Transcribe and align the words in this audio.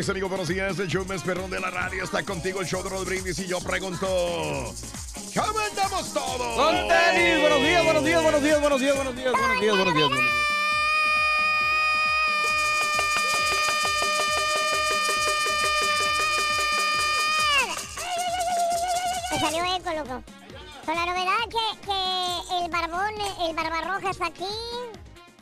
Mis 0.00 0.08
amigos. 0.08 0.30
Buenos 0.30 0.48
días. 0.48 0.78
El 0.78 0.88
show 0.88 1.04
más 1.04 1.22
perrón 1.22 1.50
de 1.50 1.60
la 1.60 1.68
radio 1.68 2.02
está 2.02 2.22
contigo, 2.22 2.62
el 2.62 2.66
show 2.66 2.82
de 2.82 3.04
Brindis. 3.04 3.38
Y 3.38 3.46
yo 3.46 3.60
pregunto: 3.60 4.06
¿Cómo 4.06 5.58
andamos 5.58 6.14
todos? 6.14 6.56
Con 6.56 6.88
tenis, 6.88 7.40
buenos 7.42 7.60
días, 7.60 7.84
buenos 7.84 8.04
días, 8.04 8.22
buenos 8.22 8.42
días, 8.42 8.60
buenos 8.60 8.80
días, 8.80 8.96
buenos 8.96 9.14
días, 9.14 9.32
buenos 9.32 9.60
días, 9.60 9.76
buenos 9.76 9.94
días. 9.94 10.08
buenos 10.08 10.24
días. 10.24 10.32
Me 19.32 19.38
salió 19.38 19.64
eco, 19.76 19.90
loco. 19.98 20.24
Con 20.86 20.94
la 20.94 21.04
novedad 21.04 21.44
que, 21.50 21.80
que 21.84 22.64
el 22.64 22.70
barbón, 22.70 23.14
el 23.46 23.54
barbarroja 23.54 24.10
está 24.10 24.28
aquí. 24.28 24.99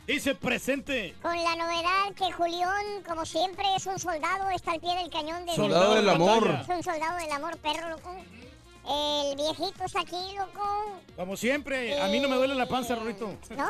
Dice 0.09 0.33
presente. 0.33 1.13
Con 1.21 1.35
la 1.35 1.55
novedad 1.55 2.13
que 2.17 2.31
Julián, 2.31 3.03
como 3.07 3.25
siempre, 3.27 3.63
es 3.77 3.85
un 3.85 3.99
soldado, 3.99 4.49
está 4.49 4.71
al 4.71 4.79
pie 4.79 4.95
del 4.95 5.09
cañón 5.11 5.45
de 5.45 5.53
Soldado 5.55 5.93
del 5.93 6.09
amor. 6.09 6.57
Es 6.63 6.67
un 6.67 6.81
soldado 6.83 7.17
del 7.19 7.31
amor, 7.31 7.55
perro, 7.57 7.89
loco. 7.89 8.15
El 8.89 9.35
viejito 9.35 9.83
está 9.85 10.01
aquí, 10.01 10.35
loco. 10.35 10.99
Como 11.15 11.37
siempre, 11.37 12.01
a 12.01 12.07
mí 12.07 12.19
no 12.19 12.27
me 12.27 12.37
duele 12.37 12.55
la 12.55 12.67
panza, 12.67 12.95
Rorito. 12.95 13.27
¿No? 13.55 13.67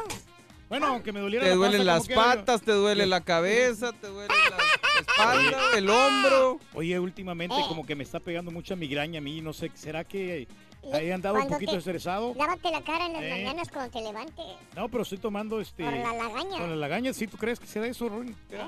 Bueno, 0.70 0.88
aunque 0.88 1.12
me 1.12 1.20
doliera 1.20 1.44
Te 1.44 1.50
la 1.50 1.56
duelen 1.58 1.80
panza, 1.80 1.94
las 1.94 2.06
quiera, 2.08 2.22
yo- 2.22 2.30
patas, 2.40 2.62
te 2.62 2.72
duele 2.72 3.06
la 3.06 3.20
cabeza, 3.22 3.92
te 3.92 4.08
duele 4.08 4.34
la 4.50 5.02
espalda, 5.02 5.60
el 5.78 5.90
hombro. 5.90 6.60
Oye, 6.74 6.98
últimamente 7.00 7.56
Eh. 7.58 7.66
como 7.68 7.86
que 7.86 7.96
me 7.96 8.04
está 8.06 8.22
pegando 8.22 8.50
mucha 8.50 8.78
migraña 8.78 9.18
a 9.18 9.22
mí, 9.22 9.42
no 9.42 9.52
sé, 9.52 9.72
¿será 9.76 10.06
que 10.06 10.48
he 10.84 11.14
andado 11.14 11.36
un 11.36 11.42
Cuando 11.42 11.56
poquito 11.56 11.72
te- 11.74 11.78
estresado? 11.80 12.34
Lávate 12.36 12.72
la 12.72 12.82
cara 12.82 13.06
en 13.06 13.14
las 13.14 13.24
Eh. 13.24 13.30
mañanas 13.30 13.70
cuando 13.70 13.92
te 13.92 14.02
levantes. 14.04 14.46
No, 14.76 14.90
pero 14.90 15.04
estoy 15.04 15.18
tomando 15.18 15.60
este... 15.62 15.84
Por 15.84 15.94
la 15.94 16.14
lagaña. 16.14 16.58
Con 16.58 16.70
la 16.70 16.76
lagaña, 16.76 17.14
¿sí 17.14 17.28
tú 17.28 17.38
crees 17.38 17.60
que 17.60 17.68
será 17.68 17.88
eso, 17.88 18.10
Rory? 18.10 18.36
¿Eh? 18.52 18.60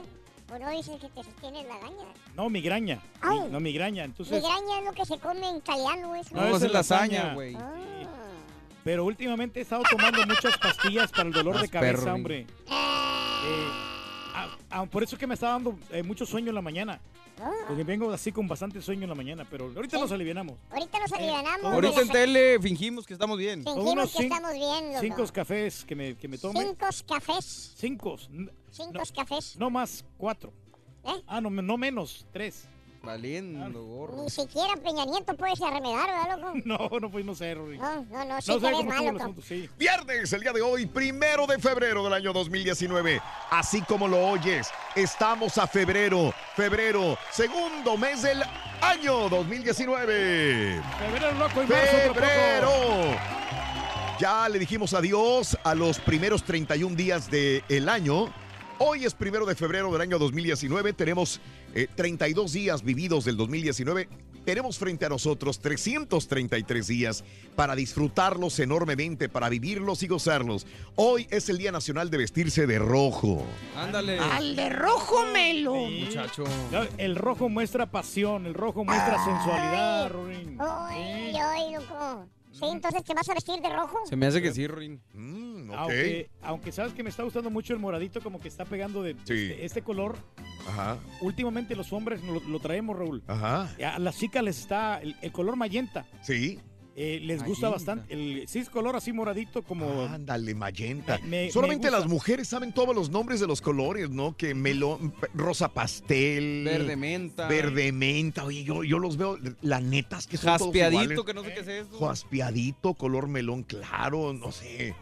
Uno 0.54 0.70
dice 0.72 0.98
que 1.00 1.08
te 1.08 1.24
sostiene 1.24 1.64
lagaña. 1.64 2.06
No, 2.36 2.50
migraña. 2.50 3.00
Ay. 3.22 3.40
No, 3.50 3.60
migraña. 3.62 4.04
Entonces, 4.04 4.42
Migraña 4.44 4.80
es 4.80 4.86
lo 4.86 4.92
que 4.92 5.06
se 5.06 5.18
come 5.18 5.48
en 5.48 5.56
italiano, 5.58 6.14
eso. 6.16 6.36
No, 6.36 6.50
No, 6.50 6.58
es 6.58 6.64
es 6.64 6.72
lasaña, 6.74 7.34
güey. 7.34 7.56
Ah. 7.56 7.72
pero 8.84 9.06
últimamente 9.06 9.60
he 9.60 9.64
estado 9.64 9.84
tomando 9.90 10.26
muchas 10.28 10.58
pastillas 10.58 11.10
para 11.12 11.24
el 11.24 11.32
dolor 11.34 11.54
Más 11.54 11.62
de 11.64 11.70
cabeza, 11.70 11.98
perro, 12.00 12.14
hombre. 12.16 12.48
Eh, 12.68 13.68
por 14.92 15.03
eso 15.03 15.16
es 15.16 15.19
que 15.19 15.28
me 15.28 15.34
está 15.34 15.50
dando 15.50 15.78
eh, 15.92 16.03
mucho 16.03 16.25
sueño 16.25 16.50
en 16.50 16.56
la 16.56 16.62
mañana. 16.62 17.00
Ah. 17.40 17.50
Porque 17.68 17.84
vengo 17.84 18.12
así 18.12 18.31
con 18.31 18.47
bastante 18.47 18.81
sueño 18.81 19.03
en 19.03 19.09
la 19.09 19.16
mañana, 19.16 19.47
pero 19.50 19.72
ahorita 19.75 19.97
nos 20.00 20.12
alivianamos. 20.12 20.58
Ahorita 20.69 21.00
nos 21.00 21.12
alivianamos. 21.12 21.59
Eh, 21.59 21.68
de 21.69 21.74
Ahorita 21.74 22.02
en 22.02 22.09
tele 22.09 22.59
fingimos 22.59 23.06
que 23.06 23.14
estamos 23.14 23.38
bien. 23.38 23.64
Fingimos 23.64 23.92
unos 23.94 24.16
que 24.16 24.24
estamos 24.24 24.53
bien, 24.53 24.88
loco. 24.90 25.00
Cinco 25.02 25.25
cafés 25.34 25.86
que 25.86 25.96
me, 25.96 26.16
que 26.16 26.28
me 26.28 26.38
tome. 26.38 26.59
Cinco 26.59 26.88
cafés. 27.08 27.74
Cinco. 27.75 28.18
Cinco 28.72 28.92
No. 28.94 29.02
cafés. 29.16 29.56
No 29.58 29.69
más, 29.69 30.06
cuatro. 30.18 30.53
¿Eh? 31.03 31.24
Ah, 31.25 31.42
no, 31.42 31.50
no 31.50 31.78
menos, 31.78 32.25
tres. 32.31 32.68
Valiendo, 33.03 33.84
gorro. 33.84 34.23
Ni 34.23 34.29
siquiera 34.29 34.75
Peña 34.75 35.06
Nieto 35.06 35.35
puede 35.35 35.56
ser 35.56 35.73
remedar, 35.73 36.07
¿verdad, 36.07 36.38
loco? 36.39 36.53
No, 36.66 37.00
no, 37.00 37.09
pues 37.09 37.25
no 37.25 37.34
sé, 37.34 37.56
Rory. 37.56 37.78
No, 37.79 38.06
no, 38.12 38.25
no, 38.25 38.41
sí 38.41 38.51
No 38.59 38.69
loco. 38.69 38.94
asunto, 39.17 39.41
sí. 39.41 39.67
Viernes, 39.78 40.31
el 40.34 40.41
día 40.41 40.53
de 40.53 40.62
hoy, 40.62 40.85
primero 40.85 41.47
de 41.47 41.57
febrero 41.57 42.03
del 42.03 42.13
año 42.13 42.31
2019. 42.31 43.19
Así 43.50 43.81
como 43.81 44.07
lo 44.07 44.19
oyes, 44.29 44.69
estamos 44.95 45.57
a 45.57 45.66
febrero. 45.66 46.31
Febrero, 46.56 47.17
segundo 47.31 47.97
mes 47.97 48.22
del 48.22 48.44
año 48.81 49.29
2019. 49.29 50.81
Febrero 51.00 51.31
loco 51.33 51.63
y 51.63 51.68
marzo. 51.68 52.13
Febrero. 52.13 52.72
Ya 54.19 54.47
le 54.47 54.59
dijimos 54.59 54.94
adiós 54.94 55.57
a 55.63 55.73
los 55.73 56.00
primeros 56.00 56.44
31 56.44 56.95
días 56.95 57.31
del 57.31 57.89
año. 57.89 58.31
Hoy 58.84 59.06
es 59.06 59.14
primero 59.14 59.46
de 59.46 59.53
febrero 59.53 59.92
del 59.92 60.02
año 60.02 60.18
2019. 60.18 60.94
Tenemos 60.94 61.40
eh, 61.75 61.88
32 61.94 62.52
días 62.52 62.81
vividos 62.81 63.25
del 63.25 63.38
2019. 63.38 64.09
Tenemos 64.44 64.80
frente 64.80 65.06
a 65.06 65.09
nosotros 65.09 65.59
333 65.59 66.88
días 66.88 67.24
para 67.56 67.75
disfrutarlos 67.75 68.58
enormemente, 68.59 69.30
para 69.30 69.50
vivirlos 69.50 70.02
y 70.02 70.08
gozarlos. 70.08 70.66
Hoy 70.96 71.28
es 71.30 71.47
el 71.50 71.59
Día 71.59 71.72
Nacional 71.72 72.09
de 72.09 72.18
Vestirse 72.18 72.66
de 72.66 72.80
Rojo. 72.80 73.46
Ándale. 73.75 74.18
Al 74.18 74.56
de 74.56 74.69
rojo 74.72 75.28
melo. 75.31 75.75
Sí. 75.88 76.06
Muchacho. 76.08 76.44
El 76.98 77.18
rojo 77.18 77.50
muestra 77.50 77.92
pasión, 77.92 78.48
el 78.48 78.56
rojo 78.56 78.84
muestra 78.84 79.24
sensualidad, 79.24 80.10
Rory. 80.10 80.57
Ay, 80.57 81.36
ay, 81.39 81.74
loco. 81.75 82.28
Sí, 82.51 82.65
entonces 82.69 83.03
te 83.03 83.13
vas 83.13 83.27
a 83.30 83.33
vestir 83.33 83.62
de 83.62 83.69
rojo. 83.69 84.00
Se 84.06 84.15
me 84.15 84.25
hace 84.27 84.42
que 84.42 84.51
sí, 84.53 84.68
Rin. 84.68 85.01
Mm, 85.13 85.69
ok. 85.71 85.77
Aunque, 85.77 86.30
aunque 86.42 86.71
sabes 86.71 86.94
que 86.94 87.01
me 87.03 87.09
está 87.09 87.24
gustando 87.24 87.50
mucho 87.50 87.74
el 87.74 87.80
moradito, 87.80 88.21
como 88.21 88.39
que 88.39 88.48
está 88.50 88.65
pegando 88.65 89.01
de 89.03 89.13
Sí. 89.25 89.50
este, 89.51 89.65
este 89.65 89.81
color. 89.81 90.18
Ajá, 90.68 90.98
Últimamente 91.21 91.75
los 91.75 91.92
hombres 91.94 92.24
lo, 92.24 92.39
lo 92.42 92.59
traemos, 92.59 92.98
Raúl. 92.98 93.24
ajá. 93.27 93.74
A 93.94 94.00
las 94.00 94.18
chicas 94.18 94.44
les 94.44 94.59
está 94.59 95.00
el, 95.01 95.15
el 95.21 95.31
color 95.31 95.56
magenta. 95.56 96.06
Sí. 96.21 96.59
Eh, 96.96 97.20
les 97.22 97.44
gusta 97.44 97.70
Magenta. 97.70 97.94
bastante. 97.96 98.14
El, 98.14 98.48
sí, 98.48 98.60
es 98.60 98.70
color 98.70 98.96
así 98.96 99.14
moradito 99.14 99.64
como... 99.64 100.04
Ándale, 100.04 100.54
magenta. 100.56 101.18
Me- 101.20 101.46
me- 101.46 101.52
Solamente 101.52 101.88
me 101.90 101.92
las 101.98 102.08
mujeres 102.08 102.48
saben 102.50 102.74
todos 102.74 102.94
los 102.94 103.10
nombres 103.10 103.40
de 103.40 103.48
los 103.48 103.62
colores, 103.62 104.10
¿no? 104.10 104.36
Que 104.36 104.54
melón, 104.54 105.14
rosa 105.34 105.70
pastel. 105.74 106.64
Verde 106.66 106.96
menta. 106.98 107.48
Verde 107.48 107.92
menta. 107.92 108.44
Oye, 108.44 108.64
yo, 108.64 108.84
yo 108.84 109.00
los 109.00 109.16
veo, 109.18 109.38
la 109.62 109.80
neta 109.80 110.18
es 110.18 110.28
que 110.28 110.38
son 110.38 110.48
todos 110.58 110.62
Jaspeadito, 110.68 111.02
iguales. 111.14 111.26
que 111.26 111.34
no 111.34 111.44
sé 111.44 111.54
qué 111.54 111.60
es 111.62 111.68
eso. 111.88 112.00
Jaspeadito, 112.08 112.94
color 112.96 113.28
melón 113.28 113.64
claro, 113.64 114.34
no 114.34 114.52
sé. 114.52 114.94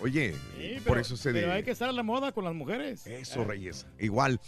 Oye, 0.00 0.32
Sí, 0.58 0.74
por 0.76 0.84
pero- 0.84 1.00
eso 1.00 1.16
se 1.16 1.32
Pero 1.32 1.48
de- 1.48 1.52
hay 1.52 1.62
que 1.62 1.70
estar 1.70 1.88
a 1.88 1.92
la 1.92 2.02
moda 2.02 2.32
con 2.32 2.44
las 2.44 2.54
mujeres. 2.54 3.06
Eso, 3.06 3.44
Reyes. 3.44 3.86
Igual. 4.00 4.40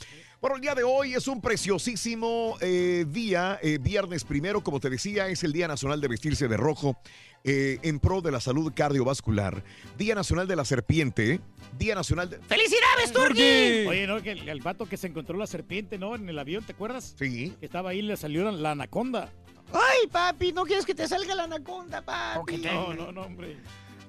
Bueno, 0.47 0.59
el 0.59 0.63
día 0.63 0.77
de 0.77 0.85
hoy 0.85 1.13
es 1.13 1.27
un 1.27 1.41
preciosísimo 1.41 2.57
eh, 2.61 3.05
día, 3.09 3.59
eh, 3.65 3.79
viernes 3.81 4.23
primero, 4.23 4.63
como 4.63 4.79
te 4.79 4.89
decía, 4.89 5.27
es 5.27 5.43
el 5.43 5.53
Día 5.53 5.67
Nacional 5.67 6.01
de 6.01 6.07
Vestirse 6.07 6.47
de 6.47 6.57
Rojo 6.57 6.97
eh, 7.43 7.81
en 7.83 7.99
pro 7.99 8.21
de 8.21 8.31
la 8.31 8.39
salud 8.39 8.73
cardiovascular, 8.73 9.65
Día 9.99 10.15
Nacional 10.15 10.47
de 10.47 10.55
la 10.55 10.65
Serpiente, 10.65 11.41
Día 11.77 11.97
Nacional 11.97 12.31
de... 12.31 12.39
¡Felicidades, 12.39 13.13
Turki! 13.13 13.89
Oye, 13.89 14.07
no, 14.07 14.23
que 14.23 14.31
el, 14.31 14.49
el 14.49 14.61
vato 14.61 14.87
que 14.87 14.97
se 14.97 15.09
encontró 15.09 15.37
la 15.37 15.49
serpiente, 15.49 15.99
¿no? 15.99 16.15
En 16.15 16.29
el 16.29 16.39
avión, 16.39 16.63
¿te 16.63 16.75
acuerdas? 16.75 17.17
Sí. 17.19 17.53
Que 17.59 17.67
estaba 17.67 17.91
ahí 17.91 17.99
y 17.99 18.03
le 18.03 18.17
salió 18.17 18.45
la, 18.45 18.53
la 18.53 18.71
anaconda. 18.71 19.33
Ay, 19.73 20.07
papi, 20.13 20.53
no 20.53 20.63
quieres 20.63 20.87
que 20.87 20.95
te 20.95 21.09
salga 21.09 21.35
la 21.35 21.43
anaconda, 21.43 22.03
papi. 22.03 22.59
No, 22.59 22.95
no, 22.95 23.11
no, 23.11 23.23
hombre. 23.23 23.57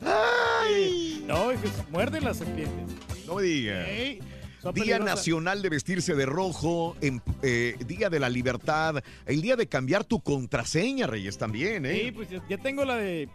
Ay. 0.06 1.24
No, 1.26 1.50
es 1.50 1.60
que 1.60 1.68
se 1.70 1.82
muerden 1.90 2.24
las 2.24 2.38
serpientes. 2.38 2.96
No 3.26 3.38
me 3.38 3.42
digas. 3.42 3.88
Ey, 3.88 4.20
son 4.62 4.74
Día 4.74 4.84
peligrosas. 4.84 5.16
Nacional 5.18 5.62
de 5.62 5.70
Vestirse 5.70 6.16
de 6.16 6.26
Rojo, 6.26 6.96
en- 7.02 7.22
eh, 7.42 7.76
Día 7.86 8.10
de 8.10 8.20
la 8.20 8.30
Libertad, 8.30 9.04
el 9.26 9.42
día 9.42 9.56
de 9.56 9.68
cambiar 9.68 10.04
tu 10.04 10.20
contraseña, 10.22 11.08
Reyes, 11.08 11.38
también, 11.38 11.86
¿eh? 11.86 12.02
Sí, 12.06 12.12
pues 12.12 12.30
ya- 12.30 12.58
tengo 12.58 12.84
la 12.86 12.96
de 12.96 13.30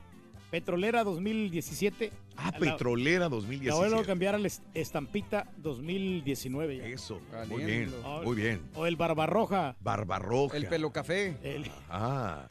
Petrolera 0.51 1.03
2017. 1.05 2.13
ah, 2.37 2.51
La- 2.53 2.59
Petrolera 2.59 3.21
La 3.21 3.29
vuelvo 3.29 3.37
a 3.37 3.41
2017. 3.41 4.07
cambiar 4.07 4.35
al 4.35 4.45
est- 4.47 4.63
Estampita 4.75 5.51
2019 5.57 6.77
ya. 6.77 6.87
Eso, 6.87 7.21
muy 7.49 7.65
bien, 7.65 7.91
muy 8.25 8.37
bien. 8.37 8.61
O 8.75 8.85
el 8.87 8.97
Barbarroja. 8.97 9.77
Barbarroja. 9.81 10.57
El 10.57 10.67
pelo 10.67 10.93
café. 10.93 11.37
El, 11.43 11.71
Ah, 11.89 12.49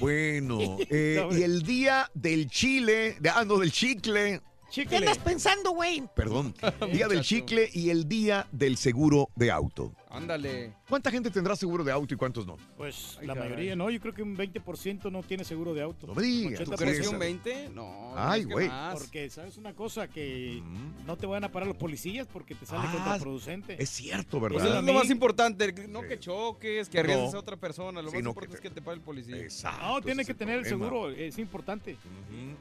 bueno. 0.00 0.58
eh, 0.90 1.16
No, 1.28 1.36
y 1.36 1.42
el 1.42 1.62
día 1.62 2.10
del 2.14 2.48
chile, 2.48 3.16
de, 3.20 3.28
ah, 3.30 3.44
no, 3.44 3.58
del 3.58 3.70
chicle, 3.72 4.40
¿Qué 4.66 4.82
chicle. 4.82 4.96
andas 4.98 5.18
pensando, 5.18 5.70
güey? 5.70 6.02
perdón. 6.14 6.54
Día 6.92 7.08
del 7.08 7.22
chicle 7.22 7.68
y 7.72 7.90
el 7.90 8.08
día 8.08 8.46
del 8.52 8.76
seguro 8.76 9.28
de 9.34 9.50
auto. 9.50 9.92
Ándale. 10.10 10.72
¿Cuánta 10.88 11.10
gente 11.10 11.30
tendrá 11.30 11.54
seguro 11.56 11.84
de 11.84 11.92
auto 11.92 12.14
y 12.14 12.16
cuántos 12.16 12.46
no? 12.46 12.56
Pues 12.76 13.18
Ay, 13.20 13.26
la 13.26 13.34
caray. 13.34 13.50
mayoría, 13.50 13.76
¿no? 13.76 13.90
Yo 13.90 14.00
creo 14.00 14.14
que 14.14 14.22
un 14.22 14.34
20% 14.36 15.10
no 15.10 15.22
tiene 15.22 15.44
seguro 15.44 15.74
de 15.74 15.82
auto. 15.82 16.06
No 16.06 16.14
me 16.14 16.22
digas. 16.22 16.64
¿Tú 16.64 16.70
80%. 16.72 16.76
crees 16.78 17.00
que 17.00 17.08
un 17.08 17.18
20? 17.18 17.68
No. 17.70 18.12
Ay, 18.16 18.44
güey. 18.44 18.70
Porque, 18.94 19.28
¿sabes 19.28 19.56
una 19.58 19.74
cosa? 19.74 20.08
Que 20.08 20.62
Mm. 20.62 21.06
no 21.06 21.16
te 21.18 21.26
van 21.26 21.44
a 21.44 21.52
parar 21.52 21.68
los 21.68 21.76
policías 21.76 22.26
porque 22.26 22.54
te 22.54 22.64
sale 22.64 22.84
Ah, 22.88 22.92
contraproducente. 22.92 23.80
Es 23.82 23.90
cierto, 23.90 24.38
Pues 24.40 24.52
¿verdad? 24.54 24.78
es 24.78 24.84
lo 24.84 24.92
más 24.94 25.10
importante, 25.10 25.72
no 25.88 26.00
Sí. 26.02 26.08
que 26.08 26.18
choques, 26.18 26.88
que 26.88 26.98
arriesgues 27.00 27.32
No. 27.32 27.36
a 27.38 27.40
otra 27.40 27.56
persona. 27.58 28.00
Lo 28.00 28.08
Sí, 28.10 28.16
más 28.16 28.24
no, 28.24 28.30
importante 28.30 28.52
que 28.60 28.66
es 28.68 28.72
que 28.72 28.74
te 28.74 28.82
pague 28.82 28.96
el 28.96 29.02
policía. 29.02 29.36
Exacto. 29.36 29.84
No, 29.86 30.00
tiene 30.00 30.22
ese 30.22 30.32
que 30.32 30.38
tener 30.38 30.58
el 30.60 30.64
seguro, 30.64 31.10
es 31.10 31.38
importante. 31.38 31.92
Ujú, 31.92 32.56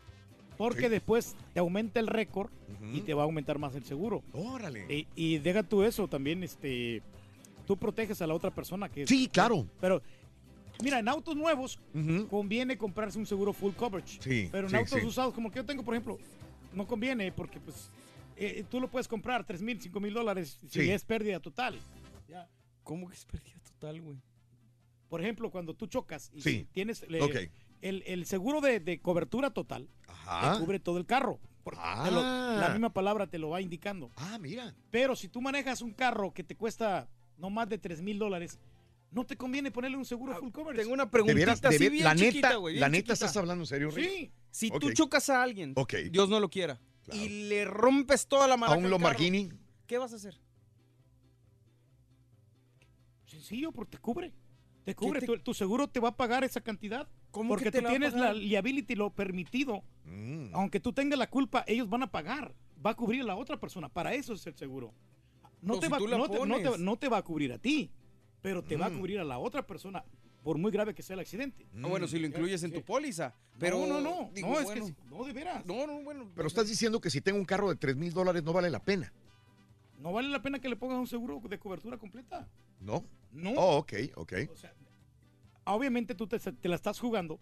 Porque 0.58 0.84
Sí. 0.84 0.90
después 0.90 1.36
te 1.54 1.60
aumenta 1.60 2.00
el 2.00 2.08
récord 2.08 2.50
y 2.94 3.02
te 3.02 3.14
va 3.14 3.24
a 3.24 3.26
aumentar 3.26 3.60
más 3.60 3.76
el 3.76 3.84
seguro. 3.84 4.24
Órale. 4.34 4.86
Y, 4.94 5.08
y 5.16 5.38
deja 5.40 5.64
tú 5.64 5.84
eso 5.84 6.08
también, 6.08 6.44
este, 6.44 7.02
tú 7.68 7.76
proteges 7.78 8.22
a 8.22 8.28
la 8.28 8.34
otra 8.34 8.52
persona 8.52 8.88
que 8.90 9.06
Sí, 9.08 9.28
claro. 9.28 9.68
Pero, 9.82 10.02
mira, 10.82 11.00
en 11.00 11.08
autos 11.10 11.36
nuevos 11.36 11.80
conviene 12.30 12.78
comprarse 12.78 13.18
un 13.20 13.26
seguro 13.26 13.52
full 13.54 13.74
coverage. 13.74 14.20
Sí, 14.22 14.50
Pero 14.52 14.68
en 14.68 14.72
sí, 14.72 14.76
autos 14.78 15.00
sí. 15.02 15.06
usados, 15.06 15.34
como 15.34 15.52
que 15.52 15.58
yo 15.58 15.66
tengo, 15.66 15.84
por 15.84 15.94
ejemplo, 15.94 16.18
no 16.74 16.86
conviene 16.88 17.32
porque 17.32 17.60
pues 17.60 17.90
eh, 18.38 18.64
tú 18.70 18.80
lo 18.82 18.90
puedes 18.90 19.08
comprar 19.08 19.46
3 19.46 19.62
mil, 19.62 19.82
5 19.82 20.00
mil 20.00 20.14
dólares 20.14 20.60
si 20.68 20.82
Sí. 20.84 20.90
es 20.92 21.04
pérdida 21.06 21.40
total. 21.40 21.80
Ya. 22.28 22.50
¿Cómo 22.84 23.08
que 23.08 23.16
es 23.16 23.26
pérdida 23.26 23.58
total, 23.64 24.02
güey? 24.02 24.18
Por 25.10 25.22
ejemplo, 25.22 25.50
cuando 25.52 25.74
tú 25.74 25.88
chocas 25.88 26.30
y 26.34 26.42
Sí. 26.42 26.68
tienes 26.74 27.04
eh, 27.10 27.22
Ok. 27.22 27.36
El, 27.82 28.04
el 28.06 28.26
seguro 28.26 28.62
de, 28.62 28.80
de 28.80 29.00
cobertura 29.00 29.52
total, 29.52 29.90
Ajá. 30.08 30.54
te 30.54 30.60
cubre 30.60 30.80
todo 30.80 30.98
el 30.98 31.06
carro. 31.06 31.40
Porque 31.64 31.80
lo- 32.12 32.22
Ah. 32.22 32.58
la 32.60 32.70
misma 32.70 32.94
palabra 32.94 33.26
te 33.28 33.40
lo 33.40 33.50
va 33.50 33.60
indicando. 33.62 34.12
Ah, 34.16 34.38
mira. 34.40 34.76
Pero 34.92 35.16
si 35.16 35.28
tú 35.28 35.42
manejas 35.42 35.82
un 35.82 35.94
carro 35.94 36.32
que 36.34 36.44
te 36.44 36.56
cuesta 36.56 37.10
no 37.38 37.50
más 37.50 37.68
de 37.70 37.78
3 37.80 38.02
mil 38.04 38.20
dólares, 38.20 38.60
no 39.12 39.26
te 39.26 39.36
conviene 39.36 39.72
ponerle 39.72 39.98
un 39.98 40.06
seguro 40.06 40.36
full 40.38 40.52
coverage. 40.52 40.80
Ah, 40.80 40.84
Tengo 40.84 40.94
una 40.94 41.06
De 41.06 41.10
preguntita 41.12 41.40
veras, 41.40 41.62
de 41.62 41.68
así 41.70 41.78
ver- 41.80 41.92
bien 41.92 42.04
la 42.04 42.16
chiquita, 42.16 42.48
neta, 42.50 42.56
güey, 42.58 42.74
bien 42.76 42.82
la 42.82 42.90
neta 42.90 42.98
chiquita. 43.00 43.14
estás 43.14 43.38
hablando 43.38 43.64
en 43.64 43.68
serio, 43.68 43.90
Rey? 43.90 44.06
Sí. 44.06 44.32
Si 44.52 44.70
Ok. 44.72 44.80
tú 44.80 44.92
chocas 44.94 45.30
a 45.30 45.42
alguien, 45.42 45.74
Ok. 45.76 45.94
Dios 46.12 46.30
no 46.30 46.40
lo 46.40 46.50
quiera, 46.50 46.80
Claro. 47.04 47.20
y 47.22 47.48
le 47.50 47.66
rompes 47.66 48.28
toda 48.28 48.48
la 48.48 48.54
A 48.54 48.58
maraca 48.58 48.78
un 48.80 48.90
Lomargini. 48.90 49.50
¿Qué 49.88 49.98
vas 49.98 50.14
a 50.14 50.18
hacer? 50.18 50.40
Sencillo, 53.26 53.72
porque 53.72 53.98
te 53.98 53.98
cubre. 53.98 54.34
Te 54.84 54.94
cubre. 54.96 55.20
te- 55.20 55.26
Tu, 55.26 55.38
tu 55.40 55.54
seguro 55.54 55.88
te 55.88 56.00
va 56.00 56.10
a 56.10 56.16
pagar 56.18 56.44
esa 56.44 56.62
cantidad. 56.62 57.08
¿Cómo 57.36 57.50
porque 57.50 57.66
que 57.66 57.72
te 57.74 57.82
tú 57.82 57.90
tienes 57.90 58.14
la 58.14 58.34
liability, 58.34 58.96
lo 58.96 59.10
permitido. 59.10 59.84
Mm. 60.06 60.48
Aunque 60.54 60.80
tú 60.80 60.94
tengas 60.94 61.20
la 61.20 61.30
culpa, 61.30 61.66
ellos 61.68 61.90
van 61.90 62.04
a 62.04 62.08
pagar. 62.10 62.56
Va 62.84 62.92
a 62.92 62.96
cubrir 62.96 63.22
a 63.22 63.26
la 63.26 63.36
otra 63.36 63.60
persona. 63.60 63.90
Para 63.90 64.14
eso 64.14 64.34
es 64.34 64.48
el 64.48 64.56
seguro. 64.56 64.94
No, 65.62 65.74
O 65.74 65.80
te, 65.80 65.88
si 65.88 65.92
va, 65.92 65.98
tú 65.98 66.08
la 66.08 66.18
no, 66.18 66.30
te, 66.30 66.38
no, 66.48 66.58
te, 66.58 66.64
pones. 66.64 66.80
no 66.80 66.96
te 66.98 67.10
va 67.10 67.18
a 67.18 67.22
cubrir 67.24 67.52
a 67.52 67.58
ti, 67.58 67.92
pero 68.42 68.64
te 68.64 68.78
va 68.78 68.86
a 68.86 68.90
Mm. 68.90 68.98
cubrir 69.00 69.20
a 69.20 69.26
la 69.26 69.38
otra 69.38 69.68
persona, 69.68 70.06
por 70.44 70.58
muy 70.58 70.72
grave 70.72 70.96
que 70.96 71.04
sea 71.04 71.16
el 71.16 71.20
accidente. 71.20 71.66
Ah, 71.84 71.88
bueno, 71.88 72.08
si 72.08 72.20
lo 72.20 72.26
incluyes 72.28 72.64
en 72.64 72.70
sí. 72.72 72.78
tu 72.78 72.84
póliza. 72.86 73.36
Pero 73.60 73.80
no, 73.86 74.00
no, 74.00 74.02
no. 74.02 74.30
digo, 74.34 74.48
no, 74.50 74.60
es 74.60 74.66
bueno, 74.66 74.86
que 74.86 74.92
sí, 74.92 74.96
no, 75.10 75.24
de 75.26 75.34
veras. 75.34 75.66
No, 75.66 75.86
no, 75.88 76.02
bueno. 76.04 76.30
Pero 76.36 76.48
estás 76.48 76.70
diciendo 76.70 77.02
que 77.02 77.10
si 77.10 77.20
tengo 77.20 77.38
un 77.38 77.46
carro 77.46 77.68
de 77.68 77.76
3 77.76 77.98
mil 77.98 78.14
dólares 78.14 78.44
no 78.44 78.54
vale 78.54 78.70
la 78.70 78.80
pena, 78.82 79.12
No 80.00 80.14
vale 80.14 80.30
la 80.30 80.42
pena 80.42 80.60
que 80.60 80.70
le 80.70 80.76
pongas 80.78 81.00
un 81.00 81.08
seguro 81.08 81.42
de 81.50 81.58
cobertura 81.60 81.98
completa. 81.98 82.48
¿no? 82.80 83.04
No. 83.34 83.52
Oh, 83.58 83.78
ok, 83.80 83.94
ok. 84.16 84.34
O 84.54 84.56
sea, 84.56 84.74
obviamente 85.66 86.16
tú 86.16 86.28
te, 86.28 86.40
te 86.40 86.70
la 86.70 86.76
estás 86.76 87.00
jugando 87.00 87.40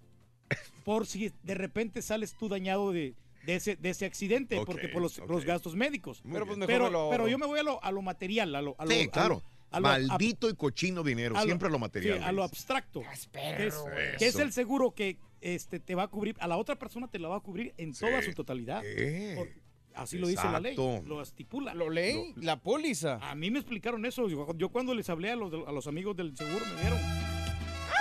por 0.83 1.05
si 1.07 1.31
de 1.43 1.55
repente 1.55 2.01
sales 2.01 2.35
tú 2.37 2.49
dañado 2.49 2.91
de, 2.91 3.15
de 3.45 3.55
ese, 3.55 3.75
de 3.75 3.89
ese 3.89 4.05
accidente, 4.05 4.59
porque 4.65 4.89
por 4.89 5.01
los, 5.01 5.19
gastos 5.45 5.75
médicos. 5.75 6.21
Pero 6.31 6.45
pues 6.45 6.57
Pero, 6.65 6.89
lo 6.89 7.27
yo 7.27 7.37
me 7.37 7.45
voy 7.45 7.59
a 7.59 7.63
lo, 7.63 7.83
a 7.83 7.91
lo 7.91 8.01
material, 8.01 8.55
a 8.55 8.61
lo, 8.61 8.75
a 8.77 8.85
lo- 8.85 8.91
Sí, 8.91 9.05
lo- 9.05 9.11
claro. 9.11 9.43
a 9.71 9.79
lo- 9.79 9.87
a- 9.87 9.97
Maldito 9.99 10.49
y 10.49 10.55
cochino 10.55 11.03
dinero, 11.03 11.35
a 11.35 11.39
lo- 11.41 11.45
siempre 11.45 11.69
lo 11.69 11.79
material. 11.79 12.19
sí, 12.19 12.23
a 12.23 12.31
lo 12.31 12.43
abstracto. 12.43 13.01
Que 13.31 13.67
es, 13.67 13.75
que 14.19 14.25
es 14.27 14.35
el 14.39 14.51
seguro 14.53 14.91
que 14.91 15.17
este, 15.41 15.79
te 15.79 15.95
va 15.95 16.03
a 16.03 16.07
cubrir, 16.07 16.35
a 16.39 16.47
la 16.47 16.57
otra 16.57 16.77
persona 16.77 17.07
te 17.09 17.19
la 17.19 17.27
va 17.29 17.37
a 17.37 17.41
cubrir 17.41 17.73
en 17.77 17.93
toda 17.93 18.21
su 18.21 18.33
totalidad. 18.33 18.81
Eh, 18.85 19.35
Por- 19.37 19.49
así 19.95 20.17
lo 20.17 20.27
dice 20.27 20.43
la 20.43 20.59
ley, 20.59 20.75
lo 20.75 21.21
estipula. 21.21 21.73
¿Lo 21.73 21.89
leí? 21.89 22.33
La 22.37 22.59
póliza. 22.61 23.17
A 23.21 23.35
mí 23.35 23.49
me 23.51 23.59
explicaron 23.59 24.05
eso. 24.05 24.27
Yo, 24.29 24.47
yo 24.55 24.69
cuando 24.69 24.93
les 24.93 25.09
hablé 25.09 25.31
a 25.31 25.35
los, 25.35 25.51
a 25.67 25.71
los 25.71 25.87
amigos 25.87 26.15
del 26.15 26.35
seguro 26.37 26.65
me 26.75 26.81
dieron. 26.81 26.99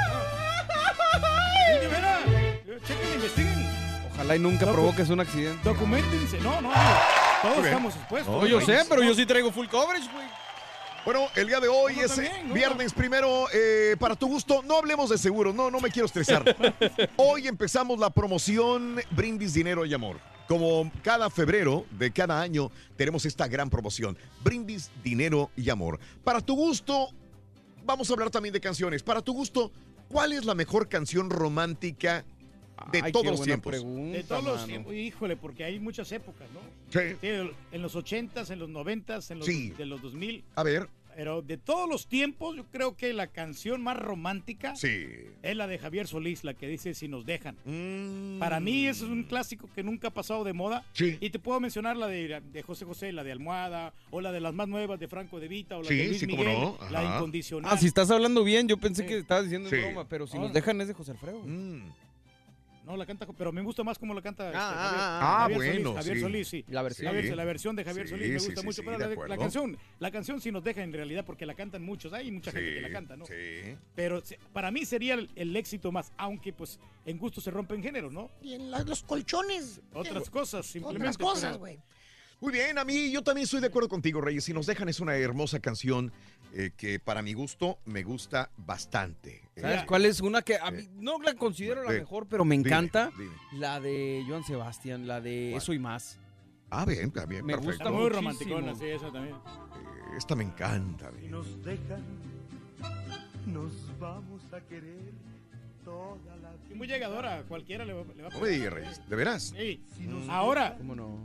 Sí, 0.03 1.79
de 1.81 1.89
veras. 1.89 2.21
Chequen, 2.87 3.15
investiguen. 3.15 3.67
Ojalá 4.15 4.37
y 4.37 4.39
nunca 4.39 4.67
Docu- 4.67 4.73
provoques 4.73 5.09
un 5.11 5.21
accidente. 5.21 5.61
Documentense. 5.69 6.41
No, 6.41 6.61
no. 6.61 6.71
Todos 7.43 7.55
Muy 7.57 7.63
bien. 7.65 7.67
estamos 7.75 7.97
expuestos. 7.97 8.35
No, 8.35 8.47
yo 8.47 8.61
sé, 8.61 8.81
pero 8.89 9.03
yo 9.03 9.15
sí 9.15 9.27
traigo 9.27 9.51
full 9.51 9.67
coverage, 9.67 10.09
güey. 10.13 10.27
Bueno, 11.05 11.27
el 11.35 11.49
día 11.49 11.59
de 11.59 11.67
hoy 11.67 11.97
No, 11.97 12.03
es 12.03 12.17
no, 12.45 12.55
viernes 12.55 12.93
primero. 12.93 13.47
eh, 13.53 13.97
para 13.99 14.15
tu 14.15 14.29
gusto, 14.29 14.63
no 14.63 14.77
hablemos 14.79 15.11
de 15.11 15.19
seguros, 15.19 15.53
no, 15.53 15.69
no 15.69 15.81
me 15.81 15.91
quiero 15.91 16.07
estresar. 16.07 16.45
hoy 17.17 17.49
empezamos 17.49 17.99
la 17.99 18.11
promoción 18.11 19.01
Brindis 19.11 19.53
Dinero 19.53 19.85
y 19.85 19.93
Amor. 19.95 20.21
Como 20.47 20.91
cada 21.03 21.29
febrero 21.31 21.87
de 21.91 22.13
cada 22.13 22.41
año 22.41 22.71
tenemos 22.97 23.25
esta 23.27 23.49
gran 23.49 23.69
promoción, 23.69 24.17
Brindis 24.45 24.91
Dinero 25.03 25.51
y 25.57 25.71
Amor. 25.71 25.99
Para 26.23 26.41
tu 26.41 26.55
gusto, 26.55 27.09
vamos 27.85 28.09
a 28.09 28.13
hablar 28.13 28.31
también 28.31 28.53
de 28.53 28.61
canciones. 28.61 29.03
Para 29.03 29.23
tu 29.23 29.33
gusto, 29.33 29.73
¿cuál 30.13 30.33
es 30.33 30.45
la 30.45 30.55
mejor 30.55 30.89
canción 30.89 31.31
romántica 31.31 32.25
de 32.93 33.01
Ay, 33.03 33.13
todos 33.13 33.25
qué 33.25 33.31
los 33.31 33.39
buena 33.39 33.53
tiempos? 33.55 33.71
pregunta, 33.73 34.19
De 34.19 34.25
todos 34.25 34.45
los 34.45 34.67
tiempos. 34.67 34.95
Híjole, 34.95 35.37
porque 35.37 35.65
hay 35.65 35.81
muchas 35.81 36.11
épocas, 36.13 36.47
¿no? 36.53 36.61
Sí. 36.91 37.17
Sí, 37.21 37.29
en 37.73 37.83
los 37.83 37.97
80s, 37.97 38.51
en 38.51 38.59
los 38.59 38.69
90s, 38.69 39.31
en 39.31 39.39
los, 39.39 39.47
Sí. 39.47 39.71
de 39.71 39.87
los 39.87 40.03
2000. 40.03 40.45
A 40.55 40.63
ver, 40.63 40.89
Pero 41.15 41.43
de 41.43 41.57
todos 41.59 41.89
los 41.89 42.07
tiempos, 42.07 42.57
yo 42.57 42.65
creo 42.71 42.97
que 42.97 43.13
la 43.13 43.27
canción 43.27 43.83
más 43.83 43.97
romántica 43.99 44.75
sí. 44.77 45.07
es 45.43 45.57
la 45.57 45.67
de 45.67 45.79
Javier 45.79 46.07
Solís, 46.07 46.43
la 46.45 46.55
que 46.55 46.67
dice 46.69 46.95
Si 46.95 47.09
nos 47.09 47.27
dejan. 47.27 47.57
Mm. 47.65 48.39
Para 48.39 48.61
mí 48.61 48.87
eso 48.87 49.05
es 49.05 49.11
un 49.11 49.25
clásico 49.25 49.69
que 49.75 49.83
nunca 49.83 50.09
ha 50.09 50.11
pasado 50.11 50.45
de 50.45 50.53
moda. 50.53 50.85
Sí. 50.93 51.19
Y 51.21 51.31
te 51.31 51.39
puedo 51.39 51.61
mencionar 51.61 51.97
la 51.97 52.07
de, 52.07 52.41
de 52.41 52.63
José 52.63 52.85
José, 52.85 53.13
la 53.13 53.25
de 53.25 53.33
Almohada, 53.33 53.93
o 54.11 54.21
la 54.21 54.33
de 54.33 54.41
las 54.41 54.55
más 54.55 54.69
nuevas 54.69 54.99
de 54.99 55.09
Franco 55.09 55.39
de 55.41 55.49
Vita, 55.49 55.77
o 55.77 55.83
la 55.83 55.89
Sí, 55.89 55.97
de 55.97 56.09
Luis 56.09 56.27
Miguel, 56.27 56.47
no, 56.47 56.79
la 56.91 57.05
incondicional. 57.17 57.71
Ah, 57.73 57.77
si 57.77 57.87
estás 57.87 58.11
hablando 58.11 58.43
bien, 58.45 58.69
yo 58.69 58.77
pensé 58.79 59.03
Sí. 59.03 59.09
que 59.09 59.19
estabas 59.19 59.45
diciendo 59.45 59.69
broma, 59.71 60.09
pero 60.09 60.27
si 60.27 60.35
No, 60.37 60.43
nos 60.45 60.51
no. 60.51 60.55
dejan 60.55 60.81
es 60.81 60.89
de 60.89 60.95
José 60.95 61.11
Alfredo. 61.13 61.41
Mm. 61.45 61.83
No, 62.85 62.97
la 62.97 63.07
canta, 63.07 63.27
pero 63.39 63.53
me 63.53 63.63
gusta 63.63 63.85
más 63.85 63.97
como 63.99 64.13
la 64.13 64.21
canta 64.21 64.47
este, 64.47 64.59
Ah, 64.59 64.71
Javier, 64.73 65.01
ah, 65.01 65.19
ah, 65.23 65.41
Javier 65.43 65.57
bueno, 65.57 65.73
Solís, 65.91 65.95
Javier 65.97 66.17
sí. 66.17 66.21
Solís, 66.23 66.49
sí. 66.49 66.65
La 66.69 66.83
versión. 66.83 67.07
Javier- 67.13 67.29
Sí. 67.31 67.35
la 67.37 67.45
versión 67.45 67.77
de 67.77 67.85
Javier 67.85 68.07
Sí, 68.07 68.11
Solís 68.11 68.29
me 68.29 68.35
gusta 68.39 68.61
sí, 68.61 68.67
mucho, 68.67 68.83
sí, 68.83 68.83
pero 68.85 68.99
de 69.09 69.29
la, 69.29 69.39
canción, 69.39 69.79
la 70.01 70.11
canción 70.11 70.41
sí 70.41 70.51
nos 70.51 70.65
deja 70.65 70.83
en 70.83 70.93
realidad 70.93 71.25
porque 71.25 71.47
la 71.47 71.55
cantan 71.55 71.83
muchos, 71.83 72.13
hay 72.13 72.31
mucha 72.33 72.51
gente 72.51 72.75
que 72.75 72.81
la 72.81 72.91
canta, 72.91 73.17
¿no? 73.17 73.25
Sí. 73.27 73.77
Pero 73.95 74.21
para 74.53 74.71
mí 74.73 74.85
sería 74.85 75.15
el, 75.15 75.31
el 75.37 75.55
éxito 75.55 75.93
más, 75.93 76.13
aunque 76.17 76.53
pues 76.53 76.81
en 77.07 77.19
gusto 77.19 77.41
se 77.41 77.51
rompen 77.53 77.83
géneros, 77.83 78.13
¿no? 78.13 78.31
Y 78.43 78.55
en 78.55 78.71
la- 78.71 78.83
los 78.83 79.03
colchones. 79.05 79.81
Otras 79.93 80.29
cosas, 80.29 80.67
simplemente. 80.67 81.07
Otras 81.09 81.19
cosas, 81.19 81.59
güey. 81.59 81.79
Muy 82.41 82.53
bien, 82.53 82.77
a 82.77 82.85
mí 82.85 83.13
yo 83.13 83.23
también 83.23 83.45
estoy 83.45 83.61
de 83.61 83.69
acuerdo 83.69 83.89
contigo, 83.89 84.21
Reyes. 84.21 84.43
Si 84.43 84.53
nos 84.53 84.67
dejan 84.67 84.89
es 84.89 84.99
una 84.99 85.15
hermosa 85.17 85.61
canción 85.61 86.13
eh, 86.55 86.71
que 86.77 86.99
para 87.01 87.23
mi 87.23 87.33
gusto 87.33 87.79
me 87.87 88.03
gusta 88.03 88.51
bastante. 88.57 89.43
¿Sabes 89.57 89.81
Ya. 89.81 89.87
cuál 89.87 90.05
es 90.05 90.21
una 90.21 90.43
que 90.43 90.57
a 90.57 90.71
mí 90.71 90.87
no 90.95 91.19
la 91.21 91.35
considero 91.35 91.83
la 91.83 91.91
mejor, 91.91 92.27
pero 92.29 92.45
me 92.45 92.55
encanta? 92.55 93.11
dime. 93.17 93.35
La 93.55 93.81
de 93.81 94.25
Joan 94.29 94.45
Sebastián, 94.45 95.07
la 95.07 95.21
de 95.21 95.49
¿Cuál? 95.53 95.63
Eso 95.63 95.73
y 95.73 95.79
Más. 95.79 96.19
Ah, 96.71 96.85
bien, 96.87 97.13
bien, 97.29 97.45
Me 97.45 97.53
perfecto. 97.55 97.85
gusta 97.85 97.91
muy 97.91 98.09
romanticona, 98.09 98.75
sí, 98.75 98.87
esa 98.87 99.11
también. 99.13 99.35
Eh, 99.35 100.17
Esta 100.17 100.35
me 100.35 100.45
encanta. 100.45 101.11
bien. 101.11 101.31
nos 101.31 101.63
dejan, 101.65 102.03
nos 103.47 103.73
vamos 103.99 104.43
a 104.53 104.61
querer 104.61 105.13
toda 105.85 106.37
la 106.41 106.53
Sí, 106.69 106.75
muy 106.75 106.87
llegadora, 106.87 107.39
a 107.39 107.43
cualquiera 107.43 107.85
le 107.85 107.93
va, 107.93 108.05
le 108.17 108.23
va 108.23 108.29
a 108.29 108.33
No 108.33 108.41
me 108.41 108.49
digas, 108.49 108.73
Reyes, 108.73 109.09
¿de 109.09 109.17
veras? 109.17 109.53
Sí. 109.57 109.83
Ahora, 110.29 110.77
¿Cómo 110.79 110.95
no? 110.95 111.19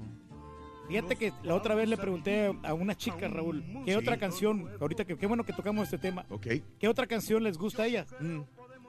Fíjate 0.88 1.16
que 1.16 1.34
la 1.44 1.56
otra 1.56 1.76
vez 1.76 1.88
le 1.90 1.98
pregunté 1.98 2.52
a 2.64 2.74
una 2.74 2.96
chica, 2.96 3.28
Raúl, 3.28 3.64
¿qué 3.86 3.92
Sí. 3.92 3.98
otra 3.98 4.18
canción, 4.18 4.70
ahorita 4.80 5.06
que 5.06 5.18
qué 5.18 5.26
bueno 5.28 5.44
que 5.44 5.54
tocamos 5.54 5.86
este 5.86 5.98
tema, 5.98 6.26
Ok. 6.30 6.48
¿qué 6.80 6.88
otra 6.88 7.08
canción 7.08 7.44
les 7.44 7.58
gusta 7.58 7.84
a 7.84 7.88
ellas? 7.88 8.14
Mm. 8.20 8.42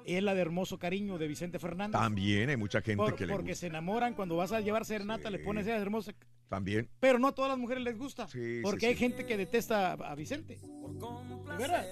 Es 0.07 0.23
la 0.23 0.35
de 0.35 0.41
Hermoso 0.41 0.79
Cariño 0.79 1.19
de 1.19 1.29
Vicente 1.29 1.59
Fernández. 1.59 1.93
También 2.01 2.49
hay 2.49 2.57
mucha 2.57 2.81
gente 2.81 2.97
Por- 3.05 3.15
que 3.15 3.27
le 3.27 3.33
porque 3.35 3.51
gusta. 3.51 3.61
se 3.61 3.67
enamoran 3.67 4.15
cuando 4.15 4.37
vas 4.37 4.53
a 4.53 4.61
llevar 4.61 4.85
serenata, 4.87 5.29
Sí. 5.29 5.33
le 5.37 5.39
pones 5.41 5.67
esa 5.67 5.77
hermosa. 5.77 6.15
También. 6.49 6.89
Pero 6.99 7.19
no 7.19 7.29
a 7.29 7.35
todas 7.35 7.51
las 7.51 7.59
mujeres 7.59 7.83
les 7.85 7.99
gusta. 7.99 8.27
Sí, 8.27 8.61
porque 8.63 8.81
sí, 8.81 8.87
hay 8.87 8.95
sí. 8.95 8.99
gente 9.01 9.27
que 9.27 9.37
detesta 9.37 9.93
a, 9.93 10.13
a 10.13 10.15
Vicente. 10.15 10.59
¿De 10.59 11.57
veras? 11.59 11.87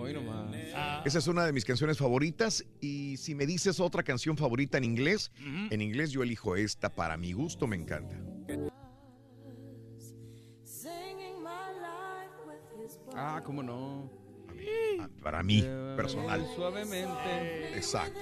Hoy 0.00 0.14
nomás. 0.14 0.46
Ah, 0.74 1.02
Esa 1.04 1.18
es 1.18 1.26
una 1.26 1.44
de 1.44 1.52
mis 1.52 1.64
canciones 1.64 1.98
favoritas. 1.98 2.64
Y 2.80 3.16
si 3.18 3.34
me 3.34 3.44
dices 3.46 3.80
otra 3.80 4.02
canción 4.02 4.36
favorita 4.36 4.78
en 4.78 4.84
inglés, 4.84 5.30
en 5.70 5.80
inglés 5.82 6.10
yo 6.10 6.22
elijo 6.22 6.56
esta. 6.56 6.88
Para 6.90 7.16
mi 7.16 7.32
gusto 7.32 7.66
me 7.66 7.76
encanta. 7.76 8.16
Ah, 13.14 13.42
¿cómo 13.44 13.62
no? 13.62 14.10
Ah, 15.00 15.08
Para 15.22 15.42
mí, 15.42 15.62
personal. 15.96 16.46
Suavemente. 16.54 17.76
Exacto. 17.76 18.18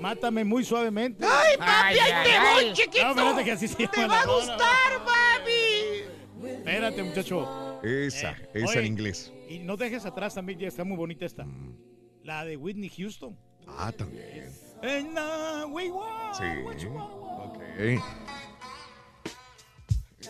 Mátame 0.00 0.42
muy 0.44 0.64
suavemente. 0.64 1.24
¡Ay, 1.24 1.56
papi, 1.56 1.98
ahí 1.98 2.24
te 2.24 2.64
voy, 2.64 2.72
chiquito! 2.72 3.04
No, 3.04 3.10
espérate 3.10 3.44
que 3.44 3.52
así 3.52 3.68
se 3.68 3.86
¡Te 3.86 4.06
va 4.06 4.20
a 4.22 4.26
gustar, 4.26 5.04
papi! 5.04 6.44
Espérate, 6.44 7.02
muchacho. 7.04 7.61
Esa, 7.82 8.30
Eh, 8.32 8.50
esa 8.54 8.66
oye. 8.70 8.78
en 8.80 8.86
inglés. 8.86 9.32
Y 9.48 9.58
no 9.58 9.76
dejes 9.76 10.04
atrás 10.06 10.34
también, 10.34 10.58
ya 10.58 10.68
está 10.68 10.84
muy 10.84 10.96
bonita 10.96 11.26
esta. 11.26 11.44
Mm. 11.44 11.76
La 12.24 12.44
de 12.44 12.56
Whitney 12.56 12.88
Houston. 12.90 13.36
Ah, 13.66 13.92
también. 13.92 14.50
And 14.82 15.12
now 15.14 15.66
we 15.68 15.90
want 15.90 16.34
Sí. 16.36 16.44
what 16.64 16.76
you 16.78 16.90
want. 16.90 17.12
Ok. 17.56 18.02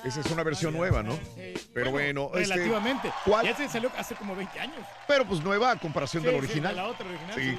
Esa 0.04 0.20
es 0.20 0.26
una 0.32 0.42
versión 0.42 0.74
nueva, 0.74 1.02
¿no? 1.02 1.16
Eh, 1.36 1.54
Pero 1.74 1.90
bueno, 1.92 2.30
este, 2.34 2.54
relativamente. 2.54 3.10
¿cuál? 3.24 3.44
Ya 3.46 3.54
se 3.56 3.68
salió 3.68 3.90
hace 3.96 4.14
como 4.16 4.34
20 4.34 4.58
años. 4.58 4.84
Pero 5.06 5.24
pues 5.26 5.42
nueva 5.42 5.70
a 5.70 5.78
comparación 5.78 6.22
del 6.22 6.32
Sí, 6.32 6.38
original. 6.38 6.74
de 6.74 6.82
la 6.82 6.88
otra 6.88 7.06
original. 7.08 7.34
Sí. 7.36 7.58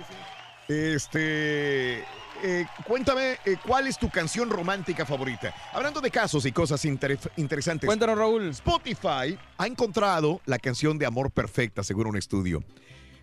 Este, 0.67 1.99
eh, 2.43 2.65
cuéntame, 2.87 3.37
eh, 3.45 3.57
¿cuál 3.65 3.87
es 3.87 3.97
tu 3.97 4.09
canción 4.09 4.49
romántica 4.49 5.05
favorita? 5.05 5.53
Hablando 5.73 6.01
de 6.01 6.09
casos 6.09 6.45
y 6.45 6.51
cosas 6.51 6.83
inter- 6.85 7.19
interesantes. 7.37 7.87
Cuéntanos, 7.87 8.17
Raúl. 8.17 8.49
Spotify 8.49 9.37
ha 9.57 9.67
encontrado 9.67 10.41
la 10.45 10.59
canción 10.59 10.97
de 10.97 11.05
Amor 11.05 11.31
Perfecta, 11.31 11.83
según 11.83 12.07
un 12.07 12.17
estudio. 12.17 12.63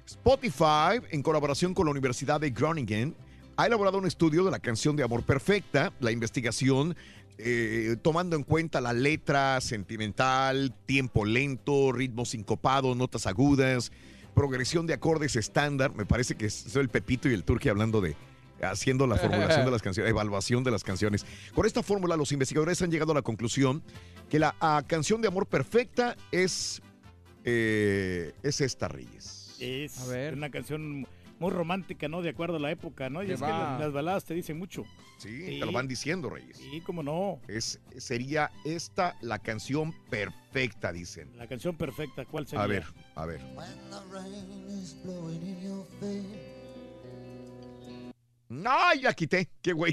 Spotify, 0.07 1.01
en 1.11 1.23
colaboración 1.23 1.73
con 1.73 1.87
la 1.87 1.93
Universidad 1.93 2.41
de 2.41 2.51
Groningen, 2.51 3.15
ha 3.57 3.67
elaborado 3.67 3.99
un 3.99 4.07
estudio 4.07 4.45
de 4.45 4.51
la 4.51 4.59
canción 4.59 4.97
de 4.97 5.03
Amor 5.05 5.23
Perfecta. 5.23 5.93
La 6.01 6.11
investigación, 6.11 6.97
eh, 7.39 7.97
tomando 8.03 8.37
en 8.37 8.43
cuenta 8.43 8.81
la 8.81 8.93
letra 8.93 9.61
sentimental, 9.61 10.75
tiempo 10.87 11.25
lento, 11.25 11.93
ritmo 11.93 12.25
sincopado, 12.25 12.95
notas 12.95 13.27
agudas, 13.27 13.93
progresión 14.35 14.87
de 14.87 14.95
acordes 14.95 15.37
estándar. 15.37 15.95
Me 15.95 16.07
parece 16.07 16.35
que 16.37 16.47
es 16.47 16.75
el 16.77 16.89
Pepito 16.89 17.29
y 17.29 17.35
el 17.35 17.45
Turqui 17.45 17.69
hablando 17.69 18.01
de 18.01 18.17
haciendo 18.63 19.07
la 19.07 19.17
formulación 19.17 19.65
de 19.65 19.71
las 19.71 19.83
canciones, 19.83 20.11
evaluación 20.11 20.65
de 20.65 20.71
las 20.71 20.85
canciones. 20.85 21.25
Con 21.55 21.67
esta 21.67 21.83
fórmula, 21.83 22.17
los 22.17 22.33
investigadores 22.33 22.83
han 22.83 22.91
llegado 22.91 23.13
a 23.13 23.15
la 23.15 23.23
conclusión 23.23 23.83
que 24.29 24.39
la 24.39 24.55
canción 24.87 25.23
de 25.23 25.29
amor 25.29 25.47
perfecta 25.47 26.17
es, 26.31 26.83
eh, 27.45 28.33
es 28.43 28.61
esta, 28.61 28.89
Reyes. 28.89 29.57
Es 29.61 29.99
A 30.01 30.07
ver. 30.07 30.35
una 30.35 30.51
canción 30.51 31.07
muy 31.41 31.51
romántica, 31.51 32.07
¿no? 32.07 32.23
De 32.23 32.29
acuerdo 32.29 32.57
a 32.57 32.61
la 32.61 32.71
época, 32.71 33.11
¿no? 33.11 33.23
Y 33.23 33.27
Que 33.27 33.33
es 33.33 33.41
que 33.41 33.47
va. 33.47 33.79
las 33.79 33.93
baladas 33.93 34.25
te 34.25 34.35
dicen 34.35 34.59
mucho. 34.59 34.85
Sí, 35.19 35.29
Sí. 35.47 35.59
te 35.59 35.67
lo 35.67 35.73
van 35.73 35.89
diciendo, 35.89 36.31
Reyes. 36.31 36.57
Sí, 36.59 36.81
cómo 36.83 37.03
no. 37.03 37.41
Es, 37.49 37.81
sería 37.97 38.51
esta 38.65 39.17
la 39.23 39.39
canción 39.41 39.93
perfecta, 40.09 40.93
dicen. 40.93 41.37
La 41.37 41.47
canción 41.49 41.77
perfecta, 41.77 42.25
¿cuál 42.27 42.47
sería? 42.47 42.63
A 42.63 42.67
ver, 42.69 42.85
a 43.17 43.27
ver. 43.27 43.41
¡Ay, 48.67 49.01
la 49.03 49.13
quité! 49.15 49.49
¡Qué 49.63 49.73
güey! 49.73 49.93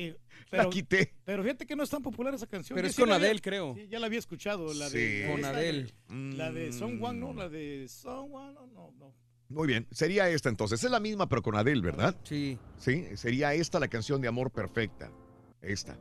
Sí, 0.49 0.55
La 0.55 0.69
quité. 0.69 1.13
pero 1.25 1.43
fíjate 1.43 1.65
que 1.65 1.75
no 1.75 1.83
es 1.83 1.89
tan 1.89 2.01
popular 2.01 2.33
esa 2.33 2.47
canción. 2.47 2.75
Pero 2.75 2.87
Yo 2.87 2.89
es 2.89 2.95
sí 2.95 3.01
con 3.01 3.11
había- 3.11 3.27
Adele, 3.27 3.41
creo. 3.41 3.75
Sí, 3.75 3.87
ya 3.89 3.99
la 3.99 4.05
había 4.07 4.19
escuchado, 4.19 4.73
la 4.73 4.89
Sí. 4.89 4.97
de... 4.97 5.27
Con 5.31 5.43
Adele. 5.45 5.93
La 6.09 6.51
de 6.51 6.71
Song 6.71 7.03
One, 7.03 7.19
¿no? 7.19 7.33
Mm, 7.33 7.37
La 7.37 7.49
de 7.49 7.87
Song 7.89 8.33
One, 8.33 8.53
no, 8.53 8.67
no, 8.67 8.91
no. 8.97 9.13
Muy 9.49 9.67
bien, 9.67 9.87
sería 9.91 10.29
esta 10.29 10.49
entonces. 10.49 10.83
Es 10.83 10.91
la 10.91 10.99
misma, 10.99 11.29
pero 11.29 11.41
con 11.41 11.55
Adele, 11.55 11.81
¿verdad? 11.81 12.15
Sí. 12.23 12.59
Sí, 12.77 13.05
sería 13.15 13.53
esta 13.53 13.79
la 13.79 13.87
canción 13.87 14.21
de 14.21 14.27
amor 14.27 14.51
perfecta. 14.51 15.09
Esta. 15.61 15.97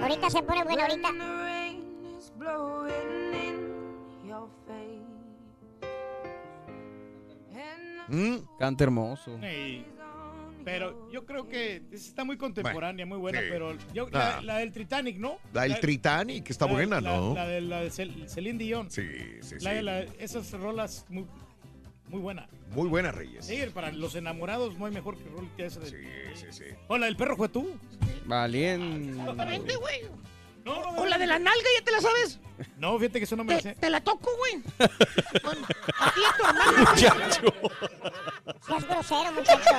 Ahorita 0.00 0.30
se 0.30 0.42
pone 0.42 0.64
buena, 0.64 0.82
ahorita. 0.84 1.12
¿Mm? 8.08 8.36
Canta 8.58 8.84
hermoso. 8.84 9.36
Ey, 9.42 9.84
Pero 10.66 11.08
yo 11.12 11.24
creo 11.24 11.48
que 11.48 11.80
está 11.92 12.24
muy 12.24 12.36
contemporánea, 12.36 13.06
muy 13.06 13.18
buena, 13.18 13.38
sí. 13.38 13.46
pero 13.48 13.76
yo, 13.94 14.08
la, 14.10 14.38
Ah. 14.38 14.42
la 14.42 14.58
del 14.58 14.72
Titanic, 14.72 15.16
¿no? 15.16 15.38
La 15.52 15.62
del 15.62 15.78
Titanic, 15.78 16.42
que 16.42 16.50
está 16.52 16.66
la- 16.66 16.72
buena, 16.72 17.00
la- 17.00 17.16
¿no? 17.16 17.34
La 17.36 17.46
de, 17.46 17.60
la 17.60 17.82
de 17.82 17.88
Cel- 17.92 18.28
Celine 18.28 18.58
Dion. 18.58 18.90
Sí, 18.90 19.06
sí, 19.42 19.54
La 19.60 19.70
de 19.70 19.78
sí. 19.78 19.84
la- 19.84 20.00
esas 20.18 20.50
rolas 20.50 21.06
muy, 21.08 21.24
muy 22.08 22.20
buena. 22.20 22.48
Muy 22.74 22.88
buena, 22.88 23.12
Reyes. 23.12 23.46
Sí, 23.46 23.60
para 23.72 23.92
los 23.92 24.16
enamorados 24.16 24.76
no 24.76 24.86
hay 24.86 24.92
mejor 24.92 25.16
que 25.16 25.28
rola 25.28 25.48
que 25.56 25.66
esa 25.66 25.78
de... 25.78 25.86
Sí, 25.86 25.96
sí, 26.34 26.46
sí. 26.50 26.64
Hola, 26.88 27.06
el 27.06 27.16
perro 27.16 27.36
fue 27.36 27.48
tú. 27.48 27.70
Valiente. 28.24 29.76
Güey. 29.76 30.00
No, 30.66 30.82
no, 30.82 31.00
O 31.02 31.06
la 31.06 31.16
de 31.16 31.26
la 31.26 31.38
nalga, 31.38 31.64
¿ya 31.78 31.84
te 31.84 31.92
la 31.92 32.00
sabes? 32.00 32.40
no, 32.76 32.98
fíjate 32.98 33.18
que 33.20 33.24
eso 33.24 33.36
no 33.36 33.44
me 33.44 33.54
Te, 33.56 33.62
sé. 33.62 33.74
te 33.76 33.88
la 33.88 34.00
toco, 34.02 34.30
güey. 34.36 34.62
Bueno, 35.44 35.66
a 36.00 36.12
ti 36.12 36.20
a 36.24 36.36
tu 36.36 36.44
hermana. 36.48 36.96
Seas 38.66 38.84
grosero, 38.88 39.32
muchacho. 39.32 39.70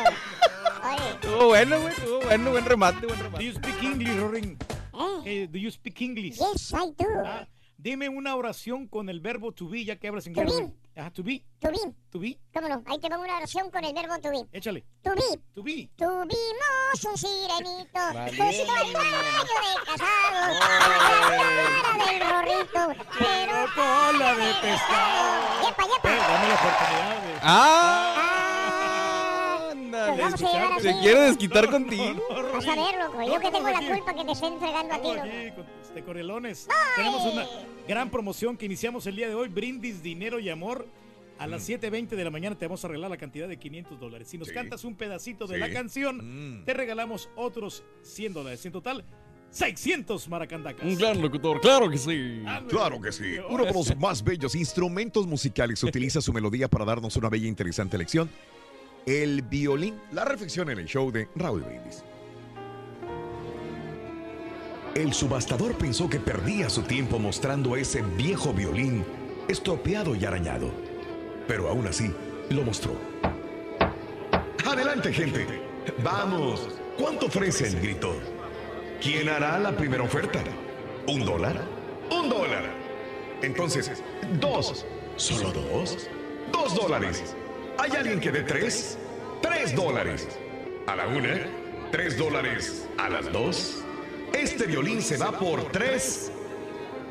Oye, 0.83 1.09
Estuvo 1.11 1.45
bueno, 1.47 1.81
güey. 1.81 1.93
Estuvo 1.93 2.21
bueno. 2.21 2.51
Buen 2.51 2.65
remate, 2.65 3.05
buen 3.05 3.17
Do 3.19 3.23
remate. 3.25 3.45
you 3.45 3.51
speak 3.53 3.83
English, 3.83 4.17
Rorin? 4.19 4.57
¿eh? 4.93 5.21
Eh, 5.25 5.47
do 5.51 5.57
you 5.59 5.69
speak 5.71 6.01
English? 6.01 6.37
Yes, 6.37 6.71
I 6.73 6.91
do. 6.97 7.05
Ah, 7.25 7.47
dime 7.77 8.09
una 8.09 8.35
oración 8.35 8.87
con 8.87 9.09
el 9.09 9.19
verbo 9.19 9.51
to 9.51 9.67
be, 9.67 9.83
ya 9.83 9.97
que 9.97 10.07
hablas 10.07 10.25
inglés. 10.27 10.47
To 10.47 10.67
be. 10.67 10.73
Ajá, 10.97 11.11
to 11.11 11.21
be, 11.23 11.43
To 11.59 11.69
be. 11.69 11.77
to 12.11 12.19
be. 12.19 12.39
¿Cómo 12.51 12.67
no? 12.69 12.81
Ahí 12.87 12.97
te 12.99 13.07
pongo 13.07 13.23
una 13.23 13.37
oración 13.37 13.69
con 13.69 13.83
el 13.83 13.93
verbo 13.93 14.17
to 14.19 14.31
be. 14.31 14.47
Échale. 14.51 14.83
To 15.03 15.11
be. 15.11 15.39
To 15.53 15.61
be. 15.63 15.89
Tuvimos 15.95 17.03
un 17.05 17.17
sirenito 17.17 17.99
con 18.37 18.51
cinco 18.51 18.71
años 18.73 19.47
de 19.53 19.85
casados 19.85 20.59
la 20.59 21.81
cara 21.81 22.05
del 22.05 22.19
rorrito, 22.29 23.05
pero 23.19 23.65
cola 23.75 24.35
de 24.35 24.53
pescado. 24.61 25.67
¡Yepa, 25.67 25.83
Eh, 25.83 25.87
yepa! 25.93 26.09
dame 26.09 26.47
la 26.47 26.55
oportunidad 26.55 27.21
de... 27.21 27.39
¡Ah! 27.43 28.36
Ándale. 30.05 30.21
vamos 30.23 30.43
a 30.43 30.51
llevar 30.53 30.73
así. 30.73 30.81
Se 30.83 30.99
quiere 30.99 31.19
desquitar 31.21 31.69
contigo. 31.69 32.21
Vas 32.53 32.67
a 32.67 32.75
ver, 32.75 32.95
loco. 33.03 33.27
Yo 33.33 33.39
que 33.39 33.51
tengo 33.51 33.69
la 33.69 33.79
culpa 33.81 34.13
que 34.13 34.25
te 34.25 34.31
estén 34.31 34.59
fregando 34.59 34.93
a 34.93 35.01
ti, 35.01 35.07
loco. 35.07 35.21
aquí 35.21 35.51
con 35.55 35.65
este 35.81 36.03
Corrielones. 36.03 36.67
Tenemos 36.95 37.33
una 37.33 37.45
gran 37.87 38.09
promoción 38.09 38.57
que 38.57 38.65
iniciamos 38.65 39.05
el 39.07 39.15
día 39.15 39.27
de 39.27 39.35
hoy. 39.35 39.47
Brindis, 39.49 40.01
dinero 40.03 40.39
y 40.39 40.49
amor. 40.49 40.87
A 41.39 41.45
las 41.45 41.69
7.20 41.69 42.15
de 42.15 42.23
la 42.23 42.31
mañana 42.31 42.57
te 42.57 42.65
vamos 42.65 42.83
a 42.83 42.87
regalar 42.87 43.11
la 43.11 43.17
cantidad 43.17 43.47
de 43.47 43.57
500 43.57 43.99
dólares. 43.99 44.27
Si 44.27 44.39
nos 44.39 44.47
Sí. 44.47 44.53
cantas 44.55 44.83
un 44.83 44.95
pedacito 44.95 45.45
de 45.45 45.53
Sí. 45.55 45.59
la 45.59 45.71
canción, 45.71 46.61
Mm. 46.61 46.65
te 46.65 46.73
regalamos 46.73 47.29
otros 47.35 47.83
100 48.01 48.33
dólares. 48.33 48.65
En 48.65 48.71
total, 48.71 49.05
600 49.51 50.27
maracandacas. 50.29 50.83
Un 50.83 50.95
gran 50.97 51.21
locutor, 51.21 51.61
claro 51.61 51.89
que 51.91 51.97
sí. 51.99 52.41
Claro 52.69 52.99
que 52.99 53.11
sí. 53.11 53.35
Uno 53.49 53.65
de 53.65 53.71
los 53.73 53.95
más 53.97 54.23
bellos 54.23 54.55
instrumentos 54.55 55.27
musicales 55.27 55.83
utiliza 55.83 56.21
su 56.21 56.33
melodía 56.33 56.67
para 56.67 56.85
darnos 56.85 57.15
una 57.15 57.29
bella 57.29 57.45
e 57.45 57.49
interesante 57.49 57.97
lección. 57.99 58.29
El 59.07 59.41
violín. 59.41 60.01
La 60.11 60.25
reflexión 60.25 60.69
en 60.69 60.79
el 60.79 60.85
show 60.85 61.09
de 61.11 61.29
Raúl 61.33 61.61
Brindis. 61.61 62.03
El 64.95 65.13
subastador 65.13 65.77
pensó 65.77 66.09
que 66.09 66.19
perdía 66.19 66.69
su 66.69 66.81
tiempo 66.81 67.17
mostrando 67.17 67.77
ese 67.77 68.01
viejo 68.01 68.51
violín 68.51 69.05
estropeado 69.47 70.13
y 70.13 70.25
arañado. 70.25 70.71
Pero 71.47 71.69
aún 71.69 71.87
así, 71.87 72.13
lo 72.49 72.63
mostró. 72.63 72.95
Adelante, 74.65 75.13
gente. 75.13 75.47
Vamos. 76.03 76.67
¿Cuánto 76.99 77.27
ofrecen? 77.27 77.81
gritó. 77.81 78.13
¿Quién 79.01 79.29
hará 79.29 79.57
la 79.57 79.71
primera 79.71 80.03
oferta? 80.03 80.43
¿Un 81.07 81.23
dólar? 81.23 81.61
¡Un 82.11 82.27
dólar! 82.27 82.65
Entonces, 83.41 84.03
dos. 84.41 84.85
¿Solo 85.15 85.53
dos? 85.53 86.09
Dos 86.51 86.75
dólares. 86.75 87.35
¿Hay 87.79 87.91
alguien 87.91 88.19
que 88.19 88.31
dé 88.31 88.41
tres? 88.41 88.97
Tres 89.41 89.75
dólares. 89.75 90.27
A 90.87 90.95
la 90.95 91.07
una, 91.07 91.47
tres 91.91 92.17
dólares. 92.17 92.87
A 92.97 93.09
las 93.09 93.31
dos. 93.31 93.83
Este 94.33 94.65
violín 94.65 95.01
se 95.01 95.17
va 95.17 95.31
por 95.31 95.71
tres. 95.71 96.31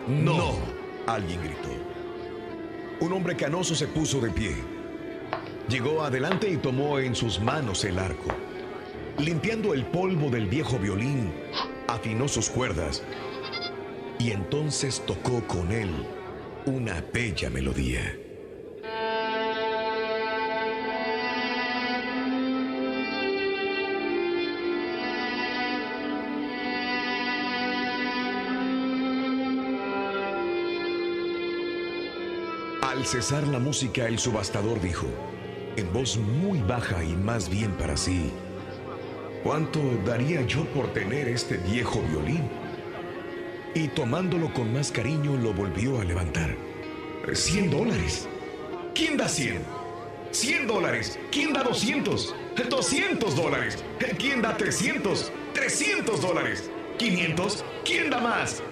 No. 0.08 0.56
Alguien 1.06 1.40
gritó. 1.42 1.68
Un 3.00 3.12
hombre 3.12 3.36
canoso 3.36 3.74
se 3.74 3.86
puso 3.86 4.20
de 4.20 4.30
pie. 4.30 4.56
Llegó 5.68 6.02
adelante 6.02 6.48
y 6.50 6.56
tomó 6.56 6.98
en 6.98 7.14
sus 7.14 7.40
manos 7.40 7.84
el 7.84 7.98
arco. 7.98 8.34
Limpiando 9.18 9.72
el 9.72 9.84
polvo 9.86 10.30
del 10.30 10.46
viejo 10.46 10.78
violín, 10.78 11.32
afinó 11.88 12.28
sus 12.28 12.50
cuerdas 12.50 13.02
y 14.18 14.30
entonces 14.30 15.02
tocó 15.06 15.46
con 15.46 15.72
él 15.72 15.90
una 16.66 17.02
bella 17.12 17.50
melodía. 17.50 18.25
Cesar 33.06 33.46
la 33.46 33.60
música, 33.60 34.08
el 34.08 34.18
subastador 34.18 34.80
dijo, 34.80 35.06
en 35.76 35.92
voz 35.92 36.16
muy 36.16 36.58
baja 36.58 37.04
y 37.04 37.14
más 37.14 37.48
bien 37.48 37.70
para 37.74 37.96
sí, 37.96 38.32
¿cuánto 39.44 39.78
daría 40.04 40.42
yo 40.42 40.64
por 40.72 40.92
tener 40.92 41.28
este 41.28 41.56
viejo 41.58 42.02
violín? 42.10 42.50
Y 43.76 43.86
tomándolo 43.86 44.52
con 44.52 44.72
más 44.72 44.90
cariño, 44.90 45.36
lo 45.36 45.54
volvió 45.54 46.00
a 46.00 46.04
levantar. 46.04 46.56
¡Cien 47.32 47.70
dólares! 47.70 48.26
¿Quién 48.92 49.16
da 49.16 49.28
cien? 49.28 49.62
¡Cien 50.32 50.66
dólares! 50.66 51.16
¿Quién 51.30 51.52
da 51.52 51.62
doscientos? 51.62 52.34
¡Doscientos 52.68 53.36
dólares! 53.36 53.84
¿Quién 54.18 54.42
da 54.42 54.56
trescientos? 54.56 55.30
¡Trescientos 55.54 56.22
dólares! 56.22 56.68
¿Quinientos? 56.98 57.64
¿Quién 57.84 58.10
da 58.10 58.18
más? 58.18 58.64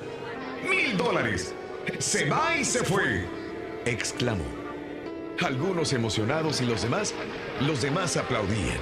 ¡Mil 0.68 0.96
dólares! 0.96 1.54
¡Se 2.00 2.28
va 2.28 2.56
y 2.56 2.64
se 2.64 2.82
fue! 2.82 3.43
Exclamó. 3.86 4.44
Algunos 5.44 5.92
emocionados 5.92 6.60
y 6.60 6.66
los 6.66 6.82
demás, 6.82 7.14
los 7.60 7.82
demás 7.82 8.16
aplaudían. 8.16 8.78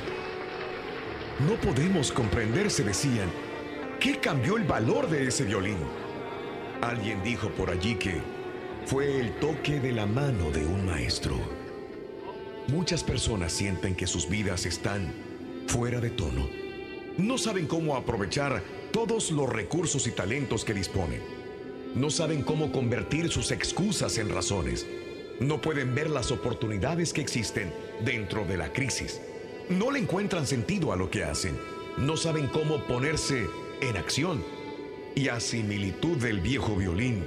No 1.47 1.55
podemos 1.55 2.13
comprender, 2.13 2.71
se 2.71 2.85
decían, 2.85 3.31
¿qué 3.99 4.19
cambió 4.19 4.57
el 4.57 4.65
valor 4.65 5.09
de 5.09 5.27
ese 5.27 5.45
violín? 5.45 5.79
Alguien 6.83 7.23
dijo 7.23 7.49
por 7.51 7.71
allí 7.71 7.95
que 7.95 8.21
fue 8.85 9.19
el 9.19 9.33
toque 9.37 9.81
de 9.81 9.93
la 9.93 10.07
mano 10.07 10.51
de 10.51 10.67
un 10.67 10.87
maestro. 10.87 11.37
Muchas 12.69 13.03
personas 13.03 13.53
sienten 13.53 13.95
que 13.95 14.07
sus 14.07 14.29
vidas 14.29 14.67
están 14.67 15.13
fuera 15.67 16.01
de 16.01 16.11
tono. 16.11 16.49
No 17.19 17.39
saben 17.39 17.67
cómo 17.67 17.97
aprovechar 17.97 18.63
todos 18.93 19.31
los 19.31 19.49
recursos 19.49 20.07
y 20.07 20.13
talentos 20.13 20.65
que 20.65 20.75
disponen. 20.75 21.42
No 21.95 22.09
saben 22.09 22.43
cómo 22.43 22.73
convertir 22.73 23.31
sus 23.31 23.51
excusas 23.51 24.17
en 24.17 24.31
razones. 24.31 24.87
No 25.41 25.61
pueden 25.61 25.95
ver 25.95 26.09
las 26.09 26.31
oportunidades 26.31 27.13
que 27.13 27.21
existen 27.21 27.73
dentro 28.03 28.47
de 28.47 28.57
la 28.57 28.73
crisis. 28.73 29.21
No 29.69 29.91
le 29.91 29.99
encuentran 29.99 30.47
sentido 30.47 30.93
a 30.93 30.97
lo 30.97 31.11
que 31.11 31.25
hacen. 31.25 31.59
No 31.99 32.17
saben 32.17 32.47
cómo 32.47 32.87
ponerse 32.87 33.47
en 33.83 33.97
acción. 33.99 34.43
Y 35.15 35.29
a 35.29 35.39
similitud 35.41 36.17
del 36.17 36.41
viejo 36.41 36.75
violín, 36.77 37.25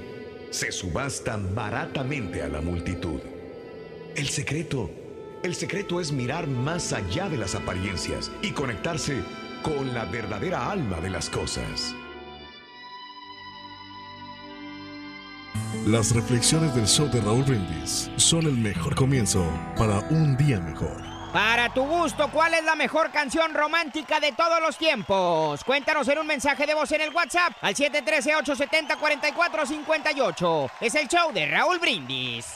se 0.49 0.71
subastan 0.71 1.53
baratamente 1.53 2.41
a 2.41 2.47
la 2.47 2.61
multitud. 2.61 3.19
El 4.15 4.29
secreto, 4.29 4.89
el 5.43 5.53
secreto 5.53 6.01
es 6.01 6.11
mirar 6.11 6.47
más 6.47 6.93
allá 6.93 7.29
de 7.29 7.37
las 7.37 7.53
apariencias 7.53 8.31
y 8.41 8.51
conectarse 8.51 9.21
con 9.61 9.93
la 9.93 10.05
verdadera 10.05 10.71
alma 10.71 11.01
de 11.01 11.09
las 11.11 11.29
cosas. 11.29 11.93
Las 15.85 16.13
reflexiones 16.15 16.73
del 16.73 16.87
show 16.87 17.07
de 17.11 17.21
Raúl 17.21 17.43
Brindis 17.43 18.09
son 18.15 18.47
el 18.47 18.53
mejor 18.53 18.95
comienzo 18.95 19.47
para 19.77 19.99
un 20.09 20.35
día 20.35 20.59
mejor. 20.59 21.03
Para 21.31 21.71
tu 21.71 21.83
gusto, 21.83 22.27
¿cuál 22.33 22.55
es 22.55 22.63
la 22.63 22.75
mejor 22.75 23.11
canción 23.11 23.53
romántica 23.53 24.19
de 24.19 24.31
todos 24.31 24.59
los 24.61 24.79
tiempos? 24.79 25.63
Cuéntanos 25.63 26.07
en 26.07 26.17
un 26.17 26.25
mensaje 26.25 26.65
de 26.65 26.73
voz 26.73 26.91
en 26.91 27.01
el 27.01 27.13
WhatsApp 27.13 27.53
al 27.61 27.75
713-870-4458. 27.75 30.71
Es 30.81 30.95
el 30.95 31.07
show 31.07 31.31
de 31.31 31.45
Raúl 31.45 31.77
Brindis. 31.77 32.47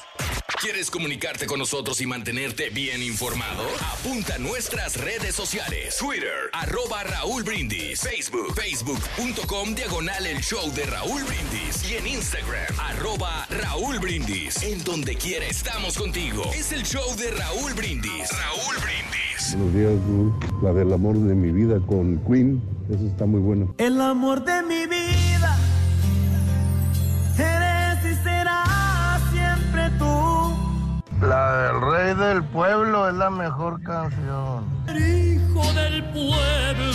¿Quieres 0.57 0.89
comunicarte 0.89 1.45
con 1.45 1.59
nosotros 1.59 2.01
y 2.01 2.05
mantenerte 2.05 2.69
bien 2.69 3.01
informado? 3.01 3.63
Apunta 3.93 4.35
a 4.35 4.37
nuestras 4.39 4.97
redes 4.97 5.35
sociales. 5.35 5.95
Twitter, 5.97 6.49
arroba 6.51 7.03
Raúl 7.03 7.43
Brindis. 7.43 8.01
Facebook, 8.01 8.53
facebook.com, 8.55 9.75
diagonal 9.75 10.25
el 10.25 10.41
show 10.41 10.69
de 10.73 10.85
Raúl 10.85 11.23
Brindis. 11.23 11.89
Y 11.89 11.95
en 11.95 12.07
Instagram, 12.07 12.77
arroba 12.79 13.47
Raúl 13.49 13.99
Brindis. 13.99 14.61
En 14.63 14.83
donde 14.83 15.15
quiera 15.15 15.45
estamos 15.45 15.97
contigo. 15.97 16.43
Es 16.53 16.71
el 16.71 16.83
show 16.83 17.15
de 17.15 17.31
Raúl 17.31 17.73
Brindis. 17.73 18.29
Raúl 18.29 18.75
Brindis. 18.81 19.55
Buenos 19.55 19.73
días. 19.73 20.61
La 20.61 20.73
del 20.73 20.91
amor 20.91 21.15
de 21.15 21.35
mi 21.35 21.51
vida 21.51 21.79
con 21.87 22.17
Queen. 22.25 22.61
Eso 22.89 23.05
está 23.05 23.25
muy 23.25 23.39
bueno. 23.39 23.73
El 23.77 24.01
amor 24.01 24.43
de 24.43 24.61
mi 24.63 24.87
vida. 24.87 25.57
La 31.21 31.63
del 31.63 31.81
rey 31.81 32.15
del 32.15 32.43
pueblo 32.45 33.09
es 33.09 33.15
la 33.15 33.29
mejor 33.29 33.81
canción. 33.83 34.63
Hijo 34.87 35.73
del 35.73 36.01
pueblo. 36.05 36.93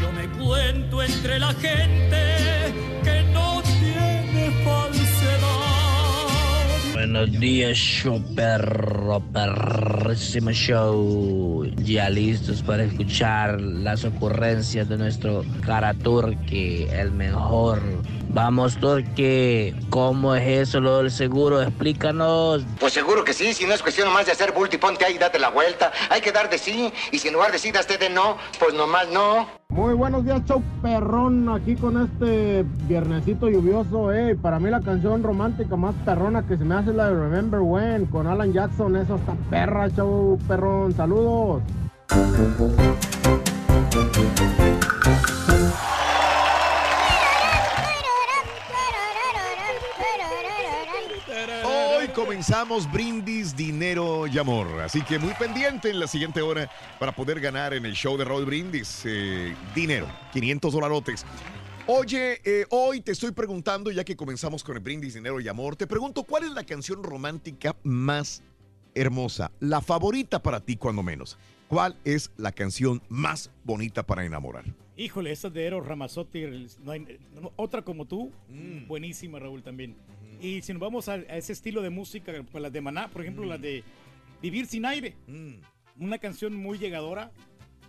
Yo 0.00 0.10
me 0.10 0.26
cuento 0.44 1.00
entre 1.00 1.38
la 1.38 1.52
gente 1.54 2.74
que 3.04 3.22
no 3.32 3.62
tiene 3.62 4.50
falsedad. 4.64 5.14
Buenos 6.94 7.30
días, 7.38 7.76
show 7.76 8.20
perro, 8.34 9.20
perrísimo 9.32 10.50
show. 10.50 11.64
Ya 11.76 12.10
listos 12.10 12.60
para 12.60 12.82
escuchar 12.82 13.60
las 13.60 14.04
ocurrencias 14.04 14.88
de 14.88 14.98
nuestro 14.98 15.44
cara 15.64 15.94
Turque, 15.94 16.88
el 16.90 17.12
mejor. 17.12 17.80
Vamos, 18.34 18.76
Turque, 18.78 19.76
¿cómo 19.90 20.34
es 20.34 20.68
eso 20.68 20.80
lo 20.80 20.98
del 20.98 21.12
seguro? 21.12 21.62
Explícanos. 21.62 22.64
Pues 22.80 22.92
seguro 22.92 23.22
que 23.22 23.32
sí, 23.32 23.54
si 23.54 23.64
no 23.64 23.72
es 23.72 23.80
cuestión 23.80 24.08
nomás 24.08 24.26
de 24.26 24.32
hacer 24.32 24.50
bulto 24.50 24.74
y 24.74 24.80
ponte 24.80 25.04
ahí 25.04 25.14
y 25.14 25.18
date 25.18 25.38
la 25.38 25.50
vuelta. 25.50 25.92
Hay 26.10 26.20
que 26.20 26.32
dar 26.32 26.50
de 26.50 26.58
sí, 26.58 26.92
y 27.12 27.18
si 27.20 27.28
en 27.28 27.34
lugar 27.34 27.52
de 27.52 27.60
sí 27.60 27.70
das 27.70 27.86
de 27.86 28.10
no, 28.10 28.36
pues 28.58 28.74
nomás 28.74 29.08
no. 29.12 29.46
Muy 29.68 29.94
buenos 29.94 30.24
días, 30.24 30.42
show 30.46 30.60
perrón, 30.82 31.48
aquí 31.48 31.76
con 31.76 32.02
este 32.02 32.64
viernesito 32.88 33.48
lluvioso, 33.48 34.12
eh. 34.12 34.34
Para 34.34 34.58
mí 34.58 34.68
la 34.68 34.80
canción 34.80 35.22
romántica 35.22 35.76
más 35.76 35.94
perrona 36.04 36.44
que 36.44 36.56
se 36.56 36.64
me 36.64 36.74
hace 36.74 36.90
es 36.90 36.96
la 36.96 37.10
de 37.10 37.14
Remember 37.14 37.60
When, 37.60 38.06
con 38.06 38.26
Alan 38.26 38.52
Jackson, 38.52 38.96
eso 38.96 39.14
está 39.14 39.34
perra, 39.48 39.88
show 39.90 40.36
perrón, 40.48 40.92
saludos. 40.92 41.62
Comenzamos 52.24 52.90
brindis, 52.90 53.54
dinero 53.54 54.26
y 54.26 54.38
amor. 54.38 54.80
Así 54.80 55.02
que 55.02 55.18
muy 55.18 55.34
pendiente 55.34 55.90
en 55.90 56.00
la 56.00 56.06
siguiente 56.06 56.40
hora 56.40 56.70
para 56.98 57.12
poder 57.14 57.38
ganar 57.38 57.74
en 57.74 57.84
el 57.84 57.92
show 57.92 58.16
de 58.16 58.24
Raúl 58.24 58.46
Brindis. 58.46 59.02
eh, 59.04 59.54
dinero, 59.74 60.08
500 60.32 60.72
dolarotes. 60.72 61.26
Oye, 61.86 62.40
eh, 62.44 62.64
hoy 62.70 63.02
te 63.02 63.12
estoy 63.12 63.32
preguntando, 63.32 63.90
ya 63.90 64.04
que 64.04 64.16
comenzamos 64.16 64.64
con 64.64 64.74
el 64.74 64.82
brindis, 64.82 65.12
dinero 65.12 65.38
y 65.38 65.48
amor, 65.48 65.76
te 65.76 65.86
pregunto, 65.86 66.22
¿cuál 66.22 66.44
es 66.44 66.50
la 66.52 66.64
canción 66.64 67.02
romántica 67.02 67.76
más 67.82 68.42
hermosa? 68.94 69.50
La 69.60 69.82
favorita 69.82 70.42
para 70.42 70.60
ti, 70.60 70.76
cuando 70.76 71.02
menos. 71.02 71.36
¿Cuál 71.68 71.94
es 72.04 72.30
la 72.38 72.52
canción 72.52 73.02
más 73.10 73.50
bonita 73.64 74.02
para 74.02 74.24
enamorar? 74.24 74.64
Híjole, 74.96 75.30
esa 75.30 75.50
de 75.50 75.66
Eros 75.66 75.86
Ramazzotti, 75.86 76.68
no 76.82 76.92
hay- 76.92 77.18
no- 77.38 77.52
otra 77.56 77.82
como 77.82 78.06
tú, 78.06 78.32
buenísima 78.88 79.38
Raúl 79.38 79.62
también. 79.62 79.94
Y 80.44 80.60
si 80.62 80.72
nos 80.74 80.80
vamos 80.80 81.08
a, 81.08 81.14
a 81.14 81.36
ese 81.36 81.52
estilo 81.54 81.80
de 81.80 81.88
música, 81.90 82.32
pues 82.52 82.60
las 82.60 82.72
de 82.72 82.80
Maná, 82.80 83.08
por 83.08 83.22
ejemplo, 83.22 83.44
las 83.44 83.60
de 83.60 83.82
Vivir 84.42 84.66
sin 84.66 84.84
aire, 84.84 85.16
una 85.98 86.18
canción 86.18 86.54
muy 86.54 86.76
llegadora, 86.76 87.30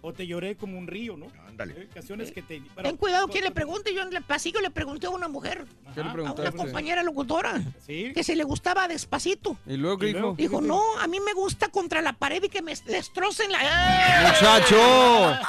o 0.02 0.13
Te 0.13 0.28
lloré 0.28 0.56
como 0.56 0.78
un 0.78 0.86
río, 0.86 1.18
¿no? 1.18 1.26
Ándale. 1.48 1.74
Eh, 1.74 1.89
Canciones 1.91 2.32
que 2.32 2.44
te... 2.44 2.62
Ten 2.62 2.96
cuidado 2.96 3.28
quien 3.28 3.44
le 3.44 3.50
pregunte. 3.50 3.91
Yo 3.91 4.04
en 4.04 4.15
el 4.15 4.22
pasillo 4.22 4.62
le 4.62 4.70
pregunté 4.70 5.08
a 5.08 5.10
una 5.10 5.28
mujer, 5.28 5.65
¿Qué 5.96 6.04
le 6.04 6.10
a 6.10 6.32
una 6.32 6.52
compañera 6.52 7.02
locutora, 7.02 7.60
¿Sí? 7.80 8.12
que 8.13 8.24
se 8.24 8.36
le 8.36 8.44
gustaba 8.44 8.88
despacito. 8.88 9.58
Y 9.65 9.78
luego, 9.78 9.98
¿qué 9.98 10.06
dijo? 10.08 10.36
Dijo, 10.38 10.62
no, 10.62 10.80
a 11.00 11.08
mí 11.08 11.20
me 11.20 11.34
gusta 11.34 11.70
contra 11.70 12.04
la 12.04 12.13
pared 12.13 12.44
y 12.44 12.50
que 12.50 12.62
me 12.62 12.76
destrocen 12.86 13.52
la... 13.52 13.63
¡Eh! 13.63 14.28
¡Muchacho! 14.28 15.39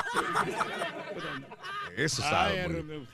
Eso 1.97 2.23
está. 2.23 2.47
Ay. 2.47 3.07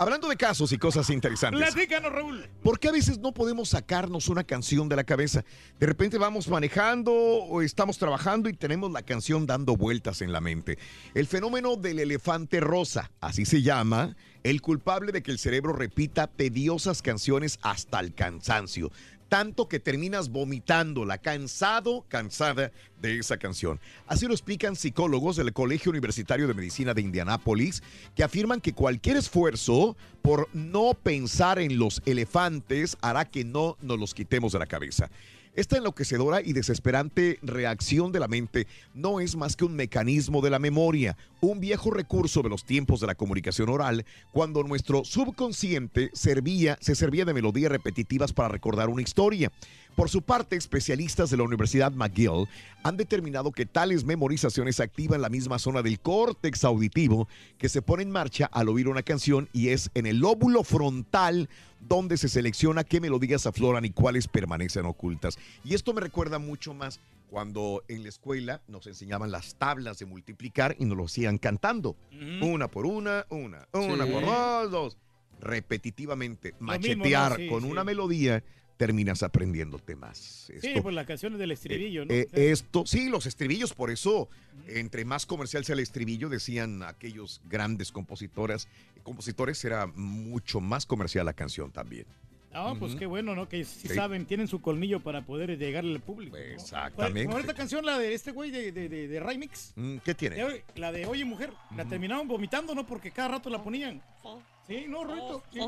Hablando 0.00 0.30
de 0.30 0.36
casos 0.38 0.72
y 0.72 0.78
cosas 0.78 1.10
interesantes. 1.10 1.60
Platícanos, 1.60 2.10
Raúl. 2.10 2.48
¿Por 2.62 2.78
qué 2.78 2.88
a 2.88 2.92
veces 2.92 3.18
no 3.18 3.32
podemos 3.32 3.68
sacarnos 3.68 4.28
una 4.28 4.44
canción 4.44 4.88
de 4.88 4.96
la 4.96 5.04
cabeza? 5.04 5.44
De 5.78 5.86
repente 5.86 6.16
vamos 6.16 6.48
manejando 6.48 7.12
o 7.12 7.60
estamos 7.60 7.98
trabajando 7.98 8.48
y 8.48 8.54
tenemos 8.54 8.90
la 8.90 9.02
canción 9.02 9.46
dando 9.46 9.76
vueltas 9.76 10.22
en 10.22 10.32
la 10.32 10.40
mente. 10.40 10.78
El 11.12 11.26
fenómeno 11.26 11.76
del 11.76 11.98
elefante 11.98 12.60
rosa, 12.60 13.10
así 13.20 13.44
se 13.44 13.60
llama, 13.60 14.16
el 14.42 14.62
culpable 14.62 15.12
de 15.12 15.22
que 15.22 15.32
el 15.32 15.38
cerebro 15.38 15.74
repita 15.74 16.28
tediosas 16.28 17.02
canciones 17.02 17.58
hasta 17.60 18.00
el 18.00 18.14
cansancio. 18.14 18.90
Tanto 19.30 19.68
que 19.68 19.78
terminas 19.78 20.28
vomitándola, 20.30 21.18
cansado, 21.18 22.04
cansada 22.08 22.72
de 23.00 23.20
esa 23.20 23.36
canción. 23.36 23.78
Así 24.08 24.26
lo 24.26 24.32
explican 24.32 24.74
psicólogos 24.74 25.36
del 25.36 25.52
Colegio 25.52 25.90
Universitario 25.90 26.48
de 26.48 26.54
Medicina 26.54 26.94
de 26.94 27.02
Indianápolis, 27.02 27.80
que 28.16 28.24
afirman 28.24 28.60
que 28.60 28.72
cualquier 28.72 29.16
esfuerzo 29.16 29.96
por 30.20 30.48
no 30.52 30.94
pensar 30.94 31.60
en 31.60 31.78
los 31.78 32.02
elefantes 32.06 32.98
hará 33.02 33.24
que 33.24 33.44
no 33.44 33.76
nos 33.80 34.00
los 34.00 34.14
quitemos 34.14 34.52
de 34.52 34.58
la 34.58 34.66
cabeza. 34.66 35.08
Esta 35.56 35.76
enloquecedora 35.76 36.42
y 36.42 36.52
desesperante 36.52 37.40
reacción 37.42 38.12
de 38.12 38.20
la 38.20 38.28
mente 38.28 38.68
no 38.94 39.18
es 39.18 39.34
más 39.34 39.56
que 39.56 39.64
un 39.64 39.74
mecanismo 39.74 40.42
de 40.42 40.50
la 40.50 40.60
memoria, 40.60 41.16
un 41.40 41.58
viejo 41.58 41.90
recurso 41.90 42.42
de 42.42 42.48
los 42.48 42.64
tiempos 42.64 43.00
de 43.00 43.08
la 43.08 43.16
comunicación 43.16 43.68
oral, 43.68 44.04
cuando 44.30 44.62
nuestro 44.62 45.04
subconsciente 45.04 46.10
servía, 46.12 46.78
se 46.80 46.94
servía 46.94 47.24
de 47.24 47.34
melodías 47.34 47.72
repetitivas 47.72 48.32
para 48.32 48.48
recordar 48.48 48.88
una 48.88 49.02
historia. 49.02 49.50
Por 49.96 50.08
su 50.08 50.22
parte, 50.22 50.56
especialistas 50.56 51.28
de 51.30 51.36
la 51.36 51.42
Universidad 51.42 51.92
McGill 51.92 52.48
han 52.82 52.96
determinado 52.96 53.52
que 53.52 53.66
tales 53.66 54.04
memorizaciones 54.04 54.80
activan 54.80 55.20
la 55.20 55.28
misma 55.28 55.58
zona 55.58 55.82
del 55.82 56.00
córtex 56.00 56.64
auditivo 56.64 57.28
que 57.58 57.68
se 57.68 57.82
pone 57.82 58.02
en 58.02 58.10
marcha 58.10 58.46
al 58.46 58.68
oír 58.70 58.88
una 58.88 59.02
canción 59.02 59.48
y 59.52 59.68
es 59.68 59.90
en 59.94 60.06
el 60.06 60.18
lóbulo 60.18 60.64
frontal 60.64 61.48
donde 61.86 62.16
se 62.16 62.28
selecciona 62.28 62.84
qué 62.84 63.00
melodías 63.00 63.46
afloran 63.46 63.84
y 63.84 63.90
cuáles 63.90 64.26
permanecen 64.28 64.86
ocultas. 64.86 65.38
Y 65.64 65.74
esto 65.74 65.92
me 65.92 66.00
recuerda 66.00 66.38
mucho 66.38 66.72
más 66.72 67.00
cuando 67.28 67.82
en 67.88 68.02
la 68.02 68.08
escuela 68.08 68.60
nos 68.68 68.86
enseñaban 68.86 69.30
las 69.30 69.54
tablas 69.54 69.98
de 69.98 70.06
multiplicar 70.06 70.76
y 70.78 70.84
nos 70.84 70.96
lo 70.96 71.04
hacían 71.04 71.38
cantando. 71.38 71.94
Una 72.42 72.68
por 72.68 72.86
una, 72.86 73.26
una, 73.28 73.66
una 73.72 74.04
Sí. 74.06 74.10
por 74.12 74.24
dos, 74.24 74.70
dos. 74.70 74.96
Repetitivamente, 75.40 76.52
mismo, 76.52 76.66
¿no? 76.66 76.72
machetear 76.72 77.36
Sí, 77.36 77.48
con 77.48 77.62
sí. 77.62 77.68
una 77.68 77.82
melodía, 77.84 78.42
terminas 78.80 79.22
aprendiéndote 79.22 79.94
más. 79.94 80.50
Sí, 80.58 80.70
pues 80.82 80.94
las 80.94 81.06
canciones 81.06 81.38
del 81.38 81.50
estribillo, 81.52 82.06
¿no? 82.06 82.14
eh, 82.14 82.26
esto, 82.32 82.84
sí, 82.86 83.10
los 83.10 83.26
estribillos, 83.26 83.74
por 83.74 83.90
eso, 83.90 84.30
entre 84.68 85.04
más 85.04 85.26
comercial 85.26 85.66
sea 85.66 85.74
el 85.74 85.80
estribillo, 85.80 86.30
decían 86.30 86.82
aquellos 86.82 87.42
grandes 87.44 87.92
compositoras, 87.92 88.68
compositores, 89.02 89.62
era 89.66 89.86
mucho 89.86 90.62
más 90.62 90.86
comercial 90.86 91.26
la 91.26 91.34
canción 91.34 91.70
también. 91.70 92.06
Ah, 92.54 92.74
pues 92.78 92.94
qué 92.96 93.04
bueno, 93.04 93.34
¿no? 93.34 93.50
Que 93.50 93.64
sí, 93.66 93.86
Sí. 93.88 93.94
saben, 93.94 94.24
tienen 94.24 94.48
su 94.48 94.62
colmillo 94.62 95.00
para 95.00 95.26
poder 95.26 95.58
llegarle 95.58 95.92
al 95.92 96.00
público. 96.00 96.38
¿no? 96.38 96.42
Exactamente. 96.42 97.26
Como 97.26 97.38
esta 97.38 97.52
canción, 97.54 97.84
la 97.84 97.98
de 97.98 98.14
este 98.14 98.30
güey 98.32 98.50
de, 98.50 98.72
de, 98.72 98.88
de, 98.88 99.08
de 99.08 99.20
Remix. 99.20 99.72
Mm, 99.76 99.98
¿Qué 99.98 100.14
tiene? 100.14 100.62
La 100.74 100.90
de 100.90 101.04
Oye 101.04 101.26
Mujer. 101.26 101.52
La 101.76 101.84
terminaron 101.84 102.26
vomitando, 102.26 102.74
¿no? 102.74 102.86
Porque 102.86 103.10
cada 103.10 103.28
rato 103.28 103.50
la 103.50 103.62
ponían. 103.62 104.02
Sí. 104.22 104.28
Sí, 104.66 104.84
no, 104.88 105.04
Rito. 105.04 105.42
Sí, 105.52 105.60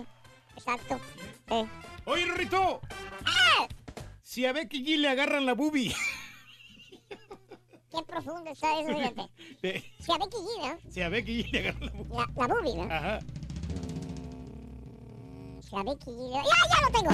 exacto. 0.56 1.00
Oye, 2.04 2.26
Rito. 2.34 2.80
Si 4.22 4.46
a 4.46 4.52
Becky 4.52 4.84
G 4.84 4.98
le 4.98 5.08
agarran 5.08 5.46
la 5.46 5.54
boobie. 5.54 5.94
Qué 7.90 8.02
profundo 8.06 8.50
está 8.50 8.80
eso, 8.80 8.94
fíjate. 8.94 9.30
Si 10.00 10.10
a 10.12 10.18
Becky 10.18 10.36
G, 10.36 10.48
¿no? 10.62 10.90
Si 10.90 11.02
a 11.02 11.08
Becky 11.10 11.44
G 11.44 11.52
le 11.52 11.58
agarran 11.58 11.84
la 11.84 11.92
boobie. 11.92 12.16
La, 12.16 12.26
la 12.36 12.54
boobie, 12.54 12.76
¿no? 12.76 12.94
Ajá. 12.94 13.18
Si 15.60 15.76
a 15.76 15.82
Becky 15.82 16.10
G... 16.10 16.32
¡Ya, 16.32 16.42
ya 16.42 16.80
lo 16.80 16.90
tengo! 16.90 17.10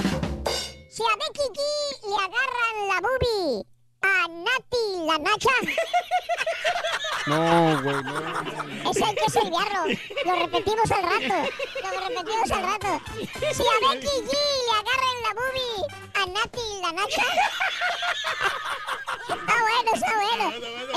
Si 0.89 1.03
a 1.03 1.15
Becky 1.17 1.47
G 1.53 1.59
le 2.07 2.15
agarran 2.15 2.87
la 2.87 3.01
boobie 3.01 3.78
a 4.01 4.27
Nati 4.27 5.05
la 5.05 5.17
Nacha, 5.17 5.51
No, 7.27 7.81
güey, 7.83 8.03
no. 8.03 8.91
ese 8.91 9.05
hay 9.05 9.15
que 9.15 9.29
sellarlo. 9.29 9.85
Lo 10.25 10.35
repetimos 10.35 10.91
al 10.91 11.03
rato. 11.03 11.35
Lo 11.83 11.89
repetimos 12.07 12.51
al 12.51 12.63
rato. 12.63 13.01
Si 13.53 13.63
a 13.63 13.89
Becky 13.89 14.07
G 14.07 14.31
le 14.31 14.71
agarran 14.79 15.17
la 15.23 15.31
boobie 15.35 15.83
a 16.15 16.25
Nati 16.25 16.65
la 16.81 16.91
Nacha. 16.93 17.25
Está 19.29 19.55
bueno, 19.61 19.91
está 19.93 20.13
bueno. 20.15 20.45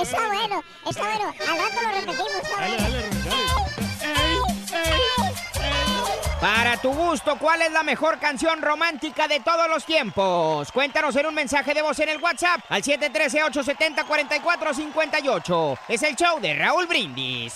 Está 0.03 0.27
bueno, 0.29 0.65
está 0.87 1.03
bueno. 1.03 1.35
Al 1.49 1.59
rato 1.59 1.79
lo 1.83 1.89
repetimos. 1.89 2.43
Está 2.43 2.57
bueno. 2.57 2.83
Para 6.43 6.77
tu 6.77 6.93
gusto, 6.93 7.39
¿cuál 7.39 7.63
es 7.63 7.71
la 7.71 7.85
mejor 7.85 8.19
canción 8.19 8.61
romántica 8.63 9.29
de 9.29 9.39
todos 9.39 9.69
los 9.69 9.87
tiempos? 9.87 10.73
Cuéntanos 10.73 11.15
en 11.15 11.27
un 11.27 11.37
mensaje 11.37 11.73
de 11.73 11.83
voz 11.83 12.01
en 12.01 12.09
el 12.09 12.21
WhatsApp 12.21 12.61
al 12.69 12.83
713-870-4458. 12.83 15.79
Es 15.89 16.03
el 16.03 16.17
show 16.17 16.41
de 16.41 16.55
Raúl 16.55 16.89
Brindis. 16.89 17.55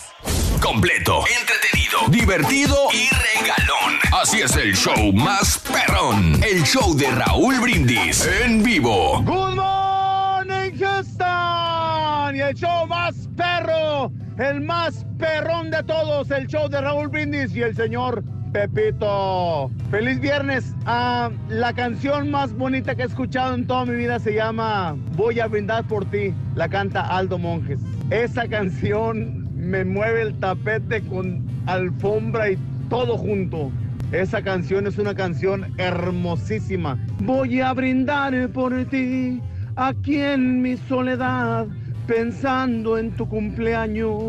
Completo, 0.63 1.25
entretenido, 1.27 1.99
divertido 2.11 2.77
y 2.93 3.09
regalón. 3.09 3.99
Así 4.23 4.43
es 4.43 4.55
el 4.55 4.77
show 4.77 5.13
más 5.13 5.59
perrón. 5.59 6.41
El 6.45 6.63
show 6.63 6.95
de 6.95 7.11
Raúl 7.11 7.59
Brindis 7.59 8.25
en 8.41 8.63
vivo. 8.63 9.21
Good 9.25 9.57
morning, 9.57 10.79
Houston. 10.79 12.37
Y 12.37 12.41
el 12.41 12.55
show 12.55 12.87
más 12.87 13.17
perro, 13.37 14.13
el 14.39 14.61
más 14.61 15.05
perrón 15.19 15.73
de 15.73 15.83
todos, 15.83 16.31
el 16.31 16.47
show 16.47 16.69
de 16.69 16.81
Raúl 16.81 17.09
Brindis 17.09 17.53
y 17.53 17.63
el 17.63 17.75
señor 17.75 18.23
Pepito. 18.57 19.71
Feliz 19.91 20.19
viernes. 20.19 20.75
Ah, 20.87 21.31
la 21.51 21.75
canción 21.75 22.31
más 22.31 22.55
bonita 22.55 22.95
que 22.95 23.03
he 23.03 23.05
escuchado 23.05 23.55
en 23.55 23.67
toda 23.67 23.85
mi 23.85 23.97
vida 23.97 24.19
se 24.19 24.33
llama 24.33 24.97
Voy 25.15 25.41
a 25.41 25.47
brindar 25.47 25.87
por 25.87 26.07
ti. 26.07 26.33
La 26.55 26.67
canta 26.67 27.03
Aldo 27.03 27.37
Monjes. 27.37 27.81
Esa 28.09 28.49
canción 28.49 29.47
me 29.55 29.85
mueve 29.85 30.23
el 30.23 30.35
tapete 30.39 31.03
con 31.03 31.45
alfombra 31.67 32.53
y 32.53 32.59
todo 32.89 33.19
junto. 33.19 33.71
Esa 34.11 34.41
canción 34.41 34.87
es 34.87 34.97
una 34.97 35.15
canción 35.15 35.75
hermosísima. 35.77 36.99
Voy 37.19 37.61
a 37.61 37.75
brindar 37.75 38.49
por 38.55 38.87
ti, 38.87 39.39
aquí 39.75 40.17
en 40.17 40.63
mi 40.63 40.79
soledad, 40.79 41.67
pensando 42.07 42.99
en 42.99 43.11
tu 43.17 43.29
cumpleaños. 43.29 44.23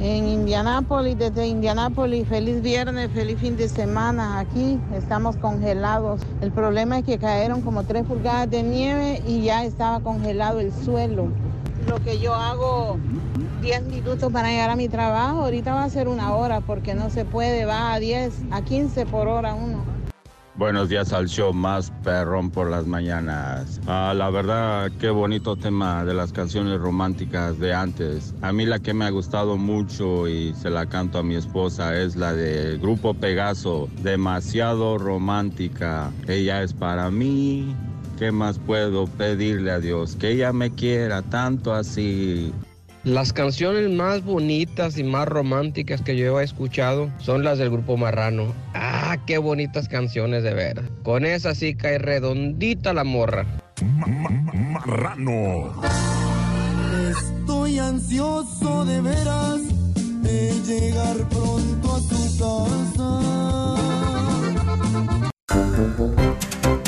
En 0.00 0.26
Indianápolis, 0.26 1.16
desde 1.16 1.46
Indianápolis, 1.46 2.26
feliz 2.26 2.60
viernes, 2.60 3.08
feliz 3.12 3.38
fin 3.38 3.56
de 3.56 3.68
semana. 3.68 4.40
Aquí 4.40 4.80
estamos 4.96 5.36
congelados. 5.36 6.20
El 6.40 6.50
problema 6.50 6.98
es 6.98 7.04
que 7.04 7.18
cayeron 7.18 7.60
como 7.60 7.84
tres 7.84 8.04
pulgadas 8.04 8.50
de 8.50 8.64
nieve 8.64 9.22
y 9.28 9.42
ya 9.42 9.64
estaba 9.64 10.00
congelado 10.00 10.58
el 10.58 10.72
suelo. 10.72 11.28
Lo 11.86 12.00
que 12.02 12.18
yo 12.18 12.34
hago 12.34 12.98
10 13.60 13.84
minutos 13.84 14.32
para 14.32 14.48
llegar 14.48 14.70
a 14.70 14.76
mi 14.76 14.88
trabajo, 14.88 15.42
ahorita 15.42 15.72
va 15.72 15.84
a 15.84 15.88
ser 15.88 16.08
una 16.08 16.34
hora 16.34 16.60
porque 16.60 16.94
no 16.94 17.08
se 17.08 17.24
puede, 17.24 17.64
va 17.64 17.92
a 17.92 18.00
10, 18.00 18.32
a 18.50 18.62
15 18.62 19.06
por 19.06 19.28
hora 19.28 19.54
uno. 19.54 19.91
Buenos 20.54 20.90
días 20.90 21.14
al 21.14 21.28
show 21.28 21.54
más 21.54 21.90
perrón 22.04 22.50
por 22.50 22.70
las 22.70 22.86
mañanas. 22.86 23.80
Ah, 23.86 24.12
la 24.14 24.28
verdad, 24.28 24.92
qué 25.00 25.08
bonito 25.08 25.56
tema 25.56 26.04
de 26.04 26.12
las 26.12 26.30
canciones 26.30 26.78
románticas 26.78 27.58
de 27.58 27.72
antes. 27.72 28.34
A 28.42 28.52
mí 28.52 28.66
la 28.66 28.78
que 28.78 28.92
me 28.92 29.06
ha 29.06 29.10
gustado 29.10 29.56
mucho 29.56 30.28
y 30.28 30.52
se 30.52 30.68
la 30.68 30.84
canto 30.84 31.18
a 31.18 31.22
mi 31.22 31.36
esposa 31.36 31.98
es 31.98 32.16
la 32.16 32.34
del 32.34 32.78
grupo 32.78 33.14
Pegaso, 33.14 33.88
demasiado 34.02 34.98
romántica. 34.98 36.12
Ella 36.28 36.62
es 36.62 36.74
para 36.74 37.10
mí. 37.10 37.74
¿Qué 38.18 38.30
más 38.30 38.58
puedo 38.58 39.06
pedirle 39.06 39.70
a 39.70 39.80
Dios? 39.80 40.16
Que 40.16 40.32
ella 40.32 40.52
me 40.52 40.70
quiera 40.70 41.22
tanto 41.22 41.72
así. 41.72 42.52
Las 43.04 43.32
canciones 43.32 43.90
más 43.90 44.22
bonitas 44.22 44.96
y 44.96 45.02
más 45.02 45.26
románticas 45.26 46.02
que 46.02 46.16
yo 46.16 46.38
he 46.38 46.44
escuchado 46.44 47.10
son 47.18 47.42
las 47.42 47.58
del 47.58 47.68
grupo 47.70 47.96
Marrano. 47.96 48.54
Ah, 48.74 49.18
qué 49.26 49.38
bonitas 49.38 49.88
canciones 49.88 50.44
de 50.44 50.54
ver. 50.54 50.88
Con 51.02 51.24
esa 51.24 51.56
sí 51.56 51.74
cae 51.74 51.98
redondita 51.98 52.92
la 52.92 53.02
morra. 53.02 53.44
Marrano. 54.54 55.82
Estoy 57.10 57.80
ansioso 57.80 58.84
de 58.84 59.00
veras 59.00 59.62
de 60.22 60.52
llegar 60.64 61.28
pronto 61.28 61.96
a 61.96 62.00
tu 62.08 62.22
Bueno 65.98 66.81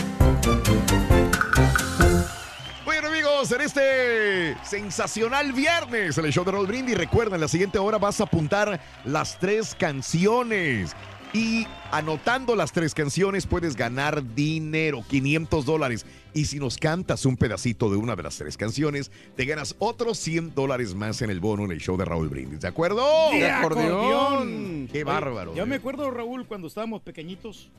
en 3.53 3.61
este 3.61 4.57
sensacional 4.65 5.53
viernes, 5.53 6.17
el 6.17 6.33
show 6.33 6.45
de 6.45 6.53
Roll 6.53 6.67
Brindis, 6.67 6.97
recuerden, 6.97 7.35
en 7.35 7.41
la 7.43 7.49
siguiente 7.49 7.79
hora 7.79 7.99
vas 7.99 8.21
a 8.21 8.25
apuntar 8.25 8.81
las 9.05 9.39
tres 9.39 9.75
canciones 9.75 10.95
Y 11.35 11.67
anotando 11.91 12.57
las 12.57 12.73
tres 12.73 12.95
canciones 12.95 13.47
puedes 13.47 13.77
ganar 13.77 14.35
dinero, 14.35 15.05
500 15.09 15.67
dólares. 15.67 16.07
Y 16.37 16.47
si 16.47 16.59
nos 16.59 16.79
cantas 16.79 17.25
un 17.27 17.37
pedacito 17.37 17.89
de 17.89 17.97
una 17.97 18.17
de 18.17 18.25
las 18.25 18.37
tres 18.37 18.57
canciones, 18.57 19.13
te 19.37 19.45
ganas 19.45 19.77
otros 19.79 20.19
100 20.19 20.53
dólares 20.55 20.93
más 20.95 21.23
en 21.23 21.31
el 21.31 21.39
bono 21.39 21.65
en 21.65 21.71
el 21.71 21.79
show 21.81 21.97
de 21.97 22.05
Raúl 22.05 22.29
Brindis. 22.29 22.61
¿De 22.61 22.67
acuerdo? 22.67 23.07
¡De 23.31 23.49
acordeón! 23.49 24.89
¡Qué 24.91 25.05
bárbaro! 25.05 25.55
Yo 25.55 25.65
me 25.65 25.77
acuerdo, 25.77 26.11
Raúl, 26.11 26.45
cuando 26.47 26.67
estábamos 26.67 27.03
pequeñitos. 27.03 27.71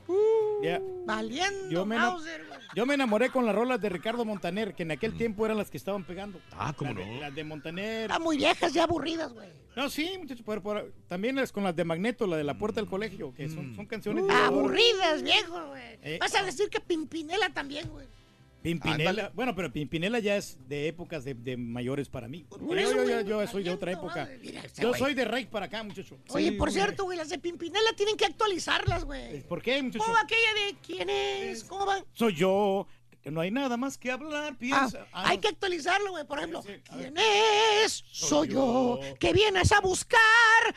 ya, 0.62 0.80
Valiendo, 1.04 1.68
yo, 1.70 1.84
me, 1.84 1.96
yo 2.74 2.86
me 2.86 2.94
enamoré 2.94 3.28
con 3.30 3.44
las 3.44 3.54
rolas 3.54 3.78
de 3.80 3.90
Ricardo 3.90 4.24
Montaner, 4.24 4.74
que 4.74 4.84
en 4.84 4.90
aquel 4.92 5.16
tiempo 5.16 5.44
eran 5.44 5.58
las 5.58 5.70
que 5.70 5.76
estaban 5.76 6.04
pegando. 6.04 6.40
Ah, 6.52 6.72
¿cómo 6.74 6.94
Las 6.94 7.06
no? 7.06 7.20
Las 7.20 7.34
de 7.34 7.44
Montaner. 7.44 8.10
Ah, 8.10 8.18
muy 8.18 8.38
viejas, 8.38 8.72
ya 8.72 8.84
aburridas, 8.84 9.32
güey. 9.34 9.48
No, 9.76 9.90
sí, 9.90 10.08
muchachos. 10.18 10.42
por- 10.44 10.62
por- 10.62 10.90
también 11.06 11.36
las 11.36 11.52
con 11.52 11.62
las 11.62 11.76
de 11.76 11.84
Magneto, 11.84 12.26
la 12.26 12.38
de 12.38 12.44
la 12.44 12.56
puerta 12.56 12.80
del 12.80 12.88
colegio, 12.88 13.34
que 13.34 13.50
son, 13.50 13.76
son 13.76 13.84
canciones. 13.84 14.24
Uh, 14.24 14.28
de 14.28 14.32
aburridas, 14.34 15.22
viejo, 15.22 15.66
güey. 15.68 15.98
Eh. 16.02 16.16
Vas 16.18 16.34
a 16.34 16.42
decir 16.42 16.70
que 16.70 16.80
Pimpinela 16.80 17.50
también, 17.50 17.86
güey. 17.90 18.06
Pimpinela. 18.62 19.10
Ándale. 19.10 19.30
Bueno, 19.34 19.54
pero 19.54 19.72
Pimpinela 19.72 20.18
ya 20.18 20.36
es 20.36 20.58
de 20.68 20.88
épocas 20.88 21.24
de, 21.24 21.34
de 21.34 21.56
mayores 21.56 22.08
para 22.08 22.26
mí. 22.26 22.44
Por 22.48 22.60
yo, 22.60 22.74
eso, 22.76 22.92
yo- 22.96 23.02
güey, 23.04 23.24
yo 23.26 23.46
soy 23.46 23.62
de 23.62 23.70
otra 23.70 23.92
época. 23.92 24.16
madre, 24.22 24.38
mira 24.42 24.60
ese 24.64 24.82
Yo 24.82 24.88
güey. 24.88 24.98
soy 24.98 25.14
de 25.14 25.24
Rey 25.24 25.46
para 25.46 25.66
acá, 25.66 25.82
muchacho. 25.84 26.18
Oye, 26.30 26.46
Sí, 26.50 26.56
por 26.56 26.70
güey. 26.70 26.74
cierto, 26.82 27.04
güey, 27.04 27.16
las 27.16 27.28
de 27.28 27.38
Pimpinela 27.38 27.92
tienen 27.96 28.16
que 28.16 28.24
actualizarlas, 28.24 29.04
güey. 29.04 29.42
¿Por 29.42 29.62
qué, 29.62 29.80
muchacho? 29.82 30.02
¿Cómo 30.02 30.14
va 30.14 30.22
aquella 30.22 30.54
de 30.66 30.76
quién 30.84 31.08
es? 31.10 31.62
¿Cómo 31.64 31.86
va? 31.86 32.04
Soy 32.12 32.34
yo. 32.34 32.88
Que 33.26 33.32
No 33.32 33.40
hay 33.40 33.50
nada 33.50 33.76
más 33.76 33.98
que 33.98 34.12
hablar, 34.12 34.52
Ah, 34.52 34.56
piensa. 34.56 35.04
Ah, 35.12 35.24
hay 35.26 35.36
no. 35.38 35.42
que 35.42 35.48
actualizarlo, 35.48 36.10
güey. 36.12 36.24
Por 36.24 36.38
ejemplo, 36.38 36.62
¿quién 36.92 37.16
es? 37.18 38.04
Soy 38.12 38.46
yo. 38.48 39.00
Que 39.18 39.32
vienes 39.32 39.72
a 39.72 39.80
buscar 39.80 40.20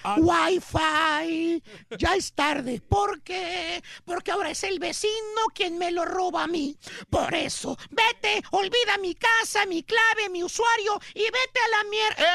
Ah. 0.03 0.15
Wi-Fi. 0.19 1.61
Ya 1.99 2.15
es 2.15 2.33
tarde. 2.33 2.81
¿Por 2.81 3.21
qué? 3.21 3.83
Porque 4.03 4.31
ahora 4.31 4.49
es 4.49 4.63
el 4.63 4.79
vecino 4.79 5.11
quien 5.53 5.77
me 5.77 5.91
lo 5.91 6.05
roba 6.05 6.45
a 6.45 6.47
mí. 6.47 6.75
Por 7.11 7.35
eso, 7.35 7.77
vete, 7.91 8.41
olvida 8.51 8.97
mi 8.99 9.13
casa, 9.13 9.67
mi 9.67 9.83
clave, 9.83 10.29
mi 10.31 10.43
usuario 10.43 10.99
y 11.13 11.21
vete 11.25 11.59
a 11.65 11.69
la 11.69 11.83
mierda. 11.89 12.25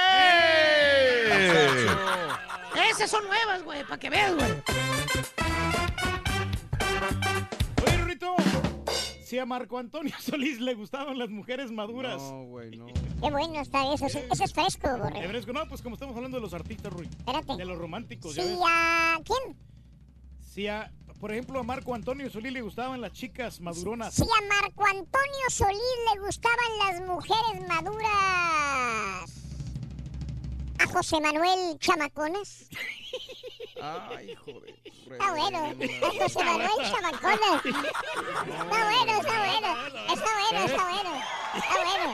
Esas 2.89 3.11
son 3.11 3.27
nuevas, 3.27 3.63
güey, 3.65 3.83
para 3.83 3.99
que 3.99 4.11
veas, 4.11 4.33
güey. 4.35 4.63
Oye, 7.87 8.05
Rito, 8.05 8.35
si 9.35 9.39
a 9.41 9.47
Marco 9.47 9.79
Antonio 9.79 10.15
Solís 10.21 10.61
le 10.61 10.75
gustaban 10.75 11.19
las 11.19 11.29
mujeres 11.29 11.73
maduras. 11.73 12.23
No, 12.23 12.45
güey, 12.45 12.77
no. 12.77 12.87
Qué 12.87 13.31
bueno 13.33 13.61
está 13.61 13.93
eso. 13.93 14.09
sí, 14.09 14.21
Eso 14.31 14.45
es 14.45 14.53
fresco, 14.53 14.89
¿De 14.89 14.97
borre. 15.01 15.29
fresco? 15.29 15.53
No, 15.53 15.67
pues 15.69 15.83
como 15.83 15.97
estamos 15.97 16.15
hablando 16.15 16.37
de 16.37 16.41
los 16.43 16.55
artistas, 16.55 16.93
Rui. 16.93 17.07
Espérate. 17.19 17.57
De 17.57 17.65
los 17.65 17.77
románticos, 17.77 18.33
Sí, 18.35 18.43
ya 18.43 18.47
ves. 18.47 18.59
¿a 18.65 19.19
quién? 19.25 19.57
Si 20.41 20.69
a, 20.69 20.93
por 21.19 21.33
ejemplo, 21.33 21.59
a 21.59 21.65
Marco 21.65 21.97
Antonio 21.97 22.31
Solís 22.31 22.53
le 22.53 22.61
gustaban 22.63 23.01
las 23.01 23.13
chicas 23.13 23.61
maduronas. 23.61 24.15
Si 24.15 24.23
a 24.23 24.47
Marco 24.63 24.85
Antonio 24.87 25.51
Solís 25.51 25.81
le 26.15 26.21
gustaban 26.21 26.79
las 26.79 27.01
mujeres 27.09 27.69
maduras. 27.69 29.41
¿A 30.79 30.87
José 30.93 31.21
Manuel 31.21 31.77
Chamaconas? 31.81 32.69
Ay, 33.83 34.33
joder. 34.37 34.77
Está 35.11 35.31
bueno. 35.33 35.59
A 35.59 35.71
José 36.23 36.45
Manuel 36.45 36.71
Chamaconas. 36.91 37.65
Está 37.65 38.79
bueno, 38.85 39.13
está 39.21 39.37
bueno. 39.39 39.71
Está 40.09 40.31
bueno, 40.35 40.59
está 40.65 40.85
bueno. 40.85 41.13
Está 41.55 41.77
bueno. 41.85 42.07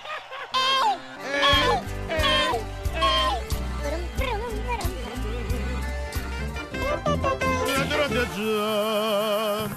¡Ey! 0.54 0.88
¡Ey! 2.10 2.56
¡Ey! 2.96 3.30
¡Ey! 7.42 7.49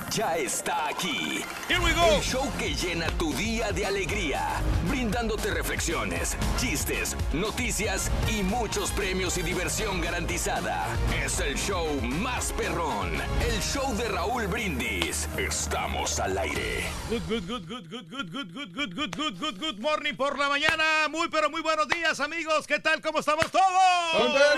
Ya 0.09 0.37
está 0.37 0.87
aquí. 0.87 1.43
El 1.69 2.21
show 2.23 2.51
que 2.57 2.73
llena 2.73 3.05
tu 3.19 3.31
día 3.33 3.71
de 3.71 3.85
alegría, 3.85 4.59
brindándote 4.89 5.51
reflexiones, 5.51 6.35
chistes, 6.57 7.15
noticias 7.31 8.09
y 8.27 8.41
muchos 8.41 8.89
premios 8.91 9.37
y 9.37 9.43
diversión 9.43 10.01
garantizada. 10.01 10.87
Es 11.23 11.39
el 11.41 11.55
show 11.55 11.87
más 12.01 12.51
perrón, 12.53 13.11
el 13.45 13.61
show 13.61 13.95
de 13.97 14.09
Raúl 14.09 14.47
Brindis. 14.47 15.29
Estamos 15.37 16.19
al 16.19 16.35
aire. 16.35 16.85
Good, 17.09 17.21
good, 17.27 17.47
good, 17.47 17.67
good, 17.67 17.87
good, 17.87 18.09
good, 18.09 18.31
good, 18.31 18.53
good, 18.53 18.73
good, 18.73 18.95
good, 18.95 19.15
good, 19.15 19.39
good, 19.39 19.59
good 19.59 19.79
morning 19.79 20.15
por 20.15 20.39
la 20.39 20.49
mañana. 20.49 21.07
Muy, 21.09 21.29
pero 21.29 21.51
muy 21.51 21.61
buenos 21.61 21.87
días, 21.87 22.19
amigos. 22.19 22.65
¿Qué 22.65 22.79
tal? 22.79 22.99
¿Cómo 22.99 23.19
estamos 23.19 23.51
todos? 23.51 23.67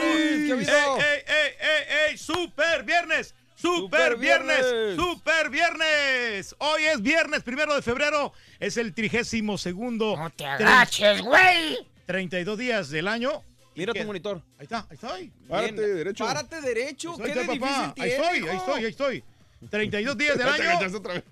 ¡Ey, 0.01 0.49
ey, 0.49 0.51
ey, 0.51 1.23
ey, 1.27 1.83
ey! 2.09 2.17
¡Super 2.17 2.83
viernes! 2.83 3.33
¡Super 3.55 4.13
¡Super 4.13 4.17
viernes! 4.17 4.95
¡Super 4.95 5.49
viernes! 5.49 6.55
Hoy 6.59 6.83
es 6.83 7.01
viernes, 7.01 7.41
primero 7.43 7.73
de 7.75 7.81
febrero. 7.81 8.33
Es 8.59 8.77
el 8.77 8.93
trigésimo 8.93 9.57
segundo. 9.57 10.15
¡No 10.17 10.29
te 10.29 10.45
agaches, 10.45 11.21
güey! 11.21 11.87
32 12.05 12.57
días 12.57 12.89
del 12.89 13.07
año. 13.07 13.43
Mira 13.75 13.93
tu 13.93 14.03
monitor. 14.03 14.41
Ahí 14.57 14.63
está, 14.63 14.79
ahí 14.89 14.93
estoy. 14.95 15.31
Párate 15.49 15.93
derecho. 15.93 16.25
Párate 16.25 16.61
derecho. 16.61 17.11
Ahí 17.19 17.31
Qué 17.33 17.39
de 17.39 17.45
papá. 17.45 17.53
difícil 17.53 17.93
Ahí 18.03 18.11
estoy, 18.11 18.49
ahí 18.49 18.57
estoy, 18.57 18.83
ahí 18.83 18.89
estoy. 18.91 19.23
32 19.69 20.17
días 20.17 20.37
del 20.37 20.47
año. 20.49 20.63
agachaste 20.63 20.97
otra 20.97 21.13
vez. 21.15 21.23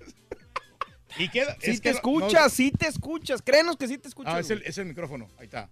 Y 1.17 1.29
queda, 1.29 1.55
Sí 1.61 1.71
es 1.71 1.77
te 1.81 1.83
que 1.83 1.89
escuchas, 1.95 2.43
no- 2.43 2.49
sí 2.49 2.71
te 2.71 2.87
escuchas. 2.87 3.41
Créenos 3.41 3.77
que 3.77 3.87
sí 3.87 3.97
te 3.97 4.07
escuchas. 4.07 4.33
Ah, 4.33 4.39
es 4.39 4.49
el, 4.49 4.59
güey. 4.59 4.69
es 4.69 4.77
el 4.77 4.85
micrófono. 4.85 5.29
Ahí 5.37 5.45
está. 5.45 5.69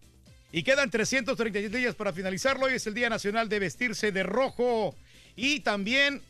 Y 0.52 0.64
quedan 0.64 0.90
336 0.92 1.72
días 1.72 1.96
para 1.96 2.14
finalizarlo. 2.14 2.66
Hoy 2.66 2.74
es 2.76 2.86
el 2.86 2.94
Día 2.94 3.10
Nacional 3.10 3.50
de 3.50 3.58
Vestirse 3.60 4.12
de 4.12 4.24
Rojo. 4.24 4.96
Y 5.36 5.62
también 5.62 6.22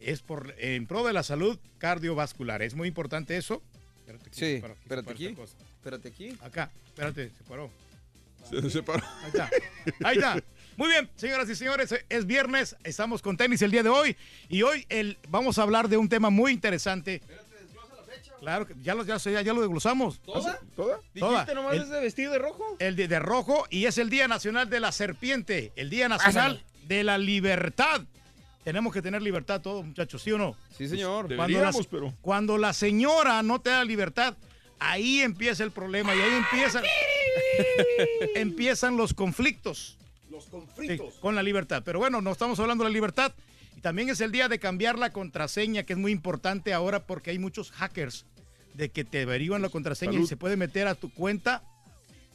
es 0.00 0.22
por 0.22 0.54
en 0.58 0.86
pro 0.86 1.04
de 1.06 1.12
la 1.12 1.22
salud 1.22 1.58
cardiovascular. 1.78 2.62
Es 2.62 2.74
muy 2.74 2.88
importante 2.88 3.36
eso. 3.36 3.62
Espérate, 4.00 4.26
aquí 4.28 4.38
Sí, 4.38 4.54
se 4.56 4.60
paró, 4.60 4.72
aquí 4.74 4.78
se 4.78 4.84
espérate 4.84 5.04
paró 5.04 5.14
aquí. 5.14 6.26
Espérate. 6.28 6.44
Acá, 6.46 6.70
espérate, 6.86 7.30
se 7.36 7.44
paró. 7.44 7.70
Se 8.48 8.70
separó. 8.70 9.02
Ahí 9.22 9.28
está. 9.28 9.50
Ahí 10.04 10.16
está. 10.16 10.42
Muy 10.76 10.88
bien, 10.88 11.08
señoras 11.16 11.48
y 11.48 11.56
señores, 11.56 11.94
es 12.08 12.26
viernes, 12.26 12.76
estamos 12.84 13.22
con 13.22 13.36
tenis 13.36 13.62
el 13.62 13.70
día 13.70 13.82
de 13.82 13.88
hoy 13.88 14.14
y 14.50 14.60
hoy 14.62 14.84
el, 14.90 15.16
vamos 15.30 15.58
a 15.58 15.62
hablar 15.62 15.88
de 15.88 15.96
un 15.96 16.08
tema 16.08 16.28
muy 16.30 16.52
interesante. 16.52 17.22
Claro, 18.40 18.66
que 18.66 18.74
ya 18.82 18.94
lo, 18.94 19.02
ya, 19.04 19.16
ya, 19.16 19.40
ya 19.40 19.52
lo 19.54 19.62
desglosamos. 19.62 20.20
¿Toda? 20.20 20.60
¿Toda? 20.76 21.00
¿Dijiste 21.14 21.54
nomás 21.54 21.74
El- 21.74 21.82
ese 21.82 22.00
vestido 22.00 22.32
de 22.32 22.38
rojo? 22.38 22.76
El 22.78 22.94
de, 22.94 23.08
de 23.08 23.18
rojo 23.18 23.66
y 23.70 23.86
es 23.86 23.96
el 23.98 24.10
Día 24.10 24.28
Nacional 24.28 24.68
de 24.68 24.78
la 24.78 24.92
Serpiente, 24.92 25.72
el 25.74 25.88
Día 25.90 26.08
Nacional 26.08 26.62
de 26.86 27.02
la 27.02 27.16
Libertad. 27.18 28.02
Tenemos 28.66 28.92
que 28.92 29.00
tener 29.00 29.22
libertad 29.22 29.60
todos, 29.60 29.84
muchachos, 29.86 30.20
¿sí 30.24 30.32
o 30.32 30.38
no? 30.38 30.56
Sí, 30.76 30.88
señor. 30.88 31.32
Cuando 31.36 31.60
la, 31.60 31.72
pero. 31.88 32.12
cuando 32.20 32.58
la 32.58 32.72
señora 32.72 33.40
no 33.44 33.60
te 33.60 33.70
da 33.70 33.84
libertad, 33.84 34.36
ahí 34.80 35.20
empieza 35.20 35.62
el 35.62 35.70
problema 35.70 36.12
y 36.16 36.18
ahí 36.18 36.32
empiezan, 36.34 36.82
empiezan 38.34 38.96
los 38.96 39.14
conflictos. 39.14 39.96
Los 40.28 40.46
Sí, 40.46 40.50
conflictos. 40.50 41.14
con 41.20 41.36
la 41.36 41.44
libertad. 41.44 41.84
Pero 41.84 42.00
bueno, 42.00 42.20
no 42.20 42.32
estamos 42.32 42.58
hablando 42.58 42.82
de 42.82 42.90
la 42.90 42.94
libertad. 42.94 43.32
Y 43.76 43.82
también 43.82 44.08
es 44.08 44.20
el 44.20 44.32
día 44.32 44.48
de 44.48 44.58
cambiar 44.58 44.98
la 44.98 45.12
contraseña, 45.12 45.84
que 45.84 45.92
es 45.92 45.98
muy 46.00 46.10
importante 46.10 46.74
ahora 46.74 47.06
porque 47.06 47.30
hay 47.30 47.38
muchos 47.38 47.70
hackers 47.70 48.26
de 48.74 48.88
que 48.88 49.04
te 49.04 49.22
averiguan 49.22 49.62
la 49.62 49.68
contraseña 49.68 50.18
y 50.18 50.26
se 50.26 50.36
puede 50.36 50.56
meter 50.56 50.88
a 50.88 50.96
tu 50.96 51.12
cuenta 51.12 51.62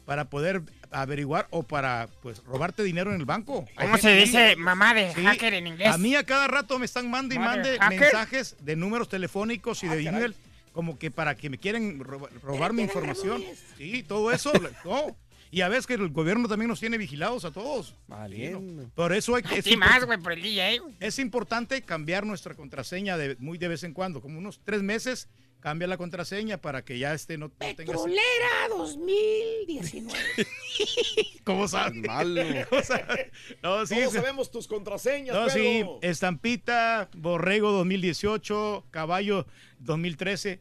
para 0.04 0.26
poder 0.30 0.62
averiguar 0.90 1.46
o 1.50 1.62
para 1.62 2.08
pues 2.22 2.42
robarte 2.44 2.82
dinero 2.82 3.12
en 3.14 3.20
el 3.20 3.24
banco. 3.26 3.64
¿Cómo 3.76 3.96
se 3.98 4.14
dice 4.14 4.56
mamá 4.56 4.92
de 4.94 5.14
Sí, 5.14 5.24
hacker 5.24 5.54
en 5.54 5.66
inglés? 5.68 5.88
A 5.88 5.98
mí 5.98 6.14
a 6.14 6.24
cada 6.24 6.48
rato 6.48 6.78
me 6.78 6.84
están 6.84 7.10
mande 7.10 7.36
y 7.36 7.38
mande 7.38 7.78
mensajes 7.88 8.56
de 8.60 8.76
números 8.76 9.08
telefónicos 9.08 9.82
y 9.84 9.86
Ah, 9.88 9.94
de 9.94 10.02
email 10.06 10.34
como 10.72 10.98
que 10.98 11.10
para 11.10 11.34
que 11.36 11.50
me 11.50 11.58
quieren 11.58 12.00
roba- 12.00 12.28
robar 12.42 12.72
mi 12.72 12.82
información. 12.82 13.42
Sí, 13.78 14.02
todo 14.02 14.32
eso. 14.32 14.52
no. 14.84 15.16
Y 15.50 15.60
a 15.60 15.68
veces 15.68 15.86
que 15.86 15.92
el 15.94 16.08
gobierno 16.08 16.48
también 16.48 16.68
nos 16.70 16.80
tiene 16.80 16.96
vigilados 16.96 17.44
a 17.44 17.50
todos. 17.50 17.94
Valiendo. 18.08 18.88
Por 18.94 19.12
eso 19.12 19.34
hay 19.36 19.42
que... 19.42 19.58
es 19.58 19.76
más, 19.76 20.02
güey, 20.06 20.18
por 20.18 20.32
el 20.32 20.40
DJ, 20.40 20.78
güey. 20.78 20.94
Es 20.98 21.18
importante 21.18 21.82
cambiar 21.82 22.24
nuestra 22.24 22.54
contraseña 22.54 23.18
de, 23.18 23.36
muy 23.38 23.58
de 23.58 23.68
vez 23.68 23.84
en 23.84 23.92
cuando. 23.92 24.22
Como 24.22 24.38
unos 24.38 24.60
tres 24.64 24.82
meses, 24.82 25.28
cambia 25.62 25.86
la 25.86 25.96
contraseña 25.96 26.58
para 26.58 26.84
que 26.84 26.98
ya 26.98 27.14
este 27.14 27.38
no, 27.38 27.46
no 27.46 27.54
tengas... 27.54 27.76
Petrolera 27.76 28.68
2019. 28.68 30.18
¿Cómo 31.44 31.68
sabes? 31.68 31.94
Malo. 31.94 32.42
¿Cómo 32.68 32.82
sabes? 32.82 33.30
No, 33.62 33.86
sí, 33.86 33.94
Todos 33.94 34.12
sí. 34.12 34.18
sabemos 34.18 34.50
tus 34.50 34.66
contraseñas, 34.66 35.34
No, 35.34 35.48
sí, 35.48 35.60
Pedro. 35.60 35.98
Estampita, 36.02 37.08
Borrego 37.16 37.70
2018, 37.70 38.86
Caballo 38.90 39.46
2013. 39.78 40.60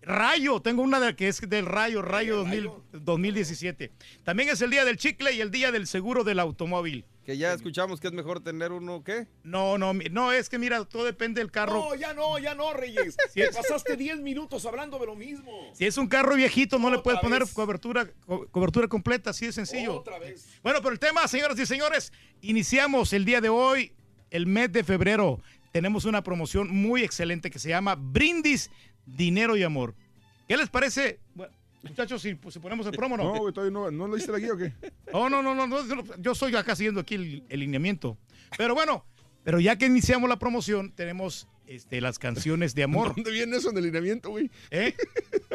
Rayo, 0.00 0.60
tengo 0.60 0.82
una 0.82 0.98
de, 0.98 1.14
que 1.14 1.28
es 1.28 1.40
del 1.48 1.66
Rayo, 1.66 2.00
Rayo 2.00 2.36
2000 2.36 2.70
2017. 2.92 3.92
También 4.24 4.48
es 4.48 4.62
el 4.62 4.70
día 4.70 4.86
del 4.86 4.96
chicle 4.96 5.34
y 5.34 5.42
el 5.42 5.50
día 5.50 5.70
del 5.70 5.86
seguro 5.86 6.24
del 6.24 6.40
automóvil. 6.40 7.04
Que 7.28 7.36
ya 7.36 7.52
escuchamos 7.52 8.00
que 8.00 8.06
es 8.06 8.14
mejor 8.14 8.40
tener 8.42 8.72
uno, 8.72 9.04
¿qué? 9.04 9.26
No, 9.42 9.76
no, 9.76 9.92
no, 9.92 10.32
es 10.32 10.48
que 10.48 10.58
mira, 10.58 10.82
todo 10.86 11.04
depende 11.04 11.42
del 11.42 11.50
carro. 11.50 11.74
No, 11.90 11.94
ya 11.94 12.14
no, 12.14 12.38
ya 12.38 12.54
no, 12.54 12.72
Reyes. 12.72 13.18
Sí. 13.34 13.42
Pasaste 13.54 13.98
10 13.98 14.20
minutos 14.20 14.64
hablando 14.64 14.98
de 14.98 15.04
lo 15.04 15.14
mismo. 15.14 15.52
Si 15.74 15.84
es 15.84 15.98
un 15.98 16.06
carro 16.08 16.36
viejito, 16.36 16.78
no 16.78 16.88
le 16.90 17.00
puedes 17.00 17.20
poner 17.20 17.40
vez. 17.40 17.52
cobertura, 17.52 18.08
co- 18.24 18.48
cobertura 18.50 18.88
completa, 18.88 19.28
así 19.28 19.44
de 19.44 19.52
sencillo. 19.52 19.96
Otra 19.96 20.18
vez. 20.18 20.58
Bueno, 20.62 20.78
pero 20.80 20.94
el 20.94 20.98
tema, 20.98 21.28
señoras 21.28 21.58
y 21.58 21.66
señores, 21.66 22.14
iniciamos 22.40 23.12
el 23.12 23.26
día 23.26 23.42
de 23.42 23.50
hoy, 23.50 23.92
el 24.30 24.46
mes 24.46 24.72
de 24.72 24.82
febrero. 24.82 25.38
tenemos 25.70 26.06
una 26.06 26.22
promoción 26.22 26.70
muy 26.74 27.02
excelente 27.02 27.50
que 27.50 27.58
se 27.58 27.68
llama 27.68 27.94
Brindis, 27.94 28.70
Dinero 29.04 29.54
y 29.54 29.64
Amor. 29.64 29.94
¿Qué 30.48 30.56
les 30.56 30.70
parece? 30.70 31.20
Bueno, 31.34 31.52
muchachos, 31.82 32.22
si, 32.22 32.38
si 32.50 32.58
ponemos 32.58 32.86
el 32.86 32.92
promo, 32.92 33.16
¿no? 33.16 33.34
No, 33.34 33.52
todavía 33.52 33.72
no, 33.72 33.90
¿no 33.90 34.08
leíste 34.08 34.32
la 34.32 34.38
guía 34.38 34.52
o 34.52 34.56
qué? 34.56 34.72
Oh, 35.12 35.28
no, 35.28 35.42
no, 35.42 35.54
no, 35.54 35.66
no, 35.66 35.78
yo- 36.18 36.32
estoy 36.32 36.54
acá 36.54 36.76
siguiendo 36.76 37.00
aquí 37.00 37.14
el, 37.14 37.44
el 37.48 37.60
lineamiento. 37.60 38.18
Pero 38.56 38.74
bueno, 38.74 39.04
pero 39.44 39.58
ya 39.60 39.76
que 39.76 39.86
iniciamos 39.86 40.28
la 40.28 40.38
promoción, 40.38 40.92
tenemos 40.92 41.48
este, 41.66 42.00
las 42.00 42.18
canciones 42.18 42.74
de 42.74 42.82
amor. 42.82 43.08
¿Dónde 43.16 43.30
viene 43.30 43.56
eso 43.56 43.70
en 43.70 43.78
el 43.78 43.84
lineamiento, 43.84 44.30
güey? 44.30 44.50
¿Eh? 44.70 44.94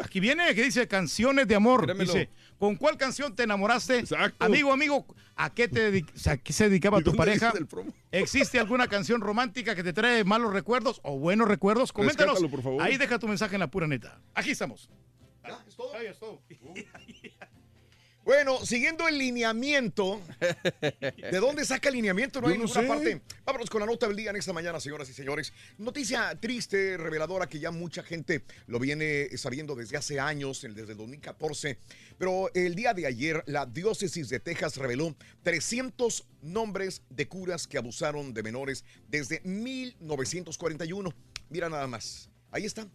Aquí 0.02 0.20
viene 0.20 0.52
que 0.54 0.64
dice 0.64 0.88
canciones 0.88 1.46
de 1.46 1.54
amor. 1.54 1.96
Dice, 1.98 2.28
¿con 2.58 2.76
cuál 2.76 2.96
canción 2.96 3.34
te 3.36 3.44
enamoraste? 3.44 4.04
Amigo, 4.38 4.72
amigo, 4.72 5.06
¿a 5.36 5.52
qué 5.54 5.68
te 5.68 6.02
o 6.02 6.18
sea, 6.18 6.32
¿a 6.34 6.36
qué 6.36 6.52
se 6.52 6.68
dedicaba 6.68 7.00
tu 7.00 7.14
pareja? 7.14 7.52
¿Existe 8.10 8.58
alguna 8.58 8.88
canción 8.88 9.20
romántica 9.20 9.74
que 9.74 9.82
te 9.84 9.92
trae 9.92 10.24
malos 10.24 10.52
recuerdos 10.52 11.00
o 11.04 11.18
buenos 11.18 11.46
recuerdos? 11.48 11.92
Coméntanos. 11.92 12.42
Por 12.44 12.62
favor. 12.62 12.82
Ahí 12.82 12.96
deja 12.96 13.18
tu 13.18 13.28
mensaje 13.28 13.54
en 13.54 13.60
la 13.60 13.70
pura 13.70 13.86
neta. 13.86 14.20
Aquí 14.34 14.50
estamos. 14.50 14.88
Ahí 15.94 16.06
es 16.06 16.18
todo. 16.18 16.42
Bueno, 18.24 18.64
siguiendo 18.64 19.06
el 19.06 19.18
lineamiento, 19.18 20.18
¿de 20.80 21.38
dónde 21.38 21.62
saca 21.66 21.90
el 21.90 21.96
lineamiento? 21.96 22.40
No 22.40 22.46
hay 22.46 22.54
ninguna 22.54 22.80
sé. 22.80 22.88
parte. 22.88 23.20
Vámonos 23.44 23.68
con 23.68 23.80
la 23.80 23.86
nota 23.86 24.06
del 24.06 24.16
día 24.16 24.30
en 24.30 24.36
esta 24.36 24.54
mañana, 24.54 24.80
señoras 24.80 25.10
y 25.10 25.12
señores. 25.12 25.52
Noticia 25.76 26.34
triste, 26.40 26.96
reveladora, 26.96 27.46
que 27.50 27.58
ya 27.58 27.70
mucha 27.70 28.02
gente 28.02 28.42
lo 28.66 28.78
viene 28.78 29.28
sabiendo 29.36 29.74
desde 29.74 29.98
hace 29.98 30.20
años, 30.20 30.62
desde 30.62 30.92
el 30.92 30.96
2014. 30.96 31.78
Pero 32.16 32.50
el 32.54 32.74
día 32.74 32.94
de 32.94 33.04
ayer, 33.04 33.44
la 33.44 33.66
diócesis 33.66 34.30
de 34.30 34.40
Texas 34.40 34.78
reveló 34.78 35.14
300 35.42 36.26
nombres 36.40 37.02
de 37.10 37.28
curas 37.28 37.66
que 37.66 37.76
abusaron 37.76 38.32
de 38.32 38.42
menores 38.42 38.86
desde 39.06 39.42
1941. 39.44 41.12
Mira 41.50 41.68
nada 41.68 41.86
más. 41.86 42.30
Ahí 42.50 42.64
está. 42.64 42.88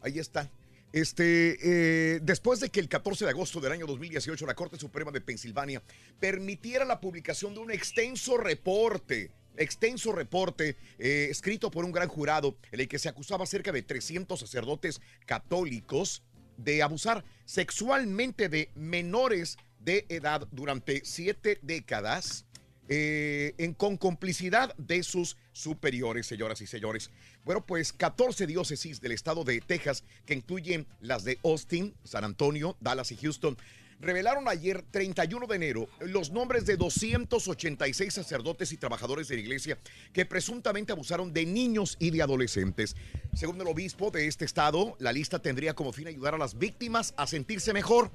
Ahí 0.00 0.18
está. 0.18 0.50
Este, 0.96 1.58
eh, 1.60 2.20
después 2.22 2.58
de 2.58 2.70
que 2.70 2.80
el 2.80 2.88
14 2.88 3.26
de 3.26 3.30
agosto 3.30 3.60
del 3.60 3.70
año 3.70 3.84
2018 3.86 4.46
la 4.46 4.54
Corte 4.54 4.78
Suprema 4.78 5.10
de 5.10 5.20
Pensilvania 5.20 5.82
permitiera 6.18 6.86
la 6.86 7.00
publicación 7.00 7.52
de 7.52 7.60
un 7.60 7.70
extenso 7.70 8.38
reporte, 8.38 9.30
extenso 9.58 10.12
reporte 10.12 10.78
eh, 10.98 11.28
escrito 11.30 11.70
por 11.70 11.84
un 11.84 11.92
gran 11.92 12.08
jurado 12.08 12.56
en 12.72 12.80
el 12.80 12.88
que 12.88 12.98
se 12.98 13.10
acusaba 13.10 13.44
a 13.44 13.46
cerca 13.46 13.72
de 13.72 13.82
300 13.82 14.40
sacerdotes 14.40 15.02
católicos 15.26 16.22
de 16.56 16.82
abusar 16.82 17.26
sexualmente 17.44 18.48
de 18.48 18.70
menores 18.74 19.58
de 19.78 20.06
edad 20.08 20.48
durante 20.50 21.02
siete 21.04 21.58
décadas 21.60 22.45
eh, 22.88 23.54
en, 23.58 23.74
con 23.74 23.96
complicidad 23.96 24.74
de 24.76 25.02
sus 25.02 25.36
superiores, 25.52 26.26
señoras 26.26 26.60
y 26.60 26.66
señores. 26.66 27.10
Bueno, 27.44 27.64
pues 27.64 27.92
14 27.92 28.46
diócesis 28.46 29.00
del 29.00 29.12
estado 29.12 29.44
de 29.44 29.60
Texas, 29.60 30.04
que 30.24 30.34
incluyen 30.34 30.86
las 31.00 31.24
de 31.24 31.38
Austin, 31.42 31.94
San 32.04 32.24
Antonio, 32.24 32.76
Dallas 32.80 33.10
y 33.12 33.16
Houston, 33.16 33.56
revelaron 33.98 34.46
ayer, 34.48 34.82
31 34.90 35.46
de 35.46 35.56
enero, 35.56 35.88
los 36.00 36.30
nombres 36.30 36.66
de 36.66 36.76
286 36.76 38.12
sacerdotes 38.12 38.72
y 38.72 38.76
trabajadores 38.76 39.28
de 39.28 39.36
la 39.36 39.40
iglesia 39.40 39.78
que 40.12 40.26
presuntamente 40.26 40.92
abusaron 40.92 41.32
de 41.32 41.46
niños 41.46 41.96
y 41.98 42.10
de 42.10 42.22
adolescentes. 42.22 42.94
Según 43.34 43.60
el 43.60 43.66
obispo 43.66 44.10
de 44.10 44.26
este 44.26 44.44
estado, 44.44 44.96
la 45.00 45.12
lista 45.12 45.38
tendría 45.40 45.74
como 45.74 45.92
fin 45.92 46.08
ayudar 46.08 46.34
a 46.34 46.38
las 46.38 46.58
víctimas 46.58 47.14
a 47.16 47.26
sentirse 47.26 47.72
mejor 47.72 48.10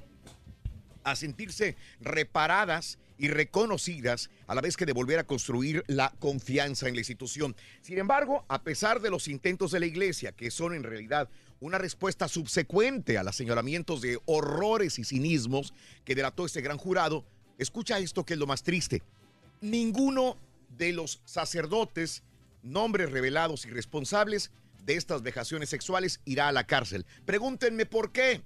a 1.04 1.16
sentirse 1.16 1.76
reparadas 2.00 2.98
y 3.22 3.28
reconocidas 3.28 4.30
a 4.48 4.54
la 4.56 4.60
vez 4.60 4.76
que 4.76 4.84
de 4.84 4.92
volver 4.92 5.20
a 5.20 5.24
construir 5.24 5.84
la 5.86 6.12
confianza 6.18 6.88
en 6.88 6.94
la 6.94 7.02
institución. 7.02 7.54
Sin 7.80 7.98
embargo, 7.98 8.44
a 8.48 8.64
pesar 8.64 9.00
de 9.00 9.10
los 9.10 9.28
intentos 9.28 9.70
de 9.70 9.78
la 9.78 9.86
iglesia, 9.86 10.32
que 10.32 10.50
son 10.50 10.74
en 10.74 10.82
realidad 10.82 11.28
una 11.60 11.78
respuesta 11.78 12.26
subsecuente 12.26 13.18
a 13.18 13.22
los 13.22 13.36
señalamientos 13.36 14.00
de 14.00 14.18
horrores 14.26 14.98
y 14.98 15.04
cinismos 15.04 15.72
que 16.04 16.16
delató 16.16 16.46
este 16.46 16.62
gran 16.62 16.78
jurado, 16.78 17.24
escucha 17.58 18.00
esto 18.00 18.24
que 18.26 18.32
es 18.32 18.40
lo 18.40 18.48
más 18.48 18.64
triste. 18.64 19.02
Ninguno 19.60 20.36
de 20.76 20.92
los 20.92 21.22
sacerdotes, 21.24 22.24
nombres 22.64 23.12
revelados 23.12 23.66
y 23.66 23.70
responsables 23.70 24.50
de 24.84 24.96
estas 24.96 25.22
vejaciones 25.22 25.68
sexuales 25.68 26.18
irá 26.24 26.48
a 26.48 26.52
la 26.52 26.66
cárcel. 26.66 27.06
Pregúntenme 27.24 27.86
por 27.86 28.10
qué. 28.10 28.42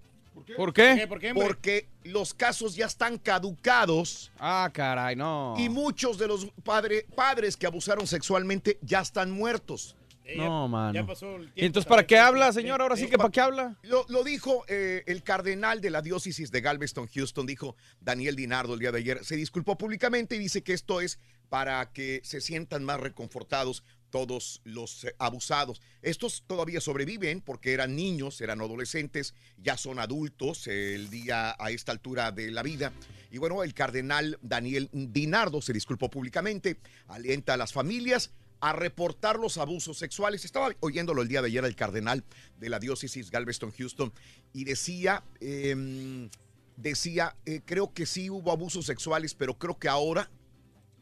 ¿Por 0.56 0.72
qué? 0.72 1.06
¿Por 1.08 1.18
qué, 1.20 1.30
hombre? 1.30 1.46
Porque 1.46 1.88
los 2.04 2.34
casos 2.34 2.76
ya 2.76 2.86
están 2.86 3.18
caducados. 3.18 4.30
Ah, 4.38 4.70
caray, 4.72 5.16
no. 5.16 5.54
Y 5.58 5.68
muchos 5.68 6.18
de 6.18 6.28
los 6.28 6.46
padre- 6.62 7.06
padres 7.14 7.56
que 7.56 7.66
abusaron 7.66 8.06
sexualmente 8.06 8.78
ya 8.82 9.00
están 9.00 9.30
muertos. 9.30 9.96
No, 10.36 10.66
mano. 10.66 10.92
ya 10.92 11.06
pasó 11.06 11.36
el 11.36 11.42
¿Y 11.42 11.44
tiempo 11.52 11.66
entonces 11.66 11.88
para 11.88 12.04
qué 12.04 12.18
habla, 12.18 12.52
señor? 12.52 12.82
Ahora 12.82 12.96
sí 12.96 13.04
es 13.04 13.10
que 13.10 13.16
pa- 13.16 13.24
para 13.24 13.30
qué 13.32 13.40
habla. 13.40 13.76
Lo, 13.82 14.04
lo 14.08 14.24
dijo 14.24 14.64
eh, 14.66 15.04
el 15.06 15.22
cardenal 15.22 15.80
de 15.80 15.90
la 15.90 16.02
diócesis 16.02 16.50
de 16.50 16.60
Galveston, 16.60 17.06
Houston, 17.14 17.46
dijo 17.46 17.76
Daniel 18.00 18.34
Dinardo 18.34 18.74
el 18.74 18.80
día 18.80 18.90
de 18.90 18.98
ayer. 18.98 19.24
Se 19.24 19.36
disculpó 19.36 19.78
públicamente 19.78 20.34
y 20.34 20.40
dice 20.40 20.64
que 20.64 20.72
esto 20.72 21.00
es 21.00 21.20
para 21.48 21.92
que 21.92 22.20
se 22.24 22.40
sientan 22.40 22.82
más 22.82 22.98
reconfortados 22.98 23.84
todos 24.10 24.60
los 24.64 25.04
eh, 25.04 25.14
abusados. 25.18 25.80
Estos 26.02 26.44
todavía 26.46 26.80
sobreviven 26.80 27.40
porque 27.40 27.72
eran 27.72 27.96
niños, 27.96 28.40
eran 28.40 28.60
adolescentes, 28.60 29.34
ya 29.58 29.76
son 29.76 29.98
adultos 29.98 30.66
el 30.66 31.10
día 31.10 31.54
a 31.58 31.70
esta 31.70 31.92
altura 31.92 32.32
de 32.32 32.50
la 32.50 32.62
vida. 32.62 32.92
Y 33.30 33.38
bueno, 33.38 33.62
el 33.62 33.74
cardenal 33.74 34.38
Daniel 34.42 34.88
Dinardo 34.92 35.60
se 35.60 35.72
disculpó 35.72 36.10
públicamente, 36.10 36.78
alienta 37.08 37.54
a 37.54 37.56
las 37.56 37.72
familias 37.72 38.30
a 38.60 38.72
reportar 38.72 39.38
los 39.38 39.58
abusos 39.58 39.98
sexuales. 39.98 40.44
Estaba 40.44 40.70
oyéndolo 40.80 41.22
el 41.22 41.28
día 41.28 41.42
de 41.42 41.48
ayer 41.48 41.64
el 41.64 41.76
cardenal 41.76 42.24
de 42.58 42.68
la 42.68 42.78
diócesis 42.78 43.30
Galveston 43.30 43.72
Houston 43.72 44.12
y 44.52 44.64
decía, 44.64 45.22
em, 45.40 46.30
decía, 46.76 47.36
eh, 47.44 47.60
creo 47.64 47.92
que 47.92 48.06
sí 48.06 48.30
hubo 48.30 48.50
abusos 48.52 48.86
sexuales, 48.86 49.34
pero 49.34 49.58
creo 49.58 49.78
que 49.78 49.88
ahora, 49.88 50.30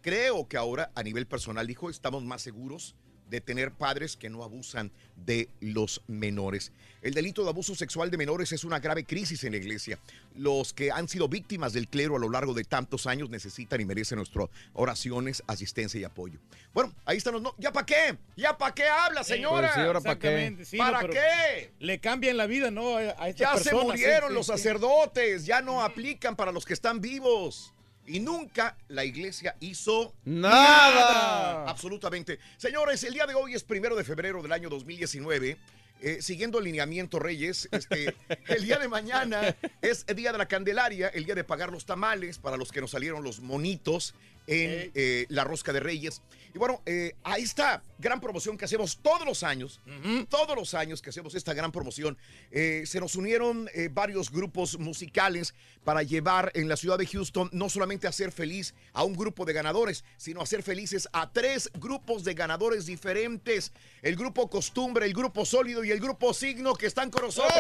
creo 0.05 0.47
que 0.47 0.59
ahora 0.59 0.91
a 0.95 1.03
nivel 1.03 1.27
personal, 1.27 1.67
dijo, 1.67 1.89
estamos 1.89 2.23
más 2.25 2.43
seguros 2.43 2.95
de 3.31 3.41
tener 3.41 3.73
padres 3.73 4.19
que 4.19 4.29
no 4.29 4.45
abusan 4.45 4.93
de 5.17 5.49
los 5.61 6.03
menores. 6.07 6.73
El 7.01 7.15
delito 7.15 7.43
de 7.43 7.49
abuso 7.49 7.75
sexual 7.75 8.11
de 8.11 8.19
menores 8.19 8.53
es 8.53 8.65
una 8.65 8.81
grave 8.81 9.05
crisis 9.05 9.45
en 9.45 9.53
la 9.53 9.57
iglesia. 9.57 9.99
Los 10.37 10.75
que 10.75 10.93
han 10.93 11.09
sido 11.09 11.27
víctimas 11.27 11.73
del 11.73 11.89
clero 11.89 12.17
a 12.17 12.19
lo 12.19 12.29
largo 12.29 12.53
de 12.53 12.65
tantos 12.65 13.07
años 13.07 13.31
necesitan 13.31 13.81
y 13.81 13.87
merecen 13.87 14.17
nuestras 14.17 14.51
oraciones, 14.75 15.43
asistencia 15.47 15.99
y 15.99 16.05
apoyo. 16.05 16.39
Bueno, 16.75 16.93
ahí 17.07 17.17
están 17.17 17.33
los... 17.33 17.43
No 17.43 17.55
¿Ya 17.57 17.73
para 17.73 17.87
qué? 17.87 18.19
¿Ya 18.37 18.59
para 18.59 18.75
qué 18.75 18.87
habla, 18.87 19.25
señora? 19.25 19.69
Pues 19.69 19.75
sí, 19.75 19.81
ahora 19.81 20.01
pa' 20.03 20.19
qué. 20.19 20.59
Sí, 20.67 20.77
¿Para 20.77 21.01
no, 21.01 21.09
qué? 21.09 21.73
Le 21.79 21.99
cambian 22.01 22.37
la 22.37 22.47
vida, 22.47 22.71
¿no? 22.71 22.99
A, 22.99 23.01
a 23.01 23.29
estas 23.31 23.37
Ya 23.37 23.57
se 23.57 23.75
murieron 23.75 24.29
sí, 24.29 24.35
los 24.35 24.47
sí, 24.47 24.53
sí. 24.53 24.59
sacerdotes, 24.59 25.47
ya 25.47 25.63
no 25.63 25.83
aplican 25.83 26.37
para 26.37 26.53
los 26.53 26.67
que 26.67 26.75
están 26.75 27.01
vivos. 27.01 27.74
Y 28.07 28.21
nunca 28.21 28.77
la 28.89 29.05
iglesia 29.05 29.57
hizo 29.61 30.15
Nada. 30.25 31.69
Absolutamente. 31.69 32.39
Señores, 32.57 33.03
el 33.05 33.15
día 33.15 33.27
de 33.27 33.35
hoy 33.35 33.55
es 33.55 33.65
primero 33.65 33.97
de 33.97 34.05
febrero 34.05 34.43
del 34.43 34.53
año 34.53 34.69
2019. 34.69 35.57
Eh, 36.01 36.21
siguiendo 36.21 36.59
el 36.59 36.65
lineamiento 36.65 37.19
Reyes, 37.19 37.67
este, 37.73 38.15
el 38.49 38.65
día 38.65 38.79
de 38.79 38.89
mañana 38.89 39.57
es 39.81 40.05
el 40.07 40.17
día 40.17 40.33
de 40.33 40.39
la 40.39 40.47
Candelaria, 40.47 41.09
el 41.09 41.25
día 41.25 41.35
de 41.35 41.45
pagar 41.45 41.73
los 41.73 41.87
tamales 41.87 42.39
para 42.39 42.59
los 42.59 42.73
que 42.73 42.83
nos 42.83 42.91
salieron 42.91 43.23
los 43.23 43.41
monitos 43.41 44.15
en 44.47 44.91
eh, 44.95 45.25
la 45.31 45.45
rosca 45.45 45.73
de 45.73 45.81
Reyes. 45.81 46.21
Y 46.55 46.59
bueno, 46.59 46.81
eh, 46.87 47.17
ahí 47.25 47.43
está, 47.43 47.83
gran 47.99 48.21
promoción 48.21 48.57
que 48.57 48.65
hacemos 48.65 48.97
todos 49.03 49.27
los 49.27 49.43
años, 49.43 49.81
todos 50.29 50.55
los 50.55 50.73
años 50.75 51.03
que 51.03 51.11
hacemos 51.11 51.35
esta 51.35 51.53
gran 51.53 51.73
promoción. 51.73 52.17
Eh, 52.53 52.85
se 52.87 53.01
nos 53.01 53.17
unieron 53.17 53.69
eh, 53.75 53.89
varios 53.91 54.31
grupos 54.31 54.79
musicales 54.79 55.53
para 55.83 56.05
llevar 56.05 56.53
en 56.55 56.69
la 56.69 56.77
ciudad 56.77 56.97
de 56.97 57.09
Houston 57.09 57.51
no 57.53 57.69
solamente 57.69 58.07
a 58.07 58.11
hacer 58.11 58.31
feliz 58.31 58.73
a 58.93 59.03
un 59.03 59.15
grupo 59.15 59.45
de 59.45 59.53
ganadores, 59.53 60.05
sino 60.17 60.39
a 60.39 60.45
hacer 60.45 60.63
felices 60.63 61.09
a 61.13 61.33
tres 61.33 61.73
grupos 61.75 62.23
de 62.23 62.35
ganadores 62.35 62.87
diferentes. 62.87 63.73
El 64.01 64.15
grupo 64.15 64.49
Costumbre, 64.49 65.07
el 65.07 65.13
grupo 65.13 65.45
Sólido 65.45 65.83
y 65.83 65.91
el 65.91 65.99
grupo 65.99 66.33
Signo 66.33 66.75
que 66.75 66.87
están 66.87 67.11
con 67.11 67.23
nosotros. 67.23 67.53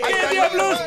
Están 0.00 0.30
diablos? 0.30 0.78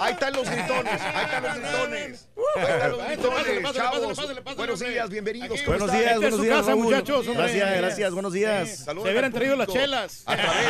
Ahí 0.00 0.12
están 0.12 0.32
los 0.32 0.48
gritones, 0.48 1.00
ahí 1.02 1.24
están 1.24 1.42
los 1.42 1.54
gritones. 1.54 2.28
Ahí 2.56 2.64
están 2.64 2.90
los 2.90 3.04
gritones, 3.44 3.72
chavos. 3.72 4.56
Buenos 4.56 4.80
días, 4.80 5.10
bienvenidos. 5.10 5.60
¿Cómo 5.62 5.78
buenos 5.78 5.92
días, 5.92 6.20
buenos 6.20 6.42
días, 6.42 6.66
muchachos. 6.76 7.26
Gracias, 7.26 7.76
gracias, 7.78 8.12
buenos 8.12 8.32
días. 8.32 8.84
Se 8.84 8.92
hubieran 8.92 9.32
traído 9.32 9.56
las 9.56 9.68
chelas. 9.68 10.22
A 10.26 10.36
través, 10.36 10.68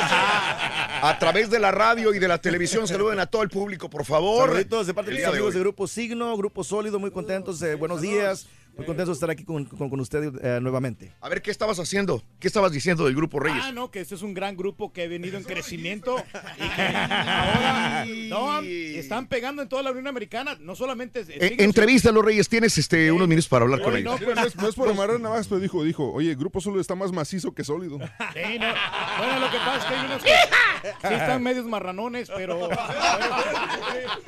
a 1.02 1.16
través 1.18 1.50
de 1.50 1.58
la 1.58 1.70
radio 1.70 2.14
y 2.14 2.18
de 2.18 2.28
la 2.28 2.38
televisión, 2.38 2.88
saluden 2.88 3.20
a 3.20 3.26
todo 3.26 3.42
el 3.42 3.50
público, 3.50 3.90
por 3.90 4.04
favor. 4.04 4.48
Saluditos 4.48 4.86
de 4.86 4.94
parte 4.94 5.10
de 5.10 5.18
los 5.20 5.28
amigos 5.28 5.54
de 5.54 5.60
Grupo 5.60 5.86
Signo, 5.86 6.36
Grupo 6.36 6.64
Sólido, 6.64 6.98
muy 6.98 7.10
contentos. 7.10 7.60
eh, 7.62 7.74
buenos 7.74 8.00
días. 8.00 8.46
Muy 8.78 8.86
contento 8.86 9.10
de 9.10 9.14
estar 9.14 9.28
aquí 9.28 9.44
con, 9.44 9.64
con, 9.64 9.90
con 9.90 9.98
usted 9.98 10.32
eh, 10.40 10.60
nuevamente. 10.60 11.12
A 11.20 11.28
ver, 11.28 11.42
¿qué 11.42 11.50
estabas 11.50 11.80
haciendo? 11.80 12.22
¿Qué 12.38 12.46
estabas 12.46 12.70
diciendo 12.70 13.04
del 13.06 13.16
Grupo 13.16 13.40
Reyes? 13.40 13.60
Ah, 13.60 13.72
no, 13.72 13.90
que 13.90 13.98
este 13.98 14.14
es 14.14 14.22
un 14.22 14.34
gran 14.34 14.56
grupo 14.56 14.92
que 14.92 15.02
ha 15.02 15.08
venido 15.08 15.36
en 15.36 15.42
crecimiento 15.42 16.16
y 16.56 16.68
que 16.76 16.82
ahora 16.96 18.06
no, 18.06 18.60
están 18.62 19.26
pegando 19.26 19.62
en 19.62 19.68
toda 19.68 19.82
la 19.82 19.90
Unión 19.90 20.06
Americana, 20.06 20.56
no 20.60 20.76
solamente... 20.76 21.24
Eh, 21.28 21.56
entrevista 21.58 22.10
a 22.10 22.12
los 22.12 22.24
Reyes, 22.24 22.48
tienes 22.48 22.78
este, 22.78 23.10
unos 23.10 23.26
minutos 23.26 23.48
para 23.48 23.64
hablar 23.64 23.82
con 23.82 23.96
ellos. 23.96 24.20
no, 24.20 24.34
no 24.34 24.46
es, 24.46 24.54
no 24.54 24.68
es 24.68 24.76
por 24.76 24.88
amarrar 24.88 25.18
nada 25.18 25.34
más, 25.34 25.48
pero 25.48 25.60
dijo, 25.60 25.82
dijo, 25.82 26.12
oye, 26.12 26.30
el 26.30 26.36
grupo 26.36 26.60
solo 26.60 26.80
está 26.80 26.94
más 26.94 27.10
macizo 27.10 27.52
que 27.52 27.64
sólido. 27.64 27.98
Sí, 27.98 28.58
no. 28.60 28.66
Bueno, 29.18 29.40
lo 29.40 29.50
que 29.50 29.56
pasa 29.56 29.78
es 29.78 29.84
que 29.86 29.94
hay 29.94 30.06
unos 30.06 30.22
que 30.22 31.08
sí 31.08 31.14
están 31.14 31.42
medios 31.42 31.66
marranones, 31.66 32.30
pero... 32.30 32.68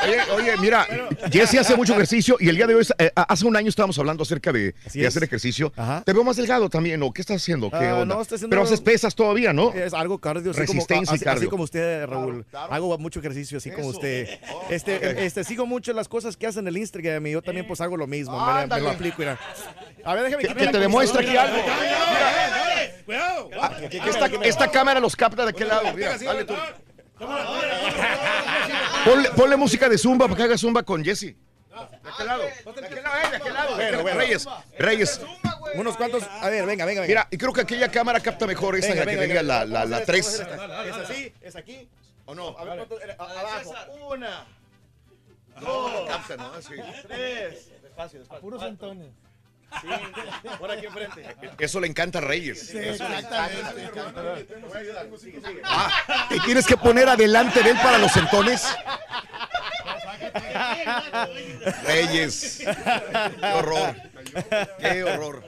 Oye, 0.03 0.18
oye, 0.34 0.57
mira, 0.57 0.86
Jesse 1.30 1.57
hace 1.57 1.76
mucho 1.76 1.92
ejercicio 1.92 2.36
y 2.40 2.48
el 2.48 2.57
día 2.57 2.66
de 2.66 2.74
hoy, 2.74 2.86
eh, 2.98 3.12
hace 3.14 3.46
un 3.46 3.55
año 3.55 3.68
estábamos 3.68 3.98
hablando 3.98 4.22
acerca 4.22 4.39
de, 4.41 4.74
de 4.95 5.07
hacer 5.07 5.22
ejercicio. 5.24 5.72
Te 6.05 6.12
veo 6.12 6.24
más 6.24 6.36
delgado 6.36 6.68
también, 6.70 7.03
¿o 7.03 7.12
qué 7.12 7.20
estás 7.20 7.36
haciendo? 7.43 7.70
¿Qué 7.70 7.76
Ah, 7.76 7.97
onda? 7.97 8.14
no, 8.14 8.22
estoy 8.22 8.36
haciendo- 8.36 8.51
Pero 8.55 8.62
haces 8.62 8.80
pesas 8.80 9.14
todavía, 9.14 9.53
¿no? 9.53 9.72
Es 9.72 9.93
algo 9.93 10.18
cardio, 10.18 10.51
así 10.53 10.61
Resistencia 10.61 10.97
como, 11.07 11.12
y 11.12 11.16
así, 11.16 11.24
cardio. 11.24 11.41
así 11.41 11.49
como 11.51 11.62
usted, 11.64 12.07
Raúl. 12.07 12.47
Hago 12.53 12.97
mucho 12.99 13.20
ejercicio, 13.20 13.59
así 13.59 13.70
como 13.70 13.88
usted. 13.88 14.28
Este, 14.70 14.97
Ok. 14.97 15.03
este, 15.18 15.45
sigo 15.45 15.66
mucho 15.66 15.93
las 15.93 16.09
cosas 16.09 16.36
que 16.36 16.47
hacen 16.47 16.61
en 16.61 16.68
el 16.68 16.76
Instagram 16.78 17.26
y 17.26 17.32
yo 17.32 17.43
también 17.43 17.66
pues 17.66 17.80
hago 17.80 17.97
lo 17.97 18.07
mismo. 18.07 18.32
me- 18.38 18.80
lo 18.80 18.91
aplico. 18.91 19.16
mira. 19.18 19.38
A 20.05 20.14
ver, 20.14 20.24
déjame 20.24 20.43
Que- 20.43 20.55
que 20.55 20.68
te 20.68 20.78
demuestre 20.78 21.26
aquí 21.26 21.36
algo. 21.36 21.57
Cuidado. 23.05 23.51
Ah, 23.61 23.72
esta, 24.45 24.70
cámara 24.70 25.01
los 25.01 25.16
capta 25.16 25.43
de 25.45 25.51
aquel 25.51 25.68
lado. 25.68 25.82
Ponle 29.36 29.57
música 29.57 29.88
de 29.88 29.99
Zumba 29.99 30.26
para 30.26 30.36
que 30.36 30.43
haga 30.45 30.59
Zumba 30.59 30.82
con 30.82 31.05
Jesse. 31.05 31.34
De 31.71 32.11
aquel 32.11 32.27
lado. 32.27 32.43
De 32.43 32.87
aquel 32.87 33.03
lado, 33.03 33.18
eh, 33.23 33.39
de 33.45 33.51
lado. 33.53 33.75
Bueno, 33.77 34.03
bueno. 34.03 34.18
Reyes, 34.18 34.49
Reyes. 34.79 35.21
Unos 35.77 35.97
cuantos. 35.97 36.25
A 36.25 36.49
ver, 36.51 36.66
venga, 36.66 36.85
venga, 36.85 37.01
venga. 37.03 37.09
Mira, 37.09 37.29
y 37.31 37.39
creo 37.39 37.53
que 37.53 37.61
aquella 37.61 37.91
cámara 37.91 38.18
capta 38.21 38.47
mejor 38.47 38.77
esa, 38.77 38.89
Venga, 38.89 39.05
la 39.05 39.11
que 39.11 39.16
venga, 39.16 39.35
venga. 39.41 39.43
la, 39.43 39.64
la, 39.64 39.85
la 39.85 39.97
hacer 39.99 40.07
3. 40.07 40.27
esto, 40.27 40.47
vamos 40.57 40.61
a 40.61 40.75
hacer 40.81 40.87
esto. 40.89 41.03
Es 41.03 41.11
así, 41.11 41.35
es 41.43 41.57
aquí. 41.57 41.89
¿O 42.27 42.35
no? 42.35 42.59
A 42.59 42.64
ver, 42.64 42.87
¿cuánto 42.87 43.23
abajo. 43.23 43.75
Una. 44.11 44.47
No, 45.61 46.07
capta, 46.09 46.37
¿no? 46.37 46.51
Tres. 47.07 47.71
Despacio, 47.83 48.18
despacio. 48.18 48.41
Puros 48.41 48.62
entones. 48.64 49.09
Sí, 49.81 49.89
por 50.59 50.68
aquí 50.71 50.87
enfrente. 50.87 51.37
Eso 51.59 51.79
le 51.81 51.87
encanta 51.87 52.18
a 52.18 52.23
Reyes. 52.23 52.66
Sí, 52.66 52.79
Eso 52.79 53.09
le 53.09 53.18
encanta. 53.18 53.49
Ah, 55.64 56.27
¿Te 56.29 56.41
tienes 56.41 56.66
que 56.66 56.77
poner 56.77 57.09
adelante 57.09 57.62
de 57.62 57.71
él 57.71 57.77
para 57.81 57.99
los 57.99 58.16
entones? 58.16 58.66
Reyes. 61.85 62.63
Qué 63.41 63.53
horror. 63.53 63.95
Qué 64.79 65.05
horror. 65.05 65.45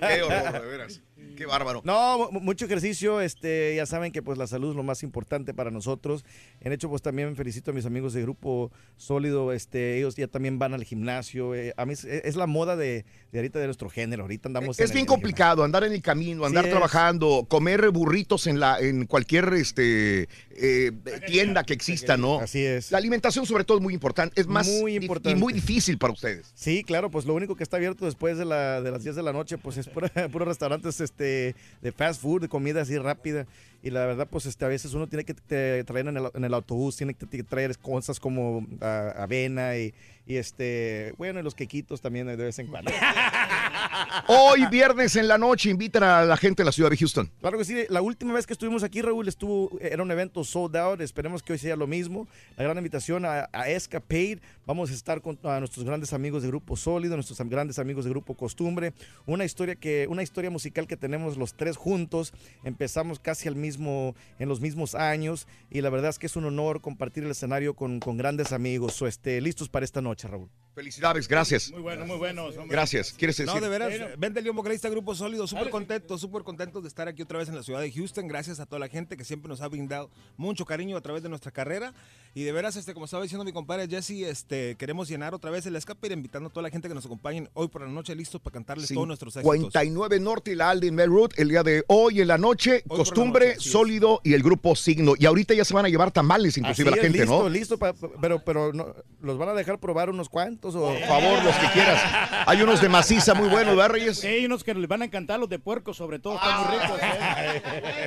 Qué 0.00 0.22
horror, 0.22 0.52
de 0.52 0.60
veras. 0.60 1.00
Qué 1.36 1.46
bárbaro. 1.46 1.82
No, 1.84 2.30
mu- 2.32 2.40
mucho 2.40 2.64
ejercicio, 2.64 3.20
este, 3.20 3.74
ya 3.76 3.86
saben 3.86 4.10
que 4.12 4.22
pues 4.22 4.38
la 4.38 4.46
salud 4.46 4.70
es 4.70 4.76
lo 4.76 4.82
más 4.82 5.02
importante 5.02 5.54
para 5.54 5.70
nosotros. 5.70 6.24
En 6.60 6.72
hecho, 6.72 6.88
pues 6.88 7.02
también 7.02 7.36
felicito 7.36 7.70
a 7.70 7.74
mis 7.74 7.86
amigos 7.86 8.12
de 8.14 8.22
Grupo 8.22 8.72
Sólido, 8.96 9.52
este, 9.52 9.98
ellos 9.98 10.16
ya 10.16 10.26
también 10.28 10.58
van 10.58 10.74
al 10.74 10.84
gimnasio. 10.84 11.54
eh, 11.54 11.72
a 11.76 11.86
mí 11.86 11.92
es, 11.92 12.04
es 12.04 12.36
la 12.36 12.46
moda 12.46 12.76
de, 12.76 13.04
de 13.32 13.38
ahorita 13.38 13.58
de 13.58 13.66
nuestro 13.66 13.88
género, 13.90 14.22
ahorita 14.22 14.48
andamos 14.48 14.78
Es 14.80 14.90
en 14.90 14.94
bien 14.94 15.04
el- 15.04 15.08
complicado 15.08 15.62
andar 15.64 15.84
en 15.84 15.92
el 15.92 16.02
camino, 16.02 16.44
andar 16.44 16.64
Sí 16.64 16.68
es. 16.68 16.72
trabajando, 16.72 17.46
comer 17.48 17.90
burritos 17.90 18.46
en 18.46 18.58
la 18.60 18.78
en 18.80 19.06
cualquier 19.06 19.52
este 19.54 20.28
eh, 20.50 20.92
tienda 21.26 21.64
que 21.64 21.74
exista, 21.74 22.16
¿no? 22.16 22.40
Así 22.40 22.64
es. 22.64 22.90
La 22.90 22.98
alimentación 22.98 23.44
sobre 23.46 23.64
todo 23.64 23.78
es 23.78 23.82
muy 23.82 23.92
importante, 23.94 24.40
es 24.40 24.46
más 24.46 24.66
Muy 24.68 24.94
importante. 24.96 25.38
y 25.38 25.40
muy 25.40 25.52
difícil 25.52 25.98
para 25.98 26.12
ustedes. 26.12 26.50
Sí, 26.54 26.82
claro, 26.84 27.10
pues 27.10 27.26
lo 27.26 27.34
único 27.34 27.56
que 27.56 27.62
está 27.62 27.76
abierto 27.76 28.04
después 28.06 28.38
de, 28.38 28.44
la, 28.46 28.80
de 28.80 28.90
las 28.90 29.02
10 29.04 29.16
de 29.16 29.22
la 29.22 29.32
noche, 29.32 29.58
pues 29.58 29.76
es 29.76 29.88
pura- 29.88 30.10
puros 30.32 30.48
restaurantes 30.48 31.00
este, 31.00 31.25
de 31.26 31.92
fast 31.92 32.20
food, 32.20 32.42
de 32.42 32.48
comida 32.48 32.82
así 32.82 32.98
rápida. 32.98 33.46
Y 33.86 33.90
la 33.90 34.04
verdad, 34.04 34.26
pues 34.28 34.46
este, 34.46 34.64
a 34.64 34.68
veces 34.68 34.94
uno 34.94 35.06
tiene 35.06 35.24
que 35.24 35.32
te- 35.32 35.84
traer 35.84 36.08
en 36.08 36.16
el, 36.16 36.28
en 36.34 36.44
el 36.44 36.52
autobús, 36.54 36.96
tiene 36.96 37.14
que 37.14 37.24
te- 37.24 37.44
traer 37.44 37.78
cosas 37.78 38.18
como 38.18 38.66
ah, 38.80 39.12
avena 39.18 39.76
y, 39.78 39.94
y, 40.26 40.38
este, 40.38 41.14
bueno, 41.18 41.38
y 41.38 41.44
los 41.44 41.54
quequitos 41.54 42.00
también 42.00 42.26
de 42.26 42.34
vez 42.34 42.58
en 42.58 42.66
cuando. 42.66 42.90
Hoy 44.28 44.66
viernes 44.70 45.14
en 45.14 45.28
la 45.28 45.38
noche 45.38 45.70
invitan 45.70 46.02
a 46.02 46.22
la 46.24 46.36
gente 46.36 46.62
de 46.62 46.66
la 46.66 46.72
ciudad 46.72 46.90
de 46.90 46.96
Houston. 46.96 47.30
Claro 47.40 47.58
que 47.58 47.64
sí, 47.64 47.84
la 47.88 48.02
última 48.02 48.32
vez 48.34 48.44
que 48.46 48.54
estuvimos 48.54 48.82
aquí, 48.82 49.02
Raúl, 49.02 49.28
estuvo, 49.28 49.70
era 49.80 50.02
un 50.02 50.10
evento 50.10 50.42
sold 50.42 50.76
out, 50.76 51.00
esperemos 51.00 51.42
que 51.44 51.52
hoy 51.52 51.58
sea 51.60 51.76
lo 51.76 51.86
mismo. 51.86 52.26
La 52.56 52.64
gran 52.64 52.76
invitación 52.78 53.24
a, 53.24 53.48
a 53.52 53.68
Escapade, 53.68 54.40
vamos 54.66 54.90
a 54.90 54.94
estar 54.94 55.20
con 55.20 55.38
a 55.44 55.60
nuestros 55.60 55.84
grandes 55.86 56.12
amigos 56.12 56.42
de 56.42 56.48
Grupo 56.48 56.76
Sólido, 56.76 57.14
nuestros 57.14 57.38
grandes 57.48 57.78
amigos 57.78 58.04
de 58.04 58.10
Grupo 58.10 58.34
Costumbre, 58.34 58.92
una 59.26 59.44
historia 59.44 59.76
que 59.76 60.06
una 60.10 60.24
historia 60.24 60.50
musical 60.50 60.88
que 60.88 60.96
tenemos 60.96 61.36
los 61.36 61.54
tres 61.54 61.76
juntos, 61.76 62.32
empezamos 62.64 63.20
casi 63.20 63.46
al 63.46 63.54
mismo 63.54 63.75
en 63.78 64.48
los 64.48 64.60
mismos 64.60 64.94
años 64.94 65.46
y 65.70 65.80
la 65.80 65.90
verdad 65.90 66.10
es 66.10 66.18
que 66.18 66.26
es 66.26 66.36
un 66.36 66.44
honor 66.44 66.80
compartir 66.80 67.24
el 67.24 67.30
escenario 67.30 67.74
con, 67.74 68.00
con 68.00 68.16
grandes 68.16 68.52
amigos. 68.52 69.00
Este, 69.02 69.40
listos 69.40 69.68
para 69.68 69.84
esta 69.84 70.00
noche, 70.00 70.28
Raúl. 70.28 70.48
Felicidades, 70.76 71.26
gracias. 71.26 71.70
Muy 71.72 71.80
bueno, 71.80 72.04
muy 72.04 72.18
bueno. 72.18 72.44
hombre. 72.48 72.66
Gracias. 72.68 73.14
¿Quieres 73.14 73.34
decir? 73.38 73.50
No, 73.50 73.58
de 73.58 73.66
veras, 73.70 73.88
de 74.34 74.42
León, 74.42 74.54
vocalista 74.54 74.90
Grupo 74.90 75.14
Sólido, 75.14 75.46
súper 75.46 75.70
contento, 75.70 76.18
súper 76.18 76.42
contento 76.42 76.82
de 76.82 76.88
estar 76.88 77.08
aquí 77.08 77.22
otra 77.22 77.38
vez 77.38 77.48
en 77.48 77.54
la 77.54 77.62
ciudad 77.62 77.80
de 77.80 77.90
Houston. 77.90 78.28
Gracias 78.28 78.60
a 78.60 78.66
toda 78.66 78.78
la 78.80 78.88
gente 78.88 79.16
que 79.16 79.24
siempre 79.24 79.48
nos 79.48 79.62
ha 79.62 79.68
brindado 79.68 80.10
mucho 80.36 80.66
cariño 80.66 80.98
a 80.98 81.00
través 81.00 81.22
de 81.22 81.30
nuestra 81.30 81.50
carrera. 81.50 81.94
Y 82.34 82.42
de 82.42 82.52
veras, 82.52 82.76
este, 82.76 82.92
como 82.92 83.06
estaba 83.06 83.22
diciendo 83.22 83.42
mi 83.42 83.52
compadre 83.52 83.88
Jesse, 83.88 84.24
este, 84.28 84.76
queremos 84.76 85.08
llenar 85.08 85.32
otra 85.32 85.50
vez 85.50 85.64
el 85.64 85.76
escape, 85.76 86.12
invitando 86.12 86.50
a 86.50 86.52
toda 86.52 86.64
la 86.64 86.68
gente 86.68 86.88
que 86.88 86.94
nos 86.94 87.06
acompañe 87.06 87.48
hoy 87.54 87.68
por 87.68 87.80
la 87.80 87.88
noche, 87.88 88.14
listos 88.14 88.42
para 88.42 88.52
cantarles 88.52 88.92
todos 88.92 89.06
nuestros 89.06 89.34
éxitos. 89.34 89.50
59 89.54 90.20
Norte 90.20 90.52
y 90.52 90.56
la 90.56 90.68
Alden 90.68 90.94
Melroot 90.94 91.38
el 91.38 91.48
día 91.48 91.62
de 91.62 91.84
hoy 91.88 92.20
en 92.20 92.28
la 92.28 92.36
noche, 92.36 92.82
la 92.86 92.96
Costumbre, 92.96 93.54
noche. 93.54 93.70
Sólido 93.70 94.20
y 94.24 94.34
el 94.34 94.42
grupo 94.42 94.76
Signo. 94.76 95.14
Y 95.18 95.24
ahorita 95.24 95.54
ya 95.54 95.64
se 95.64 95.72
van 95.72 95.86
a 95.86 95.88
llevar 95.88 96.10
tamales 96.10 96.58
inclusive 96.58 96.90
Así 96.90 96.96
la 96.96 96.96
es, 96.96 97.02
gente, 97.02 97.18
listo, 97.20 97.42
¿no? 97.44 97.48
listo, 97.48 97.78
pa- 97.78 97.94
pero, 98.20 98.44
pero 98.44 98.74
no, 98.74 98.94
¿los 99.22 99.38
van 99.38 99.48
a 99.48 99.54
dejar 99.54 99.80
probar 99.80 100.10
unos 100.10 100.28
cuantos? 100.28 100.65
O? 100.74 100.88
Por 100.92 101.00
favor, 101.00 101.44
los 101.44 101.54
que 101.56 101.66
quieras. 101.68 102.02
Hay 102.46 102.62
unos 102.62 102.80
de 102.80 102.88
maciza 102.88 103.34
muy 103.34 103.48
buenos, 103.48 103.76
¿verdad, 103.76 103.92
Reyes? 103.92 104.18
Sí, 104.20 104.26
hay 104.26 104.46
unos 104.46 104.64
que 104.64 104.74
les 104.74 104.88
van 104.88 105.02
a 105.02 105.04
encantar, 105.04 105.38
los 105.38 105.48
de 105.48 105.58
puerco 105.58 105.94
sobre 105.94 106.18
todo, 106.18 106.34
están 106.34 106.58
muy 106.60 106.78
ricos. 106.78 106.98
¿eh? 107.02 107.62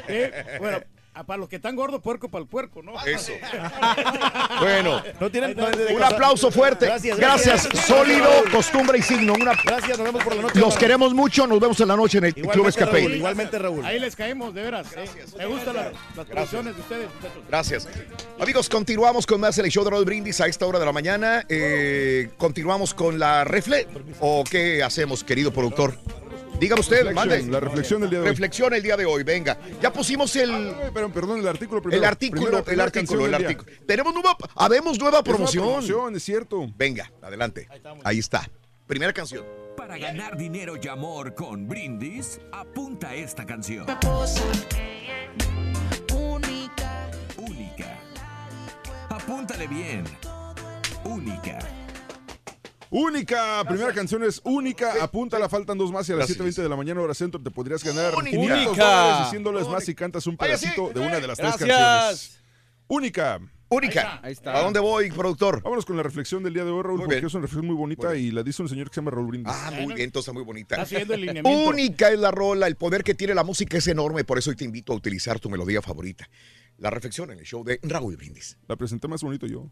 Sí, 0.08 0.58
Bueno, 0.60 0.80
para 1.26 1.38
los 1.38 1.50
que 1.50 1.58
están 1.58 1.76
gordos, 1.76 2.02
puerco 2.02 2.30
para 2.30 2.42
el 2.44 2.48
puerco, 2.48 2.82
¿no? 2.82 2.94
Eso. 3.06 3.32
Bueno, 4.60 5.02
No 5.20 5.30
tienen 5.32 5.58
un 5.60 6.04
aplauso 6.04 6.52
fuerte. 6.52 6.86
Gracias, 6.86 7.18
Gracias, 7.18 7.70
Sólido, 7.86 8.30
Costumbre 8.52 8.98
y 9.00 9.02
Signo. 9.02 9.34
Una- 9.34 9.54
Gracias, 9.64 9.98
nos 9.98 10.06
vemos 10.06 10.24
por 10.24 10.36
la 10.36 10.42
noche. 10.44 10.60
Los 10.60 10.76
queremos 10.78 11.14
mucho, 11.14 11.48
nos 11.48 11.60
vemos 11.60 11.80
en 11.80 11.88
la 11.88 11.96
noche 11.96 12.18
en 12.18 12.26
el 12.26 12.34
Club 12.34 12.68
Escape. 12.68 13.00
Raúl, 13.00 13.16
igualmente, 13.16 13.58
Raúl. 13.60 13.86
Ahí 13.86 14.00
les 14.00 14.16
caemos, 14.16 14.54
de 14.54 14.64
veras. 14.64 14.88
¿eh? 14.98 15.06
Me 15.38 15.46
gustan 15.46 15.76
las, 15.76 15.88
las 16.16 16.26
producciones 16.26 16.76
de 16.76 16.82
ustedes. 16.82 17.08
Gracias. 17.48 17.88
Amigos, 18.40 18.68
continuamos 18.70 19.26
con 19.26 19.40
más 19.40 19.58
el 19.58 19.70
show 19.70 19.84
de 19.84 19.92
Raúl 19.92 20.06
Brindis 20.06 20.42
a 20.42 20.48
esta 20.48 20.66
hora 20.66 20.80
de 20.80 20.86
la 20.86 20.92
mañana. 20.92 21.46
Eh, 21.50 22.30
continuamos 22.38 22.94
con 22.94 23.18
la 23.20 23.44
refle. 23.44 23.88
¿O 24.20 24.44
qué 24.50 24.84
hacemos, 24.84 25.24
querido 25.24 25.52
productor? 25.54 25.96
Dígame 26.60 26.82
usted, 26.82 27.06
Reflexión, 27.06 27.16
mande. 27.16 27.52
la 27.52 27.60
reflexión 27.60 28.02
del 28.02 28.10
día 28.10 28.20
de 28.20 28.24
hoy. 28.26 28.30
Reflexión 28.32 28.74
el 28.74 28.84
día 28.84 28.98
de 28.98 29.06
hoy, 29.06 29.24
venga. 29.24 29.58
Ya 29.82 29.92
pusimos 29.94 30.36
el, 30.36 30.52
Ay, 30.52 30.92
pero 30.94 31.10
perdón, 31.12 31.40
el 31.40 31.48
artículo 31.48 31.82
primero. 31.82 32.02
el 32.02 32.08
artículo, 32.08 32.64
el 32.68 32.80
artículo, 32.82 33.26
el 33.26 33.34
artículo. 33.34 33.72
Tenemos 33.88 34.14
nueva, 34.14 34.36
habemos 34.56 35.00
nueva 35.00 35.20
Es 35.20 35.24
una 35.26 35.32
promoción. 35.34 35.64
promoción, 35.66 36.16
es 36.16 36.24
cierto. 36.24 36.68
Venga, 36.76 37.12
adelante. 37.22 37.68
Ahí 38.04 38.20
está. 38.20 38.50
Primera 38.88 39.14
canción. 39.14 39.46
Para 39.78 39.98
ganar 39.98 40.36
dinero 40.38 40.76
y 40.82 40.88
amor 40.88 41.34
con 41.36 41.68
Brindis, 41.68 42.40
apunta 42.52 43.16
esta 43.16 43.46
canción. 43.46 43.86
Única. 47.38 48.00
Apúntale 49.10 49.68
bien. 49.68 50.04
Única. 51.06 51.60
Única, 52.92 53.64
primera 53.68 53.94
canción 53.94 54.24
es 54.24 54.42
única. 54.44 55.04
Apúntala, 55.04 55.48
faltan 55.48 55.78
dos 55.78 55.92
más 55.92 56.10
y 56.10 56.14
a 56.14 56.16
las 56.16 56.28
Gracias. 56.28 56.58
7:20 56.58 56.64
de 56.64 56.70
la 56.70 56.76
mañana, 56.76 57.02
hora 57.02 57.14
centro, 57.14 57.42
te 57.42 57.52
podrías 57.52 57.84
ganar 57.84 58.16
Única. 58.16 58.38
500 58.38 58.68
Única. 58.68 58.86
dólares 58.86 59.28
y 59.28 59.30
100 59.30 59.44
dólares 59.44 59.68
más 59.70 59.84
si 59.86 59.96
cantas 59.96 60.26
un 60.28 60.34
sí. 60.34 60.38
pedacito 60.38 60.90
de 60.90 61.00
una 61.00 61.20
de 61.20 61.28
las 61.28 61.38
tres 61.38 61.56
canciones. 61.58 62.40
Única. 62.88 63.40
Única. 63.72 64.20
Ahí 64.24 64.32
está. 64.32 64.58
¿A 64.58 64.62
dónde 64.64 64.80
voy, 64.80 65.12
productor? 65.12 65.62
Vámonos 65.62 65.86
con 65.86 65.96
la 65.96 66.02
reflexión 66.02 66.42
del 66.42 66.56
día 66.56 66.66
de 66.66 66.72
hoy, 66.72 66.82
Raúl, 66.82 66.98
Muy 66.98 67.06
porque 67.06 67.18
bien. 67.18 67.28
es 67.28 67.34
una 67.36 67.42
reflexión 67.44 67.68
muy 67.68 67.76
bonita 67.76 68.08
Muy 68.08 68.18
y 68.18 68.32
la 68.32 68.42
dice 68.42 68.64
un 68.64 68.70
señor 68.70 68.90
que 68.90 68.96
se 68.96 69.02
llama 69.02 69.12
Raúl 69.12 69.28
Brindis. 69.28 69.54
Ah, 69.56 69.70
muy 69.72 69.94
bien, 69.94 70.06
entonces 70.06 70.34
muy 70.34 70.42
bonita. 70.44 70.74
Está 70.76 70.88
siguiendo 70.88 71.14
el 71.14 71.22
lineamiento. 71.22 71.70
Única 71.70 72.10
es 72.10 72.18
la 72.20 72.32
rola, 72.32 72.66
el 72.66 72.76
poder 72.78 73.04
que 73.04 73.14
tiene 73.14 73.36
la 73.36 73.44
música 73.44 73.78
es 73.78 73.86
enorme, 73.88 74.24
por 74.24 74.40
eso 74.40 74.50
hoy 74.50 74.56
te 74.56 74.66
invito 74.66 74.92
a 74.92 74.96
utilizar 74.96 75.40
tu 75.40 75.52
melodía 75.52 75.84
favorita. 75.84 76.28
La 76.80 76.90
reflexión 76.90 77.30
en 77.30 77.38
el 77.38 77.46
show 77.46 77.64
de 77.64 77.80
Raúl 77.84 78.18
Brindis. 78.18 78.58
La 78.68 78.76
presenté 78.76 79.08
más 79.08 79.22
bonito 79.22 79.46
yo. 79.46 79.70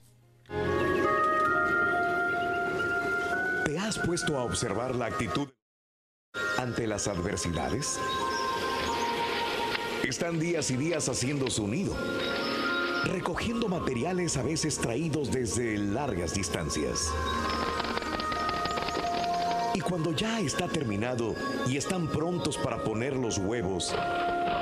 ¿Te 3.68 3.78
has 3.78 3.99
puesto 3.99 4.38
a 4.38 4.45
observar 4.45 4.95
la 4.95 5.07
actitud 5.07 5.49
ante 6.57 6.88
las 6.88 7.09
adversidades? 7.09 7.99
Están 10.07 10.39
días 10.39 10.72
y 10.72 10.78
días 10.78 11.09
haciendo 11.09 11.49
su 11.49 11.68
nido, 11.68 11.93
recogiendo 13.03 13.68
materiales 13.68 14.38
a 14.38 14.41
veces 14.41 14.78
traídos 14.78 15.34
desde 15.34 15.78
largas 15.78 16.34
distancias. 16.34 17.11
Y 19.74 19.82
cuando 19.82 20.13
ya 20.13 20.39
está 20.39 20.70
terminado 20.70 21.36
y 21.68 21.76
están 21.76 22.07
prontos 22.07 22.57
para 22.57 22.82
poner 22.86 23.18
los 23.18 23.38
huevos, 23.38 23.93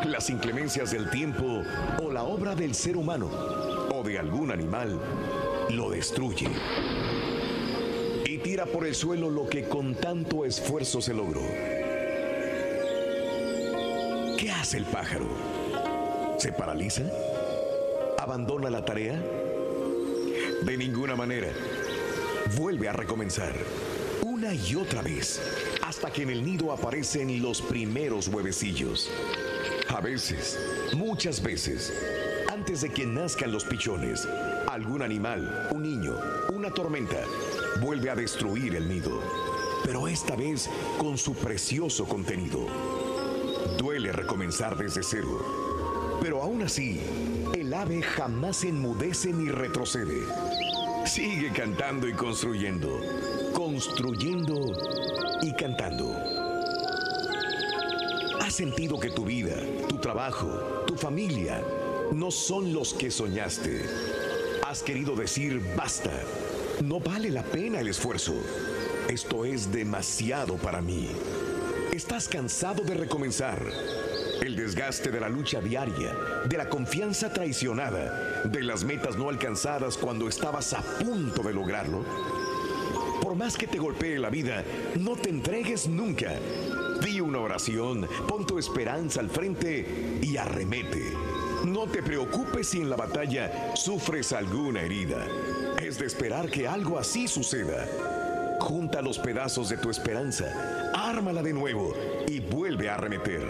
las 0.04 0.32
inclemencias 0.32 0.90
del 0.90 1.12
tiempo 1.12 1.62
o 2.02 2.12
la 2.12 2.24
obra 2.24 2.56
del 2.56 2.74
ser 2.74 2.98
humano 2.98 3.30
o 3.94 4.02
de 4.02 4.18
algún 4.18 4.50
animal 4.50 5.00
lo 5.70 5.92
destruye 5.92 6.50
tira 8.46 8.68
por 8.68 8.86
el 8.86 8.94
suelo 8.94 9.32
lo 9.32 9.50
que 9.50 9.64
con 9.64 9.96
tanto 9.96 10.46
esfuerzo 10.46 11.02
se 11.02 11.16
logró. 11.16 11.42
¿Qué 14.38 14.52
hace 14.52 14.78
el 14.78 14.86
pájaro? 14.86 15.26
¿Se 16.38 16.52
paraliza? 16.52 17.02
¿Abandona 18.20 18.70
la 18.70 18.86
tarea? 18.86 19.20
De 20.62 20.78
ninguna 20.78 21.16
manera. 21.16 21.48
Vuelve 22.56 22.88
a 22.88 22.94
recomenzar 22.94 23.56
una 24.22 24.54
y 24.54 24.76
otra 24.76 25.02
vez 25.02 25.42
hasta 25.82 26.12
que 26.12 26.22
en 26.22 26.30
el 26.30 26.46
nido 26.46 26.72
aparecen 26.72 27.42
los 27.42 27.64
primeros 27.64 28.28
huevecillos. 28.28 29.10
A 29.90 30.02
veces, 30.02 30.60
muchas 30.96 31.42
veces, 31.42 31.92
antes 32.54 32.82
de 32.82 32.90
que 32.90 33.08
nazcan 33.08 33.52
los 33.52 33.64
pichones, 33.64 34.28
algún 34.70 35.02
animal, 35.02 35.70
un 35.72 35.82
niño, 35.82 36.16
una 36.54 36.70
tormenta, 36.70 37.24
vuelve 37.82 38.10
a 38.10 38.16
destruir 38.16 38.76
el 38.76 38.88
nido. 38.88 39.22
Pero 39.84 40.08
esta 40.08 40.36
vez 40.36 40.70
con 40.98 41.18
su 41.18 41.34
precioso 41.34 42.06
contenido. 42.06 42.68
Duele 43.78 44.12
recomenzar 44.12 44.78
desde 44.78 45.04
cero. 45.04 46.18
Pero 46.22 46.42
aún 46.42 46.64
así, 46.64 47.00
el 47.54 47.74
ave 47.74 48.02
jamás 48.02 48.64
enmudece 48.64 49.32
ni 49.32 49.50
retrocede. 49.50 50.24
Sigue 51.06 51.52
cantando 51.52 52.08
y 52.08 52.14
construyendo, 52.14 53.00
construyendo 53.54 54.74
y 55.42 55.54
cantando. 55.54 56.16
¿Has 58.42 58.56
sentido 58.56 59.00
que 59.00 59.12
tu 59.12 59.26
vida, 59.26 59.56
tu 59.88 59.98
trabajo, 60.00 60.48
tu 60.88 60.96
familia 60.96 61.62
no 62.12 62.32
son 62.32 62.74
los 62.74 62.94
que 62.94 63.12
soñaste? 63.12 63.86
¿Has 64.66 64.82
querido 64.82 65.16
decir 65.16 65.62
basta? 65.76 66.12
No 66.82 67.00
vale 67.00 67.30
la 67.30 67.44
pena 67.44 67.80
el 67.80 67.88
esfuerzo. 67.88 68.34
Esto 69.08 69.46
es 69.46 69.72
demasiado 69.72 70.56
para 70.56 70.82
mí. 70.82 71.10
¿Estás 71.94 72.28
cansado 72.28 72.84
de 72.84 72.94
recomenzar? 72.94 73.64
El 74.42 74.58
desgaste 74.58 75.10
de 75.10 75.22
la 75.22 75.30
lucha 75.30 75.62
diaria, 75.62 76.14
de 76.46 76.58
la 76.58 76.68
confianza 76.68 77.32
traicionada, 77.32 78.44
de 78.44 78.62
las 78.62 78.84
metas 78.84 79.16
no 79.16 79.30
alcanzadas 79.30 79.98
cuando 79.98 80.28
estabas 80.28 80.74
a 80.74 80.82
punto 80.82 81.42
de 81.44 81.54
lograrlo. 81.54 82.04
Por 83.22 83.36
más 83.36 83.56
que 83.56 83.68
te 83.68 83.78
golpee 83.78 84.20
la 84.20 84.30
vida, 84.30 84.64
no 85.00 85.16
te 85.16 85.30
entregues 85.30 85.88
nunca. 85.88 86.34
Di 87.02 87.22
una 87.22 87.40
oración, 87.40 88.08
pon 88.28 88.46
tu 88.46 88.60
esperanza 88.60 89.22
al 89.22 89.30
frente 89.30 90.20
y 90.22 90.36
arremete. 90.36 91.14
No 91.64 91.88
te 91.88 92.04
preocupes 92.04 92.68
si 92.68 92.82
en 92.82 92.90
la 92.90 92.98
batalla 92.98 93.76
sufres 93.76 94.34
alguna 94.34 94.82
herida. 94.82 95.26
De 95.98 96.06
esperar 96.06 96.50
que 96.50 96.68
algo 96.68 97.00
así 97.00 97.28
suceda. 97.28 97.88
Junta 98.60 99.02
los 99.02 99.18
pedazos 99.18 99.70
de 99.70 99.78
tu 99.78 99.90
esperanza, 99.90 100.92
ármala 100.94 101.42
de 101.42 101.54
nuevo 101.54 101.94
y 102.28 102.42
vuelve 102.42 102.90
a 102.90 102.96
arremeter. 102.96 103.42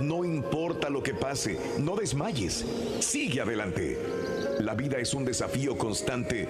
No 0.00 0.24
importa 0.24 0.90
lo 0.90 1.02
que 1.02 1.14
pase, 1.14 1.58
no 1.78 1.96
desmayes, 1.96 2.64
sigue 3.00 3.40
adelante. 3.40 3.98
La 4.60 4.74
vida 4.74 4.98
es 4.98 5.14
un 5.14 5.24
desafío 5.24 5.78
constante, 5.78 6.46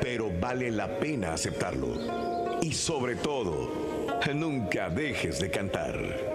pero 0.00 0.30
vale 0.38 0.70
la 0.70 0.98
pena 0.98 1.32
aceptarlo. 1.32 2.58
Y 2.60 2.72
sobre 2.72 3.16
todo, 3.16 3.70
nunca 4.34 4.88
dejes 4.90 5.40
de 5.40 5.50
cantar. 5.50 6.31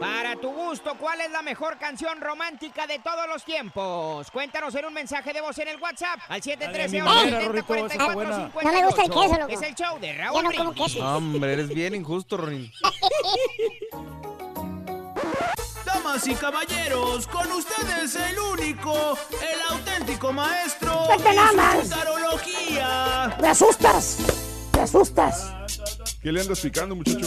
Para 0.00 0.36
tu 0.36 0.50
gusto, 0.52 0.94
¿cuál 0.98 1.20
es 1.20 1.30
la 1.30 1.42
mejor 1.42 1.76
canción 1.78 2.20
romántica 2.20 2.86
de 2.86 2.98
todos 3.00 3.26
los 3.28 3.44
tiempos? 3.44 4.30
Cuéntanos 4.30 4.74
en 4.74 4.84
un 4.84 4.94
mensaje 4.94 5.32
de 5.32 5.40
voz 5.40 5.58
en 5.58 5.68
el 5.68 5.80
WhatsApp 5.80 6.20
al 6.28 6.40
713 6.42 6.98
No 6.98 7.04
me 8.72 8.84
gusta 8.84 9.02
el 9.02 9.10
queso, 9.10 9.38
loco. 9.38 9.52
Es 9.52 9.62
el 9.62 9.74
show 9.74 9.98
de 9.98 10.14
Yo 10.14 10.18
Raúl 10.18 10.44
no 10.44 10.52
como 10.52 10.74
queso. 10.74 11.16
Hombre, 11.16 11.52
eres 11.54 11.68
bien 11.68 11.94
injusto, 11.94 12.36
Ronin. 12.36 12.70
Damas 15.84 16.26
y 16.28 16.34
caballeros, 16.34 17.26
con 17.26 17.50
ustedes 17.50 18.14
el 18.14 18.38
único, 18.38 19.18
el 19.32 19.60
auténtico 19.76 20.32
maestro 20.32 21.06
Vete 21.08 21.34
nada 21.34 21.50
de 21.50 21.56
más. 21.56 21.90
tarología. 21.90 23.36
Me 23.40 23.48
asustas. 23.48 24.18
Me 24.74 24.80
asustas. 24.80 25.52
¿Qué 26.22 26.30
le 26.30 26.40
andas 26.40 26.60
picando, 26.60 26.94
muchacho? 26.94 27.26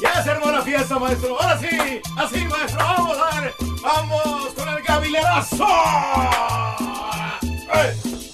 ¡Ya 0.00 0.22
se 0.22 0.30
armó 0.30 0.50
la 0.50 0.62
fiesta, 0.62 0.98
maestro! 0.98 1.40
¡Ahora 1.40 1.58
sí! 1.58 2.00
¡Así, 2.16 2.44
maestro! 2.44 2.78
¡Vamos 2.78 3.16
a 3.18 3.40
ver! 3.40 3.54
¡Vamos 3.82 4.54
con 4.54 4.68
el 4.68 4.82
gavilerazo! 4.82 5.66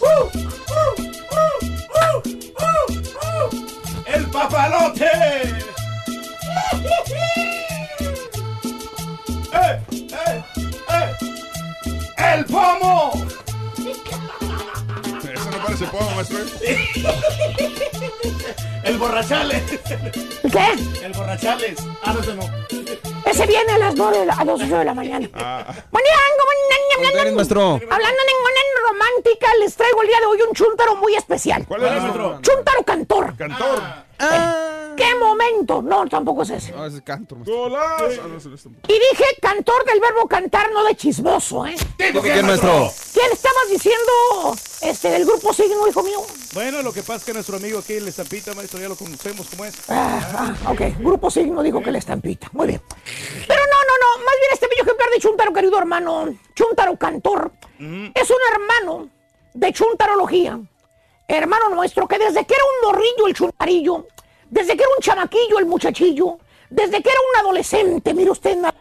¡Uh! 0.01 0.05
¡Uh! 0.05 0.30
¡El 4.07 4.26
papalote! 4.26 5.53
¡El 12.35 12.45
pomo! 12.47 13.12
Eso 15.32 15.51
no 15.51 15.59
parece 15.64 15.87
pomo, 15.87 16.11
maestro. 16.16 16.39
¡El 18.82 18.99
borrachales! 18.99 19.62
¿Qué? 20.51 20.72
¡El 21.05 21.12
borrachales! 21.12 21.78
Ah, 22.03 22.12
no, 22.12 22.18
ese 22.20 22.35
no. 22.35 22.43
Ese 23.24 23.47
viene 23.47 23.72
a 23.72 23.78
las 23.78 23.95
9 23.95 24.18
de 24.18 24.26
la, 24.26 24.35
a 24.35 24.45
las 24.45 24.61
8 24.61 24.78
de 24.78 24.85
la 24.85 24.95
mañana. 24.95 25.28
Ah. 25.35 25.64
Hablando 27.91 28.18
de 28.18 28.26
ninguna 28.32 28.55
romántica, 28.91 29.47
les 29.61 29.76
traigo 29.76 30.03
el 30.03 30.09
día 30.09 30.18
de 30.20 30.26
hoy 30.26 30.39
un 30.49 30.55
chúntaro 30.55 30.97
muy 30.97 31.14
especial. 31.14 31.64
¿Cuál 31.66 31.85
es, 31.85 32.03
maestro? 32.03 32.41
Chúntaro 32.43 32.82
cantor. 32.82 33.37
Cantor. 33.37 33.82
¿Qué 34.96 35.14
momento? 35.16 35.82
No, 35.82 36.06
tampoco 36.06 36.42
es 36.42 36.50
ese. 36.50 36.72
No, 36.72 36.86
es 36.86 37.00
canto. 37.02 37.36
Ah, 37.40 37.42
no, 37.46 38.28
no 38.28 38.36
es. 38.36 38.46
Y 38.46 38.92
dije 38.92 39.24
cantor 39.40 39.84
del 39.84 40.00
verbo 40.00 40.28
cantar, 40.28 40.70
no 40.72 40.84
de 40.84 40.94
chismoso, 40.94 41.66
¿eh? 41.66 41.74
¿Tipo 41.96 42.22
qué, 42.22 42.42
maestro? 42.42 42.90
¿Qué 43.12 43.20
le 43.26 43.34
estabas 43.34 43.68
diciendo 43.70 44.56
este, 44.82 45.10
del 45.10 45.24
grupo 45.24 45.52
Signo, 45.52 45.88
hijo 45.88 46.02
mío? 46.02 46.20
Bueno, 46.52 46.82
lo 46.82 46.92
que 46.92 47.00
pasa 47.00 47.16
es 47.16 47.24
que 47.24 47.32
nuestro 47.32 47.56
amigo 47.56 47.78
aquí, 47.78 47.94
el 47.94 48.06
estampita, 48.06 48.54
maestro, 48.54 48.80
ya 48.80 48.88
lo 48.88 48.96
conocemos 48.96 49.48
cómo 49.48 49.64
es. 49.64 49.74
Ah, 49.88 50.54
ah, 50.64 50.70
ok, 50.70 50.80
grupo 51.00 51.30
Signo 51.30 51.62
dijo 51.62 51.82
que 51.82 51.90
la 51.90 51.98
estampita. 51.98 52.48
Muy 52.52 52.68
bien. 52.68 52.82
Pero 53.48 53.60
no, 53.60 53.78
no, 53.84 54.18
no. 54.18 54.24
Más 54.24 54.34
bien 54.40 54.50
este 54.52 54.68
bello 54.68 54.82
ejemplar 54.82 55.10
de 55.10 55.18
Chuntaro, 55.20 55.52
querido 55.52 55.78
hermano. 55.78 56.34
Chuntaro 56.54 56.96
Cantor. 56.96 57.52
Es 57.78 58.30
un 58.30 58.36
hermano 58.52 59.10
de 59.54 59.72
Chuntarología. 59.72 60.60
Hermano 61.29 61.70
nuestro 61.70 62.07
que 62.07 62.18
desde 62.18 62.45
que 62.45 62.55
era 62.55 62.64
un 62.64 62.89
morrillo 62.93 63.27
el 63.27 63.35
chuntarillo, 63.35 64.07
desde 64.51 64.77
que 64.77 64.83
era 64.83 64.93
un 64.97 65.03
chamaquillo 65.03 65.59
el 65.59 65.66
muchachillo, 65.66 66.39
desde 66.70 67.03
que 67.03 67.11
era 67.11 67.18
un 67.33 67.41
adolescente, 67.41 68.12
mire 68.14 68.31
usted 68.31 68.57
nada 68.57 68.75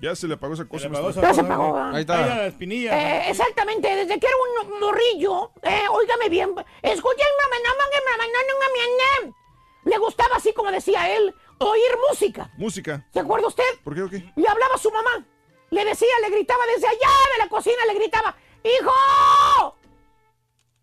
Ya 0.00 0.14
se 0.14 0.28
le 0.28 0.34
apagó 0.34 0.54
esa 0.54 0.64
cosa. 0.66 0.82
Se 0.82 0.88
apagó. 0.88 1.10
Ya 1.10 1.34
se 1.34 1.40
apagó, 1.40 1.72
¿verdad? 1.72 1.88
Ahí 1.90 1.94
Ahí 1.96 2.00
está. 2.02 2.26
la 2.26 2.46
espinilla. 2.46 2.90
Eh, 3.26 3.30
exactamente, 3.30 3.88
desde 3.88 4.20
que 4.20 4.26
era 4.26 4.36
un 4.70 4.80
morrillo, 4.80 5.50
eh, 5.62 5.86
óigame 5.90 6.28
bien, 6.28 6.54
escúchenme, 6.82 7.48
le 9.84 9.98
gustaba 9.98 10.36
así 10.36 10.52
como 10.52 10.70
decía 10.70 11.16
él, 11.16 11.34
oír 11.58 11.90
música. 12.10 12.50
Música. 12.58 13.06
¿Se 13.12 13.20
acuerda 13.20 13.48
usted? 13.48 13.64
¿Por 13.82 13.94
qué 13.94 14.02
o 14.02 14.10
qué? 14.10 14.32
Le 14.36 14.48
hablaba 14.48 14.74
a 14.74 14.78
su 14.78 14.90
mamá, 14.90 15.24
le 15.70 15.84
decía, 15.84 16.08
le 16.22 16.30
gritaba 16.30 16.62
desde 16.74 16.86
allá 16.86 17.08
de 17.32 17.38
la 17.44 17.48
cocina, 17.48 17.84
le 17.86 17.94
gritaba, 17.94 18.36
¡Hijo! 18.62 18.92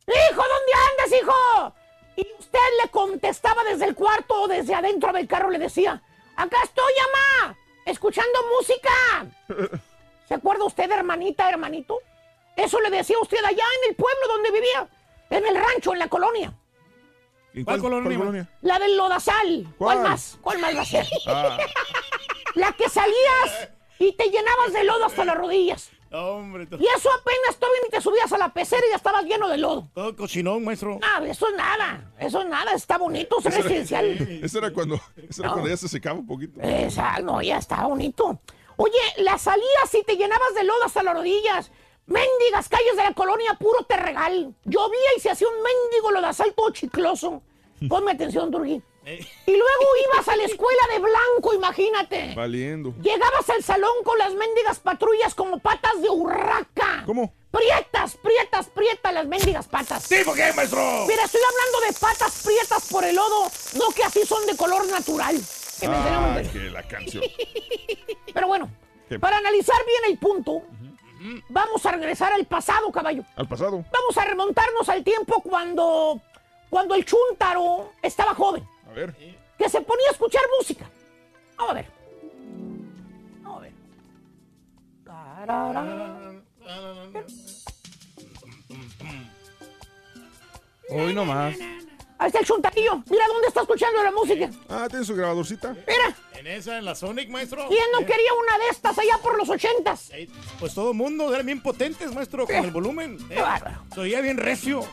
¡Hijo, 0.07 0.41
¿dónde 0.41 0.73
andas, 0.91 1.21
hijo? 1.21 1.73
Y 2.17 2.27
usted 2.39 2.59
le 2.83 2.89
contestaba 2.89 3.63
desde 3.63 3.85
el 3.85 3.95
cuarto 3.95 4.43
o 4.43 4.47
desde 4.47 4.73
adentro 4.75 5.11
del 5.11 5.27
carro, 5.27 5.49
le 5.49 5.59
decía, 5.59 6.01
acá 6.35 6.57
estoy, 6.63 6.93
mamá, 7.41 7.57
escuchando 7.85 8.39
música. 8.57 9.25
¿Se 10.27 10.33
acuerda 10.33 10.63
usted, 10.65 10.89
hermanita, 10.89 11.49
hermanito? 11.49 11.99
Eso 12.55 12.79
le 12.79 12.89
decía 12.89 13.17
usted 13.21 13.43
allá 13.43 13.63
en 13.83 13.89
el 13.89 13.95
pueblo 13.95 14.27
donde 14.29 14.51
vivía, 14.51 14.87
en 15.29 15.45
el 15.45 15.55
rancho, 15.55 15.93
en 15.93 15.99
la 15.99 16.07
colonia. 16.07 16.53
¿En 17.53 17.63
¿Cuál 17.63 17.79
colonia? 17.79 18.49
La 18.61 18.79
del 18.79 18.97
lodazal. 18.97 19.67
¿Cuál, 19.77 19.97
¿Cuál? 19.97 20.09
más? 20.09 20.37
¿Cuál 20.41 20.59
más 20.59 20.75
va 20.75 20.81
a 20.81 20.85
ser? 20.85 21.05
Ah, 21.27 21.57
La 22.55 22.71
que 22.73 22.89
salías 22.89 23.69
y 23.99 24.13
te 24.13 24.25
llenabas 24.29 24.73
de 24.73 24.83
lodo 24.83 25.05
hasta 25.05 25.25
las 25.25 25.37
rodillas. 25.37 25.89
Hombre, 26.15 26.65
todo, 26.65 26.79
Y 26.79 26.85
eso 26.85 27.09
apenas 27.11 27.57
todavía 27.59 27.81
ni 27.83 27.89
te 27.89 28.01
subías 28.01 28.31
a 28.31 28.37
la 28.37 28.49
pecera 28.53 28.81
y 28.87 28.89
ya 28.91 28.95
estabas 28.97 29.23
lleno 29.25 29.47
de 29.49 29.57
lodo. 29.57 29.87
todo 29.93 30.15
cochinón, 30.15 30.63
maestro. 30.63 30.99
Ah, 31.01 31.21
eso 31.25 31.47
es 31.49 31.55
nada. 31.55 32.11
Eso 32.19 32.41
es 32.41 32.47
nada. 32.47 32.71
Está 32.73 32.97
bonito, 32.97 33.37
es 33.39 33.45
residencial. 33.55 34.05
Eso 34.43 34.57
era 34.59 34.71
cuando, 34.71 34.95
eso 35.29 35.41
era 35.41 35.49
No. 35.49 35.53
cuando 35.53 35.69
ya 35.69 35.77
se 35.77 35.87
secaba 35.87 36.19
un 36.19 36.25
poquito. 36.27 36.59
Exacto, 36.61 37.23
no, 37.23 37.41
ya 37.41 37.57
está 37.57 37.85
bonito. 37.85 38.39
Oye, 38.77 38.93
las 39.17 39.41
salías 39.43 39.93
y 39.93 40.03
te 40.03 40.15
llenabas 40.17 40.53
de 40.55 40.63
lodo 40.63 40.83
hasta 40.85 41.03
las 41.03 41.13
rodillas. 41.15 41.71
Mendigas 42.07 42.69
calles 42.69 42.95
de 42.95 43.03
la 43.03 43.13
colonia, 43.13 43.53
puro 43.55 43.83
terregal. 43.85 44.53
Llovía 44.65 45.09
y 45.17 45.19
se 45.19 45.29
hacía 45.31 45.47
un 45.47 45.55
mendigo 45.55 46.11
lodazal 46.11 46.53
todo 46.53 46.69
chicloso. 46.71 47.41
Ponme 47.89 48.11
atención, 48.11 48.51
Durgi. 48.51 48.81
Y 49.05 49.51
luego 49.51 49.85
ibas 50.11 50.27
a 50.27 50.35
la 50.35 50.43
escuela 50.45 50.81
de 50.91 50.99
blanco, 50.99 51.53
imagínate. 51.53 52.33
Valiendo. 52.35 52.93
Llegabas 53.01 53.47
al 53.49 53.63
salón 53.63 54.03
con 54.03 54.17
las 54.17 54.33
mendigas 54.33 54.79
patrullas 54.79 55.35
como 55.35 55.59
patas 55.59 56.01
de 56.01 56.09
urraca. 56.09 57.03
¿Cómo? 57.05 57.31
Prietas, 57.51 58.17
prietas, 58.17 58.67
prietas 58.67 59.13
las 59.13 59.27
mendigas 59.27 59.67
patas. 59.67 60.03
¿Sí, 60.03 60.17
por 60.25 60.35
qué, 60.35 60.51
maestro? 60.53 61.05
Mira, 61.07 61.23
estoy 61.23 61.41
hablando 61.41 61.87
de 61.87 61.99
patas 61.99 62.41
prietas 62.43 62.87
por 62.89 63.05
el 63.05 63.15
lodo, 63.15 63.49
no 63.75 63.89
que 63.95 64.03
así 64.03 64.25
son 64.25 64.45
de 64.45 64.57
color 64.57 64.87
natural. 64.87 65.39
Que 65.79 65.87
muy 65.87 66.47
que 66.49 66.69
la 66.69 66.83
canción. 66.83 67.23
Pero 68.33 68.47
bueno, 68.47 68.69
¿Qué? 69.07 69.19
para 69.19 69.37
analizar 69.37 69.77
bien 69.85 70.11
el 70.11 70.17
punto, 70.17 70.63
vamos 71.49 71.85
a 71.85 71.91
regresar 71.91 72.33
al 72.33 72.45
pasado, 72.45 72.91
caballo. 72.91 73.23
Al 73.35 73.47
pasado. 73.47 73.85
Vamos 73.91 74.17
a 74.17 74.25
remontarnos 74.25 74.89
al 74.89 75.03
tiempo 75.03 75.41
cuando, 75.41 76.19
cuando 76.69 76.95
el 76.95 77.05
chúntaro 77.05 77.91
estaba 78.01 78.33
joven, 78.33 78.67
ver. 78.95 79.15
que 79.57 79.69
se 79.69 79.81
ponía 79.81 80.07
a 80.09 80.11
escuchar 80.11 80.41
música. 80.59 80.89
Vamos 81.57 81.71
a 81.71 81.73
ver. 81.75 81.85
Vamos 83.43 83.57
a 83.57 83.61
ver. 83.61 83.71
Hoy 90.89 91.13
nomás. 91.13 91.55
Ahí 92.17 92.27
está 92.27 92.39
el 92.39 92.45
chuntarillo. 92.45 93.03
Mira 93.09 93.27
dónde 93.27 93.47
está 93.49 93.61
escuchando 93.61 94.01
la 94.03 94.11
música. 94.11 94.49
Ah, 94.69 94.87
tiene 94.89 95.03
su 95.03 95.15
grabadorcita. 95.15 95.73
Mira, 95.73 96.15
En 96.33 96.47
esa, 96.47 96.77
en 96.77 96.85
la 96.85 96.95
Sonic, 96.95 97.29
maestro. 97.29 97.67
¿quién 97.67 97.83
no 97.91 97.99
Eh, 98.01 98.05
quería 98.05 98.33
una 98.41 98.57
de 98.57 98.69
estas 98.71 98.97
allá 98.97 99.17
por 99.21 99.37
los 99.37 99.49
ochentas? 99.49 100.09
eh, 100.13 100.29
Pues 100.59 100.73
todo 100.73 100.91
el 100.91 100.97
mundo 100.97 101.33
eran 101.33 101.45
bien 101.45 101.61
potentes, 101.61 102.13
maestro, 102.13 102.45
con 102.45 102.55
el 102.55 102.71
volumen. 102.71 103.17
Qué 103.27 103.41
bárbaro. 103.41 103.83
Se 103.93 103.99
oía 103.99 104.21
bien 104.21 104.37
recio. 104.37 104.85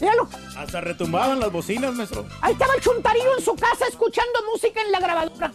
Míralo. 0.00 0.28
Hasta 0.56 0.80
retumbaban 0.80 1.40
las 1.40 1.50
bocinas, 1.52 1.94
maestro. 1.94 2.26
Ahí 2.40 2.52
estaba 2.52 2.74
el 2.74 2.80
chuntarillo 2.82 3.36
en 3.38 3.44
su 3.44 3.54
casa 3.56 3.86
escuchando 3.88 4.32
música 4.52 4.80
en 4.82 4.92
la 4.92 5.00
grabadora. 5.00 5.52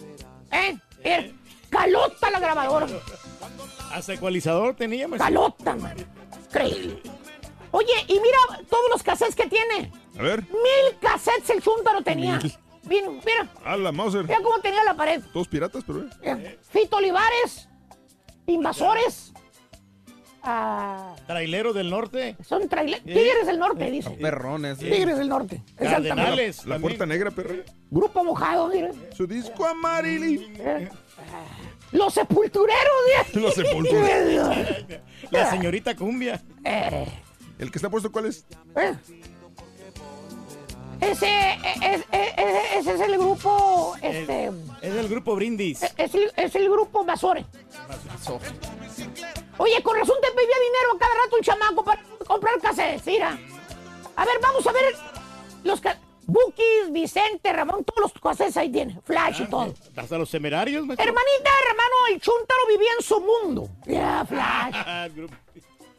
¿Eh? 0.52 0.78
Mira, 1.04 1.26
calota 1.70 2.30
la 2.32 2.40
grabadora. 2.40 2.88
Hasta 3.94 4.14
ecualizador 4.14 4.76
tenía, 4.76 5.08
maestro. 5.08 5.26
Calota, 5.28 5.76
man. 5.76 5.96
Increíble. 6.48 7.02
Oye, 7.72 7.94
y 8.08 8.20
mira 8.20 8.38
todos 8.70 8.90
los 8.90 9.02
cassettes 9.04 9.36
que 9.36 9.48
tiene. 9.48 9.92
A 10.20 10.22
ver. 10.22 10.42
Mil 10.44 10.98
cassettes 11.02 11.50
el 11.52 11.62
chúntaro 11.62 12.02
tenía. 12.02 12.38
Mil. 12.38 12.54
Mira, 12.84 13.10
mira, 13.10 13.48
A 13.64 13.78
la 13.78 13.92
Mauser. 13.92 14.24
mira 14.24 14.42
cómo 14.42 14.60
tenía 14.60 14.84
la 14.84 14.96
pared. 14.96 15.22
Todos 15.32 15.48
piratas, 15.48 15.84
pero. 15.86 16.04
eh. 16.24 16.60
Fito 16.70 16.98
Olivares, 16.98 17.70
Invasores, 18.48 19.31
ah, 20.44 21.16
Trailero 21.28 21.74
del 21.74 21.90
norte. 21.90 22.36
son 22.46 22.68
traileros. 22.70 23.04
Tigres 23.06 23.46
del 23.48 23.60
Norte, 23.60 23.90
dice. 23.92 24.10
Perrones. 24.12 24.78
sí. 24.80 24.90
Tigres 24.90 25.18
del 25.18 25.30
Norte. 25.30 25.62
Cardenales. 25.78 26.66
La 26.66 26.80
puerta 26.80 27.06
negra, 27.06 27.32
perro. 27.32 27.56
Grupo 27.90 28.24
mojado, 28.24 28.68
mira. 28.70 28.92
Su 29.16 29.28
disco 29.28 29.66
amarillo. 29.66 30.42
Eh, 30.60 30.90
Los 31.92 32.14
sepultureros. 32.14 32.80
Los 33.34 33.54
sepultureros. 33.56 34.56
La 35.30 35.50
señorita 35.50 35.96
cumbia. 35.96 36.42
Eh, 36.64 37.06
¿El 37.60 37.70
que 37.72 37.78
está 37.78 37.90
puesto 37.90 38.12
cuál 38.12 38.26
es? 38.28 38.46
eh. 38.76 38.96
Ese, 41.02 41.28
eh, 41.28 41.58
es- 41.82 42.02
eh, 42.12 42.34
eh, 42.38 42.62
ese 42.78 42.94
es 42.94 43.02
el 43.02 43.18
grupo, 43.18 43.96
este, 44.02 44.52
Es 44.82 44.94
del 44.94 45.08
grupo 45.10 45.36
Brindis. 45.36 45.82
es 45.98 46.14
el, 46.16 46.32
es 46.36 46.56
el 46.56 46.70
grupo 46.70 47.04
Masore. 47.04 47.46
Oye, 49.58 49.82
con 49.84 49.98
razón 49.98 50.16
te 50.22 50.32
pedía 50.32 50.56
dinero 50.56 50.96
a 50.96 51.00
cada 51.00 51.14
rato 51.16 51.36
un 51.38 51.42
chamaco 51.44 51.84
para 51.84 52.02
comprar 52.28 52.60
cassettes, 52.62 53.06
mira. 53.06 53.38
A 54.16 54.26
ver, 54.26 54.36
vamos 54.42 54.66
a 54.68 54.72
ver 54.72 54.96
los 55.64 55.82
Bukis, 56.28 56.92
Vicente, 56.92 57.52
Ramón, 57.52 57.84
todos 57.84 58.12
los 58.14 58.22
cassettes 58.22 58.56
ahí 58.58 58.72
tiene, 58.72 59.00
Flash 59.04 59.42
y 59.42 59.46
todo. 59.48 59.74
Hasta 59.96 60.18
los 60.18 60.30
temerarios, 60.30 60.86
maestro. 60.86 61.04
Hermanita, 61.08 61.50
hermano, 61.70 61.96
el 62.14 62.22
chúntaro 62.22 62.60
vivía 62.70 62.92
en 62.98 63.04
su 63.04 63.20
mundo. 63.20 63.68
Ya, 63.86 64.24
Flash. 64.26 64.74
Ah, 64.76 65.06
el 65.16 65.30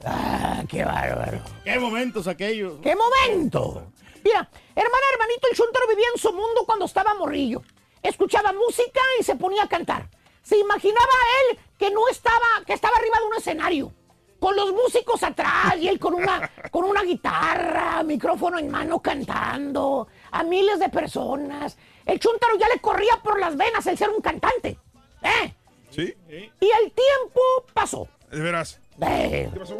Ah, 0.04 0.64
qué 0.68 0.84
bárbaro. 0.84 1.40
Qué 1.64 1.78
momentos 1.78 2.26
aquellos. 2.26 2.74
¡Qué 2.82 2.94
momento! 2.96 3.86
Mira, 4.24 4.48
hermana, 4.74 5.06
hermanito, 5.12 5.48
el 5.50 5.56
chúntaro 5.56 5.88
vivía 5.88 6.06
en 6.14 6.20
su 6.20 6.32
mundo 6.32 6.64
cuando 6.64 6.84
estaba 6.84 7.14
morrillo. 7.14 7.62
Escuchaba 8.02 8.52
música 8.52 9.00
y 9.18 9.22
se 9.22 9.36
ponía 9.36 9.64
a 9.64 9.68
cantar. 9.68 10.08
Se 10.42 10.58
imaginaba 10.58 11.00
a 11.06 11.52
él 11.52 11.58
que 11.78 11.90
no 11.90 12.08
estaba, 12.08 12.64
que 12.66 12.72
estaba 12.72 12.96
arriba 12.96 13.18
de 13.20 13.26
un 13.26 13.34
escenario. 13.36 13.92
Con 14.40 14.56
los 14.56 14.72
músicos 14.72 15.22
atrás 15.22 15.76
y 15.78 15.86
él 15.86 16.00
con 16.00 16.14
una, 16.14 16.50
con 16.72 16.84
una 16.84 17.02
guitarra, 17.02 18.02
micrófono 18.02 18.58
en 18.58 18.68
mano 18.70 19.00
cantando 19.00 20.08
a 20.32 20.42
miles 20.42 20.80
de 20.80 20.88
personas. 20.88 21.76
El 22.04 22.18
chúntaro 22.18 22.56
ya 22.58 22.68
le 22.68 22.80
corría 22.80 23.20
por 23.22 23.38
las 23.38 23.56
venas 23.56 23.86
el 23.86 23.96
ser 23.96 24.10
un 24.10 24.20
cantante. 24.20 24.78
¿Eh? 25.22 25.54
¿Sí? 25.90 26.12
Y 26.28 26.70
el 26.82 26.90
tiempo 26.92 27.40
pasó. 27.72 28.08
De 28.32 28.40
veras. 28.40 28.80
Eh, 29.00 29.48
¿Qué 29.52 29.60
pasó? 29.60 29.76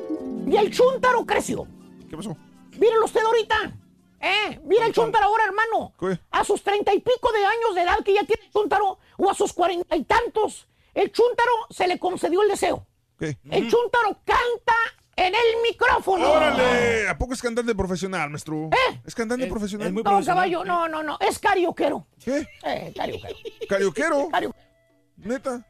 y 0.46 0.56
el 0.56 0.70
chúntaro 0.70 1.26
creció. 1.26 1.66
¿Qué 2.08 2.16
pasó? 2.16 2.36
Míralo 2.78 3.04
usted 3.06 3.20
ahorita. 3.24 3.72
¿Eh? 4.22 4.60
Mira 4.62 4.86
el 4.86 4.92
Chuntaro 4.92 5.26
ahora, 5.26 5.44
hermano. 5.44 5.92
¿Qué? 5.98 6.18
A 6.30 6.44
sus 6.44 6.62
treinta 6.62 6.94
y 6.94 7.00
pico 7.00 7.32
de 7.32 7.44
años 7.44 7.74
de 7.74 7.82
edad 7.82 7.98
que 8.04 8.14
ya 8.14 8.24
tiene 8.24 8.44
el 8.46 8.52
Chuntaro, 8.52 8.98
o 9.18 9.28
a 9.30 9.34
sus 9.34 9.52
cuarenta 9.52 9.96
y 9.96 10.04
tantos, 10.04 10.68
el 10.94 11.10
Chuntaro 11.10 11.50
se 11.70 11.88
le 11.88 11.98
concedió 11.98 12.40
el 12.42 12.48
deseo. 12.48 12.86
¿Qué? 13.18 13.36
El 13.50 13.68
Chuntaro 13.70 14.16
canta 14.24 14.74
en 15.16 15.34
el 15.34 15.62
micrófono. 15.68 16.30
¡Órale! 16.32 17.08
¿A 17.08 17.18
poco 17.18 17.34
es 17.34 17.42
cantante 17.42 17.74
profesional, 17.74 18.30
maestro? 18.30 18.70
¿Eh? 18.72 19.00
¿Es 19.04 19.14
cantante 19.14 19.44
Es- 19.46 19.50
profesional? 19.50 19.88
es 19.88 19.92
muy 19.92 20.02
No, 20.02 20.10
profesional. 20.10 20.36
caballo, 20.50 20.64
no, 20.64 20.88
no, 20.88 21.02
no. 21.02 21.18
Es 21.20 21.38
carioquero. 21.40 22.06
¿Qué? 22.24 22.46
Eh, 22.64 22.92
carioquero. 22.96 23.36
¿Carioquero? 23.68 24.28
Cario- 24.30 24.54
¿Neta? 25.16 25.66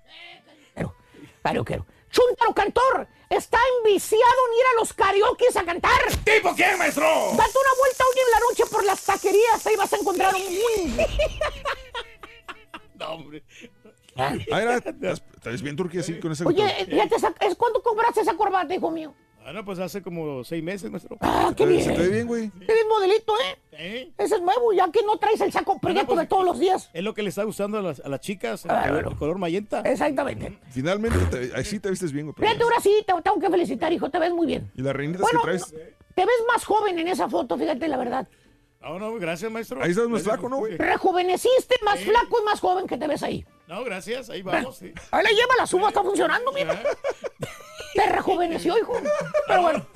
carioquero. 1.43 1.85
Chuntaro 2.11 2.55
cantor. 2.55 3.09
Está 3.33 3.59
enviciado 3.79 4.23
en 4.49 4.55
ir 4.59 4.67
a 4.77 4.81
los 4.81 4.93
karaokes 4.93 5.57
a 5.57 5.65
cantar. 5.65 6.01
¿Tipo 6.23 6.55
quién, 6.55 6.77
maestro? 6.77 7.03
Date 7.05 7.59
una 7.59 7.75
vuelta 7.79 8.05
hoy 8.05 8.21
en 8.27 8.31
la 8.31 8.41
noche 8.41 8.65
por 8.71 8.85
las 8.85 9.03
taquerías. 9.03 9.67
Ahí 9.67 9.77
vas 9.77 9.91
a 9.93 9.97
encontrar 9.97 10.35
un... 10.35 10.97
No, 12.99 13.13
hombre. 13.15 13.43
Ah, 14.17 14.35
era, 14.49 14.77
¿estás, 14.77 15.63
bien 15.63 15.75
turquía 15.75 16.03
así 16.03 16.21
con 16.21 16.33
ese 16.33 16.45
Oye, 16.45 16.87
ya 16.91 17.09
te 17.09 17.17
sac- 17.17 17.37
¿es 17.41 17.55
cuándo 17.55 17.83
compraste 17.83 18.21
esa 18.21 18.35
corbata, 18.35 18.75
hijo 18.75 18.91
mío? 18.91 19.15
Bueno, 19.43 19.65
pues 19.65 19.79
hace 19.81 20.03
como 20.03 20.45
seis 20.45 20.63
meses, 20.63 20.91
maestro. 20.91 21.17
Ah, 21.21 21.53
qué 21.57 21.67
bien. 21.67 21.83
Se 21.85 21.93
te 21.93 21.99
ve 22.03 22.09
bien, 22.09 22.27
güey. 22.27 22.51
Eres 22.61 22.87
modelito, 22.89 23.33
¿eh? 23.41 23.59
¿Eh? 23.73 24.13
Ese 24.17 24.37
es 24.37 24.41
nuevo, 24.43 24.73
ya 24.73 24.91
que 24.93 25.03
no 25.03 25.17
traes 25.19 25.41
el 25.41 25.53
saco 25.53 25.79
prieto 25.81 26.07
pues, 26.07 26.21
de 26.21 26.27
todos 26.27 26.45
los 26.45 26.59
días. 26.61 26.91
Es 26.93 27.03
lo 27.03 27.13
que 27.13 27.23
le 27.23 27.29
está 27.31 27.43
gustando 27.45 27.79
a 27.79 27.83
las, 27.83 28.01
a 28.01 28.09
las 28.09 28.21
chicas, 28.21 28.65
el, 28.65 28.71
Ah, 28.71 28.83
color, 28.83 28.93
bueno. 28.95 29.11
el 29.11 29.17
color 29.17 29.39
mayenta. 29.39 29.81
Exactamente. 29.81 30.59
Finalmente, 30.71 31.19
te, 31.31 31.57
ahí 31.57 31.65
sí 31.65 31.81
te 31.81 31.91
vistes 31.91 32.13
bien, 32.13 32.27
güey. 32.27 32.37
Fíjate, 32.39 32.63
ahora 32.63 32.81
sí, 32.81 33.05
te 33.07 33.13
tengo 33.23 33.41
que 33.41 33.51
felicitar, 33.51 33.93
hijo. 33.93 34.09
Te 34.11 34.19
ves 34.19 34.33
muy 34.33 34.47
bien. 34.47 34.71
Y 34.77 34.83
las 34.83 34.95
reinitas 34.95 35.23
Bueno, 35.23 35.41
que 35.41 35.45
traes. 35.47 35.67
te 36.15 36.25
ves 36.25 36.45
más 36.49 36.65
joven 36.65 36.99
en 37.01 37.09
esa 37.09 37.29
foto, 37.29 37.59
fíjate 37.59 37.89
la 37.89 37.97
verdad. 37.97 38.29
No, 38.81 38.99
no, 38.99 39.15
gracias, 39.15 39.51
maestro. 39.51 39.83
Ahí 39.83 39.91
estás 39.91 40.09
más 40.09 40.23
Gracias. 40.25 40.35
flaco, 40.35 40.49
¿no, 40.49 40.57
güey? 40.59 40.77
Rejuveneciste, 40.77 41.77
más 41.85 42.01
flaco 42.01 42.41
y 42.41 42.45
más 42.45 42.59
joven 42.61 42.87
que 42.87 42.97
te 42.97 43.07
ves 43.07 43.23
ahí. 43.23 43.45
No, 43.69 43.85
gracias, 43.85 44.29
ahí 44.31 44.43
vamos. 44.43 44.77
sí. 44.77 44.93
Ahí 45.13 45.23
la 45.25 45.31
lleva, 45.31 45.55
la 45.59 45.67
suba, 45.67 45.89
está 45.89 46.03
funcionando, 46.03 46.53
mira. 46.53 46.81
Te 47.95 48.07
rejuveneció, 48.07 48.79
hijo. 48.79 48.95
Pero 49.47 49.63
bueno. 49.63 49.87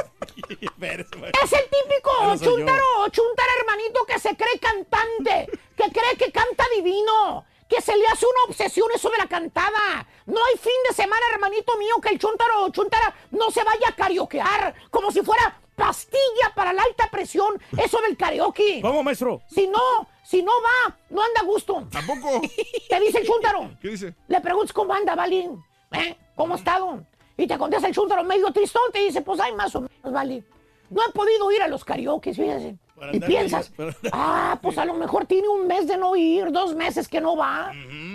Es 1.43 1.53
el 1.53 1.65
típico 1.65 2.11
chuntaro, 2.37 3.09
chuntaro 3.11 3.51
hermanito 3.61 4.05
que 4.07 4.19
se 4.19 4.37
cree 4.37 4.59
cantante, 4.61 5.51
que 5.77 5.91
cree 5.91 6.17
que 6.19 6.31
canta 6.31 6.65
divino, 6.75 7.45
que 7.69 7.81
se 7.81 7.97
le 7.97 8.07
hace 8.07 8.27
una 8.27 8.45
obsesión 8.49 8.89
eso 8.95 9.11
de 9.11 9.19
la 9.19 9.27
cantada. 9.27 10.07
No 10.27 10.45
hay 10.45 10.59
fin 10.59 10.73
de 10.89 10.95
semana, 10.95 11.23
hermanito 11.33 11.77
mío, 11.79 11.95
que 12.03 12.11
el 12.11 12.19
chuntaro 12.19 12.65
o 12.65 12.71
chuntara 12.71 13.15
no 13.31 13.51
se 13.51 13.65
vaya 13.65 13.89
a 13.89 13.95
karaokear, 13.97 14.75
como 14.91 15.11
si 15.11 15.23
fuera 15.23 15.61
pastilla 15.75 16.53
para 16.55 16.73
la 16.73 16.83
alta 16.83 17.11
presión, 17.11 17.61
eso 17.79 18.01
del 18.01 18.17
karaoke. 18.17 18.81
¿Cómo, 18.83 19.03
maestro? 19.03 19.43
Si 19.49 19.67
no, 19.67 20.09
si 20.25 20.43
no 20.43 20.53
va, 20.63 20.97
no 21.11 21.23
anda 21.23 21.41
a 21.41 21.45
gusto. 21.45 21.87
¿Tampoco? 21.91 22.41
Te 22.89 23.01
dice 23.01 23.19
el 23.19 23.27
chúntaro. 23.27 23.71
¿Qué 23.81 23.89
dice? 23.89 24.15
Le 24.29 24.41
preguntas 24.41 24.73
cómo 24.73 24.95
anda, 24.95 25.15
Valín. 25.15 25.63
¿Eh? 25.93 26.17
¿Cómo 26.35 26.55
ha 26.55 26.59
estado? 26.59 27.05
Y 27.37 27.47
te 27.47 27.59
contesta 27.59 27.89
el 27.89 27.95
chúntaro 27.95 28.24
medio 28.24 28.51
tristón, 28.53 28.82
te 28.93 29.01
dice, 29.01 29.20
pues 29.22 29.39
hay 29.41 29.53
más 29.55 29.74
o 29.74 29.82
menos, 29.82 30.12
Vali. 30.12 30.43
No 30.91 31.03
he 31.07 31.12
podido 31.12 31.51
ir 31.53 31.62
a 31.62 31.68
los 31.68 31.84
karaoke, 31.84 32.32
fíjese. 32.32 32.76
Para 32.95 33.14
Y 33.14 33.20
piensas, 33.20 33.68
para- 33.70 33.95
ah, 34.12 34.59
pues 34.62 34.78
a 34.78 34.84
lo 34.87 34.95
mejor 34.95 35.26
tiene 35.26 35.49
un 35.49 35.66
mes 35.66 35.87
de 35.87 35.99
no 35.99 36.16
ir, 36.16 36.51
dos 36.51 36.74
meses 36.74 37.09
que 37.09 37.20
no 37.20 37.37
va. 37.37 37.72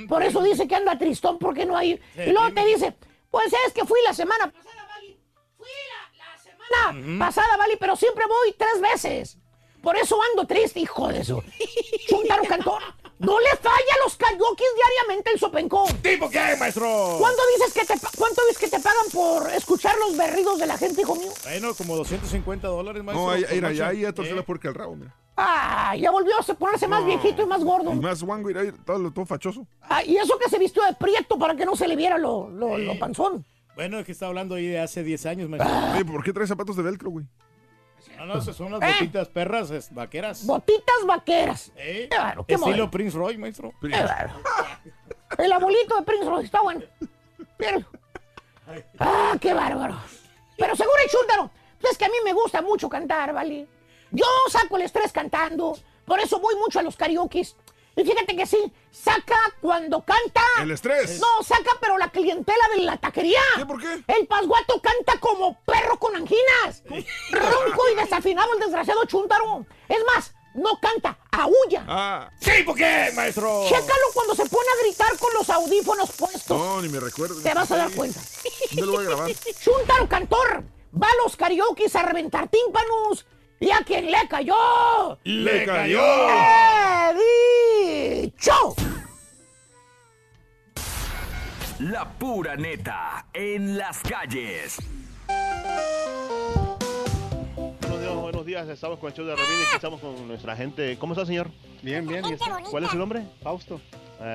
Por 0.09 0.23
eso 0.23 0.41
dice 0.41 0.67
que 0.67 0.75
anda 0.75 0.97
tristón 0.97 1.37
porque 1.37 1.65
no 1.65 1.77
ha 1.77 1.85
ido. 1.85 1.99
Sí, 2.15 2.21
Y 2.27 2.31
luego 2.31 2.51
te 2.53 2.65
dice, 2.65 2.95
pues 3.29 3.53
es 3.67 3.73
que 3.73 3.85
fui 3.85 3.99
la 4.05 4.13
semana 4.13 4.51
pasada, 4.51 4.87
Vali. 4.87 5.19
Fui 5.57 5.67
la, 6.17 6.25
la 6.25 6.37
semana 6.91 7.19
pasada, 7.25 7.57
Vali, 7.57 7.75
pero 7.79 7.95
siempre 7.95 8.25
voy 8.25 8.55
tres 8.57 8.81
veces. 8.81 9.37
Por 9.83 9.97
eso 9.97 10.17
ando 10.31 10.47
triste, 10.47 10.79
hijo 10.79 11.07
de 11.09 11.19
eso. 11.19 11.43
Chuntaro 12.07 12.43
Cantor, 12.45 12.81
no 13.21 13.39
le 13.39 13.49
falla 13.57 13.93
a 13.99 14.03
los 14.03 14.15
karaokes 14.17 14.63
diariamente 14.75 15.31
el 15.33 15.39
sopencón. 15.39 15.87
¿Tipo 16.01 16.29
qué, 16.29 16.55
maestro? 16.59 17.15
¿Cuánto 17.19 17.41
dices 17.57 17.73
que 17.73 17.85
te, 17.85 17.93
¿Cuánto 18.17 18.41
dices 18.47 18.57
que 18.59 18.67
te 18.67 18.79
pagan 18.79 19.05
por 19.13 19.51
escuchar 19.53 19.95
los 19.99 20.17
berridos 20.17 20.59
de 20.59 20.65
la 20.67 20.77
gente, 20.77 21.01
hijo 21.01 21.15
mío? 21.15 21.31
Bueno, 21.43 21.73
como 21.75 21.95
250 21.97 22.67
dólares, 22.67 23.03
maestro. 23.03 23.25
No, 23.25 23.31
ahí, 23.31 23.45
mira, 23.51 23.71
ya 23.71 23.87
ahí 23.89 24.01
ya 24.01 24.13
torció 24.13 24.33
Eh, 24.33 24.37
la 24.37 24.43
puerca 24.43 24.69
el 24.69 24.75
rabo, 24.75 24.95
mira. 24.95 25.15
Ah, 25.37 25.95
ya 25.97 26.11
volvió 26.11 26.33
a 26.37 26.43
ponerse 26.55 26.87
más 26.87 27.01
No. 27.01 27.07
viejito 27.07 27.41
y 27.41 27.45
más 27.45 27.63
gordo. 27.63 27.91
Y 27.93 27.95
más 27.99 28.21
guango, 28.21 28.47
mira, 28.49 28.61
ahí, 28.61 28.71
todo, 28.85 29.11
todo 29.11 29.25
fachoso. 29.25 29.65
Ah, 29.81 30.03
y 30.03 30.17
eso 30.17 30.37
que 30.37 30.49
se 30.49 30.59
vistió 30.59 30.83
de 30.83 30.93
prieto 30.93 31.37
para 31.39 31.55
que 31.55 31.65
no 31.65 31.75
se 31.75 31.87
le 31.87 31.95
viera 31.95 32.17
lo, 32.17 32.49
lo, 32.49 32.77
lo 32.77 32.99
panzón. 32.99 33.45
Bueno, 33.75 33.99
es 33.99 34.05
que 34.05 34.11
está 34.11 34.27
hablando 34.27 34.55
ahí 34.55 34.67
de 34.67 34.79
hace 34.79 35.01
10 35.03 35.25
años, 35.27 35.49
maestro. 35.49 35.71
Oye, 35.93 36.05
¿por 36.05 36.23
qué 36.23 36.33
traes 36.33 36.49
zapatos 36.49 36.75
de 36.75 36.83
velcro, 36.83 37.09
güey? 37.09 37.25
No, 38.21 38.27
no, 38.27 38.37
esas 38.37 38.55
son 38.55 38.71
las 38.71 38.81
Eh. 38.83 38.93
botitas 38.99 39.29
perras 39.29 39.71
es, 39.71 39.91
vaqueras. 39.91 40.45
Botitas 40.45 40.95
vaqueras. 41.07 41.71
¿Eh? 41.75 42.07
Qué 42.47 42.53
Estilo. 42.53 42.91
Prince 42.91 43.17
Roy, 43.17 43.35
maestro. 43.39 43.73
Qué. 43.81 43.91
El 45.39 45.51
abuelito 45.51 45.95
de 45.95 46.03
Prince 46.03 46.29
Royce, 46.29 46.45
está 46.45 46.61
bueno. 46.61 46.81
Ah, 48.99 49.35
qué 49.41 49.55
bárbaro. 49.55 49.97
Pero 50.55 50.75
seguro 50.75 50.95
el 51.03 51.09
chúntaro. 51.09 51.49
Es 51.89 51.97
que 51.97 52.05
a 52.05 52.09
mí 52.09 52.15
me 52.23 52.33
gusta 52.33 52.61
mucho 52.61 52.87
cantar, 52.89 53.33
¿vale? 53.33 53.67
Yo 54.11 54.25
saco 54.51 54.77
el 54.77 54.83
estrés 54.83 55.11
cantando. 55.11 55.75
Por 56.05 56.19
eso 56.19 56.39
voy 56.39 56.53
mucho 56.57 56.77
a 56.79 56.83
los 56.83 56.95
karaokes. 56.95 57.55
Y 57.95 58.03
fíjate 58.03 58.35
que 58.35 58.45
sí, 58.45 58.71
saca 58.89 59.37
cuando 59.59 60.03
canta. 60.03 60.41
El 60.61 60.71
estrés. 60.71 61.19
No, 61.19 61.43
saca, 61.43 61.71
pero 61.81 61.97
la 61.97 62.09
clientela 62.09 62.63
de 62.75 62.83
la 62.83 62.97
taquería. 62.97 63.41
¿Qué, 63.57 63.65
por 63.65 63.81
qué? 63.81 64.03
El 64.07 64.27
pasguato 64.27 64.81
canta 64.81 65.19
como 65.19 65.59
perro 65.65 65.99
con 65.99 66.15
anginas. 66.15 66.83
Ronco 67.31 67.89
y 67.91 67.95
desafinado 67.95 68.53
el 68.53 68.59
desgraciado 68.59 69.03
chúntaro. 69.05 69.65
Es 69.89 69.99
más, 70.13 70.33
no 70.53 70.79
canta, 70.79 71.17
aúlla. 71.31 71.85
Ah. 71.87 72.29
¿Sí, 72.39 72.63
por 72.65 72.75
qué, 72.75 73.11
maestro? 73.15 73.65
Chécalo 73.67 74.05
cuando 74.13 74.35
se 74.35 74.45
pone 74.45 74.67
a 74.67 74.83
gritar 74.83 75.17
con 75.17 75.33
los 75.33 75.49
audífonos 75.49 76.11
puestos. 76.13 76.57
No, 76.57 76.81
ni 76.81 76.89
me 76.89 76.99
recuerdo. 76.99 77.41
Te 77.41 77.53
vas 77.53 77.71
a 77.71 77.77
dar 77.77 77.91
cuenta. 77.91 78.21
¿Dónde 78.71 78.85
lo 78.85 78.91
voy 78.93 79.05
a 79.05 79.09
grabar? 79.09 79.31
Chuntaro 79.61 80.07
cantor 80.07 80.63
va 80.93 81.07
a 81.07 81.23
los 81.23 81.35
karaokes 81.35 81.95
a 81.95 82.03
reventar 82.03 82.49
tímpanos. 82.49 83.25
¿Y 83.61 83.69
a 83.69 83.83
quien 83.85 84.09
le 84.09 84.27
cayó? 84.27 84.55
¡Le 85.23 85.65
cayó! 85.67 86.01
¡He 87.11 88.23
dicho! 88.23 88.75
La 91.77 92.09
pura 92.17 92.55
neta 92.55 93.27
en 93.31 93.77
las 93.77 93.99
calles. 94.01 94.79
Buenos 97.81 98.01
días, 98.01 98.15
buenos 98.15 98.45
días. 98.47 98.67
Estamos 98.67 98.97
con 98.97 99.09
el 99.09 99.15
show 99.15 99.25
de 99.27 99.35
Ramírez 99.35 99.67
y 99.71 99.75
estamos 99.75 100.01
con 100.01 100.27
nuestra 100.27 100.55
gente. 100.55 100.97
¿Cómo 100.97 101.13
está, 101.13 101.27
señor? 101.27 101.51
Bien, 101.83 102.07
bien. 102.07 102.23
Bonita. 102.23 102.63
¿Cuál 102.67 102.85
es 102.85 102.89
su 102.89 102.97
nombre? 102.97 103.27
Fausto. 103.43 103.79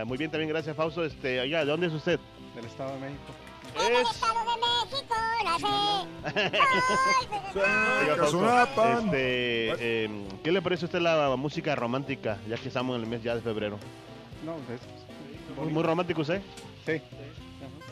muy 0.05 0.19
bien, 0.19 0.31
también 0.31 0.51
gracias, 0.51 0.77
Fausto. 0.77 1.05
Este, 1.05 1.41
oiga, 1.41 1.65
¿de 1.65 1.67
dónde 1.73 1.89
es 1.89 1.93
usted? 1.93 2.21
Del 2.55 2.65
Estado 2.65 2.95
de 2.95 3.01
México. 3.01 3.35
En 3.79 3.95
el 3.95 4.03
Estado 4.03 4.41
de 4.41 4.57
México 4.91 5.15
nací. 5.45 5.65
Oiga, 7.55 8.17
Fausto, 8.17 8.41
Cazonapan. 8.41 9.05
este, 9.07 10.05
em, 10.05 10.29
¿qué 10.43 10.53
le 10.53 10.63
parece 10.63 10.85
a 10.85 10.87
usted 10.87 11.01
la 11.01 11.35
música 11.37 11.75
romántica, 11.75 12.39
ya 12.49 12.57
que 12.57 12.69
estamos 12.69 12.97
en 12.97 13.03
el 13.03 13.09
mes 13.09 13.23
ya 13.23 13.35
de 13.35 13.41
febrero? 13.43 13.79
No, 14.45 14.55
es 14.75 14.81
¿Muy, 15.59 15.73
muy 15.73 15.83
romántico 15.83 16.21
usted? 16.23 16.43
Sí. 16.85 17.01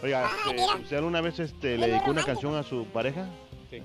Oiga, 0.02 0.26
Ah, 0.26 0.30
este, 0.46 0.54
mira. 0.60 0.74
¿usted 0.76 0.96
alguna 0.96 1.20
vez 1.20 1.38
este, 1.40 1.78
le 1.78 1.88
dedicó 1.88 2.10
una 2.10 2.22
canción 2.24 2.54
a 2.56 2.62
su 2.62 2.86
pareja? 2.86 3.26
Sí. 3.70 3.82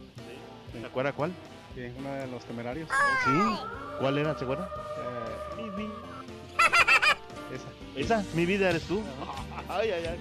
¿Se 0.80 0.86
acuerda 0.86 1.14
cuál? 1.14 1.32
Sí, 1.76 1.82
uno 1.98 2.12
de 2.14 2.28
los 2.28 2.44
temerarios. 2.46 2.90
¿Sí? 3.24 3.32
¿Cuál 4.00 4.18
era? 4.18 4.38
¿Se 4.38 4.44
acuerda? 4.44 4.70
Eh, 5.58 5.90
¿Esa? 7.96 8.24
¿Mi 8.34 8.46
vida 8.46 8.70
eres 8.70 8.84
tú? 8.84 9.02
Ay, 9.70 9.92
ay, 9.92 10.06
ay. 10.08 10.20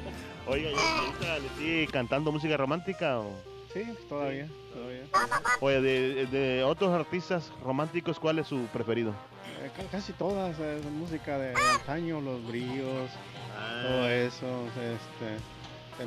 Oiga, 0.49 0.71
¿y 0.71 0.75
ahorita 0.75 1.39
le 1.41 1.49
sigue 1.59 1.87
cantando 1.89 2.33
música 2.33 2.57
romántica 2.57 3.21
o...? 3.21 3.33
Sí, 3.73 3.83
todavía, 4.09 4.49
todavía. 4.73 5.03
Oye, 5.61 5.81
de, 5.83 6.27
de 6.27 6.65
otros 6.65 6.91
artistas 6.91 7.53
románticos, 7.63 8.19
¿cuál 8.19 8.39
es 8.39 8.47
su 8.47 8.61
preferido? 8.73 9.11
Eh, 9.63 9.71
ca- 9.77 9.85
casi 9.91 10.13
todas, 10.15 10.57
eh, 10.59 10.81
música 10.93 11.37
de 11.39 11.55
antaño, 11.75 12.21
los 12.23 12.47
brillos, 12.47 13.11
todo 13.83 14.09
eso, 14.09 14.47
este... 14.77 15.37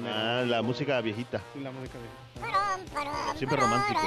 Ah, 0.08 0.44
la 0.48 0.62
música 0.62 1.00
viejita. 1.02 1.42
Sí, 1.54 1.60
la 1.60 1.70
música 1.72 1.98
de... 2.00 3.38
Siempre 3.38 3.58
romántico. 3.60 4.00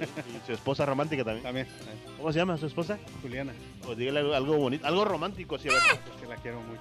Y 0.00 0.46
su 0.46 0.52
esposa 0.54 0.86
romántica 0.86 1.22
también. 1.22 1.42
También. 1.44 1.68
¿Cómo 2.16 2.32
se 2.32 2.38
llama 2.38 2.56
su 2.56 2.66
esposa? 2.66 2.98
Juliana. 3.22 3.52
Pues 3.84 3.98
dígale 3.98 4.20
algo, 4.20 4.34
algo 4.34 4.56
bonito, 4.56 4.86
algo 4.86 5.04
romántico, 5.04 5.58
sí, 5.58 5.68
a 5.68 5.72
ver. 5.72 5.82
Que 6.20 6.26
la 6.26 6.36
quiero 6.36 6.60
mucho. 6.62 6.80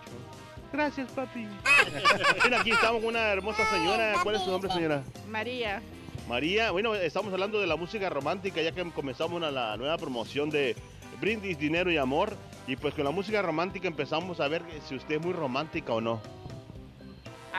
Gracias, 0.72 1.12
papi. 1.12 1.48
Mira, 2.44 2.62
aquí 2.62 2.72
estamos 2.72 3.02
con 3.02 3.10
una 3.10 3.30
hermosa 3.30 3.66
señora. 3.70 4.16
¿Cuál 4.24 4.36
es 4.36 4.42
su 4.42 4.52
nombre, 4.52 4.72
señora? 4.72 5.04
María. 5.28 5.82
María, 6.28 6.72
bueno, 6.72 6.94
estamos 6.94 7.32
hablando 7.32 7.62
de 7.62 7.68
la 7.68 7.78
música 7.78 8.10
romántica, 8.10 8.62
ya 8.62 8.74
que 8.74 8.84
comenzamos 8.92 9.38
una, 9.38 9.50
la 9.50 9.78
nueva 9.78 9.98
promoción 9.98 10.50
de 10.50 10.76
Brindis, 11.22 11.58
Dinero 11.58 11.90
y 11.92 11.98
Amor. 11.98 12.36
Y 12.68 12.76
pues 12.76 12.94
con 12.94 13.06
la 13.06 13.12
música 13.12 13.42
romántica 13.42 13.88
empezamos 13.88 14.42
a 14.42 14.48
ver 14.50 14.62
si 14.88 14.96
usted 14.96 15.16
es 15.16 15.22
muy 15.22 15.34
romántica 15.34 15.94
o 15.94 16.02
no. 16.02 16.22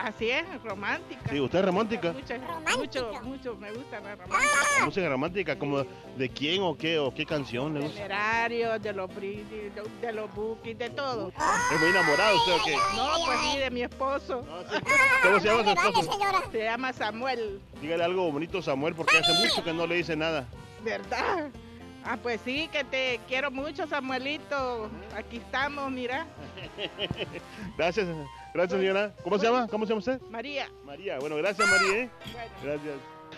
Así 0.03 0.29
es, 0.29 0.45
romántica. 0.63 1.29
Sí, 1.29 1.39
¿usted 1.39 1.59
es 1.59 1.65
romántica? 1.65 2.13
Mucho, 2.13 2.35
mucho, 2.77 3.21
mucho 3.23 3.55
me 3.55 3.71
gusta 3.71 3.99
la 3.99 4.15
romántica. 4.15 4.53
La 4.79 4.85
música 4.85 5.09
romántica, 5.09 5.59
como 5.59 5.83
de 6.17 6.29
quién 6.29 6.61
o 6.61 6.77
qué 6.77 6.99
o 6.99 7.13
qué 7.13 7.25
canción 7.25 7.73
le 7.73 7.81
gusta. 7.81 8.49
de 8.79 8.93
los 8.93 9.13
brindis, 9.13 9.75
de, 9.75 9.83
de 10.01 10.13
los 10.13 10.33
bookies, 10.33 10.77
de 10.77 10.89
todo. 10.89 11.29
¿Es 11.29 11.79
muy 11.79 11.89
enamorado 11.89 12.37
usted 12.37 12.53
o 12.53 12.63
qué? 12.65 12.75
No, 12.95 13.25
pues 13.25 13.39
sí, 13.41 13.57
de 13.57 13.71
mi 13.71 13.81
esposo. 13.83 14.45
¿Cómo 15.23 15.39
se 15.39 15.47
llama 15.47 15.63
su 15.63 15.69
esposo? 15.69 16.51
Se 16.51 16.63
llama 16.63 16.93
Samuel, 16.93 17.61
Dígale 17.81 18.03
algo 18.03 18.31
bonito, 18.31 18.61
Samuel, 18.61 18.95
porque 18.95 19.17
hace 19.17 19.33
mucho 19.33 19.63
que 19.63 19.73
no 19.73 19.87
le 19.87 19.95
dice 19.95 20.15
nada. 20.15 20.47
¿verdad? 20.83 21.49
Ah, 22.03 22.17
pues 22.21 22.39
sí, 22.43 22.69
que 22.71 22.83
te 22.83 23.19
quiero 23.27 23.51
mucho, 23.51 23.85
Samuelito. 23.87 24.89
Aquí 25.15 25.37
estamos, 25.37 25.91
mira. 25.91 26.25
Gracias, 27.77 28.07
gracias 28.53 28.79
señora. 28.79 29.11
¿Cómo 29.23 29.37
se 29.39 29.45
llama? 29.45 29.67
¿Cómo 29.67 29.85
se 29.85 29.89
llama 29.89 29.99
usted? 29.99 30.21
María. 30.29 30.67
María, 30.85 31.19
bueno, 31.19 31.35
gracias 31.37 31.67
María. 31.69 32.03
¿eh? 32.03 32.09
Gracias. 32.63 32.95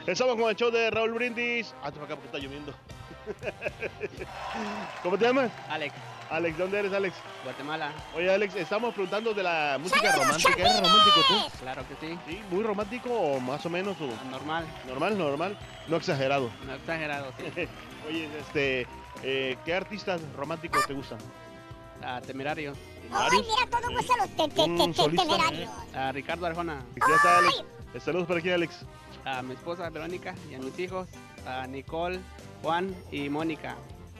Estamos 0.07 0.35
con 0.35 0.49
el 0.49 0.55
show 0.55 0.71
de 0.71 0.89
Raúl 0.89 1.11
Brindis. 1.13 1.73
Ah, 1.83 1.91
para 1.91 2.05
acá 2.05 2.15
porque 2.15 2.25
está 2.27 2.37
lloviendo. 2.39 2.73
¿Cómo 5.03 5.17
te 5.17 5.25
llamas? 5.25 5.51
Alex, 5.69 5.93
Alex, 6.29 6.57
¿dónde 6.57 6.79
eres, 6.79 6.93
Alex? 6.93 7.15
Guatemala. 7.43 7.91
Oye, 8.15 8.33
Alex, 8.33 8.55
estamos 8.55 8.93
preguntando 8.93 9.33
de 9.33 9.43
la 9.43 9.77
música 9.79 10.11
romántica. 10.15 10.53
¿Eres 10.57 10.75
romántico 10.81 11.19
tú? 11.27 11.57
Claro 11.59 11.83
que 11.87 11.95
sí. 12.07 12.19
¿Sí? 12.27 12.41
¿Muy 12.49 12.63
romántico 12.63 13.09
o 13.13 13.39
más 13.39 13.63
o 13.65 13.69
menos? 13.69 13.95
o- 14.01 14.29
Normal. 14.29 14.65
Normal, 14.87 15.17
normal. 15.17 15.57
No 15.87 15.97
exagerado. 15.97 16.49
No 16.65 16.73
exagerado, 16.73 17.31
sí. 17.37 17.67
Oye, 18.07 18.29
este, 18.39 18.87
eh, 19.23 19.57
¿qué 19.65 19.73
artistas 19.75 20.19
románticos 20.35 20.85
te 20.87 20.93
gustan? 20.93 21.19
Ah, 22.03 22.21
temerario. 22.25 22.73
Ay, 23.13 23.39
mira, 23.41 23.67
todo 23.79 23.89
gusta 23.95 24.13
los 24.17 24.29
te, 24.29 24.47
te, 24.47 24.63
te, 24.67 24.87
te, 24.87 24.93
solista. 24.93 25.23
temerarios. 25.23 25.69
A 25.93 26.11
Ricardo 26.11 26.45
Arjona. 26.45 26.81
Ya 27.07 27.15
está, 27.15 27.37
Alex. 27.39 27.63
Saludos 28.05 28.27
para 28.27 28.39
aquí, 28.39 28.49
Alex. 28.51 28.85
A 29.25 29.41
mi 29.41 29.53
esposa 29.53 29.89
Verónica 29.89 30.33
y 30.49 30.55
a 30.55 30.59
mis 30.59 30.77
hijos. 30.79 31.07
A 31.45 31.67
Nicole, 31.67 32.19
Juan 32.63 32.95
y 33.11 33.29
Mónica. 33.29 33.75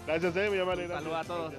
Gracias, 0.06 0.36
eh, 0.36 0.50
mi 0.52 0.60
amable. 0.60 0.88
Saludos 0.88 1.18
a 1.18 1.24
todos. 1.24 1.54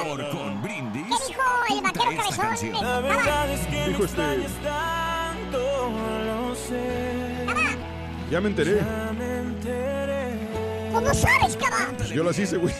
Amor 0.00 0.30
con 0.30 0.62
Brindis. 0.62 1.04
¿Qué 1.06 1.26
dijo 1.28 1.42
el 1.70 1.82
vaquero 1.82 2.10
esta 2.10 2.22
cabezón? 2.22 2.46
canción. 2.46 2.84
La 2.84 3.00
verdad 3.00 3.50
es 3.50 3.66
que 3.66 3.88
Dijo 3.88 4.04
este. 4.04 4.36
lo 5.52 6.54
sé. 6.54 7.46
Ya 8.30 8.40
me 8.40 8.48
enteré. 8.48 8.80
¿Cómo 10.92 11.14
sabes, 11.14 11.56
cabrón? 11.56 11.96
Yo 12.12 12.24
las 12.24 12.38
hice, 12.38 12.56
güey. 12.56 12.74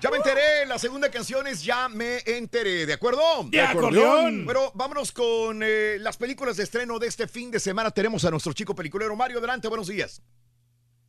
Ya 0.00 0.10
me 0.10 0.18
enteré, 0.18 0.66
la 0.66 0.78
segunda 0.78 1.10
canción 1.10 1.46
es 1.46 1.64
Ya 1.64 1.88
me 1.88 2.18
enteré, 2.26 2.84
¿de 2.84 2.92
acuerdo? 2.92 3.22
¡De 3.50 3.62
acordeón! 3.62 4.44
Pero 4.46 4.70
vámonos 4.74 5.12
con 5.12 5.62
eh, 5.62 5.96
las 5.98 6.18
películas 6.18 6.58
de 6.58 6.64
estreno 6.64 6.98
de 6.98 7.06
este 7.06 7.26
fin 7.26 7.50
de 7.50 7.58
semana. 7.58 7.90
Tenemos 7.90 8.22
a 8.26 8.30
nuestro 8.30 8.52
chico 8.52 8.74
peliculero 8.74 9.16
Mario. 9.16 9.38
Adelante, 9.38 9.66
buenos 9.66 9.86
días. 9.86 10.20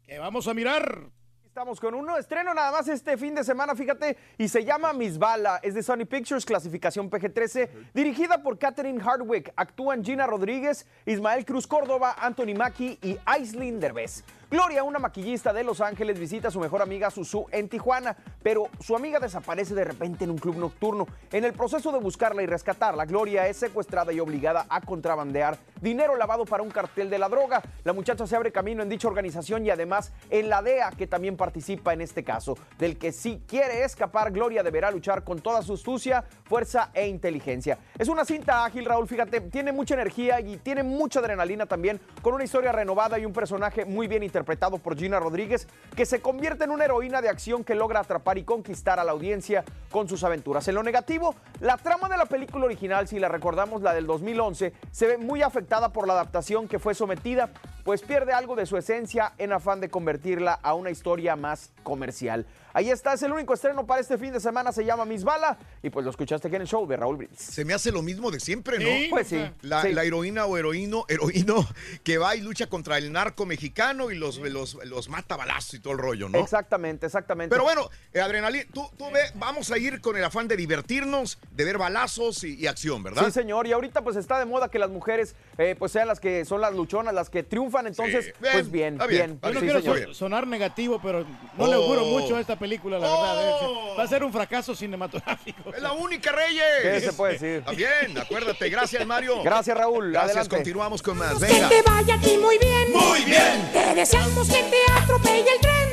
Que 0.02 0.18
vamos 0.18 0.48
a 0.48 0.54
mirar. 0.54 1.10
Estamos 1.56 1.80
con 1.80 1.94
un 1.96 2.10
estreno 2.20 2.54
nada 2.54 2.70
más 2.70 2.88
este 2.90 3.18
fin 3.18 3.34
de 3.34 3.42
semana, 3.42 3.76
fíjate, 3.76 4.18
y 4.38 4.50
se 4.50 4.66
llama 4.66 4.92
Miss 4.92 5.18
Bala. 5.18 5.62
Es 5.64 5.74
de 5.74 5.84
Sony 5.84 6.06
Pictures, 6.06 6.46
clasificación 6.46 7.10
PG-13, 7.10 7.70
dirigida 7.94 8.44
por 8.44 8.60
Katherine 8.60 9.02
Hardwick. 9.02 9.54
Actúan 9.56 10.04
Gina 10.04 10.28
Rodríguez, 10.28 10.86
Ismael 11.06 11.46
Cruz 11.46 11.66
Córdoba, 11.66 12.18
Anthony 12.20 12.56
Mackie 12.58 13.00
y 13.02 13.18
Aislinn 13.26 13.80
Derbez. 13.80 14.26
Gloria, 14.56 14.86
una 14.86 15.00
maquillista 15.00 15.52
de 15.52 15.66
Los 15.66 15.82
Ángeles, 15.82 16.18
visita 16.18 16.48
a 16.48 16.52
su 16.52 16.62
mejor 16.62 16.82
amiga 16.82 17.12
Susu 17.12 17.46
en 17.52 17.68
Tijuana, 17.68 18.16
pero 18.42 18.70
su 18.80 18.96
amiga 18.96 19.20
desaparece 19.20 19.76
de 19.76 19.84
repente 19.84 20.24
en 20.24 20.32
un 20.32 20.38
club 20.38 20.56
nocturno. 20.56 21.08
En 21.34 21.44
el 21.44 21.52
proceso 21.52 21.92
de 21.92 22.00
buscarla 22.00 22.42
y 22.42 22.46
rescatarla, 22.46 23.04
Gloria 23.04 23.50
es 23.50 23.58
secuestrada 23.58 24.14
y 24.14 24.22
obligada 24.22 24.66
a 24.70 24.80
contrabandear 24.80 25.58
dinero 25.82 26.16
lavado 26.16 26.46
para 26.46 26.64
un 26.64 26.72
cartel 26.72 27.10
de 27.10 27.20
la 27.20 27.28
droga. 27.28 27.62
La 27.84 27.92
muchacha 27.92 28.26
se 28.26 28.34
abre 28.38 28.54
camino 28.54 28.82
en 28.82 28.88
dicha 28.88 29.10
organización 29.10 29.66
y 29.66 29.72
además 29.72 30.14
en 30.30 30.48
la 30.48 30.62
DEA, 30.62 30.92
que 30.92 31.06
también 31.06 31.36
participa 31.36 31.92
en 31.92 32.00
este 32.00 32.24
caso, 32.24 32.58
del 32.80 32.98
que 32.98 33.12
si 33.12 33.42
quiere 33.46 33.84
escapar, 33.84 34.32
Gloria 34.32 34.64
deberá 34.64 34.90
luchar 34.90 35.26
con 35.26 35.42
toda 35.42 35.64
su 35.64 35.74
astucia, 35.74 36.24
fuerza 36.46 36.92
e 36.94 37.08
inteligencia. 37.08 37.78
Es 38.00 38.08
una 38.08 38.24
cinta 38.24 38.64
ágil, 38.64 38.86
Raúl, 38.86 39.06
fíjate, 39.06 39.42
tiene 39.42 39.74
mucha 39.74 39.96
energía 39.96 40.40
y 40.40 40.56
tiene 40.56 40.82
mucha 40.82 41.20
adrenalina 41.20 41.66
también, 41.66 42.00
con 42.22 42.34
una 42.34 42.46
historia 42.46 42.72
renovada 42.72 43.20
y 43.20 43.26
un 43.26 43.34
personaje 43.34 43.84
muy 43.84 44.08
bien 44.08 44.24
interpretado 44.24 44.45
por 44.82 44.98
Gina 44.98 45.20
Rodríguez, 45.20 45.68
que 45.96 46.06
se 46.06 46.22
convierte 46.22 46.64
en 46.64 46.72
una 46.72 46.86
heroína 46.86 47.22
de 47.22 47.30
acción 47.30 47.64
que 47.64 47.76
logra 47.76 48.00
atrapar 48.00 48.38
y 48.38 48.44
conquistar 48.44 49.00
a 49.00 49.04
la 49.04 49.12
audiencia 49.12 49.66
con 49.92 50.08
sus 50.08 50.24
aventuras. 50.24 50.68
En 50.68 50.76
lo 50.76 50.84
negativo, 50.84 51.36
la 51.60 51.78
trama 51.78 52.08
de 52.08 52.18
la 52.18 52.26
película 52.26 52.66
original, 52.66 53.08
si 53.08 53.20
la 53.20 53.28
recordamos, 53.28 53.82
la 53.82 53.94
del 53.94 54.08
2011, 54.08 54.74
se 54.92 55.08
ve 55.08 55.18
muy 55.18 55.42
afectada 55.42 55.90
por 55.92 56.08
la 56.08 56.14
adaptación 56.14 56.68
que 56.68 56.80
fue 56.80 56.94
sometida, 56.94 57.50
pues 57.84 58.02
pierde 58.02 58.34
algo 58.34 58.56
de 58.56 58.66
su 58.66 58.78
esencia 58.78 59.34
en 59.38 59.52
afán 59.52 59.82
de 59.82 59.90
convertirla 59.90 60.54
a 60.54 60.74
una 60.74 60.92
historia 60.92 61.36
más 61.36 61.72
comercial. 61.84 62.46
Ahí 62.78 62.90
está, 62.92 63.14
es 63.14 63.24
el 63.24 63.32
único 63.32 63.54
estreno 63.54 63.86
para 63.88 64.02
este 64.02 64.18
fin 64.18 64.34
de 64.34 64.40
semana, 64.42 64.74
se 64.74 64.84
llama 64.84 65.06
Miss 65.06 65.24
Bala, 65.24 65.58
y 65.82 65.90
pues 65.90 66.04
lo 66.04 66.12
escuchaste 66.12 66.50
aquí 66.50 66.58
en 66.58 66.64
el 66.64 66.68
show 66.68 66.86
de 66.86 66.98
Raúl 66.98 67.16
Brindis. 67.16 67.40
Se 67.40 67.64
me 67.64 67.74
hace 67.74 67.90
lo 67.90 68.02
mismo 68.02 68.32
de 68.32 68.42
siempre, 68.42 68.78
¿no? 68.80 68.86
Sí, 68.86 69.08
Pues 69.10 69.28
sí. 69.30 69.40
La, 69.62 69.82
Sí. 69.82 69.94
la 69.94 70.04
heroína 70.04 70.46
o 70.46 70.58
heroíno, 70.58 71.06
heroíno 71.08 71.66
que 72.04 72.18
va 72.18 72.36
y 72.36 72.42
lucha 72.42 72.68
contra 72.68 72.98
el 72.98 73.14
narco 73.14 73.46
mexicano 73.46 74.12
y 74.12 74.18
los, 74.18 74.40
los, 74.40 74.74
los 74.84 75.08
mata 75.08 75.36
a 75.36 75.38
balazos 75.38 75.76
y 75.76 75.80
todo 75.80 75.94
el 75.94 76.00
rollo, 76.00 76.28
¿no? 76.28 76.38
Exactamente, 76.38 77.06
exactamente. 77.06 77.54
Pero 77.54 77.64
bueno, 77.64 77.90
eh, 78.14 78.20
adrenalina, 78.20 78.66
tú, 78.74 78.86
tú 78.98 79.06
ve, 79.10 79.22
vamos 79.36 79.72
a 79.72 79.78
ir 79.78 80.02
con 80.02 80.18
el 80.18 80.24
afán 80.26 80.50
de 80.50 80.58
divertirnos, 80.58 81.40
de 81.52 81.64
ver 81.64 81.78
balazos 81.78 82.44
y, 82.44 82.56
y 82.56 82.68
acción, 82.68 83.02
¿verdad? 83.04 83.24
Sí, 83.24 83.32
señor. 83.32 83.68
Y 83.68 83.72
ahorita 83.72 84.02
pues 84.04 84.18
está 84.18 84.38
de 84.38 84.44
moda 84.46 84.70
que 84.70 84.80
las 84.80 84.90
mujeres 84.90 85.34
eh, 85.58 85.76
pues 85.80 85.94
sean 85.94 86.10
las 86.10 86.20
que 86.20 86.44
son 86.44 86.60
las 86.60 86.74
luchonas, 86.74 87.14
las 87.14 87.30
que 87.30 87.42
triunfan. 87.42 87.88
Entonces, 87.88 88.34
bien, 88.42 88.54
pues 88.54 88.70
bien, 88.72 88.98
bien. 88.98 89.08
bien. 89.10 89.40
Yo 89.42 89.50
no 89.54 89.60
Sí, 89.62 89.66
quiero 89.66 89.82
señor. 89.82 90.14
sonar 90.16 90.46
negativo, 90.46 91.00
pero 91.02 91.26
no 91.58 91.68
le 91.68 91.74
auguro 91.76 92.02
Oh. 92.04 92.20
mucho 92.20 92.36
a 92.36 92.42
esta 92.42 92.58
película, 92.58 92.65
la 92.68 93.00
verdad. 93.00 93.50
eh. 93.50 93.96
Va 93.98 94.04
a 94.04 94.08
ser 94.08 94.24
un 94.24 94.32
fracaso 94.32 94.76
cinematográfico. 94.76 95.74
Es 95.74 95.82
la 95.82 95.94
única, 95.94 96.32
Reyes. 96.32 96.64
¿Qué 96.82 97.02
se 97.02 97.14
puede 97.14 97.34
decir? 97.34 97.50
Está 97.60 97.72
bien, 97.72 98.18
acuérdate. 98.18 98.70
Gracias, 98.70 99.06
Mario. 99.06 99.42
Gracias, 99.44 99.78
Raúl. 99.78 100.12
Gracias, 100.12 100.32
Adelante. 100.32 100.56
continuamos 100.56 101.02
con 101.02 101.18
más. 101.18 101.34
Que 101.36 101.46
Venga. 101.46 101.70
te 101.70 101.82
vaya 101.84 102.16
aquí 102.16 102.38
muy 102.38 102.58
bien. 102.58 102.92
Muy 102.92 103.24
bien. 103.26 103.70
Te 103.74 103.96
deseamos 103.96 104.48
que 104.48 104.64
te 104.64 104.92
atropelle 105.02 105.40
el 105.54 105.60
tren. 105.62 105.90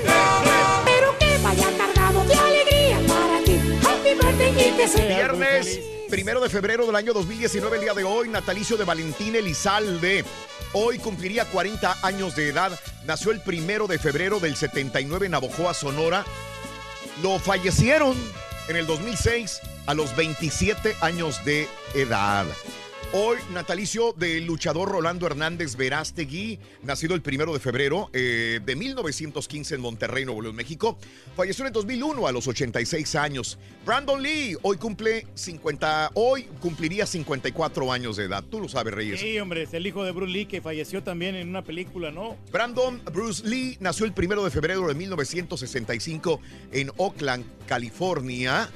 Pero 0.84 1.18
que 1.18 1.38
vaya 1.42 1.66
cargado 1.76 2.24
de 2.24 2.34
alegría 2.34 2.98
para 3.06 3.44
ti. 3.44 3.60
Happy 3.86 4.14
birthday 4.14 4.50
y 4.50 4.76
que 4.76 4.86
muy 4.86 5.06
Viernes, 5.14 5.80
primero 6.08 6.40
de 6.40 6.48
febrero 6.48 6.86
del 6.86 6.96
año 6.96 7.12
2019, 7.12 7.76
el 7.76 7.82
día 7.82 7.94
de 7.94 8.04
hoy, 8.04 8.28
natalicio 8.28 8.76
de 8.76 8.84
Valentín 8.84 9.36
Elizalde. 9.36 10.24
Hoy 10.74 10.98
cumpliría 10.98 11.44
40 11.44 11.98
años 12.02 12.34
de 12.34 12.48
edad. 12.48 12.72
Nació 13.04 13.30
el 13.30 13.40
primero 13.42 13.86
de 13.86 13.98
febrero 13.98 14.40
del 14.40 14.56
79 14.56 15.26
en 15.26 15.32
Navojoa, 15.32 15.74
Sonora. 15.74 16.24
Lo 17.20 17.38
fallecieron 17.38 18.16
en 18.68 18.76
el 18.76 18.86
2006 18.86 19.60
a 19.86 19.94
los 19.94 20.14
27 20.16 20.96
años 21.00 21.44
de 21.44 21.68
edad. 21.94 22.46
Hoy, 23.14 23.36
natalicio 23.52 24.14
del 24.14 24.46
luchador 24.46 24.88
Rolando 24.88 25.26
Hernández 25.26 25.76
Verástegui, 25.76 26.58
nacido 26.82 27.14
el 27.14 27.20
primero 27.20 27.52
de 27.52 27.60
febrero 27.60 28.08
eh, 28.14 28.58
de 28.64 28.74
1915 28.74 29.74
en 29.74 29.80
Monterrey, 29.82 30.24
Nuevo 30.24 30.40
León, 30.40 30.56
México. 30.56 30.96
Falleció 31.36 31.64
en 31.64 31.66
el 31.66 31.72
2001 31.74 32.26
a 32.26 32.32
los 32.32 32.48
86 32.48 33.14
años. 33.16 33.58
Brandon 33.84 34.22
Lee, 34.22 34.56
hoy 34.62 34.78
cumple 34.78 35.26
50, 35.34 36.12
hoy 36.14 36.44
cumpliría 36.58 37.04
54 37.04 37.92
años 37.92 38.16
de 38.16 38.24
edad. 38.24 38.42
Tú 38.50 38.60
lo 38.60 38.68
sabes, 38.70 38.94
Reyes. 38.94 39.20
Sí, 39.20 39.38
hombre, 39.38 39.64
es 39.64 39.74
el 39.74 39.86
hijo 39.86 40.04
de 40.04 40.12
Bruce 40.12 40.32
Lee 40.32 40.46
que 40.46 40.62
falleció 40.62 41.02
también 41.02 41.34
en 41.34 41.50
una 41.50 41.62
película, 41.62 42.10
¿no? 42.10 42.38
Brandon 42.50 42.98
Bruce 43.12 43.46
Lee 43.46 43.76
nació 43.80 44.06
el 44.06 44.14
primero 44.14 44.42
de 44.42 44.50
febrero 44.50 44.88
de 44.88 44.94
1965 44.94 46.40
en 46.72 46.90
Oakland, 46.96 47.44
California. 47.66 48.70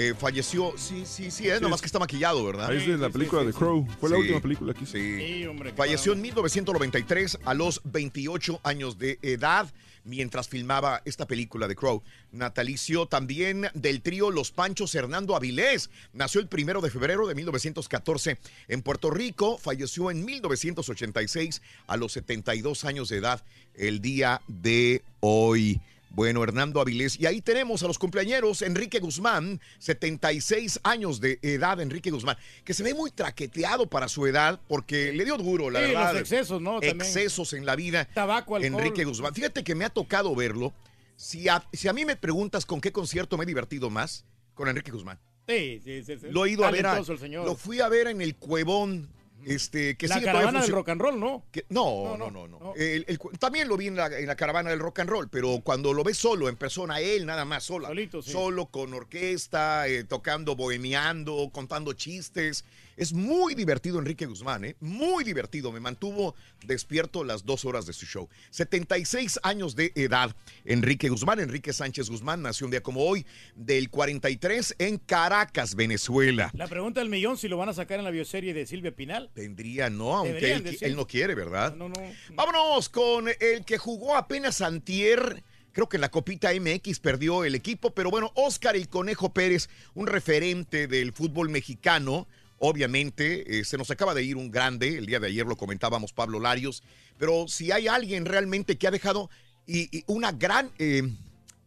Eh, 0.00 0.14
falleció, 0.16 0.74
sí, 0.76 1.02
sí, 1.04 1.28
sí, 1.32 1.48
es 1.48 1.60
nomás 1.60 1.80
que 1.80 1.86
está 1.86 1.98
maquillado, 1.98 2.44
¿verdad? 2.44 2.70
Ahí 2.70 2.76
es 2.76 2.86
de 2.86 2.98
la 2.98 3.10
película 3.10 3.42
de 3.42 3.52
Crow. 3.52 3.84
Fue 3.98 4.08
la 4.08 4.14
Sí. 4.14 4.20
última 4.22 4.40
película 4.40 4.72
que 4.72 4.84
hizo. 4.84 4.92
Sí. 4.92 5.44
hombre. 5.46 5.72
Falleció 5.72 6.12
en 6.12 6.20
1993 6.22 7.38
a 7.44 7.52
los 7.54 7.80
28 7.82 8.60
años 8.62 8.96
de 8.96 9.18
edad 9.22 9.68
mientras 10.04 10.48
filmaba 10.48 11.02
esta 11.04 11.26
película 11.26 11.66
de 11.66 11.74
Crow. 11.74 12.02
Natalicio 12.30 13.06
también 13.06 13.68
del 13.74 14.00
trío 14.00 14.30
Los 14.30 14.52
Panchos 14.52 14.94
Hernando 14.94 15.34
Avilés. 15.34 15.90
Nació 16.12 16.40
el 16.40 16.46
primero 16.46 16.80
de 16.80 16.90
febrero 16.90 17.26
de 17.26 17.34
1914 17.34 18.38
en 18.68 18.82
Puerto 18.82 19.10
Rico. 19.10 19.58
Falleció 19.58 20.12
en 20.12 20.24
1986 20.24 21.60
a 21.88 21.96
los 21.96 22.12
72 22.12 22.84
años 22.84 23.08
de 23.08 23.16
edad 23.16 23.42
el 23.74 24.00
día 24.00 24.40
de 24.46 25.02
hoy. 25.20 25.80
Bueno, 26.10 26.42
Hernando 26.42 26.80
Avilés. 26.80 27.18
Y 27.20 27.26
ahí 27.26 27.40
tenemos 27.40 27.82
a 27.82 27.86
los 27.86 27.98
cumpleañeros. 27.98 28.62
Enrique 28.62 28.98
Guzmán, 28.98 29.60
76 29.78 30.80
años 30.82 31.20
de 31.20 31.38
edad, 31.42 31.80
Enrique 31.80 32.10
Guzmán, 32.10 32.36
que 32.64 32.74
se 32.74 32.82
ve 32.82 32.94
muy 32.94 33.10
traqueteado 33.10 33.86
para 33.86 34.08
su 34.08 34.26
edad 34.26 34.60
porque 34.68 35.12
le 35.12 35.24
dio 35.24 35.36
duro, 35.36 35.70
la 35.70 35.80
Sí, 35.80 35.86
verdad. 35.86 36.12
los 36.12 36.20
excesos, 36.22 36.60
¿no? 36.62 36.80
También. 36.80 37.00
Excesos 37.02 37.52
en 37.52 37.66
la 37.66 37.76
vida. 37.76 38.06
Tabaco, 38.14 38.56
alcohol. 38.56 38.64
Enrique 38.80 39.04
Guzmán. 39.04 39.34
Fíjate 39.34 39.62
que 39.62 39.74
me 39.74 39.84
ha 39.84 39.90
tocado 39.90 40.34
verlo. 40.34 40.72
Si 41.16 41.48
a, 41.48 41.62
si 41.72 41.88
a 41.88 41.92
mí 41.92 42.04
me 42.04 42.16
preguntas 42.16 42.64
con 42.64 42.80
qué 42.80 42.90
concierto 42.92 43.36
me 43.36 43.44
he 43.44 43.46
divertido 43.46 43.90
más, 43.90 44.24
con 44.54 44.68
Enrique 44.68 44.90
Guzmán. 44.90 45.18
Sí, 45.48 45.80
sí, 45.84 46.02
sí. 46.04 46.14
sí. 46.18 46.26
Lo 46.30 46.44
he 46.46 46.50
ido 46.50 46.64
a 46.64 46.70
ver. 46.70 46.86
a- 46.86 47.00
lo 47.00 47.54
fui 47.54 47.80
a 47.80 47.88
ver 47.88 48.06
en 48.08 48.20
el 48.20 48.34
Cuevón. 48.36 49.08
Este, 49.44 49.96
que 49.96 50.08
la 50.08 50.16
sigue 50.16 50.26
caravana 50.26 50.60
del 50.60 50.70
rock 50.74 50.88
and 50.90 51.00
roll, 51.00 51.18
¿no? 51.20 51.44
que- 51.52 51.64
no, 51.68 52.16
no, 52.16 52.30
no, 52.30 52.48
no. 52.48 52.74
El- 52.76 53.04
el 53.08 53.18
cu- 53.18 53.30
también 53.38 53.68
lo 53.68 53.76
vi 53.76 53.86
en 53.86 53.96
la, 53.96 54.06
en 54.06 54.26
la 54.26 54.36
caravana 54.36 54.70
del 54.70 54.80
rock 54.80 54.98
and 55.00 55.10
roll, 55.10 55.28
pero 55.28 55.60
cuando 55.62 55.92
lo 55.92 56.02
ves 56.04 56.18
solo, 56.18 56.48
en 56.48 56.56
persona, 56.56 57.00
él 57.00 57.24
nada 57.24 57.44
más, 57.44 57.64
sola. 57.64 57.88
Solo, 58.32 58.66
con 58.66 58.92
orquesta, 58.94 59.86
eh, 59.88 60.04
tocando, 60.04 60.56
bohemiando, 60.56 61.50
contando 61.52 61.92
chistes. 61.92 62.64
Es 62.98 63.12
muy 63.12 63.54
divertido 63.54 64.00
Enrique 64.00 64.26
Guzmán, 64.26 64.64
¿eh? 64.64 64.74
Muy 64.80 65.22
divertido. 65.22 65.70
Me 65.70 65.78
mantuvo 65.78 66.34
despierto 66.66 67.22
las 67.22 67.44
dos 67.44 67.64
horas 67.64 67.86
de 67.86 67.92
su 67.92 68.06
show. 68.06 68.28
76 68.50 69.38
años 69.44 69.76
de 69.76 69.92
edad. 69.94 70.34
Enrique 70.64 71.08
Guzmán, 71.08 71.38
Enrique 71.38 71.72
Sánchez 71.72 72.10
Guzmán, 72.10 72.42
nació 72.42 72.66
un 72.66 72.72
día 72.72 72.82
como 72.82 73.04
hoy, 73.04 73.24
del 73.54 73.88
43 73.88 74.74
en 74.80 74.98
Caracas, 74.98 75.76
Venezuela. 75.76 76.50
La 76.54 76.66
pregunta 76.66 76.98
del 76.98 77.08
millón, 77.08 77.38
si 77.38 77.46
lo 77.46 77.56
van 77.56 77.68
a 77.68 77.72
sacar 77.72 78.00
en 78.00 78.04
la 78.04 78.10
bioserie 78.10 78.52
de 78.52 78.66
Silvia 78.66 78.90
Pinal. 78.90 79.30
Tendría, 79.32 79.90
¿no? 79.90 80.16
Aunque 80.16 80.54
él, 80.54 80.76
él 80.80 80.96
no 80.96 81.06
quiere, 81.06 81.36
¿verdad? 81.36 81.76
No, 81.76 81.88
no. 81.88 82.02
Vámonos 82.34 82.88
con 82.88 83.28
el 83.28 83.64
que 83.64 83.78
jugó 83.78 84.16
apenas 84.16 84.60
antier. 84.60 85.44
Creo 85.70 85.88
que 85.88 85.98
en 85.98 86.00
la 86.00 86.10
Copita 86.10 86.50
MX 86.52 86.98
perdió 86.98 87.44
el 87.44 87.54
equipo, 87.54 87.94
pero 87.94 88.10
bueno, 88.10 88.32
Oscar 88.34 88.74
el 88.74 88.88
Conejo 88.88 89.32
Pérez, 89.32 89.68
un 89.94 90.08
referente 90.08 90.88
del 90.88 91.12
fútbol 91.12 91.50
mexicano, 91.50 92.26
obviamente, 92.58 93.58
eh, 93.58 93.64
se 93.64 93.78
nos 93.78 93.90
acaba 93.90 94.14
de 94.14 94.22
ir 94.22 94.36
un 94.36 94.50
grande, 94.50 94.98
el 94.98 95.06
día 95.06 95.20
de 95.20 95.28
ayer 95.28 95.46
lo 95.46 95.56
comentábamos 95.56 96.12
Pablo 96.12 96.40
Larios, 96.40 96.82
pero 97.18 97.48
si 97.48 97.72
hay 97.72 97.88
alguien 97.88 98.24
realmente 98.24 98.78
que 98.78 98.86
ha 98.86 98.90
dejado 98.90 99.30
y, 99.66 99.96
y 99.96 100.04
una 100.06 100.32
gran... 100.32 100.70
eh, 100.78 101.02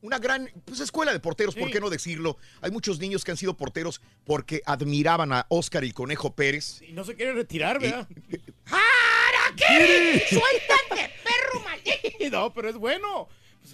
una 0.04 0.18
gran 0.18 0.50
pues, 0.66 0.80
escuela 0.80 1.14
de 1.14 1.20
porteros, 1.20 1.54
¿por 1.54 1.70
qué 1.70 1.80
no 1.80 1.92
decirlo? 1.92 2.36
Hay 2.62 2.72
muchos 2.72 2.98
niños 2.98 3.24
que 3.24 3.30
han 3.30 3.38
sido 3.38 3.56
porteros 3.56 4.02
porque 4.26 4.64
admiraban 4.66 5.32
a 5.32 5.46
Oscar 5.50 5.84
el 5.84 5.94
Conejo 5.94 6.34
Pérez. 6.34 6.82
Y 6.82 6.94
no 6.94 7.04
se 7.04 7.16
quiere 7.16 7.34
retirar, 7.34 7.80
¿verdad? 7.80 8.08
¡Araquiri! 8.66 10.20
¡Suéltate, 10.28 11.12
perro 11.24 11.64
maldito! 11.64 12.30
no, 12.32 12.52
pero 12.52 12.70
es 12.70 12.78
bueno. 12.78 13.30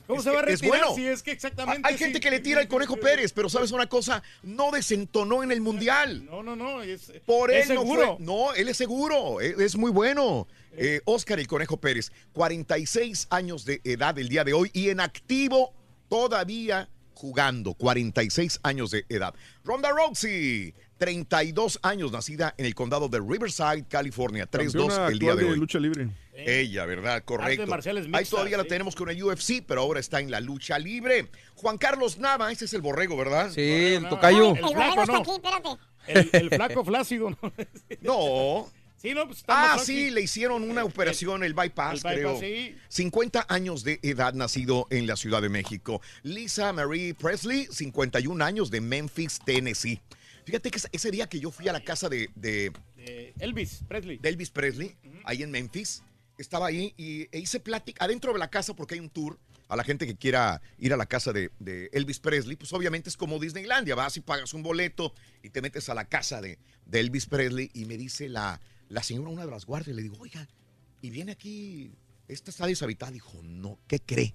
¿Cómo 0.05 0.19
Es 0.19 0.23
se 0.23 0.31
va 0.31 0.39
a 0.39 0.43
es 0.43 0.59
retirar 0.61 0.69
bueno. 0.79 0.95
si 0.95 1.05
es 1.05 1.23
que 1.23 1.31
exactamente... 1.31 1.81
Hay 1.87 1.97
gente 1.97 2.19
que 2.19 2.29
le 2.31 2.39
tira 2.39 2.59
al 2.61 2.67
Conejo 2.67 2.97
Pérez, 2.97 3.33
pero 3.33 3.49
sabes 3.49 3.71
una 3.71 3.87
cosa, 3.87 4.21
no 4.43 4.71
desentonó 4.71 5.43
en 5.43 5.51
el 5.51 5.61
Mundial. 5.61 6.25
No, 6.25 6.43
no, 6.43 6.55
no. 6.55 6.81
Es, 6.81 7.11
Por 7.25 7.51
él 7.51 7.61
es 7.61 7.69
no 7.69 7.81
seguro. 7.81 8.17
fue. 8.17 8.25
No, 8.25 8.53
él 8.53 8.67
es 8.69 8.77
seguro, 8.77 9.41
es, 9.41 9.57
es 9.59 9.75
muy 9.75 9.91
bueno. 9.91 10.47
Eh, 10.73 11.01
Oscar 11.05 11.39
el 11.39 11.47
Conejo 11.47 11.77
Pérez, 11.77 12.11
46 12.33 13.27
años 13.31 13.65
de 13.65 13.81
edad 13.83 14.17
el 14.19 14.29
día 14.29 14.43
de 14.43 14.53
hoy 14.53 14.69
y 14.73 14.89
en 14.89 14.99
activo 14.99 15.73
todavía 16.07 16.89
jugando, 17.13 17.73
46 17.73 18.59
años 18.63 18.91
de 18.91 19.05
edad. 19.09 19.33
Ronda 19.63 19.89
Rousey, 19.89 20.73
32 20.99 21.79
años, 21.81 22.11
nacida 22.11 22.53
en 22.57 22.65
el 22.65 22.75
condado 22.75 23.09
de 23.09 23.19
Riverside, 23.19 23.85
California, 23.89 24.49
3-2 24.49 24.71
Campeona 24.73 25.07
el 25.07 25.19
día 25.19 25.35
de 25.35 25.43
de 25.43 25.49
hoy. 25.51 25.57
lucha 25.57 25.79
libre. 25.79 26.09
Ella, 26.45 26.85
¿verdad? 26.85 27.23
Correcto. 27.23 27.65
Ahí 28.13 28.25
todavía 28.25 28.57
la 28.57 28.63
tenemos 28.65 28.95
con 28.95 29.09
el 29.09 29.21
UFC, 29.23 29.63
pero 29.65 29.81
ahora 29.81 29.99
está 29.99 30.19
en 30.19 30.29
la 30.31 30.39
lucha 30.39 30.77
libre. 30.77 31.29
Juan 31.55 31.77
Carlos 31.77 32.17
Nava, 32.19 32.51
ese 32.51 32.65
es 32.65 32.73
el 32.73 32.81
borrego, 32.81 33.17
¿verdad? 33.17 33.51
Sí, 33.51 33.61
el 33.61 34.07
tocayo. 34.09 34.55
El 34.55 34.61
borrego 34.61 35.01
está 35.01 35.17
aquí, 35.17 35.31
espérate. 35.31 35.69
El, 36.07 36.29
el 36.33 36.49
flaco 36.49 36.85
flácido, 36.85 37.29
¿no? 37.31 37.37
No. 38.01 38.71
Sí, 38.99 39.13
no, 39.13 39.25
pues 39.27 39.39
está 39.39 39.73
Ah, 39.75 39.77
sí, 39.79 40.09
le 40.09 40.21
hicieron 40.21 40.67
una 40.67 40.83
operación, 40.83 41.43
el 41.43 41.53
bypass, 41.53 42.03
el 42.03 42.13
creo. 42.13 42.33
bypass, 42.33 42.39
sí. 42.39 42.75
50 42.87 43.45
años 43.47 43.83
de 43.83 43.99
edad, 44.01 44.33
nacido 44.33 44.87
en 44.89 45.05
la 45.05 45.15
Ciudad 45.15 45.39
de 45.41 45.49
México. 45.49 46.01
Lisa 46.23 46.73
Marie 46.73 47.13
Presley, 47.13 47.67
51 47.69 48.43
años 48.43 48.71
de 48.71 48.81
Memphis, 48.81 49.39
Tennessee. 49.45 50.01
Fíjate 50.45 50.71
que 50.71 50.79
ese- 50.91 51.11
día 51.11 51.27
que 51.27 51.39
yo 51.39 51.51
fui 51.51 51.67
a 51.67 51.73
la 51.73 51.81
casa 51.83 52.09
de, 52.09 52.29
de- 52.35 52.71
Elvis 53.39 53.83
Presley. 53.87 54.17
de 54.17 54.29
Elvis 54.29 54.49
Presley, 54.49 54.95
ahí 55.25 55.43
en 55.43 55.51
Memphis, 55.51 56.03
estaba 56.37 56.67
ahí 56.67 56.93
y 56.97 57.27
e 57.31 57.39
hice 57.39 57.59
plática 57.59 58.05
adentro 58.05 58.33
de 58.33 58.39
la 58.39 58.49
casa 58.49 58.75
porque 58.75 58.95
hay 58.95 58.99
un 58.99 59.09
tour 59.09 59.39
a 59.67 59.75
la 59.75 59.83
gente 59.83 60.07
que 60.07 60.15
quiera 60.15 60.61
ir 60.77 60.93
a 60.93 60.97
la 60.97 61.05
casa 61.05 61.33
de, 61.33 61.51
Elvis 61.91 62.19
Presley, 62.19 62.55
pues 62.55 62.71
obviamente 62.73 63.09
es 63.09 63.17
como 63.17 63.39
Disneylandia, 63.39 63.95
vas 63.95 64.15
y 64.17 64.21
pagas 64.21 64.53
un 64.53 64.63
boleto 64.63 65.13
y 65.43 65.49
te 65.49 65.61
metes 65.61 65.89
a 65.89 65.93
la 65.93 66.05
casa 66.05 66.41
de, 66.41 66.57
de 66.85 66.99
Elvis 66.99 67.25
Presley 67.25 67.69
y 67.73 67.85
me 67.85 67.97
dice 67.97 68.29
la, 68.29 68.61
la 68.89 69.03
señora, 69.03 69.29
una 69.29 69.45
de 69.45 69.51
las 69.51 69.65
guardias, 69.65 69.95
le 69.95 70.03
digo, 70.03 70.17
oiga, 70.19 70.47
y 71.01 71.09
viene 71.09 71.33
aquí, 71.33 71.91
esta 72.27 72.49
está 72.49 72.65
deshabitada, 72.65 73.11
dijo, 73.11 73.41
no, 73.43 73.77
¿qué 73.87 73.99
cree? 73.99 74.33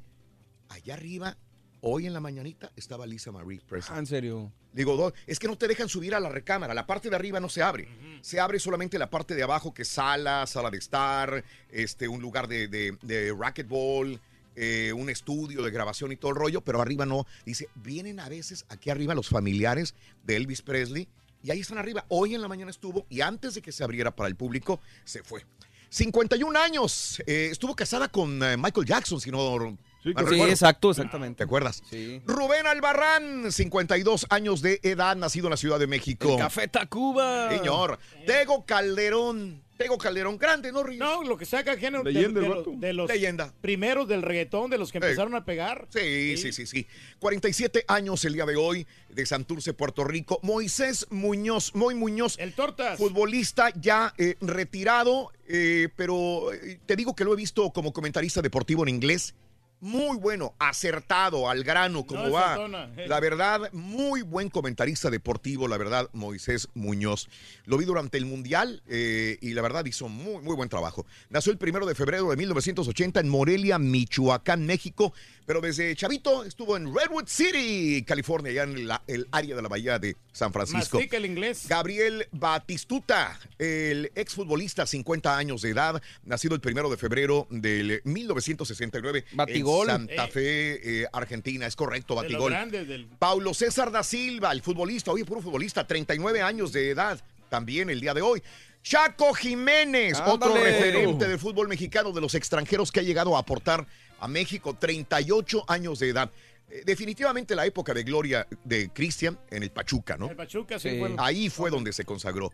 Allá 0.69 0.95
arriba, 0.95 1.39
hoy 1.83 2.07
en 2.07 2.13
la 2.15 2.21
mañanita, 2.21 2.73
estaba 2.77 3.07
Lisa 3.07 3.31
Marie 3.33 3.61
Presley. 3.69 3.95
Ah, 3.95 3.99
en 3.99 4.07
serio. 4.07 4.51
Digo, 4.73 4.97
"Do- 4.97 5.13
es 5.27 5.39
que 5.39 5.47
no 5.49 5.57
te 5.59 5.69
dejan 5.69 5.89
subir 5.89 6.15
a 6.15 6.21
la 6.21 6.29
recámara. 6.31 6.73
La 6.75 6.87
parte 6.87 7.11
de 7.11 7.17
arriba 7.17 7.39
no 7.41 7.49
se 7.49 7.63
abre. 7.63 7.87
Se 8.23 8.41
abre 8.41 8.59
solamente 8.59 8.99
la 8.99 9.11
parte 9.11 9.35
de 9.35 9.43
abajo, 9.43 9.75
que 9.75 9.83
es 9.83 9.89
sala, 9.89 10.47
sala 10.47 10.71
de 10.71 10.79
estar, 10.79 11.45
este, 11.71 12.09
un 12.09 12.23
lugar 12.23 12.49
de, 12.49 12.69
de, 12.69 12.97
de 13.03 13.35
racquetball, 13.39 14.21
eh, 14.57 14.93
un 14.95 15.11
estudio 15.11 15.63
de 15.63 15.71
grabación 15.71 16.13
y 16.13 16.17
todo 16.17 16.31
el 16.31 16.37
rollo, 16.37 16.61
pero 16.63 16.81
arriba 16.81 17.05
no. 17.05 17.27
Dice, 17.45 17.69
vienen 17.75 18.21
a 18.21 18.29
veces 18.29 18.65
aquí 18.69 18.91
arriba 18.91 19.15
los 19.15 19.29
familiares 19.29 19.95
de 20.25 20.37
Elvis 20.37 20.63
Presley 20.63 21.09
y 21.43 21.51
ahí 21.51 21.61
están 21.61 21.79
arriba. 21.79 22.05
Hoy 22.09 22.35
en 22.35 22.41
la 22.43 22.49
mañana 22.49 22.71
estuvo 22.71 23.07
y 23.11 23.21
antes 23.23 23.55
de 23.55 23.63
que 23.63 23.73
se 23.73 23.83
abriera 23.83 24.15
para 24.15 24.29
el 24.29 24.37
público, 24.37 24.81
se 25.05 25.23
fue. 25.23 25.45
51 25.91 26.57
años. 26.57 27.21
eh, 27.27 27.49
estuvo 27.51 27.75
casada 27.77 28.09
con 28.09 28.43
eh, 28.43 28.57
Michael 28.57 28.87
Jackson, 28.87 29.21
si 29.21 29.31
no... 29.31 29.77
Sí, 30.03 30.13
recuerdo. 30.15 30.47
exacto, 30.49 30.91
exactamente. 30.91 31.39
¿Te 31.39 31.45
acuerdas? 31.45 31.83
Sí. 31.89 32.21
Rubén 32.27 32.67
Albarrán, 32.67 33.53
52 33.53 34.27
años 34.31 34.61
de 34.63 34.81
edad, 34.83 35.15
nacido 35.17 35.47
en 35.47 35.51
la 35.53 35.57
Ciudad 35.57 35.79
de 35.79 35.87
México. 35.87 36.33
El 36.33 36.39
Café 36.39 36.67
Tacuba. 36.69 37.51
Señor. 37.51 37.99
Tego 38.27 38.65
Calderón. 38.67 39.63
Tego 39.77 39.99
Calderón, 39.99 40.39
grande, 40.39 40.71
¿no, 40.71 40.83
Ríos? 40.85 40.99
No, 41.01 41.25
lo 41.25 41.37
que 41.37 41.45
saca 41.45 41.77
género 41.77 42.05
de, 42.05 42.13
Leyenda 42.13 42.41
de 42.41 42.49
los- 42.49 42.57
vato. 42.59 42.73
de 42.77 42.93
los 42.93 43.09
Leyenda. 43.09 43.53
primeros 43.61 44.07
del 44.07 44.23
reggaetón, 44.23 44.71
de 44.71 44.79
los 44.79 44.93
que 44.93 44.99
Eh. 44.99 45.01
empezaron 45.03 45.35
a 45.35 45.45
pegar. 45.45 45.89
Sí, 45.91 46.37
sí, 46.37 46.53
sí, 46.53 46.67
sí. 46.67 46.87
47 47.19 47.85
años 47.89 48.25
el 48.25 48.35
día 48.35 48.45
de 48.47 48.55
hoy 48.55 48.87
de 49.09 49.27
Santurce, 49.27 49.73
Puerto 49.73 50.05
Rico. 50.05 50.39
Moisés 50.43 51.07
Muñoz, 51.11 51.75
Moy 51.75 51.95
Muñoz. 51.97 52.37
El 52.39 52.53
Tortas. 52.55 52.97
Futbolista 52.99 53.71
ya 53.75 54.15
eh, 54.19 54.37
retirado, 54.41 55.33
eh, 55.49 55.89
pero 55.97 56.53
eh, 56.53 56.79
te 56.87 56.95
digo 56.95 57.17
que 57.17 57.25
lo 57.25 57.33
he 57.33 57.37
visto 57.37 57.71
como 57.73 57.93
comentarista 57.93 58.41
deportivo 58.43 58.83
en 58.85 58.89
inglés. 58.91 59.35
Muy 59.83 60.17
bueno, 60.17 60.55
acertado, 60.61 61.51
al 61.51 61.65
grano, 61.65 62.07
como 62.07 62.29
No, 62.29 62.31
va. 62.31 62.57
Eh. 62.97 63.07
La 63.09 63.19
verdad, 63.19 63.69
muy 63.73 64.23
buen 64.23 64.49
comentarista 64.49 65.11
deportivo, 65.11 65.67
la 65.67 65.77
verdad, 65.77 66.09
Moisés 66.13 66.69
Muñoz. 66.75 67.29
Lo 67.65 67.79
vi 67.79 67.85
durante 67.85 68.17
el 68.17 68.25
Mundial 68.25 68.81
eh, 68.87 69.39
y 69.41 69.55
la 69.55 69.63
verdad 69.63 69.85
hizo 69.85 70.09
muy, 70.09 70.41
muy 70.41 70.55
buen 70.55 70.69
trabajo. 70.69 71.05
Nació 71.31 71.51
el 71.51 71.59
primero 71.59 71.85
de 71.85 71.97
febrero 71.97 72.31
de 72.31 72.37
1980 72.37 73.19
en 73.19 73.29
Morelia, 73.29 73.81
Michoacán, 73.81 74.67
México, 74.67 75.15
pero 75.47 75.61
desde 75.61 75.95
chavito 75.97 76.45
estuvo 76.45 76.77
en 76.77 76.95
Redwood 76.95 77.27
City, 77.27 78.05
California, 78.07 78.51
allá 78.53 78.63
en 78.65 78.87
la- 78.87 79.03
el 79.07 79.27
área 79.33 79.57
de 79.57 79.63
la 79.63 79.69
bahía 79.69 79.99
de 79.99 80.17
San 80.33 80.53
Francisco. 80.53 80.97
Mastica 80.99 81.17
el 81.17 81.27
inglés. 81.27 81.67
Gabriel 81.69 82.29
Batistuta, 82.33 83.39
el 83.59 84.11
exfutbolista, 84.15 84.87
50 84.87 85.37
años 85.37 85.63
de 85.63 85.71
edad, 85.71 86.01
nacido 86.25 86.55
el 86.55 86.61
primero 86.61 86.89
de 86.91 86.97
febrero 86.97 87.47
del 87.51 88.01
1969 88.05 89.25
Batigol. 89.33 89.89
en 89.91 89.97
Santa 89.97 90.25
Eh. 90.27 90.29
Fe, 90.31 91.03
eh, 91.03 91.07
Argentina. 91.13 91.67
Es 91.67 91.77
correcto, 91.77 92.15
De 92.15 92.23
los 92.23 92.33
Batigol. 92.33 92.53
grandes 92.53 92.89
del- 92.89 93.07
Paulo 93.19 93.55
César 93.55 93.91
da 93.91 94.03
Silva, 94.03 94.53
el 94.53 94.63
futbolista, 94.63 95.11
oye, 95.13 95.25
puro 95.25 95.41
futbolista, 95.41 95.87
39 95.87 96.41
años 96.43 96.73
de 96.73 96.91
edad, 96.91 97.21
también 97.49 97.91
el 97.91 98.01
día 98.01 98.15
de 98.15 98.23
hoy. 98.23 98.43
Chaco 98.83 99.33
Jiménez, 99.35 100.19
otro 100.27 100.55
referente 100.55 101.29
del 101.29 101.39
fútbol 101.39 101.69
mexicano, 101.69 102.11
de 102.11 102.21
los 102.21 102.35
extranjeros 102.35 102.91
que 102.91 102.99
ha 102.99 103.03
llegado 103.05 103.37
a 103.37 103.41
aportar 103.41 103.87
a 104.23 104.29
México, 104.29 104.75
38 104.79 105.65
años 105.67 105.99
de 105.99 106.09
edad. 106.11 106.31
Eh, 106.71 106.83
Definitivamente 106.87 107.57
la 107.57 107.67
época 107.67 107.93
de 107.93 108.05
gloria 108.05 108.47
de 108.65 108.89
Cristian 108.91 109.37
en 109.51 109.65
el 109.65 109.71
Pachuca, 109.71 110.17
¿no? 110.17 110.31
El 110.31 110.37
Pachuca 110.37 110.79
sí, 110.79 110.91
Sí. 110.91 110.99
fue. 111.01 111.15
Ahí 111.19 111.51
fue 111.51 111.71
donde 111.71 111.93
se 111.93 112.05
consagró. 112.05 112.53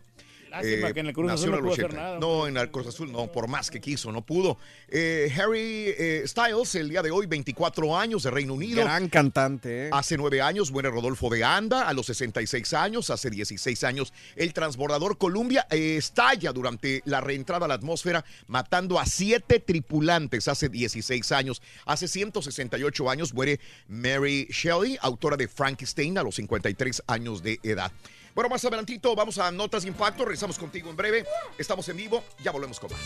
Lástima 0.51 0.92
que 0.92 1.01
en 1.01 1.07
el 1.07 1.12
Cruz 1.12 1.32
Azul 1.32 1.51
no 1.51 1.57
en 1.57 1.59
el 1.59 1.62
pudo 1.62 1.72
hacer 1.72 1.84
80. 1.86 2.03
nada. 2.03 2.18
No, 2.18 2.46
en 2.46 2.57
el 2.57 2.70
Cruz 2.70 2.86
Azul 2.86 3.12
no, 3.12 3.30
por 3.30 3.49
más 3.49 3.70
que 3.70 3.80
quiso, 3.80 4.12
no 4.12 4.22
pudo. 4.22 4.59
Eh, 4.88 5.32
Harry 5.36 5.94
eh, 5.99 6.22
Styles, 6.26 6.74
el 6.74 6.88
día 6.88 7.03
de 7.03 7.11
hoy, 7.11 7.26
24 7.26 7.96
años 7.96 8.22
de 8.22 8.30
Reino 8.30 8.55
Unido. 8.55 8.82
Gran 8.82 9.09
cantante, 9.09 9.86
¿eh? 9.86 9.90
Hace 9.92 10.16
nueve 10.16 10.40
años 10.40 10.70
muere 10.70 10.90
Rodolfo 10.90 11.30
de 11.30 11.44
Anda, 11.44 11.88
a 11.88 11.92
los 11.92 12.07
66 12.07 12.72
años, 12.74 13.11
hace 13.11 13.30
16 13.30 13.84
años, 13.84 14.12
el 14.36 14.53
transbordador 14.53 15.18
Columbia 15.18 15.66
eh, 15.70 15.96
estalla 15.96 16.53
durante 16.53 17.03
la 17.05 17.20
reentrada 17.20 17.66
a 17.66 17.68
la 17.68 17.74
atmósfera, 17.74 18.24
matando 18.46 18.99
a 18.99 19.07
siete 19.07 19.61
tripulantes 19.61 20.49
hace 20.49 20.68
16 20.68 21.32
años. 21.32 21.62
Hace 21.84 22.09
168 22.09 23.11
años 23.11 23.34
muere 23.34 23.61
Mary 23.88 24.46
Shelley, 24.51 24.99
autora 25.01 25.36
de 25.36 25.49
Frankenstein, 25.49 26.18
a 26.18 26.22
los 26.22 26.36
53 26.36 27.03
años 27.07 27.42
de 27.42 27.59
edad. 27.62 27.92
Bueno, 28.34 28.48
más 28.50 28.64
adelantito 28.64 29.14
vamos 29.16 29.38
a 29.38 29.50
Notas 29.50 29.82
de 29.82 29.88
Impacto, 29.88 30.24
regresamos 30.24 30.56
contigo 30.58 30.88
en 30.90 30.96
breve, 30.96 31.24
estamos 31.58 31.88
en 31.88 31.96
vivo, 31.96 32.22
ya 32.42 32.52
volvemos 32.52 32.78
con 32.78 32.90
más. 32.92 33.00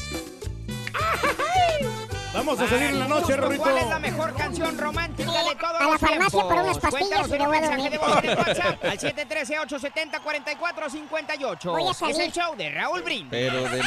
Vamos 2.34 2.58
a 2.60 2.68
salir 2.68 2.88
en 2.90 2.98
la 2.98 3.06
noche, 3.08 3.34
Rorrito. 3.36 3.62
¿Cuál 3.62 3.78
es 3.78 3.86
la 3.88 3.98
mejor 3.98 4.34
canción 4.34 4.76
romántica 4.78 5.30
de 5.30 5.54
todos 5.54 5.80
A 5.80 5.84
la 5.84 5.90
los 5.90 6.00
farmacia 6.00 6.30
tiempos? 6.30 6.44
por 6.44 6.54
unas 6.62 6.78
pastillas 6.78 7.28
Cuéntanos 7.28 7.28
y 7.28 7.32
en 7.32 7.38
me 7.38 7.44
un 7.44 7.48
voy 7.50 7.56
a 7.56 7.60
mensaje 7.60 7.90
de 7.90 7.98
dormir. 7.98 8.30
el 8.30 8.38
WhatsApp 8.38 8.84
al 8.84 8.98
713-870-4458. 8.98 11.70
Voy 11.70 11.86
a 11.86 11.90
Es 11.90 11.96
salir. 11.98 12.20
el 12.22 12.32
show 12.32 12.56
de 12.56 12.70
Raúl 12.70 13.02
Brindis. 13.02 13.28
Pero 13.30 13.62
del... 13.64 13.82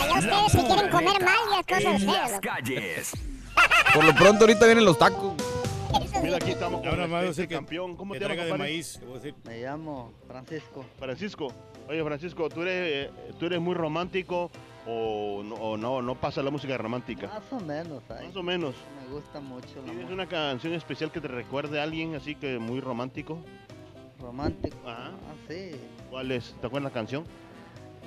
Allá 0.00 0.14
ustedes 0.18 0.52
si 0.52 0.58
quieren 0.66 0.88
comer 0.90 1.22
mal 1.22 1.38
y 1.46 1.50
las 1.50 1.64
cosas 1.66 1.84
En 2.02 2.06
las 2.06 2.40
calles. 2.40 3.12
Por 3.94 4.04
lo 4.04 4.14
pronto 4.14 4.44
ahorita 4.44 4.64
vienen 4.66 4.84
los 4.86 4.98
tacos. 4.98 5.34
Mira, 6.22 6.36
aquí 6.36 6.50
estamos 6.52 6.80
con 6.80 6.88
Ahora 7.00 7.24
este 7.24 7.48
campeón. 7.48 7.96
¿Cómo 7.96 8.14
te 8.14 8.20
llamas, 8.20 8.46
de 8.46 8.54
maíz. 8.58 9.00
Me 9.44 9.62
llamo 9.62 10.12
Francisco. 10.26 10.84
Francisco. 10.98 11.48
Oye, 11.88 12.02
Francisco, 12.02 12.48
¿tú 12.48 12.62
eres, 12.62 13.08
eh, 13.08 13.10
¿tú 13.38 13.46
eres 13.46 13.60
muy 13.60 13.74
romántico 13.74 14.50
o 14.86 15.42
no, 15.44 15.54
o 15.56 15.76
no, 15.76 16.00
no 16.00 16.14
pasa 16.14 16.42
la 16.42 16.50
música 16.50 16.76
romántica? 16.78 17.26
Más 17.28 17.52
o 17.52 17.64
menos, 17.64 18.02
ay. 18.08 18.26
Más 18.26 18.36
o 18.36 18.42
menos. 18.42 18.74
Me 19.02 19.14
gusta 19.14 19.40
mucho 19.40 19.66
la 19.76 19.82
¿Tienes 19.84 19.96
música 19.96 20.14
una 20.14 20.26
canción 20.26 20.72
especial 20.72 21.12
que 21.12 21.20
te 21.20 21.28
recuerde 21.28 21.80
a 21.80 21.82
alguien 21.82 22.14
así 22.14 22.34
que 22.34 22.58
muy 22.58 22.80
romántico? 22.80 23.38
romántica. 24.20 24.76
Ajá. 24.86 25.10
Ah, 25.10 25.34
sí. 25.48 25.72
¿Cuál 26.10 26.32
es? 26.32 26.54
¿Te 26.60 26.66
acuerdas 26.66 26.90
la 26.90 26.94
canción? 26.94 27.24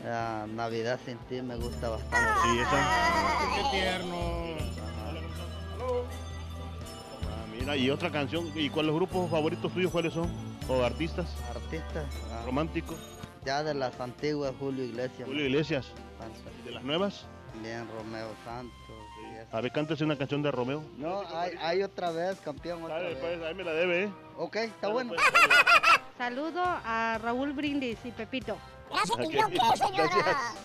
La 0.04 0.48
Navidad 0.48 1.00
sin 1.06 1.18
ti 1.30 1.42
me 1.42 1.56
gusta 1.56 1.90
bastante. 1.90 2.42
Sí, 2.44 2.60
esa. 2.60 3.52
Qué 3.56 3.78
tierno. 3.78 4.18
Ah, 5.00 5.14
mira, 7.68 7.78
y 7.78 7.90
otra 7.90 8.12
canción. 8.12 8.52
¿Y 8.56 8.70
cuáles 8.70 8.94
grupos 8.94 9.30
favoritos 9.30 9.72
tuyos 9.74 9.92
cuáles 9.92 10.14
son? 10.14 10.30
¿O 10.70 10.84
artistas 10.84 11.28
Artistas. 11.54 12.06
ah, 12.32 12.44
románticos? 12.46 12.98
ya 13.46 13.64
de 13.64 13.74
las 13.74 13.98
antiguas, 14.02 14.54
Julio 14.60 14.84
Iglesias. 14.84 15.26
Julio 15.28 15.46
Iglesias. 15.46 15.88
¿De 16.66 16.72
las 16.72 16.84
nuevas? 16.84 17.26
Bien, 17.62 17.88
Romeo 17.98 18.28
Santos. 18.44 18.74
A 19.52 19.62
ver, 19.62 19.72
cántese 19.72 20.04
una 20.04 20.18
canción 20.18 20.42
de 20.42 20.52
Romeo. 20.52 20.84
No, 20.98 21.22
hay, 21.34 21.54
hay 21.62 21.82
otra 21.84 22.12
vez, 22.12 22.38
campeón, 22.42 22.84
otra 22.84 22.96
Dale, 22.96 23.10
vez. 23.10 23.18
pues, 23.20 23.42
ahí 23.44 23.54
me 23.56 23.64
la 23.64 23.72
debe, 23.72 24.04
¿eh? 24.04 24.10
Ok, 24.38 24.56
está 24.58 24.90
bueno. 24.90 25.14
Saludo 26.18 26.62
a 26.62 27.18
Raúl 27.22 27.54
Brindis 27.54 28.00
y 28.04 28.12
Pepito. 28.12 28.58
Gracias, 28.90 29.12
Ok, 29.18 29.22
Timbroque, 29.22 29.58
señora. 29.78 30.10
gracias. 30.16 30.56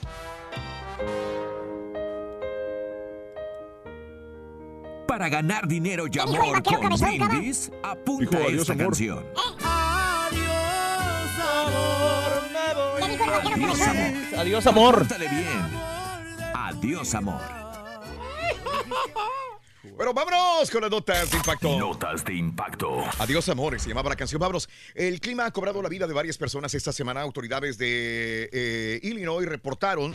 Para 5.12 5.28
ganar 5.28 5.68
dinero 5.68 6.06
y 6.06 6.08
dijo 6.08 6.24
el 6.24 6.36
amor 6.38 6.62
con? 6.62 7.28
Brindis, 7.28 7.70
apunta 7.82 8.30
Dijo, 8.30 8.48
adiós, 8.48 8.60
esta 8.62 8.72
amor. 8.72 8.86
canción. 8.86 9.26
¿Qué 12.98 13.08
dijo 13.10 13.24
el 13.24 13.30
vaquero 13.30 13.52
Adiós, 13.52 13.78
cabezón? 13.78 13.98
amor. 13.98 14.38
Adiós, 14.40 14.66
amor. 14.66 14.94
Apúntale 14.94 15.28
bien. 15.28 15.70
Adiós, 16.54 17.14
amor. 17.14 17.40
Bueno, 19.94 20.14
vámonos 20.14 20.70
con 20.70 20.80
las 20.80 20.90
notas 20.90 21.30
de 21.30 21.36
impacto. 21.36 21.78
Notas 21.78 22.24
de 22.24 22.34
impacto. 22.34 23.04
Adiós, 23.18 23.48
amores, 23.50 23.82
se 23.82 23.88
llamaba 23.90 24.08
la 24.08 24.16
canción. 24.16 24.40
Vámonos. 24.40 24.68
El 24.94 25.20
clima 25.20 25.44
ha 25.44 25.50
cobrado 25.50 25.82
la 25.82 25.88
vida 25.88 26.06
de 26.06 26.14
varias 26.14 26.38
personas 26.38 26.72
esta 26.74 26.92
semana. 26.92 27.20
Autoridades 27.20 27.76
de 27.78 28.48
eh, 28.52 29.00
Illinois 29.02 29.46
reportaron 29.46 30.14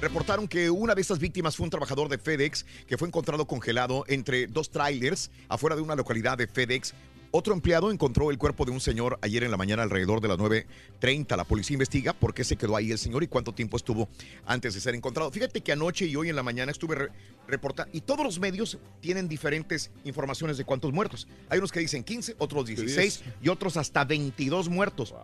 reportaron 0.00 0.46
que 0.46 0.70
una 0.70 0.94
de 0.94 1.00
estas 1.00 1.18
víctimas 1.18 1.56
fue 1.56 1.64
un 1.64 1.70
trabajador 1.70 2.08
de 2.08 2.18
FedEx 2.18 2.64
que 2.86 2.96
fue 2.96 3.08
encontrado 3.08 3.46
congelado 3.46 4.04
entre 4.08 4.46
dos 4.46 4.70
trailers 4.70 5.30
afuera 5.48 5.76
de 5.76 5.82
una 5.82 5.96
localidad 5.96 6.38
de 6.38 6.46
FedEx. 6.46 6.94
Otro 7.30 7.52
empleado 7.52 7.90
encontró 7.90 8.30
el 8.30 8.38
cuerpo 8.38 8.64
de 8.64 8.70
un 8.70 8.80
señor 8.80 9.18
ayer 9.20 9.44
en 9.44 9.50
la 9.50 9.58
mañana 9.58 9.82
alrededor 9.82 10.22
de 10.22 10.28
las 10.28 10.38
9.30. 10.38 11.36
La 11.36 11.44
policía 11.44 11.74
investiga 11.74 12.14
por 12.14 12.32
qué 12.32 12.42
se 12.42 12.56
quedó 12.56 12.74
ahí 12.74 12.90
el 12.90 12.98
señor 12.98 13.22
y 13.22 13.26
cuánto 13.26 13.52
tiempo 13.52 13.76
estuvo 13.76 14.08
antes 14.46 14.72
de 14.72 14.80
ser 14.80 14.94
encontrado. 14.94 15.30
Fíjate 15.30 15.60
que 15.60 15.72
anoche 15.72 16.06
y 16.06 16.16
hoy 16.16 16.30
en 16.30 16.36
la 16.36 16.42
mañana 16.42 16.72
estuve 16.72 16.94
re- 16.94 17.08
reportando 17.46 17.90
y 17.94 18.00
todos 18.00 18.24
los 18.24 18.40
medios 18.40 18.78
tienen 19.02 19.28
diferentes 19.28 19.90
informaciones 20.04 20.56
de 20.56 20.64
cuántos 20.64 20.90
muertos. 20.94 21.28
Hay 21.50 21.58
unos 21.58 21.70
que 21.70 21.80
dicen 21.80 22.02
15, 22.02 22.36
otros 22.38 22.64
16 22.66 23.22
y 23.42 23.48
otros 23.50 23.76
hasta 23.76 24.04
22 24.06 24.70
muertos. 24.70 25.14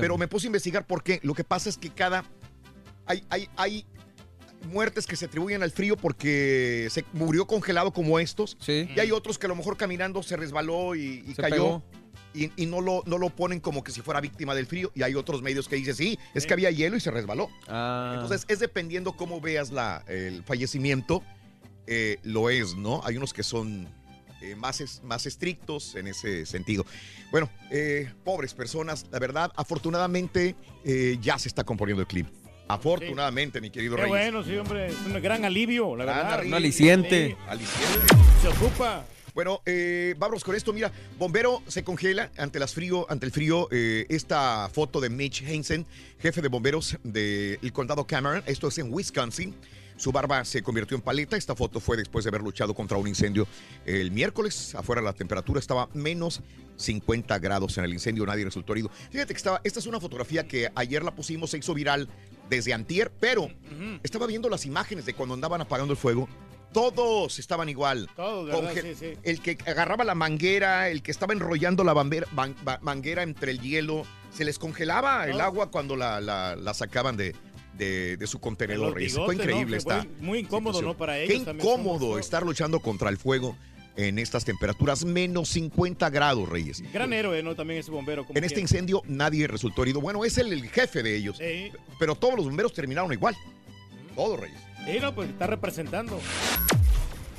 Pero 0.00 0.16
me 0.16 0.28
puse 0.28 0.46
a 0.46 0.48
investigar 0.48 0.86
por 0.86 1.02
qué. 1.02 1.18
Lo 1.24 1.34
que 1.34 1.42
pasa 1.42 1.68
es 1.70 1.76
que 1.78 1.90
cada... 1.90 2.24
Hay, 3.04 3.24
hay, 3.30 3.48
hay 3.56 3.84
muertes 4.66 5.06
que 5.06 5.16
se 5.16 5.26
atribuyen 5.26 5.62
al 5.62 5.70
frío 5.70 5.96
porque 5.96 6.88
se 6.90 7.04
murió 7.12 7.46
congelado 7.46 7.92
como 7.92 8.18
estos. 8.18 8.56
Y 8.66 8.98
hay 9.00 9.10
otros 9.12 9.38
que 9.38 9.46
a 9.46 9.48
lo 9.48 9.56
mejor 9.56 9.76
caminando 9.76 10.22
se 10.22 10.36
resbaló 10.36 10.94
y, 10.94 11.24
y 11.26 11.34
Se 11.34 11.42
cayó. 11.42 11.54
pegó. 11.54 11.82
Y, 12.34 12.52
y 12.62 12.66
no, 12.66 12.80
lo, 12.82 13.02
no 13.06 13.16
lo 13.18 13.30
ponen 13.30 13.58
como 13.58 13.82
que 13.82 13.90
si 13.90 14.02
fuera 14.02 14.20
víctima 14.20 14.54
del 14.54 14.66
frío. 14.66 14.92
Y 14.94 15.02
hay 15.02 15.14
otros 15.14 15.40
medios 15.42 15.66
que 15.66 15.76
dicen, 15.76 15.94
sí, 15.94 16.18
es 16.34 16.46
que 16.46 16.52
había 16.52 16.70
hielo 16.70 16.96
y 16.96 17.00
se 17.00 17.10
resbaló. 17.10 17.48
Ah. 17.68 18.12
Entonces, 18.14 18.44
es 18.48 18.58
dependiendo 18.60 19.12
cómo 19.16 19.40
veas 19.40 19.70
la, 19.72 20.04
el 20.06 20.44
fallecimiento, 20.44 21.22
eh, 21.86 22.18
lo 22.22 22.50
es, 22.50 22.74
¿no? 22.76 23.00
Hay 23.04 23.16
unos 23.16 23.32
que 23.32 23.42
son 23.42 23.88
eh, 24.42 24.54
más, 24.54 24.80
es- 24.82 25.02
más 25.02 25.24
estrictos 25.24 25.94
en 25.94 26.06
ese 26.06 26.44
sentido. 26.44 26.84
Bueno, 27.32 27.48
eh, 27.70 28.12
pobres 28.24 28.52
personas, 28.54 29.06
la 29.10 29.18
verdad, 29.18 29.50
afortunadamente 29.56 30.54
ya 31.20 31.38
se 31.38 31.48
está 31.48 31.64
componiendo 31.64 32.02
el 32.02 32.06
clip. 32.06 32.28
Afortunadamente, 32.68 33.60
mi 33.60 33.70
querido 33.70 33.96
Qué 33.96 34.02
Reyes. 34.02 34.08
bueno, 34.32 34.44
sí, 34.44 34.56
hombre. 34.56 34.86
Es 34.88 34.94
un 35.06 35.20
gran 35.22 35.44
alivio, 35.44 35.96
la 35.96 36.04
Gran 36.04 36.16
verdad. 36.18 36.38
alivio. 36.40 36.56
aliciente. 36.56 37.36
Se 38.42 38.48
ocupa. 38.48 39.04
Bueno, 39.34 39.62
eh, 39.66 40.14
vámonos 40.18 40.42
con 40.42 40.56
esto. 40.56 40.72
Mira, 40.72 40.90
bombero 41.16 41.62
se 41.68 41.84
congela 41.84 42.30
ante, 42.36 42.58
las 42.58 42.74
frío, 42.74 43.06
ante 43.08 43.24
el 43.26 43.32
frío. 43.32 43.68
eh, 43.70 44.04
esta 44.08 44.68
foto 44.72 45.00
de 45.00 45.10
Mitch 45.10 45.44
Hansen, 45.48 45.86
jefe 46.20 46.42
de 46.42 46.48
bomberos 46.48 46.96
del 47.04 47.72
condado 47.72 48.06
Cameron. 48.06 48.42
Esto 48.46 48.68
es 48.68 48.78
en 48.78 48.92
Wisconsin. 48.92 49.54
Su 49.98 50.12
barba 50.12 50.44
se 50.46 50.62
convirtió 50.62 50.96
en 50.96 51.02
paleta. 51.02 51.36
Esta 51.36 51.54
foto 51.54 51.80
fue 51.80 51.96
después 51.98 52.24
de 52.24 52.30
haber 52.30 52.40
luchado 52.40 52.72
contra 52.72 52.96
un 52.96 53.06
incendio 53.06 53.46
el 53.84 54.10
miércoles. 54.10 54.74
Afuera 54.74 55.02
la 55.02 55.12
temperatura 55.12 55.60
estaba 55.60 55.88
menos 55.92 56.40
50 56.76 57.38
grados 57.40 57.76
en 57.78 57.84
el 57.84 57.92
incendio. 57.92 58.24
Nadie 58.24 58.44
resultó 58.44 58.72
herido. 58.72 58.90
Fíjate 59.10 59.34
que 59.34 59.36
estaba, 59.36 59.60
esta 59.64 59.80
es 59.80 59.86
una 59.86 60.00
fotografía 60.00 60.46
que 60.48 60.70
ayer 60.74 61.02
la 61.02 61.14
pusimos, 61.14 61.50
se 61.50 61.58
hizo 61.58 61.74
viral 61.74 62.08
desde 62.48 62.72
antier, 62.72 63.10
pero 63.20 63.48
estaba 64.02 64.26
viendo 64.26 64.48
las 64.48 64.64
imágenes 64.64 65.04
de 65.04 65.12
cuando 65.14 65.34
andaban 65.34 65.60
apagando 65.60 65.92
el 65.92 65.98
fuego. 65.98 66.28
Todos 66.72 67.38
estaban 67.38 67.68
igual. 67.68 68.08
Todos. 68.52 68.74
El 69.22 69.40
que 69.40 69.58
agarraba 69.66 70.04
la 70.04 70.14
manguera, 70.14 70.90
el 70.90 71.02
que 71.02 71.10
estaba 71.10 71.32
enrollando 71.32 71.82
la 71.82 71.94
bambera- 71.94 72.28
manguera 72.82 73.22
entre 73.22 73.50
el 73.52 73.60
hielo, 73.60 74.04
se 74.32 74.44
les 74.44 74.58
congelaba 74.58 75.26
el 75.26 75.40
agua 75.40 75.70
cuando 75.70 75.96
la, 75.96 76.20
la- 76.20 76.56
la 76.56 76.74
sacaban 76.74 77.16
de, 77.16 77.34
de- 77.78 78.16
de 78.16 78.26
su 78.26 78.38
contenedor. 78.40 78.94
Bigotes, 78.98 79.24
Fue 79.24 79.34
increíble 79.36 79.76
¿no? 79.78 79.82
Fue 79.82 80.06
muy 80.20 80.38
incómodo, 80.40 80.74
situación. 80.78 80.84
¿no? 80.92 80.96
Para 80.98 81.14
Qué 81.14 81.24
ellos 81.24 81.44
son 81.44 81.56
incómodo 81.56 82.18
estar 82.18 82.44
luchando 82.44 82.80
contra 82.80 83.08
el 83.08 83.16
fuego 83.16 83.56
en 83.96 84.18
estas 84.18 84.44
temperaturas, 84.44 85.04
menos 85.04 85.48
50 85.48 86.08
grados, 86.10 86.48
Reyes. 86.48 86.82
Gran 86.92 87.12
héroe, 87.12 87.42
¿no? 87.42 87.54
También 87.56 87.80
ese 87.80 87.90
bombero. 87.90 88.24
como 88.26 88.36
En 88.38 88.44
este 88.44 88.60
incendio 88.60 89.02
nadie 89.06 89.46
resultó 89.48 89.82
herido. 89.82 90.00
Bueno, 90.00 90.24
es 90.24 90.38
el, 90.38 90.52
el 90.52 90.68
jefe 90.68 91.02
de 91.02 91.16
ellos. 91.16 91.38
Sí. 91.38 91.72
Pero 91.98 92.14
todos 92.14 92.36
los 92.36 92.44
bomberos 92.44 92.72
terminaron 92.72 93.12
igual. 93.12 93.34
Todos, 94.14 94.38
Reyes. 94.38 94.60
Sí, 94.84 94.98
no, 95.00 95.14
pues 95.14 95.28
está 95.30 95.46
representando. 95.48 96.20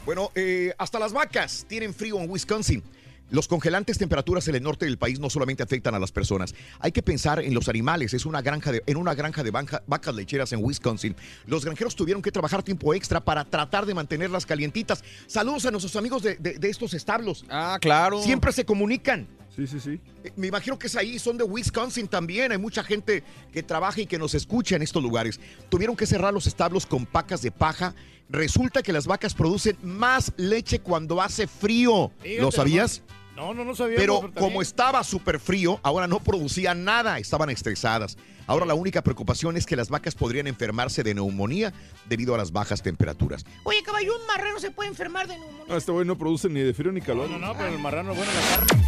Bueno, 0.05 0.31
eh, 0.35 0.73
hasta 0.77 0.99
las 0.99 1.13
vacas 1.13 1.65
tienen 1.67 1.93
frío 1.93 2.19
en 2.19 2.29
Wisconsin. 2.29 2.83
Los 3.31 3.47
congelantes 3.47 3.97
temperaturas 3.97 4.47
en 4.47 4.55
el 4.55 4.63
norte 4.63 4.85
del 4.85 4.97
país 4.97 5.19
no 5.19 5.29
solamente 5.29 5.61
afectan 5.63 5.93
a 5.95 5.99
las 5.99 6.11
personas. 6.11 6.55
Hay 6.79 6.91
que 6.91 7.01
pensar 7.03 7.39
en 7.39 7.53
los 7.53 7.69
animales. 7.69 8.13
Es 8.13 8.25
una 8.25 8.41
granja 8.41 8.71
de, 8.71 8.83
en 8.85 8.97
una 8.97 9.13
granja 9.13 9.43
de 9.43 9.51
banja- 9.53 9.83
vacas 9.87 10.15
lecheras 10.15 10.51
en 10.53 10.63
Wisconsin. 10.63 11.15
Los 11.45 11.63
granjeros 11.65 11.95
tuvieron 11.95 12.21
que 12.21 12.31
trabajar 12.31 12.63
tiempo 12.63 12.93
extra 12.93 13.19
para 13.19 13.45
tratar 13.45 13.85
de 13.85 13.93
mantenerlas 13.93 14.45
calientitas. 14.45 15.03
Saludos 15.27 15.65
a 15.65 15.71
nuestros 15.71 15.95
amigos 15.95 16.23
de, 16.23 16.35
de- 16.37 16.53
de 16.59 16.69
estos 16.69 16.93
establos. 16.93 17.45
Ah, 17.49 17.77
claro. 17.79 18.21
Siempre 18.23 18.51
se 18.51 18.65
comunican. 18.65 19.27
Sí, 19.55 19.67
sí, 19.67 19.79
sí. 19.79 19.99
Eh, 20.23 20.31
Me 20.37 20.47
imagino 20.47 20.79
que 20.79 20.87
es 20.87 20.95
ahí, 20.95 21.19
son 21.19 21.37
de 21.37 21.43
Wisconsin 21.43 22.07
también. 22.07 22.51
Hay 22.51 22.57
mucha 22.57 22.83
gente 22.83 23.23
que 23.51 23.61
trabaja 23.61 23.99
y 24.01 24.05
que 24.05 24.17
nos 24.17 24.33
escucha 24.33 24.75
en 24.75 24.81
estos 24.81 25.03
lugares. 25.03 25.39
Tuvieron 25.69 25.95
que 25.95 26.05
cerrar 26.05 26.33
los 26.33 26.47
establos 26.47 26.85
con 26.85 27.05
pacas 27.05 27.41
de 27.41 27.51
paja. 27.51 27.93
Resulta 28.29 28.81
que 28.83 28.93
las 28.93 29.05
vacas 29.07 29.33
producen 29.33 29.75
más 29.83 30.31
leche 30.37 30.79
cuando 30.79 31.21
hace 31.21 31.47
frío. 31.47 32.11
Fíjate 32.21 32.41
¿Lo 32.41 32.51
sabías? 32.51 33.01
No, 33.39 33.53
no, 33.53 33.63
no 33.63 33.73
sabía. 33.73 33.95
Pero 33.95 34.33
como 34.37 34.61
estaba 34.61 35.01
súper 35.01 35.39
frío, 35.39 35.79
ahora 35.81 36.07
no 36.07 36.19
producían 36.19 36.83
nada, 36.83 37.19
estaban 37.19 37.49
estresadas. 37.49 38.17
Ahora 38.47 38.65
la 38.65 38.73
única 38.73 39.01
preocupación 39.01 39.55
es 39.55 39.65
que 39.65 39.77
las 39.77 39.87
vacas 39.87 40.13
podrían 40.13 40.45
enfermarse 40.47 41.03
de 41.03 41.13
neumonía 41.13 41.71
debido 42.09 42.35
a 42.35 42.37
las 42.37 42.51
bajas 42.51 42.81
temperaturas. 42.81 43.45
Oye, 43.63 43.81
caballo, 43.81 44.13
un 44.13 44.27
marrano 44.27 44.59
se 44.59 44.71
puede 44.71 44.89
enfermar 44.89 45.25
de 45.29 45.39
neumonía. 45.39 45.63
No, 45.69 45.77
este 45.77 45.89
güey 45.89 46.05
no 46.05 46.17
produce 46.17 46.49
ni 46.49 46.59
de 46.59 46.73
frío 46.73 46.91
ni 46.91 46.99
calor. 46.99 47.29
No, 47.29 47.39
no, 47.39 47.53
pero 47.53 47.67
el 47.69 47.79
marrano 47.79 48.11
es 48.11 48.17
bueno 48.17 48.29
en 48.29 48.37
la 48.37 48.57
carne. 48.57 48.87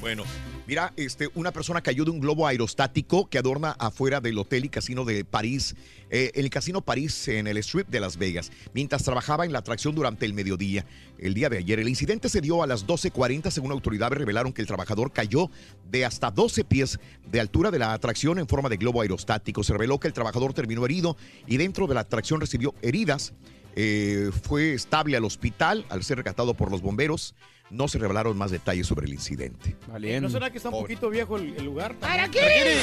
Bueno, 0.00 0.24
mira, 0.68 0.92
este, 0.96 1.30
una 1.34 1.50
persona 1.50 1.80
cayó 1.80 2.04
de 2.04 2.10
un 2.10 2.20
globo 2.20 2.46
aerostático 2.46 3.30
que 3.30 3.38
adorna 3.38 3.74
afuera 3.78 4.20
del 4.20 4.36
hotel 4.36 4.66
y 4.66 4.68
casino 4.68 5.06
de 5.06 5.24
París, 5.24 5.74
eh, 6.10 6.30
el 6.34 6.50
casino 6.50 6.82
París 6.82 7.26
en 7.28 7.46
el 7.46 7.56
Strip 7.56 7.88
de 7.88 8.00
Las 8.00 8.18
Vegas, 8.18 8.52
mientras 8.74 9.02
trabajaba 9.02 9.46
en 9.46 9.52
la 9.52 9.60
atracción 9.60 9.94
durante 9.94 10.26
el 10.26 10.34
mediodía. 10.34 10.84
El 11.18 11.32
día 11.32 11.48
de 11.48 11.56
ayer, 11.56 11.80
el 11.80 11.88
incidente 11.88 12.28
se 12.28 12.42
dio 12.42 12.62
a 12.62 12.66
las 12.66 12.86
12.40, 12.86 13.50
según 13.50 13.72
autoridades 13.72 14.18
revelaron 14.18 14.52
que 14.52 14.60
el 14.60 14.68
trabajador 14.68 15.10
cayó 15.10 15.50
de 15.90 16.04
hasta 16.04 16.30
12 16.30 16.64
pies 16.64 17.00
de 17.26 17.40
altura 17.40 17.70
de 17.70 17.78
la 17.78 17.94
atracción 17.94 18.38
en 18.38 18.46
forma 18.46 18.68
de 18.68 18.76
globo 18.76 19.00
aerostático. 19.00 19.64
Se 19.64 19.72
reveló 19.72 19.98
que 19.98 20.08
el 20.08 20.12
trabajador 20.12 20.52
terminó 20.52 20.84
herido 20.84 21.16
y 21.46 21.56
dentro 21.56 21.86
de 21.86 21.94
la 21.94 22.00
atracción 22.00 22.42
recibió 22.42 22.74
heridas. 22.82 23.32
Eh, 23.74 24.30
fue 24.42 24.74
estable 24.74 25.16
al 25.16 25.24
hospital 25.24 25.86
al 25.88 26.02
ser 26.02 26.18
rescatado 26.18 26.52
por 26.52 26.70
los 26.70 26.82
bomberos. 26.82 27.34
No 27.70 27.86
se 27.88 27.98
revelaron 27.98 28.36
más 28.36 28.50
detalles 28.50 28.86
sobre 28.86 29.06
el 29.06 29.12
incidente. 29.12 29.76
¿No 30.20 30.30
será 30.30 30.50
que 30.50 30.56
está 30.58 30.70
un 30.70 30.80
poquito 30.80 31.10
viejo 31.10 31.36
el, 31.36 31.54
el 31.56 31.64
lugar? 31.64 31.94
¿Para 31.96 32.28
qué? 32.28 32.78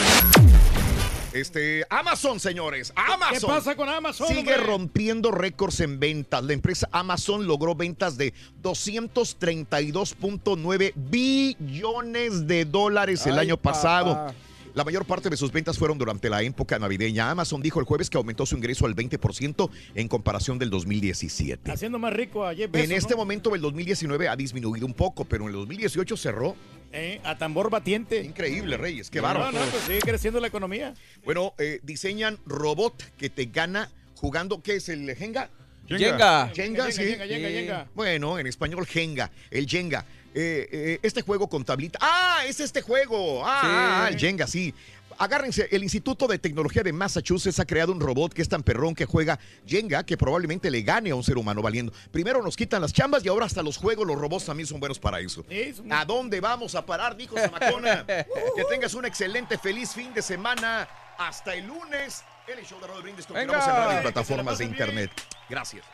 Este, 1.34 1.86
Amazon, 1.90 2.40
señores, 2.40 2.94
Amazon. 2.96 3.40
¿Qué 3.42 3.46
pasa 3.46 3.76
con 3.76 3.90
Amazon? 3.90 4.28
Sigue 4.28 4.40
hombre? 4.40 4.58
rompiendo 4.58 5.32
récords 5.32 5.82
en 5.82 6.00
ventas. 6.00 6.42
La 6.44 6.54
empresa 6.54 6.88
Amazon 6.94 7.46
logró 7.46 7.76
ventas 7.76 8.18
de 8.18 8.34
232.9 8.64 10.94
billones 10.96 12.48
de 12.48 12.64
dólares 12.66 13.26
el 13.28 13.34
Ay, 13.34 13.40
año 13.48 13.58
pasado. 13.58 14.14
papá. 14.14 14.34
La 14.76 14.84
mayor 14.84 15.06
parte 15.06 15.30
de 15.30 15.38
sus 15.38 15.54
ventas 15.54 15.78
fueron 15.78 15.98
durante 15.98 16.30
la 16.30 16.42
época 16.44 16.78
navideña. 16.78 17.32
Amazon 17.32 17.62
dijo 17.62 17.80
el 17.80 17.86
jueves 17.86 18.10
que 18.10 18.18
aumentó 18.18 18.46
su 18.46 18.58
ingreso 18.58 18.86
al 18.86 18.94
20% 18.94 19.70
en 19.96 20.08
comparación 20.10 20.60
del 20.60 20.70
2017. 20.70 21.72
Haciendo 21.72 21.98
más 21.98 22.12
rico 22.12 22.46
a 22.46 22.54
Jeff 22.54 22.70
Bezos, 22.70 22.90
En 22.90 22.98
este 22.98 23.12
¿no? 23.12 23.20
momento 23.20 23.56
el 23.56 23.62
2019 23.62 24.28
ha 24.28 24.36
disminuido 24.36 24.86
un 24.86 24.94
poco, 24.94 25.24
pero 25.24 25.44
en 25.44 25.52
el 25.52 25.56
2018 25.56 26.18
cerró. 26.18 26.58
Eh, 26.92 27.22
a 27.24 27.38
tambor 27.38 27.70
batiente. 27.70 28.22
Increíble, 28.22 28.76
Reyes, 28.76 29.10
qué 29.10 29.20
No, 29.20 29.24
bárbaro. 29.24 29.58
No, 29.58 29.66
pues 29.66 29.84
sigue 29.84 30.00
creciendo 30.00 30.42
la 30.42 30.48
economía. 30.48 30.94
Bueno, 31.24 31.54
eh, 31.58 31.80
diseñan 31.84 32.38
robot 32.46 33.02
que 33.18 33.30
te 33.30 33.46
gana 33.46 33.90
jugando, 34.16 34.62
¿qué 34.62 34.76
es 34.76 34.90
el 34.90 35.16
Jenga? 35.16 35.50
Jenga. 35.88 36.50
Jenga, 36.50 36.52
Jenga, 36.54 36.92
sí. 36.92 37.02
Jenga, 37.02 37.28
Jenga, 37.28 37.50
Jenga. 37.50 37.88
Bueno, 37.96 38.40
en 38.40 38.48
español 38.48 38.86
Jenga, 38.86 39.32
el 39.52 39.68
Jenga. 39.68 40.04
Eh, 40.38 40.68
eh, 40.72 41.00
este 41.02 41.22
juego 41.22 41.48
con 41.48 41.64
tablita. 41.64 41.98
¡Ah! 42.02 42.42
Es 42.46 42.60
este 42.60 42.82
juego. 42.82 43.42
Ah, 43.46 43.60
Sí. 43.62 43.68
ah, 43.72 44.08
el 44.12 44.20
Jenga, 44.20 44.46
sí. 44.48 44.74
Agárrense, 45.18 45.70
el 45.72 45.82
Instituto 45.82 46.28
de 46.28 46.38
Tecnología 46.38 46.84
de 46.84 46.92
Massachusetts 46.92 47.58
ha 47.62 47.66
creado 47.66 47.94
un 47.94 48.02
robot 48.02 48.34
que 48.34 48.42
es 48.42 48.50
tan 48.50 48.64
perrón 48.64 48.94
que 48.94 49.06
juega 49.06 49.40
Jenga 49.66 50.04
que 50.06 50.18
probablemente 50.18 50.70
le 50.70 50.82
gane 50.82 51.12
a 51.12 51.16
un 51.16 51.24
ser 51.24 51.38
humano 51.38 51.62
valiendo. 51.62 51.94
Primero 52.12 52.42
nos 52.44 52.58
quitan 52.58 52.82
las 52.82 52.92
chambas 52.92 53.24
y 53.24 53.30
ahora 53.30 53.46
hasta 53.46 53.64
los 53.64 53.78
juegos, 53.78 54.06
los 54.06 54.20
robots 54.20 54.46
también 54.46 54.68
son 54.68 54.82
buenos 54.82 55.00
para 55.00 55.22
eso. 55.22 55.46
¿A 55.90 56.04
dónde 56.04 56.42
vamos 56.42 56.76
a 56.76 56.86
parar, 56.86 57.16
dijo 57.16 57.38
Zamacona? 57.38 58.06
que 58.06 58.66
tengas 58.70 58.94
un 58.94 59.06
excelente, 59.06 59.58
feliz 59.58 59.94
fin 59.94 60.14
de 60.14 60.22
semana. 60.22 60.86
Hasta 61.18 61.56
el 61.56 61.66
lunes. 61.66 62.24
El 62.46 62.66
show 62.66 62.78
de 62.82 62.88
Brindis 63.02 63.26
continuamos 63.26 63.66
Venga. 63.66 63.80
en 63.80 63.86
radio 63.88 64.00
y 64.00 64.02
plataformas 64.04 64.58
de 64.58 64.66
bien. 64.66 64.74
internet. 64.74 65.12
Gracias. 65.50 65.86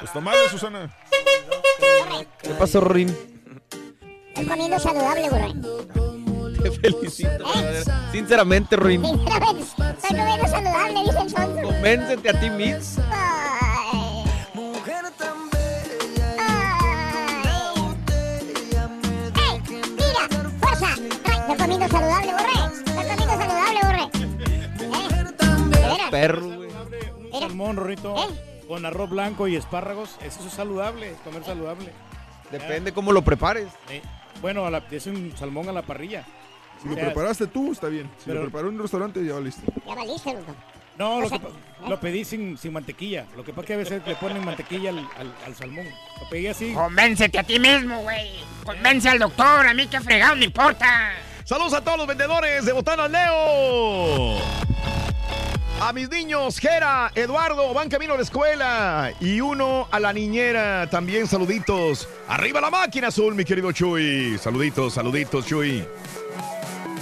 Pues 0.00 0.12
tomada, 0.12 0.48
Susana. 0.50 0.90
¿Qué 2.42 2.50
pasó, 2.50 2.80
Rin? 2.80 3.16
Estoy 4.28 4.46
comiendo 4.46 4.78
saludable, 4.78 5.28
güey. 5.28 5.54
Te 6.62 6.70
felicito. 6.70 7.44
Sinceramente, 8.12 8.76
Rin. 8.76 9.02
Sinceramente, 9.04 9.62
estoy 9.62 10.18
comiendo 10.18 10.46
saludable, 10.48 11.00
dice 11.04 11.18
el 11.20 11.30
sonso. 11.30 11.62
Convéncete 11.62 12.30
a 12.30 12.40
ti 12.40 12.50
mismo. 12.50 13.04
Ay. 13.10 14.24
Ay. 14.86 15.12
¡Ey! 19.42 19.62
¡Mira! 19.96 20.28
¡Fuerza! 20.60 20.90
Estoy 20.94 21.56
comiendo 21.56 21.88
saludable, 21.88 22.32
borré. 22.32 22.52
Estoy 22.76 23.16
comiendo 23.16 23.36
saludable, 23.38 23.80
borré. 23.82 24.04
¿Eh? 25.92 26.10
Perro, 26.10 26.57
Un 27.38 27.48
salmón, 27.48 27.76
Rorrito, 27.76 28.14
con 28.66 28.84
arroz 28.86 29.10
blanco 29.10 29.48
y 29.48 29.56
espárragos. 29.56 30.16
Eso 30.22 30.46
es 30.46 30.52
saludable, 30.52 31.14
comer 31.24 31.44
saludable. 31.44 31.92
Depende 32.50 32.92
cómo 32.92 33.12
lo 33.12 33.22
prepares. 33.22 33.68
Sí. 33.88 34.00
Bueno, 34.40 34.64
a 34.66 34.70
la- 34.70 34.84
es 34.90 35.06
un 35.06 35.32
salmón 35.36 35.68
a 35.68 35.72
la 35.72 35.82
parrilla. 35.82 36.24
Si 36.80 36.86
lo 36.88 36.94
O 36.94 36.96
sea, 36.96 37.06
preparaste 37.06 37.46
tú, 37.48 37.72
está 37.72 37.88
bien. 37.88 38.08
Si 38.18 38.26
pero- 38.26 38.36
lo 38.40 38.42
preparó 38.46 38.68
en 38.68 38.76
un 38.76 38.82
restaurante, 38.82 39.24
ya 39.24 39.34
valiste. 39.34 39.62
Ya 39.86 39.94
valiste, 39.94 40.32
loco. 40.32 40.54
No, 40.96 41.20
lo, 41.20 41.26
O 41.26 41.28
sea, 41.28 41.38
que 41.38 41.44
pa- 41.46 41.88
lo 41.88 42.00
pedí 42.00 42.24
sin, 42.24 42.56
sin 42.58 42.72
mantequilla. 42.72 43.26
Lo 43.36 43.44
que 43.44 43.52
pasa 43.52 43.60
es 43.62 43.66
que 43.66 43.74
a 43.74 43.76
veces 43.76 44.02
le 44.06 44.14
ponen 44.16 44.44
mantequilla 44.44 44.90
al, 44.90 44.98
al- 44.98 45.34
al 45.46 45.54
salmón. 45.54 45.86
Lo 46.20 46.28
pedí 46.28 46.46
así. 46.48 46.72
Convéncete 46.72 47.38
a 47.38 47.42
ti 47.44 47.58
mismo, 47.58 48.00
güey. 48.02 48.30
Convence 48.64 49.08
al 49.08 49.18
doctor, 49.20 49.66
a 49.66 49.74
mí 49.74 49.86
que 49.86 50.00
fregado 50.00 50.34
no 50.36 50.44
importa. 50.44 51.12
Saludos 51.44 51.74
a 51.74 51.82
todos 51.84 51.98
los 51.98 52.06
vendedores 52.06 52.64
de 52.64 52.72
Botanas 52.72 53.10
Leo. 53.10 54.38
A 55.80 55.92
mis 55.92 56.10
niños, 56.10 56.58
Jera, 56.58 57.12
Eduardo, 57.14 57.72
van 57.72 57.88
camino 57.88 58.14
a 58.14 58.16
la 58.16 58.22
escuela. 58.24 59.12
Y 59.20 59.40
uno 59.40 59.86
a 59.92 60.00
la 60.00 60.12
niñera, 60.12 60.90
también 60.90 61.28
saluditos. 61.28 62.08
Arriba 62.26 62.60
la 62.60 62.68
máquina 62.68 63.08
azul, 63.08 63.34
mi 63.36 63.44
querido 63.44 63.70
Chuy. 63.70 64.36
Saluditos, 64.38 64.94
saluditos, 64.94 65.46
Chuy. 65.46 65.84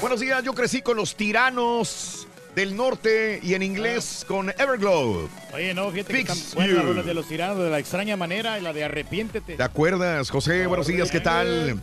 Buenos 0.01 0.21
días, 0.21 0.43
yo 0.45 0.53
crecí 0.53 0.83
con 0.83 0.99
los 0.99 1.17
tiranos 1.17 2.29
del 2.57 2.75
norte 2.75 3.39
y 3.43 3.53
en 3.53 3.63
inglés 3.63 4.25
con 4.27 4.49
Everglow. 4.49 5.29
Oye, 5.53 5.75
no, 5.75 5.91
fíjate 5.91 6.11
que 6.11 6.19
Fix 6.21 6.31
están 6.31 6.55
buenas 6.55 6.85
las 6.87 6.97
you. 6.97 7.03
de 7.03 7.15
los 7.15 7.29
tiranos 7.29 7.59
de 7.59 7.69
la 7.69 7.79
extraña 7.79 8.17
manera 8.17 8.59
y 8.59 8.63
la 8.63 8.73
de 8.73 8.83
arrepiéntete. 8.83 9.57
¿Te 9.57 9.63
acuerdas, 9.63 10.31
José? 10.31 10.67
Buenos 10.67 10.87
días, 10.87 11.11
¿qué 11.11 11.21
tal? 11.21 11.79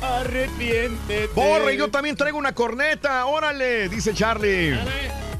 Arrepiéntete. 0.00 1.34
Borre, 1.34 1.76
yo 1.76 1.90
también 1.90 2.14
traigo 2.16 2.38
una 2.38 2.54
corneta, 2.54 3.26
órale, 3.26 3.88
dice 3.88 4.14
Charlie. 4.14 4.78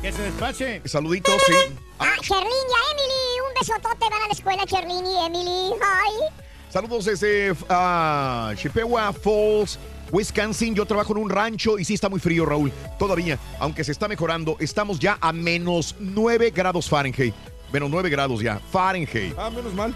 Que 0.02 0.10
se 0.10 0.22
despache. 0.22 0.82
Saluditos, 0.86 1.40
sí. 1.46 1.54
Ah, 2.00 2.16
Sherlyn 2.20 2.48
y 2.48 2.72
a 2.74 2.92
Emily. 2.92 3.40
Un 3.46 3.54
besotote 3.60 4.10
van 4.10 4.22
a 4.22 4.26
la 4.26 4.32
escuela, 4.32 4.64
Sherlyn 4.66 5.06
y 5.06 5.24
Emily. 5.24 5.74
Ay. 5.80 6.34
Saludos 6.68 7.04
desde 7.04 7.54
ah, 7.68 8.54
Chippewa 8.56 9.12
Falls, 9.12 9.78
Wisconsin. 10.12 10.74
Yo 10.74 10.84
trabajo 10.86 11.12
en 11.14 11.22
un 11.22 11.30
rancho 11.30 11.78
y 11.78 11.84
sí 11.84 11.94
está 11.94 12.08
muy 12.08 12.20
frío, 12.20 12.46
Raúl. 12.46 12.70
Todavía, 12.98 13.38
aunque 13.58 13.82
se 13.82 13.90
está 13.92 14.06
mejorando, 14.06 14.56
estamos 14.60 14.98
ya 15.00 15.18
a 15.20 15.32
menos 15.32 15.96
9 15.98 16.50
grados 16.54 16.88
Fahrenheit. 16.88 17.34
Menos 17.72 17.90
9 17.90 18.10
grados 18.10 18.40
ya, 18.40 18.60
Fahrenheit. 18.70 19.34
Ah, 19.38 19.50
menos 19.50 19.72
mal. 19.74 19.94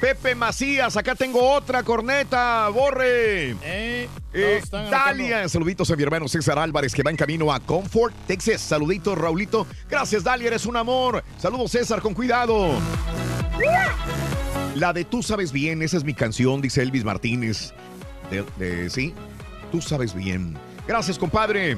Pepe 0.00 0.34
Macías, 0.34 0.96
acá 0.96 1.14
tengo 1.14 1.40
otra 1.52 1.82
corneta, 1.82 2.68
borre. 2.70 3.50
Eh, 3.62 4.08
Eh, 4.36 4.60
Dalia, 4.70 5.48
saluditos 5.48 5.88
a 5.92 5.96
mi 5.96 6.02
hermano 6.02 6.26
César 6.26 6.58
Álvarez 6.58 6.92
que 6.92 7.02
va 7.04 7.10
en 7.12 7.16
camino 7.16 7.52
a 7.52 7.60
Comfort, 7.60 8.12
Texas. 8.26 8.60
Saluditos, 8.60 9.16
Raulito. 9.16 9.66
Gracias, 9.88 10.24
Dalia, 10.24 10.48
eres 10.48 10.66
un 10.66 10.76
amor. 10.76 11.22
Saludos, 11.38 11.70
César, 11.70 12.02
con 12.02 12.12
cuidado. 12.14 12.72
La 14.74 14.92
de 14.92 15.04
Tú 15.04 15.22
sabes 15.22 15.52
bien, 15.52 15.80
esa 15.82 15.96
es 15.96 16.04
mi 16.04 16.14
canción, 16.14 16.60
dice 16.60 16.82
Elvis 16.82 17.04
Martínez. 17.04 17.72
De, 18.30 18.44
de- 18.58 18.90
sí, 18.90 19.14
tú 19.70 19.80
sabes 19.80 20.14
bien. 20.14 20.56
Gracias, 20.86 21.18
compadre. 21.18 21.76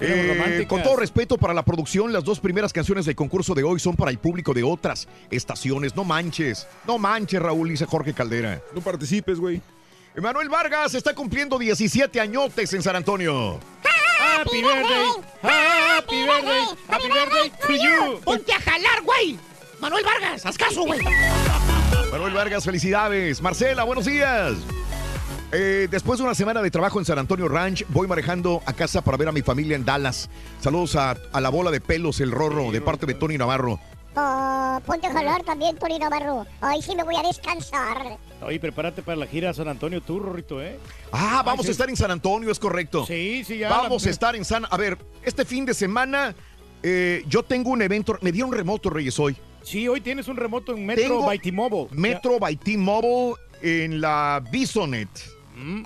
Eh, 0.00 0.66
con 0.68 0.82
todo 0.82 0.96
respeto 0.96 1.36
para 1.38 1.52
la 1.52 1.64
producción, 1.64 2.12
las 2.12 2.22
dos 2.22 2.38
primeras 2.38 2.72
canciones 2.72 3.04
del 3.04 3.16
concurso 3.16 3.54
de 3.54 3.64
hoy 3.64 3.80
son 3.80 3.96
para 3.96 4.10
el 4.10 4.18
público 4.18 4.54
de 4.54 4.62
otras 4.62 5.08
estaciones. 5.30 5.96
No 5.96 6.04
manches, 6.04 6.68
no 6.86 6.98
manches, 6.98 7.42
Raúl, 7.42 7.68
dice 7.68 7.84
Jorge 7.84 8.14
Caldera. 8.14 8.62
No 8.74 8.80
participes, 8.80 9.40
güey. 9.40 9.60
Emanuel 10.14 10.48
Vargas 10.48 10.94
está 10.94 11.14
cumpliendo 11.14 11.58
17 11.58 12.20
añotes 12.20 12.72
en 12.72 12.82
San 12.82 12.96
Antonio. 12.96 13.58
Happy 14.20 14.62
birthday. 14.62 15.06
Happy 15.42 16.16
birthday. 16.26 16.64
Happy 16.88 17.08
birthday 17.08 17.52
to 17.66 17.72
you. 17.72 18.20
Ponte 18.24 18.52
a 18.52 18.60
jalar, 18.60 19.02
güey. 19.02 19.38
Manuel 19.80 20.04
Vargas, 20.04 20.44
haz 20.46 20.58
caso, 20.58 20.84
güey. 20.84 21.00
Manuel 22.10 22.34
Vargas, 22.34 22.64
felicidades. 22.64 23.40
Marcela, 23.40 23.84
buenos 23.84 24.06
días. 24.06 24.54
Eh, 25.50 25.88
después 25.90 26.18
de 26.18 26.24
una 26.24 26.34
semana 26.34 26.60
de 26.60 26.70
trabajo 26.70 26.98
en 26.98 27.06
San 27.06 27.18
Antonio 27.18 27.48
Ranch, 27.48 27.84
voy 27.88 28.06
manejando 28.06 28.62
a 28.66 28.72
casa 28.74 29.02
para 29.02 29.16
ver 29.16 29.28
a 29.28 29.32
mi 29.32 29.40
familia 29.42 29.76
en 29.76 29.84
Dallas. 29.84 30.28
Saludos 30.60 30.94
a, 30.96 31.16
a 31.32 31.40
la 31.40 31.48
bola 31.48 31.70
de 31.70 31.80
pelos, 31.80 32.20
el 32.20 32.30
rorro, 32.32 32.70
de 32.70 32.80
parte 32.82 33.06
de 33.06 33.14
Tony 33.14 33.38
Navarro. 33.38 33.80
Oh, 34.14 34.80
ponte 34.84 35.06
a 35.06 35.12
jalar 35.12 35.42
también, 35.44 35.76
Tony 35.78 35.98
Navarro. 35.98 36.44
Ay, 36.60 36.82
sí 36.82 36.94
me 36.94 37.02
voy 37.02 37.16
a 37.16 37.22
descansar. 37.22 38.18
Oye, 38.42 38.60
prepárate 38.60 39.00
para 39.02 39.16
la 39.16 39.26
gira 39.26 39.50
a 39.50 39.54
San 39.54 39.68
Antonio 39.68 40.02
tú, 40.02 40.18
Rorrito, 40.18 40.62
¿eh? 40.62 40.78
Ah, 41.12 41.42
vamos 41.46 41.64
sí. 41.64 41.68
a 41.70 41.72
estar 41.72 41.88
en 41.88 41.96
San 41.96 42.10
Antonio, 42.10 42.50
es 42.50 42.58
correcto. 42.58 43.06
Sí, 43.06 43.42
sí, 43.46 43.58
ya. 43.58 43.70
Vamos 43.70 44.02
la- 44.02 44.08
a 44.08 44.10
estar 44.12 44.36
en 44.36 44.44
San... 44.44 44.66
A 44.68 44.76
ver, 44.76 44.98
este 45.22 45.44
fin 45.46 45.64
de 45.64 45.72
semana 45.72 46.34
eh, 46.82 47.22
yo 47.26 47.42
tengo 47.42 47.70
un 47.70 47.80
evento, 47.80 48.18
me 48.20 48.32
dieron 48.32 48.52
remoto, 48.52 48.90
Reyes, 48.90 49.18
hoy. 49.18 49.36
Sí, 49.62 49.88
hoy 49.88 50.00
tienes 50.00 50.28
un 50.28 50.36
remoto 50.36 50.74
en 50.74 50.84
Metro 50.84 51.04
Tengo 51.04 51.24
by 51.26 51.38
T-Mobile. 51.38 51.88
Metro 51.92 52.38
by 52.38 52.56
T-Mobile 52.56 53.34
en 53.62 54.00
la 54.00 54.42
Bisonet. 54.50 55.08
Mm. 55.58 55.82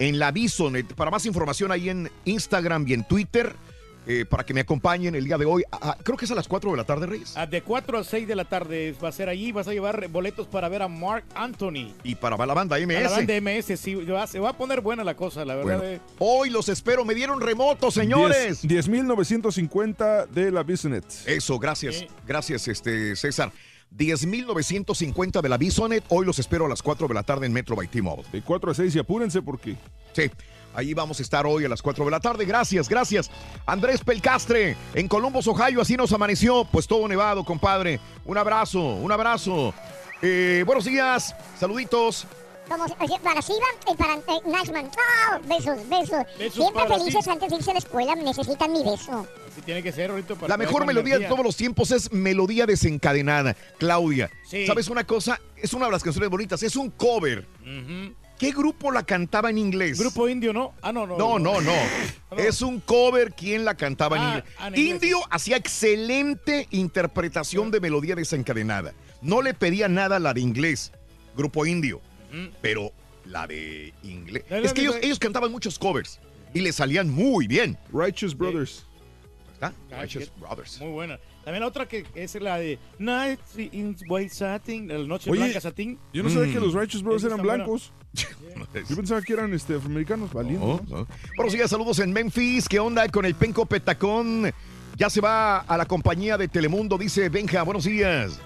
En 0.00 0.18
la 0.18 0.32
Bisonet. 0.32 0.92
Para 0.94 1.10
más 1.10 1.24
información 1.26 1.70
ahí 1.70 1.88
en 1.88 2.10
Instagram 2.24 2.84
y 2.88 2.94
en 2.94 3.04
Twitter, 3.04 3.54
eh, 4.06 4.24
para 4.28 4.44
que 4.44 4.52
me 4.52 4.60
acompañen 4.60 5.14
el 5.14 5.24
día 5.24 5.38
de 5.38 5.44
hoy. 5.46 5.62
Ah, 5.70 5.78
ah, 5.80 5.96
creo 6.02 6.16
que 6.18 6.24
es 6.24 6.30
a 6.30 6.34
las 6.34 6.48
4 6.48 6.72
de 6.72 6.76
la 6.76 6.84
tarde, 6.84 7.06
Reyes. 7.06 7.32
Ah, 7.36 7.46
De 7.46 7.62
4 7.62 7.98
a 7.98 8.04
6 8.04 8.26
de 8.26 8.34
la 8.34 8.44
tarde 8.44 8.94
va 9.02 9.08
a 9.08 9.12
ser 9.12 9.28
allí. 9.28 9.52
Vas 9.52 9.68
a 9.68 9.72
llevar 9.72 10.08
boletos 10.08 10.46
para 10.48 10.68
ver 10.68 10.82
a 10.82 10.88
Mark 10.88 11.24
Anthony. 11.34 11.94
Y 12.02 12.16
para 12.16 12.36
la 12.44 12.52
banda 12.54 12.76
MS. 12.78 12.96
A 12.98 13.00
la 13.02 13.10
banda 13.10 13.34
MS, 13.40 13.76
sí. 13.78 13.94
va- 13.94 14.26
Se 14.26 14.40
va 14.40 14.50
a 14.50 14.56
poner 14.58 14.80
buena 14.80 15.04
la 15.04 15.14
cosa, 15.14 15.44
la 15.44 15.54
verdad. 15.54 15.78
Bueno, 15.78 15.94
eh. 15.94 16.00
hoy 16.18 16.50
los 16.50 16.68
espero. 16.68 17.04
Me 17.04 17.14
dieron 17.14 17.40
remoto, 17.40 17.90
señores. 17.92 18.62
10.950 18.64 20.26
de 20.26 20.50
la 20.50 20.62
Business. 20.64 21.22
Eso, 21.26 21.58
gracias. 21.58 22.04
Gracias, 22.26 22.68
este 22.68 23.14
César. 23.16 23.52
10.950 23.96 25.40
de 25.40 25.48
la 25.48 25.56
Bisonet. 25.56 26.04
Hoy 26.08 26.26
los 26.26 26.38
espero 26.38 26.66
a 26.66 26.68
las 26.68 26.82
4 26.82 27.08
de 27.08 27.14
la 27.14 27.22
tarde 27.22 27.46
en 27.46 27.52
Metro 27.52 27.76
by 27.76 27.88
T-Mobile. 27.88 28.28
De 28.32 28.42
4 28.42 28.70
a 28.70 28.74
6 28.74 28.94
y 28.94 28.98
apúrense 28.98 29.42
porque... 29.42 29.76
Sí, 30.12 30.30
ahí 30.74 30.94
vamos 30.94 31.18
a 31.20 31.22
estar 31.22 31.46
hoy 31.46 31.64
a 31.64 31.68
las 31.68 31.82
4 31.82 32.04
de 32.04 32.10
la 32.10 32.20
tarde. 32.20 32.44
Gracias, 32.44 32.88
gracias. 32.88 33.30
Andrés 33.66 34.02
Pelcastre, 34.02 34.76
en 34.94 35.08
Columbus, 35.08 35.46
Ohio, 35.46 35.80
así 35.80 35.96
nos 35.96 36.12
amaneció. 36.12 36.64
Pues 36.64 36.86
todo 36.86 37.06
nevado, 37.08 37.44
compadre. 37.44 38.00
Un 38.24 38.38
abrazo, 38.38 38.80
un 38.80 39.12
abrazo. 39.12 39.72
Eh, 40.22 40.62
buenos 40.66 40.84
días, 40.84 41.34
saluditos. 41.58 42.26
Como, 42.68 42.86
para 43.22 43.42
Siva 43.42 43.66
y 43.92 43.96
para 43.96 44.14
eh, 44.14 44.40
Nashman. 44.46 44.86
Oh, 44.86 45.38
besos, 45.46 45.88
besos. 45.88 46.24
Besos 46.38 46.54
Siempre 46.54 46.86
felices 46.88 47.24
ti. 47.24 47.30
antes 47.30 47.50
de 47.50 47.56
irse 47.56 47.70
a 47.70 47.74
la 47.74 47.78
escuela. 47.78 48.14
Necesitan 48.14 48.72
mi 48.72 48.82
beso. 48.82 49.26
Así 49.50 49.60
tiene 49.62 49.82
que 49.82 49.92
ser, 49.92 50.10
Rorrito. 50.10 50.34
para 50.34 50.48
La 50.48 50.56
mejor 50.56 50.86
melodía 50.86 51.18
de 51.18 51.26
todos 51.26 51.44
los 51.44 51.56
tiempos 51.56 51.90
es 51.90 52.10
Melodía 52.12 52.66
Desencadenada. 52.66 53.54
Claudia, 53.78 54.30
Sí. 54.48 54.66
¿sabes 54.66 54.88
una 54.88 55.04
cosa? 55.04 55.40
Es 55.56 55.72
una 55.74 55.86
de 55.86 55.92
las 55.92 56.02
canciones 56.02 56.30
bonitas, 56.30 56.62
es 56.62 56.74
un 56.76 56.90
cover. 56.90 57.46
¿Qué 58.38 58.50
grupo 58.50 58.90
la 58.90 59.04
cantaba 59.04 59.48
en 59.50 59.58
inglés? 59.58 59.98
Grupo 59.98 60.28
indio, 60.28 60.52
¿no? 60.52 60.74
Ah, 60.82 60.92
no, 60.92 61.06
no. 61.06 61.16
No, 61.16 61.38
no, 61.38 61.60
no. 61.60 61.72
Es 62.36 62.62
un 62.62 62.80
cover. 62.80 63.32
¿Quién 63.32 63.64
la 63.64 63.76
cantaba 63.76 64.16
en 64.16 64.22
Ah, 64.22 64.26
inglés? 64.28 64.44
ah, 64.58 64.66
en 64.68 64.74
inglés. 64.74 64.94
Indio 64.94 65.18
hacía 65.30 65.56
excelente 65.56 66.66
interpretación 66.72 67.70
de 67.70 67.80
melodía 67.80 68.16
desencadenada. 68.16 68.92
No 69.22 69.40
le 69.40 69.54
pedía 69.54 69.86
nada 69.88 70.16
a 70.16 70.18
la 70.18 70.34
de 70.34 70.40
inglés, 70.40 70.90
grupo 71.36 71.64
indio, 71.64 72.00
pero 72.60 72.92
la 73.24 73.46
de 73.46 73.92
inglés. 74.02 74.44
No, 74.50 74.58
no, 74.58 74.64
Es 74.64 74.72
que 74.72 74.82
no, 74.82 74.90
ellos, 74.90 75.04
ellos 75.04 75.18
cantaban 75.18 75.50
muchos 75.50 75.78
covers 75.78 76.20
y 76.52 76.60
le 76.60 76.72
salían 76.72 77.10
muy 77.10 77.46
bien. 77.46 77.76
Righteous 77.92 78.36
Brothers. 78.36 78.84
¿Está? 79.54 79.72
Righteous 79.90 80.30
Brothers. 80.38 80.80
Muy 80.80 80.90
buena. 80.90 81.18
También 81.44 81.60
la 81.60 81.68
otra 81.68 81.86
que 81.86 82.04
es 82.14 82.34
la 82.36 82.58
de 82.58 82.78
Nights 82.98 83.58
in 83.58 83.96
White 84.08 84.34
Satin, 84.34 84.88
la 84.88 84.98
noche 84.98 85.30
Oye, 85.30 85.40
blanca. 85.40 85.60
Yo 86.12 86.22
no 86.22 86.30
sabía 86.30 86.48
Mm. 86.48 86.52
que 86.54 86.60
los 86.60 86.72
Righteous 86.74 87.02
Brothers 87.02 87.24
eran 87.24 87.42
blancos. 87.42 87.92
Yo 88.88 88.96
pensaba 88.96 89.20
que 89.22 89.32
eran 89.32 89.52
este, 89.52 89.74
afroamericanos 89.74 90.32
valiendo. 90.32 90.80
No, 90.88 90.98
no. 91.00 91.06
Buenos 91.36 91.52
días, 91.52 91.68
saludos 91.70 91.98
en 91.98 92.12
Memphis. 92.12 92.68
¿Qué 92.68 92.78
onda 92.78 93.08
con 93.08 93.24
el 93.26 93.34
Penco 93.34 93.66
Petacón? 93.66 94.52
Ya 94.96 95.10
se 95.10 95.20
va 95.20 95.58
a 95.60 95.76
la 95.76 95.84
compañía 95.86 96.38
de 96.38 96.46
Telemundo, 96.48 96.96
dice 96.96 97.28
Benja. 97.28 97.62
Buenos 97.62 97.84
días. 97.84 98.38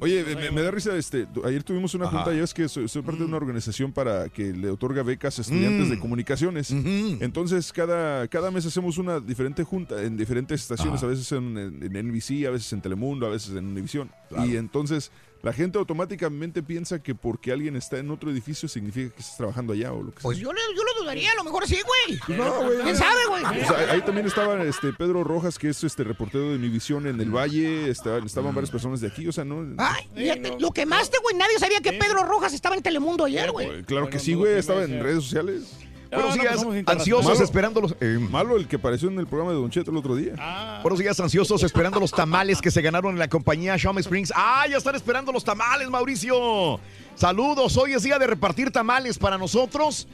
Oye, 0.00 0.24
me, 0.36 0.50
me 0.50 0.62
da 0.62 0.70
risa, 0.70 0.96
este, 0.96 1.26
ayer 1.44 1.62
tuvimos 1.62 1.94
una 1.94 2.06
Ajá. 2.06 2.16
junta, 2.18 2.34
ya 2.34 2.42
es 2.44 2.54
que 2.54 2.68
soy, 2.68 2.88
soy 2.88 3.02
parte 3.02 3.20
de 3.20 3.26
una 3.26 3.36
organización 3.36 3.92
para 3.92 4.28
que 4.28 4.52
le 4.52 4.70
otorga 4.70 5.02
becas 5.02 5.38
a 5.38 5.42
estudiantes 5.42 5.88
Mm. 5.88 5.90
de 5.90 5.98
comunicaciones. 5.98 6.70
Entonces, 6.70 7.72
cada, 7.72 8.26
cada 8.28 8.50
mes 8.50 8.66
hacemos 8.66 8.98
una 8.98 9.20
diferente 9.20 9.64
junta 9.64 10.02
en 10.02 10.16
diferentes 10.16 10.60
estaciones, 10.62 10.98
Ajá. 10.98 11.06
a 11.06 11.10
veces 11.10 11.30
en, 11.32 11.56
en- 11.58 11.82
en 11.82 11.96
NBC, 12.08 12.46
a 12.46 12.50
veces 12.50 12.72
en 12.72 12.80
Telemundo, 12.80 13.26
a 13.26 13.30
veces 13.30 13.54
en 13.56 13.66
Univision. 13.66 14.10
Claro. 14.28 14.46
Y 14.46 14.56
entonces 14.56 15.10
la 15.44 15.52
gente 15.52 15.78
automáticamente 15.78 16.62
piensa 16.62 17.02
que 17.02 17.14
porque 17.14 17.52
alguien 17.52 17.76
está 17.76 17.98
en 17.98 18.10
otro 18.10 18.30
edificio 18.30 18.68
significa 18.68 19.14
que 19.14 19.20
estás 19.20 19.36
trabajando 19.36 19.72
allá 19.74 19.92
o 19.92 20.02
lo 20.02 20.10
que 20.10 20.20
Pues 20.22 20.38
sea. 20.38 20.44
yo, 20.44 20.52
le- 20.52 20.60
yo 20.74 20.82
lo 20.82 21.02
dudaría, 21.02 21.30
a 21.30 21.34
lo 21.36 21.44
mejor 21.44 21.66
sí, 21.68 21.78
güey. 21.84 22.18
Pues 22.26 22.38
no, 22.38 22.62
güey. 22.64 22.78
¿Quién 22.82 22.96
sabe, 22.96 23.20
güey? 23.28 23.44
O 23.44 23.66
sea, 23.66 23.92
ahí 23.92 24.00
también 24.00 24.26
estaba 24.26 24.60
este 24.64 24.92
Pedro 24.94 25.22
Rojas, 25.22 25.58
que 25.58 25.68
es 25.68 25.84
este 25.84 26.02
reportero 26.02 26.48
de 26.50 26.56
Univisión 26.56 27.06
en 27.06 27.20
el 27.20 27.30
Valle, 27.30 27.90
estaban, 27.90 28.24
estaban 28.24 28.54
varias 28.54 28.70
personas 28.70 29.00
de 29.00 29.08
aquí, 29.08 29.28
o 29.28 29.32
sea, 29.32 29.44
¿no? 29.44 29.66
Ay, 29.78 30.08
fíjate, 30.14 30.56
lo 30.58 30.70
quemaste, 30.72 31.18
güey. 31.22 31.36
Nadie 31.36 31.58
sabía 31.58 31.80
que 31.80 31.92
Pedro 31.92 32.24
Rojas 32.24 32.54
estaba 32.54 32.74
en 32.74 32.82
Telemundo 32.82 33.24
ayer, 33.26 33.50
güey. 33.52 33.82
Claro 33.84 34.08
que 34.08 34.18
sí, 34.18 34.34
güey, 34.34 34.54
estaba 34.58 34.84
en 34.84 35.02
redes 35.02 35.24
sociales. 35.24 35.62
Buenos 36.14 36.36
no, 36.36 36.42
días, 36.42 36.86
ansiosos 36.86 37.24
Malo- 37.32 37.44
esperando 37.44 37.80
los... 37.80 37.94
eh, 38.00 38.18
Malo 38.30 38.56
el 38.56 38.66
que 38.68 38.76
apareció 38.76 39.08
en 39.08 39.18
el 39.18 39.26
programa 39.26 39.52
de 39.52 39.58
Don 39.60 39.70
Cheto 39.70 39.90
el 39.90 39.96
otro 39.96 40.16
día. 40.16 40.34
Ah. 40.38 40.80
Buenos 40.82 40.98
días, 40.98 41.18
ansiosos 41.20 41.62
esperando 41.62 42.00
los 42.00 42.10
tamales 42.10 42.60
que 42.60 42.70
se 42.70 42.80
ganaron 42.82 43.12
en 43.12 43.18
la 43.18 43.28
compañía 43.28 43.76
Shawn 43.76 43.98
Springs. 43.98 44.32
¡Ah, 44.34 44.64
ya 44.70 44.76
están 44.76 44.94
esperando 44.94 45.32
los 45.32 45.44
tamales, 45.44 45.88
Mauricio! 45.90 46.80
Saludos, 47.14 47.76
hoy 47.76 47.92
es 47.94 48.02
día 48.02 48.18
de 48.18 48.26
repartir 48.26 48.70
tamales 48.70 49.18
para 49.18 49.38
nosotros. 49.38 50.08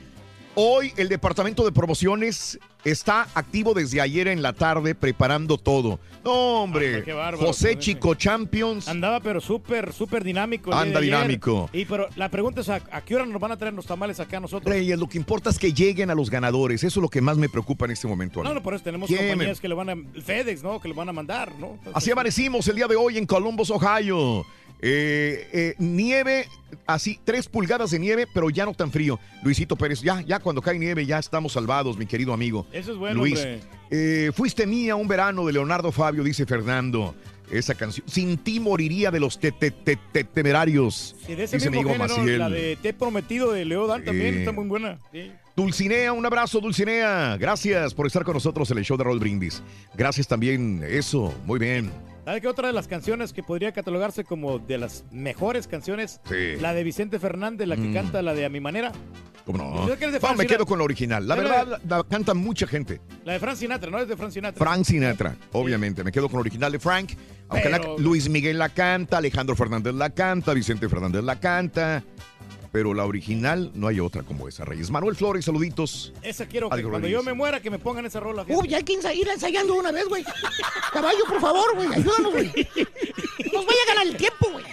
Hoy 0.54 0.92
el 0.96 1.08
departamento 1.08 1.64
de 1.64 1.72
promociones 1.72 2.58
está 2.84 3.28
activo 3.34 3.72
desde 3.72 4.00
ayer 4.00 4.26
en 4.26 4.42
la 4.42 4.52
tarde 4.52 4.94
preparando 4.94 5.58
todo. 5.58 6.00
No, 6.24 6.62
hombre, 6.62 7.02
qué 7.04 7.12
bárbaro, 7.12 7.46
José 7.46 7.74
pues, 7.74 7.84
Chico 7.84 8.14
Champions. 8.14 8.88
Andaba 8.88 9.20
pero 9.20 9.40
súper, 9.40 9.92
súper 9.92 10.24
dinámico. 10.24 10.74
Anda 10.74 11.00
dinámico. 11.00 11.70
Y 11.72 11.84
pero 11.84 12.08
la 12.16 12.28
pregunta 12.28 12.62
es, 12.62 12.68
¿a, 12.68 12.82
a 12.90 13.00
qué 13.02 13.14
hora 13.14 13.26
nos 13.26 13.40
van 13.40 13.52
a 13.52 13.56
traer 13.56 13.74
los 13.74 13.86
tamales 13.86 14.18
acá 14.18 14.38
a 14.38 14.40
nosotros? 14.40 14.70
Reyes, 14.70 14.98
lo 14.98 15.08
que 15.08 15.18
importa 15.18 15.50
es 15.50 15.58
que 15.58 15.72
lleguen 15.72 16.10
a 16.10 16.14
los 16.14 16.30
ganadores. 16.30 16.82
Eso 16.82 17.00
es 17.00 17.02
lo 17.02 17.08
que 17.08 17.20
más 17.20 17.38
me 17.38 17.48
preocupa 17.48 17.84
en 17.84 17.92
este 17.92 18.08
momento. 18.08 18.42
No, 18.42 18.52
no, 18.52 18.62
por 18.62 18.74
eso 18.74 18.82
tenemos 18.84 19.08
¿Quién? 19.08 19.28
compañías 19.28 19.60
que 19.60 19.68
le 19.68 19.74
van 19.74 19.90
a... 19.90 19.96
FedEx, 20.20 20.62
¿no? 20.62 20.80
Que 20.80 20.88
le 20.88 20.94
van 20.94 21.08
a 21.08 21.12
mandar, 21.12 21.54
¿no? 21.58 21.68
Entonces, 21.68 21.92
Así 21.94 22.10
amanecimos 22.10 22.66
el 22.68 22.76
día 22.76 22.88
de 22.88 22.96
hoy 22.96 23.18
en 23.18 23.24
Columbus, 23.24 23.70
Ohio. 23.70 24.44
Eh, 24.82 25.48
eh, 25.52 25.74
nieve, 25.78 26.46
así, 26.86 27.18
tres 27.24 27.48
pulgadas 27.48 27.90
de 27.90 27.98
nieve, 27.98 28.26
pero 28.32 28.48
ya 28.50 28.64
no 28.64 28.72
tan 28.74 28.90
frío. 28.90 29.18
Luisito 29.42 29.76
Pérez, 29.76 30.00
ya, 30.00 30.20
ya 30.22 30.38
cuando 30.40 30.62
cae 30.62 30.78
nieve 30.78 31.04
ya 31.06 31.18
estamos 31.18 31.52
salvados, 31.52 31.98
mi 31.98 32.06
querido 32.06 32.32
amigo. 32.32 32.66
Eso 32.72 32.92
es 32.92 32.98
bueno, 32.98 33.16
Luis, 33.16 33.46
eh, 33.90 34.30
fuiste 34.34 34.66
mía 34.66 34.96
un 34.96 35.06
verano 35.08 35.44
de 35.46 35.52
Leonardo 35.52 35.92
Fabio, 35.92 36.22
dice 36.24 36.46
Fernando. 36.46 37.14
Esa 37.50 37.74
canción. 37.74 38.06
Sin 38.08 38.38
ti 38.38 38.60
moriría 38.60 39.10
de 39.10 39.18
los 39.18 39.36
te- 39.40 39.50
te- 39.50 39.72
te- 39.72 39.98
te- 40.12 40.22
temerarios. 40.22 41.16
Y 41.28 41.34
de 41.34 41.42
ese 41.44 41.56
dice 41.56 41.68
mismo 41.68 41.90
género, 41.92 42.16
Maciel. 42.16 42.38
la 42.38 42.48
de 42.48 42.76
Te 42.80 42.90
he 42.90 42.94
prometido 42.94 43.50
de 43.50 43.64
también 44.04 44.34
Sí. 44.34 44.38
está 44.38 44.52
muy 44.52 44.66
buena. 44.68 45.00
Sí. 45.12 45.32
Dulcinea, 45.56 46.12
un 46.12 46.24
abrazo, 46.24 46.60
Dulcinea. 46.60 47.36
Gracias 47.38 47.92
por 47.92 48.06
estar 48.06 48.22
con 48.22 48.34
nosotros 48.34 48.70
en 48.70 48.78
el 48.78 48.84
show 48.84 48.96
de 48.96 49.02
Roll 49.02 49.18
Brindis. 49.18 49.64
Gracias 49.96 50.28
también, 50.28 50.84
eso, 50.88 51.34
muy 51.44 51.58
bien. 51.58 51.90
¿Sabe 52.24 52.40
qué 52.40 52.48
otra 52.48 52.68
de 52.68 52.74
las 52.74 52.86
canciones 52.86 53.32
que 53.32 53.42
podría 53.42 53.72
catalogarse 53.72 54.24
como 54.24 54.58
de 54.58 54.78
las 54.78 55.04
mejores 55.10 55.66
canciones? 55.66 56.20
Sí. 56.28 56.56
La 56.60 56.74
de 56.74 56.84
Vicente 56.84 57.18
Fernández, 57.18 57.66
la 57.66 57.76
que 57.76 57.82
Mm. 57.88 57.94
canta 57.94 58.22
la 58.22 58.34
de 58.34 58.44
A 58.44 58.48
Mi 58.48 58.60
Manera. 58.60 58.92
¿Cómo 59.46 59.58
no? 59.58 59.86
Me 60.36 60.46
quedo 60.46 60.66
con 60.66 60.78
la 60.78 60.84
original. 60.84 61.26
La 61.26 61.34
Pero- 61.34 61.48
verdad, 61.48 61.80
la, 61.88 61.96
la 61.98 62.04
canta 62.04 62.34
mucha 62.34 62.66
gente. 62.66 63.00
La 63.24 63.32
de 63.32 63.40
Frank 63.40 63.56
Sinatra, 63.56 63.90
¿no? 63.90 63.98
Es 63.98 64.06
de 64.06 64.16
Frank 64.16 64.30
Sinatra. 64.32 64.64
Frank 64.64 64.84
Sinatra, 64.84 65.34
obviamente. 65.52 66.04
Me 66.04 66.12
quedo 66.12 66.28
con 66.28 66.36
la 66.36 66.40
original 66.42 66.70
de 66.70 66.78
Frank. 66.78 67.12
Aunque 67.48 67.68
la- 67.70 67.80
Luis 67.98 68.28
Miguel 68.28 68.58
la 68.58 68.68
canta, 68.68 69.16
Alejandro 69.18 69.56
Fernández 69.56 69.94
la 69.94 70.10
canta, 70.10 70.52
Vicente 70.54 70.88
Fernández 70.88 71.24
la 71.24 71.40
canta. 71.40 72.04
Pero 72.72 72.94
la 72.94 73.04
original 73.04 73.72
no 73.74 73.88
hay 73.88 73.98
otra 73.98 74.22
como 74.22 74.46
esa, 74.46 74.64
Reyes. 74.64 74.90
Manuel 74.90 75.16
Flores, 75.16 75.44
saluditos. 75.44 76.12
Esa 76.22 76.46
quiero 76.46 76.70
que 76.70 76.82
cuando 76.82 77.08
yo 77.08 77.22
me 77.22 77.32
muera 77.32 77.60
que 77.60 77.70
me 77.70 77.78
pongan 77.78 78.06
esa 78.06 78.20
rola. 78.20 78.44
Uy, 78.48 78.68
ya 78.68 78.76
hay 78.76 78.84
que 78.84 78.92
ir 78.92 79.28
ensayando 79.28 79.74
una 79.74 79.90
vez, 79.90 80.06
güey. 80.08 80.24
Caballo, 80.92 81.24
por 81.26 81.40
favor, 81.40 81.74
güey, 81.74 81.88
ayúdanos, 81.92 82.32
güey. 82.32 82.46
Nos 83.52 83.66
vaya 83.66 83.78
a 83.84 83.88
ganar 83.88 84.06
el 84.06 84.16
tiempo, 84.16 84.50
güey. 84.52 84.64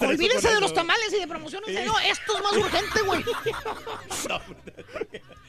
Olvídense 0.00 0.54
de 0.54 0.60
los 0.60 0.72
tamales 0.72 1.12
y 1.12 1.18
de 1.20 1.26
promociones. 1.26 1.86
No, 1.86 1.98
esto 1.98 2.36
es 2.36 2.42
más 2.42 2.56
urgente, 2.56 3.02
güey. 3.02 3.24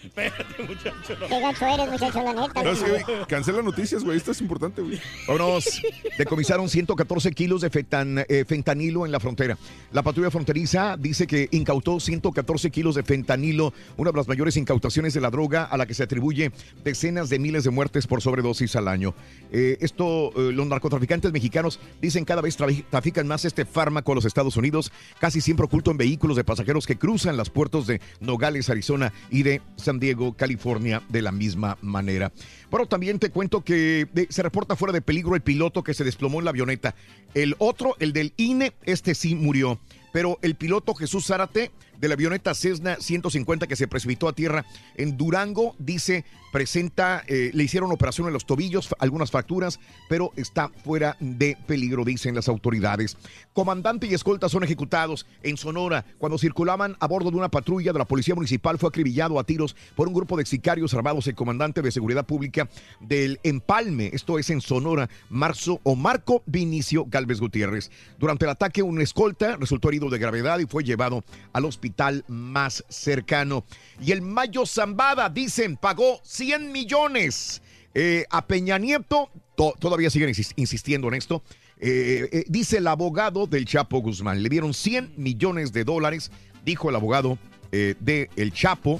Espérate, 0.05 0.63
muchacho. 0.63 1.15
Qué 1.27 1.39
gacho 1.39 1.65
eres, 1.67 1.91
muchacho, 1.91 2.23
la 2.23 2.33
neta. 2.33 2.63
No, 2.63 2.69
es 2.71 2.79
que, 2.83 2.89
güey, 2.89 3.03
cancela 3.27 3.61
noticias, 3.61 4.03
güey. 4.03 4.17
Esto 4.17 4.31
es 4.31 4.41
importante, 4.41 4.81
güey. 4.81 4.99
Vámonos. 5.27 5.81
Decomisaron 6.17 6.69
114 6.69 7.31
kilos 7.31 7.61
de 7.61 7.71
fetan- 7.71 8.25
eh, 8.29 8.45
fentanilo 8.47 9.05
en 9.05 9.11
la 9.11 9.19
frontera. 9.19 9.57
La 9.91 10.03
patrulla 10.03 10.31
fronteriza 10.31 10.95
dice 10.97 11.27
que 11.27 11.47
incautó 11.51 11.99
114 11.99 12.69
kilos 12.71 12.95
de 12.95 13.03
fentanilo, 13.03 13.73
una 13.97 14.11
de 14.11 14.17
las 14.17 14.27
mayores 14.27 14.57
incautaciones 14.57 15.13
de 15.13 15.21
la 15.21 15.29
droga 15.29 15.63
a 15.63 15.77
la 15.77 15.85
que 15.85 15.93
se 15.93 16.03
atribuye 16.03 16.51
decenas 16.83 17.29
de 17.29 17.39
miles 17.39 17.63
de 17.63 17.69
muertes 17.71 18.07
por 18.07 18.21
sobredosis 18.21 18.75
al 18.75 18.87
año. 18.87 19.13
Eh, 19.51 19.77
esto, 19.81 20.31
eh, 20.35 20.51
los 20.53 20.67
narcotraficantes 20.67 21.31
mexicanos 21.31 21.79
dicen 22.01 22.25
cada 22.25 22.41
vez 22.41 22.57
tra- 22.59 22.85
trafican 22.89 23.27
más 23.27 23.45
este 23.45 23.65
fármaco 23.65 24.11
a 24.11 24.15
los 24.15 24.25
Estados 24.25 24.57
Unidos, 24.57 24.91
casi 25.19 25.41
siempre 25.41 25.65
oculto 25.65 25.91
en 25.91 25.97
vehículos 25.97 26.37
de 26.37 26.43
pasajeros 26.43 26.85
que 26.85 26.97
cruzan 26.97 27.37
las 27.37 27.49
puertos 27.49 27.87
de 27.87 28.01
Nogales, 28.19 28.69
Arizona 28.69 29.13
y 29.29 29.43
de 29.43 29.61
San 29.77 29.94
Diego, 29.99 30.33
California, 30.33 31.01
de 31.09 31.21
la 31.21 31.31
misma 31.31 31.77
manera. 31.81 32.31
Pero 32.69 32.85
también 32.85 33.19
te 33.19 33.29
cuento 33.29 33.63
que 33.63 34.07
se 34.29 34.43
reporta 34.43 34.75
fuera 34.75 34.91
de 34.91 35.01
peligro 35.01 35.35
el 35.35 35.41
piloto 35.41 35.83
que 35.83 35.93
se 35.93 36.03
desplomó 36.03 36.39
en 36.39 36.45
la 36.45 36.51
avioneta. 36.51 36.95
El 37.33 37.55
otro, 37.59 37.95
el 37.99 38.13
del 38.13 38.33
INE, 38.37 38.73
este 38.83 39.15
sí 39.15 39.35
murió. 39.35 39.79
Pero 40.11 40.39
el 40.41 40.55
piloto 40.55 40.93
Jesús 40.93 41.25
Zárate 41.25 41.71
de 41.99 42.07
la 42.07 42.15
avioneta 42.15 42.53
Cessna 42.53 42.97
150 42.99 43.67
que 43.67 43.75
se 43.75 43.87
precipitó 43.87 44.27
a 44.27 44.33
tierra 44.33 44.65
en 44.95 45.17
Durango, 45.17 45.75
dice, 45.79 46.25
presenta, 46.51 47.23
eh, 47.27 47.51
le 47.53 47.63
hicieron 47.63 47.91
operación 47.91 48.27
en 48.27 48.33
los 48.33 48.45
tobillos, 48.45 48.95
algunas 48.99 49.31
fracturas, 49.31 49.79
pero 50.07 50.31
está 50.35 50.69
fuera 50.83 51.17
de 51.19 51.57
peligro, 51.67 52.05
dicen 52.05 52.35
las 52.35 52.47
autoridades. 52.47 53.17
Comandante 53.53 54.07
y 54.07 54.13
escolta 54.13 54.49
son 54.49 54.63
ejecutados 54.63 55.25
en 55.43 55.57
Sonora 55.57 56.05
cuando 56.17 56.37
circulaban 56.37 56.95
a 56.99 57.07
bordo 57.07 57.31
de 57.31 57.37
una 57.37 57.49
patrulla 57.49 57.91
de 57.91 57.99
la 57.99 58.05
Policía 58.05 58.35
Municipal. 58.35 58.77
Fue 58.77 58.89
acribillado 58.89 59.39
a 59.39 59.43
tiros 59.43 59.75
por 59.95 60.07
un 60.07 60.13
grupo 60.13 60.37
de 60.37 60.45
sicarios 60.45 60.93
armados. 60.93 61.27
El 61.27 61.35
comandante 61.35 61.81
de 61.81 61.91
Seguridad 61.91 62.25
Pública 62.25 62.69
del 62.99 63.39
Empalme, 63.43 64.09
esto 64.13 64.39
es 64.39 64.49
en 64.49 64.61
Sonora, 64.61 65.09
Marzo 65.29 65.79
o 65.83 65.95
Marco 65.95 66.41
Vinicio 66.45 67.05
Galvez 67.05 67.39
Gutiérrez. 67.39 67.91
Durante 68.17 68.45
el 68.45 68.51
ataque, 68.51 68.81
un 68.81 69.01
escolta 69.01 69.57
resultó 69.57 69.89
herido 69.89 70.09
de 70.09 70.19
gravedad 70.19 70.59
y 70.59 70.65
fue 70.65 70.83
llevado 70.83 71.23
al 71.53 71.65
hospital 71.65 71.84
más 72.27 72.83
cercano. 72.89 73.65
Y 74.01 74.11
el 74.11 74.21
Mayo 74.21 74.65
Zambada, 74.65 75.29
dicen, 75.29 75.77
pagó 75.77 76.19
100 76.23 76.71
millones 76.71 77.61
eh, 77.93 78.25
a 78.29 78.45
Peña 78.45 78.77
Nieto. 78.77 79.29
To- 79.55 79.73
todavía 79.79 80.09
siguen 80.09 80.29
insis- 80.29 80.53
insistiendo 80.55 81.07
en 81.07 81.13
esto. 81.15 81.43
Eh, 81.79 82.29
eh, 82.31 82.43
dice 82.47 82.77
el 82.77 82.87
abogado 82.87 83.47
del 83.47 83.65
Chapo 83.65 83.99
Guzmán. 83.99 84.41
Le 84.43 84.49
dieron 84.49 84.73
100 84.73 85.13
millones 85.17 85.71
de 85.73 85.83
dólares, 85.83 86.31
dijo 86.63 86.89
el 86.89 86.95
abogado 86.95 87.37
eh, 87.71 87.95
de 87.99 88.29
El 88.35 88.51
Chapo. 88.53 88.99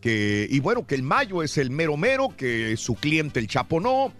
Que, 0.00 0.46
y 0.50 0.60
bueno, 0.60 0.86
que 0.86 0.94
el 0.94 1.02
Mayo 1.02 1.42
es 1.42 1.58
el 1.58 1.68
mero 1.70 1.96
mero, 1.98 2.34
que 2.34 2.74
su 2.78 2.94
cliente 2.94 3.38
el 3.40 3.46
Chapo 3.48 3.80
no. 3.80 4.12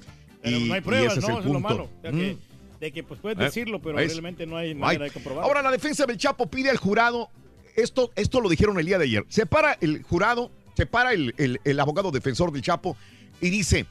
Pero 0.43 0.59
y, 0.59 0.69
no 0.69 0.74
hay 0.74 0.81
y 0.81 0.82
pruebas, 0.82 1.12
ese 1.16 1.20
es 1.20 1.28
¿no? 1.28 1.35
el 1.35 1.39
es 1.41 1.45
lo 1.47 1.53
punto. 1.55 1.69
malo. 1.69 1.85
O 1.85 2.01
sea, 2.03 2.11
que- 2.11 2.35
Mm. 2.35 2.39
de 2.81 2.93
que 2.93 3.03
pues 3.03 3.20
puedes 3.20 3.39
decirlo, 3.39 3.81
pero 3.81 3.97
¿Ves? 3.97 4.12
realmente 4.12 4.47
no 4.47 4.57
hay 4.57 4.69
Ay. 4.69 4.74
manera 4.74 5.05
de 5.05 5.11
comprobarlo. 5.11 5.47
Ahora 5.49 5.62
la 5.62 5.70
defensa 5.70 6.05
del 6.07 6.16
Chapo 6.19 6.47
pide 6.51 6.69
al 6.70 6.77
jurado, 6.78 7.31
esto, 7.76 8.10
esto 8.16 8.40
lo 8.40 8.48
dijeron 8.48 8.78
el 8.78 8.86
día 8.86 8.98
de 8.98 9.05
ayer, 9.05 9.24
se 9.28 9.47
para 9.47 9.74
el 9.80 10.02
jurado, 10.02 10.51
se 10.76 10.86
para 10.86 11.12
el, 11.12 11.34
el- 11.38 11.60
el 11.64 11.80
abogado 11.80 12.10
defensor 12.10 12.52
del 12.52 12.62
Chapo 12.62 12.97
y 13.40 13.51
dice, 13.51 13.86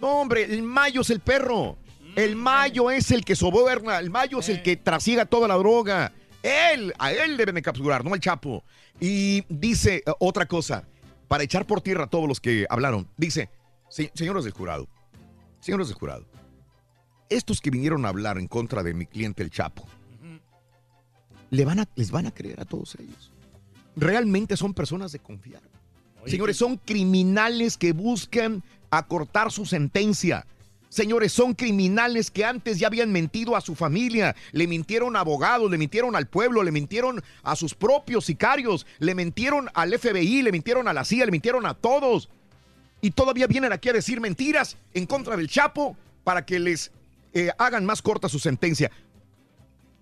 no 0.00 0.20
hombre, 0.20 0.44
el 0.44 0.62
Mayo 0.62 1.00
es 1.02 1.10
el 1.10 1.20
perro, 1.20 1.76
el 2.16 2.36
Mayo 2.36 2.90
es 2.90 3.10
el 3.10 3.24
que 3.24 3.36
soborna, 3.36 3.98
el 3.98 4.10
Mayo 4.10 4.38
es 4.40 4.48
el 4.48 4.62
que 4.62 4.76
trasiega 4.76 5.26
toda 5.26 5.46
la 5.48 5.54
droga, 5.56 6.12
él, 6.42 6.92
a 6.98 7.12
él 7.12 7.36
deben 7.36 7.54
de 7.56 7.62
capturar, 7.62 8.04
no 8.04 8.14
al 8.14 8.20
Chapo. 8.20 8.62
Y 9.00 9.44
dice 9.48 10.02
eh, 10.06 10.12
otra 10.20 10.46
cosa, 10.46 10.84
para 11.28 11.42
echar 11.44 11.66
por 11.66 11.80
tierra 11.80 12.04
a 12.04 12.06
todos 12.08 12.26
los 12.28 12.40
que 12.40 12.66
hablaron, 12.70 13.08
dice, 13.16 13.50
"Se- 13.88 14.10
señores 14.14 14.44
del 14.44 14.52
jurado, 14.52 14.88
señores 15.60 15.88
del 15.88 15.96
jurado, 15.96 16.26
estos 17.28 17.60
que 17.60 17.70
vinieron 17.70 18.06
a 18.06 18.08
hablar 18.08 18.38
en 18.38 18.46
contra 18.48 18.82
de 18.82 18.94
mi 18.94 19.06
cliente 19.06 19.42
el 19.42 19.50
Chapo, 19.50 19.84
le 21.50 21.64
van 21.64 21.80
a, 21.80 21.88
les 21.94 22.10
van 22.10 22.26
a 22.26 22.30
creer 22.30 22.60
a 22.60 22.64
todos 22.64 22.96
ellos. 22.98 23.32
Realmente 23.96 24.56
son 24.56 24.74
personas 24.74 25.12
de 25.12 25.18
confiar. 25.18 25.62
Señores, 26.26 26.56
son 26.56 26.76
criminales 26.76 27.76
que 27.76 27.92
buscan 27.92 28.62
acortar 28.90 29.50
su 29.50 29.64
sentencia. 29.66 30.46
Señores, 30.88 31.32
son 31.32 31.54
criminales 31.54 32.30
que 32.30 32.44
antes 32.44 32.78
ya 32.78 32.86
habían 32.86 33.12
mentido 33.12 33.56
a 33.56 33.60
su 33.60 33.74
familia, 33.74 34.34
le 34.52 34.66
mintieron 34.66 35.16
a 35.16 35.20
abogados, 35.20 35.70
le 35.70 35.76
mintieron 35.76 36.16
al 36.16 36.26
pueblo, 36.26 36.62
le 36.62 36.72
mintieron 36.72 37.22
a 37.42 37.56
sus 37.56 37.74
propios 37.74 38.24
sicarios, 38.24 38.86
le 38.98 39.14
mintieron 39.14 39.68
al 39.74 39.96
FBI, 39.98 40.42
le 40.42 40.52
mintieron 40.52 40.88
a 40.88 40.94
la 40.94 41.04
CIA, 41.04 41.26
le 41.26 41.32
mintieron 41.32 41.66
a 41.66 41.74
todos. 41.74 42.30
Y 43.00 43.10
todavía 43.10 43.46
vienen 43.46 43.72
aquí 43.72 43.90
a 43.90 43.92
decir 43.92 44.20
mentiras 44.20 44.76
en 44.94 45.06
contra 45.06 45.36
del 45.36 45.48
Chapo 45.48 45.96
para 46.24 46.44
que 46.46 46.58
les 46.58 46.90
eh, 47.34 47.50
hagan 47.58 47.84
más 47.84 48.00
corta 48.00 48.28
su 48.28 48.38
sentencia. 48.38 48.90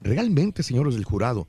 Realmente, 0.00 0.62
señores 0.62 0.94
del 0.94 1.04
jurado, 1.04 1.46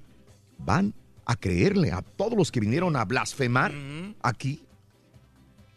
van 0.57 0.93
a 1.25 1.35
creerle 1.35 1.91
a 1.91 2.01
todos 2.01 2.35
los 2.37 2.51
que 2.51 2.59
vinieron 2.59 2.95
a 2.95 3.05
blasfemar 3.05 3.73
aquí. 4.21 4.63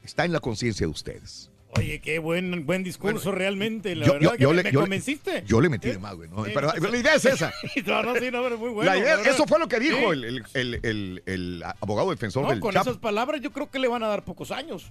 Está 0.05 0.24
en 0.24 0.32
la 0.32 0.40
conciencia 0.40 0.86
de 0.86 0.90
ustedes. 0.92 1.51
Oye, 1.76 2.01
qué 2.01 2.18
buen, 2.18 2.66
buen 2.66 2.82
discurso 2.82 3.30
realmente. 3.30 3.94
La 3.94 4.05
yo- 4.06 4.12
verdad 4.14 4.30
yo- 4.32 4.36
que 4.36 4.42
yo 4.42 4.52
me, 4.52 4.62
le- 4.64 4.72
convenciste. 4.72 5.44
Yo 5.47 5.60
le 5.60 5.68
metí 5.68 5.88
de 5.88 5.98
más, 6.01 6.16
güey. 6.16 6.28
¿no? 6.28 6.44
Eh, 6.44 6.51
Pero 6.52 6.72
la 6.72 6.97
idea 6.97 7.14
es 7.14 7.24
esa. 7.24 7.52
no, 7.86 8.02
no, 8.02 8.14
sí, 8.16 8.28
no, 8.32 8.42
pero 8.42 8.59
muy 8.59 8.70
bueno. 8.70 8.90
La 8.90 8.98
idea- 8.98 9.20
eso 9.22 9.47
fue 9.47 9.59
lo 9.60 9.68
que 9.68 9.78
dijo 9.78 9.97
Sí. 10.12 10.20
el, 10.24 10.44
el- 10.55 10.80
el- 10.82 11.22
el- 11.26 11.62
abogado 11.80 12.10
defensor 12.10 12.42
No, 12.42 12.51
del 12.51 12.59
con 12.60 12.72
Chapo. 12.72 12.90
esas 12.90 13.01
palabras 13.01 13.40
yo 13.40 13.52
creo 13.52 13.70
que 13.70 13.78
le 13.78 13.86
van 13.86 14.02
a 14.02 14.09
dar 14.09 14.24
pocos 14.24 14.51
años. 14.51 14.90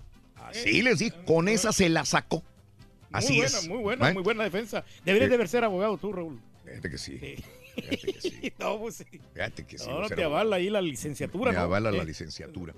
Sí, 0.54 0.82
les 0.82 1.00
dije, 1.00 1.14
con 1.28 1.50
esa 1.50 1.74
se 1.74 1.90
la 1.90 2.06
sacó. 2.06 2.44
Así 3.12 3.34
muy 3.34 3.42
es. 3.42 3.52
buena, 3.54 3.68
muy 3.76 3.84
buena, 3.84 4.10
¿Eh? 4.10 4.14
muy 4.14 4.24
buena 4.24 4.44
defensa. 4.46 4.86
Deberías 5.04 5.32
Eh. 5.32 5.38
de 5.38 5.48
ser 5.48 5.64
abogado 5.66 5.98
tú, 5.98 6.14
Raúl. 6.14 6.40
Fíjate 7.82 8.14
que 8.14 8.22
sí. 8.22 8.54
no, 8.60 8.80
pues 8.80 8.96
sí. 8.96 9.06
Fíjate 9.34 9.66
que 9.66 9.78
sí. 9.78 9.88
No, 9.88 10.02
no 10.02 10.10
te 10.10 10.24
avala 10.24 10.58
ahí 10.58 10.70
la 10.70 10.82
licenciatura, 10.82 11.52
¿no? 11.52 11.60
avala 11.60 11.92
la 11.92 12.04
Eh, 12.04 12.06
licenciatura. 12.06 12.74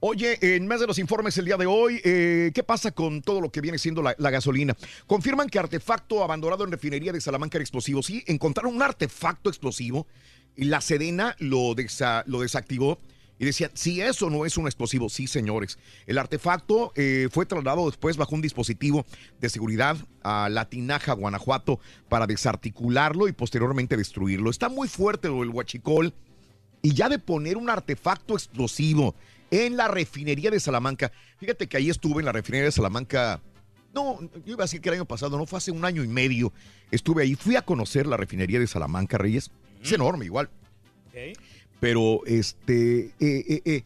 Oye, 0.00 0.38
en 0.54 0.66
más 0.68 0.78
de 0.80 0.86
los 0.86 0.98
informes 1.00 1.36
el 1.38 1.44
día 1.46 1.56
de 1.56 1.66
hoy, 1.66 2.00
eh, 2.04 2.52
¿qué 2.54 2.62
pasa 2.62 2.92
con 2.92 3.20
todo 3.20 3.40
lo 3.40 3.50
que 3.50 3.60
viene 3.60 3.78
siendo 3.78 4.00
la, 4.00 4.14
la 4.18 4.30
gasolina? 4.30 4.76
Confirman 5.08 5.48
que 5.48 5.58
artefacto 5.58 6.22
abandonado 6.22 6.62
en 6.64 6.70
refinería 6.70 7.10
de 7.12 7.20
Salamanca 7.20 7.58
era 7.58 7.64
explosivo. 7.64 8.00
Sí, 8.04 8.22
encontraron 8.28 8.76
un 8.76 8.82
artefacto 8.82 9.48
explosivo 9.50 10.06
y 10.54 10.66
la 10.66 10.80
Sedena 10.80 11.34
lo, 11.40 11.74
desa- 11.74 12.22
lo 12.26 12.40
desactivó 12.42 13.00
y 13.38 13.44
decían, 13.44 13.70
si 13.74 14.00
eso 14.00 14.30
no 14.30 14.44
es 14.44 14.56
un 14.56 14.66
explosivo, 14.66 15.08
sí, 15.08 15.26
señores. 15.26 15.78
El 16.06 16.18
artefacto 16.18 16.92
eh, 16.96 17.28
fue 17.30 17.46
trasladado 17.46 17.86
después 17.86 18.16
bajo 18.16 18.34
un 18.34 18.42
dispositivo 18.42 19.06
de 19.40 19.48
seguridad 19.48 19.96
a 20.22 20.48
La 20.48 20.68
Tinaja, 20.68 21.12
Guanajuato, 21.12 21.78
para 22.08 22.26
desarticularlo 22.26 23.28
y 23.28 23.32
posteriormente 23.32 23.96
destruirlo. 23.96 24.50
Está 24.50 24.68
muy 24.68 24.88
fuerte 24.88 25.28
lo 25.28 25.40
del 25.40 25.50
huachicol 25.50 26.12
y 26.82 26.94
ya 26.94 27.08
de 27.08 27.18
poner 27.18 27.56
un 27.56 27.70
artefacto 27.70 28.34
explosivo 28.34 29.14
en 29.50 29.76
la 29.76 29.88
refinería 29.88 30.50
de 30.50 30.60
Salamanca. 30.60 31.12
Fíjate 31.38 31.68
que 31.68 31.76
ahí 31.76 31.90
estuve 31.90 32.20
en 32.20 32.26
la 32.26 32.32
refinería 32.32 32.66
de 32.66 32.72
Salamanca. 32.72 33.40
No, 33.94 34.20
yo 34.44 34.52
iba 34.52 34.64
a 34.64 34.66
decir 34.66 34.80
que 34.80 34.88
el 34.90 34.96
año 34.96 35.06
pasado, 35.06 35.38
no 35.38 35.46
fue 35.46 35.58
hace 35.58 35.70
un 35.70 35.84
año 35.84 36.02
y 36.02 36.08
medio. 36.08 36.52
Estuve 36.90 37.22
ahí, 37.22 37.34
fui 37.34 37.56
a 37.56 37.62
conocer 37.62 38.06
la 38.06 38.16
refinería 38.16 38.58
de 38.58 38.66
Salamanca, 38.66 39.16
Reyes. 39.16 39.50
Es 39.82 39.92
enorme, 39.92 40.24
igual. 40.24 40.50
Pero 41.80 42.22
este, 42.26 43.06
eh, 43.06 43.12
eh, 43.20 43.62
eh, 43.64 43.82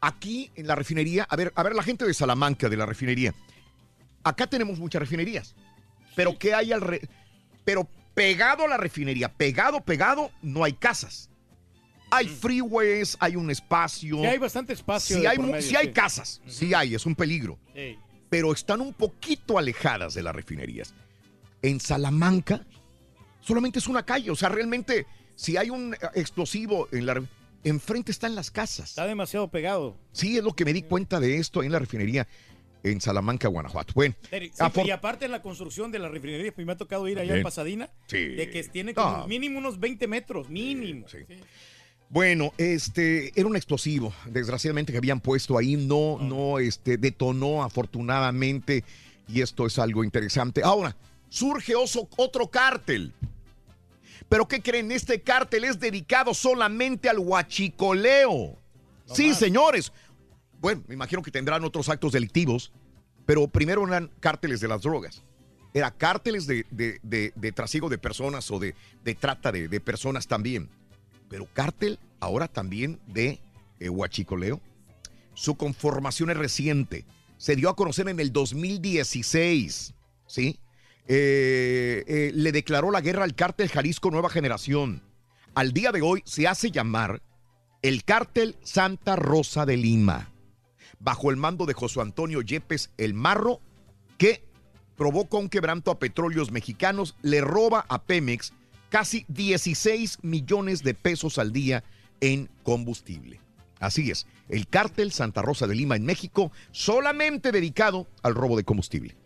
aquí 0.00 0.50
en 0.56 0.66
la 0.66 0.74
refinería, 0.74 1.26
a 1.28 1.36
ver, 1.36 1.52
a 1.54 1.62
ver, 1.62 1.74
la 1.74 1.82
gente 1.82 2.04
de 2.04 2.14
Salamanca, 2.14 2.68
de 2.68 2.76
la 2.76 2.86
refinería. 2.86 3.34
Acá 4.24 4.46
tenemos 4.46 4.78
muchas 4.78 5.00
refinerías. 5.00 5.54
Pero 6.16 6.38
¿qué 6.38 6.54
hay 6.54 6.72
al 6.72 6.80
re- 6.80 7.08
Pero 7.64 7.88
pegado 8.14 8.64
a 8.64 8.68
la 8.68 8.76
refinería, 8.76 9.28
pegado, 9.32 9.80
pegado, 9.80 10.30
no 10.42 10.64
hay 10.64 10.72
casas. 10.72 11.30
Hay 12.10 12.26
freeways, 12.26 13.16
hay 13.20 13.36
un 13.36 13.50
espacio. 13.50 14.16
Sí, 14.16 14.26
hay 14.26 14.38
bastante 14.38 14.72
espacio. 14.72 15.16
Sí 15.16 15.22
de 15.22 15.28
hay, 15.28 15.36
por 15.36 15.46
mu- 15.46 15.52
medio, 15.52 15.68
sí 15.68 15.76
hay 15.76 15.92
casas, 15.92 16.40
sí 16.46 16.72
hay, 16.74 16.94
es 16.94 17.06
un 17.06 17.14
peligro. 17.14 17.58
Sí. 17.74 17.96
Pero 18.30 18.52
están 18.52 18.80
un 18.80 18.92
poquito 18.94 19.58
alejadas 19.58 20.14
de 20.14 20.22
las 20.22 20.34
refinerías. 20.34 20.94
En 21.62 21.80
Salamanca 21.80 22.64
solamente 23.40 23.78
es 23.78 23.86
una 23.88 24.04
calle, 24.04 24.30
o 24.30 24.36
sea, 24.36 24.48
realmente 24.48 25.06
si 25.38 25.56
hay 25.56 25.70
un 25.70 25.94
eh, 25.94 25.98
explosivo 26.16 26.88
en 26.90 27.06
la 27.06 27.14
re- 27.14 27.22
enfrente 27.62 28.10
están 28.10 28.34
las 28.34 28.50
casas. 28.50 28.90
Está 28.90 29.06
demasiado 29.06 29.48
pegado. 29.48 29.96
Sí, 30.12 30.36
es 30.36 30.42
lo 30.42 30.52
que 30.54 30.64
me 30.64 30.72
di 30.72 30.82
cuenta 30.82 31.20
de 31.20 31.36
esto 31.36 31.62
en 31.62 31.70
la 31.70 31.78
refinería 31.78 32.26
en 32.82 33.00
Salamanca, 33.00 33.46
Guanajuato. 33.48 33.92
Bueno, 33.94 34.14
sí, 34.32 34.50
y 34.84 34.90
aparte 34.90 35.26
en 35.26 35.30
la 35.32 35.40
construcción 35.42 35.92
de 35.92 35.98
la 36.00 36.08
refinería, 36.08 36.52
pues 36.52 36.66
me 36.66 36.72
ha 36.72 36.76
tocado 36.76 37.06
ir 37.08 37.18
allá 37.20 37.36
en 37.36 37.42
Pasadena, 37.44 37.88
Sí. 38.06 38.18
de 38.34 38.50
que 38.50 38.64
tiene 38.64 38.94
como 38.94 39.18
No. 39.18 39.26
mínimo 39.28 39.58
unos 39.58 39.78
20 39.78 40.06
metros, 40.08 40.48
mínimo. 40.48 41.06
Bueno, 42.10 42.52
este 42.56 43.32
era 43.38 43.46
un 43.46 43.56
explosivo, 43.56 44.14
desgraciadamente 44.26 44.92
que 44.92 44.98
habían 44.98 45.20
puesto 45.20 45.58
ahí, 45.58 45.76
no, 45.76 46.18
no, 46.20 46.58
este, 46.58 46.96
detonó 46.96 47.62
afortunadamente 47.62 48.82
y 49.28 49.42
esto 49.42 49.66
es 49.66 49.78
algo 49.78 50.02
interesante. 50.04 50.62
Ahora, 50.64 50.96
surge 51.28 51.74
oso- 51.74 52.08
otro 52.16 52.48
cártel. 52.48 53.12
Pero 54.28 54.46
¿qué 54.46 54.60
creen? 54.60 54.92
Este 54.92 55.22
cártel 55.22 55.64
es 55.64 55.80
dedicado 55.80 56.34
solamente 56.34 57.08
al 57.08 57.18
huachicoleo. 57.18 58.58
sí, 59.06 59.32
señores. 59.34 59.92
Bueno, 60.60 60.82
me 60.88 60.94
imagino 60.94 61.22
que 61.22 61.30
tendrán 61.30 61.64
otros 61.64 61.88
actos 61.88 62.12
delictivos, 62.12 62.72
pero 63.26 63.46
primero 63.48 63.86
eran 63.86 64.10
cárteles 64.20 64.60
de 64.60 64.68
las 64.68 64.82
drogas. 64.82 65.22
Era 65.72 65.90
cárteles 65.90 66.46
de, 66.46 66.66
de, 66.70 66.98
de- 67.02 67.32
de 67.36 67.52
trasiego 67.52 67.88
de 67.88 67.98
personas 67.98 68.50
o 68.50 68.58
de, 68.58 68.74
de 69.04 69.14
trata 69.14 69.52
de, 69.52 69.68
de 69.68 69.80
personas 69.80 70.26
también 70.26 70.68
pero 71.28 71.46
cártel 71.52 71.98
ahora 72.20 72.48
también 72.48 72.98
de 73.06 73.38
eh, 73.80 73.90
huachicoleo. 73.90 74.62
Su 75.34 75.56
conformación 75.56 76.30
es 76.30 76.38
reciente. 76.38 77.04
Se 77.36 77.54
dio 77.54 77.68
a 77.68 77.76
conocer 77.76 78.08
en 78.08 78.18
el 78.18 78.32
2016, 78.32 79.94
¿sí? 80.26 80.58
Eh, 81.10 82.04
eh, 82.06 82.32
le 82.34 82.52
declaró 82.52 82.90
la 82.90 83.00
guerra 83.00 83.24
al 83.24 83.34
cártel 83.34 83.70
Jalisco 83.70 84.10
Nueva 84.10 84.28
Generación. 84.28 85.02
Al 85.54 85.72
día 85.72 85.90
de 85.90 86.02
hoy 86.02 86.22
se 86.26 86.46
hace 86.46 86.70
llamar 86.70 87.22
el 87.80 88.04
cártel 88.04 88.56
Santa 88.62 89.16
Rosa 89.16 89.64
de 89.64 89.78
Lima, 89.78 90.30
bajo 91.00 91.30
el 91.30 91.38
mando 91.38 91.64
de 91.64 91.72
José 91.72 92.02
Antonio 92.02 92.42
Yepes 92.42 92.90
el 92.98 93.14
Marro, 93.14 93.60
que 94.18 94.44
provoca 94.96 95.38
un 95.38 95.48
quebranto 95.48 95.90
a 95.90 95.98
petróleos 95.98 96.50
mexicanos, 96.50 97.16
le 97.22 97.40
roba 97.40 97.86
a 97.88 98.02
Pemex 98.02 98.52
casi 98.90 99.24
16 99.28 100.18
millones 100.22 100.82
de 100.82 100.92
pesos 100.92 101.38
al 101.38 101.52
día 101.52 101.84
en 102.20 102.50
combustible. 102.62 103.40
Así 103.80 104.10
es, 104.10 104.26
el 104.50 104.68
cártel 104.68 105.12
Santa 105.12 105.40
Rosa 105.40 105.66
de 105.66 105.74
Lima 105.74 105.96
en 105.96 106.04
México 106.04 106.52
solamente 106.70 107.50
dedicado 107.50 108.06
al 108.22 108.34
robo 108.34 108.58
de 108.58 108.64
combustible. 108.64 109.16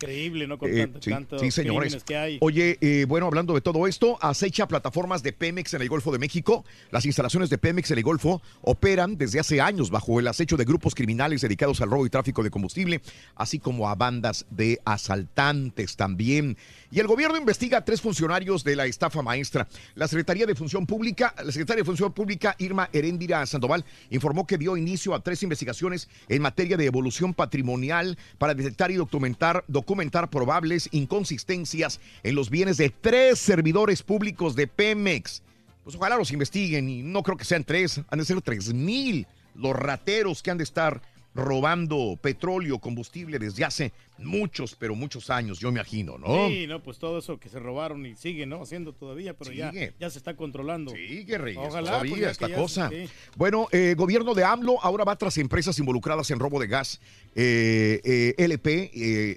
Increíble, 0.00 0.46
¿no? 0.46 0.58
Con 0.58 0.70
Eh, 0.70 0.82
tanto, 0.82 1.02
sí, 1.02 1.10
tantos 1.10 1.40
sí, 1.40 1.50
señores. 1.50 2.04
que 2.04 2.16
hay. 2.16 2.38
Oye, 2.40 2.78
eh, 2.80 3.04
bueno, 3.08 3.26
hablando 3.26 3.52
de 3.54 3.60
todo 3.60 3.88
esto, 3.88 4.16
acecha 4.20 4.68
plataformas 4.68 5.24
de 5.24 5.32
Pemex 5.32 5.74
en 5.74 5.82
el 5.82 5.88
Golfo 5.88 6.12
de 6.12 6.20
México. 6.20 6.64
Las 6.92 7.04
instalaciones 7.04 7.50
de 7.50 7.58
Pemex 7.58 7.90
en 7.90 7.98
el 7.98 8.04
Golfo 8.04 8.40
operan 8.62 9.18
desde 9.18 9.40
hace 9.40 9.60
años 9.60 9.90
bajo 9.90 10.20
el 10.20 10.28
acecho 10.28 10.56
de 10.56 10.64
grupos 10.64 10.94
criminales 10.94 11.40
dedicados 11.40 11.80
al 11.80 11.90
robo 11.90 12.06
y 12.06 12.10
tráfico 12.10 12.44
de 12.44 12.50
combustible, 12.50 13.00
así 13.34 13.58
como 13.58 13.88
a 13.88 13.96
bandas 13.96 14.46
de 14.50 14.80
asaltantes 14.84 15.96
también. 15.96 16.56
Y 16.90 17.00
el 17.00 17.06
gobierno 17.06 17.36
investiga 17.36 17.78
a 17.78 17.84
tres 17.84 18.00
funcionarios 18.00 18.64
de 18.64 18.74
la 18.74 18.86
estafa 18.86 19.20
maestra. 19.20 19.68
La 19.94 20.08
Secretaría 20.08 20.46
de 20.46 20.54
Función 20.54 20.86
Pública, 20.86 21.34
la 21.36 21.52
Secretaria 21.52 21.82
de 21.82 21.86
Función 21.86 22.14
Pública, 22.14 22.56
Irma 22.58 22.88
Heréndira 22.94 23.44
Sandoval, 23.44 23.84
informó 24.08 24.46
que 24.46 24.56
dio 24.56 24.74
inicio 24.74 25.14
a 25.14 25.20
tres 25.20 25.42
investigaciones 25.42 26.08
en 26.30 26.40
materia 26.40 26.78
de 26.78 26.86
evolución 26.86 27.34
patrimonial 27.34 28.16
para 28.38 28.54
detectar 28.54 28.90
y 28.90 28.94
documentar, 28.94 29.64
documentar 29.68 30.30
probables 30.30 30.88
inconsistencias 30.92 32.00
en 32.22 32.34
los 32.34 32.48
bienes 32.48 32.78
de 32.78 32.88
tres 32.88 33.38
servidores 33.38 34.02
públicos 34.02 34.56
de 34.56 34.66
Pemex. 34.66 35.42
Pues 35.84 35.94
ojalá 35.94 36.16
los 36.16 36.32
investiguen 36.32 36.88
y 36.88 37.02
no 37.02 37.22
creo 37.22 37.36
que 37.36 37.44
sean 37.44 37.64
tres, 37.64 38.00
han 38.08 38.18
de 38.18 38.24
ser 38.24 38.40
tres 38.40 38.72
mil 38.72 39.26
los 39.54 39.76
rateros 39.76 40.42
que 40.42 40.50
han 40.50 40.58
de 40.58 40.64
estar 40.64 41.02
robando 41.34 42.18
petróleo, 42.20 42.78
combustible 42.78 43.38
desde 43.38 43.64
hace 43.64 43.92
muchos, 44.18 44.74
pero 44.74 44.94
muchos 44.94 45.30
años, 45.30 45.60
yo 45.60 45.70
me 45.70 45.78
imagino, 45.78 46.18
¿no? 46.18 46.48
Sí, 46.48 46.66
no, 46.66 46.82
pues 46.82 46.98
todo 46.98 47.18
eso 47.18 47.38
que 47.38 47.48
se 47.48 47.60
robaron 47.60 48.04
y 48.04 48.16
sigue, 48.16 48.46
¿no? 48.46 48.62
Haciendo 48.62 48.92
todavía, 48.92 49.34
pero 49.34 49.52
ya, 49.52 49.72
ya 49.72 50.10
se 50.10 50.18
está 50.18 50.34
controlando. 50.34 50.90
Sigue, 50.90 51.38
Reyes, 51.38 51.62
Ojalá, 51.64 51.90
todavía 51.90 52.16
pues, 52.16 52.30
esta 52.32 52.52
cosa. 52.52 52.88
sí. 52.90 53.08
Bueno, 53.36 53.68
eh, 53.70 53.94
gobierno 53.96 54.34
de 54.34 54.44
AMLO 54.44 54.82
ahora 54.82 55.04
va 55.04 55.16
tras 55.16 55.38
empresas 55.38 55.78
involucradas 55.78 56.30
en 56.30 56.40
robo 56.40 56.58
de 56.58 56.66
gas, 56.66 57.00
eh, 57.34 58.00
eh, 58.02 58.34
LP 58.38 58.90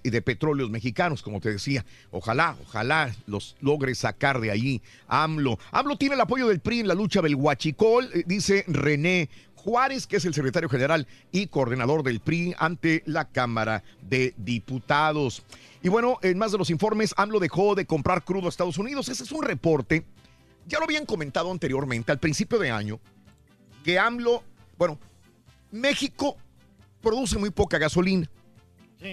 y 0.04 0.10
de 0.10 0.22
petróleos 0.22 0.70
mexicanos, 0.70 1.22
como 1.22 1.40
te 1.40 1.52
decía. 1.52 1.86
Ojalá, 2.10 2.58
ojalá 2.64 3.16
los 3.28 3.56
logre 3.62 3.94
sacar 3.94 4.42
de 4.42 4.52
ahí 4.52 4.82
AMLO. 5.08 5.60
AMLO 5.72 5.98
tiene 5.98 6.16
el 6.16 6.22
apoyo 6.22 6.48
del 6.48 6.60
PRI 6.60 6.80
en 6.80 6.88
la 6.88 6.96
lucha 6.96 7.22
del 7.22 7.36
huachicol, 7.36 8.10
dice 8.26 8.66
René 8.68 9.30
Juárez, 9.62 10.08
que 10.08 10.18
es 10.18 10.26
el 10.26 10.34
secretario 10.34 10.70
general 10.70 11.08
y 11.32 11.48
coordinador 11.48 12.02
del 12.02 12.20
PRI 12.20 12.56
ante 12.58 13.04
la 13.06 13.30
Cámara 13.30 13.84
de 14.02 14.34
Diputados. 14.38 15.44
Y 15.84 15.90
bueno, 15.90 16.18
en 16.24 16.38
más 16.38 16.52
de 16.52 16.58
los 16.58 16.72
informes, 16.72 17.14
AMLO 17.16 17.40
dejó 17.40 17.76
de 17.76 17.86
comprar 17.86 18.24
crudo 18.24 18.48
a 18.48 18.50
Estados 18.50 18.80
Unidos. 18.80 19.08
Ese 19.10 19.24
es 19.24 19.32
un 19.32 19.44
reporte. 19.44 20.04
Ya 20.68 20.80
lo 20.80 20.86
habían 20.86 21.06
comentado 21.06 21.52
anteriormente, 21.52 22.12
al 22.12 22.20
principio 22.20 22.58
de 22.58 22.72
año, 22.72 23.00
que 23.84 24.00
AMLO, 24.00 24.44
bueno, 24.78 25.00
México 25.72 26.38
produce 27.02 27.38
muy 27.38 27.52
poca 27.52 27.78
gasolina, 27.78 28.30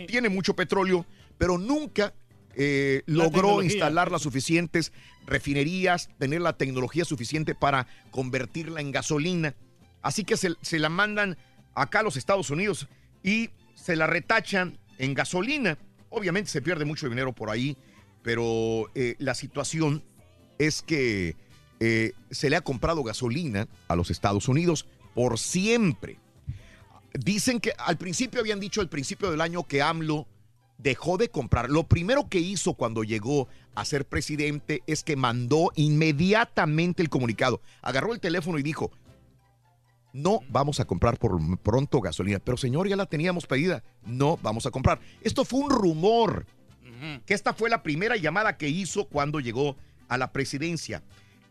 tiene 0.06 0.28
mucho 0.28 0.54
petróleo, 0.54 1.06
pero 1.38 1.56
nunca 1.56 2.12
eh, 2.54 3.02
logró 3.06 3.30
tecnología. 3.30 3.70
instalar 3.70 4.10
las 4.10 4.22
suficientes 4.22 4.92
refinerías, 5.26 6.10
tener 6.18 6.40
la 6.40 6.54
tecnología 6.54 7.04
suficiente 7.04 7.54
para 7.54 7.86
convertirla 8.10 8.80
en 8.80 8.92
gasolina. 8.92 9.54
Así 10.02 10.24
que 10.24 10.36
se, 10.36 10.54
se 10.62 10.78
la 10.78 10.88
mandan 10.88 11.36
acá 11.74 12.00
a 12.00 12.02
los 12.02 12.16
Estados 12.16 12.50
Unidos 12.50 12.88
y 13.22 13.50
se 13.74 13.96
la 13.96 14.06
retachan 14.06 14.78
en 14.98 15.14
gasolina. 15.14 15.78
Obviamente 16.10 16.50
se 16.50 16.62
pierde 16.62 16.84
mucho 16.84 17.08
dinero 17.08 17.32
por 17.32 17.50
ahí, 17.50 17.76
pero 18.22 18.90
eh, 18.94 19.14
la 19.18 19.34
situación 19.34 20.02
es 20.58 20.82
que 20.82 21.36
eh, 21.80 22.12
se 22.30 22.50
le 22.50 22.56
ha 22.56 22.60
comprado 22.60 23.02
gasolina 23.02 23.68
a 23.86 23.96
los 23.96 24.10
Estados 24.10 24.48
Unidos 24.48 24.86
por 25.14 25.38
siempre. 25.38 26.18
Dicen 27.14 27.60
que 27.60 27.72
al 27.78 27.96
principio 27.96 28.40
habían 28.40 28.60
dicho 28.60 28.80
al 28.80 28.88
principio 28.88 29.30
del 29.30 29.40
año 29.40 29.64
que 29.64 29.82
AMLO 29.82 30.26
dejó 30.78 31.16
de 31.16 31.28
comprar. 31.28 31.70
Lo 31.70 31.84
primero 31.84 32.28
que 32.28 32.38
hizo 32.38 32.74
cuando 32.74 33.02
llegó 33.02 33.48
a 33.74 33.84
ser 33.84 34.06
presidente 34.06 34.82
es 34.86 35.02
que 35.02 35.16
mandó 35.16 35.72
inmediatamente 35.74 37.02
el 37.02 37.08
comunicado. 37.08 37.60
Agarró 37.82 38.12
el 38.12 38.20
teléfono 38.20 38.58
y 38.58 38.62
dijo, 38.62 38.90
no 40.12 40.40
vamos 40.48 40.80
a 40.80 40.86
comprar 40.86 41.18
por 41.18 41.38
pronto 41.60 42.00
gasolina. 42.00 42.38
Pero 42.38 42.56
señor, 42.56 42.88
ya 42.88 42.96
la 42.96 43.06
teníamos 43.06 43.46
pedida. 43.46 43.82
No 44.06 44.38
vamos 44.42 44.66
a 44.66 44.70
comprar. 44.70 45.00
Esto 45.22 45.44
fue 45.44 45.60
un 45.60 45.70
rumor. 45.70 46.46
Que 47.26 47.34
esta 47.34 47.54
fue 47.54 47.70
la 47.70 47.84
primera 47.84 48.16
llamada 48.16 48.56
que 48.56 48.68
hizo 48.68 49.04
cuando 49.04 49.38
llegó 49.38 49.76
a 50.08 50.18
la 50.18 50.32
presidencia. 50.32 51.02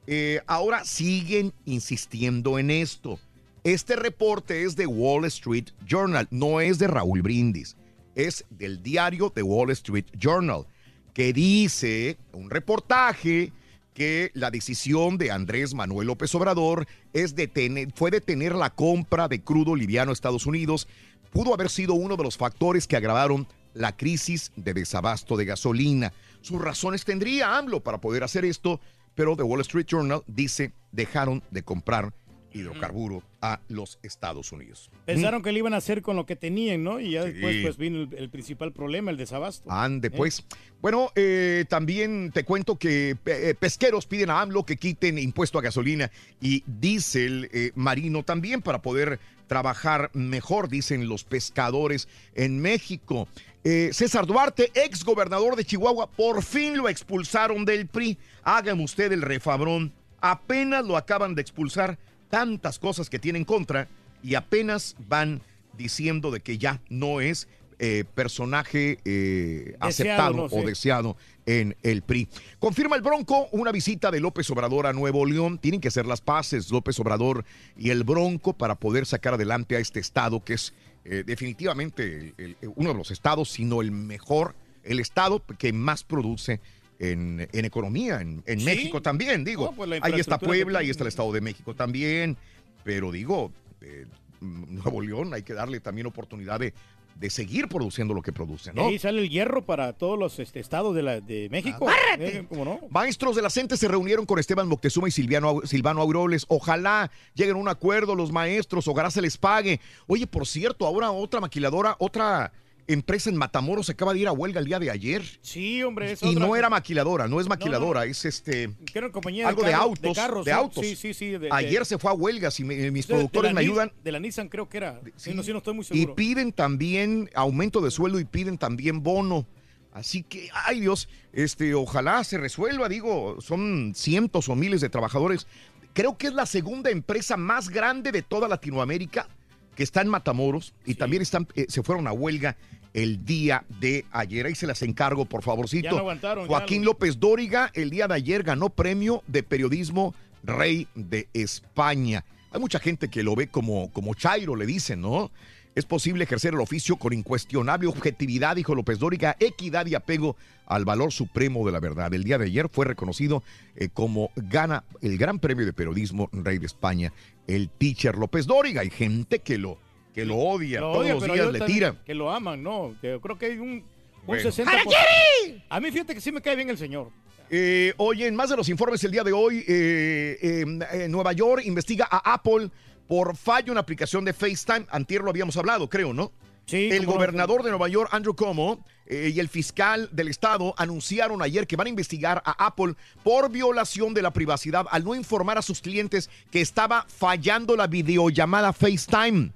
Eh, 0.05 0.41
ahora 0.45 0.83
siguen 0.83 1.53
insistiendo 1.65 2.59
en 2.59 2.69
esto. 2.69 3.19
Este 3.63 3.95
reporte 3.95 4.63
es 4.63 4.75
de 4.75 4.87
Wall 4.87 5.25
Street 5.25 5.69
Journal, 5.85 6.27
no 6.31 6.61
es 6.61 6.79
de 6.79 6.87
Raúl 6.87 7.21
Brindis, 7.21 7.75
es 8.15 8.45
del 8.49 8.81
diario 8.81 9.29
The 9.29 9.43
Wall 9.43 9.71
Street 9.71 10.05
Journal, 10.17 10.65
que 11.13 11.33
dice 11.33 12.17
un 12.31 12.49
reportaje 12.49 13.51
que 13.97 14.29
la 14.35 14.51
decisión 14.51 15.17
de 15.17 15.31
Andrés 15.31 15.73
Manuel 15.73 16.05
López 16.05 16.35
Obrador 16.35 16.85
es 17.13 17.33
detener, 17.33 17.91
fue 17.95 18.11
detener 18.11 18.53
la 18.53 18.69
compra 18.69 19.27
de 19.27 19.41
crudo 19.41 19.75
liviano 19.75 20.11
a 20.11 20.13
Estados 20.13 20.45
Unidos. 20.45 20.87
Pudo 21.31 21.51
haber 21.51 21.71
sido 21.71 21.95
uno 21.95 22.15
de 22.15 22.23
los 22.23 22.37
factores 22.37 22.85
que 22.85 22.95
agravaron 22.95 23.47
la 23.73 23.97
crisis 23.97 24.51
de 24.55 24.75
desabasto 24.75 25.35
de 25.35 25.45
gasolina. 25.45 26.13
Sus 26.41 26.61
razones 26.61 27.05
tendría 27.05 27.57
AMLO 27.57 27.79
para 27.81 27.99
poder 27.99 28.23
hacer 28.23 28.45
esto, 28.45 28.79
pero 29.15 29.35
The 29.35 29.41
Wall 29.41 29.61
Street 29.61 29.87
Journal 29.87 30.21
dice 30.27 30.73
dejaron 30.91 31.41
de 31.49 31.63
comprar 31.63 32.13
hidrocarburo 32.53 33.23
a 33.41 33.59
los 33.67 33.99
Estados 34.03 34.51
Unidos. 34.51 34.89
Pensaron 35.05 35.41
que 35.41 35.51
lo 35.51 35.57
iban 35.57 35.73
a 35.73 35.77
hacer 35.77 36.01
con 36.01 36.15
lo 36.15 36.25
que 36.25 36.35
tenían, 36.35 36.83
¿no? 36.83 36.99
Y 36.99 37.11
ya 37.11 37.23
después 37.23 37.57
pues 37.61 37.77
vino 37.77 38.01
el, 38.03 38.13
el 38.13 38.29
principal 38.29 38.71
problema, 38.73 39.11
el 39.11 39.17
desabasto. 39.17 39.69
Ande, 39.71 40.07
¿Eh? 40.07 40.11
pues. 40.11 40.43
Bueno, 40.81 41.11
eh, 41.15 41.65
también 41.69 42.31
te 42.31 42.43
cuento 42.43 42.77
que 42.77 43.17
eh, 43.25 43.55
pesqueros 43.59 44.05
piden 44.05 44.29
a 44.29 44.41
AMLO 44.41 44.65
que 44.65 44.77
quiten 44.77 45.17
impuesto 45.17 45.57
a 45.57 45.61
gasolina 45.61 46.11
y 46.39 46.63
diésel 46.67 47.49
eh, 47.51 47.71
marino 47.75 48.23
también 48.23 48.61
para 48.61 48.81
poder 48.81 49.19
trabajar 49.47 50.11
mejor, 50.13 50.69
dicen 50.69 51.07
los 51.07 51.23
pescadores 51.23 52.07
en 52.35 52.59
México. 52.59 53.27
Eh, 53.63 53.89
César 53.91 54.25
Duarte, 54.25 54.71
ex 54.75 55.03
gobernador 55.03 55.55
de 55.55 55.65
Chihuahua, 55.65 56.09
por 56.09 56.43
fin 56.43 56.77
lo 56.77 56.87
expulsaron 56.87 57.65
del 57.65 57.87
PRI. 57.87 58.17
Hágame 58.43 58.83
usted 58.83 59.11
el 59.11 59.21
refabrón. 59.21 59.93
Apenas 60.21 60.85
lo 60.85 60.95
acaban 60.97 61.35
de 61.35 61.41
expulsar, 61.41 61.97
tantas 62.29 62.79
cosas 62.79 63.09
que 63.09 63.19
tiene 63.19 63.39
en 63.39 63.45
contra 63.45 63.87
y 64.23 64.35
apenas 64.35 64.95
van 65.07 65.41
diciendo 65.77 66.31
de 66.31 66.39
que 66.39 66.57
ya 66.57 66.81
no 66.89 67.21
es 67.21 67.47
eh, 67.79 68.03
personaje 68.15 68.97
eh, 69.05 69.75
aceptado 69.79 70.33
¿no? 70.33 70.43
o 70.45 70.65
deseado 70.65 71.15
en 71.45 71.75
el 71.83 72.01
PRI. 72.01 72.27
Confirma 72.57 72.95
el 72.95 73.03
Bronco 73.03 73.47
una 73.51 73.71
visita 73.71 74.09
de 74.09 74.19
López 74.19 74.49
Obrador 74.49 74.87
a 74.87 74.93
Nuevo 74.93 75.25
León. 75.27 75.59
Tienen 75.59 75.79
que 75.79 75.91
ser 75.91 76.07
las 76.07 76.19
paces 76.21 76.71
López 76.71 76.99
Obrador 76.99 77.45
y 77.77 77.91
el 77.91 78.03
Bronco 78.03 78.53
para 78.53 78.73
poder 78.75 79.05
sacar 79.05 79.35
adelante 79.35 79.75
a 79.75 79.79
este 79.79 79.99
estado 79.99 80.43
que 80.43 80.53
es 80.55 80.73
eh, 81.05 81.23
definitivamente 81.25 82.33
el- 82.37 82.57
el- 82.61 82.69
uno 82.75 82.89
de 82.91 82.95
los 82.97 83.11
estados, 83.11 83.49
sino 83.51 83.81
el 83.81 83.91
mejor, 83.91 84.55
el 84.83 84.99
estado 84.99 85.41
que 85.59 85.71
más 85.71 86.03
produce. 86.03 86.59
En, 86.99 87.47
en 87.51 87.65
economía, 87.65 88.21
en, 88.21 88.41
en 88.47 88.59
Sí. 88.59 88.65
México 88.65 89.01
también, 89.01 89.43
digo. 89.43 89.65
No, 89.65 89.71
pues 89.73 89.99
ahí 90.01 90.19
está 90.19 90.39
Puebla, 90.39 90.79
ahí 90.79 90.89
está 90.89 91.03
el 91.03 91.09
Estado 91.09 91.31
de 91.31 91.41
México 91.41 91.75
también, 91.75 92.37
pero 92.83 93.11
digo, 93.11 93.51
eh, 93.81 94.05
Nuevo 94.41 95.01
León 95.01 95.33
hay 95.33 95.43
que 95.43 95.53
darle 95.53 95.79
también 95.79 96.07
oportunidad 96.07 96.59
de, 96.59 96.73
de 97.15 97.29
seguir 97.29 97.67
produciendo 97.67 98.13
lo 98.15 98.21
que 98.23 98.31
produce, 98.31 98.71
Y 98.71 98.75
¿no? 98.75 98.87
ahí 98.87 98.97
sale 98.99 99.21
el 99.21 99.29
hierro 99.29 99.63
para 99.63 99.93
todos 99.93 100.17
los 100.17 100.39
este, 100.39 100.59
estados 100.59 100.95
de, 100.95 101.03
la, 101.03 101.21
de 101.21 101.49
México. 101.51 101.87
Eh, 102.19 102.45
¿Cómo 102.49 102.65
no? 102.65 102.79
Maestros 102.89 103.35
de 103.35 103.41
la 103.43 103.49
CENTE 103.51 103.77
se 103.77 103.87
reunieron 103.87 104.25
con 104.25 104.39
Esteban 104.39 104.67
Moctezuma 104.67 105.07
y 105.07 105.11
Silviano, 105.11 105.61
Silvano 105.65 106.01
Auroles. 106.01 106.45
Ojalá 106.47 107.11
lleguen 107.35 107.55
a 107.57 107.59
un 107.59 107.67
acuerdo 107.67 108.15
los 108.15 108.31
maestros, 108.31 108.87
ojalá 108.87 109.11
se 109.11 109.21
les 109.21 109.37
pague. 109.37 109.79
Oye, 110.07 110.25
por 110.25 110.47
cierto, 110.47 110.85
ahora 110.87 111.11
otra 111.11 111.39
maquiladora, 111.41 111.95
otra 111.99 112.51
empresa 112.87 113.29
en 113.29 113.35
Matamoros 113.35 113.89
acaba 113.89 114.13
de 114.13 114.19
ir 114.19 114.27
a 114.27 114.31
huelga 114.31 114.59
el 114.59 114.65
día 114.65 114.79
de 114.79 114.89
ayer. 114.89 115.21
Sí, 115.41 115.83
hombre, 115.83 116.13
es 116.13 116.23
Y 116.23 116.27
otra- 116.27 116.39
no 116.47 116.55
era 116.55 116.69
maquiladora, 116.69 117.27
no 117.27 117.39
es 117.41 117.47
maquiladora, 117.47 118.05
es 118.05 118.23
este... 118.25 118.69
compañía 119.11 119.47
Algo 119.47 119.63
de, 119.63 119.71
carro- 119.71 119.83
autos, 119.83 120.45
de, 120.45 120.51
autos. 120.51 120.85
Sí, 120.85 120.95
sí, 120.95 121.13
sí. 121.13 121.31
de- 121.31 121.49
Ayer 121.51 121.85
se 121.85 121.97
fue 121.97 122.11
a 122.11 122.13
huelga, 122.13 122.49
si 122.51 122.63
me- 122.63 122.89
mis 122.91 123.05
productores 123.05 123.53
me 123.53 123.61
ayudan. 123.61 123.91
De 124.03 124.11
la 124.11 124.19
Nissan 124.19 124.47
creo 124.49 124.69
que 124.69 124.77
era. 124.77 125.01
Sí, 125.15 125.33
no, 125.33 125.43
sí, 125.43 125.51
no 125.51 125.57
estoy 125.59 125.73
muy 125.73 125.83
Y 125.83 125.85
seguro. 125.85 126.15
piden 126.15 126.51
también 126.53 127.29
aumento 127.35 127.81
de 127.81 127.91
sueldo 127.91 128.19
y 128.19 128.25
piden 128.25 128.57
también 128.57 129.03
bono. 129.03 129.45
Así 129.91 130.23
que, 130.23 130.49
ay 130.53 130.79
Dios, 130.79 131.09
este, 131.33 131.73
ojalá 131.73 132.23
se 132.23 132.37
resuelva, 132.37 132.87
digo, 132.87 133.37
son 133.41 133.93
cientos 133.95 134.47
o 134.47 134.55
miles 134.55 134.79
de 134.81 134.89
trabajadores. 134.89 135.47
Creo 135.93 136.17
que 136.17 136.27
es 136.27 136.33
la 136.33 136.45
segunda 136.45 136.91
empresa 136.91 137.35
más 137.35 137.69
grande 137.69 138.11
de 138.11 138.21
toda 138.21 138.47
Latinoamérica 138.47 139.27
que 139.75 139.81
está 139.83 140.01
en 140.01 140.07
Matamoros 140.09 140.73
y 140.85 140.95
también 140.95 141.21
están, 141.23 141.47
eh, 141.55 141.65
se 141.69 141.81
fueron 141.83 142.07
a 142.07 142.11
huelga 142.11 142.57
el 142.97 143.23
día 143.25 143.63
de 143.79 144.05
ayer. 144.11 144.47
Ahí 144.47 144.55
se 144.55 144.65
las 144.65 144.81
encargo, 144.81 145.25
por 145.25 145.43
favorcito. 145.43 145.83
Ya 145.85 145.91
no 145.91 145.97
aguantaron, 145.99 146.45
ya 146.45 146.47
Joaquín 146.47 146.81
lo- 146.83 146.93
López 146.93 147.19
Dóriga 147.19 147.69
el 147.75 147.91
día 147.91 148.07
de 148.07 148.15
ayer 148.15 148.41
ganó 148.41 148.69
premio 148.69 149.23
de 149.27 149.43
periodismo 149.43 150.15
Rey 150.43 150.87
de 150.95 151.27
España. 151.33 152.25
Hay 152.51 152.59
mucha 152.59 152.79
gente 152.79 153.07
que 153.07 153.21
lo 153.21 153.35
ve 153.35 153.47
como, 153.49 153.91
como 153.93 154.15
Chairo, 154.15 154.55
le 154.55 154.65
dicen, 154.65 155.01
¿no? 155.01 155.31
Es 155.75 155.85
posible 155.85 156.23
ejercer 156.23 156.55
el 156.55 156.59
oficio 156.59 156.95
con 156.95 157.13
incuestionable 157.13 157.85
objetividad, 157.87 158.55
dijo 158.55 158.73
López 158.73 158.97
Dóriga, 158.97 159.35
equidad 159.39 159.85
y 159.85 159.93
apego 159.93 160.35
al 160.65 160.83
valor 160.85 161.11
supremo 161.11 161.63
de 161.67 161.71
la 161.71 161.79
verdad. 161.79 162.11
El 162.15 162.23
día 162.23 162.39
de 162.39 162.45
ayer 162.45 162.67
fue 162.67 162.85
reconocido 162.87 163.43
eh, 163.75 163.89
como 163.93 164.31
gana 164.35 164.85
el 165.01 165.19
Gran 165.19 165.37
Premio 165.37 165.67
de 165.67 165.73
Periodismo 165.73 166.29
Rey 166.31 166.57
de 166.57 166.65
España, 166.65 167.13
el 167.45 167.69
teacher 167.69 168.15
López 168.17 168.47
Dóriga. 168.47 168.81
Hay 168.81 168.89
gente 168.89 169.37
que 169.37 169.59
lo, 169.59 169.77
que 170.17 170.25
lo 170.25 170.35
odia, 170.35 170.79
Lo 170.79 170.93
todos 170.93 171.05
odia, 171.05 171.13
los 171.13 171.23
días 171.25 171.37
le 171.53 171.59
también 171.59 171.77
tira. 171.77 171.95
Que 172.03 172.15
lo 172.15 172.31
aman, 172.31 172.63
¿no? 172.63 172.95
Yo 173.03 173.21
creo 173.21 173.37
que 173.37 173.45
hay 173.45 173.59
un, 173.59 173.69
un 173.69 173.85
Bueno. 174.25 174.49
60%. 174.49 175.63
A 175.69 175.79
mí 175.79 175.91
fíjate 175.91 176.15
que 176.15 176.21
sí 176.21 176.31
me 176.31 176.41
cae 176.41 176.55
bien 176.55 176.71
el 176.71 176.77
señor. 176.79 177.11
Eh, 177.51 177.93
oye, 177.97 178.25
en 178.25 178.35
más 178.35 178.49
de 178.49 178.57
los 178.57 178.67
informes 178.67 179.03
el 179.03 179.11
día 179.11 179.23
de 179.23 179.31
hoy, 179.31 179.59
eh, 179.67 180.39
eh, 180.41 180.65
eh, 180.93 181.07
Nueva 181.07 181.33
York 181.33 181.61
investiga 181.65 182.07
a 182.09 182.33
Apple 182.33 182.71
por 183.07 183.37
fallo 183.37 183.67
en 183.67 183.75
la 183.75 183.81
aplicación 183.81 184.25
de 184.25 184.33
FaceTime. 184.33 184.87
Antier 184.89 185.21
lo 185.21 185.29
habíamos 185.29 185.55
hablado, 185.55 185.87
creo, 185.87 186.11
¿no? 186.15 186.31
Sí. 186.67 186.89
El 186.91 187.05
no. 187.05 187.13
gobernador 187.13 187.63
de 187.63 187.69
Nueva 187.69 187.87
York, 187.87 188.09
Andrew 188.11 188.35
Cuomo, 188.35 188.85
eh, 189.07 189.31
y 189.33 189.39
el 189.39 189.47
fiscal 189.47 190.09
del 190.11 190.27
estado 190.27 190.75
anunciaron 190.77 191.41
ayer 191.41 191.65
que 191.65 191.77
van 191.77 191.87
a 191.87 191.89
investigar 191.89 192.43
a 192.45 192.65
Apple 192.65 192.95
por 193.23 193.49
violación 193.49 194.13
de 194.13 194.21
la 194.21 194.31
privacidad 194.31 194.85
al 194.91 195.05
no 195.05 195.15
informar 195.15 195.57
a 195.57 195.61
sus 195.61 195.79
clientes 195.79 196.29
que 196.51 196.59
estaba 196.59 197.05
fallando 197.07 197.77
la 197.77 197.87
videollamada 197.87 198.73
FaceTime. 198.73 199.53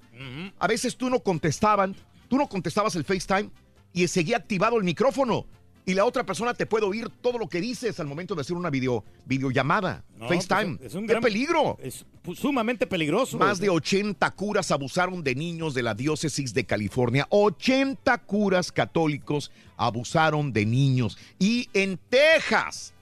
A 0.60 0.68
veces 0.68 0.96
tú 0.96 1.10
no 1.10 1.20
contestaban, 1.20 1.96
tú 2.30 2.38
no 2.38 2.48
contestabas 2.48 2.96
el 2.96 3.04
FaceTime 3.04 3.50
y 3.92 4.08
seguía 4.08 4.38
activado 4.38 4.78
el 4.78 4.84
micrófono. 4.84 5.48
Y 5.86 5.96
la 5.96 6.06
otra 6.06 6.24
persona 6.26 6.54
te 6.54 6.68
puede 6.68 6.86
oír 6.86 7.10
todo 7.10 7.40
lo 7.40 7.50
que 7.50 7.60
dices 7.60 8.00
al 8.00 8.06
momento 8.08 8.36
de 8.36 8.42
hacer 8.42 8.56
una 8.56 8.70
video, 8.70 9.04
videollamada, 9.26 10.04
No, 10.18 10.28
FaceTime. 10.28 10.78
pues, 10.78 10.90
es 10.92 10.94
un 10.96 11.08
¡Qué 11.08 11.14
gran- 11.14 11.24
peligro! 11.24 11.78
Es 11.82 12.06
sumamente 12.36 12.86
peligroso. 12.86 13.38
Más 13.40 13.60
de 13.60 13.70
80 13.70 14.30
curas 14.32 14.70
abusaron 14.72 15.24
de 15.24 15.34
niños 15.34 15.74
de 15.74 15.82
la 15.82 15.96
diócesis 15.96 16.54
de 16.54 16.66
California. 16.66 17.26
80 17.32 18.16
curas 18.20 18.72
católicos 18.72 19.52
abusaron 19.76 20.54
de 20.54 20.68
niños. 20.68 21.18
Y 21.40 21.68
en 21.74 21.98
Texas, 22.10 22.94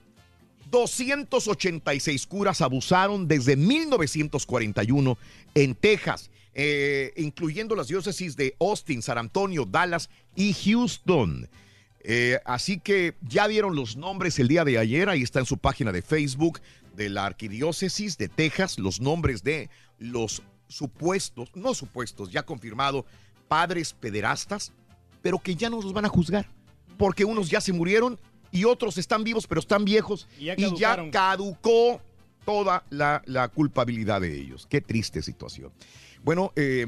286 0.72 2.26
curas 2.27 2.61
abusaron 2.61 3.27
desde 3.27 3.56
1941 3.57 5.18
en 5.56 5.76
Texas, 5.76 6.30
eh, 6.53 7.11
incluyendo 7.18 7.76
las 7.76 7.88
diócesis 7.88 8.35
de 8.38 8.56
Austin, 8.60 9.01
San 9.01 9.18
Antonio, 9.18 9.65
Dallas 9.65 10.10
y 10.35 10.53
Houston. 10.53 11.49
Eh, 12.01 12.39
así 12.45 12.80
que 12.80 13.15
ya 13.21 13.47
dieron 13.47 13.76
los 13.76 13.97
nombres 13.97 14.39
el 14.39 14.47
día 14.47 14.63
de 14.63 14.77
ayer, 14.77 15.09
ahí 15.09 15.21
está 15.21 15.39
en 15.39 15.45
su 15.45 15.57
página 15.57 15.91
de 15.91 16.01
Facebook 16.01 16.61
de 16.95 17.09
la 17.09 17.26
Arquidiócesis 17.26 18.17
de 18.17 18.30
Texas, 18.30 18.80
los 18.80 19.01
nombres 19.01 19.43
de 19.43 19.69
los 19.97 20.41
supuestos, 20.67 21.49
no 21.55 21.73
supuestos, 21.73 22.31
ya 22.31 22.43
confirmado, 22.43 23.05
padres 23.47 23.93
pederastas, 23.93 24.71
pero 25.21 25.39
que 25.39 25.55
ya 25.55 25.69
no 25.69 25.81
los 25.81 25.91
van 25.93 26.05
a 26.05 26.09
juzgar, 26.09 26.49
porque 26.97 27.26
unos 27.26 27.49
ya 27.49 27.59
se 27.59 27.73
murieron 27.73 28.19
y 28.51 28.63
otros 28.65 28.97
están 28.97 29.23
vivos, 29.23 29.45
pero 29.47 29.59
están 29.59 29.84
viejos 29.85 30.27
Y 30.39 30.45
ya 30.45 30.53
y 30.57 30.61
ya 30.61 30.95
caducaron. 30.95 31.11
caducó 31.11 32.01
toda 32.45 32.84
la, 32.89 33.21
la 33.26 33.47
culpabilidad 33.49 34.21
de 34.21 34.35
ellos. 34.39 34.65
Qué 34.67 34.81
triste 34.81 35.21
situación. 35.21 35.71
Bueno, 36.23 36.51
eh, 36.55 36.85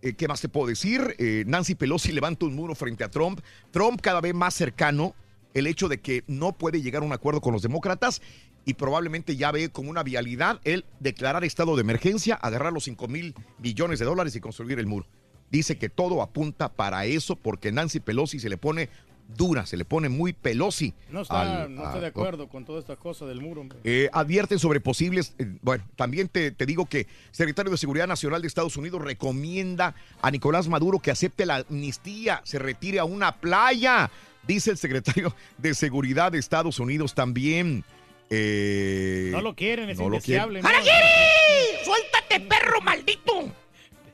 eh, 0.00 0.14
¿qué 0.14 0.26
más 0.26 0.40
te 0.40 0.48
puedo 0.48 0.66
decir? 0.66 1.14
Eh, 1.18 1.44
Nancy 1.46 1.74
Pelosi 1.74 2.12
levanta 2.12 2.46
un 2.46 2.54
muro 2.54 2.74
frente 2.74 3.04
a 3.04 3.10
Trump. 3.10 3.40
Trump 3.70 4.00
cada 4.00 4.20
vez 4.20 4.34
más 4.34 4.54
cercano, 4.54 5.14
el 5.52 5.66
hecho 5.66 5.88
de 5.88 6.00
que 6.00 6.24
no 6.26 6.52
puede 6.52 6.80
llegar 6.80 7.02
a 7.02 7.06
un 7.06 7.12
acuerdo 7.12 7.40
con 7.40 7.52
los 7.52 7.62
demócratas 7.62 8.22
y 8.64 8.74
probablemente 8.74 9.36
ya 9.36 9.52
ve 9.52 9.70
como 9.70 9.90
una 9.90 10.02
vialidad 10.02 10.60
el 10.64 10.84
declarar 10.98 11.44
estado 11.44 11.76
de 11.76 11.82
emergencia, 11.82 12.34
agarrar 12.34 12.72
los 12.72 12.84
5 12.84 13.08
mil 13.08 13.34
billones 13.58 13.98
de 13.98 14.04
dólares 14.06 14.34
y 14.36 14.40
construir 14.40 14.78
el 14.78 14.86
muro. 14.86 15.06
Dice 15.50 15.76
que 15.76 15.88
todo 15.88 16.22
apunta 16.22 16.72
para 16.72 17.04
eso 17.04 17.36
porque 17.36 17.72
Nancy 17.72 18.00
Pelosi 18.00 18.38
se 18.38 18.48
le 18.48 18.56
pone 18.56 18.88
dura, 19.36 19.66
se 19.66 19.76
le 19.76 19.84
pone 19.84 20.08
muy 20.08 20.32
Pelosi. 20.32 20.92
No 21.10 21.22
está, 21.22 21.62
al- 21.64 21.74
no 21.74 21.84
estoy 21.84 21.98
a- 21.98 22.02
de 22.02 22.06
acuerdo 22.08 22.48
con 22.48 22.64
toda 22.64 22.78
esta 22.80 22.96
cosa 22.96 23.26
del 23.26 23.40
muro. 23.40 23.66
eh, 23.84 24.08
advierten 24.12 24.58
sobre 24.58 24.80
posibles, 24.80 25.34
eh, 25.38 25.46
bueno, 25.62 25.84
también 25.96 26.28
te, 26.28 26.50
te 26.50 26.66
digo 26.66 26.86
que 26.86 27.06
secretario 27.30 27.70
de 27.70 27.78
Seguridad 27.78 28.06
Nacional 28.06 28.42
de 28.42 28.48
Estados 28.48 28.76
Unidos 28.76 29.02
recomienda 29.02 29.94
a 30.22 30.30
Nicolás 30.30 30.68
Maduro 30.68 30.98
que 30.98 31.10
acepte 31.10 31.46
la 31.46 31.64
amnistía, 31.68 32.40
se 32.44 32.58
retire 32.58 32.98
a 32.98 33.04
una 33.04 33.36
playa, 33.36 34.10
dice 34.46 34.70
el 34.70 34.76
secretario 34.78 35.34
de 35.58 35.74
Seguridad 35.74 36.32
de 36.32 36.38
Estados 36.38 36.78
Unidos 36.78 37.14
también. 37.14 37.84
Eh, 38.32 39.30
No 39.32 39.40
lo 39.42 39.54
quieren, 39.56 39.90
es 39.90 39.98
no 39.98 40.08
lo 40.08 40.16
indeseable. 40.16 40.60
quieren. 40.60 40.62
¿no? 40.62 40.68
¡Haragiri! 40.90 41.84
¡Suéltate, 41.84 42.40
perro 42.48 42.80
maldito! 42.80 43.52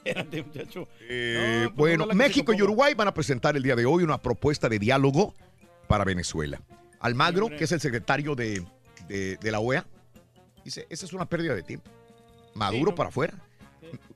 Espérate, 0.06 0.42
muchacho. 0.42 0.88
Eh, 1.08 1.62
No, 1.68 1.74
pues, 1.74 1.96
bueno, 1.98 2.14
México 2.14 2.52
y. 2.52 2.62
Uruguay 2.62 2.94
van 2.94 3.08
a 3.08 3.14
presentar 3.14 3.56
el 3.56 3.62
día 3.62 3.76
de 3.76 3.86
hoy 3.86 4.02
una 4.04 4.18
propuesta 4.18 4.68
de 4.68 4.78
diálogo 4.78 5.34
para 5.88 6.04
Venezuela. 6.04 6.60
Almagro, 7.00 7.48
que 7.48 7.64
es 7.64 7.72
el 7.72 7.80
secretario 7.80 8.34
de, 8.34 8.64
de- 9.08 9.36
de 9.36 9.50
la 9.50 9.60
OEA, 9.60 9.86
dice, 10.64 10.86
esa 10.90 11.06
es 11.06 11.12
una 11.12 11.26
pérdida 11.26 11.54
de 11.54 11.62
tiempo. 11.62 11.90
Maduro 12.54 12.94
para 12.94 13.08
afuera. 13.10 13.34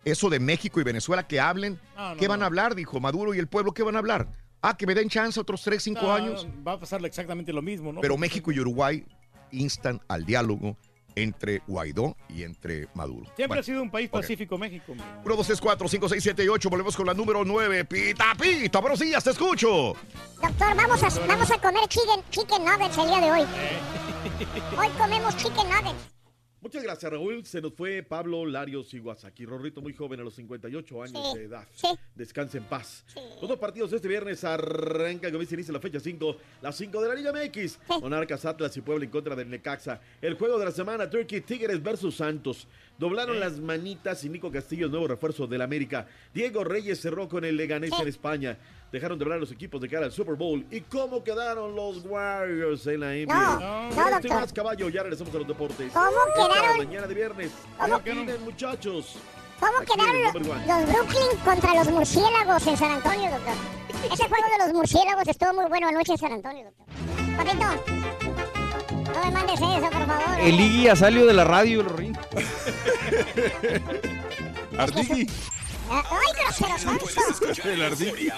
Eso 0.04 0.30
de 0.30 0.40
México 0.40 0.80
y 0.80 0.84
Venezuela 0.84 1.26
que 1.28 1.38
hablen. 1.40 1.78
¿Qué 2.18 2.26
van 2.26 2.42
a 2.42 2.46
hablar? 2.46 2.74
Dijo 2.74 2.98
Maduro 3.00 3.34
y 3.34 3.38
el 3.38 3.46
pueblo, 3.46 3.72
¿qué 3.72 3.82
van 3.82 3.96
a 3.96 3.98
hablar? 3.98 4.28
Ah, 4.62 4.76
que 4.76 4.86
me 4.86 4.94
den 4.94 5.08
chance 5.08 5.38
otros 5.38 5.62
3, 5.62 5.82
5 5.82 6.02
No, 6.02 6.12
años. 6.12 6.46
Va 6.66 6.72
a 6.72 6.80
pasar 6.80 7.04
exactamente 7.04 7.52
lo 7.52 7.62
mismo, 7.62 7.92
¿no? 7.92 8.00
Pero 8.00 8.16
México 8.18 8.50
y 8.52 8.58
Uruguay 8.60 9.04
instan 9.52 10.00
al 10.08 10.24
diálogo 10.24 10.76
entre 11.16 11.62
Guaidó 11.66 12.16
y 12.28 12.42
entre 12.42 12.88
Maduro. 12.94 13.24
Siempre 13.36 13.46
Bueno, 13.48 13.60
ha 13.60 13.64
sido 13.64 13.82
un 13.82 13.90
país 13.90 14.08
ok. 14.12 14.20
pacífico 14.20 14.58
México. 14.58 14.92
hombre. 14.92 15.06
1, 15.24 15.36
2, 15.36 15.46
3, 15.46 15.60
4, 15.60 15.88
5, 15.88 16.08
6, 16.08 16.22
7 16.22 16.44
y 16.44 16.48
8. 16.48 16.70
Volvemos 16.70 16.96
con 16.96 17.06
la 17.06 17.14
número 17.14 17.44
9. 17.44 17.84
Pita, 17.84 18.34
pita. 18.40 18.78
Buenos 18.80 18.98
días, 19.00 19.22
te 19.24 19.30
escucho. 19.30 19.94
Doctor, 20.40 20.76
vamos 20.76 21.02
a, 21.02 21.26
vamos 21.26 21.50
a 21.50 21.58
comer 21.58 21.86
chicken, 21.88 22.22
chicken 22.30 22.64
nuggets 22.64 22.96
el 22.98 23.06
día 23.08 23.20
de 23.20 23.30
hoy. 23.32 23.46
Hoy 24.78 24.88
comemos 24.98 25.36
chicken 25.36 25.68
nuggets. 25.68 26.10
Muchas 26.62 26.82
gracias, 26.82 27.10
Raúl. 27.10 27.44
Se 27.46 27.60
nos 27.62 27.72
fue 27.72 28.02
Pablo 28.02 28.44
Larios 28.44 28.92
Iwasaki. 28.92 29.46
Rorrito 29.46 29.80
muy 29.80 29.94
joven, 29.94 30.20
a 30.20 30.24
los 30.24 30.34
58 30.34 31.02
años 31.02 31.32
Sí, 31.32 31.38
de 31.38 31.44
edad. 31.46 31.66
sí. 31.74 31.86
Descanse 32.14 32.58
en 32.58 32.64
paz. 32.64 33.04
Los 33.40 33.48
dos 33.48 33.58
partidos 33.58 33.90
este 33.94 34.08
viernes 34.08 34.44
arrancan, 34.44 35.30
como 35.30 35.40
dice, 35.40 35.54
inicia 35.54 35.72
la 35.72 35.80
fecha 35.80 35.98
5, 35.98 36.36
las 36.60 36.76
5 36.76 37.00
de 37.00 37.08
la 37.08 37.14
Liga 37.14 37.32
MX. 37.32 37.78
Monarcas, 38.02 38.44
Atlas 38.44 38.76
y 38.76 38.82
Puebla 38.82 39.04
en 39.06 39.10
contra 39.10 39.34
del 39.34 39.48
Necaxa. 39.48 40.00
El 40.20 40.34
juego 40.34 40.58
de 40.58 40.66
la 40.66 40.70
semana, 40.70 41.08
Turkey 41.08 41.40
Tigres 41.40 41.82
versus 41.82 42.16
Santos. 42.16 42.66
Doblaron 43.00 43.40
las 43.40 43.58
manitas 43.58 44.22
y 44.24 44.28
Nico 44.28 44.52
Castillo, 44.52 44.86
nuevo 44.90 45.08
refuerzo 45.08 45.46
del 45.46 45.62
América. 45.62 46.06
Diego 46.34 46.64
Reyes 46.64 47.00
cerró 47.00 47.30
con 47.30 47.46
el 47.46 47.56
Leganés 47.56 47.92
en 47.98 48.06
España. 48.06 48.58
Dejaron 48.92 49.18
de 49.18 49.24
hablar 49.24 49.40
los 49.40 49.50
equipos 49.50 49.80
de 49.80 49.88
cara 49.88 50.04
al 50.04 50.12
Super 50.12 50.34
Bowl. 50.34 50.66
¿Y 50.70 50.82
cómo 50.82 51.24
quedaron 51.24 51.74
los 51.74 52.04
Warriors 52.04 52.86
en 52.88 53.00
la 53.00 53.12
NBA? 53.12 53.90
No, 53.94 54.20
no, 54.20 54.34
más 54.34 54.52
caballo, 54.52 54.90
ya 54.90 55.02
regresamos 55.02 55.34
a 55.34 55.38
los 55.38 55.48
deportes. 55.48 55.90
¿Cómo 55.94 56.10
quedaron? 56.36 56.76
mañana 56.76 57.06
de 57.06 57.14
viernes. 57.14 57.52
¿Cómo 57.78 58.02
¿Qué 58.02 58.12
opinan, 58.12 58.44
muchachos? 58.44 59.16
¿Cómo 59.58 59.78
Aquí 59.78 59.92
quedaron 59.94 60.22
los, 60.22 60.34
los 60.34 60.92
Brooklyn 60.92 61.38
contra 61.42 61.74
los 61.76 61.90
murciélagos 61.90 62.66
en 62.66 62.76
San 62.76 62.90
Antonio, 62.90 63.30
doctor? 63.30 63.54
Ese 64.12 64.28
juego 64.28 64.44
de 64.58 64.66
los 64.66 64.74
murciélagos 64.74 65.26
estuvo 65.26 65.54
muy 65.54 65.64
bueno 65.70 65.88
anoche 65.88 66.12
en 66.12 66.18
San 66.18 66.32
Antonio, 66.32 66.64
doctor. 66.64 66.86
Papito, 67.38 68.29
no 69.14 69.24
me 69.24 69.30
mandes 69.30 69.56
eso, 69.56 69.90
por 69.90 70.06
favor. 70.06 70.40
El 70.40 70.60
Iggy 70.60 70.82
ya 70.84 70.96
salió 70.96 71.26
de 71.26 71.34
la 71.34 71.44
radio, 71.44 71.82
Lorín. 71.82 72.16
Ardigi. 74.78 75.26
Ah, 75.92 76.04
¡Ay, 76.08 76.40
grosero 76.40 76.78
sonso! 76.78 77.68
El 77.68 77.82
Ardigi. 77.82 78.28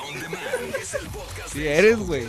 Sí 1.52 1.66
eres, 1.66 1.98
güey. 1.98 2.26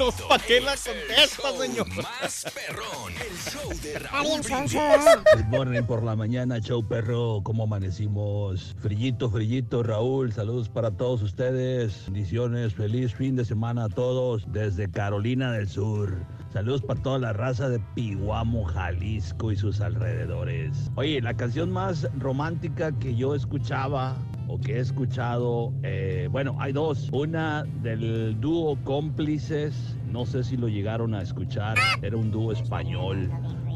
¿Para 0.00 0.42
qué 0.42 0.62
la 0.62 0.76
contesta, 0.76 1.52
señor? 1.58 1.86
Más 1.94 2.46
perrón. 2.54 3.12
El 3.20 3.36
show 3.36 3.68
de 3.82 3.92
¿eh? 3.92 5.36
Good 5.36 5.44
morning 5.50 5.82
por 5.82 6.02
la 6.02 6.16
mañana, 6.16 6.58
show 6.58 6.82
perro. 6.82 7.42
¿Cómo 7.42 7.64
amanecimos? 7.64 8.74
Frillito, 8.78 9.28
frillito, 9.28 9.82
Raúl. 9.82 10.32
Saludos 10.32 10.70
para 10.70 10.90
todos 10.90 11.20
ustedes. 11.20 12.04
Bendiciones. 12.06 12.72
Feliz 12.72 13.14
fin 13.14 13.36
de 13.36 13.44
semana 13.44 13.84
a 13.84 13.88
todos 13.90 14.50
desde 14.50 14.90
Carolina 14.90 15.52
del 15.52 15.68
Sur. 15.68 16.16
Saludos 16.50 16.80
para 16.80 17.02
toda 17.02 17.18
la 17.18 17.32
raza 17.34 17.68
de 17.68 17.78
Pihuamo, 17.94 18.64
Jalisco 18.64 19.52
y 19.52 19.56
sus 19.56 19.82
alrededores. 19.82 20.90
Oye, 20.96 21.20
la 21.20 21.34
canción 21.34 21.70
más 21.70 22.08
romántica 22.18 22.90
que 22.98 23.14
yo 23.14 23.34
escuchaba 23.34 24.16
o 24.50 24.58
que 24.58 24.78
he 24.78 24.80
escuchado, 24.80 25.72
eh, 25.84 26.28
bueno, 26.30 26.56
hay 26.58 26.72
dos. 26.72 27.08
Una 27.12 27.64
del 27.82 28.40
dúo 28.40 28.76
Cómplices, 28.82 29.96
no 30.10 30.26
sé 30.26 30.42
si 30.42 30.56
lo 30.56 30.68
llegaron 30.68 31.14
a 31.14 31.22
escuchar, 31.22 31.78
era 32.02 32.16
un 32.16 32.32
dúo 32.32 32.50
español. 32.50 33.30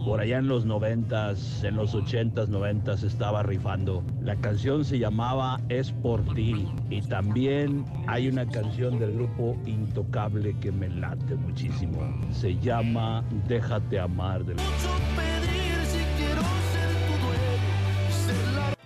Por 0.04 0.20
allá 0.20 0.38
en 0.38 0.48
los 0.48 0.66
noventas, 0.66 1.62
en 1.62 1.76
los 1.76 1.94
ochentas, 1.94 2.48
noventas 2.48 3.04
estaba 3.04 3.42
rifando. 3.42 4.02
La 4.20 4.36
canción 4.36 4.84
se 4.84 4.98
llamaba 4.98 5.60
Es 5.68 5.92
por 5.92 6.22
ti. 6.34 6.68
Y 6.90 7.00
también 7.02 7.84
hay 8.06 8.28
una 8.28 8.44
canción 8.44 8.98
del 8.98 9.12
grupo 9.14 9.56
Intocable 9.64 10.58
que 10.58 10.72
me 10.72 10.88
late 10.88 11.36
muchísimo. 11.36 12.00
Se 12.32 12.58
llama 12.58 13.24
Déjate 13.48 14.00
amar 14.00 14.44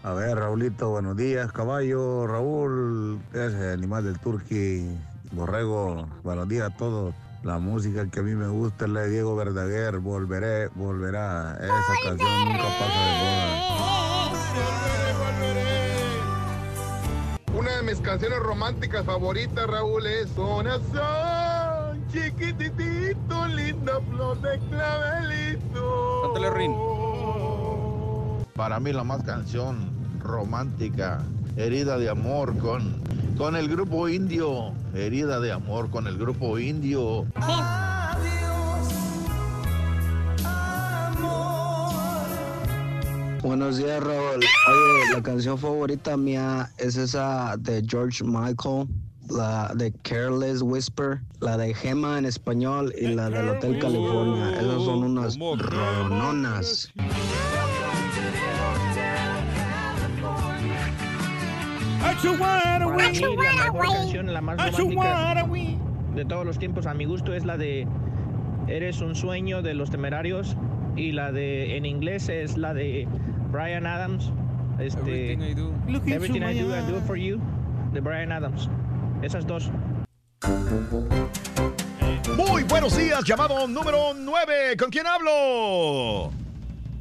A 0.04 0.12
ver, 0.12 0.38
Raulito, 0.38 0.90
buenos 0.90 1.16
días, 1.16 1.50
caballo, 1.50 2.26
Raúl, 2.26 3.20
ese 3.32 3.72
animal 3.72 4.04
del 4.04 4.20
Turqui, 4.20 4.96
Borrego, 5.32 6.06
buenos 6.22 6.48
días 6.48 6.70
a 6.70 6.76
todos. 6.76 7.14
La 7.42 7.58
música 7.58 8.06
que 8.08 8.20
a 8.20 8.22
mí 8.22 8.34
me 8.34 8.46
gusta 8.46 8.84
es 8.84 8.90
la 8.92 9.00
de 9.00 9.10
Diego 9.10 9.34
Verdaguer, 9.34 9.98
Volveré, 9.98 10.68
Volverá. 10.68 11.58
Esa 11.60 11.94
canción 12.04 12.44
nunca 12.44 12.62
pasa 12.78 13.04
de 13.04 13.12
moda. 13.24 13.58
Una 17.58 17.76
de 17.76 17.82
mis 17.82 18.00
canciones 18.00 18.38
románticas 18.38 19.04
favoritas, 19.04 19.66
Raúl, 19.66 20.06
es 20.06 20.28
Corazón 20.30 21.68
chiquititito, 22.12 23.46
linda 23.48 24.00
flor 24.10 24.40
de 24.40 24.58
clavelito. 24.70 26.22
Cántale, 26.22 26.50
Rin. 26.50 26.72
Para 28.58 28.80
mí 28.80 28.92
la 28.92 29.04
más 29.04 29.22
canción 29.22 29.88
romántica, 30.18 31.22
Herida 31.56 31.96
de 31.96 32.08
Amor 32.08 32.58
con, 32.58 33.00
con 33.36 33.54
el 33.54 33.68
grupo 33.68 34.08
indio. 34.08 34.72
Herida 34.94 35.38
de 35.38 35.52
Amor 35.52 35.88
con 35.90 36.08
el 36.08 36.18
grupo 36.18 36.58
indio. 36.58 37.24
Buenos 43.44 43.76
días, 43.76 44.02
Raúl. 44.02 44.40
Oye, 44.40 45.12
la 45.14 45.22
canción 45.22 45.56
favorita 45.56 46.16
mía 46.16 46.68
es 46.78 46.96
esa 46.96 47.56
de 47.58 47.84
George 47.86 48.24
Michael, 48.24 48.88
la 49.30 49.72
de 49.76 49.92
Careless 50.02 50.62
Whisper, 50.62 51.20
la 51.38 51.56
de 51.56 51.74
Gema 51.74 52.18
en 52.18 52.26
español 52.26 52.92
y 53.00 53.06
la 53.06 53.30
del 53.30 53.50
Hotel 53.50 53.78
California. 53.78 54.58
Esas 54.58 54.82
son 54.82 55.04
unas 55.04 55.38
rononas. 55.38 56.92
Para 62.00 63.10
mí, 63.10 63.18
la 63.20 63.72
mejor 63.72 63.86
canción, 63.86 64.32
la 64.32 64.40
más 64.40 64.56
romántica 64.56 65.46
de 66.14 66.24
todos 66.24 66.44
los 66.44 66.58
tiempos, 66.58 66.86
a 66.86 66.94
mi 66.94 67.04
gusto, 67.04 67.34
es 67.34 67.44
la 67.44 67.56
de 67.56 67.86
Eres 68.66 69.00
un 69.00 69.14
sueño 69.14 69.62
de 69.62 69.74
los 69.74 69.90
temerarios 69.90 70.56
y 70.94 71.12
la 71.12 71.32
de, 71.32 71.76
en 71.76 71.86
inglés, 71.86 72.28
es 72.28 72.58
la 72.58 72.74
de 72.74 73.08
Brian 73.50 73.86
Adams. 73.86 74.30
Este, 74.78 75.32
Everything 75.32 75.42
I 75.42 75.54
do. 75.54 75.72
Everything 76.06 76.42
I 76.42 76.60
do, 76.60 76.74
I 76.74 76.82
do 76.82 76.98
it 76.98 77.04
for 77.06 77.16
you, 77.16 77.40
de 77.92 78.00
Brian 78.00 78.30
Adams. 78.30 78.68
Esas 79.22 79.46
dos. 79.46 79.70
Muy 82.36 82.62
buenos 82.64 82.96
días, 82.96 83.24
llamado 83.24 83.66
número 83.66 84.12
9. 84.14 84.76
¿Con 84.78 84.90
quién 84.90 85.06
hablo? 85.06 86.30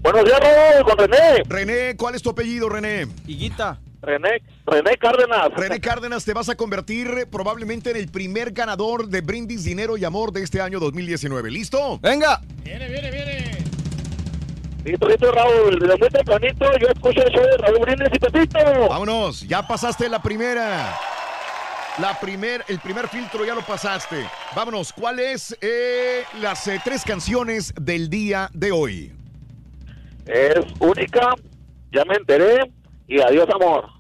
Buenos 0.02 0.24
días, 0.24 0.40
Raúl, 0.40 0.86
con 0.86 0.98
René. 0.98 1.44
René, 1.48 1.98
¿cuál 1.98 2.16
es 2.16 2.22
tu 2.22 2.30
apellido, 2.30 2.70
René? 2.70 3.08
Higuita. 3.28 3.78
René, 4.08 4.42
René 4.66 4.98
Cárdenas. 4.98 5.50
René 5.54 5.82
Cárdenas, 5.82 6.24
te 6.24 6.34
vas 6.34 6.48
a 6.48 6.56
convertir 6.56 7.28
probablemente 7.30 7.92
en 7.92 7.98
el 7.98 8.08
primer 8.08 8.54
ganador 8.54 9.10
de 9.10 9.20
Brindis 9.20 9.66
Dinero 9.66 9.98
y 9.98 10.06
Amor 10.06 10.32
de 10.32 10.44
este 10.44 10.62
año 10.62 10.80
2019. 10.80 11.52
¿Listo? 11.52 12.00
¡Venga! 12.02 12.40
Viene, 12.64 12.88
viene, 12.88 13.12
viene. 13.12 13.58
Listo, 14.86 15.10
listo, 15.10 15.30
Raúl. 15.30 15.78
Desde 15.78 15.98
muy 15.98 16.08
tempranito 16.08 16.66
yo 16.80 16.88
escucho 16.88 17.22
el 17.22 17.34
show 17.34 17.44
de 17.44 17.58
Raúl 17.58 17.80
Brindis 17.82 18.08
y 18.14 18.20
Pepito. 18.20 18.60
Vámonos, 18.88 19.42
ya 19.42 19.68
pasaste 19.68 20.08
la 20.08 20.22
primera. 20.22 20.98
La 22.00 22.18
primer, 22.18 22.64
el 22.70 22.80
primer 22.80 23.10
filtro 23.10 23.44
ya 23.44 23.56
lo 23.56 23.62
pasaste. 23.62 24.26
Vámonos, 24.56 24.94
¿cuáles 24.94 25.58
eh, 25.60 26.24
las 26.40 26.66
eh, 26.70 26.80
tres 26.82 27.04
canciones 27.04 27.74
del 27.76 28.10
día 28.10 28.50
de 28.54 28.72
hoy? 28.72 29.12
Es 30.26 30.66
única, 30.80 31.34
ya 31.92 32.06
me 32.06 32.16
enteré 32.16 32.72
y 33.10 33.20
adiós, 33.20 33.48
amor. 33.54 33.97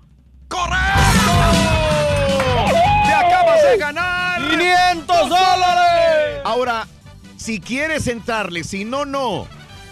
¡Te 3.05 3.13
acabas 3.13 3.63
de 3.63 3.77
ganar! 3.77 4.41
¡500 4.41 5.29
dólares! 5.29 6.41
Ahora, 6.43 6.87
si 7.37 7.59
quieres 7.59 8.07
entrarle, 8.07 8.63
si 8.63 8.85
no, 8.85 9.05
no. 9.05 9.47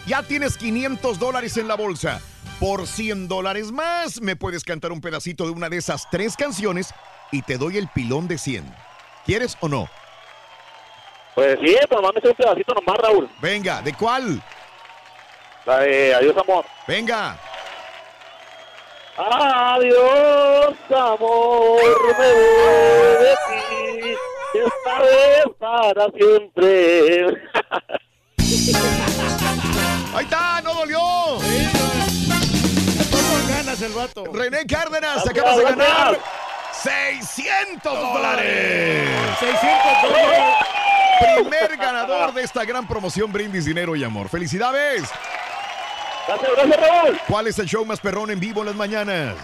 Ya 0.07 0.23
tienes 0.23 0.57
500 0.57 1.19
dólares 1.19 1.57
en 1.57 1.67
la 1.67 1.75
bolsa. 1.75 2.21
Por 2.59 2.87
100 2.87 3.27
dólares 3.27 3.71
más, 3.71 4.21
me 4.21 4.35
puedes 4.35 4.63
cantar 4.63 4.91
un 4.91 5.01
pedacito 5.01 5.45
de 5.45 5.51
una 5.51 5.69
de 5.69 5.77
esas 5.77 6.09
tres 6.09 6.37
canciones 6.37 6.93
y 7.31 7.41
te 7.41 7.57
doy 7.57 7.77
el 7.77 7.87
pilón 7.89 8.27
de 8.27 8.37
100. 8.37 8.73
¿Quieres 9.25 9.57
o 9.59 9.67
no? 9.67 9.89
Pues 11.33 11.57
sí, 11.61 11.75
pues 11.89 12.01
mándese 12.01 12.29
un 12.29 12.35
pedacito 12.35 12.73
nomás, 12.73 12.97
Raúl. 12.97 13.29
Venga, 13.41 13.81
¿de 13.81 13.93
cuál? 13.93 14.41
La 15.65 15.79
de 15.79 16.15
Adiós, 16.15 16.37
amor. 16.37 16.65
Venga. 16.87 17.37
Adiós, 19.17 20.75
amor, 20.89 21.79
me 22.19 22.33
voy 22.33 23.15
de 23.21 23.33
ti. 23.47 24.15
Esta 24.53 24.95
vez 25.01 25.45
para 25.57 26.05
siempre. 26.17 27.27
Ahí 30.15 30.23
está, 30.25 30.61
no 30.61 30.73
dolió. 30.73 30.99
con 33.11 33.47
ganas 33.49 33.81
el 33.81 33.93
vato. 33.93 34.25
René 34.33 34.65
Cárdenas, 34.65 35.23
Gracias, 35.23 35.29
acabas 35.29 35.57
de 35.57 35.63
gracias. 35.63 35.87
ganar 35.87 36.19
600 36.73 37.93
dólares. 38.01 39.09
600 39.39 40.01
dólares. 40.03 40.39
Primer 41.37 41.77
ganador 41.77 42.33
de 42.33 42.41
esta 42.43 42.65
gran 42.65 42.85
promoción 42.87 43.31
Brindis 43.31 43.63
Dinero 43.65 43.95
y 43.95 44.03
Amor. 44.03 44.27
¡Felicidades! 44.29 45.03
Gracias, 46.27 46.51
gracias, 46.55 46.79
Raúl. 46.79 47.19
¿Cuál 47.27 47.47
es 47.47 47.59
el 47.59 47.67
show 47.67 47.85
más 47.85 47.99
perrón 47.99 48.31
en 48.31 48.39
vivo 48.39 48.61
en 48.61 48.67
las 48.67 48.75
mañanas? 48.75 49.35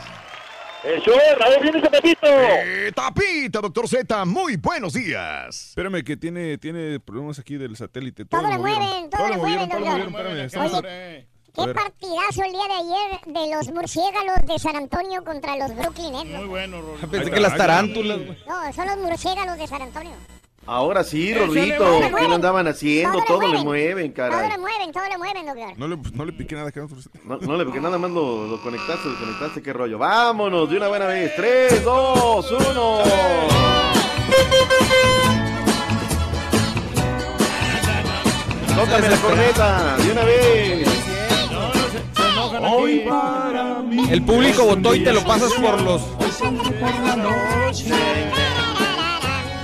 El 0.84 0.99
show 1.02 1.14
de 1.14 1.36
Raúl 1.36 1.60
Brindis 1.60 1.84
y 1.86 1.90
Pepito. 1.90 2.28
Eh, 2.28 2.91
tapita, 2.95 3.62
doctor 3.62 3.88
Z, 3.88 4.26
muy 4.26 4.56
buenos 4.56 4.94
días. 4.94 5.70
Espérame, 5.70 6.03
que 6.03 6.18
tiene, 6.18 6.58
tiene 6.58 6.99
problemas 6.99 7.38
aquí 7.38 7.56
del 7.58 7.76
satélite. 7.78 8.26
Todo 8.26 8.41
movieron. 8.41 8.62
mueven, 8.62 9.10
todo 9.12 9.28
le 9.30 9.38
mueven, 9.38 9.70
todo 9.70 9.80
lo 9.80 10.78
Oye, 10.80 11.28
qué 11.53 11.74
partidazo 11.74 12.44
el 12.45 12.52
día 12.52 12.68
de 12.68 12.74
ayer 12.74 13.22
de 13.28 13.56
los 13.56 13.72
murciélagos 13.72 14.48
de 14.48 14.58
San 14.58 14.76
Antonio 14.76 15.24
contra 15.24 15.58
los 15.58 15.76
Brooklyn 15.76 16.14
Nets. 16.14 16.40
Muy 16.40 16.48
bueno, 16.48 16.82
Rorrito. 16.82 17.08
Pensé 17.10 17.30
que 17.30 17.40
las 17.40 17.56
tarántulas, 17.56 18.18
güey. 18.26 18.38
No, 18.48 18.74
son 18.74 18.88
los 18.88 18.98
murciélagos 18.98 19.58
de 19.60 19.68
San 19.68 19.84
Antonio. 19.84 20.14
Ahora 20.68 21.04
sí, 21.04 21.34
Rorrito. 21.34 22.02
¿Qué 22.18 22.28
lo 22.28 22.36
andaban 22.36 22.68
haciendo? 22.68 23.24
Todo 23.24 23.42
le 23.42 23.48
Todo 23.48 23.54
le 23.58 23.64
mueven. 23.64 23.66
mueven, 23.66 24.14
Todo 24.14 24.28
le 24.28 24.32
caray. 24.32 24.58
mueven, 24.60 24.92
todo 24.92 25.04
le 25.10 25.18
mueven, 25.18 25.46
doctor. 25.46 25.78
No 25.78 25.88
le, 25.88 25.98
no 26.14 26.26
le 26.26 26.34
piqué 26.34 26.56
nada 26.56 26.70
acá. 26.70 26.86
No, 27.26 27.38
no 27.38 27.58
le, 27.58 27.66
porque 27.66 27.82
nada 27.82 27.98
más 27.98 28.12
lo, 28.12 28.46
lo 28.48 28.62
conectaste, 28.62 29.10
desconectaste, 29.10 29.62
qué 29.64 29.74
rollo. 29.74 29.98
Vámonos, 29.98 30.70
de 30.70 30.78
una 30.78 30.88
buena 30.88 31.08
vez. 31.08 31.36
3, 31.36 31.84
2, 31.84 32.52
1. 32.52 33.02
Tócame 38.76 39.10
la 39.10 39.18
corneta, 39.18 39.98
de 39.98 40.12
una 40.12 40.24
vez. 40.24 40.88
Hoy 42.64 43.04
El 44.10 44.22
público 44.24 44.66
votó 44.66 44.94
y 44.96 45.04
te 45.04 45.12
lo 45.14 45.24
pasas 45.24 45.52
por 45.54 45.82
los. 45.82 46.02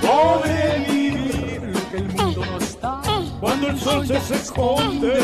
Poder 0.02 0.42
vivir 0.44 0.67
el 3.68 3.80
sol 3.80 4.06
se 4.06 4.34
esconde. 4.34 5.14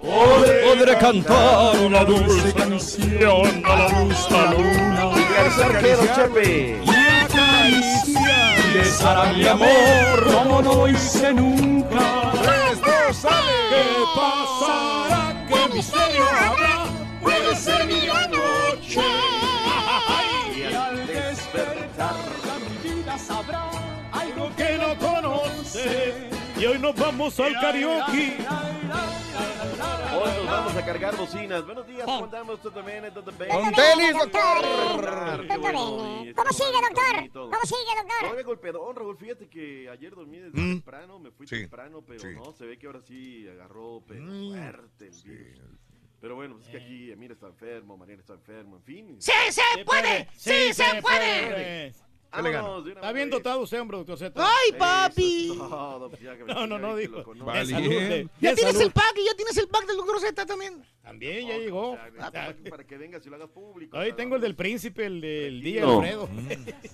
Podré, 0.00 0.62
podré 0.64 0.98
cantar 0.98 1.76
una 1.78 2.04
dulce 2.04 2.52
canción 2.54 3.62
a 3.64 3.76
la 3.76 3.88
luz 4.00 4.30
la 4.30 4.52
luna. 4.52 5.10
Y 5.16 5.22
acariciar 7.24 8.40
y 8.58 8.78
besar 8.78 9.28
a 9.28 9.32
mi 9.32 9.46
amor 9.46 10.32
como 10.32 10.62
no 10.62 10.88
hice 10.88 11.32
nunca. 11.34 12.32
¿Qué 12.32 14.04
pasará? 14.14 15.46
¿Qué 15.48 15.74
misterio 15.74 16.24
habrá? 16.24 16.86
Puede 17.22 17.56
ser 17.56 17.86
mi 17.86 18.06
gran 18.06 18.30
noche. 18.30 19.00
Y 20.56 20.74
al 20.74 21.06
despertar 21.06 22.16
mi 22.68 22.90
vida 22.90 23.18
sabrá 23.18 23.70
algo 24.12 24.50
que 24.56 24.78
no 24.78 24.96
conoce. 24.98 26.27
Y 26.58 26.66
hoy 26.66 26.78
nos 26.78 26.94
vamos 26.96 27.38
al 27.40 27.52
karaoke. 27.54 28.36
Hoy 30.20 30.30
nos 30.36 30.46
vamos 30.46 30.76
a 30.76 30.84
cargar 30.84 31.16
bocinas. 31.16 31.64
Buenos 31.64 31.86
días, 31.86 32.04
¿cómo 32.04 32.24
andamos? 32.24 32.60
¿Todo 32.60 32.82
bien? 32.82 33.04
¿Todo 33.14 33.30
bien? 33.32 33.48
Con 33.50 33.72
tenis, 33.72 34.12
doctor. 34.18 34.98
Bueno. 35.60 36.24
y 36.24 36.34
¿Cómo 36.34 36.50
sigue, 36.52 36.78
doctor? 36.82 37.32
¿Cómo 37.32 37.60
sigue, 37.64 37.94
doctor? 37.96 38.20
Todavía 38.20 38.42
golpeadón, 38.44 38.96
Raúl. 38.96 39.16
Fíjate 39.16 39.48
que 39.48 39.88
ayer 39.88 40.14
dormí 40.14 40.38
desde 40.38 40.58
Mm. 40.60 40.72
temprano, 40.74 41.18
me 41.20 41.30
fui 41.30 41.46
Sí. 41.46 41.60
temprano, 41.60 42.02
pero 42.06 42.20
Sí. 42.20 42.28
no, 42.34 42.52
se 42.52 42.66
ve 42.66 42.78
que 42.78 42.86
ahora 42.86 43.02
sí 43.02 43.46
agarró 43.48 44.02
pero 44.06 44.22
Mm. 44.24 44.50
fuerte 44.50 45.06
el 45.06 45.22
virus. 45.22 45.62
Pero 46.20 46.34
bueno, 46.34 46.54
pues 46.56 46.66
es 46.66 46.72
que 46.72 46.78
aquí 46.78 47.12
Emir 47.12 47.30
está 47.30 47.46
enfermo, 47.46 47.96
Mariana 47.96 48.20
está 48.20 48.32
enfermo, 48.32 48.76
en 48.76 48.82
fin. 48.82 49.16
¡Sí 49.22 49.30
se 49.50 49.84
puede! 49.84 50.28
¡Sí 50.34 50.74
se 50.74 51.00
puede! 51.00 51.94
Está 52.30 53.12
bien 53.12 53.30
dotado 53.30 53.60
usted, 53.60 53.80
hombre, 53.80 53.96
doctor 53.98 54.18
Z. 54.18 54.34
¡Ay, 54.36 54.72
papi! 54.78 55.54
todo, 55.56 56.10
pues 56.10 56.20
ya 56.20 56.36
que 56.36 56.44
me 56.44 56.52
No, 56.52 56.66
no, 56.66 56.76
diga 56.76 56.88
no, 56.88 56.96
dijo. 56.96 57.16
lo 57.16 57.24
conozco. 57.24 57.52
De 57.52 57.66
salud, 57.66 57.88
de- 57.88 58.28
Ya 58.40 58.50
de 58.50 58.56
tienes 58.56 58.74
salud. 58.74 58.82
el 58.86 58.90
pack 58.92 59.14
y 59.16 59.24
ya 59.24 59.34
tienes 59.34 59.56
el 59.56 59.68
pack 59.68 59.86
del 59.86 59.96
doctor 59.96 60.20
Z 60.20 60.46
también. 60.46 60.82
También 61.02 61.48
ya 61.48 61.56
llegó. 61.56 61.96
Para, 62.18 62.54
para 62.68 62.84
que 62.84 62.98
vengas 62.98 63.24
y 63.26 63.30
lo 63.30 63.36
hagas 63.36 63.48
público. 63.48 63.96
Ahí 63.96 64.12
tengo 64.12 64.36
el 64.36 64.42
del 64.42 64.54
príncipe, 64.54 65.06
el 65.06 65.20
del 65.22 65.62
día 65.62 65.80
No. 65.82 65.94
Alfredo. 66.00 66.28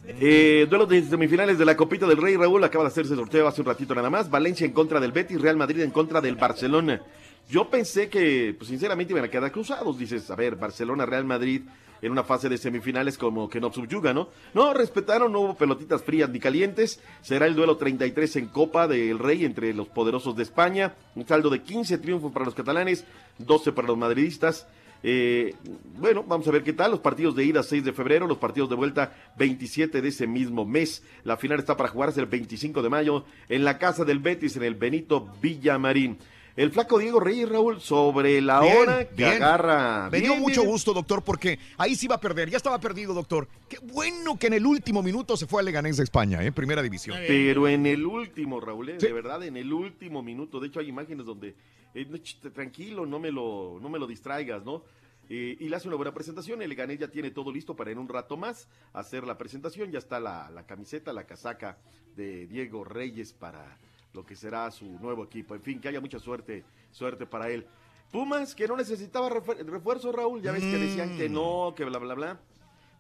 Eh, 0.07 0.67
duelos 0.69 0.89
de 0.89 1.03
semifinales 1.03 1.59
de 1.59 1.65
la 1.65 1.77
Copita 1.77 2.07
del 2.07 2.17
Rey, 2.19 2.37
Raúl, 2.37 2.63
acaba 2.63 2.85
de 2.85 2.89
hacerse 2.89 3.15
sorteo 3.17 3.49
hace 3.49 3.61
un 3.61 3.67
ratito 3.67 3.95
nada 3.95 4.11
más. 4.11 4.31
Valencia 4.31 4.65
en 4.65 4.73
contra 4.73 5.01
del 5.01 5.11
Betis, 5.13 5.41
Real 5.41 5.57
Madrid 5.57 5.81
en 5.81 5.91
contra 5.91 6.21
del 6.21 6.37
Barcelona. 6.37 7.03
Yo 7.51 7.69
pensé 7.69 8.09
que, 8.09 8.55
pues 8.57 8.69
sinceramente, 8.69 9.13
iban 9.13 9.25
a 9.25 9.29
quedar 9.29 9.51
cruzados. 9.51 9.99
Dices, 9.99 10.31
a 10.31 10.37
ver, 10.37 10.55
Barcelona, 10.57 11.05
Real 11.05 11.25
Madrid 11.25 11.63
en 12.05 12.13
una 12.13 12.23
fase 12.23 12.51
de 12.51 12.59
semifinales 12.59 13.17
como 13.17 13.49
que 13.49 13.61
no 13.61 13.73
subyuga, 13.73 14.13
¿no? 14.13 14.29
No, 14.53 14.75
respetaron, 14.75 15.33
no 15.33 15.41
hubo 15.41 15.55
pelotitas 15.57 16.03
frías 16.03 16.29
ni 16.29 16.39
calientes. 16.39 17.01
Será 17.23 17.47
el 17.47 17.55
duelo 17.55 17.79
33 17.79 18.37
en 18.37 18.47
Copa 18.49 18.87
del 18.87 19.19
Rey 19.19 19.47
entre 19.47 19.73
los 19.73 19.89
poderosos 19.89 20.37
de 20.37 20.43
España. 20.43 20.95
Un 21.15 21.27
saldo 21.27 21.49
de 21.49 21.63
15 21.63 21.97
triunfos 21.97 22.31
para 22.31 22.45
los 22.45 22.55
catalanes, 22.55 23.07
12 23.39 23.73
para 23.73 23.89
los 23.89 23.97
madridistas. 23.97 24.67
Eh, 25.03 25.55
bueno, 25.99 26.25
vamos 26.29 26.47
a 26.47 26.51
ver 26.51 26.63
qué 26.63 26.75
tal. 26.75 26.91
Los 26.91 27.01
partidos 27.01 27.37
de 27.37 27.47
ida 27.47 27.63
6 27.63 27.83
de 27.83 27.95
febrero, 27.95 28.27
los 28.27 28.37
partidos 28.37 28.69
de 28.69 28.77
vuelta 28.77 29.15
27 29.39 30.03
de 30.03 30.09
ese 30.09 30.27
mismo 30.27 30.67
mes. 30.67 31.03
La 31.25 31.39
final 31.39 31.59
está 31.59 31.75
para 31.75 31.89
jugarse 31.89 32.21
el 32.21 32.27
25 32.27 32.83
de 32.83 32.91
mayo 32.91 33.25
en 33.49 33.65
la 33.65 33.79
casa 33.79 34.05
del 34.05 34.19
Betis, 34.19 34.57
en 34.57 34.65
el 34.65 34.75
Benito 34.75 35.27
Villamarín. 35.41 36.19
El 36.57 36.71
flaco 36.71 36.99
Diego 37.01 37.19
Reyes, 37.19 37.49
Raúl, 37.49 37.81
sobre 37.81 38.41
la 38.41 38.61
Bien, 38.61 38.77
hora 38.77 39.09
que 39.09 39.15
bien. 39.17 39.43
agarra. 39.43 40.09
Me 40.11 40.21
dio 40.21 40.37
mucho 40.37 40.63
gusto, 40.63 40.93
doctor, 40.95 41.25
porque 41.25 41.59
ahí 41.79 41.97
sí 41.97 42.07
iba 42.07 42.15
a 42.15 42.21
perder. 42.21 42.49
Ya 42.49 42.57
estaba 42.59 42.79
perdido, 42.79 43.13
doctor. 43.13 43.49
Qué 43.69 43.79
bueno 43.83 44.39
que 44.39 44.47
en 44.47 44.53
el 44.53 44.65
último 44.65 45.03
minuto 45.03 45.37
se 45.37 45.47
fue 45.47 45.61
a 45.63 45.65
Leganés 45.65 45.97
de 45.97 46.05
España, 46.05 46.45
¿eh? 46.45 46.53
Primera 46.53 46.81
división. 46.81 47.19
Pero 47.27 47.67
en 47.67 47.87
el 47.87 48.07
último, 48.07 48.61
Raúl, 48.61 48.91
eh, 48.91 48.97
Sí. 49.01 49.07
de 49.09 49.13
verdad, 49.13 49.43
en 49.43 49.57
el 49.57 49.73
último 49.73 50.23
minuto. 50.23 50.61
De 50.61 50.69
hecho, 50.69 50.79
hay 50.79 50.89
imágenes 50.89 51.27
donde, 51.27 51.57
eh, 51.93 52.07
tranquilo, 52.55 53.05
no 53.05 53.19
me 53.19 53.33
lo, 53.33 53.79
no 53.83 53.89
me 53.89 53.99
lo 53.99 54.07
distraigas, 54.07 54.65
¿no? 54.65 54.85
Eh, 55.29 55.57
y 55.59 55.69
le 55.69 55.75
hace 55.75 55.89
una 55.89 55.97
buena 55.97 56.15
presentación. 56.15 56.63
El 56.63 56.69
Leganés 56.69 57.01
ya 57.01 57.09
tiene 57.09 57.33
todo 57.33 57.51
listo 57.51 57.75
para 57.75 57.91
en 57.91 57.99
un 57.99 58.09
rato 58.09 58.37
más 58.37 58.69
hacer 58.93 59.25
la 59.27 59.37
presentación. 59.39 59.91
Ya 59.91 59.99
está 59.99 60.21
la, 60.21 60.51
la 60.51 60.67
camiseta, 60.67 61.13
la 61.13 61.25
casaca 61.25 61.79
de 62.15 62.47
Diego 62.47 62.85
Reyes 62.85 63.33
para 63.33 63.77
lo 64.15 64.25
que 64.25 64.35
será 64.37 64.71
su 64.71 64.87
nuevo 65.01 65.25
equipo. 65.25 65.55
En 65.55 65.61
fin, 65.63 65.81
que 65.81 65.89
haya 65.89 66.01
mucha 66.01 66.19
suerte, 66.19 66.65
suerte 66.91 67.27
para 67.27 67.51
él. 67.51 67.67
Pumas, 68.11 68.55
que 68.55 68.69
no 68.69 68.77
necesitaba 68.77 69.29
refuer- 69.29 69.65
refuerzo, 69.67 70.13
Raúl. 70.13 70.41
Ya 70.41 70.53
ves 70.53 70.63
que 70.63 70.79
decían 70.79 71.17
que 71.19 71.29
no, 71.29 71.75
que 71.77 71.85
bla, 71.85 71.99
bla, 71.99 72.15
bla. 72.15 72.41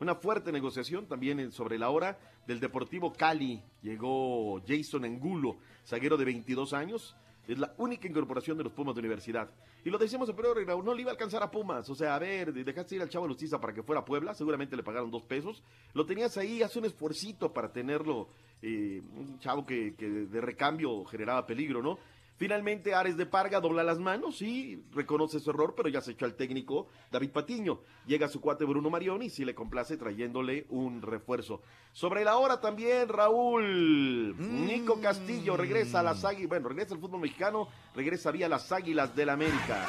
Una 0.00 0.16
fuerte 0.16 0.50
negociación 0.50 1.06
también 1.06 1.52
sobre 1.52 1.78
la 1.78 1.88
hora 1.90 2.18
del 2.48 2.58
Deportivo 2.58 3.12
Cali. 3.12 3.62
Llegó 3.80 4.60
Jason 4.66 5.04
Angulo, 5.04 5.56
zaguero 5.86 6.16
de 6.16 6.24
22 6.24 6.72
años. 6.72 7.16
Es 7.46 7.58
la 7.58 7.74
única 7.76 8.08
incorporación 8.08 8.56
de 8.58 8.64
los 8.64 8.72
Pumas 8.72 8.94
de 8.94 9.00
universidad. 9.00 9.50
Y 9.84 9.90
lo 9.90 9.98
decíamos 9.98 10.28
en 10.30 10.34
periodo 10.34 10.54
Raúl, 10.64 10.82
no 10.84 10.94
le 10.94 11.02
iba 11.02 11.10
a 11.10 11.12
alcanzar 11.12 11.42
a 11.42 11.50
Pumas. 11.50 11.88
O 11.90 11.94
sea, 11.94 12.14
a 12.16 12.18
ver, 12.18 12.52
dejaste 12.54 12.96
ir 12.96 13.02
al 13.02 13.10
Chavo 13.10 13.28
Lustiza 13.28 13.60
para 13.60 13.74
que 13.74 13.82
fuera 13.82 14.00
a 14.00 14.04
Puebla. 14.04 14.34
Seguramente 14.34 14.74
le 14.76 14.82
pagaron 14.82 15.10
dos 15.10 15.22
pesos. 15.24 15.62
Lo 15.92 16.06
tenías 16.06 16.36
ahí, 16.38 16.62
hace 16.62 16.78
un 16.78 16.86
esfuercito 16.86 17.52
para 17.52 17.70
tenerlo. 17.70 18.28
Eh, 18.66 19.02
un 19.16 19.38
chavo 19.40 19.66
que, 19.66 19.94
que 19.94 20.08
de 20.08 20.40
recambio 20.40 21.04
generaba 21.04 21.46
peligro, 21.46 21.82
¿no? 21.82 21.98
Finalmente 22.36 22.94
Ares 22.94 23.16
de 23.16 23.26
Parga 23.26 23.60
dobla 23.60 23.84
las 23.84 24.00
manos 24.00 24.42
y 24.42 24.82
reconoce 24.92 25.38
su 25.38 25.50
error, 25.50 25.74
pero 25.76 25.88
ya 25.88 26.00
se 26.00 26.12
echó 26.12 26.24
al 26.24 26.34
técnico 26.34 26.88
David 27.12 27.30
Patiño. 27.30 27.80
Llega 28.06 28.26
su 28.26 28.40
cuate 28.40 28.64
Bruno 28.64 28.90
Marioni 28.90 29.26
y 29.26 29.30
sí 29.30 29.44
le 29.44 29.54
complace 29.54 29.96
trayéndole 29.96 30.66
un 30.70 31.00
refuerzo. 31.00 31.62
Sobre 31.92 32.24
la 32.24 32.36
hora 32.36 32.60
también, 32.60 33.08
Raúl. 33.08 34.34
Nico 34.36 35.00
Castillo 35.00 35.56
regresa 35.56 36.00
a 36.00 36.02
las 36.02 36.24
águilas. 36.24 36.48
Bueno, 36.48 36.68
regresa 36.70 36.94
al 36.94 37.00
fútbol 37.00 37.20
mexicano, 37.20 37.68
regresa 37.94 38.32
vía 38.32 38.48
las 38.48 38.72
águilas 38.72 39.14
del 39.14 39.28
América. 39.28 39.86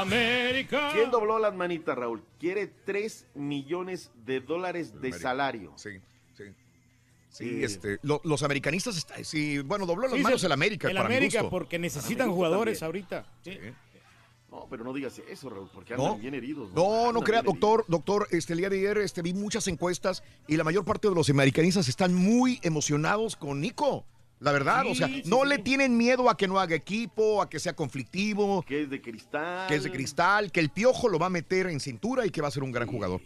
América. 0.00 0.90
¿Quién 0.92 1.10
dobló 1.10 1.40
las 1.40 1.54
manitas, 1.54 1.98
Raúl? 1.98 2.22
Quiere 2.38 2.68
3 2.68 3.28
millones 3.34 4.12
de 4.24 4.40
dólares 4.40 4.92
de 4.92 4.98
América. 4.98 5.18
salario. 5.18 5.72
Sí, 5.76 5.90
sí. 7.30 7.44
Sí, 7.48 7.64
este, 7.64 7.98
lo- 8.02 8.20
los 8.24 8.42
americanistas, 8.42 8.96
está- 8.96 9.22
sí, 9.24 9.58
bueno, 9.58 9.86
dobló 9.86 10.08
las 10.08 10.16
Sí, 10.16 10.22
manos 10.22 10.42
el 10.44 10.52
América. 10.52 10.88
El 10.88 10.96
para 10.96 11.08
mi 11.08 11.16
América, 11.16 11.40
gusto. 11.42 11.50
porque 11.50 11.78
necesitan 11.78 12.30
jugadores 12.30 12.78
también. 12.80 13.06
ahorita. 13.10 13.32
Sí. 13.42 13.58
No, 14.50 14.66
pero 14.70 14.82
no 14.82 14.94
digas 14.94 15.20
eso, 15.28 15.50
Raúl, 15.50 15.68
porque 15.74 15.92
andan 15.92 16.08
No, 16.12 16.18
bien 16.18 16.32
heridos. 16.34 16.72
no, 16.72 17.12
no 17.12 17.20
crea, 17.20 17.42
doctor, 17.42 17.84
doctor, 17.86 18.26
este, 18.30 18.54
el 18.54 18.60
día 18.60 18.70
de 18.70 18.78
ayer 18.78 18.98
este, 18.98 19.20
vi 19.20 19.34
muchas 19.34 19.68
encuestas 19.68 20.22
y 20.46 20.56
la 20.56 20.64
mayor 20.64 20.86
parte 20.86 21.06
de 21.08 21.14
los 21.14 21.28
americanistas 21.28 21.86
están 21.86 22.14
muy 22.14 22.58
emocionados 22.62 23.36
con 23.36 23.60
Nico. 23.60 24.06
La 24.40 24.52
verdad, 24.52 24.84
Sí, 24.84 24.88
o 24.90 24.94
sea, 24.94 25.08
sí, 25.08 25.22
no 25.26 25.42
sí. 25.42 25.48
le 25.48 25.58
tienen 25.58 25.96
miedo 25.98 26.30
a 26.30 26.36
que 26.36 26.48
no 26.48 26.58
haga 26.60 26.74
equipo, 26.76 27.42
a 27.42 27.50
que 27.50 27.58
sea 27.58 27.74
conflictivo, 27.74 28.62
Que 28.62 28.82
es 28.84 28.90
de 28.90 29.02
cristal. 29.02 29.66
que 29.68 29.74
es 29.74 29.82
de 29.82 29.90
cristal, 29.90 30.50
que 30.50 30.60
el 30.60 30.70
piojo 30.70 31.08
lo 31.08 31.18
va 31.18 31.26
a 31.26 31.30
meter 31.30 31.66
en 31.66 31.78
cintura 31.80 32.24
y 32.24 32.30
que 32.30 32.40
va 32.40 32.48
a 32.48 32.50
ser 32.50 32.62
un 32.62 32.72
gran 32.72 32.88
jugador. 32.88 33.20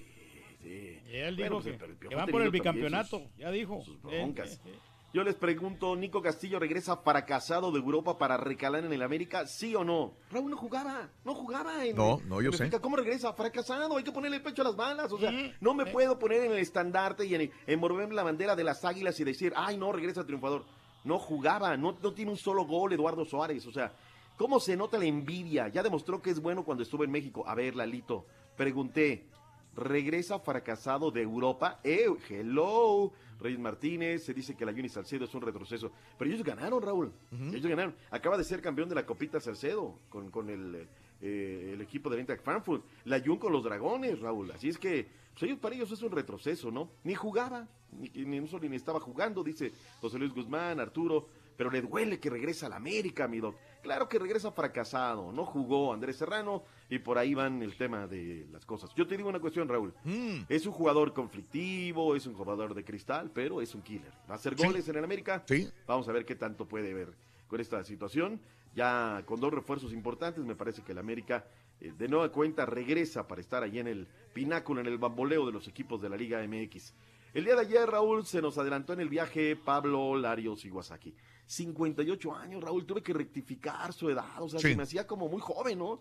Él 1.13 1.37
Bueno, 1.37 1.61
dijo 1.61 1.79
pues, 1.79 1.99
que, 1.99 2.15
van 2.15 2.29
por 2.29 2.43
el 2.43 2.51
bicampeonato. 2.51 3.19
sus- 3.21 3.37
ya 3.37 3.51
dijo. 3.51 3.83
broncas. 4.03 4.53
Eh, 4.55 4.61
eh, 4.67 4.71
eh. 4.73 4.79
Yo 5.15 5.23
les 5.23 5.35
pregunto, 5.35 5.95
¿Nico 5.95 6.23
Castillo 6.23 6.59
regresa 6.59 6.97
fracasado 6.97 7.71
de 7.71 7.79
Europa 7.79 8.17
para 8.17 8.39
recalar 8.39 8.83
en 8.87 8.95
el 8.95 9.03
América? 9.03 9.47
¿Sí 9.47 9.75
o 9.75 9.85
no? 9.85 10.15
Raúl 10.31 10.51
no 10.51 10.57
jugaba, 10.57 11.11
no 11.23 11.35
jugaba 11.35 11.85
en 11.85 11.95
No, 11.97 12.19
no, 12.27 12.41
yo 12.41 12.51
en 12.51 12.57
sé. 12.57 12.81
¿Cómo 12.81 12.97
regresa? 12.97 13.31
Fracasado, 13.35 13.95
hay 13.99 14.05
que 14.05 14.11
ponerle 14.13 14.39
el 14.39 14.43
pecho 14.43 14.63
a 14.63 14.65
las 14.65 14.77
balas. 14.77 15.13
O 15.13 15.19
sea, 15.19 15.31
no 15.61 15.75
me 15.75 15.85
puedo 15.85 16.19
poner 16.19 16.45
en 16.45 16.53
el 16.53 16.59
estandarte 16.59 17.27
y 17.27 17.35
en, 17.35 17.51
en 17.67 17.79
mover 17.79 18.11
la 18.15 18.23
bandera 18.23 18.57
de 18.57 18.65
las 18.65 18.87
águilas 18.87 19.21
y 19.21 19.25
decir, 19.25 19.53
ay, 19.55 19.77
no, 19.77 19.93
regresa 19.93 20.25
triunfador. 20.25 20.65
No 21.05 21.19
jugaba, 21.19 21.77
no, 21.77 21.95
no 22.03 22.13
tiene 22.15 22.31
un 22.31 22.39
solo 22.39 22.65
gol 22.65 22.95
Eduardo 22.95 23.27
Suárez. 23.27 23.67
O 23.67 23.73
sea, 23.73 23.93
¿cómo 24.39 24.61
se 24.61 24.79
nota 24.79 24.97
la 24.97 25.05
envidia? 25.05 25.69
Ya 25.69 25.83
demostró 25.83 26.23
que 26.23 26.31
es 26.31 26.41
bueno 26.41 26.65
cuando 26.65 26.85
estuvo 26.85 27.05
en 27.05 27.11
México. 27.11 27.45
A 27.47 27.55
ver, 27.55 27.77
Lalito, 27.77 28.25
pregunté, 28.57 29.27
regresa 29.75 30.39
fracasado 30.39 31.11
de 31.11 31.23
Europa. 31.23 31.81
¡Eh, 31.85 32.07
hello! 32.29 33.13
Reyes 33.41 33.59
Martínez, 33.59 34.25
se 34.25 34.33
dice 34.33 34.55
que 34.55 34.65
la 34.65 34.73
Juni 34.73 34.89
Salcedo 34.89 35.25
es 35.25 35.35
un 35.35 35.43
retroceso. 35.43 35.91
Pero 36.17 36.31
ellos 36.31 36.45
ganaron, 36.45 36.81
Raúl. 36.81 37.13
Ellos 37.33 37.67
ganaron. 37.67 37.95
Acaba 38.11 38.39
de 38.39 38.45
ser 38.45 38.63
campeón 38.63 38.89
de 38.89 38.95
la 38.95 39.05
Copita 39.05 39.41
Salcedo 39.41 39.99
con, 40.09 40.31
con 40.31 40.49
el, 40.49 40.87
eh, 41.21 41.71
el 41.75 41.81
equipo 41.81 42.09
de 42.09 42.19
Eintracht 42.19 42.45
Frankfurt. 42.45 42.85
La 43.05 43.21
Jun 43.21 43.39
con 43.39 43.53
los 43.53 43.65
Dragones, 43.65 44.21
Raúl. 44.21 44.53
Así 44.53 44.69
es 44.69 44.79
que 44.79 45.09
pues 45.33 45.45
ellos, 45.45 45.59
para 45.59 45.75
ellos 45.75 45.91
es 45.91 46.03
un 46.03 46.13
retroceso, 46.13 46.71
¿no? 46.71 46.91
Ni 47.05 47.15
jugaba, 47.15 47.67
ni, 47.91 48.11
ni, 48.11 48.41
ni 48.41 48.77
estaba 48.77 49.01
jugando, 49.01 49.43
dice 49.43 49.73
José 50.01 50.19
Luis 50.19 50.33
Guzmán, 50.33 50.79
Arturo. 50.79 51.27
Pero 51.57 51.71
le 51.71 51.83
duele 51.83 52.19
que 52.19 52.31
regresa 52.31 52.67
a 52.67 52.69
la 52.69 52.77
América, 52.77 53.29
mi 53.29 53.39
doc. 53.41 53.57
Claro 53.83 54.09
que 54.09 54.19
regresa 54.19 54.51
fracasado. 54.53 55.33
No 55.33 55.45
jugó 55.45 55.93
Andrés 55.93 56.17
Serrano 56.17 56.63
y 56.89 56.99
por 56.99 57.19
ahí 57.19 57.35
van 57.35 57.63
el 57.63 57.77
tema 57.77 58.07
de 58.07 58.47
las 58.51 58.65
cosas. 58.65 58.91
Yo 58.95 59.07
te 59.07 59.17
digo 59.17 59.29
una 59.29 59.41
cuestión, 59.41 59.69
Raúl. 59.69 59.93
Mm. 60.05 60.43
Es 60.49 60.67
un 60.67 60.73
jugador 60.73 61.13
conflictivo, 61.13 62.15
es 62.17 62.27
un 62.27 62.35
jugador 62.35 62.75
de 62.75 62.85
cristal, 62.85 63.31
pero 63.35 63.61
es 63.61 63.75
un 63.75 63.83
killer. 63.83 64.13
Va 64.29 64.35
a 64.35 64.37
hacer 64.37 64.57
Sí. 64.57 64.65
goles 64.67 64.89
en 64.89 64.97
el 64.97 65.05
América. 65.05 65.43
Sí. 65.47 65.69
Vamos 65.87 66.09
a 66.09 66.13
ver 66.13 66.25
qué 66.25 66.35
tanto 66.37 66.67
puede 66.67 66.95
ver 66.95 67.13
con 67.49 67.61
esta 67.61 67.83
situación. 67.85 68.41
Ya 68.75 69.23
con 69.27 69.39
dos 69.39 69.53
refuerzos 69.53 69.93
importantes, 69.93 70.43
me 70.45 70.55
parece 70.55 70.83
que 70.83 70.93
el 70.93 70.99
América 70.99 71.45
eh, 71.81 71.93
de 71.99 72.09
nueva 72.09 72.31
cuenta 72.31 72.65
regresa 72.65 73.27
para 73.29 73.41
estar 73.43 73.63
ahí 73.63 73.79
en 73.79 73.89
el 73.89 74.07
pináculo, 74.33 74.81
en 74.81 74.87
el 74.87 74.97
bamboleo 74.97 75.45
de 75.45 75.53
los 75.53 75.69
equipos 75.69 76.01
de 76.01 76.09
la 76.09 76.17
Liga 76.17 76.41
MX. 76.47 76.95
El 77.35 77.45
día 77.45 77.55
de 77.55 77.63
ayer, 77.63 77.89
Raúl, 77.91 78.25
se 78.25 78.41
nos 78.41 78.57
adelantó 78.59 78.93
en 78.93 79.01
el 79.01 79.09
viaje 79.09 79.57
Pablo 79.57 80.17
Larios 80.17 80.65
Iwasaki. 80.65 81.15
58 81.53 82.35
años, 82.35 82.63
Raúl, 82.65 82.87
tuve 82.87 83.03
que 83.03 83.13
rectificar 83.13 83.93
su 83.93 84.09
edad, 84.09 84.41
o 84.41 84.49
sea, 84.49 84.59
Sí. 84.59 84.69
se 84.71 84.77
me 84.77 84.85
hacía 84.85 85.07
como 85.07 85.29
muy 85.29 85.41
joven, 85.41 85.79
¿no? 85.79 85.99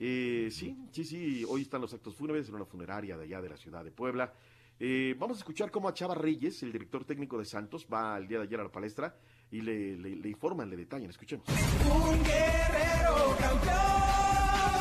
Eh, 0.00 0.48
sí, 0.50 0.76
sí, 0.90 1.04
sí, 1.04 1.44
hoy 1.46 1.62
están 1.62 1.80
los 1.82 1.92
actos 1.92 2.14
fúnebres 2.16 2.48
en 2.48 2.54
una 2.54 2.64
funeraria 2.64 3.16
de 3.16 3.24
allá 3.24 3.42
de 3.42 3.48
la 3.50 3.56
ciudad 3.56 3.84
de 3.84 3.90
Puebla. 3.90 4.32
Eh, 4.80 5.14
vamos 5.18 5.36
a 5.36 5.40
escuchar 5.40 5.70
cómo 5.70 5.88
a 5.88 5.94
Chava 5.94 6.14
Reyes, 6.14 6.62
el 6.62 6.72
director 6.72 7.04
técnico 7.04 7.38
de 7.38 7.44
Santos, 7.44 7.86
va 7.92 8.16
el 8.18 8.26
día 8.26 8.38
de 8.38 8.44
ayer 8.44 8.58
a 8.58 8.64
la 8.64 8.72
palestra 8.72 9.14
y 9.50 9.60
le, 9.60 9.96
le, 9.96 10.16
le 10.16 10.28
informan, 10.28 10.68
le 10.70 10.76
detallan. 10.76 11.10
Escuchemos. 11.10 11.46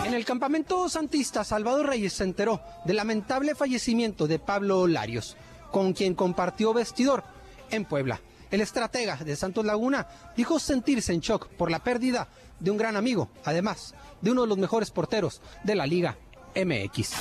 En 0.05 0.13
el 0.13 0.25
campamento 0.25 0.87
santista, 0.89 1.43
Salvador 1.43 1.87
Reyes 1.87 2.13
se 2.13 2.23
enteró 2.23 2.61
del 2.85 2.95
lamentable 2.97 3.53
fallecimiento 3.55 4.27
de 4.27 4.39
Pablo 4.39 4.87
Larios, 4.87 5.37
con 5.71 5.93
quien 5.93 6.15
compartió 6.15 6.73
vestidor 6.73 7.23
en 7.69 7.85
Puebla. 7.85 8.19
El 8.53 8.61
estratega 8.61 9.15
de 9.15 9.35
Santos 9.35 9.65
Laguna 9.65 10.05
dijo 10.37 10.59
sentirse 10.59 11.11
en 11.11 11.21
shock 11.21 11.49
por 11.55 11.71
la 11.71 11.83
pérdida 11.83 12.27
de 12.59 12.69
un 12.69 12.77
gran 12.77 12.95
amigo, 12.95 13.31
además 13.43 13.95
de 14.21 14.29
uno 14.29 14.43
de 14.43 14.47
los 14.47 14.59
mejores 14.59 14.91
porteros 14.91 15.41
de 15.63 15.73
la 15.73 15.87
Liga 15.87 16.19
MX. 16.55 17.15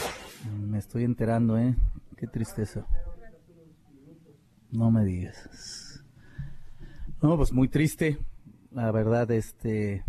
Me 0.60 0.78
estoy 0.78 1.04
enterando, 1.04 1.56
¿eh? 1.56 1.74
Qué 2.18 2.26
tristeza. 2.26 2.86
No 4.70 4.90
me 4.90 5.06
digas. 5.06 6.04
No, 7.22 7.38
pues 7.38 7.50
muy 7.50 7.68
triste. 7.68 8.18
La 8.70 8.92
verdad, 8.92 9.30
este... 9.30 10.04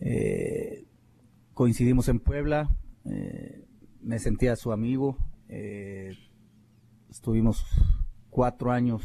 eh, 0.00 0.86
coincidimos 1.52 2.08
en 2.08 2.20
Puebla. 2.20 2.70
eh, 3.04 3.66
me 4.00 4.18
sentía 4.18 4.56
su 4.56 4.72
amigo. 4.72 5.18
eh, 5.50 6.16
estuvimos 7.10 7.66
cuatro 8.30 8.70
años, 8.70 9.02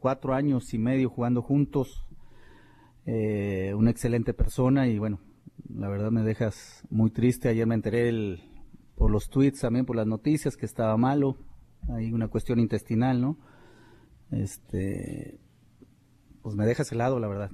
cuatro 0.00 0.34
años 0.34 0.72
y 0.74 0.78
medio 0.78 1.08
jugando 1.10 1.42
juntos. 1.42 2.04
eh, 3.06 3.72
una 3.74 3.90
excelente 3.90 4.34
persona 4.34 4.86
y 4.86 4.98
bueno, 4.98 5.18
la 5.74 5.88
verdad 5.88 6.10
me 6.10 6.22
dejas 6.22 6.84
muy 6.90 7.10
triste. 7.10 7.48
Ayer 7.48 7.66
me 7.66 7.74
enteré 7.74 8.08
el- 8.08 8.42
por 8.94 9.10
los 9.10 9.30
tweets 9.30 9.60
también, 9.60 9.86
por 9.86 9.96
las 9.96 10.06
noticias, 10.06 10.56
que 10.56 10.66
estaba 10.66 10.96
malo. 10.98 11.36
Hay 11.88 12.12
una 12.12 12.28
cuestión 12.28 12.60
intestinal, 12.60 13.20
¿no? 13.20 13.38
Este, 14.30 15.38
pues 16.42 16.54
me 16.54 16.66
dejas 16.66 16.92
helado, 16.92 17.18
la 17.18 17.28
verdad. 17.28 17.50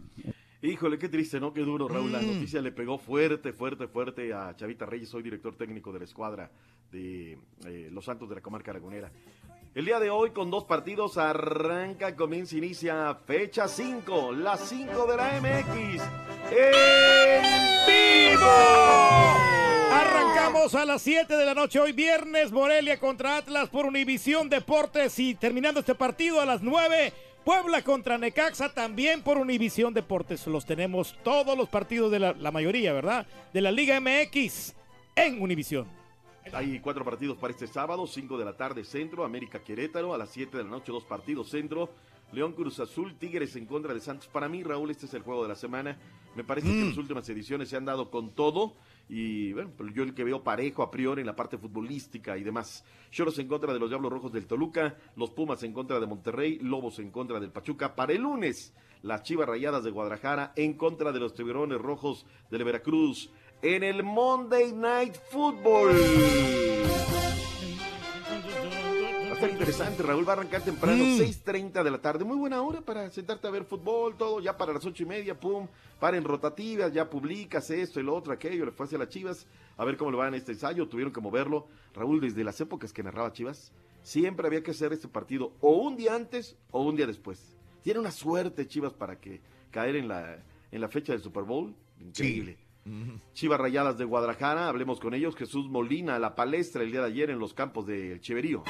Híjole, 0.62 0.98
qué 0.98 1.08
triste, 1.08 1.38
¿no? 1.38 1.52
Qué 1.52 1.60
duro, 1.62 1.86
Raúl. 1.88 2.10
La 2.12 2.20
Mm. 2.20 2.26
noticia 2.26 2.60
le 2.60 2.72
pegó 2.72 2.98
fuerte, 2.98 3.52
fuerte, 3.52 3.86
fuerte 3.88 4.34
a 4.34 4.54
Chavita 4.56 4.84
Reyes, 4.84 5.08
soy 5.08 5.22
director 5.22 5.54
técnico 5.56 5.92
de 5.92 6.00
la 6.00 6.04
escuadra 6.06 6.50
de 6.90 7.38
eh, 7.66 7.88
Los 7.92 8.04
Santos 8.04 8.28
de 8.28 8.34
la 8.34 8.40
Comarca 8.40 8.70
Aragonera. 8.72 9.10
El 9.76 9.84
día 9.84 10.00
de 10.00 10.08
hoy, 10.08 10.30
con 10.30 10.50
dos 10.50 10.64
partidos, 10.64 11.18
arranca, 11.18 12.16
comienza, 12.16 12.56
inicia 12.56 13.14
fecha 13.26 13.68
5, 13.68 14.32
las 14.32 14.70
5 14.70 15.06
de 15.06 15.16
la 15.18 15.38
MX. 15.38 16.02
¡En 16.50 17.42
vivo! 17.86 18.46
Arrancamos 19.92 20.74
a 20.74 20.86
las 20.86 21.02
7 21.02 21.36
de 21.36 21.44
la 21.44 21.52
noche 21.52 21.78
hoy 21.78 21.92
viernes, 21.92 22.52
Morelia 22.52 22.98
contra 22.98 23.36
Atlas 23.36 23.68
por 23.68 23.84
Univisión 23.84 24.48
Deportes 24.48 25.18
y 25.18 25.34
terminando 25.34 25.80
este 25.80 25.94
partido 25.94 26.40
a 26.40 26.46
las 26.46 26.62
9, 26.62 27.12
Puebla 27.44 27.82
contra 27.82 28.16
Necaxa 28.16 28.72
también 28.72 29.20
por 29.20 29.36
Univisión 29.36 29.92
Deportes. 29.92 30.46
Los 30.46 30.64
tenemos 30.64 31.14
todos 31.22 31.54
los 31.54 31.68
partidos 31.68 32.10
de 32.10 32.20
la, 32.20 32.32
la 32.32 32.50
mayoría, 32.50 32.94
¿verdad? 32.94 33.26
De 33.52 33.60
la 33.60 33.72
Liga 33.72 34.00
MX 34.00 34.74
en 35.16 35.42
Univisión. 35.42 36.05
Hay 36.52 36.78
cuatro 36.80 37.04
partidos 37.04 37.36
para 37.36 37.52
este 37.52 37.66
sábado, 37.66 38.06
5 38.06 38.38
de 38.38 38.44
la 38.44 38.56
tarde 38.56 38.84
centro, 38.84 39.24
América 39.24 39.62
Querétaro, 39.62 40.14
a 40.14 40.18
las 40.18 40.30
7 40.30 40.56
de 40.56 40.64
la 40.64 40.70
noche 40.70 40.92
dos 40.92 41.04
partidos 41.04 41.50
centro, 41.50 41.90
León 42.32 42.52
Cruz 42.52 42.78
Azul, 42.80 43.16
Tigres 43.18 43.56
en 43.56 43.66
contra 43.66 43.92
de 43.92 44.00
Santos. 44.00 44.28
Para 44.28 44.48
mí, 44.48 44.62
Raúl, 44.62 44.90
este 44.90 45.06
es 45.06 45.14
el 45.14 45.22
juego 45.22 45.42
de 45.42 45.48
la 45.48 45.54
semana. 45.56 45.98
Me 46.34 46.44
parece 46.44 46.68
que 46.68 46.74
Mm. 46.84 46.88
las 46.88 46.98
últimas 46.98 47.28
ediciones 47.28 47.68
se 47.68 47.76
han 47.76 47.84
dado 47.84 48.10
con 48.10 48.30
todo 48.30 48.74
y 49.08 49.52
bueno, 49.52 49.70
yo 49.94 50.02
el 50.02 50.14
que 50.14 50.24
veo 50.24 50.42
parejo 50.42 50.82
a 50.82 50.90
priori 50.90 51.20
en 51.20 51.26
la 51.26 51.36
parte 51.36 51.58
futbolística 51.58 52.36
y 52.38 52.44
demás. 52.44 52.84
Choros 53.10 53.38
en 53.38 53.48
contra 53.48 53.72
de 53.72 53.78
los 53.80 53.88
Diablos 53.88 54.12
Rojos 54.12 54.32
del 54.32 54.46
Toluca, 54.46 54.96
los 55.16 55.30
Pumas 55.30 55.62
en 55.62 55.72
contra 55.72 55.98
de 56.00 56.06
Monterrey, 56.06 56.58
Lobos 56.60 56.98
en 56.98 57.10
contra 57.10 57.40
del 57.40 57.50
Pachuca. 57.52 57.94
Para 57.94 58.12
el 58.12 58.22
lunes, 58.22 58.72
las 59.02 59.22
Chivas 59.22 59.48
Rayadas 59.48 59.84
de 59.84 59.90
Guadalajara 59.90 60.52
en 60.56 60.74
contra 60.74 61.12
de 61.12 61.20
los 61.20 61.34
Tiburones 61.34 61.80
Rojos 61.80 62.26
del 62.50 62.64
Veracruz 62.64 63.30
en 63.62 63.82
el 63.82 64.02
Monday 64.02 64.72
Night 64.72 65.14
Football. 65.30 65.94
Va 69.26 69.30
a 69.30 69.34
estar 69.34 69.50
interesante, 69.50 70.02
Raúl 70.02 70.26
va 70.26 70.32
a 70.32 70.36
arrancar 70.36 70.62
temprano, 70.62 71.04
Mm. 71.04 71.18
6.30 71.18 71.82
de 71.82 71.90
la 71.90 71.98
tarde. 71.98 72.24
Muy 72.24 72.36
buena 72.38 72.62
hora 72.62 72.80
para 72.80 73.10
sentarte 73.10 73.46
a 73.46 73.50
ver 73.50 73.64
fútbol, 73.64 74.16
todo, 74.16 74.40
ya 74.40 74.56
para 74.56 74.72
las 74.72 74.84
ocho 74.86 75.02
y 75.02 75.06
media, 75.06 75.38
pum, 75.38 75.66
paren 76.00 76.24
rotativas, 76.24 76.92
ya 76.92 77.08
publicas 77.10 77.68
esto, 77.70 78.00
el 78.00 78.08
otro, 78.08 78.32
aquello, 78.32 78.64
le 78.64 78.72
fue 78.72 78.86
hacia 78.86 78.96
las 78.98 79.08
Chivas, 79.10 79.46
a 79.76 79.84
ver 79.84 79.96
cómo 79.98 80.10
le 80.10 80.16
va 80.16 80.28
en 80.28 80.34
este 80.34 80.52
ensayo, 80.52 80.88
tuvieron 80.88 81.12
que 81.12 81.20
moverlo. 81.20 81.66
Raúl, 81.94 82.20
desde 82.20 82.44
las 82.44 82.58
épocas 82.60 82.92
que 82.94 83.02
narraba 83.02 83.32
Chivas, 83.32 83.72
siempre 84.02 84.46
había 84.46 84.62
que 84.62 84.70
hacer 84.70 84.92
este 84.92 85.08
partido 85.08 85.52
o 85.60 85.72
un 85.72 85.96
día 85.96 86.14
antes 86.14 86.56
o 86.70 86.82
un 86.82 86.96
día 86.96 87.06
después. 87.06 87.54
Tiene 87.82 88.00
una 88.00 88.10
suerte 88.12 88.66
Chivas 88.66 88.94
para 88.94 89.20
que 89.20 89.40
caer 89.70 89.96
en 89.96 90.08
la, 90.08 90.38
en 90.72 90.80
la 90.80 90.88
fecha 90.88 91.12
del 91.12 91.20
Super 91.20 91.42
Bowl, 91.44 91.74
increíble. 92.00 92.56
Chivas 93.32 93.60
Rayadas 93.60 93.98
de 93.98 94.04
Guadalajara, 94.04 94.68
hablemos 94.68 95.00
con 95.00 95.14
ellos. 95.14 95.36
Jesús 95.36 95.68
Molina, 95.68 96.16
a 96.16 96.18
la 96.18 96.34
palestra 96.34 96.82
el 96.82 96.92
día 96.92 97.00
de 97.00 97.08
ayer 97.08 97.30
en 97.30 97.38
los 97.38 97.54
campos 97.54 97.86
de 97.86 98.20
Chiverío. 98.20 98.62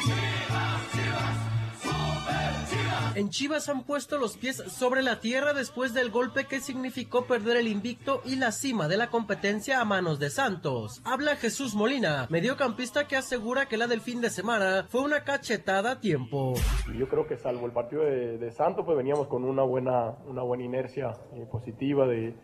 En 3.14 3.30
Chivas 3.30 3.70
han 3.70 3.84
puesto 3.84 4.18
los 4.18 4.36
pies 4.36 4.56
sobre 4.56 5.02
la 5.02 5.20
tierra 5.20 5.55
después 5.55 5.94
del 5.94 6.10
golpe 6.10 6.44
que 6.44 6.60
significó 6.60 7.24
perder 7.24 7.56
el 7.56 7.66
invicto 7.66 8.20
y 8.26 8.36
la 8.36 8.52
cima 8.52 8.88
de 8.88 8.98
la 8.98 9.09
competencia 9.09 9.80
a 9.80 9.86
manos 9.86 10.18
de 10.18 10.28
Santos. 10.28 11.01
Habla 11.02 11.36
Jesús 11.36 11.74
Molina, 11.74 12.26
mediocampista 12.28 13.09
que 13.09 13.16
asegura 13.16 13.68
que 13.68 13.78
la 13.78 13.86
del 13.86 14.02
fin 14.02 14.20
de 14.20 14.28
semana 14.28 14.84
fue 14.90 15.01
una 15.01 15.24
cachetada 15.24 15.93
a 15.93 16.01
tiempo. 16.01 16.55
Yo 16.94 17.09
creo 17.09 17.26
que 17.26 17.38
salvo 17.38 17.64
el 17.64 17.72
partido 17.72 18.02
de, 18.02 18.36
de 18.36 18.52
Santos, 18.52 18.84
pues 18.84 18.98
veníamos 18.98 19.28
con 19.28 19.44
una 19.44 19.62
buena, 19.62 20.10
una 20.26 20.43
buena 20.43 20.64
inercia 20.64 21.12
eh, 21.32 21.47
positiva 21.51 22.06
de, 22.06 22.34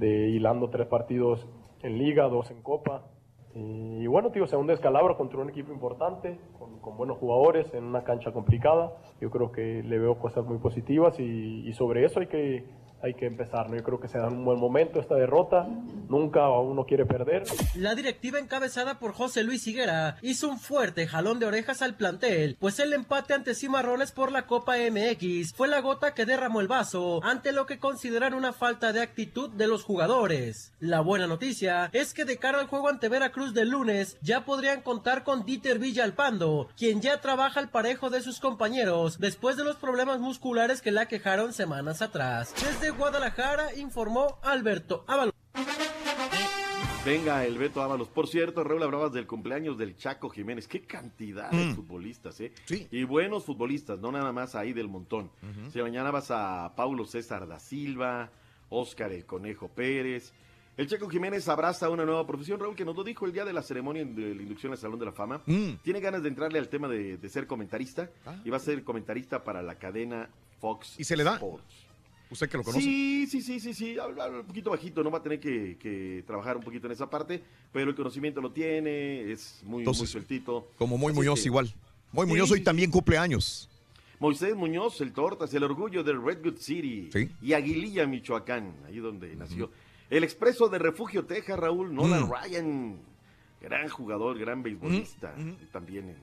de 0.00 0.30
hilando 0.30 0.70
tres 0.70 0.88
partidos 0.88 1.46
en 1.82 1.98
liga, 1.98 2.28
dos 2.28 2.50
en 2.50 2.62
copa. 2.62 3.04
Y, 3.54 4.06
bueno, 4.06 4.30
tío, 4.30 4.46
segundo 4.46 4.72
descalabro 4.72 5.16
contra 5.16 5.40
un 5.40 5.50
equipo 5.50 5.72
importante, 5.72 6.38
con, 6.58 6.80
con 6.80 6.96
buenos 6.96 7.18
jugadores, 7.18 7.72
en 7.74 7.84
una 7.84 8.02
cancha 8.04 8.32
complicada. 8.32 8.96
Yo 9.20 9.30
creo 9.30 9.52
que 9.52 9.82
le 9.82 9.98
veo 9.98 10.18
cosas 10.18 10.44
muy 10.44 10.58
positivas 10.58 11.18
y, 11.18 11.68
y 11.68 11.72
sobre 11.72 12.04
eso 12.04 12.20
hay 12.20 12.26
que, 12.26 12.64
hay 13.02 13.14
que 13.14 13.26
empezar. 13.26 13.68
¿no? 13.68 13.76
Yo 13.76 13.82
creo 13.82 14.00
que 14.00 14.08
se 14.08 14.18
da 14.18 14.28
un 14.28 14.44
buen 14.44 14.58
momento 14.58 15.00
esta 15.00 15.14
derrota. 15.14 15.66
Nunca 16.08 16.48
uno 16.50 16.84
quiere 16.84 17.06
perder. 17.06 17.44
La 17.74 17.94
directiva 17.94 18.38
encabezada 18.38 18.98
por 18.98 19.12
José 19.12 19.42
Luis 19.42 19.66
Higuera 19.66 20.16
hizo 20.22 20.48
un 20.48 20.58
fuerte 20.58 21.06
jalón 21.06 21.38
de 21.38 21.46
orejas 21.46 21.82
al 21.82 21.94
plantel, 21.94 22.56
pues 22.58 22.78
el 22.80 22.92
empate 22.92 23.34
ante 23.34 23.54
Cimarrones 23.54 24.12
por 24.12 24.32
la 24.32 24.46
Copa 24.46 24.74
MX 24.76 25.54
fue 25.54 25.68
la 25.68 25.80
gota 25.80 26.14
que 26.14 26.26
derramó 26.26 26.60
el 26.60 26.68
vaso 26.68 27.20
ante 27.22 27.52
lo 27.52 27.66
que 27.66 27.78
consideran 27.78 28.34
una 28.34 28.52
falta 28.52 28.92
de 28.92 29.02
actitud 29.02 29.50
de 29.50 29.66
los 29.66 29.84
jugadores. 29.84 30.72
La 30.80 31.00
buena 31.00 31.26
noticia 31.26 31.90
es 31.92 32.14
que 32.14 32.24
de 32.24 32.38
cara 32.38 32.60
al 32.60 32.66
juego 32.66 32.88
ante 32.88 33.08
Veracruz 33.08 33.54
del 33.54 33.70
lunes 33.70 34.16
ya 34.22 34.44
podrían 34.44 34.82
contar 34.82 35.24
con 35.24 35.44
Dieter 35.44 35.78
Villalpando, 35.78 36.68
quien 36.76 37.00
ya 37.00 37.20
trabaja 37.20 37.60
al 37.60 37.70
parejo 37.70 38.10
de 38.10 38.22
sus 38.22 38.40
compañeros 38.40 39.18
después 39.18 39.56
de 39.56 39.64
los 39.64 39.76
problemas 39.76 40.20
musculares 40.20 40.82
que 40.82 40.90
la 40.90 41.06
quejaron 41.06 41.52
semanas 41.52 42.02
atrás. 42.02 42.52
Guadalajara 42.90 43.74
informó 43.76 44.38
Alberto 44.42 45.04
Ábalos. 45.06 45.34
Venga, 47.04 47.46
el 47.46 47.56
Beto 47.56 47.80
Ábalos. 47.82 48.08
Por 48.08 48.28
cierto, 48.28 48.62
Raúl, 48.62 48.82
hablabas 48.82 49.12
del 49.12 49.26
cumpleaños 49.26 49.78
del 49.78 49.96
Chaco 49.96 50.28
Jiménez. 50.28 50.68
Qué 50.68 50.82
cantidad 50.82 51.50
de 51.50 51.66
Mm. 51.68 51.74
futbolistas, 51.74 52.38
¿eh? 52.40 52.52
Y 52.90 53.04
buenos 53.04 53.44
futbolistas, 53.46 53.98
no 54.00 54.12
nada 54.12 54.32
más 54.32 54.54
ahí 54.54 54.74
del 54.74 54.88
montón. 54.88 55.30
Si 55.72 55.80
mañana 55.80 56.10
vas 56.10 56.30
a 56.30 56.74
Paulo 56.76 57.06
César 57.06 57.48
da 57.48 57.58
Silva, 57.58 58.30
Óscar 58.68 59.12
el 59.12 59.24
Conejo 59.24 59.68
Pérez. 59.68 60.32
El 60.76 60.86
Chaco 60.88 61.08
Jiménez 61.08 61.48
abraza 61.48 61.88
una 61.88 62.04
nueva 62.04 62.26
profesión, 62.26 62.60
Raúl, 62.60 62.76
que 62.76 62.84
nos 62.84 62.94
lo 62.96 63.02
dijo 63.02 63.24
el 63.26 63.32
día 63.32 63.44
de 63.46 63.52
la 63.54 63.62
ceremonia 63.62 64.04
de 64.04 64.34
la 64.34 64.42
inducción 64.42 64.72
al 64.72 64.78
Salón 64.78 64.98
de 64.98 65.06
la 65.06 65.12
Fama. 65.12 65.42
Mm. 65.46 65.76
Tiene 65.82 66.00
ganas 66.00 66.22
de 66.22 66.28
entrarle 66.28 66.58
al 66.58 66.68
tema 66.68 66.86
de, 66.86 67.16
de 67.16 67.28
ser 67.30 67.46
comentarista 67.46 68.10
y 68.44 68.50
va 68.50 68.58
a 68.58 68.60
ser 68.60 68.84
comentarista 68.84 69.42
para 69.42 69.62
la 69.62 69.76
cadena 69.76 70.28
Fox 70.60 71.00
¿Y 71.00 71.04
se 71.04 71.16
le 71.16 71.24
da? 71.24 71.34
Sports. 71.36 71.86
¿Usted 72.30 72.48
que 72.48 72.56
lo 72.58 72.62
conoce? 72.62 72.82
Sí, 72.82 73.26
sí, 73.26 73.42
sí, 73.42 73.58
sí, 73.60 73.74
sí. 73.74 73.96
Un 73.98 74.46
poquito 74.46 74.70
bajito, 74.70 75.02
no 75.02 75.10
va 75.10 75.18
a 75.18 75.22
tener 75.22 75.40
que, 75.40 75.76
que 75.78 76.22
trabajar 76.26 76.56
un 76.56 76.62
poquito 76.62 76.86
en 76.86 76.92
esa 76.92 77.10
parte, 77.10 77.42
pero 77.72 77.90
el 77.90 77.96
conocimiento 77.96 78.40
lo 78.40 78.52
tiene, 78.52 79.32
es 79.32 79.60
muy, 79.64 79.70
muy 79.72 79.80
Entonces, 79.82 80.10
sueltito. 80.10 80.68
Como 80.78 80.96
Muy 80.96 81.12
Muñoz 81.12 81.40
que- 81.40 81.46
igual. 81.48 81.74
Muy 82.12 82.26
Sí, 82.26 82.30
Muñoz 82.32 82.50
hoy 82.52 82.58
sí, 82.58 82.64
también 82.64 82.90
cumple 82.90 83.18
años. 83.18 83.68
Moisés 84.20 84.54
Muñoz, 84.54 85.00
el 85.00 85.12
Tortas, 85.12 85.52
el 85.54 85.62
orgullo 85.64 86.04
del 86.04 86.22
Redwood 86.22 86.58
City 86.58 87.08
y 87.40 87.52
Aguililla, 87.54 88.06
Michoacán, 88.06 88.74
ahí 88.86 88.98
donde 88.98 89.34
nació. 89.34 89.70
El 90.10 90.24
expreso 90.24 90.68
de 90.68 90.78
Refugio, 90.78 91.24
Texas, 91.24 91.58
Raúl, 91.58 91.94
Nolan 91.94 92.24
Mm. 92.28 92.30
Ryan, 92.32 92.98
gran 93.62 93.88
jugador, 93.88 94.38
gran 94.38 94.62
beisbolista, 94.62 95.34
también 95.72 96.10
eh, 96.10 96.16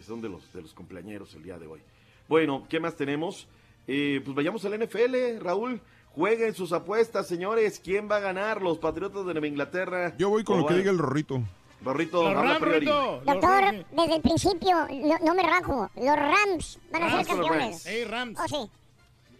son 0.00 0.20
de 0.22 0.28
los, 0.28 0.50
de 0.52 0.62
los 0.62 0.72
cumpleañeros 0.74 1.34
el 1.34 1.42
día 1.42 1.58
de 1.58 1.66
hoy. 1.66 1.80
Bueno, 2.28 2.66
¿qué 2.70 2.80
más 2.80 2.96
tenemos? 2.96 3.46
Eh, 3.86 4.20
pues 4.24 4.34
vayamos 4.34 4.64
al 4.64 4.78
NFL, 4.78 5.40
Raúl. 5.40 5.80
Jueguen 6.14 6.54
sus 6.54 6.72
apuestas, 6.72 7.26
señores. 7.26 7.80
¿Quién 7.82 8.08
va 8.10 8.16
a 8.16 8.20
ganar? 8.20 8.60
¿Los 8.60 8.78
Patriotas 8.78 9.24
de 9.24 9.32
Nueva 9.32 9.46
Inglaterra? 9.46 10.14
Yo 10.18 10.28
voy 10.28 10.44
con 10.44 10.58
¿O 10.58 10.60
lo 10.62 10.66
que 10.66 10.74
diga 10.74 10.90
el 10.90 10.98
Rorrito. 10.98 11.42
Rorrito, 11.82 12.22
Los 12.22 12.36
habla. 12.36 12.58
Rorrito. 12.58 13.22
Doctor, 13.24 13.86
desde 13.90 14.16
el 14.16 14.22
principio, 14.22 14.86
no, 14.90 15.18
no 15.24 15.34
me 15.34 15.42
rajo. 15.42 15.90
Los 15.96 16.16
Rams 16.16 16.78
van 16.92 17.02
a 17.02 17.08
Rams 17.08 17.26
ser 17.26 17.36
campeones. 17.36 17.60
Rams. 17.60 17.86
Ey, 17.86 18.04
Rams. 18.04 18.38
Oh, 18.40 18.48
sí. 18.48 18.70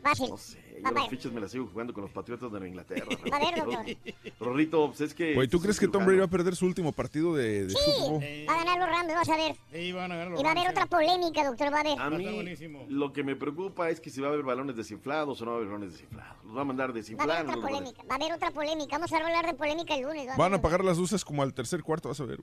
Fácil. 0.03 0.31
Va 0.33 0.62
a 0.89 0.93
las 0.93 1.03
ver. 1.03 1.11
fichas 1.11 1.33
me 1.33 1.41
las 1.41 1.51
sigo 1.51 1.67
jugando 1.73 1.93
con 1.93 2.03
los 2.03 2.11
Patriotas 2.11 2.53
de 2.53 2.69
Inglaterra. 2.69 3.07
A 3.33 3.39
ver, 3.39 3.65
doctor. 3.65 3.97
Rorrito, 4.41 4.87
pues 4.89 5.01
es 5.03 5.15
que... 5.15 5.35
Güey, 5.35 5.49
¿tú 5.49 5.57
es 5.59 5.63
crees 5.63 5.81
que 5.81 5.89
Tom. 5.89 6.05
Brady 6.05 6.19
va 6.19 6.25
a 6.25 6.29
perder 6.29 6.57
su 6.57 6.67
último 6.67 6.93
partido 6.93 7.35
de, 7.35 7.65
de 7.67 7.71
Sí, 7.71 7.77
Super 7.77 8.11
Bowl? 8.11 8.23
va 8.49 8.53
a 8.55 8.65
ganar 8.65 8.79
los 8.79 8.89
Rams, 8.89 9.15
vas 9.15 9.29
a 9.29 9.37
ver. 9.37 9.57
Y 9.81 9.93
van 9.93 10.13
a 10.13 10.17
ganar 10.17 10.31
los 10.33 10.41
Y 10.41 10.43
va 10.45 10.49
a 10.51 10.53
haber 10.53 10.71
otra 10.71 10.87
polémica, 10.87 11.45
doctor, 11.45 11.73
va 11.73 11.77
a 11.79 11.81
haber. 11.81 12.01
A 12.01 12.11
mí 12.11 12.57
lo 12.89 13.13
que 13.13 13.23
me 13.25 13.37
preocupa 13.37 13.91
es 13.91 14.01
que 14.01 14.11
si 14.11 14.21
va 14.21 14.29
a 14.29 14.31
haber 14.33 14.43
balones 14.45 14.77
desinflados 14.77 15.41
o 15.41 15.45
no 15.45 15.51
va 15.53 15.57
a 15.57 15.61
haber 15.61 15.69
balones 15.73 15.93
desinflados. 15.93 16.37
Los 16.45 16.57
va 16.57 16.61
a 16.61 16.65
mandar 16.65 16.89
Va 16.89 16.91
a 16.91 16.93
haber 16.93 17.03
desinflados. 17.03 17.43
otra 17.57 17.61
polémica. 17.69 18.03
Va 18.11 18.15
a 18.15 18.17
haber 18.17 18.33
otra 18.33 18.51
polémica. 18.51 18.97
Vamos 18.99 19.13
a 19.13 19.17
hablar 19.17 19.47
de 19.47 19.55
polémica 19.55 19.95
el 19.95 20.03
lunes. 20.03 20.29
va 20.29 20.37
Van 20.37 20.53
a 20.53 20.57
apagar 20.57 20.85
las 20.85 20.99
luces 20.99 21.25
como 21.25 21.43
al 21.43 21.55
tercer 21.55 21.83
cuarto, 21.83 22.09
vas 22.09 22.21
a 22.21 22.25
ver. 22.25 22.41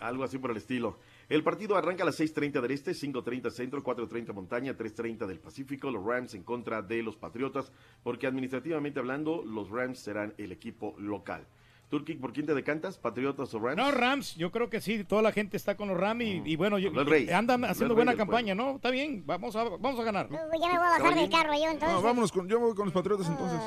Algo 0.00 0.24
así 0.24 0.38
por 0.38 0.50
el 0.50 0.56
estilo. 0.56 0.98
El 1.30 1.42
partido 1.44 1.76
arranca 1.76 2.02
a 2.02 2.06
las 2.06 2.18
6.30 2.20 2.60
del 2.60 2.70
Este, 2.72 2.90
5.30 2.90 3.50
Centro, 3.52 3.82
4.30 3.84 4.32
Montaña, 4.34 4.76
3.30 4.76 5.26
del 5.26 5.38
Pacífico. 5.38 5.90
Los 5.90 6.04
Rams 6.04 6.34
en 6.34 6.42
contra 6.42 6.82
de 6.82 7.02
los 7.02 7.16
Patriotas, 7.16 7.70
porque 8.02 8.26
administrativamente 8.26 8.98
hablando, 8.98 9.42
los 9.44 9.70
Rams 9.70 10.00
serán 10.00 10.34
el 10.38 10.50
equipo 10.52 10.94
local. 10.98 11.46
Turki, 11.88 12.14
¿por 12.14 12.32
quién 12.32 12.46
te 12.46 12.54
decantas? 12.54 12.98
¿Patriotas 12.98 13.52
o 13.54 13.58
Rams? 13.60 13.76
No, 13.76 13.90
Rams, 13.92 14.34
yo 14.36 14.50
creo 14.50 14.68
que 14.70 14.80
sí, 14.80 15.02
toda 15.04 15.22
la 15.22 15.32
gente 15.32 15.56
está 15.56 15.76
con 15.76 15.88
los 15.88 15.96
Rams 15.98 16.22
y, 16.24 16.42
y 16.44 16.56
bueno, 16.56 16.78
yo- 16.78 16.88
Habló 16.90 17.02
el 17.02 17.06
rey. 17.08 17.30
andan 17.30 17.64
haciendo 17.64 17.94
buena 17.94 18.14
campaña, 18.16 18.54
¿no? 18.54 18.76
Está 18.76 18.90
bien, 18.90 19.24
vamos 19.26 19.54
a, 19.56 19.64
vamos 19.64 19.98
a 20.00 20.04
ganar. 20.04 20.28
Ya 20.30 20.44
me 20.46 20.58
voy 20.58 20.68
a 20.68 20.78
bajar 20.78 21.14
del 21.14 21.30
carro 21.30 21.52
yo, 21.54 21.70
entonces. 21.70 21.90
No, 21.96 22.02
vámonos 22.02 22.30
con, 22.32 22.48
yo 22.48 22.58
voy 22.60 22.74
con 22.74 22.86
los 22.86 22.94
Patriotas 22.94 23.28
Ah. 23.28 23.32
entonces. 23.32 23.60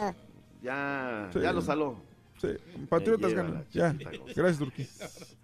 Ya, 0.62 1.30
Sí. 1.34 1.40
ya 1.42 1.52
lo 1.54 1.62
saló. 1.62 1.98
Sí, 2.42 2.48
Patriotas 2.90 3.34
ganan. 3.34 3.66
Ya. 3.72 3.94
Gracias, 4.36 4.58
Turquía. 4.60 4.86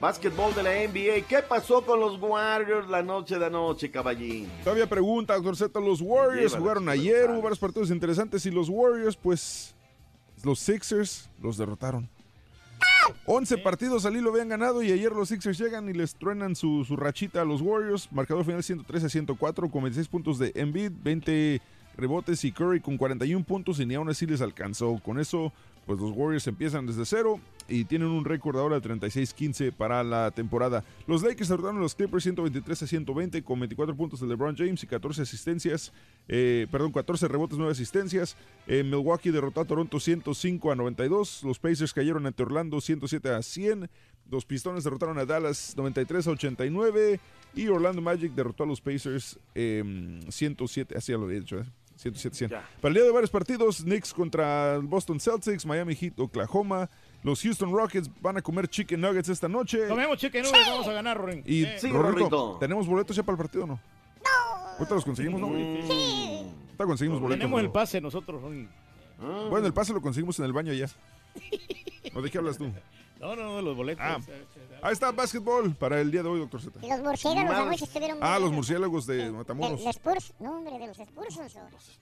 Básquetbol 0.00 0.54
de 0.54 0.62
la 0.62 0.70
NBA. 0.70 1.26
¿Qué 1.28 1.42
pasó 1.46 1.84
con 1.84 2.00
los 2.00 2.18
Warriors 2.20 2.88
la 2.88 3.02
noche 3.02 3.38
de 3.38 3.44
anoche, 3.46 3.90
caballín? 3.90 4.48
Todavía 4.64 4.88
pregunta, 4.88 5.34
doctor 5.34 5.56
Z, 5.56 5.78
los 5.78 6.00
Warriors 6.00 6.56
jugaron 6.56 6.88
ayer, 6.88 7.30
hubo 7.30 7.42
varios 7.42 7.58
partidos 7.58 7.90
interesantes 7.90 8.46
y 8.46 8.50
los 8.50 8.70
Warriors, 8.70 9.14
pues, 9.14 9.74
los 10.42 10.58
Sixers 10.58 11.28
los 11.38 11.58
derrotaron. 11.58 12.08
11 13.26 13.58
partidos 13.58 14.06
al 14.06 14.16
hilo 14.16 14.30
habían 14.30 14.48
ganado 14.48 14.82
y 14.82 14.90
ayer 14.90 15.12
los 15.12 15.28
Sixers 15.28 15.58
llegan 15.58 15.88
y 15.90 15.92
les 15.92 16.14
truenan 16.14 16.56
su, 16.56 16.84
su 16.84 16.96
rachita 16.96 17.42
a 17.42 17.44
los 17.44 17.60
Warriors. 17.60 18.10
Marcador 18.10 18.46
final 18.46 18.62
113 18.62 19.06
a 19.06 19.08
104 19.10 19.70
con 19.70 19.82
26 19.82 20.08
puntos 20.08 20.38
de 20.38 20.52
Embiid, 20.54 20.92
20 21.02 21.60
rebotes 21.96 22.42
y 22.44 22.52
Curry 22.52 22.80
con 22.80 22.96
41 22.96 23.44
puntos 23.44 23.78
y 23.80 23.86
ni 23.86 23.96
aún 23.96 24.08
así 24.08 24.24
les 24.24 24.40
alcanzó. 24.40 24.98
Con 25.04 25.18
eso, 25.18 25.52
pues 25.84 26.00
los 26.00 26.12
Warriors 26.12 26.46
empiezan 26.46 26.86
desde 26.86 27.04
cero 27.04 27.38
y 27.70 27.84
tienen 27.84 28.08
un 28.08 28.24
récord 28.24 28.58
ahora 28.58 28.80
de 28.80 28.88
36-15 28.88 29.72
para 29.72 30.02
la 30.02 30.30
temporada. 30.32 30.84
Los 31.06 31.22
Lakers 31.22 31.48
derrotaron 31.48 31.78
a 31.78 31.80
los 31.80 31.94
Clippers 31.94 32.24
123 32.24 32.82
a 32.82 32.86
120 32.86 33.42
con 33.42 33.60
24 33.60 33.96
puntos 33.96 34.20
de 34.20 34.26
LeBron 34.26 34.56
James 34.56 34.82
y 34.82 34.86
14 34.86 35.22
asistencias, 35.22 35.92
eh, 36.28 36.66
perdón, 36.70 36.92
14 36.92 37.28
rebotes, 37.28 37.56
9 37.56 37.72
asistencias. 37.72 38.36
Eh, 38.66 38.82
Milwaukee 38.82 39.30
derrotó 39.30 39.60
a 39.60 39.64
Toronto 39.64 40.00
105 40.00 40.72
a 40.72 40.74
92. 40.74 41.44
Los 41.44 41.58
Pacers 41.58 41.94
cayeron 41.94 42.26
ante 42.26 42.42
Orlando 42.42 42.80
107 42.80 43.30
a 43.30 43.42
100. 43.42 43.88
Los 44.30 44.44
Pistones 44.44 44.84
derrotaron 44.84 45.18
a 45.18 45.24
Dallas 45.24 45.74
93 45.76 46.26
a 46.26 46.30
89. 46.32 47.20
Y 47.54 47.68
Orlando 47.68 48.00
Magic 48.00 48.32
derrotó 48.32 48.64
a 48.64 48.66
los 48.66 48.80
Pacers 48.80 49.38
eh, 49.54 50.20
107, 50.28 50.96
así 50.96 51.12
ya 51.12 51.18
lo 51.18 51.24
había 51.24 51.40
dicho, 51.40 51.58
¿eh? 51.58 51.64
107 51.96 52.36
100. 52.36 52.50
Para 52.50 52.88
el 52.88 52.94
día 52.94 53.04
de 53.04 53.10
varios 53.10 53.30
partidos, 53.30 53.82
Knicks 53.82 54.14
contra 54.14 54.78
Boston 54.78 55.20
Celtics, 55.20 55.66
Miami 55.66 55.94
Heat, 55.94 56.18
Oklahoma. 56.18 56.88
Los 57.22 57.42
Houston 57.42 57.72
Rockets 57.72 58.08
van 58.20 58.38
a 58.38 58.42
comer 58.42 58.66
chicken 58.68 59.00
nuggets 59.00 59.28
esta 59.28 59.48
noche. 59.48 59.86
Comemos 59.88 60.16
chicken 60.18 60.42
nuggets, 60.42 60.66
vamos 60.68 60.88
a 60.88 60.92
ganar, 60.92 61.18
Rorín. 61.18 61.42
Y. 61.46 61.64
Rorrito, 61.88 62.56
¿tenemos 62.58 62.86
boletos 62.86 63.14
ya 63.16 63.22
para 63.22 63.34
el 63.34 63.38
partido 63.38 63.64
o 63.64 63.66
no? 63.66 63.74
No. 63.74 64.56
Ahorita 64.78 64.94
los 64.94 65.04
conseguimos, 65.04 65.40
¿no? 65.40 65.48
Sí. 65.48 66.52
Ahorita 66.66 66.84
conseguimos 66.86 67.20
boletos. 67.20 67.38
Tenemos 67.40 67.60
¿no? 67.60 67.66
el 67.66 67.70
pase 67.72 68.00
nosotros, 68.00 68.40
Rorín. 68.40 68.68
Bueno, 69.50 69.66
el 69.66 69.74
pase 69.74 69.92
lo 69.92 70.00
conseguimos 70.00 70.38
en 70.38 70.46
el 70.46 70.52
baño 70.54 70.72
allá. 70.72 70.86
¿O 72.14 72.22
de 72.22 72.30
qué 72.30 72.38
hablas 72.38 72.56
tú? 72.56 72.72
No, 73.20 73.36
no, 73.36 73.42
no, 73.42 73.60
los 73.60 73.76
boletos. 73.76 74.02
Ah, 74.02 74.16
ahí 74.80 74.94
está 74.94 75.12
básquetbol 75.12 75.74
para 75.74 76.00
el 76.00 76.10
día 76.10 76.22
de 76.22 76.28
hoy, 76.30 76.40
doctor 76.40 76.62
Z. 76.62 76.80
Los 76.80 77.00
murciélagos 77.00 77.54
anoche 77.54 77.84
estuvieron 77.84 78.18
muy 78.18 78.26
Ah, 78.26 78.38
los 78.38 78.50
murciélagos 78.50 79.04
de 79.06 79.16
De 79.16 79.30
Matamoros. 79.30 79.72
los 79.84 79.94
Spurs, 79.94 80.32
no 80.40 80.56
hombre, 80.56 80.78
de 80.78 80.86
los 80.86 80.98
Spurs. 80.98 81.38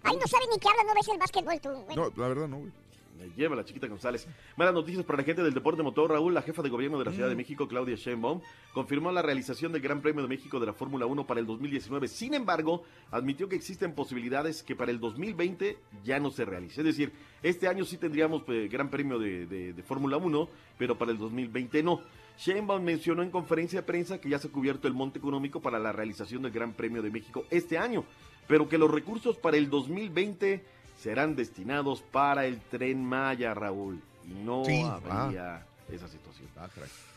Ay, 0.04 0.16
no 0.16 0.26
sabes 0.28 0.48
ni 0.52 0.58
qué 0.60 0.68
hablas, 0.68 0.84
no 0.86 0.94
ves 0.94 1.08
el 1.08 1.18
básquetbol 1.18 1.60
tú. 1.60 1.70
Bueno, 1.86 2.12
No, 2.16 2.22
la 2.22 2.28
verdad 2.28 2.46
no, 2.46 2.58
güey. 2.58 2.70
Me 3.18 3.28
lleva 3.36 3.56
la 3.56 3.64
chiquita 3.64 3.88
González. 3.88 4.28
Malas 4.56 4.72
noticias 4.74 5.04
para 5.04 5.18
la 5.18 5.24
gente 5.24 5.42
del 5.42 5.52
deporte 5.52 5.82
motor. 5.82 6.10
Raúl, 6.10 6.32
la 6.34 6.42
jefa 6.42 6.62
de 6.62 6.68
gobierno 6.68 6.98
de 6.98 7.04
la 7.06 7.12
Ciudad 7.12 7.28
de 7.28 7.34
México, 7.34 7.66
Claudia 7.66 7.96
Sheinbaum, 7.96 8.40
confirmó 8.72 9.10
la 9.10 9.22
realización 9.22 9.72
del 9.72 9.82
Gran 9.82 10.00
Premio 10.00 10.22
de 10.22 10.28
México 10.28 10.60
de 10.60 10.66
la 10.66 10.72
Fórmula 10.72 11.04
1 11.06 11.26
para 11.26 11.40
el 11.40 11.46
2019. 11.46 12.06
Sin 12.06 12.34
embargo, 12.34 12.84
admitió 13.10 13.48
que 13.48 13.56
existen 13.56 13.94
posibilidades 13.94 14.62
que 14.62 14.76
para 14.76 14.92
el 14.92 15.00
2020 15.00 15.78
ya 16.04 16.20
no 16.20 16.30
se 16.30 16.44
realice. 16.44 16.80
Es 16.80 16.86
decir, 16.86 17.12
este 17.42 17.66
año 17.66 17.84
sí 17.84 17.96
tendríamos 17.96 18.44
pues, 18.44 18.70
Gran 18.70 18.88
Premio 18.88 19.18
de, 19.18 19.46
de- 19.46 19.72
de 19.72 19.82
Fórmula 19.82 20.16
1, 20.16 20.48
pero 20.78 20.96
para 20.96 21.10
el 21.10 21.18
2020 21.18 21.82
no. 21.82 22.00
Sheinbaum 22.38 22.84
mencionó 22.84 23.24
en 23.24 23.30
conferencia 23.32 23.80
de 23.80 23.86
prensa 23.86 24.20
que 24.20 24.28
ya 24.28 24.38
se 24.38 24.46
ha 24.46 24.52
cubierto 24.52 24.86
el 24.86 24.94
monte 24.94 25.18
económico 25.18 25.60
para 25.60 25.80
la 25.80 25.90
realización 25.90 26.42
del 26.42 26.52
Gran 26.52 26.72
Premio 26.72 27.02
de 27.02 27.10
México 27.10 27.44
este 27.50 27.78
año, 27.78 28.04
pero 28.46 28.68
que 28.68 28.78
los 28.78 28.88
recursos 28.92 29.36
para 29.36 29.56
el 29.56 29.68
2020 29.68 30.64
serán 30.98 31.36
destinados 31.36 32.02
para 32.02 32.46
el 32.46 32.60
tren 32.60 33.04
Maya, 33.04 33.54
Raúl. 33.54 34.00
Y 34.28 34.32
no 34.44 34.64
Sí, 34.64 34.82
habría 34.82 35.64
esa 35.90 36.08
situación. 36.08 36.48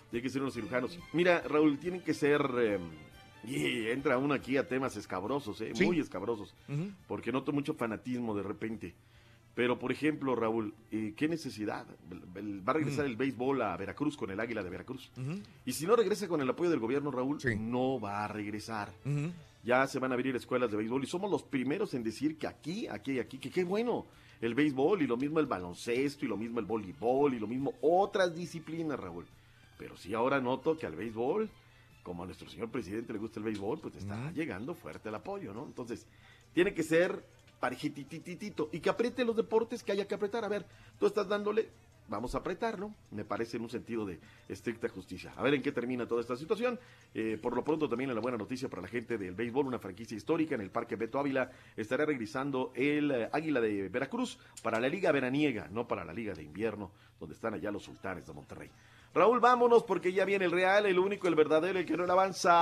Tienen 0.09 0.23
que 0.23 0.29
ser 0.29 0.41
unos 0.41 0.53
cirujanos. 0.53 0.97
Mira, 1.13 1.41
Raúl, 1.41 1.77
tienen 1.79 2.01
que 2.01 2.13
ser... 2.13 2.41
eh, 2.59 2.79
y 3.43 3.87
entra 3.87 4.17
uno 4.19 4.35
aquí 4.35 4.55
a 4.57 4.67
temas 4.67 4.95
escabrosos, 4.97 5.59
¿eh? 5.61 5.71
Sí. 5.73 5.83
muy 5.85 5.99
escabrosos, 5.99 6.53
porque 7.07 7.31
noto 7.31 7.51
mucho 7.51 7.73
fanatismo 7.73 8.35
de 8.35 8.43
repente. 8.43 8.93
Pero, 9.55 9.79
por 9.79 9.91
ejemplo, 9.91 10.35
Raúl, 10.35 10.73
eh, 10.91 11.13
¿qué 11.17 11.27
necesidad? 11.27 11.85
Va 12.09 12.71
a 12.71 12.73
regresar 12.75 13.05
el 13.05 13.17
béisbol 13.17 13.61
a 13.63 13.75
Veracruz 13.77 14.15
con 14.15 14.29
el 14.31 14.39
Águila 14.39 14.63
de 14.63 14.69
Veracruz. 14.69 15.11
Y 15.65 15.73
si 15.73 15.85
no 15.87 15.95
regresa 15.95 16.27
con 16.27 16.39
el 16.39 16.49
apoyo 16.49 16.69
del 16.69 16.79
gobierno, 16.79 17.09
Raúl, 17.11 17.39
no 17.57 17.99
va 17.99 18.23
a 18.23 18.27
regresar. 18.27 18.93
Ya 19.63 19.85
se 19.87 19.99
van 19.99 20.11
a 20.11 20.15
abrir 20.15 20.35
escuelas 20.35 20.71
de 20.71 20.77
béisbol 20.77 21.03
y 21.03 21.07
somos 21.07 21.29
los 21.29 21.43
primeros 21.43 21.93
en 21.93 22.03
decir 22.03 22.37
que 22.37 22.47
aquí, 22.47 22.87
aquí, 22.87 23.19
aquí, 23.19 23.37
que 23.37 23.51
qué 23.51 23.63
bueno 23.63 24.05
el 24.41 24.55
béisbol 24.55 25.03
y 25.03 25.07
lo 25.07 25.17
mismo 25.17 25.39
el 25.39 25.45
baloncesto 25.45 26.25
y 26.25 26.27
lo 26.27 26.37
mismo 26.37 26.59
el 26.59 26.65
voleibol 26.65 27.33
y 27.33 27.39
lo 27.39 27.47
mismo 27.47 27.73
otras 27.81 28.35
disciplinas, 28.35 28.99
Raúl. 28.99 29.25
Pero 29.77 29.95
sí 29.97 30.13
ahora 30.13 30.41
noto 30.41 30.77
que 30.77 30.87
al 30.87 30.95
béisbol, 30.95 31.49
como 32.03 32.23
a 32.23 32.25
nuestro 32.25 32.49
señor 32.49 32.69
presidente 32.69 33.13
le 33.13 33.19
gusta 33.19 33.39
el 33.39 33.45
béisbol, 33.45 33.79
pues 33.79 33.95
está 33.95 34.31
llegando 34.31 34.73
fuerte 34.73 35.09
el 35.09 35.15
apoyo, 35.15 35.53
¿no? 35.53 35.65
Entonces, 35.65 36.07
tiene 36.53 36.73
que 36.73 36.83
ser 36.83 37.23
parejitititito 37.59 38.69
y 38.71 38.79
que 38.79 38.89
apriete 38.89 39.23
los 39.23 39.35
deportes 39.35 39.83
que 39.83 39.91
haya 39.91 40.07
que 40.07 40.15
apretar. 40.15 40.43
A 40.43 40.49
ver, 40.49 40.65
tú 40.99 41.05
estás 41.05 41.27
dándole, 41.27 41.69
vamos 42.11 42.35
a 42.35 42.39
apretar, 42.39 42.77
¿no? 42.77 42.93
Me 43.09 43.25
parece 43.25 43.57
en 43.57 43.63
un 43.63 43.69
sentido 43.69 44.05
de 44.05 44.19
estricta 44.47 44.89
justicia. 44.89 45.33
A 45.35 45.41
ver 45.41 45.55
en 45.55 45.61
qué 45.61 45.71
termina 45.71 46.05
toda 46.05 46.21
esta 46.21 46.35
situación. 46.35 46.77
Eh, 47.15 47.39
por 47.41 47.55
lo 47.55 47.63
pronto 47.63 47.89
también 47.89 48.09
en 48.09 48.15
la 48.15 48.21
buena 48.21 48.37
noticia 48.37 48.69
para 48.69 48.83
la 48.83 48.87
gente 48.89 49.17
del 49.17 49.33
béisbol, 49.33 49.65
una 49.65 49.79
franquicia 49.79 50.15
histórica 50.15 50.53
en 50.53 50.61
el 50.61 50.69
Parque 50.69 50.97
Beto 50.97 51.17
Ávila 51.19 51.49
estará 51.75 52.05
regresando 52.05 52.73
el 52.75 53.11
eh, 53.11 53.29
Águila 53.31 53.61
de 53.61 53.89
Veracruz 53.89 54.37
para 54.61 54.79
la 54.79 54.89
Liga 54.89 55.11
Veraniega, 55.11 55.69
no 55.71 55.87
para 55.87 56.03
la 56.03 56.13
Liga 56.13 56.33
de 56.33 56.43
Invierno, 56.43 56.91
donde 57.19 57.33
están 57.33 57.53
allá 57.53 57.71
los 57.71 57.83
sultanes 57.83 58.27
de 58.27 58.33
Monterrey. 58.33 58.69
Raúl, 59.13 59.39
vámonos 59.39 59.83
porque 59.83 60.11
ya 60.11 60.25
viene 60.25 60.45
el 60.45 60.51
real, 60.51 60.85
el 60.85 60.99
único, 60.99 61.27
el 61.29 61.35
verdadero, 61.35 61.79
el 61.79 61.85
que 61.85 61.95
no 61.95 62.05
le 62.05 62.11
avanza. 62.11 62.59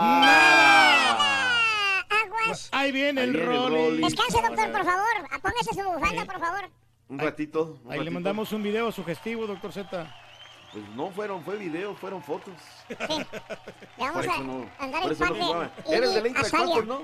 Aguas. 2.07 2.69
Ahí 2.71 2.91
viene 2.91 3.23
el 3.23 3.29
Ahí 3.29 3.35
viene 3.35 3.55
el 3.55 3.71
Rolly. 3.71 4.03
Descanse, 4.03 4.41
doctor, 4.41 4.71
por 4.71 4.85
favor. 4.85 5.41
Póngase 5.41 5.73
su 5.73 5.91
bufanda, 5.91 6.25
por 6.25 6.39
favor. 6.39 6.69
Un 7.09 7.19
ratito. 7.19 7.79
un 7.83 7.91
Ahí 7.91 8.03
le 8.03 8.11
mandamos 8.11 8.51
un 8.53 8.61
video 8.63 8.91
sugestivo, 8.91 9.47
doctor 9.47 9.73
Z. 9.73 10.15
Pues 10.71 10.87
no 10.95 11.09
fueron, 11.09 11.43
fue 11.43 11.57
video, 11.57 11.95
fueron 11.95 12.21
fotos. 12.21 12.53
Le 12.87 12.95
vamos 13.97 14.13
Por 14.13 14.23
eso 14.25 14.33
a 14.33 14.37
no- 14.43 14.69
andar 14.77 15.01
por 15.01 15.11
eso 15.11 15.25
no 15.25 15.59
de 15.61 15.69
Era 15.87 16.05
el 16.05 16.13
de 16.13 16.19
Iggy 16.19 16.27
Eintracht. 16.27 16.49
Frankfurt, 16.51 16.87
¿no? 16.87 17.01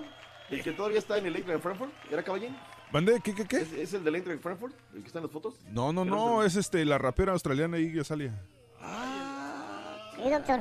El 0.51 0.61
que 0.63 0.71
todavía 0.73 0.99
está 0.99 1.17
en 1.17 1.25
el 1.25 1.35
Eintracht 1.35 1.61
Frankfurt. 1.63 1.91
¿Era 2.11 2.21
caballín? 2.23 2.55
¿Mandé? 2.91 3.19
¿Qué, 3.21 3.33
qué, 3.33 3.45
qué? 3.47 3.57
¿Es, 3.57 3.73
es 3.73 3.93
el 3.95 4.03
del 4.03 4.15
Eintracht 4.17 4.41
Frankfurt? 4.43 4.75
¿El 4.93 5.01
que 5.01 5.07
está 5.07 5.17
en 5.17 5.23
las 5.25 5.31
fotos? 5.31 5.55
No, 5.71 5.91
no, 5.91 6.05
no, 6.05 6.41
el 6.41 6.47
es 6.47 6.55
este 6.55 6.85
la 6.85 6.99
rapera 6.99 7.31
australiana 7.33 7.79
Iggy 7.79 7.99
Azalea. 8.01 8.33
Sí, 10.15 10.29
doctor. 10.29 10.59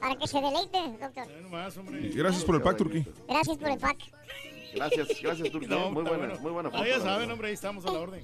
Para 0.00 0.16
que 0.16 0.26
se 0.28 0.40
deleite, 0.40 0.78
doctor. 1.00 1.26
Gracias 2.14 2.44
por 2.44 2.54
el 2.54 2.62
pack, 2.62 2.76
Turquí. 2.76 3.04
Gracias 3.28 3.56
por 3.58 3.68
el 3.70 3.78
pack. 3.78 3.98
Gracias, 4.74 5.08
gracias, 5.22 5.50
Turquía. 5.50 5.68
No, 5.76 5.90
muy 5.90 6.02
está 6.02 6.10
buena, 6.16 6.26
bueno. 6.26 6.40
muy 6.40 6.52
buena 6.52 6.68
Ah, 6.70 6.72
foto. 6.72 6.84
ya 6.86 6.98
la 6.98 7.04
saben, 7.04 7.30
hombre, 7.30 7.48
ahí 7.48 7.54
estamos 7.54 7.84
a 7.86 7.90
la 7.92 7.98
orden. 8.00 8.22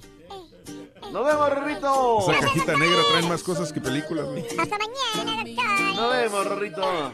¡Nos 1.11 1.25
vemos, 1.25 1.49
Rorrito! 1.49 2.31
Esa 2.31 2.39
cajita 2.41 2.77
negra 2.77 3.01
trae 3.11 3.21
más 3.23 3.43
cosas 3.43 3.71
que 3.73 3.81
películas. 3.81 4.25
güey. 4.27 4.45
Hasta 4.57 4.77
mañana, 4.77 5.43
doctor. 5.43 5.95
Nos 5.95 6.11
vemos, 6.13 6.45
Rorrito. 6.47 7.13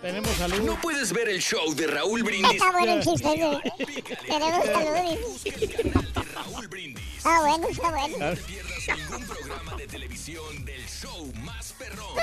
Tenemos 0.00 0.30
salud. 0.36 0.60
No 0.60 0.80
puedes 0.80 1.12
ver 1.12 1.28
el 1.28 1.40
show 1.40 1.74
de 1.74 1.86
Raúl 1.88 2.22
Brindis 2.22 2.52
Está 2.52 2.70
bueno 2.70 2.92
el 2.94 3.02
chiste, 3.02 3.28
¿eh? 3.32 3.62
Tenemos 4.28 4.64
salud. 4.66 5.18
Ah, 7.24 7.40
bueno, 7.40 7.68
está 7.68 7.90
bueno. 7.90 8.16
ningún 8.96 9.26
programa 9.26 9.74
de 9.76 9.86
televisión 9.88 10.64
del 10.64 10.86
show 10.86 11.32
más 11.42 11.72
perrón. 11.72 12.14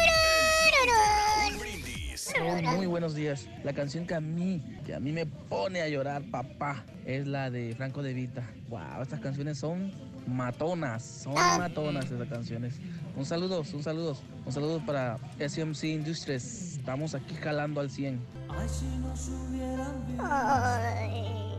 Muy, 2.33 2.61
muy 2.63 2.87
buenos 2.87 3.13
días. 3.13 3.47
La 3.63 3.73
canción 3.73 4.07
que 4.07 4.15
a 4.15 4.19
mí, 4.19 4.61
que 4.85 4.95
a 4.95 4.99
mí 4.99 5.11
me 5.11 5.25
pone 5.25 5.81
a 5.81 5.89
llorar, 5.89 6.23
papá, 6.31 6.83
es 7.05 7.27
la 7.27 7.51
de 7.51 7.75
Franco 7.75 8.01
de 8.01 8.13
Vita. 8.13 8.43
Wow, 8.69 9.03
estas 9.03 9.19
canciones 9.19 9.59
son 9.59 9.91
matonas, 10.25 11.03
son 11.03 11.35
matonas 11.35 12.09
estas 12.09 12.27
canciones. 12.27 12.79
Un 13.15 13.25
saludo, 13.25 13.61
un 13.61 13.83
saludo, 13.83 14.17
un 14.45 14.51
saludo 14.51 14.83
para 14.85 15.17
SMC 15.39 15.83
Industries. 15.83 16.77
Estamos 16.77 17.13
aquí 17.13 17.35
jalando 17.35 17.79
al 17.79 17.91
100. 17.91 18.19
Ay, 18.49 18.69
si 18.69 18.85
nos 18.97 19.29
hubieran 19.29 20.07
visto, 20.07 20.23
Ay. 20.25 21.57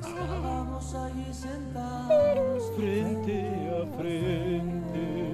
estábamos 0.00 0.94
allí 0.94 1.34
sentados 1.34 2.72
frente 2.76 3.70
a 3.70 3.86
frente. 3.98 5.32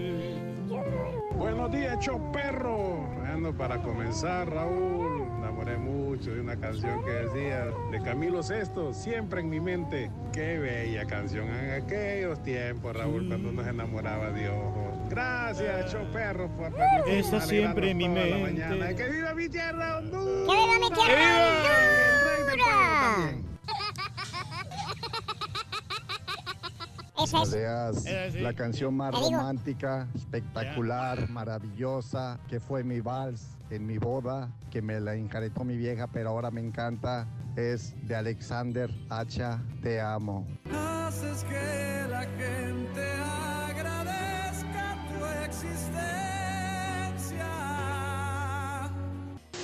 Buenos 1.39 1.70
días, 1.70 1.98
choperro. 2.01 3.06
Ando 3.32 3.52
para 3.56 3.81
comenzar, 3.81 4.51
Raúl. 4.51 5.23
Enamoré 5.39 5.77
mucho 5.78 6.32
de 6.32 6.40
una 6.40 6.56
canción 6.56 7.05
que 7.05 7.10
decía 7.10 7.66
de 7.93 8.02
Camilo 8.02 8.43
Sesto, 8.43 8.93
siempre 8.93 9.40
en 9.40 9.48
mi 9.51 9.60
mente. 9.60 10.10
Qué 10.32 10.59
bella 10.59 11.06
canción 11.06 11.48
en 11.48 11.82
aquellos 11.82 12.43
tiempos, 12.43 12.97
Raúl, 12.97 13.28
cuando 13.28 13.52
nos 13.52 13.66
enamoraba 13.66 14.31
de 14.31 14.48
ojos. 14.48 15.09
Gracias, 15.10 15.93
choperro, 15.93 16.48
por 16.56 16.73
permitirme 16.74 17.19
Esa 17.20 17.40
siempre 17.40 17.90
en 17.90 17.97
mi 17.97 18.09
la 18.09 18.15
mente. 18.15 18.39
mañana. 18.43 18.94
¡Que 18.94 19.09
viva 19.09 19.35
mi 19.35 19.48
tierra, 19.48 19.98
Honduras! 19.98 20.24
¡Que 20.27 20.66
viva 20.66 20.78
mi 20.78 20.94
tierra, 21.86 22.35
Honduras! 22.40 23.35
Es. 27.24 28.06
Eh, 28.06 28.30
sí. 28.32 28.38
La 28.40 28.52
canción 28.54 28.96
más 28.96 29.12
romántica, 29.12 30.08
espectacular, 30.14 31.28
maravillosa, 31.28 32.38
que 32.48 32.60
fue 32.60 32.84
mi 32.84 33.00
vals 33.00 33.58
en 33.70 33.86
mi 33.86 33.98
boda, 33.98 34.50
que 34.70 34.80
me 34.82 35.00
la 35.00 35.14
encaretó 35.14 35.64
mi 35.64 35.76
vieja, 35.76 36.06
pero 36.06 36.30
ahora 36.30 36.50
me 36.50 36.60
encanta, 36.60 37.26
es 37.56 37.94
de 38.06 38.14
Alexander 38.14 38.90
Hacha, 39.10 39.62
Te 39.82 40.00
amo. 40.00 40.46
Haces 40.72 41.44
que 41.44 42.06
la 42.08 42.20
gente 42.20 43.04
agradezca 43.68 44.96
tu 45.08 45.26
existencia. 45.44 46.27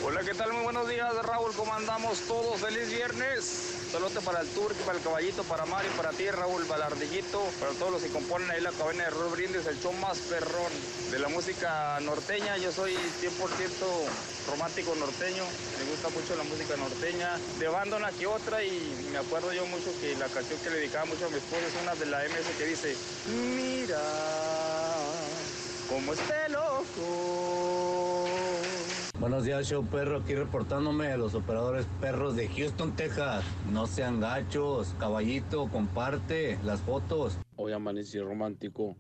Hola, 0.06 0.20
¿qué 0.22 0.34
tal? 0.34 0.52
Muy 0.52 0.64
buenos 0.64 0.86
días, 0.86 1.14
Raúl. 1.24 1.50
¿Cómo 1.56 1.72
andamos 1.72 2.18
todos? 2.28 2.60
¡Feliz 2.60 2.90
viernes! 2.90 3.42
Saludos 3.90 4.22
para 4.22 4.42
el 4.42 4.48
Turque, 4.48 4.78
para 4.84 4.98
el 4.98 5.02
Caballito, 5.02 5.42
para 5.44 5.64
Mari, 5.64 5.88
para 5.96 6.10
ti, 6.10 6.30
Raúl, 6.30 6.66
para 6.66 6.86
el 6.86 6.92
Ardillito, 6.92 7.40
para 7.58 7.72
todos 7.72 7.92
los 7.92 8.02
que 8.02 8.10
componen 8.10 8.50
ahí 8.50 8.60
la 8.60 8.72
cabina 8.72 9.04
de 9.04 9.10
Raúl 9.10 9.30
Brindis, 9.30 9.64
el 9.64 9.80
show 9.80 9.94
más 9.94 10.18
perrón 10.18 10.72
de 11.10 11.18
la 11.18 11.28
música 11.28 11.98
norteña. 12.00 12.58
Yo 12.58 12.70
soy 12.70 12.92
100% 12.92 12.98
romántico 14.50 14.94
norteño, 14.96 15.44
me 15.78 15.90
gusta 15.90 16.10
mucho 16.10 16.36
la 16.36 16.44
música 16.44 16.76
norteña, 16.76 17.38
de 17.58 17.68
banda 17.68 17.96
una 17.96 18.12
que 18.12 18.26
otra 18.26 18.62
y 18.62 19.08
me 19.10 19.16
acuerdo 19.16 19.54
yo 19.54 19.64
mucho 19.64 19.90
que 20.02 20.14
la 20.16 20.26
canción 20.26 20.60
que 20.60 20.68
le 20.68 20.76
dedicaba 20.76 21.06
mucho 21.06 21.24
a 21.24 21.30
mi 21.30 21.38
esposa 21.38 21.66
es 21.66 21.82
una 21.82 21.94
de 21.94 22.04
la 22.06 22.18
MS 22.24 22.58
que 22.58 22.66
dice, 22.66 22.94
mira, 23.56 24.02
como 25.88 26.12
este 26.12 26.48
loco. 26.50 27.94
Buenos 29.24 29.46
días, 29.46 29.66
show 29.66 29.82
perro. 29.82 30.18
Aquí 30.18 30.34
reportándome 30.34 31.06
a 31.06 31.16
los 31.16 31.34
operadores 31.34 31.86
perros 31.98 32.36
de 32.36 32.46
Houston, 32.46 32.94
Texas. 32.94 33.42
No 33.72 33.86
sean 33.86 34.20
gachos. 34.20 34.94
Caballito, 34.98 35.66
comparte 35.68 36.58
las 36.62 36.82
fotos. 36.82 37.38
Hoy 37.56 37.72
amanecí 37.72 38.20
romántico. 38.20 38.98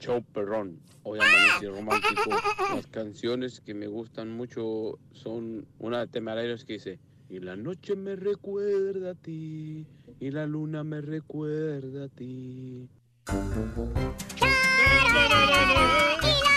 Show 0.00 0.24
perrón. 0.34 0.80
Hoy 1.04 1.20
amanecí 1.20 1.68
romántico. 1.68 2.30
Las 2.74 2.88
canciones 2.88 3.60
que 3.60 3.72
me 3.72 3.86
gustan 3.86 4.32
mucho 4.32 4.98
son 5.12 5.64
una 5.78 6.00
de 6.00 6.08
Temerarios 6.08 6.64
que 6.64 6.72
dice 6.72 6.98
Y 7.28 7.38
la 7.38 7.54
noche 7.54 7.94
me 7.94 8.16
recuerda 8.16 9.12
a 9.12 9.14
ti 9.14 9.86
Y 10.18 10.30
la 10.32 10.44
luna 10.46 10.82
me 10.82 11.00
recuerda 11.02 12.06
a 12.06 12.08
ti 12.08 12.88
Y 13.16 13.32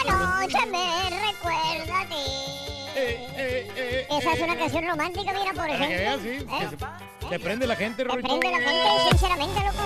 la 0.07 0.39
noche 0.41 0.57
me 0.71 1.09
recuerda 1.11 2.01
a 2.01 2.09
ti. 2.09 2.44
Esa 2.95 4.33
es 4.33 4.41
una 4.41 4.57
canción 4.57 4.85
romántica, 4.87 5.31
mira, 5.33 5.53
por 5.53 5.55
Para 5.67 5.77
que 5.79 5.87
veas, 5.87 6.19
ejemplo. 6.19 6.55
sí. 6.57 6.63
¿Eh? 6.63 6.67
que 6.69 7.25
se- 7.25 7.29
Te 7.29 7.39
prende 7.39 7.67
la 7.67 7.75
gente, 7.75 8.03
Te 8.03 8.09
Rorito. 8.09 8.39
prende 8.39 8.51
la 8.51 8.57
gente, 8.71 9.09
sinceramente, 9.09 9.59
loco. 9.61 9.83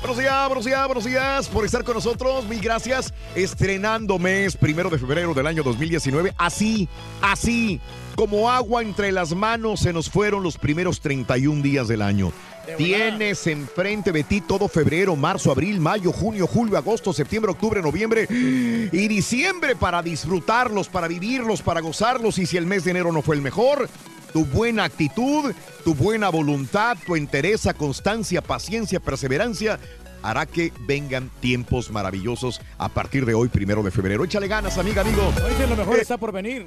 Buenos 0.00 0.18
días, 0.18 0.46
buenos 0.46 0.64
días, 0.64 0.86
buenos 0.86 1.04
días 1.04 1.48
por 1.48 1.64
estar 1.64 1.82
con 1.84 1.94
nosotros. 1.94 2.44
Mil 2.46 2.60
gracias. 2.60 3.12
Estrenando 3.34 4.18
mes 4.18 4.56
primero 4.56 4.88
de 4.88 4.98
febrero 4.98 5.34
del 5.34 5.46
año 5.46 5.62
2019. 5.62 6.32
Así, 6.38 6.88
así, 7.22 7.80
como 8.14 8.50
agua 8.50 8.82
entre 8.82 9.10
las 9.10 9.34
manos 9.34 9.80
se 9.80 9.92
nos 9.92 10.08
fueron 10.08 10.42
los 10.44 10.58
primeros 10.58 11.00
31 11.00 11.60
días 11.62 11.88
del 11.88 12.02
año. 12.02 12.32
Tienes 12.76 13.46
enfrente 13.46 14.12
de 14.12 14.24
ti 14.24 14.40
todo 14.40 14.68
febrero, 14.68 15.16
marzo, 15.16 15.50
abril, 15.50 15.80
mayo, 15.80 16.12
junio, 16.12 16.46
julio, 16.46 16.76
agosto, 16.76 17.12
septiembre, 17.12 17.52
octubre, 17.52 17.80
noviembre 17.80 18.26
y 18.30 19.08
diciembre 19.08 19.76
para 19.76 20.02
disfrutarlos, 20.02 20.88
para 20.88 21.08
vivirlos, 21.08 21.62
para 21.62 21.80
gozarlos. 21.80 22.38
Y 22.38 22.46
si 22.46 22.56
el 22.56 22.66
mes 22.66 22.84
de 22.84 22.90
enero 22.92 23.12
no 23.12 23.22
fue 23.22 23.36
el 23.36 23.42
mejor, 23.42 23.88
tu 24.32 24.44
buena 24.44 24.84
actitud, 24.84 25.54
tu 25.84 25.94
buena 25.94 26.28
voluntad, 26.28 26.96
tu 27.06 27.16
entereza, 27.16 27.74
constancia, 27.74 28.42
paciencia, 28.42 29.00
perseverancia 29.00 29.78
hará 30.22 30.46
que 30.46 30.72
vengan 30.80 31.30
tiempos 31.40 31.90
maravillosos 31.90 32.60
a 32.78 32.88
partir 32.88 33.24
de 33.26 33.34
hoy, 33.34 33.48
primero 33.48 33.82
de 33.82 33.90
febrero. 33.90 34.24
Échale 34.24 34.48
ganas, 34.48 34.76
amiga, 34.76 35.02
amigo. 35.02 35.22
Hoy 35.44 35.50
dice 35.50 35.66
lo 35.66 35.76
mejor 35.76 35.98
está 36.00 36.18
por 36.18 36.32
venir. 36.32 36.66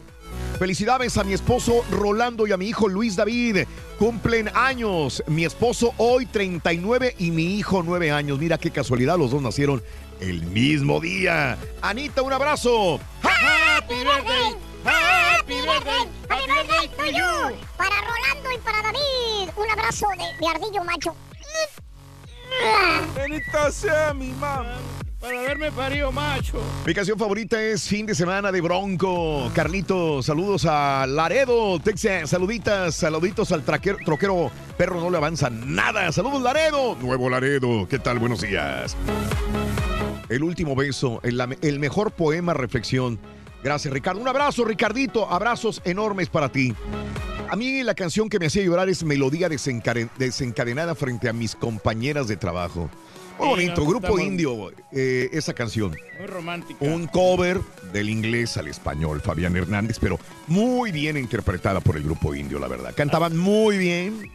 Felicidades 0.57 1.17
a 1.17 1.23
mi 1.23 1.33
esposo 1.33 1.85
Rolando 1.91 2.47
y 2.47 2.51
a 2.51 2.57
mi 2.57 2.67
hijo 2.67 2.87
Luis 2.87 3.15
David. 3.15 3.65
Cumplen 3.97 4.49
años. 4.53 5.23
Mi 5.27 5.45
esposo 5.45 5.93
hoy 5.97 6.25
39 6.25 7.15
y 7.17 7.31
mi 7.31 7.55
hijo 7.57 7.83
9 7.83 8.11
años. 8.11 8.39
Mira 8.39 8.57
qué 8.57 8.71
casualidad, 8.71 9.17
los 9.17 9.31
dos 9.31 9.41
nacieron 9.41 9.83
el 10.19 10.43
mismo 10.47 10.99
día. 10.99 11.57
Anita, 11.81 12.21
un 12.21 12.33
abrazo. 12.33 12.99
Happy 13.23 13.95
birthday, 13.95 14.55
happy 14.83 15.53
birthday, 15.53 16.07
happy 16.29 16.47
birthday 16.47 16.87
to 16.97 17.05
you. 17.17 17.57
Para 17.77 17.95
Rolando 18.01 18.51
y 18.53 18.57
para 18.59 18.81
David, 18.81 19.49
un 19.55 19.69
abrazo 19.71 20.07
de, 20.17 20.45
de 20.45 20.47
ardillo 20.47 20.83
macho. 20.83 21.15
Benita 23.15 23.71
sea 23.71 24.13
mi 24.13 24.31
mamá. 24.31 24.77
Para 25.19 25.41
verme 25.41 25.69
parido 25.69 26.13
macho. 26.13 26.61
Mi 26.85 26.93
canción 26.93 27.19
favorita 27.19 27.61
es 27.61 27.85
Fin 27.85 28.05
de 28.05 28.15
Semana 28.15 28.53
de 28.53 28.61
Bronco. 28.61 29.51
Carlito, 29.53 30.23
saludos 30.23 30.65
a 30.65 31.05
Laredo, 31.07 31.77
Texas. 31.79 32.29
Saluditas, 32.29 32.95
saluditos 32.95 33.51
al 33.51 33.63
troquero. 33.63 34.49
Perro 34.77 35.01
no 35.01 35.09
le 35.09 35.17
avanza 35.17 35.49
nada. 35.49 36.09
Saludos, 36.13 36.41
Laredo. 36.41 36.95
Nuevo 37.01 37.29
Laredo. 37.29 37.85
¿Qué 37.89 37.99
tal? 37.99 38.17
Buenos 38.19 38.39
días. 38.39 38.95
El 40.29 40.41
último 40.41 40.73
beso, 40.73 41.19
el, 41.23 41.57
el 41.61 41.79
mejor 41.79 42.11
poema 42.11 42.53
reflexión. 42.53 43.19
Gracias, 43.61 43.93
Ricardo. 43.93 44.21
Un 44.21 44.27
abrazo, 44.29 44.63
Ricardito. 44.63 45.29
Abrazos 45.29 45.81
enormes 45.83 46.29
para 46.29 46.49
ti. 46.49 46.73
A 47.49 47.57
mí 47.57 47.83
la 47.83 47.93
canción 47.93 48.29
que 48.29 48.39
me 48.39 48.45
hacía 48.45 48.63
llorar 48.63 48.87
es 48.87 49.03
Melodía 49.03 49.49
desencadenada 49.49 50.95
frente 50.95 51.27
a 51.27 51.33
mis 51.33 51.55
compañeras 51.55 52.29
de 52.29 52.37
trabajo. 52.37 52.89
Muy 53.39 53.47
bonito, 53.47 53.85
grupo 53.85 54.19
indio, 54.19 54.71
eh, 54.91 55.29
esa 55.31 55.53
canción. 55.53 55.95
Muy 56.17 56.27
romántica. 56.27 56.83
Un 56.85 57.07
cover 57.07 57.61
del 57.93 58.09
inglés 58.09 58.57
al 58.57 58.67
español, 58.67 59.21
Fabián 59.21 59.55
Hernández, 59.55 59.97
pero 59.99 60.19
muy 60.47 60.91
bien 60.91 61.17
interpretada 61.17 61.79
por 61.79 61.95
el 61.95 62.03
grupo 62.03 62.35
indio, 62.35 62.59
la 62.59 62.67
verdad. 62.67 62.93
Cantaban 62.95 63.37
muy 63.37 63.77
bien, 63.77 64.29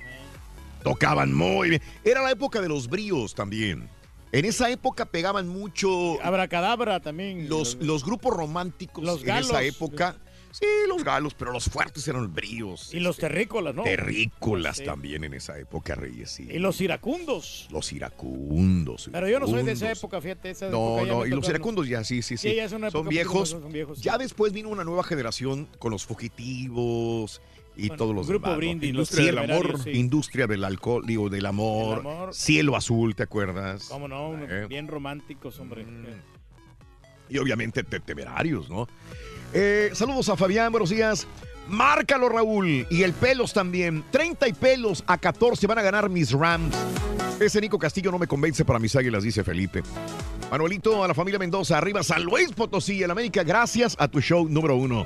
tocaban 0.83 1.35
muy 1.35 1.71
bien. 1.71 1.83
Era 2.03 2.23
la 2.23 2.31
época 2.31 2.61
de 2.61 2.69
los 2.69 2.89
bríos 2.89 3.35
también. 3.35 3.89
En 4.33 4.45
esa 4.47 4.69
época 4.71 5.05
pegaban 5.05 5.47
mucho 5.47 6.21
Abracadabra 6.23 6.99
también. 7.01 7.49
los, 7.49 7.77
los 7.77 8.05
grupos 8.05 8.35
románticos 8.37 9.05
Los 9.05 9.23
en 9.23 9.37
esa 9.37 9.63
época. 9.63 10.17
Sí, 10.59 10.67
los 10.89 11.03
galos, 11.03 11.35
pero 11.35 11.53
los 11.53 11.65
fuertes 11.65 12.07
eran 12.09 12.23
los 12.23 12.33
bríos. 12.33 12.95
Y 12.95 13.01
los 13.01 13.17
terrícolas, 13.17 13.75
¿no? 13.75 13.83
Terrícolas 13.83 14.77
Sí. 14.79 14.85
también 14.85 15.25
en 15.25 15.35
esa 15.35 15.59
época, 15.59 15.95
Reyes, 15.95 16.31
sí. 16.31 16.47
Y 16.51 16.59
los 16.59 16.81
iracundos. 16.81 17.67
Los 17.71 17.93
iracundos. 17.93 19.09
Pero 19.13 19.29
yo 19.29 19.41
no 19.41 19.47
soy 19.49 19.65
de 19.65 19.73
esa 19.73 19.91
época, 19.91 20.21
fíjate. 20.21 20.51
Esa 20.51 20.69
No, 20.71 20.99
época 20.99 21.13
no, 21.13 21.27
y 21.27 21.31
los 21.31 21.45
¿no? 21.45 21.51
iracundos 21.51 21.89
ya, 21.89 22.05
sí, 22.05 22.23
sí, 22.23 22.37
sí. 22.37 22.51
Sí, 22.51 22.55
ya 22.57 22.65
es 22.65 22.73
una 22.73 22.91
son 22.91 23.01
época 23.01 23.11
viejos. 23.11 23.49
son 23.51 23.73
viejos. 23.73 24.01
Ya 24.01 24.17
después 24.19 24.53
vino 24.53 24.69
una 24.69 24.85
nueva 24.85 25.03
generación 25.05 25.69
con 25.79 25.91
los 25.91 26.05
fugitivos 26.07 27.41
y 27.77 27.89
Bueno, 27.89 27.97
todos 27.97 28.15
los 28.15 28.27
Grupo 28.29 28.47
demás, 28.47 28.53
¿no? 28.55 28.59
Brindis, 28.59 28.95
los 28.95 29.11
Industria 29.11 29.27
del 29.27 29.51
amor, 29.51 29.83
sí. 29.83 29.91
industria 29.91 30.47
del 30.47 30.63
alcohol, 30.65 31.05
digo, 31.05 31.29
del 31.29 31.47
amor, 31.47 31.99
amor. 31.99 32.33
cielo 32.35 32.77
azul, 32.77 33.17
¿te 33.17 33.25
acuerdas? 33.25 33.87
Cómo 33.89 34.07
no, 34.07 34.35
Eh. 34.49 34.67
bien 34.69 34.87
románticos, 34.87 35.59
hombre. 35.59 35.85
Y 37.29 37.39
obviamente 37.39 37.83
te- 37.83 38.01
temerarios, 38.01 38.69
¿no? 38.71 38.87
Eh, 39.55 39.91
saludos 39.95 40.29
a 40.29 40.37
Fabián, 40.37 40.73
buenos 40.73 40.91
días. 40.91 41.27
Márcalo, 41.69 42.29
Raúl. 42.29 42.87
Y 42.91 43.03
el 43.03 43.13
pelos 43.13 43.53
también. 43.53 44.05
30 44.11 44.49
y 44.49 44.53
pelos 44.53 45.05
a 45.07 45.17
14 45.17 45.67
van 45.67 45.79
a 45.79 45.83
ganar 45.83 46.11
mis 46.11 46.33
Rams. 46.33 46.75
Ese 47.41 47.61
Nico 47.61 47.79
Castillo 47.79 48.11
no 48.11 48.19
me 48.19 48.27
convence 48.27 48.65
para 48.65 48.79
mis 48.79 48.95
águilas, 48.97 49.23
dice 49.23 49.43
Felipe. 49.45 49.83
Manuelito, 50.51 51.03
a 51.03 51.09
la 51.09 51.15
familia 51.15 51.39
Mendoza, 51.39 51.79
arriba 51.79 52.03
San 52.03 52.23
Luis 52.25 52.53
Potosí, 52.53 53.03
el 53.03 53.11
América, 53.11 53.43
gracias 53.43 53.97
a 53.99 54.09
tu 54.09 54.21
show 54.21 54.47
número 54.49 54.77
uno. 54.77 55.05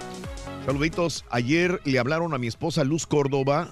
Saluditos, 0.66 1.24
ayer 1.30 1.80
le 1.84 1.98
hablaron 1.98 2.34
a 2.34 2.38
mi 2.38 2.46
esposa 2.48 2.84
Luz 2.84 3.06
Córdoba, 3.06 3.70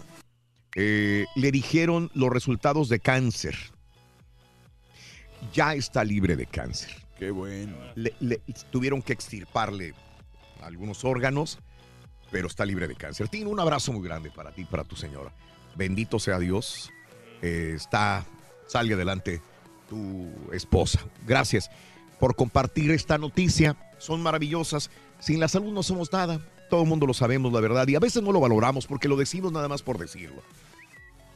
eh, 0.74 1.26
le 1.34 1.50
dijeron 1.52 2.10
los 2.14 2.30
resultados 2.30 2.88
de 2.88 3.00
cáncer. 3.00 3.56
Ya 5.52 5.74
está 5.74 6.02
libre 6.04 6.36
de 6.36 6.46
cáncer. 6.46 6.90
Qué 7.18 7.30
bueno. 7.30 7.76
Le, 7.94 8.14
le- 8.20 8.40
tuvieron 8.70 9.02
que 9.02 9.12
extirparle 9.12 9.92
algunos 10.66 11.04
órganos, 11.04 11.58
pero 12.30 12.48
está 12.48 12.64
libre 12.64 12.88
de 12.88 12.94
cáncer. 12.94 13.28
Tino, 13.28 13.50
un 13.50 13.60
abrazo 13.60 13.92
muy 13.92 14.06
grande 14.06 14.30
para 14.30 14.52
ti, 14.52 14.64
para 14.64 14.84
tu 14.84 14.96
señora. 14.96 15.32
Bendito 15.76 16.18
sea 16.18 16.38
Dios. 16.38 16.90
Eh, 17.42 17.72
está, 17.76 18.24
salga 18.66 18.94
adelante 18.94 19.40
tu 19.88 20.30
esposa. 20.52 21.00
Gracias 21.26 21.70
por 22.18 22.34
compartir 22.34 22.90
esta 22.90 23.18
noticia. 23.18 23.76
Son 23.98 24.22
maravillosas. 24.22 24.90
Sin 25.20 25.40
la 25.40 25.48
salud 25.48 25.72
no 25.72 25.82
somos 25.82 26.12
nada. 26.12 26.40
Todo 26.68 26.82
el 26.82 26.88
mundo 26.88 27.06
lo 27.06 27.14
sabemos, 27.14 27.52
la 27.52 27.60
verdad. 27.60 27.86
Y 27.88 27.94
a 27.94 28.00
veces 28.00 28.22
no 28.22 28.32
lo 28.32 28.40
valoramos 28.40 28.86
porque 28.86 29.08
lo 29.08 29.16
decimos 29.16 29.52
nada 29.52 29.68
más 29.68 29.82
por 29.82 29.98
decirlo. 29.98 30.42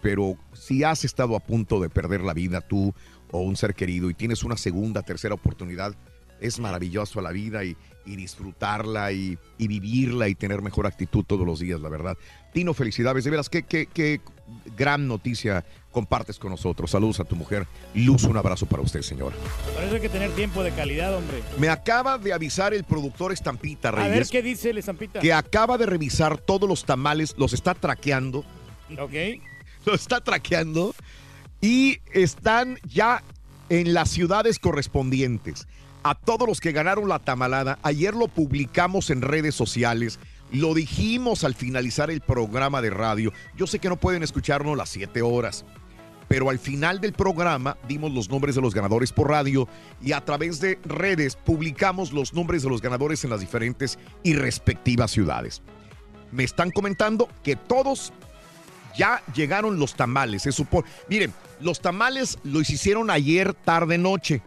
Pero 0.03 0.37
si 0.55 0.83
has 0.83 1.05
estado 1.05 1.37
a 1.37 1.41
punto 1.41 1.79
de 1.79 1.91
perder 1.91 2.23
la 2.23 2.35
vida 2.35 2.63
tú 2.63 2.95
o 3.31 3.41
un 3.41 3.57
ser 3.57 3.75
querido 3.75 4.11
y 4.11 4.15
tienes 4.15 4.43
una 4.43 4.57
segunda, 4.57 5.03
tercera 5.03 5.35
oportunidad, 5.35 5.95
es 6.41 6.59
maravilloso 6.59 7.21
la 7.21 7.31
vida 7.31 7.65
y, 7.65 7.77
y 8.07 8.17
disfrutarla 8.17 9.13
y, 9.13 9.39
y 9.59 9.69
vivirla 9.69 10.29
y 10.29 10.35
tener 10.35 10.63
mejor 10.63 10.87
actitud 10.87 11.25
todos 11.25 11.47
los 11.47 11.61
días, 11.61 11.81
la 11.81 11.89
verdad. 11.89 12.17
Tino, 12.53 12.75
felicidades. 12.75 13.25
De 13.25 13.31
veras, 13.31 13.49
qué, 13.49 13.63
qué, 13.63 13.87
qué 13.87 14.21
gran 14.77 15.07
noticia 15.07 15.65
compartes 15.93 16.39
con 16.39 16.51
nosotros. 16.51 16.91
Saludos 16.91 17.21
a 17.21 17.25
tu 17.25 17.37
mujer. 17.37 17.67
Luz, 17.95 18.25
un 18.25 18.37
abrazo 18.37 18.67
para 18.67 18.83
usted, 18.83 19.03
señora. 19.03 19.37
Por 19.75 19.85
eso 19.85 19.95
hay 19.97 20.01
que 20.01 20.09
tener 20.09 20.31
tiempo 20.33 20.63
de 20.63 20.73
calidad, 20.73 21.15
hombre. 21.15 21.43
Me 21.59 21.69
acaba 21.69 22.19
de 22.19 22.33
avisar 22.33 22.75
el 22.75 22.85
productor 22.85 23.33
Estampita 23.33 23.89
A 23.91 23.93
ver 23.93 24.11
Reyes 24.11 24.31
qué 24.31 24.43
dice 24.43 24.71
el 24.71 24.79
Estampita. 24.79 25.21
que 25.21 25.33
acaba 25.33 25.79
de 25.79 25.87
revisar 25.87 26.39
todos 26.39 26.69
los 26.69 26.85
tamales, 26.85 27.35
los 27.39 27.53
está 27.53 27.75
traqueando. 27.75 28.45
Ok. 28.99 29.13
lo 29.85 29.95
está 29.95 30.21
traqueando 30.21 30.95
y 31.61 31.99
están 32.13 32.79
ya 32.89 33.23
en 33.69 33.95
las 33.95 34.11
ciudades 34.11 34.59
correspondientes. 34.59 35.67
A 36.03 36.15
todos 36.15 36.49
los 36.49 36.61
que 36.61 36.73
ganaron 36.73 37.09
la 37.11 37.19
tamalada, 37.19 37.79
ayer 37.83 38.15
lo 38.15 38.27
publicamos 38.27 39.11
en 39.11 39.21
redes 39.21 39.55
sociales, 39.55 40.19
lo 40.51 40.73
dijimos 40.73 41.45
al 41.45 41.55
finalizar 41.55 42.11
el 42.11 42.23
programa 42.23 42.81
de 42.81 42.89
radio. 42.89 43.33
Yo 43.55 43.67
sé 43.67 43.81
que 43.81 43.91
no 43.91 44.01
pueden 44.01 44.23
escucharnos 44.23 44.79
las 44.79 44.89
7 44.89 45.21
horas, 45.21 45.67
pero 46.27 46.49
al 46.49 46.59
final 46.59 47.03
del 47.03 47.13
programa 47.13 47.77
dimos 47.87 48.13
los 48.13 48.31
nombres 48.31 48.55
de 48.55 48.63
los 48.63 48.75
ganadores 48.75 49.13
por 49.13 49.29
radio 49.29 49.69
y 50.01 50.13
a 50.13 50.25
través 50.25 50.59
de 50.61 50.79
redes 50.85 51.37
publicamos 51.37 52.13
los 52.13 52.33
nombres 52.33 52.63
de 52.63 52.71
los 52.71 52.81
ganadores 52.81 53.23
en 53.25 53.31
las 53.31 53.41
diferentes 53.41 53.99
y 54.23 54.33
respectivas 54.33 55.11
ciudades. 55.11 55.61
Me 56.33 56.45
están 56.45 56.71
comentando 56.71 57.29
que 57.43 57.57
todos 57.57 58.15
ya 58.97 59.23
llegaron 59.35 59.79
los 59.79 59.95
tamales, 59.95 60.43
se 60.43 60.53
supone. 60.53 60.89
Miren, 61.11 61.35
los 61.61 61.81
tamales 61.81 62.39
los 62.43 62.71
hicieron 62.71 63.11
ayer 63.11 63.53
tarde 63.53 63.99
noche. 63.99 64.41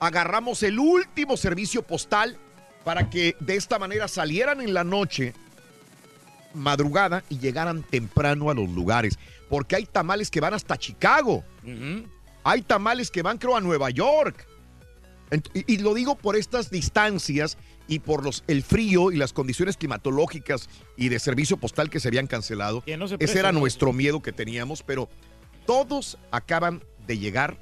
Agarramos 0.00 0.62
el 0.62 0.78
último 0.78 1.36
servicio 1.36 1.82
postal 1.82 2.38
para 2.84 3.10
que 3.10 3.36
de 3.40 3.56
esta 3.56 3.78
manera 3.78 4.08
salieran 4.08 4.60
en 4.60 4.72
la 4.72 4.82
noche, 4.82 5.34
madrugada, 6.54 7.22
y 7.28 7.38
llegaran 7.38 7.82
temprano 7.82 8.50
a 8.50 8.54
los 8.54 8.68
lugares. 8.70 9.18
Porque 9.48 9.76
hay 9.76 9.84
tamales 9.84 10.30
que 10.30 10.40
van 10.40 10.54
hasta 10.54 10.78
Chicago. 10.78 11.44
Hay 12.42 12.62
tamales 12.62 13.10
que 13.10 13.22
van, 13.22 13.36
creo, 13.36 13.56
a 13.56 13.60
Nueva 13.60 13.90
York. 13.90 14.46
Y, 15.54 15.74
y 15.74 15.78
lo 15.78 15.94
digo 15.94 16.16
por 16.16 16.34
estas 16.34 16.70
distancias 16.70 17.58
y 17.86 17.98
por 17.98 18.24
los, 18.24 18.42
el 18.46 18.62
frío 18.62 19.12
y 19.12 19.16
las 19.16 19.32
condiciones 19.32 19.76
climatológicas 19.76 20.68
y 20.96 21.08
de 21.08 21.18
servicio 21.18 21.56
postal 21.56 21.90
que 21.90 22.00
se 22.00 22.08
habían 22.08 22.26
cancelado. 22.26 22.82
Que 22.82 22.96
no 22.96 23.06
se 23.06 23.16
Ese 23.18 23.38
era 23.38 23.52
nuestro 23.52 23.92
miedo 23.92 24.22
que 24.22 24.32
teníamos, 24.32 24.82
pero 24.82 25.08
todos 25.66 26.16
acaban 26.30 26.82
de 27.06 27.18
llegar 27.18 27.58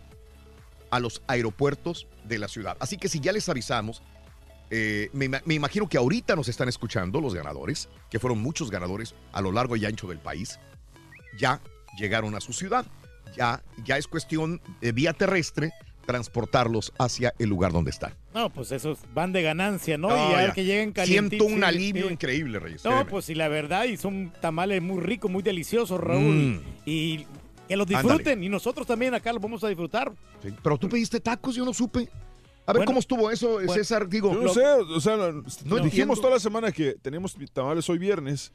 a 0.91 1.01
los 1.01 1.23
aeropuertos 1.27 2.07
de 2.29 2.39
la 2.39 2.49
ciudad. 2.49 2.77
Así 2.81 2.97
que 2.97 3.09
si 3.09 3.21
ya 3.21 3.33
les 3.33 3.49
avisamos, 3.49 4.03
eh, 4.71 5.09
me, 5.13 5.27
ima- 5.29 5.43
me 5.45 5.55
imagino 5.55 5.89
que 5.89 5.97
ahorita 5.99 6.37
nos 6.37 6.49
están 6.49 6.69
escuchando 6.69 7.21
los 7.21 7.35
ganadores, 7.35 7.89
que 8.11 8.19
fueron 8.19 8.39
muchos 8.41 8.71
ganadores 8.71 9.15
a 9.33 9.41
lo 9.41 9.51
largo 9.53 9.77
y 9.77 9.85
ancho 9.87 10.07
del 10.07 10.19
país, 10.19 10.59
ya 11.39 11.61
llegaron 11.99 12.35
a 12.35 12.41
su 12.41 12.53
ciudad. 12.53 12.85
Ya, 13.37 13.63
ya 13.85 13.97
es 13.99 14.07
cuestión 14.09 14.61
de 14.81 14.93
vía 14.93 15.13
terrestre 15.13 15.73
transportarlos 16.07 16.93
hacia 16.99 17.35
el 17.39 17.51
lugar 17.51 17.71
donde 17.73 17.91
están. 17.91 18.15
No, 18.33 18.49
pues 18.51 18.73
esos 18.73 18.99
van 19.15 19.33
de 19.33 19.43
ganancia, 19.43 19.99
¿no? 19.99 20.09
No, 20.09 20.31
y 20.31 20.33
ya. 20.33 20.53
que 20.55 20.65
lleguen 20.65 20.95
Siento 21.05 21.45
un 21.45 21.63
alivio 21.65 22.07
sí. 22.07 22.15
increíble, 22.15 22.59
Reyes. 22.59 22.83
No, 22.85 22.91
créeme. 22.93 23.11
pues 23.11 23.27
sí, 23.27 23.35
la 23.35 23.49
verdad, 23.49 23.85
y 23.85 23.99
son 23.99 24.33
tamales 24.41 24.81
muy 24.81 25.01
ricos, 25.03 25.31
muy 25.31 25.43
deliciosos, 25.43 26.01
Raúl. 26.01 26.23
Mm. 26.35 26.61
Y 26.87 27.27
que 27.69 27.77
los 27.77 27.87
disfruten, 27.87 28.43
y 28.43 28.49
nosotros 28.49 28.87
también 28.87 29.15
acá 29.15 29.33
los 29.33 29.43
vamos 29.43 29.63
a 29.63 29.69
disfrutar. 29.69 30.13
Sí, 30.43 30.49
Pero 30.63 30.79
tú 30.79 30.89
pediste 30.89 31.21
tacos, 31.21 31.55
yo 31.55 31.65
no 31.65 31.73
supe. 31.75 32.09
A 32.67 32.73
ver 32.73 32.81
Bueno, 32.81 32.87
cómo 32.91 32.99
estuvo 33.01 33.31
eso, 33.31 33.53
bueno, 33.55 33.73
César. 33.73 34.09
Digo, 34.09 34.33
Yo 34.35 34.43
no 34.43 34.53
sé, 34.53 34.63
o 34.67 35.01
sea, 35.01 35.17
no, 35.65 35.77
dijimos 35.79 36.21
toda 36.21 36.35
la 36.35 36.41
semana 36.41 36.71
que 36.73 36.95
teníamos 37.01 37.37
tamales 37.53 37.89
hoy 37.89 37.99
viernes. 37.99 38.53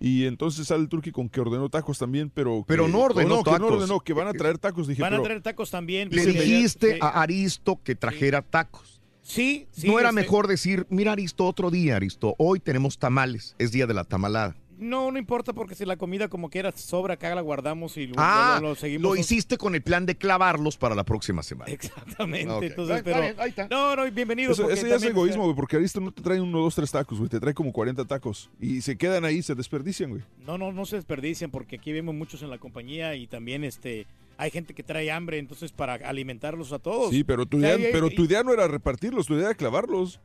Y 0.00 0.26
entonces 0.26 0.66
sale 0.66 0.82
el 0.82 0.88
turqui 0.88 1.12
con 1.12 1.28
que 1.30 1.40
ordenó 1.40 1.68
tacos 1.70 1.98
también, 1.98 2.28
pero. 2.28 2.58
que- 2.58 2.64
Pero 2.68 2.88
no 2.88 3.00
ordenó 3.00 3.42
que 3.42 3.50
no 3.52 3.56
tacos. 3.58 3.72
ordenó, 3.72 4.00
que 4.00 4.12
van 4.12 4.26
a 4.28 4.32
traer 4.32 4.58
tacos. 4.58 4.86
Dije, 4.88 5.00
Van 5.00 5.14
a 5.14 5.16
pero- 5.16 5.22
traer 5.22 5.40
tacos 5.40 5.70
también. 5.70 6.08
le 6.10 6.26
dijiste 6.26 6.98
a 7.00 7.22
Aristo 7.22 7.80
que 7.82 7.94
trajera 7.94 8.42
tacos. 8.42 9.00
Sí, 9.22 9.66
sí. 9.70 9.86
¿No 9.86 9.98
era 9.98 10.10
este, 10.10 10.20
mejor 10.20 10.46
decir, 10.48 10.86
mira 10.90 11.12
Aristo, 11.12 11.46
otro 11.46 11.70
día, 11.70 11.96
Aristo, 11.96 12.34
hoy 12.38 12.60
tenemos 12.60 12.98
tamales, 12.98 13.54
es 13.58 13.72
día 13.72 13.86
de 13.86 13.94
la 13.94 14.04
tamalada? 14.04 14.54
No, 14.88 15.10
no 15.10 15.18
importa 15.18 15.52
porque 15.52 15.74
si 15.74 15.84
la 15.84 15.96
comida 15.96 16.28
como 16.28 16.50
quiera 16.50 16.72
sobra, 16.72 17.14
acá 17.14 17.34
la 17.34 17.40
guardamos 17.40 17.96
y 17.96 18.06
luego 18.06 18.20
Ah, 18.22 18.58
lo, 18.60 18.68
lo 18.70 18.74
seguimos. 18.74 19.02
lo 19.02 19.16
hiciste 19.16 19.56
con 19.56 19.74
el 19.74 19.82
plan 19.82 20.06
de 20.06 20.16
clavarlos 20.16 20.76
para 20.76 20.94
la 20.94 21.04
próxima 21.04 21.42
semana. 21.42 21.72
Exactamente. 21.72 22.66
Entonces, 22.66 22.98
Está 22.98 23.02
pero, 23.20 23.40
ahí 23.42 23.50
está. 23.50 23.68
No, 23.68 23.96
no, 23.96 24.10
bienvenido. 24.10 24.52
Eso, 24.52 24.68
eso 24.70 24.86
ya 24.86 24.96
es 24.96 25.02
egoísmo, 25.02 25.44
güey, 25.44 25.56
porque 25.56 25.76
Aristo 25.76 26.00
no 26.00 26.12
te 26.12 26.22
trae 26.22 26.40
uno, 26.40 26.60
dos, 26.60 26.74
tres 26.74 26.90
tacos, 26.90 27.18
güey. 27.18 27.28
Te 27.30 27.40
trae 27.40 27.54
como 27.54 27.72
40 27.72 28.04
tacos. 28.04 28.50
Y 28.60 28.80
se 28.82 28.96
quedan 28.96 29.24
ahí, 29.24 29.42
se 29.42 29.54
desperdician, 29.54 30.10
güey. 30.10 30.22
No, 30.46 30.58
no, 30.58 30.72
no 30.72 30.84
se 30.86 30.96
desperdician 30.96 31.50
porque 31.50 31.76
aquí 31.76 31.92
vemos 31.92 32.14
muchos 32.14 32.42
en 32.42 32.50
la 32.50 32.58
compañía 32.58 33.14
y 33.14 33.26
también 33.26 33.64
este 33.64 34.06
hay 34.36 34.50
gente 34.50 34.74
que 34.74 34.82
trae 34.82 35.10
hambre, 35.12 35.38
entonces 35.38 35.70
para 35.72 35.94
alimentarlos 35.94 36.72
a 36.72 36.78
todos. 36.80 37.10
Sí, 37.10 37.22
pero 37.22 37.46
tu, 37.46 37.58
O 37.58 37.60
sea, 37.60 37.76
idea, 37.78 37.88
pero 37.92 38.10
tu 38.10 38.24
idea 38.24 38.42
no 38.42 38.52
era 38.52 38.66
repartirlos, 38.66 39.26
tu 39.26 39.34
idea 39.34 39.46
era 39.46 39.54
clavarlos. 39.54 40.20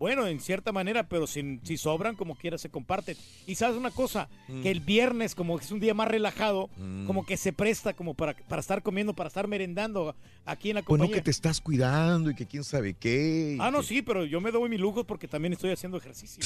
Bueno, 0.00 0.26
en 0.26 0.40
cierta 0.40 0.72
manera, 0.72 1.06
pero 1.06 1.26
si, 1.26 1.60
si 1.62 1.76
sobran, 1.76 2.16
como 2.16 2.34
quiera, 2.34 2.56
se 2.56 2.70
comparten. 2.70 3.18
Y 3.46 3.54
sabes 3.56 3.76
una 3.76 3.90
cosa, 3.90 4.30
que 4.62 4.70
el 4.70 4.80
viernes, 4.80 5.34
como 5.34 5.58
es 5.58 5.70
un 5.70 5.78
día 5.78 5.92
más 5.92 6.08
relajado, 6.08 6.70
como 7.06 7.26
que 7.26 7.36
se 7.36 7.52
presta 7.52 7.92
como 7.92 8.14
para, 8.14 8.34
para 8.34 8.60
estar 8.60 8.82
comiendo, 8.82 9.12
para 9.14 9.28
estar 9.28 9.46
merendando 9.46 10.16
aquí 10.46 10.70
en 10.70 10.76
la 10.76 10.80
Pues 10.80 10.86
compañía. 10.98 11.16
que 11.16 11.20
te 11.22 11.30
estás 11.30 11.60
cuidando 11.60 12.30
y 12.30 12.34
que 12.34 12.46
quién 12.46 12.64
sabe 12.64 12.94
qué. 12.94 13.58
Ah, 13.60 13.70
no, 13.70 13.80
que- 13.82 13.86
sí, 13.88 14.00
pero 14.00 14.24
yo 14.24 14.40
me 14.40 14.50
doy 14.50 14.70
mi 14.70 14.78
lujo 14.78 15.04
porque 15.04 15.28
también 15.28 15.52
estoy 15.52 15.70
haciendo 15.70 15.98
ejercicio. 15.98 16.42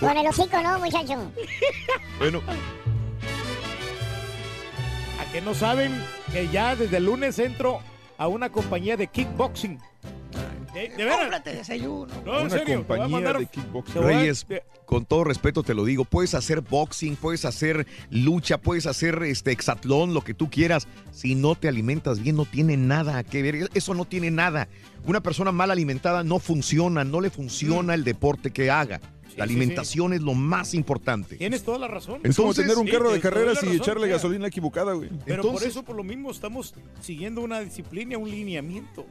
Con 0.00 0.16
el 0.16 0.26
hocico, 0.26 0.62
¿no, 0.62 0.78
muchacho? 0.78 1.30
bueno. 2.18 2.40
Que 5.32 5.40
no 5.40 5.54
saben 5.54 5.92
que 6.32 6.48
ya 6.48 6.74
desde 6.74 6.96
el 6.96 7.04
lunes 7.06 7.38
entro 7.38 7.80
a 8.18 8.26
una 8.28 8.50
compañía 8.50 8.96
de 8.96 9.06
kickboxing. 9.06 9.78
De, 10.74 10.88
de 10.88 10.96
veras. 10.96 11.18
Cómprate 11.20 11.54
desayuno. 11.54 12.12
No, 12.24 12.40
en 12.40 12.46
Una 12.46 12.50
serio. 12.58 12.76
compañía 12.78 13.08
mandar- 13.08 13.38
de 13.38 13.46
kickboxing. 13.46 14.02
Reyes, 14.02 14.46
con 14.86 15.04
todo 15.04 15.22
respeto 15.24 15.62
te 15.62 15.74
lo 15.74 15.84
digo, 15.84 16.04
puedes 16.04 16.34
hacer 16.34 16.60
boxing, 16.62 17.14
puedes 17.16 17.44
hacer 17.44 17.86
lucha, 18.10 18.58
puedes 18.58 18.86
hacer 18.86 19.22
este 19.22 19.52
hexatlón, 19.52 20.14
lo 20.14 20.22
que 20.22 20.34
tú 20.34 20.50
quieras. 20.50 20.88
Si 21.12 21.34
no 21.36 21.54
te 21.54 21.68
alimentas 21.68 22.20
bien, 22.20 22.36
no 22.36 22.44
tiene 22.44 22.76
nada 22.76 23.22
que 23.22 23.42
ver. 23.42 23.68
Eso 23.74 23.94
no 23.94 24.04
tiene 24.04 24.30
nada. 24.32 24.68
Una 25.06 25.20
persona 25.20 25.52
mal 25.52 25.70
alimentada 25.70 26.24
no 26.24 26.38
funciona, 26.40 27.04
no 27.04 27.20
le 27.20 27.30
funciona 27.30 27.94
el 27.94 28.02
deporte 28.04 28.50
que 28.50 28.70
haga. 28.70 29.00
La 29.36 29.46
sí, 29.46 29.52
alimentación 29.52 30.12
es 30.12 30.20
lo 30.22 30.34
más 30.34 30.74
importante. 30.74 31.36
Tienes 31.36 31.62
toda 31.62 31.78
la 31.78 31.88
razón. 31.88 32.20
Es 32.24 32.36
como 32.36 32.50
Entonces, 32.50 32.64
tener 32.66 32.78
un 32.78 32.86
carro 32.88 33.12
de 33.12 33.20
carreras 33.20 33.62
y 33.62 33.76
echarle 33.76 34.08
gasolina 34.08 34.48
equivocada, 34.48 34.92
güey. 34.92 35.08
Pero 35.24 35.42
por 35.42 35.52
Entonces- 35.52 35.68
eso, 35.70 35.82
por 35.82 35.96
lo 35.96 36.04
mismo, 36.04 36.30
estamos 36.30 36.74
siguiendo 37.00 37.40
una 37.40 37.60
disciplina, 37.60 38.18
un 38.18 38.30
lineamiento. 38.30 39.06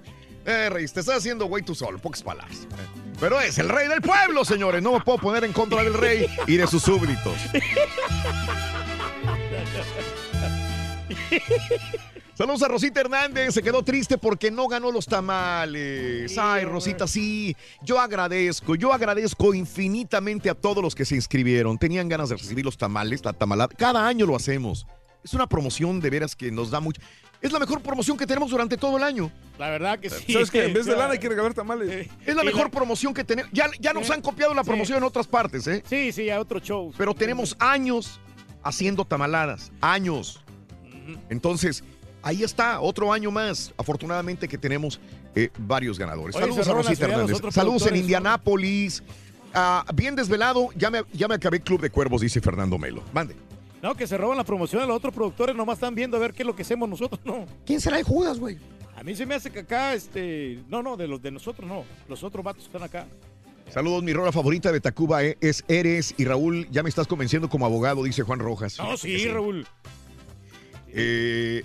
Eh, 0.46 0.70
Reyes, 0.70 0.94
te 0.94 1.02
estás 1.02 1.18
haciendo 1.18 1.46
güey 1.46 1.64
tú 1.64 1.76
solo, 1.76 2.00
pocas 2.00 2.24
palabras. 2.24 2.68
Pero 3.20 3.40
es 3.42 3.58
el 3.58 3.68
rey 3.70 3.88
del 3.90 4.02
pueblo, 4.02 4.46
señores. 4.46 4.82
No 4.82 4.94
me 4.94 5.02
puedo 5.02 5.18
poner 5.18 5.44
en 5.44 5.52
contra 5.54 5.84
del 5.84 5.94
rey 5.94 6.28
y 6.48 6.56
de 6.56 6.66
sus 6.68 6.82
súbditos. 6.82 7.34
Saludos 12.40 12.64
a 12.64 12.70
Rosita 12.70 13.02
Hernández, 13.02 13.54
se 13.54 13.62
quedó 13.62 13.84
triste 13.84 14.18
porque 14.18 14.50
no 14.50 14.70
ganó 14.70 14.94
los 14.94 15.06
tamales. 15.06 16.38
Ay, 16.38 16.64
Rosita, 16.64 17.06
sí, 17.06 17.54
yo 17.84 18.00
agradezco, 18.00 18.76
yo 18.76 18.94
agradezco 18.94 19.54
infinitamente 19.54 20.50
a 20.50 20.56
todos 20.56 20.82
los 20.82 20.96
que 20.96 21.04
se 21.04 21.16
inscribieron. 21.16 21.78
Tenían 21.78 22.08
ganas 22.08 22.30
de 22.30 22.38
recibir 22.38 22.64
los 22.64 22.78
tamales, 22.78 23.26
la 23.26 23.34
tamalada. 23.34 23.68
Cada 23.78 24.08
año 24.08 24.26
lo 24.26 24.38
hacemos. 24.38 24.88
Es 25.22 25.34
una 25.34 25.48
promoción 25.48 26.00
de 26.00 26.10
veras 26.10 26.34
que 26.34 26.50
nos 26.50 26.72
da 26.72 26.80
mucho. 26.80 27.02
Es 27.42 27.52
la 27.52 27.60
mejor 27.60 27.82
promoción 27.82 28.16
que 28.16 28.26
tenemos 28.26 28.52
durante 28.52 28.78
todo 28.78 28.96
el 28.96 29.04
año. 29.04 29.30
La 29.58 29.70
verdad 29.70 30.00
que 30.00 30.10
sí. 30.10 30.32
¿Sabes 30.32 30.50
qué? 30.50 30.64
En 30.64 30.74
vez 30.74 30.86
de 30.86 30.96
lana 30.96 31.12
hay 31.12 31.20
que 31.20 31.28
regalar 31.28 31.54
tamales. 31.54 32.08
Es 32.26 32.36
la 32.38 32.44
mejor 32.46 32.68
la- 32.68 32.72
promoción 32.72 33.14
que 33.14 33.26
tenemos. 33.26 33.52
Ya, 33.52 33.70
ya 33.82 33.92
nos 33.92 34.10
han 34.12 34.22
copiado 34.22 34.54
la 34.54 34.64
Sí. 34.64 34.70
promoción 34.70 35.00
en 35.00 35.04
otras 35.04 35.28
partes, 35.28 35.68
¿eh? 35.68 35.84
Sí, 35.90 36.14
sí, 36.14 36.30
a 36.30 36.40
otro 36.40 36.62
show. 36.62 36.94
Pero 36.98 37.14
tenemos 37.14 37.58
años 37.60 38.22
haciendo 38.64 39.04
tamaladas. 39.04 39.74
Años. 39.82 40.42
Entonces, 41.30 41.84
ahí 42.22 42.44
está, 42.44 42.80
otro 42.82 43.12
año 43.12 43.32
más. 43.32 43.74
Afortunadamente 43.78 44.48
que 44.48 44.58
tenemos 44.58 45.00
eh, 45.36 45.50
varios 45.58 45.98
ganadores. 45.98 46.36
Oye, 46.36 46.46
Saludos 46.46 46.68
a 46.68 46.74
Rosita 46.74 47.06
Hernández. 47.06 47.38
Saludos 47.52 47.88
en 47.88 47.96
Indianápolis. 47.98 49.04
Ah, 49.54 49.86
bien 49.94 50.16
desvelado, 50.16 50.70
ya 50.76 50.92
me, 50.92 51.04
ya 51.12 51.28
me 51.28 51.36
acabé 51.36 51.60
Club 51.62 51.82
de 51.82 51.90
Cuervos, 51.90 52.22
dice 52.22 52.40
Fernando 52.40 52.78
Melo. 52.78 53.04
Mande. 53.14 53.36
No, 53.82 53.96
que 53.96 54.06
se 54.06 54.18
roban 54.18 54.38
la 54.38 54.44
promoción, 54.44 54.88
los 54.88 54.98
otros 54.98 55.14
productores 55.14 55.56
nomás 55.56 55.78
están 55.78 55.96
viendo 55.96 56.18
a 56.18 56.20
ver 56.20 56.34
qué 56.34 56.44
es 56.44 56.48
lo 56.48 56.56
que 56.56 56.64
hacemos 56.64 56.88
nosotros, 56.90 57.20
no. 57.24 57.46
¿Quién 57.66 57.80
será 57.80 57.98
el 57.98 58.04
Judas, 58.04 58.38
güey? 58.38 58.58
A 58.96 59.04
mí 59.04 59.16
se 59.16 59.26
me 59.26 59.36
hace 59.36 59.50
que 59.50 59.60
acá, 59.60 59.94
este, 59.94 60.60
no, 60.68 60.84
no, 60.84 60.98
de 60.98 61.08
los 61.08 61.22
de 61.22 61.32
nosotros 61.32 61.68
no, 61.68 61.86
los 62.10 62.24
otros 62.24 62.44
vatos 62.44 62.66
están 62.66 62.84
acá. 62.84 63.08
Saludos, 63.70 64.04
mi 64.04 64.14
rola 64.14 64.32
favorita 64.32 64.72
de 64.72 64.82
Tacuba 64.82 65.24
eh, 65.24 65.38
es 65.42 65.64
Eres. 65.68 66.16
Y 66.18 66.26
Raúl, 66.26 66.68
ya 66.72 66.82
me 66.82 66.90
estás 66.90 67.08
convenciendo 67.08 67.50
como 67.50 67.66
abogado, 67.66 68.04
dice 68.04 68.24
Juan 68.24 68.40
Rojas. 68.40 68.78
No, 68.80 68.98
sí, 68.98 69.16
Que 69.16 69.32
Raúl. 69.32 69.68
Eh, 70.94 71.64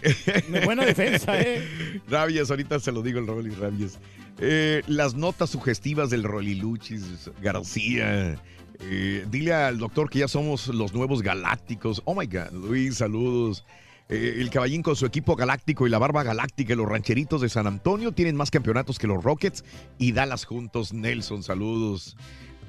Buena 0.65 0.85
defensa, 0.85 1.41
¿eh? 1.41 2.01
Rabias, 2.09 2.51
ahorita 2.51 2.81
se 2.81 2.93
lo 2.93 3.03
digo 3.03 3.19
el 3.19 3.27
Rolly 3.27 3.51
Rabias. 3.51 3.99
Eh, 4.39 4.83
las 4.87 5.15
notas 5.15 5.51
sugestivas 5.51 6.11
del 6.11 6.25
Roliluchis 6.25 7.31
García. 7.41 8.37
Eh, 8.81 9.25
dile 9.31 9.55
al 9.55 9.79
doctor 9.79 10.11
que 10.11 10.21
ya 10.21 10.29
somos 10.29 10.69
los 10.69 10.93
nuevos 10.93 11.23
galácticos. 11.23 12.03
Oh 12.05 12.15
my 12.15 12.27
God, 12.27 12.53
Luis, 12.53 12.97
saludos. 12.97 13.65
Eh, 14.09 14.37
el 14.39 14.51
caballín 14.51 14.83
con 14.83 14.97
su 14.97 15.07
equipo 15.07 15.35
galáctico 15.35 15.87
y 15.87 15.91
la 15.91 15.99
barba 15.99 16.23
galáctica 16.23 16.75
y 16.75 16.77
los 16.77 16.89
rancheritos 16.89 17.41
de 17.41 17.49
San 17.49 17.67
Antonio 17.67 18.13
tienen 18.13 18.37
más 18.37 18.51
campeonatos 18.51 18.99
que 18.99 19.07
los 19.07 19.23
Rockets 19.23 19.65
y 19.99 20.13
Dallas 20.13 20.45
juntos. 20.45 20.93
Nelson, 20.93 21.43
saludos. 21.43 22.17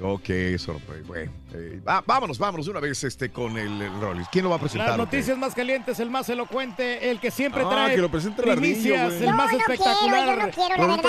Ok, 0.02 0.30
sorpresa. 0.58 1.04
Bueno, 1.08 1.32
eh, 1.54 1.80
va- 1.88 2.04
vámonos, 2.06 2.38
vámonos 2.38 2.68
una 2.68 2.80
vez 2.82 3.04
este, 3.06 3.30
con 3.32 3.58
el, 3.58 3.82
el 3.82 4.02
Rollis. 4.02 4.28
¿Quién 4.30 4.44
lo 4.44 4.50
va 4.50 4.58
a 4.58 4.60
presentar? 4.60 4.90
Las 4.90 4.98
noticias 4.98 5.38
más 5.38 5.56
calientes, 5.56 6.00
el 6.00 6.10
más 6.10 6.28
elocuente, 6.30 7.10
el 7.10 7.20
que 7.20 7.32
siempre 7.32 7.64
Ah, 7.66 7.70
trae 7.70 7.96
que 7.96 8.02
lo 8.02 8.12
presente 8.12 8.42
el 8.42 8.50
primicias, 8.58 9.14
el 9.14 9.26
No, 9.32 9.38
más 9.38 9.52
no 9.54 9.58
quiero, 9.60 9.74
espectacular. 9.74 10.26
yo 10.28 10.36
no 10.36 10.52
quiero, 10.52 11.02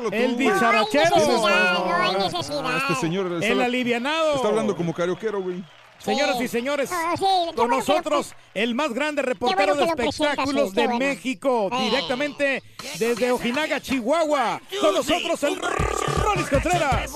tú. 0.00 0.08
El 0.12 0.36
dicharachero. 0.36 1.10
No 1.16 1.16
hay 1.16 1.26
necesidad, 1.26 1.72
No, 1.74 1.86
no 1.86 1.94
hay 1.96 2.12
no, 2.12 2.18
necesidad. 2.18 2.76
Este 2.76 2.94
señor 3.00 3.32
está, 3.32 3.46
El 3.46 3.62
alivianado. 3.62 4.34
está 4.36 4.48
hablando 4.48 4.76
como 4.76 4.92
carioquero, 4.92 5.40
güey. 5.40 5.64
Señoras 5.98 6.36
Sí. 6.36 6.44
y 6.44 6.48
señores, 6.48 6.90
Ah, 6.92 7.14
sí, 7.16 7.22
con 7.22 7.28
bueno 7.28 7.52
que 7.54 7.62
lo 7.62 7.68
nosotros 7.78 8.34
el 8.52 8.74
más 8.74 8.92
grande 8.92 9.22
reportero 9.22 9.74
bueno 9.74 9.86
de 9.86 9.96
presentas, 9.96 10.20
espectáculos 10.32 10.68
sí, 10.70 10.76
de 10.76 10.82
bueno. 10.84 10.98
México, 10.98 11.70
Eh. 11.72 11.84
directamente 11.84 12.62
desde 12.98 13.32
Ojinaga, 13.32 13.80
Chihuahua. 13.80 14.60
Con 14.82 14.94
nosotros 14.96 15.42
el 15.44 15.58
Rolis 15.58 16.46
Contreras. 16.50 17.10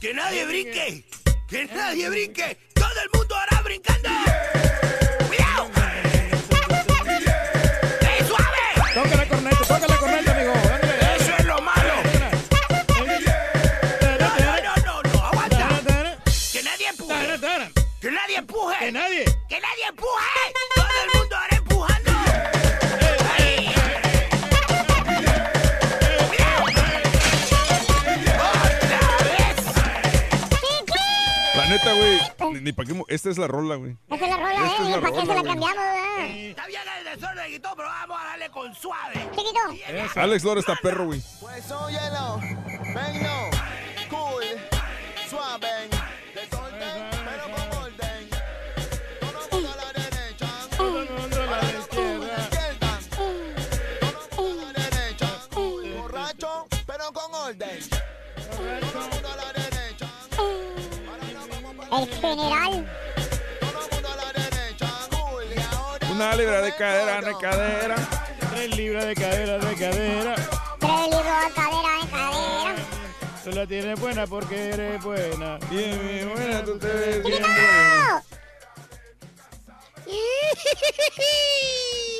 Que 0.00 0.14
nadie 0.14 0.44
brinque. 0.46 1.04
Que 1.46 1.66
nadie 1.66 2.08
brinque. 2.08 2.56
Todo 2.74 3.00
el 3.04 3.10
mundo 3.12 3.36
hará 3.36 3.60
brincando. 3.62 3.99
Empuje. 18.90 18.92
Nadie. 18.92 19.24
Que 19.48 19.60
nadie 19.60 19.84
empuje. 19.88 20.52
Todo 20.74 20.86
el 21.04 21.18
mundo 21.18 21.36
hará 21.36 21.56
empujando. 21.56 22.10
Ahí. 23.36 23.74
La 31.56 31.66
neta, 31.66 31.92
güey. 31.92 32.20
Ni, 32.52 32.60
ni 32.60 32.72
pa' 32.72 32.84
qué 32.84 33.00
Esta 33.08 33.30
es 33.30 33.38
la 33.38 33.46
rola, 33.46 33.76
güey. 33.76 33.96
Esa 34.08 34.24
es 34.24 34.30
la 34.30 34.36
rola, 34.36 34.66
Esta 34.66 34.82
es 34.82 34.88
¿eh? 34.88 34.90
la 34.90 35.00
¿Para 35.00 35.12
qué 35.12 35.20
se 35.20 35.26
la 35.26 35.42
cambiamos, 35.42 35.84
eh? 36.18 36.50
Está 36.50 36.66
bien 36.66 36.82
el 36.98 37.04
desorden 37.04 37.54
y 37.54 37.58
todo, 37.60 37.76
pero 37.76 37.88
vamos 37.88 38.20
a 38.20 38.24
darle 38.24 38.50
con 38.50 38.74
suave. 38.74 39.30
Chiquito. 39.36 40.20
Alex 40.20 40.44
Lora 40.44 40.60
está 40.60 40.76
perro, 40.76 41.06
güey. 41.06 41.22
Pues 41.40 41.70
óyelo, 41.70 42.38
ven 42.40 43.22
no, 43.22 43.50
cool, 44.10 44.44
suave, 45.28 45.89
general. 62.06 62.86
Una 66.10 66.34
libra 66.36 66.62
de 66.62 66.74
cadera, 66.74 67.20
de 67.20 67.36
cadera. 67.38 67.96
Tres 68.50 68.76
libras 68.76 69.06
de 69.06 69.14
cadera, 69.14 69.58
de 69.58 69.74
cadera. 69.74 70.34
Tres 70.34 71.10
libros 71.10 71.44
de 71.44 71.54
cadera, 71.54 71.54
de 71.54 71.54
cadera. 71.54 72.74
Tú 73.44 73.50
la 73.52 73.66
tienes 73.66 73.98
buena 73.98 74.26
porque 74.26 74.70
eres 74.70 75.02
buena. 75.02 75.58
Bien, 75.70 75.98
bien 76.06 76.30
buena, 76.32 76.64
tú 76.64 76.78
te 76.78 76.86
ves 76.86 77.24
bien 77.24 77.42
buena. 77.42 78.22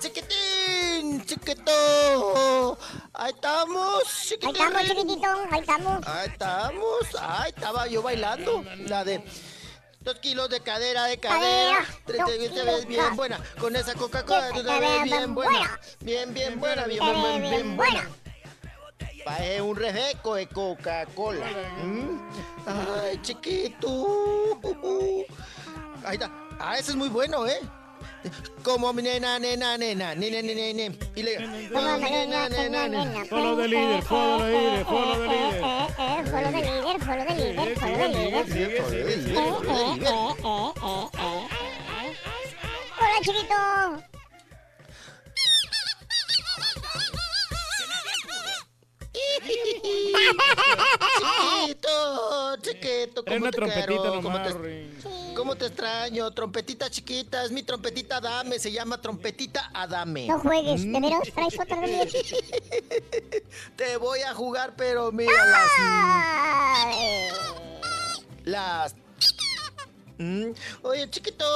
Chiquitín, 0.00 1.22
chiquito. 1.26 2.78
Ahí 3.12 3.32
estamos, 3.34 4.02
chiquitín. 4.26 4.56
Ahí 4.62 4.68
estamos, 4.68 4.82
chiquitito, 4.88 5.28
ahí 5.50 5.60
estamos. 5.60 6.06
Ahí 6.06 6.28
estamos. 6.28 7.06
Ahí 7.20 7.52
estaba 7.54 7.86
yo 7.86 8.00
bailando. 8.00 8.64
La 8.88 9.04
de 9.04 9.22
dos 10.00 10.14
kilos 10.20 10.48
de 10.48 10.60
cadera, 10.60 11.04
de 11.04 11.18
cadera. 11.18 11.86
Te, 12.06 12.14
ves 12.14 12.86
bien 12.86 13.14
buena. 13.14 13.40
Con 13.58 13.76
esa 13.76 13.94
Coca-Cola 13.94 14.50
te 14.52 14.62
ves 14.62 15.02
bien 15.04 15.34
buena. 15.34 15.78
Bien, 16.00 16.32
bien 16.32 16.58
buena, 16.58 16.86
bien, 16.86 17.00
bien, 17.04 17.42
bien 17.42 17.76
buena. 17.76 18.08
Pae 19.26 19.60
un 19.60 19.76
refresco 19.76 20.34
de 20.36 20.48
Coca-Cola. 20.48 21.46
¿Mm? 21.84 22.30
Ay, 22.66 23.20
chiquito. 23.20 24.58
Ahí 26.06 26.14
está. 26.14 26.30
Ah, 26.58 26.78
ese 26.78 26.92
es 26.92 26.96
muy 26.96 27.10
bueno, 27.10 27.46
¿eh? 27.46 27.60
Como 28.62 28.92
mi 28.92 29.02
nena, 29.02 29.38
nena, 29.38 29.76
nena, 29.78 30.14
nena, 30.14 30.42
nena, 30.42 30.72
nena. 30.72 30.94
Y 31.16 31.22
le... 31.22 31.36
Como 31.72 31.98
mi 31.98 32.10
nena, 32.10 32.48
nena, 32.48 32.88
nena. 32.88 33.24
Follow 33.24 33.56
the 33.56 33.68
leader, 33.68 34.02
follow 34.02 34.84
follow. 34.84 35.24
Eh, 35.24 35.62
eh, 35.98 36.24
follow 36.30 36.50
the 36.50 36.60
leader, 36.60 36.98
follow 37.00 37.24
the 37.24 37.34
leader, 37.34 37.74
follow 37.76 37.96
the 37.96 38.08
leader. 38.08 38.44
Sigue, 38.44 38.82
sigue, 38.90 39.14
sigue, 39.24 39.38
Eh, 39.38 39.50
follow 43.24 44.09
Chiquito, 51.60 52.56
chiquito, 52.62 53.24
¿cómo 53.24 53.36
una 53.36 53.50
te 53.50 53.56
trompetita 53.56 53.86
quiero? 53.86 54.22
¿Cómo 54.22 54.42
te, 54.42 54.54
¿Cómo 55.34 55.56
te 55.56 55.66
extraño? 55.66 56.30
Trompetita 56.32 56.90
chiquita, 56.90 57.44
es 57.44 57.50
mi 57.52 57.62
trompetita 57.62 58.16
Adame, 58.18 58.58
se 58.58 58.70
llama 58.72 59.00
trompetita 59.00 59.70
Adame. 59.74 60.26
No 60.26 60.38
juegues, 60.40 60.84
Mm. 60.84 60.92
de 60.92 61.00
veras 61.00 61.28
traes 61.34 61.58
otra 61.60 61.80
vez. 61.80 62.12
Te 63.76 63.96
voy 63.96 64.20
a 64.20 64.34
jugar, 64.34 64.74
pero 64.76 65.10
mira 65.12 65.44
las... 65.46 65.70
Las... 68.44 68.94
Mm. 70.20 70.52
Oye, 70.82 71.08
chiquito, 71.08 71.46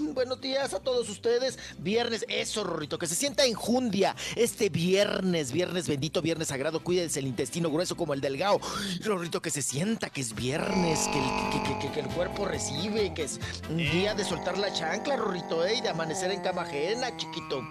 buenos 0.00 0.40
días 0.40 0.74
a 0.74 0.80
todos 0.80 1.08
ustedes. 1.08 1.56
Viernes, 1.78 2.24
eso, 2.28 2.64
Rorrito, 2.64 2.98
que 2.98 3.06
se 3.06 3.14
sienta 3.14 3.44
enjundia. 3.44 4.16
Este 4.34 4.68
viernes, 4.68 5.52
viernes 5.52 5.86
bendito, 5.86 6.20
viernes 6.20 6.48
sagrado, 6.48 6.82
cuídense 6.82 7.20
el 7.20 7.28
intestino 7.28 7.70
grueso 7.70 7.96
como 7.96 8.12
el 8.12 8.20
delgado. 8.20 8.60
Rorrito, 9.04 9.40
que 9.40 9.50
se 9.50 9.62
sienta 9.62 10.10
que 10.10 10.22
es 10.22 10.34
viernes, 10.34 11.08
que 11.12 11.18
el, 11.20 11.92
que, 11.92 12.00
el 12.00 12.08
cuerpo 12.08 12.46
recibe, 12.46 13.14
que 13.14 13.22
es 13.22 13.38
un 13.68 13.76
día 13.76 14.12
de 14.16 14.24
soltar 14.24 14.58
la 14.58 14.72
chancla, 14.72 15.14
Rorrito, 15.14 15.64
¿eh? 15.64 15.76
Y 15.76 15.80
de 15.80 15.90
amanecer 15.90 16.32
en 16.32 16.40
cama 16.40 16.62
ajena, 16.62 17.16
chiquito. 17.16 17.62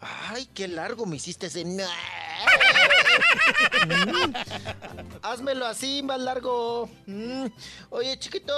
Ay, 0.00 0.48
qué 0.54 0.68
largo 0.68 1.06
me 1.06 1.16
hiciste 1.16 1.46
ese. 1.46 1.64
Mm. 1.64 1.80
Házmelo 5.22 5.66
así, 5.66 6.02
más 6.02 6.20
largo. 6.20 6.88
Mm. 7.06 7.46
Oye, 7.90 8.18
chiquito, 8.18 8.54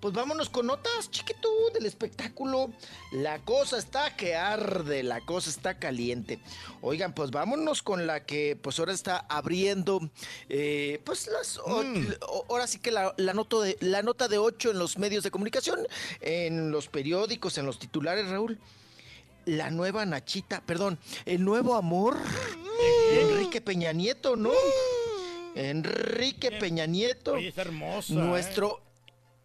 pues 0.00 0.12
vámonos 0.12 0.50
con 0.50 0.66
notas, 0.66 1.08
chiquito, 1.10 1.48
del 1.74 1.86
espectáculo. 1.86 2.70
La 3.12 3.38
cosa 3.44 3.78
está 3.78 4.16
que 4.16 4.34
arde, 4.34 5.02
la 5.04 5.20
cosa 5.20 5.50
está 5.50 5.78
caliente. 5.78 6.40
Oigan, 6.80 7.14
pues 7.14 7.30
vámonos 7.30 7.82
con 7.82 8.06
la 8.08 8.24
que 8.24 8.58
pues 8.60 8.78
ahora 8.80 8.92
está 8.92 9.18
abriendo, 9.28 10.00
eh, 10.48 11.00
pues 11.04 11.28
las... 11.28 11.58
o- 11.58 11.84
ahora 12.48 12.66
sí 12.66 12.80
que 12.80 12.90
la, 12.90 13.14
de, 13.16 13.76
la 13.80 14.02
nota 14.02 14.26
de 14.28 14.38
8 14.38 14.70
en 14.72 14.78
los 14.78 14.98
medios 14.98 15.22
de 15.22 15.30
comunicación, 15.30 15.86
en 16.20 16.72
los 16.72 16.88
periódicos, 16.88 17.56
en 17.58 17.66
los 17.66 17.78
titulares, 17.78 18.28
Raúl 18.28 18.58
la 19.56 19.70
nueva 19.70 20.06
Nachita, 20.06 20.62
perdón, 20.64 20.98
el 21.24 21.44
nuevo 21.44 21.74
amor 21.74 22.16
de 23.12 23.20
Enrique 23.20 23.60
Peña 23.60 23.92
Nieto, 23.92 24.36
¿no? 24.36 24.52
Enrique 25.54 26.52
Peña 26.52 26.86
Nieto, 26.86 27.32
Oye, 27.34 27.48
está 27.48 27.62
hermosa. 27.62 28.14
nuestro 28.14 28.80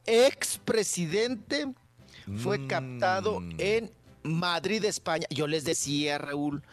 expresidente, 0.05 1.73
fue 2.37 2.67
captado 2.67 3.41
en 3.57 3.91
Madrid, 4.21 4.83
España. 4.85 5.25
Yo 5.29 5.47
les 5.47 5.63
decía, 5.63 6.17
Raúl, 6.17 6.63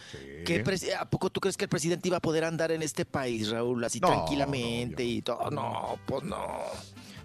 que 0.44 0.62
¿a 0.98 1.09
poco 1.09 1.30
tú 1.30 1.40
crees 1.40 1.56
que 1.56 1.64
el 1.64 1.70
presidente 1.70 2.09
iba 2.09 2.18
a 2.18 2.20
poder 2.20 2.44
andar 2.44 2.70
en 2.72 2.82
este 2.82 3.04
país, 3.04 3.48
Raúl, 3.50 3.82
así 3.84 4.00
No, 4.00 4.09
tranquilamente 4.09 5.04
y 5.04 5.22
todo? 5.22 5.50
No, 5.50 5.98
pues 6.06 6.22
no. 6.24 6.60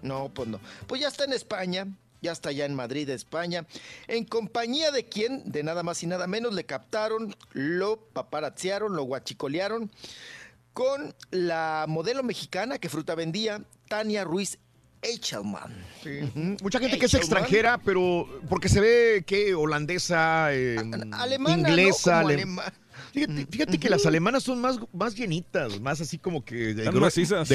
No, 0.00 0.28
pues 0.30 0.48
no. 0.48 0.60
Pues 0.86 1.00
ya 1.02 1.08
está 1.08 1.24
en 1.24 1.32
España, 1.32 1.86
ya 2.20 2.32
está 2.32 2.52
ya 2.52 2.64
en 2.64 2.74
Madrid, 2.74 3.08
España, 3.10 3.66
en 4.06 4.24
compañía 4.24 4.90
de 4.90 5.04
quien, 5.04 5.50
de 5.50 5.62
nada 5.62 5.82
más 5.82 6.02
y 6.02 6.06
nada 6.06 6.26
menos, 6.26 6.54
le 6.54 6.64
captaron, 6.64 7.34
lo 7.52 7.96
paparazziaron, 8.12 8.94
lo 8.96 9.04
guachicolearon 9.04 9.90
con 10.72 11.14
la 11.30 11.86
modelo 11.88 12.22
mexicana 12.22 12.78
que 12.78 12.88
fruta 12.88 13.14
vendía, 13.14 13.62
Tania 13.88 14.24
Ruiz 14.24 14.58
Eichelman. 15.02 15.72
Mucha 16.62 16.78
gente 16.80 16.98
que 16.98 17.06
es 17.06 17.14
extranjera, 17.14 17.78
pero 17.78 18.28
porque 18.48 18.68
se 18.68 18.80
ve 18.80 19.24
que 19.26 19.54
holandesa, 19.54 20.52
eh, 20.54 20.76
alemana, 21.12 21.56
¿no? 21.56 21.68
inglesa, 21.68 22.22
Como 22.22 22.28
alema- 22.34 22.72
Fíjate, 23.18 23.46
fíjate 23.50 23.78
que 23.78 23.90
las 23.90 24.06
alemanas 24.06 24.42
son 24.42 24.60
más, 24.60 24.78
más 24.92 25.14
llenitas, 25.16 25.80
más 25.80 26.00
así 26.00 26.18
como 26.18 26.44
que 26.44 26.74
de, 26.74 26.84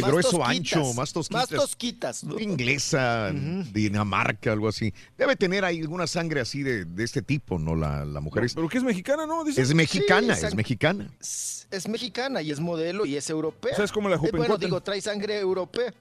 grueso 0.02 0.44
ancho, 0.44 0.94
más 0.94 1.14
tosquitas. 1.14 1.52
Más 1.52 1.60
tosquitas. 1.60 2.24
¿no? 2.24 2.40
Inglesa, 2.40 3.32
Dinamarca, 3.32 4.52
algo 4.52 4.68
así. 4.68 4.94
Debe 5.18 5.36
tener 5.36 5.66
ahí 5.66 5.80
alguna 5.82 6.08
sangre 6.08 6.42
así 6.42 6.64
de, 6.64 6.86
de 6.86 7.04
este 7.04 7.22
tipo, 7.22 7.60
¿no? 7.60 7.76
La, 7.76 8.06
la 8.06 8.20
mujer 8.20 8.44
es, 8.46 8.54
Pero 8.54 8.68
que 8.68 8.78
es 8.78 8.84
mexicana, 8.84 9.26
¿no? 9.26 9.46
Es 9.48 9.74
mexicana, 9.74 10.36
Sí, 10.36 10.46
es 10.46 10.56
mexicana. 10.56 11.10
Es, 11.20 11.88
mexicana 11.88 12.42
y 12.42 12.52
es 12.52 12.60
modelo 12.60 13.06
y 13.06 13.16
es 13.16 13.30
europea. 13.30 13.74
O 13.74 13.76
sea, 13.76 13.86
es 13.86 13.92
como 13.92 14.10
la 14.10 14.16
Eh, 14.16 14.30
Bueno, 14.32 14.58
digo, 14.58 14.82
trae 14.82 15.02
sangre 15.02 15.40
europea. 15.40 15.94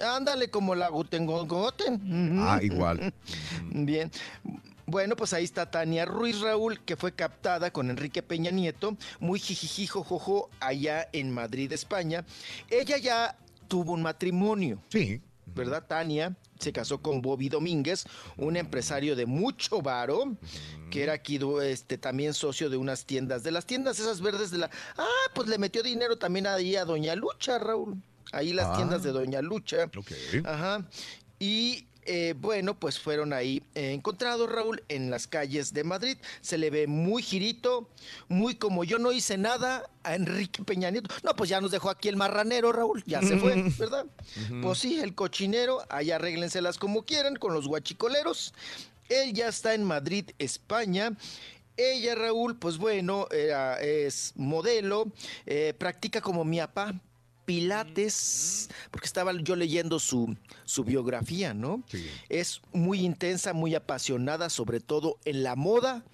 Ándale, 0.00 0.50
como 0.50 0.74
la 0.74 0.88
Gutengoten. 0.88 1.94
Ujú. 1.94 2.40
Ah, 2.42 2.60
igual. 2.62 3.12
Bien. 3.72 4.10
Bueno, 4.86 5.16
pues 5.16 5.32
ahí 5.32 5.44
está 5.44 5.70
Tania 5.70 6.04
Ruiz 6.04 6.40
Raúl, 6.40 6.80
que 6.84 6.96
fue 6.96 7.12
captada 7.12 7.72
con 7.72 7.90
Enrique 7.90 8.22
Peña 8.22 8.50
Nieto, 8.52 8.96
muy 9.18 9.40
jijijijo 9.40 10.04
jojo, 10.04 10.48
allá 10.60 11.08
en 11.12 11.32
Madrid, 11.32 11.72
España. 11.72 12.24
Ella 12.70 12.96
ya 12.96 13.36
tuvo 13.66 13.92
un 13.92 14.02
matrimonio. 14.02 14.80
Sí. 14.90 15.20
¿Verdad, 15.46 15.84
Tania? 15.86 16.36
Se 16.60 16.72
casó 16.72 17.00
con 17.02 17.20
Bobby 17.22 17.48
Domínguez, 17.48 18.04
un 18.36 18.56
empresario 18.56 19.16
de 19.16 19.26
mucho 19.26 19.82
varo, 19.82 20.36
que 20.90 21.02
era 21.02 21.14
aquí 21.14 21.38
este, 21.62 21.98
también 21.98 22.32
socio 22.34 22.70
de 22.70 22.76
unas 22.76 23.04
tiendas, 23.06 23.42
de 23.42 23.50
las 23.50 23.66
tiendas 23.66 23.98
esas 23.98 24.20
verdes 24.20 24.50
de 24.50 24.58
la... 24.58 24.70
Ah, 24.96 25.30
pues 25.34 25.48
le 25.48 25.58
metió 25.58 25.82
dinero 25.82 26.16
también 26.16 26.46
ahí 26.46 26.76
a 26.76 26.84
Doña 26.84 27.14
Lucha, 27.14 27.58
Raúl. 27.58 28.00
Ahí 28.32 28.52
las 28.52 28.66
Ah. 28.68 28.76
tiendas 28.76 29.02
de 29.02 29.12
Doña 29.12 29.40
Lucha. 29.42 29.84
Ok. 29.96 30.12
Ajá. 30.44 30.86
Y 31.38 31.86
eh, 32.06 32.34
bueno, 32.38 32.78
pues 32.78 32.98
fueron 32.98 33.32
ahí 33.32 33.62
eh, 33.74 33.92
encontrados, 33.92 34.50
Raúl, 34.50 34.82
en 34.88 35.10
las 35.10 35.26
calles 35.26 35.72
de 35.74 35.84
Madrid. 35.84 36.16
Se 36.40 36.58
le 36.58 36.70
ve 36.70 36.86
muy 36.86 37.22
girito, 37.22 37.88
muy 38.28 38.54
como 38.56 38.84
yo 38.84 38.98
no 38.98 39.12
hice 39.12 39.36
nada 39.38 39.88
a 40.02 40.14
Enrique 40.14 40.62
Peña 40.64 40.90
Nieto. 40.90 41.14
No, 41.22 41.34
pues 41.36 41.50
ya 41.50 41.60
nos 41.60 41.70
dejó 41.70 41.90
aquí 41.90 42.08
el 42.08 42.16
marranero, 42.16 42.72
Raúl. 42.72 43.02
Ya 43.06 43.20
se 43.22 43.36
fue, 43.38 43.62
¿verdad? 43.78 44.06
Pues 44.62 44.78
sí, 44.78 44.98
el 45.00 45.14
cochinero, 45.14 45.82
ahí 45.88 46.10
arréglenselas 46.10 46.78
como 46.78 47.04
quieran 47.04 47.36
con 47.36 47.52
los 47.54 47.66
guachicoleros. 47.66 48.54
Él 49.08 49.32
ya 49.34 49.48
está 49.48 49.74
en 49.74 49.84
Madrid, 49.84 50.30
España. 50.38 51.12
Ella, 51.76 52.14
Raúl, 52.14 52.56
pues 52.56 52.78
bueno, 52.78 53.26
era- 53.30 53.78
es 53.80 54.32
modelo, 54.36 55.12
eh, 55.44 55.74
practica 55.76 56.22
como 56.22 56.42
mi 56.44 56.58
papá, 56.58 56.94
Pilates, 57.46 58.68
porque 58.90 59.06
estaba 59.06 59.32
yo 59.40 59.56
leyendo 59.56 59.98
su, 59.98 60.36
su 60.64 60.84
biografía, 60.84 61.54
¿no? 61.54 61.82
Es 62.28 62.60
muy 62.72 63.00
intensa, 63.00 63.52
muy 63.52 63.74
apasionada, 63.74 64.50
sobre 64.50 64.80
todo 64.80 65.18
en 65.24 65.42
la 65.42 65.56
moda 65.56 66.04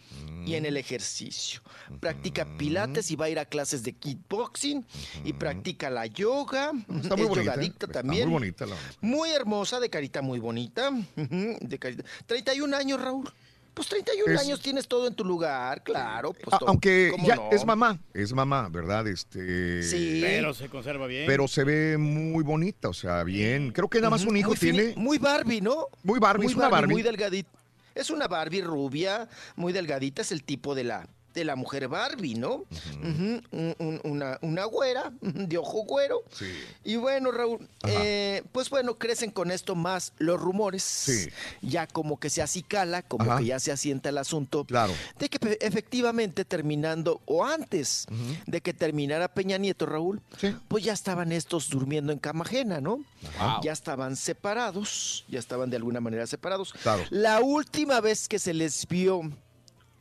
y 0.46 0.54
en 0.54 0.66
el 0.66 0.76
ejercicio. 0.76 1.60
Practica 2.00 2.46
Pilates 2.58 3.10
y 3.10 3.16
va 3.16 3.26
a 3.26 3.30
ir 3.30 3.38
a 3.38 3.44
clases 3.46 3.82
de 3.82 3.92
kickboxing 3.94 4.84
y 5.24 5.32
practica 5.32 5.88
la 5.90 6.06
yoga. 6.06 6.72
Está 7.02 7.16
muy 7.16 7.24
es 7.24 7.28
bonita. 7.28 7.52
yogadicta 7.52 7.86
Está 7.86 8.02
también. 8.02 8.28
muy 8.28 8.40
bonita 8.40 8.66
la 8.66 8.76
Muy 9.00 9.30
hermosa, 9.30 9.80
de 9.80 9.88
carita 9.90 10.20
muy 10.22 10.38
bonita. 10.38 10.90
de 11.16 11.78
carita. 11.78 12.04
31 12.26 12.76
años, 12.76 13.00
Raúl. 13.00 13.32
Pues 13.74 13.88
31 13.88 14.34
Es- 14.34 14.40
años 14.42 14.60
tienes 14.60 14.86
todo 14.86 15.06
en 15.08 15.14
tu 15.14 15.24
lugar, 15.24 15.82
claro. 15.82 16.32
Pues 16.34 16.52
A- 16.52 16.58
todo. 16.58 16.68
aunque 16.68 17.08
¿Cómo 17.12 17.26
ya 17.26 17.36
no? 17.36 17.48
es 17.50 17.64
mamá, 17.64 17.98
es 18.12 18.32
mamá, 18.34 18.68
¿verdad? 18.70 19.06
Este. 19.08 19.82
Sí. 19.82 20.20
Pero 20.22 20.52
se 20.52 20.68
conserva 20.68 21.06
bien. 21.06 21.24
Pero 21.26 21.48
se 21.48 21.64
ve 21.64 21.96
muy 21.96 22.44
bonita, 22.44 22.88
o 22.90 22.92
sea, 22.92 23.22
bien. 23.24 23.72
Creo 23.72 23.88
que 23.88 23.98
nada 23.98 24.10
más 24.10 24.24
un 24.26 24.36
hijo 24.36 24.50
muy 24.50 24.58
tiene. 24.58 24.92
Muy 24.96 25.16
Barbie, 25.18 25.60
¿no? 25.62 25.86
Muy 26.02 26.18
Barbie, 26.18 26.46
es 26.46 26.54
una 26.54 26.68
Barbie. 26.68 26.92
Muy 26.92 27.02
delgadita. 27.02 27.50
Es 27.94 28.10
una 28.10 28.26
Barbie 28.28 28.62
rubia, 28.62 29.28
muy 29.56 29.72
delgadita, 29.72 30.22
es 30.22 30.32
el 30.32 30.44
tipo 30.44 30.74
de 30.74 30.84
la, 30.84 31.06
de 31.34 31.44
la 31.44 31.56
mujer 31.56 31.88
Barbie, 31.88 32.34
¿no? 32.34 32.64
Ujú, 33.00 33.40
un- 33.52 33.74
un- 33.78 34.00
una, 34.04 34.38
una 34.42 34.64
güera, 34.64 35.12
de 35.20 35.58
ojo 35.58 35.84
güero. 35.84 36.22
Sí. 36.30 36.46
Y 36.84 36.96
bueno, 36.96 37.30
Raúl, 37.32 37.68
eh, 37.88 38.42
pues 38.52 38.68
bueno, 38.70 38.98
crecen 38.98 39.30
con 39.30 39.50
esto 39.50 39.74
más 39.74 40.12
los 40.18 40.40
rumores. 40.40 40.82
Sí. 40.82 41.28
Ya 41.62 41.86
como 41.86 42.18
que 42.20 42.30
se 42.30 42.42
acicala, 42.42 43.02
como 43.02 43.24
Ajá. 43.30 43.38
que 43.38 43.46
ya 43.46 43.60
se 43.60 43.72
asienta 43.72 44.08
el 44.10 44.18
asunto. 44.18 44.64
Claro. 44.64 44.92
De 45.18 45.28
que 45.28 45.38
pe- 45.38 45.58
efectivamente 45.64 46.44
terminando, 46.44 47.20
o 47.26 47.44
antes 47.44 48.06
de 48.46 48.60
que 48.60 48.74
terminara 48.74 49.28
Peña 49.32 49.58
Nieto, 49.58 49.86
Raúl, 49.86 50.20
pues 50.68 50.84
ya 50.84 50.92
estaban 50.92 51.32
estos 51.32 51.68
durmiendo 51.70 52.12
en 52.12 52.18
cama 52.18 52.44
ajena, 52.44 52.80
¿no? 52.80 52.96
Wow. 53.38 53.60
Ya 53.62 53.72
estaban 53.72 54.16
separados, 54.16 55.24
ya 55.28 55.38
estaban 55.38 55.70
de 55.70 55.76
alguna 55.76 56.00
manera 56.00 56.26
separados. 56.26 56.72
Claro. 56.72 57.02
La 57.10 57.40
última 57.40 58.00
vez 58.00 58.28
que 58.28 58.38
se 58.38 58.52
les 58.52 58.86
vio 58.86 59.22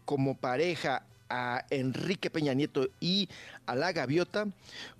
como 0.05 0.35
pareja 0.37 1.05
a 1.31 1.65
Enrique 1.69 2.29
Peña 2.29 2.53
Nieto 2.53 2.89
y 2.99 3.29
a 3.65 3.75
la 3.75 3.93
gaviota 3.93 4.47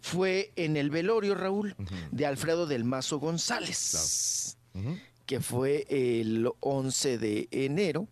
fue 0.01 0.51
en 0.55 0.77
el 0.77 0.89
velorio, 0.89 1.35
Raúl, 1.35 1.75
de 2.11 2.25
Alfredo 2.25 2.65
del 2.65 2.85
Mazo 2.85 3.19
González, 3.19 4.57
que 5.25 5.41
fue 5.41 5.85
el 5.89 6.49
11 6.61 7.17
de 7.17 7.47
enero, 7.51 8.07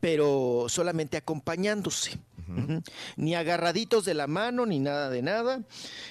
pero 0.00 0.66
solamente 0.68 1.16
acompañándose. 1.18 2.18
Ni 3.16 3.34
agarraditos 3.34 4.04
de 4.04 4.14
la 4.14 4.26
mano, 4.26 4.66
ni 4.66 4.78
nada 4.78 5.10
de 5.10 5.22
nada. 5.22 5.62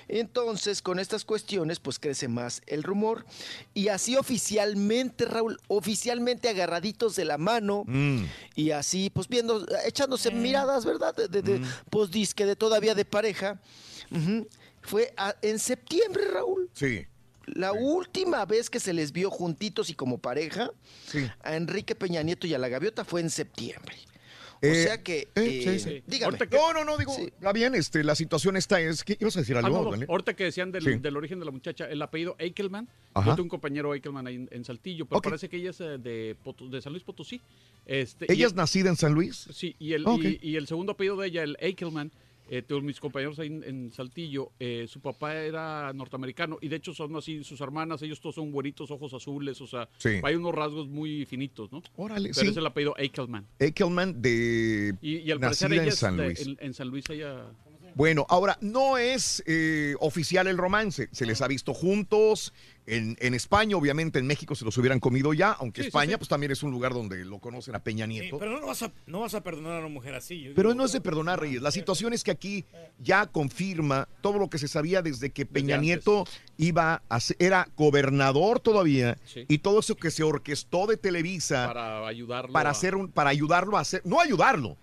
Entonces, 0.08 0.82
con 0.82 1.00
estas 1.00 1.26
cuestiones, 1.26 1.80
pues 1.80 2.00
crece 2.00 2.28
más 2.28 2.62
el 2.68 2.84
rumor. 2.84 3.26
Y 3.74 3.88
así 3.90 4.16
oficialmente, 4.16 5.26
Raúl, 5.26 5.60
oficialmente 5.68 6.50
agarraditos 6.50 7.16
de 7.16 7.26
la 7.26 7.38
mano. 7.38 7.84
Mm. 7.88 8.24
Y 8.56 8.72
así, 8.72 9.10
pues 9.10 9.28
viendo, 9.28 9.66
echándose 9.86 10.32
miradas, 10.32 10.86
¿verdad? 10.86 11.16
De, 11.16 11.28
de, 11.28 11.42
de, 11.42 11.62
Pues 11.90 12.12
disque 12.12 12.46
de 12.46 12.56
todavía 12.56 12.96
de 12.96 13.06
pareja. 13.06 13.60
Fue 14.82 15.14
a- 15.18 15.36
en 15.42 15.60
septiembre, 15.60 16.24
Raúl. 16.32 16.70
Sí. 16.74 17.06
La 17.48 17.72
última 17.74 18.46
vez 18.46 18.70
que 18.70 18.80
se 18.80 18.94
les 18.94 19.12
vio 19.12 19.30
juntitos 19.30 19.90
y 19.90 19.94
como 19.94 20.20
pareja 20.20 20.72
a 21.44 21.56
Enrique 21.56 21.96
Peña 21.96 22.22
Nieto 22.24 22.48
y 22.48 22.54
a 22.54 22.58
la 22.58 22.70
gaviota 22.70 23.04
fue 23.04 23.20
en 23.22 23.30
septiembre. 23.30 23.96
O 24.64 24.68
Eh, 24.68 24.84
sea 24.84 25.02
que, 25.02 25.28
eh, 25.34 25.62
sí, 25.64 25.70
eh, 25.70 25.80
sí. 25.80 26.04
dígame. 26.06 26.38
No, 26.52 26.72
no, 26.74 26.86
no, 26.86 26.98
digo, 26.98 27.16
va 27.44 27.52
bien, 27.52 27.74
este, 27.74 28.04
la 28.04 28.14
situación 28.14 28.56
está 28.58 28.80
es 28.80 29.04
ibas 29.20 29.36
a 29.36 29.40
decir 29.40 29.56
Ah, 29.58 29.62
algo, 29.66 29.90
no, 29.92 29.98
no? 29.98 30.06
Ahorita 30.08 30.36
que 30.36 30.44
decían 30.44 30.72
del, 30.72 30.84
Sí. 30.84 30.94
del 31.00 31.18
origen 31.18 31.40
de 31.40 31.46
la 31.46 31.52
muchacha, 31.52 31.86
el 31.90 32.00
apellido 32.02 32.36
Eichelman. 32.38 32.88
Ajá. 33.16 33.32
Yo 33.32 33.36
tengo 33.38 33.46
un 33.46 33.50
compañero 33.50 33.92
Eichelman 33.96 34.28
ahí 34.28 34.36
en, 34.36 34.50
en 34.52 34.64
Saltillo, 34.64 35.06
pero 35.08 35.20
parece 35.22 35.50
que 35.50 35.58
ella 35.58 35.72
es 35.72 35.80
de, 35.80 35.98
de 35.98 36.82
San 36.82 36.94
Luis 36.94 37.04
Potosí. 37.04 37.42
Este, 37.88 38.26
¿Ella 38.32 38.44
y- 38.44 38.46
es 38.46 38.54
nacida 38.54 38.90
en 38.90 38.98
San 38.98 39.14
Luis? 39.14 39.48
Sí, 39.52 39.76
y 39.80 39.94
el, 39.94 40.06
Ah, 40.06 40.16
y, 40.22 40.38
y 40.42 40.56
el 40.58 40.68
segundo 40.68 40.92
apellido 40.92 41.18
de 41.18 41.28
ella, 41.30 41.42
el 41.44 41.58
Eichelman, 41.60 42.12
eh, 42.52 42.82
mis 42.82 43.00
compañeros 43.00 43.40
ahí 43.40 43.48
en, 43.48 43.64
en 43.64 43.92
Saltillo, 43.92 44.52
eh, 44.60 44.86
su 44.88 45.00
papá 45.00 45.36
era 45.36 45.92
norteamericano 45.94 46.58
y 46.62 46.68
de 46.68 46.76
hecho 46.76 46.94
son 46.94 47.16
así, 47.16 47.44
sus 47.44 47.62
hermanas, 47.62 48.02
ellos 48.02 48.20
todos 48.20 48.36
son 48.36 48.52
güeritos, 48.52 48.92
ojos 48.92 49.14
azules, 49.14 49.60
o 49.62 49.68
sea, 49.68 49.88
Sí. 49.98 50.20
hay 50.22 50.36
unos 50.36 50.54
rasgos 50.54 50.88
muy 50.90 51.26
finitos, 51.26 51.72
¿no? 51.72 51.82
Órale, 51.96 52.30
Pero 52.36 52.42
sí. 52.42 52.48
es 52.48 52.58
el 52.58 52.66
apellido 52.66 52.94
Eichelman. 52.98 53.48
Eckelman 53.58 54.22
de 54.22 54.94
Y, 55.02 55.18
y 55.20 55.32
al 55.32 55.40
parecer 55.40 55.70
nacida 55.70 55.84
ella 55.84 55.92
en 55.92 55.98
San 55.98 56.18
Luis. 56.18 56.46
en, 56.46 56.58
en 56.60 56.74
San 56.74 56.88
Luis 56.90 57.10
ella... 57.10 57.46
Bueno, 57.96 58.26
ahora 58.30 58.58
no 58.62 58.98
es 58.98 59.44
eh, 59.46 59.96
oficial 60.00 60.48
el 60.48 60.58
romance. 60.58 61.10
Se 61.12 61.26
les 61.26 61.42
ha 61.42 61.48
visto 61.48 61.74
juntos 61.74 62.54
en, 62.88 63.16
en 63.20 63.34
España, 63.34 63.76
obviamente 63.78 64.18
en 64.20 64.26
México 64.28 64.56
se 64.56 64.66
los 64.66 64.78
hubieran 64.78 65.00
comido 65.00 65.34
ya, 65.34 65.52
aunque 65.52 65.82
Sí, 65.82 65.88
España 65.88 66.12
sí. 66.14 66.18
pues 66.18 66.30
también 66.30 66.52
es 66.52 66.64
un 66.64 66.72
lugar 66.72 66.94
donde 66.94 67.24
lo 67.26 67.40
conocen 67.40 67.76
a 67.76 67.80
Peña 67.84 68.06
Nieto. 68.08 68.40
pero 68.40 68.60
no 68.60 68.66
vas, 68.68 68.82
a, 68.84 68.92
no 69.06 69.20
vas 69.22 69.34
a 69.36 69.42
perdonar 69.44 69.74
a 69.76 69.80
una 69.80 69.88
mujer 69.90 70.16
así. 70.16 70.42
yo 70.42 70.54
Pero 70.56 70.70
digo. 70.70 70.80
no 70.80 70.86
es 70.86 70.92
de 70.94 71.02
perdonar, 71.02 71.40
Reyes. 71.40 71.62
La 71.62 71.72
situación 71.72 72.14
es 72.14 72.24
que 72.24 72.32
aquí 72.32 72.66
ya 73.00 73.28
confirma 73.28 74.08
todo 74.22 74.40
lo 74.40 74.50
que 74.50 74.58
se 74.58 74.68
sabía 74.68 75.02
desde 75.02 75.30
que 75.32 75.46
Peña. 75.46 75.78
Nieto 75.78 76.26
iba 76.58 77.04
a 77.10 77.20
ser, 77.20 77.36
era 77.40 77.68
gobernador 77.78 78.60
todavía 78.60 79.18
Sí. 79.26 79.46
y 79.48 79.60
todo 79.60 79.80
eso 79.80 79.96
que 79.96 80.12
se 80.12 80.24
orquestó 80.24 80.88
de 80.88 80.98
Televisa 80.98 81.68
Para 81.68 82.08
ayudarlo 82.08 82.52
para 82.54 82.70
a- 82.70 82.72
hacer 82.72 82.96
un, 82.96 83.10
para 83.10 83.30
ayudarlo 83.30 83.78
a 83.78 83.82
hacer, 83.82 84.02
no 84.06 84.20
ayudarlo. 84.20 84.78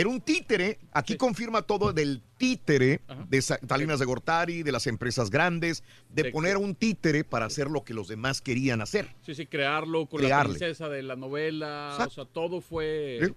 Era 0.00 0.08
un 0.08 0.20
títere, 0.20 0.78
aquí 0.92 1.16
confirma 1.16 1.62
todo 1.62 1.92
del 1.92 2.22
títere 2.38 3.00
de 3.28 3.42
Sa- 3.42 3.58
Salinas 3.68 3.98
de 3.98 4.06
Gortari, 4.06 4.62
de 4.62 4.72
las 4.72 4.86
empresas 4.86 5.30
grandes, 5.30 5.82
de, 6.08 6.30
poner 6.32 6.56
un 6.56 6.74
títere 6.74 7.22
para 7.22 7.44
hacer 7.46 7.68
lo 7.70 7.84
que 7.84 7.92
los 7.92 8.08
demás 8.08 8.40
querían 8.40 8.80
hacer. 8.80 9.14
Sí, 9.26 9.34
sí, 9.34 9.46
crearlo 9.46 10.06
con 10.06 10.20
Crearle. 10.20 10.54
la 10.54 10.58
princesa 10.58 10.88
de 10.88 11.02
la 11.02 11.16
novela, 11.16 11.90
Exacto. 11.92 12.10
o 12.10 12.14
sea, 12.14 12.32
todo 12.32 12.60
fue 12.62 13.34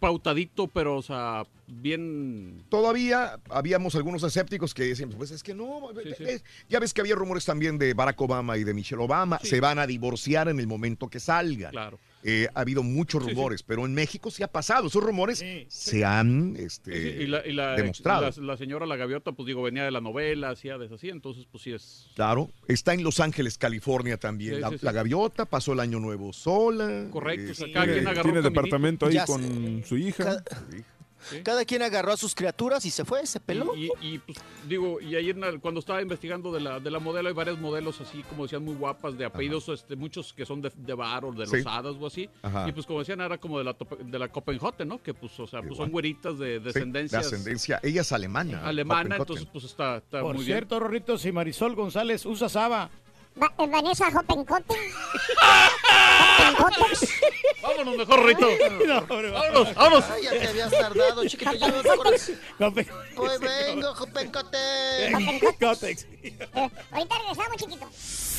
pautadito, 0.00 0.66
pero, 0.66 0.96
o 0.96 1.02
sea, 1.02 1.44
bien... 1.66 2.64
Todavía 2.68 3.38
habíamos 3.48 3.94
algunos 3.94 4.22
escépticos 4.22 4.74
que 4.74 4.84
decían, 4.84 5.10
pues 5.10 5.30
es 5.30 5.42
que 5.42 5.54
no, 5.54 5.90
sí. 6.16 6.24
ya 6.68 6.80
ves 6.80 6.92
que 6.92 7.00
había 7.00 7.14
rumores 7.14 7.44
también 7.44 7.78
de 7.78 7.94
Barack 7.94 8.20
Obama 8.20 8.56
y 8.58 8.64
de 8.64 8.74
Michelle 8.74 9.02
Obama, 9.02 9.38
se 9.42 9.60
van 9.60 9.78
a 9.78 9.86
divorciar 9.86 10.48
en 10.48 10.58
el 10.60 10.66
momento 10.66 11.08
que 11.08 11.20
salgan. 11.20 11.70
Claro. 11.70 11.98
Eh, 12.24 12.46
ha 12.54 12.60
habido 12.60 12.82
muchos 12.84 13.22
Sí, 13.24 13.30
sí. 13.30 13.34
rumores, 13.34 13.62
pero 13.64 13.84
en 13.84 13.94
México 13.94 14.30
sí 14.30 14.44
ha 14.44 14.48
pasado, 14.48 14.86
esos 14.86 15.02
rumores 15.02 15.44
se 15.68 16.04
han 16.04 16.54
este, 16.56 16.92
Sí, 16.92 17.16
sí, 17.18 17.22
y 17.24 17.26
la, 17.26 17.44
y 17.46 17.52
la- 17.52 17.74
demostrado. 17.74 18.30
la- 18.30 18.42
la 18.46 18.56
señora 18.56 18.86
La 18.86 18.94
Gaviota, 18.96 19.32
pues 19.32 19.46
digo, 19.48 19.60
venía 19.62 19.84
de 19.84 19.90
la 19.90 20.00
novela, 20.00 20.50
hacía 20.50 20.78
de 20.78 20.92
así, 20.94 21.08
entonces 21.08 21.46
pues 21.50 21.64
sí 21.64 21.72
es... 21.72 22.10
Claro, 22.14 22.48
está 22.68 22.94
en 22.94 23.02
Los 23.02 23.18
Ángeles, 23.18 23.58
California 23.58 24.18
también. 24.18 24.54
Sí, 24.54 24.60
la, 24.60 24.68
sí, 24.70 24.78
sí. 24.78 24.84
la 24.86 24.92
gaviota 24.92 25.46
pasó 25.46 25.72
el 25.72 25.80
año 25.80 25.98
nuevo 25.98 26.32
sola. 26.32 27.08
Correcto, 27.10 27.50
o 27.50 27.54
sea, 27.54 27.66
este, 27.66 27.72
cada 27.72 27.86
quien 27.86 28.06
agarró 28.06 28.22
Tiene 28.22 28.38
caminito. 28.38 28.50
departamento 28.50 29.06
ahí 29.06 29.14
Ya 29.14 29.24
con 29.26 29.42
sé. 29.42 29.88
su 29.88 29.96
hija. 29.98 30.24
Cada, 30.24 30.44
cada 31.42 31.64
quien 31.64 31.82
agarró 31.82 32.12
a 32.12 32.16
sus 32.16 32.34
criaturas 32.34 32.84
y 32.84 32.90
se 32.90 33.04
fue, 33.04 33.26
se 33.26 33.40
peló. 33.40 33.74
Y, 33.76 33.90
y, 34.00 34.18
pues 34.18 34.38
digo, 34.68 35.00
y 35.00 35.14
ayer 35.16 35.36
cuando 35.60 35.80
estaba 35.80 36.02
investigando 36.02 36.52
de 36.52 36.60
la, 36.60 36.80
de 36.80 36.90
la 36.90 36.98
modelo, 36.98 37.28
hay 37.28 37.34
varios 37.34 37.58
modelos 37.58 38.00
así, 38.00 38.22
como 38.28 38.44
decían, 38.44 38.64
muy 38.64 38.74
guapas, 38.74 39.16
de 39.16 39.24
apellidos, 39.24 39.68
este, 39.68 39.96
muchos 39.96 40.32
que 40.32 40.44
son 40.46 40.60
de, 40.62 40.72
de 40.76 40.94
bar 40.94 41.24
o 41.24 41.32
de 41.32 41.46
Sí. 41.46 41.56
los 41.58 41.66
hadas 41.66 41.96
o 41.98 42.06
así. 42.06 42.28
Ajá. 42.42 42.68
Y 42.68 42.72
pues 42.72 42.86
como 42.86 42.98
decían, 43.00 43.20
era 43.20 43.38
como 43.38 43.58
de 43.58 43.64
la, 43.64 43.76
tope- 43.76 43.98
de 43.98 44.18
la 44.18 44.28
Copenhagen, 44.28 44.88
¿no? 44.88 45.02
Que 45.02 45.14
pues, 45.14 45.38
o 45.40 45.46
sea, 45.46 45.62
pues 45.62 45.76
son 45.76 45.90
güeritas 45.90 46.38
de 46.38 46.58
sí, 46.58 46.64
descendencia 46.64 47.18
de 47.20 47.24
ascendencia. 47.26 47.80
Ella 47.82 48.00
es 48.02 48.12
alemana. 48.12 48.66
alemana, 48.66 49.16
entonces 49.16 49.46
pues 49.52 49.64
está, 49.64 49.98
está 49.98 50.20
Por 50.20 50.36
muy 50.36 50.44
cierto, 50.44 50.78
Rorrito, 50.80 51.18
si 51.18 51.32
Marisol 51.32 51.74
González 51.74 52.24
usa 52.26 52.48
Saba. 52.48 52.90
Va- 53.40 53.52
eh, 53.58 53.66
Vanessa 53.66 54.08
Hoppenkotten. 54.08 54.76
Vámonos 57.62 57.96
mejor, 57.96 58.26
Rito. 58.26 58.46
No, 58.86 59.00
vámonos, 59.06 59.74
vámonos. 59.74 60.04
Ay, 60.10 60.22
ya 60.24 60.30
te 60.30 60.48
habías 60.48 60.70
tardado, 60.70 61.26
chiquito. 61.28 61.52
Ya 61.54 61.68
no 61.68 61.82
te 61.82 61.90
acuerdas. 61.90 62.30
Copen- 62.58 62.88
Pues 63.14 63.40
vengo, 63.40 63.94
Jopencote. 63.94 64.58
Cotex. 65.60 66.06
Eh, 66.22 66.36
ahorita 66.90 67.18
regresamos, 67.18 67.56
chiquito. 67.56 67.88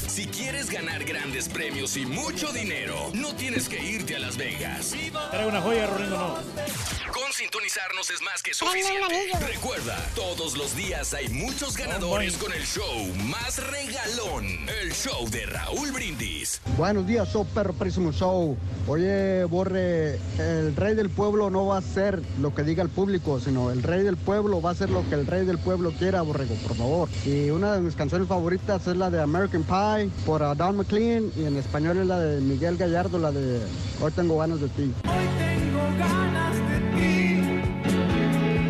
Si 0.07 0.27
quieres 0.27 0.69
ganar 0.69 1.03
grandes 1.05 1.49
premios 1.49 1.97
y 1.97 2.05
mucho 2.05 2.51
dinero, 2.51 2.95
no 3.13 3.33
tienes 3.35 3.67
que 3.67 3.83
irte 3.83 4.15
a 4.15 4.19
Las 4.19 4.37
Vegas. 4.37 4.93
Trae 5.31 5.47
una 5.47 5.61
joya, 5.61 5.87
no. 6.09 6.35
Con 7.11 7.31
sintonizarnos 7.31 8.09
es 8.09 8.21
más 8.21 8.43
que 8.43 8.53
suficiente. 8.53 9.31
Recuerda, 9.47 9.97
todos 10.15 10.57
los 10.57 10.75
días 10.75 11.13
hay 11.13 11.29
muchos 11.29 11.77
ganadores 11.77 12.37
con 12.37 12.51
el 12.53 12.63
show 12.63 13.07
más 13.25 13.57
regalón. 13.71 14.45
El 14.81 14.91
show 14.93 15.27
de 15.29 15.45
Raúl 15.45 15.91
Brindis. 15.91 16.61
Buenos 16.77 17.07
días, 17.07 17.31
show 17.31 17.45
perro 17.45 17.73
Prísimo 17.73 18.11
Show. 18.11 18.57
Oye, 18.87 19.45
Borre, 19.45 20.19
el 20.37 20.75
rey 20.75 20.95
del 20.95 21.09
pueblo 21.09 21.49
no 21.49 21.65
va 21.67 21.77
a 21.77 21.81
ser 21.81 22.21
lo 22.39 22.53
que 22.53 22.63
diga 22.63 22.83
el 22.83 22.89
público, 22.89 23.39
sino 23.39 23.71
el 23.71 23.81
rey 23.81 24.03
del 24.03 24.17
pueblo 24.17 24.61
va 24.61 24.71
a 24.71 24.75
ser 24.75 24.89
lo 24.89 25.07
que 25.07 25.15
el 25.15 25.25
rey 25.25 25.45
del 25.45 25.57
pueblo 25.57 25.91
quiera, 25.91 26.21
Borrego, 26.21 26.55
por 26.55 26.75
favor. 26.75 27.09
Y 27.25 27.49
una 27.49 27.73
de 27.73 27.81
mis 27.81 27.95
canciones 27.95 28.27
favoritas 28.27 28.85
es 28.87 28.97
la 28.97 29.09
de 29.09 29.21
American 29.21 29.63
Pie 29.63 29.92
por 30.25 30.41
uh, 30.41 30.55
Don 30.55 30.77
McLean 30.77 31.31
y 31.35 31.45
en 31.45 31.55
español 31.55 31.97
es 31.97 32.07
la 32.07 32.19
de 32.19 32.41
Miguel 32.41 32.77
Gallardo, 32.77 33.19
la 33.19 33.31
de 33.31 33.61
Hoy 34.01 34.11
tengo 34.11 34.39
ganas 34.39 34.59
de 34.59 34.67
ti. 34.69 34.91
Tengo 35.03 35.83
ganas 35.99 36.55
de 36.55 36.79
ti. 36.95 37.61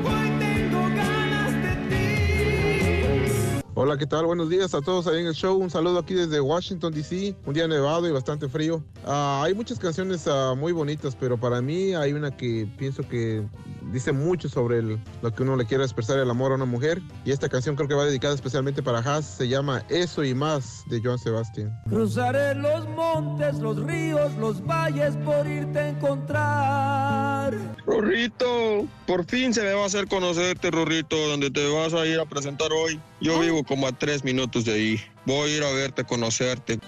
Hoy 0.04 0.30
tengo 0.40 0.82
ganas 0.94 1.54
de 1.64 1.76
ti. 1.88 3.64
Hola, 3.74 3.98
¿qué 3.98 4.06
tal? 4.06 4.26
Buenos 4.26 4.50
días 4.50 4.74
a 4.74 4.82
todos 4.82 5.08
ahí 5.08 5.22
en 5.22 5.28
el 5.28 5.34
show. 5.34 5.56
Un 5.56 5.70
saludo 5.70 6.00
aquí 6.00 6.14
desde 6.14 6.42
Washington, 6.42 6.94
D.C. 6.94 7.38
Un 7.46 7.54
día 7.54 7.70
nevado 7.70 8.06
y 8.06 8.12
bastante 8.12 8.50
frío. 8.50 8.84
Ah, 9.06 9.44
hay 9.46 9.54
muchas 9.54 9.80
canciones 9.80 10.28
ah, 10.28 10.56
muy 10.58 10.74
bonitas, 10.74 11.16
pero 11.18 11.40
para 11.40 11.62
mí 11.62 11.94
hay 11.94 12.12
una 12.12 12.36
que 12.36 12.68
pienso 12.78 13.08
que 13.08 13.48
dice 13.92 14.12
mucho 14.12 14.50
sobre 14.50 14.80
el- 14.80 15.00
lo 15.22 15.34
que 15.34 15.44
uno 15.44 15.56
le 15.56 15.66
quiere 15.66 15.84
expresar 15.84 16.18
el 16.20 16.30
amor 16.30 16.52
a 16.52 16.56
una 16.56 16.66
mujer. 16.66 17.02
Y 17.26 17.32
esta 17.32 17.50
canción 17.50 17.76
creo 17.76 17.88
que 17.88 17.96
va 17.96 18.06
dedicada 18.06 18.34
especialmente 18.36 18.82
para 18.84 19.00
Haas. 19.00 19.26
Se 19.26 19.48
llama 19.48 19.84
Eso 19.90 20.24
y 20.24 20.34
más 20.34 20.84
de 20.88 21.02
Joan 21.02 21.20
Sebastián. 21.20 21.78
Cruzaré 21.90 22.56
los 22.56 22.88
montes, 22.90 23.60
los 23.60 23.78
ríos, 23.84 24.34
los 24.36 24.66
valles 24.66 25.16
por 25.26 25.48
irte 25.48 25.80
a 25.80 25.90
encontrar. 25.90 27.54
Rorrito, 27.86 28.88
por 29.06 29.26
fin 29.26 29.54
se 29.54 29.62
me 29.62 29.74
va 29.74 29.84
a 29.84 29.86
hacer 29.86 30.08
conocerte, 30.08 30.72
Rorrito, 30.72 31.16
donde 31.28 31.52
te 31.52 31.68
vas 31.72 31.94
a 31.94 32.06
ir 32.06 32.20
a 32.20 32.26
presentar 32.26 32.72
hoy. 32.72 33.00
Yo 33.22 33.40
vivo 33.40 33.64
como 33.64 33.88
a 33.88 33.92
tres 33.92 34.24
minutos 34.24 34.66
de 34.66 34.74
ahí. 34.74 35.02
Voy 35.26 35.52
a 35.52 35.58
ir 35.58 35.64
a 35.64 35.72
verte, 35.72 36.04
conocerte. 36.04 36.80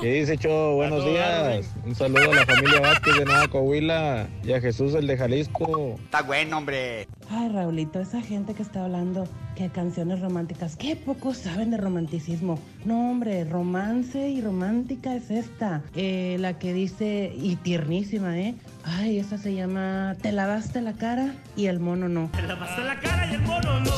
¿Qué 0.00 0.12
dice, 0.12 0.36
Cho? 0.36 0.74
Buenos 0.74 1.04
días. 1.04 1.66
Un 1.84 1.94
saludo 1.94 2.32
a 2.32 2.34
la 2.34 2.46
familia 2.46 2.80
Vázquez 2.80 3.14
de 3.16 3.24
Nueva 3.24 3.46
Coahuila 3.48 4.28
y 4.42 4.52
a 4.52 4.60
Jesús, 4.60 4.94
el 4.94 5.06
de 5.06 5.16
Jalisco. 5.16 5.96
Está 6.02 6.22
bueno, 6.22 6.58
hombre. 6.58 7.06
Ay, 7.32 7.48
Raulito, 7.48 8.00
esa 8.00 8.20
gente 8.22 8.54
que 8.54 8.62
está 8.62 8.84
hablando 8.84 9.28
que 9.54 9.68
canciones 9.68 10.20
románticas, 10.20 10.74
qué 10.74 10.96
pocos 10.96 11.36
saben 11.36 11.70
de 11.70 11.76
romanticismo. 11.76 12.58
No, 12.84 13.08
hombre, 13.08 13.44
romance 13.44 14.30
y 14.30 14.40
romántica 14.40 15.14
es 15.14 15.30
esta. 15.30 15.82
Eh, 15.94 16.38
la 16.40 16.58
que 16.58 16.72
dice, 16.72 17.32
y 17.36 17.54
tiernísima, 17.54 18.36
¿eh? 18.36 18.56
Ay, 18.82 19.18
esa 19.18 19.38
se 19.38 19.54
llama 19.54 20.16
Te 20.20 20.32
lavaste 20.32 20.80
la 20.80 20.94
cara 20.94 21.36
y 21.54 21.66
el 21.66 21.78
mono 21.78 22.08
no. 22.08 22.30
Te 22.34 22.42
lavaste 22.42 22.82
la 22.82 22.98
cara 22.98 23.30
y 23.30 23.34
el 23.34 23.42
mono 23.42 23.78
no. 23.78 23.90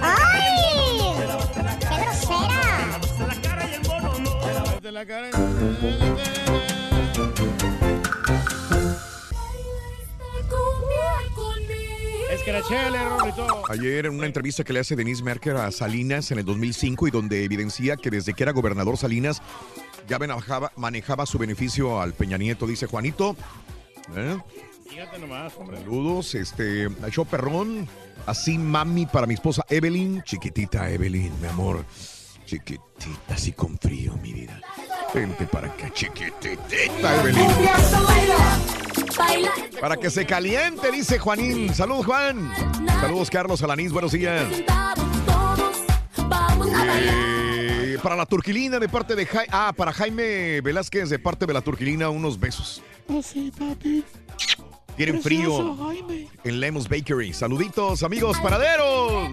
¡Ay! 0.00 0.38
¡Qué 1.80 1.96
grosera! 2.00 3.00
la 3.28 5.04
cara 5.04 5.28
y 5.28 5.34
el 5.34 5.40
mono 5.40 5.78
no. 5.80 6.37
Ayer 13.68 14.06
en 14.06 14.14
una 14.14 14.26
entrevista 14.26 14.64
que 14.64 14.72
le 14.72 14.80
hace 14.80 14.96
Denise 14.96 15.22
Merker 15.22 15.56
a 15.56 15.70
Salinas 15.70 16.30
en 16.30 16.38
el 16.38 16.44
2005 16.44 17.08
y 17.08 17.10
donde 17.10 17.44
evidencia 17.44 17.96
que 17.96 18.10
desde 18.10 18.34
que 18.34 18.42
era 18.42 18.52
gobernador 18.52 18.96
Salinas 18.96 19.42
ya 20.08 20.18
manejaba, 20.18 20.72
manejaba 20.76 21.26
su 21.26 21.38
beneficio 21.38 22.00
al 22.00 22.14
Peña 22.14 22.38
Nieto, 22.38 22.66
dice 22.66 22.86
Juanito. 22.86 23.36
¿eh? 24.16 24.38
Fíjate 24.88 25.18
nomás, 25.18 25.52
hombre. 25.56 25.78
Saludos, 25.78 26.34
este, 26.34 26.88
show 27.10 27.26
perrón, 27.26 27.86
así 28.26 28.56
mami 28.56 29.06
para 29.06 29.26
mi 29.26 29.34
esposa 29.34 29.64
Evelyn, 29.68 30.22
chiquitita 30.22 30.90
Evelyn, 30.90 31.32
mi 31.40 31.48
amor, 31.48 31.84
chiquitita, 32.46 33.34
así 33.34 33.52
con 33.52 33.78
frío, 33.78 34.16
mi 34.22 34.32
vida. 34.32 34.60
Vente 35.14 35.46
para 35.46 35.68
acá, 35.68 35.90
chiquitita 35.92 37.16
Evelyn. 37.20 37.48
Para 39.80 39.96
que 39.96 40.10
se 40.10 40.26
caliente, 40.26 40.90
dice 40.92 41.18
Juanín. 41.18 41.74
Saludos, 41.74 42.06
Juan. 42.06 42.52
Saludos, 43.00 43.30
Carlos 43.30 43.62
Alanís, 43.62 43.92
buenos 43.92 44.12
días. 44.12 44.44
Eh, 46.90 47.98
para 48.02 48.16
la 48.16 48.26
turquilina 48.26 48.78
de 48.78 48.88
parte 48.88 49.14
de 49.14 49.24
Jaime. 49.26 49.48
Ah, 49.52 49.72
para 49.74 49.92
Jaime 49.92 50.60
Velázquez 50.60 51.08
de 51.08 51.18
parte 51.18 51.46
de 51.46 51.52
la 51.54 51.62
turquilina, 51.62 52.10
unos 52.10 52.38
besos. 52.38 52.82
Oh, 53.08 53.22
sí, 53.22 53.50
papi. 53.56 54.04
Tienen 54.96 55.22
Precioso, 55.22 55.74
frío 55.76 55.86
Jaime. 55.86 56.28
en 56.44 56.60
Lemos 56.60 56.88
Bakery. 56.88 57.32
Saluditos, 57.32 58.02
amigos 58.02 58.38
panaderos. 58.40 59.30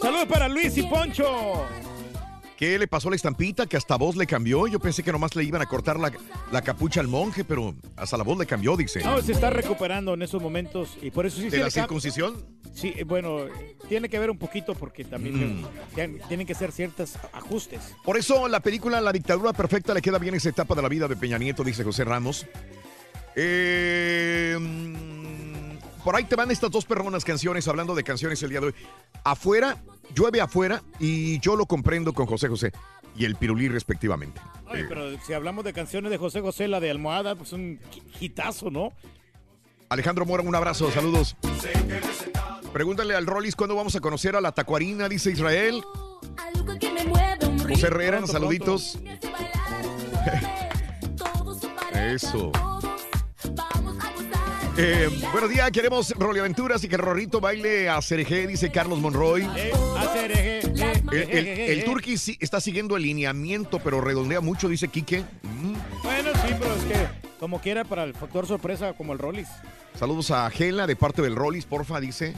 Saludos 0.00 0.26
para 0.28 0.48
Luis 0.48 0.76
y 0.78 0.82
Poncho. 0.84 1.66
¿Qué 2.56 2.78
le 2.78 2.86
pasó 2.86 3.08
a 3.08 3.10
la 3.10 3.16
estampita? 3.16 3.66
Que 3.66 3.76
hasta 3.76 3.96
voz 3.96 4.14
le 4.16 4.26
cambió. 4.26 4.66
Yo 4.68 4.78
pensé 4.78 5.02
que 5.02 5.10
nomás 5.10 5.34
le 5.34 5.42
iban 5.42 5.60
a 5.60 5.66
cortar 5.66 5.98
la, 5.98 6.12
la 6.52 6.62
capucha 6.62 7.00
al 7.00 7.08
monje, 7.08 7.42
pero 7.44 7.74
hasta 7.96 8.16
la 8.16 8.22
voz 8.22 8.38
le 8.38 8.46
cambió, 8.46 8.76
dice. 8.76 9.02
No, 9.02 9.20
se 9.20 9.32
está 9.32 9.50
recuperando 9.50 10.14
en 10.14 10.22
esos 10.22 10.40
momentos 10.40 10.96
y 11.02 11.10
por 11.10 11.26
eso 11.26 11.40
sí 11.40 11.48
¿De 11.50 11.58
la 11.58 11.70
circuncisión? 11.70 12.44
Sí, 12.72 12.92
eh, 12.96 13.04
bueno, 13.04 13.46
tiene 13.88 14.08
que 14.08 14.18
ver 14.20 14.30
un 14.30 14.38
poquito 14.38 14.74
porque 14.74 15.04
también 15.04 15.62
Mm. 15.62 15.66
tienen- 15.94 16.20
tienen 16.28 16.46
que 16.46 16.54
ser 16.54 16.70
ciertos 16.72 17.14
ajustes. 17.32 17.80
Por 18.04 18.16
eso 18.16 18.46
la 18.48 18.60
película 18.60 19.00
La 19.00 19.12
dictadura 19.12 19.52
perfecta 19.52 19.92
le 19.92 20.00
queda 20.02 20.18
bien 20.18 20.34
esa 20.34 20.48
etapa 20.48 20.74
de 20.76 20.82
la 20.82 20.88
vida 20.88 21.08
de 21.08 21.16
Peña 21.16 21.38
Nieto, 21.38 21.64
dice 21.64 21.82
José 21.84 22.04
Ramos. 22.04 22.46
Eh, 23.36 24.56
por 26.04 26.14
ahí 26.14 26.24
te 26.24 26.36
van 26.36 26.50
estas 26.50 26.70
dos 26.70 26.84
perronas 26.84 27.24
canciones, 27.24 27.66
hablando 27.66 27.94
de 27.94 28.04
canciones 28.04 28.42
el 28.42 28.50
día 28.50 28.60
de 28.60 28.66
hoy. 28.66 28.74
Afuera, 29.24 29.82
llueve 30.14 30.40
afuera 30.40 30.82
y 31.00 31.40
yo 31.40 31.56
lo 31.56 31.66
comprendo 31.66 32.12
con 32.12 32.26
José 32.26 32.48
José 32.48 32.72
y 33.16 33.24
el 33.24 33.36
pirulí 33.36 33.68
respectivamente. 33.68 34.40
Oye, 34.68 34.82
Eh, 34.82 34.86
pero 34.88 35.18
si 35.24 35.32
hablamos 35.32 35.64
de 35.64 35.72
canciones 35.72 36.10
de 36.10 36.18
José 36.18 36.40
José, 36.40 36.68
la 36.68 36.80
de 36.80 36.90
Almohada, 36.90 37.34
pues 37.36 37.52
un 37.52 37.80
hitazo, 38.20 38.70
¿no? 38.70 38.92
Alejandro 39.88 40.26
Mora, 40.26 40.42
un 40.42 40.54
abrazo, 40.54 40.90
saludos. 40.90 41.36
Pregúntale 42.72 43.14
al 43.14 43.26
Rollis 43.26 43.54
cuándo 43.54 43.76
vamos 43.76 43.94
a 43.94 44.00
conocer 44.00 44.34
a 44.34 44.40
la 44.40 44.52
tacuarina, 44.52 45.08
dice 45.08 45.30
Israel. 45.30 45.82
José 47.68 47.86
Herrera, 47.86 48.16
Pronto, 48.18 48.32
saluditos. 48.32 48.98
Eso. 51.94 52.50
Eh, 54.76 55.08
buenos 55.30 55.50
días, 55.50 55.70
queremos 55.70 56.10
Rolly 56.18 56.40
Aventuras 56.40 56.82
y 56.82 56.88
que 56.88 56.96
Rorrito 56.96 57.40
baile 57.40 57.88
a 57.88 58.02
Cereje, 58.02 58.48
dice 58.48 58.72
Carlos 58.72 58.98
Monroy. 58.98 59.42
Eh, 59.56 59.70
hacer 59.96 60.32
eje, 60.32 60.58
eh, 60.66 61.02
El, 61.12 61.30
el, 61.30 61.46
el. 61.46 61.84
Turqui 61.84 62.18
sí 62.18 62.36
está 62.40 62.60
siguiendo 62.60 62.96
el 62.96 63.04
lineamiento, 63.04 63.78
pero 63.78 64.00
redondea 64.00 64.40
mucho, 64.40 64.68
dice 64.68 64.88
Quique. 64.88 65.20
Mm. 65.42 65.74
Bueno, 66.02 66.30
sí, 66.44 66.54
pero 66.58 66.74
es 66.74 66.84
que 66.84 67.06
como 67.38 67.60
quiera 67.60 67.84
para 67.84 68.02
el 68.02 68.14
factor 68.14 68.46
sorpresa 68.48 68.94
como 68.94 69.12
el 69.12 69.20
Rollis. 69.20 69.48
Saludos 69.94 70.32
a 70.32 70.50
Gela 70.50 70.88
de 70.88 70.96
parte 70.96 71.22
del 71.22 71.36
Rollis, 71.36 71.66
porfa, 71.66 72.00
dice. 72.00 72.34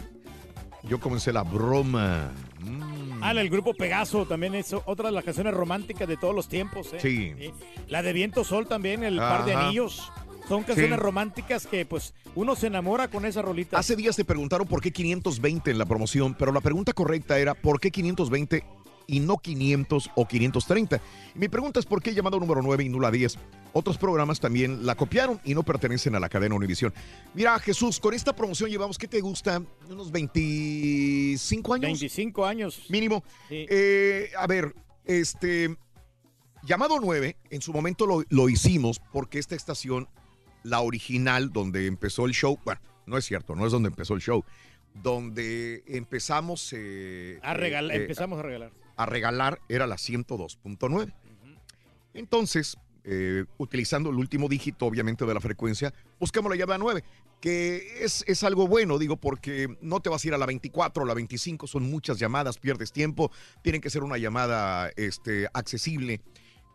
Yo 0.82 1.00
comencé 1.00 1.32
la 1.32 1.42
broma. 1.42 2.32
Mm. 2.60 3.22
Ah, 3.22 3.30
el 3.30 3.48
grupo 3.48 3.72
Pegaso 3.72 4.26
también 4.26 4.54
es 4.54 4.74
otra 4.84 5.08
de 5.08 5.12
las 5.12 5.24
canciones 5.24 5.54
románticas 5.54 6.06
de 6.06 6.18
todos 6.18 6.34
los 6.34 6.48
tiempos. 6.48 6.92
¿eh? 6.92 6.98
Sí. 7.00 7.52
La 7.88 8.02
de 8.02 8.12
Viento 8.12 8.44
Sol 8.44 8.68
también, 8.68 9.02
el 9.04 9.16
par 9.16 9.46
de 9.46 9.54
anillos. 9.54 10.12
Son 10.48 10.62
canciones 10.62 10.96
Sí. 10.98 11.02
románticas 11.02 11.66
que 11.66 11.84
pues 11.84 12.14
uno 12.34 12.54
se 12.54 12.68
enamora 12.68 13.08
con 13.08 13.24
esa 13.24 13.42
rolita. 13.42 13.78
Hace 13.78 13.96
días 13.96 14.14
te 14.16 14.24
preguntaron 14.24 14.66
por 14.66 14.80
qué 14.80 14.92
520 14.92 15.70
en 15.72 15.78
la 15.78 15.86
promoción, 15.86 16.34
pero 16.38 16.52
la 16.52 16.60
pregunta 16.60 16.92
correcta 16.92 17.38
era 17.38 17.54
¿por 17.54 17.80
qué 17.80 17.90
520 17.90 18.64
y 19.08 19.20
no 19.20 19.38
500 19.38 20.10
o 20.14 20.26
530? 20.26 21.00
Y 21.34 21.38
mi 21.38 21.48
pregunta 21.48 21.80
es 21.80 21.86
¿por 21.86 22.00
qué 22.02 22.14
llamado 22.14 22.38
número 22.38 22.62
9 22.62 22.84
y 22.84 22.88
no 22.88 23.00
la 23.00 23.10
10? 23.10 23.38
Otros 23.72 23.98
programas 23.98 24.40
también 24.40 24.86
la 24.86 24.94
copiaron 24.94 25.40
y 25.44 25.54
no 25.54 25.62
pertenecen 25.62 26.14
a 26.14 26.20
la 26.20 26.28
cadena 26.28 26.54
Univisión. 26.54 26.94
Mira, 27.34 27.58
Jesús, 27.58 27.98
con 28.00 28.14
esta 28.14 28.34
promoción 28.34 28.70
llevamos, 28.70 28.96
¿qué 28.98 29.06
te 29.08 29.20
gusta? 29.20 29.60
¿Unos 29.90 30.10
25 30.12 31.74
años? 31.74 31.82
25 31.86 32.46
años. 32.46 32.82
Mínimo. 32.88 33.22
Eh, 33.50 34.30
a 34.38 34.46
ver, 34.46 34.74
este... 35.04 35.76
Llamado 36.62 36.98
9, 37.00 37.36
en 37.50 37.62
su 37.62 37.72
momento 37.72 38.06
lo, 38.06 38.24
lo 38.28 38.48
hicimos 38.48 39.00
porque 39.12 39.38
esta 39.38 39.54
estación, 39.54 40.08
la 40.66 40.80
original, 40.80 41.52
donde 41.52 41.86
empezó 41.86 42.26
el 42.26 42.32
show, 42.32 42.58
bueno, 42.64 42.80
no 43.06 43.16
es 43.16 43.24
cierto, 43.24 43.54
no 43.54 43.66
es 43.66 43.72
donde 43.72 43.88
empezó 43.88 44.14
el 44.14 44.20
show, 44.20 44.44
donde 44.94 45.84
empezamos 45.86 46.72
eh, 46.76 47.38
A 47.42 47.54
regalar, 47.54 47.96
eh, 47.96 48.02
empezamos 48.02 48.38
a 48.38 48.42
regalar. 48.42 48.72
a 48.96 49.06
regalar 49.06 49.60
era 49.68 49.86
la 49.86 49.96
102.9. 49.96 51.12
Entonces, 52.14 52.78
eh, 53.04 53.44
utilizando 53.58 54.10
el 54.10 54.16
último 54.16 54.48
dígito, 54.48 54.86
obviamente, 54.86 55.24
de 55.24 55.34
la 55.34 55.40
frecuencia, 55.40 55.94
buscamos 56.18 56.50
la 56.50 56.56
llamada 56.56 56.78
9, 56.78 57.04
que 57.40 58.02
es, 58.04 58.24
es 58.26 58.42
algo 58.42 58.66
bueno, 58.66 58.98
digo, 58.98 59.16
porque 59.16 59.68
no 59.80 60.00
te 60.00 60.08
vas 60.08 60.24
a 60.24 60.28
ir 60.28 60.34
a 60.34 60.38
la 60.38 60.46
24 60.46 61.04
o 61.04 61.06
la 61.06 61.14
25, 61.14 61.66
son 61.68 61.88
muchas 61.88 62.18
llamadas, 62.18 62.58
pierdes 62.58 62.90
tiempo, 62.90 63.30
tienen 63.62 63.80
que 63.80 63.90
ser 63.90 64.02
una 64.02 64.18
llamada 64.18 64.90
este, 64.96 65.46
accesible. 65.52 66.20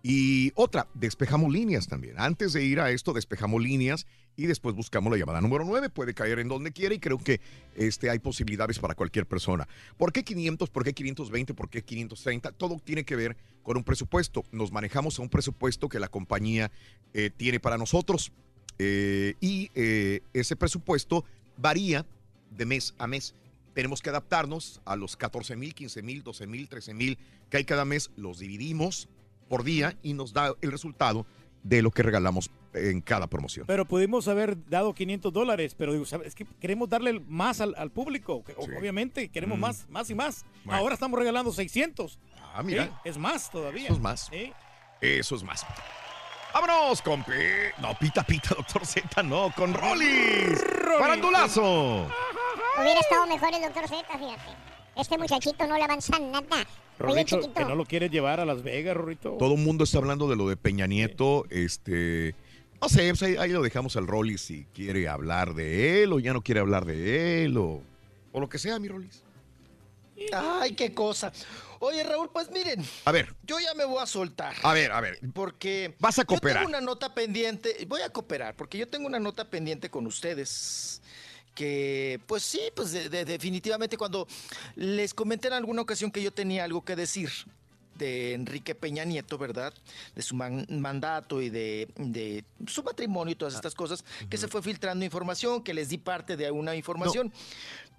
Y 0.04 0.52
otra, 0.56 0.88
despejamos 0.96 1.52
líneas 1.52 1.88
también. 1.88 2.16
Antes 2.18 2.54
de 2.54 2.64
ir 2.64 2.80
a 2.80 2.90
esto, 2.90 3.14
despejamos 3.14 3.62
líneas 3.62 4.08
y 4.36 4.48
después 4.48 4.76
buscamos 4.76 5.12
la 5.12 5.18
llamada 5.18 5.42
número 5.42 5.64
9. 5.64 5.90
Puede 5.90 6.14
caer 6.14 6.40
en 6.40 6.48
donde 6.48 6.72
quiera 6.72 6.96
y 6.96 7.00
creo 7.00 7.20
que 7.20 7.40
este, 7.76 8.10
hay 8.10 8.20
posibilidades 8.20 8.80
para 8.80 8.96
cualquier 8.96 9.28
persona. 9.28 9.68
¿Por 9.98 10.12
qué 10.12 10.24
500? 10.24 10.70
¿Por 10.72 10.84
qué 10.84 10.94
520? 10.94 11.54
¿Por 11.54 11.70
qué 11.70 11.84
530? 11.84 12.52
Todo 12.54 12.80
tiene 12.84 13.06
que 13.06 13.16
ver 13.16 13.38
con 13.62 13.78
un 13.78 13.84
presupuesto. 13.84 14.44
Nos 14.52 14.72
manejamos 14.72 15.20
a 15.20 15.22
un 15.22 15.30
presupuesto 15.30 15.88
que 15.88 16.00
la 16.00 16.08
compañía 16.08 16.72
eh, 17.14 17.30
tiene 17.36 17.60
para 17.60 17.78
nosotros 17.78 18.32
eh, 18.80 19.36
y 19.40 19.70
eh, 19.76 20.22
ese 20.34 20.56
presupuesto 20.56 21.26
varía 21.58 22.08
de 22.50 22.66
mes 22.66 22.96
a 22.98 23.06
mes. 23.06 23.36
Tenemos 23.76 24.02
que 24.02 24.10
adaptarnos 24.10 24.82
a 24.84 24.96
los 24.96 25.16
14 25.16 25.56
mil, 25.56 25.76
15 25.76 26.02
mil, 26.02 26.24
12 26.24 26.48
mil, 26.48 26.68
13 26.68 26.94
mil 26.96 27.20
que 27.52 27.58
hay 27.58 27.66
cada 27.66 27.86
mes. 27.86 28.10
Los 28.16 28.40
dividimos 28.40 29.08
por 29.52 29.64
día 29.66 29.98
y 30.02 30.14
nos 30.14 30.32
da 30.32 30.54
el 30.62 30.72
resultado 30.72 31.26
de 31.62 31.82
lo 31.82 31.92
que 31.92 32.04
regalamos 32.04 32.50
en 32.74 33.02
cada 33.02 33.28
promoción. 33.28 33.66
Pero 33.68 33.84
pudimos 33.86 34.30
haber 34.30 34.56
dado 34.70 34.94
500 34.94 35.34
dólares, 35.34 35.76
pero 35.78 35.92
digo, 35.92 36.06
¿sabes? 36.06 36.28
es 36.30 36.36
que 36.36 36.46
queremos 36.62 36.88
darle 36.88 37.20
más 37.28 37.60
al, 37.60 37.76
al 37.78 37.92
público. 37.92 38.46
que 38.46 38.54
Obviamente 38.58 39.28
queremos 39.30 39.58
Mm. 39.58 39.62
más, 39.62 39.90
más 39.90 40.10
y 40.10 40.16
más. 40.16 40.46
Bueno. 40.64 40.80
Ahora 40.80 40.94
estamos 40.94 41.20
regalando 41.20 41.52
600. 41.52 42.18
Ah, 42.54 42.64
mira. 42.64 42.86
Sí, 42.86 42.92
es 43.10 43.18
más 43.18 43.52
todavía. 43.52 43.84
Eso 43.86 43.94
es 43.96 44.00
más. 44.00 44.30
Sí. 44.32 44.54
Eso 45.02 45.36
es 45.36 45.44
más. 45.44 45.66
Vámonos 46.54 47.02
con 47.02 47.24
Pi- 47.26 47.34
No, 47.82 47.94
pita, 48.00 48.24
pita, 48.24 48.56
doctor 48.56 48.86
Z, 48.86 49.22
no, 49.24 49.52
con 49.56 49.74
Rollis. 49.74 50.58
Farandulazo. 50.98 52.08
Hubiera 52.80 53.00
estado 53.02 53.28
mejor 53.28 53.54
el 53.54 53.62
doctor 53.62 53.88
Z, 53.88 54.18
fíjate. 54.18 54.52
Este 54.96 55.18
muchachito 55.18 55.68
no 55.68 55.78
le 55.78 55.84
avanza 55.84 56.18
nada. 56.20 56.66
Oye, 57.02 57.24
Rorrito, 57.26 57.54
que 57.54 57.66
no 57.66 57.76
lo 57.76 57.86
quieres 57.86 58.12
llevar 58.12 58.40
a 58.40 58.46
Las 58.46 58.64
Vegas, 58.64 58.96
Rorrito. 58.96 59.38
Todo 59.38 59.54
el 59.56 59.60
mundo 59.62 59.84
está 59.84 59.98
hablando 59.98 60.30
de 60.30 60.36
lo 60.36 60.48
de 60.50 60.58
Peña 60.58 60.88
Nieto. 60.88 61.46
Este. 61.50 62.36
No 62.82 62.90
sé, 62.90 63.10
pues 63.10 63.22
ahí, 63.24 63.36
ahí 63.38 63.52
lo 63.52 63.62
dejamos 63.62 63.96
al 63.96 64.08
Rollis 64.08 64.42
si 64.42 64.66
quiere 64.74 65.08
hablar 65.08 65.54
de 65.54 66.04
él 66.04 66.14
o 66.14 66.20
ya 66.20 66.34
no 66.34 66.42
quiere 66.42 66.62
hablar 66.62 66.86
de 66.86 67.46
él 67.46 67.58
o, 67.58 67.82
o 68.32 68.40
lo 68.40 68.50
que 68.50 68.58
sea, 68.58 68.80
mi 68.80 68.88
Rollis. 68.88 69.22
Ay, 70.34 70.74
qué 70.74 70.94
cosa. 70.94 71.32
Oye, 71.80 72.04
Raúl, 72.04 72.30
pues 72.32 72.50
miren, 72.52 72.84
A 73.06 73.12
ver, 73.12 73.34
yo 73.44 73.60
ya 73.60 73.74
me 73.74 73.86
voy 73.86 74.02
a 74.02 74.06
soltar. 74.06 74.54
a 74.62 74.74
ver, 74.74 74.92
a 74.92 75.02
ver. 75.02 75.20
Porque 75.34 75.96
Vas 76.00 76.20
a 76.20 76.22
yo 76.22 76.28
cooperar. 76.28 76.58
tengo 76.64 76.70
una 76.70 76.82
nota 76.82 77.14
pendiente, 77.16 77.76
voy 77.88 78.02
a 78.02 78.10
cooperar, 78.10 78.56
porque 78.56 78.78
yo 78.78 78.88
tengo 78.88 79.08
una 79.08 79.20
nota 79.20 79.50
pendiente 79.50 79.90
con 79.90 80.06
ustedes. 80.06 81.02
Que, 81.56 82.20
pues 82.28 82.44
sí, 82.44 82.62
pues 82.76 82.92
de- 82.92 83.10
de- 83.10 83.26
definitivamente 83.26 83.98
cuando 83.98 84.28
les 84.76 85.14
comenté 85.14 85.48
en 85.50 85.54
alguna 85.56 85.82
ocasión 85.82 86.10
que 86.12 86.24
yo 86.24 86.32
tenía 86.32 86.64
algo 86.64 86.84
que 86.84 86.96
decir 86.96 87.30
de 87.96 88.34
Enrique 88.34 88.74
Peña 88.74 89.04
Nieto, 89.04 89.38
¿verdad? 89.38 89.74
De 90.16 90.22
su 90.22 90.34
man- 90.34 90.66
mandato 90.70 91.42
y 91.42 91.50
de, 91.50 91.88
de 91.98 92.44
su 92.66 92.82
matrimonio 92.84 93.34
y 93.34 93.36
todas 93.36 93.54
estas 93.54 93.76
cosas, 93.76 94.04
que 94.30 94.38
se 94.38 94.48
fue 94.48 94.62
filtrando 94.64 95.04
información, 95.06 95.62
que 95.62 95.74
les 95.74 95.90
di 95.90 95.98
parte 95.98 96.38
de 96.38 96.50
una 96.52 96.74
información. 96.76 97.32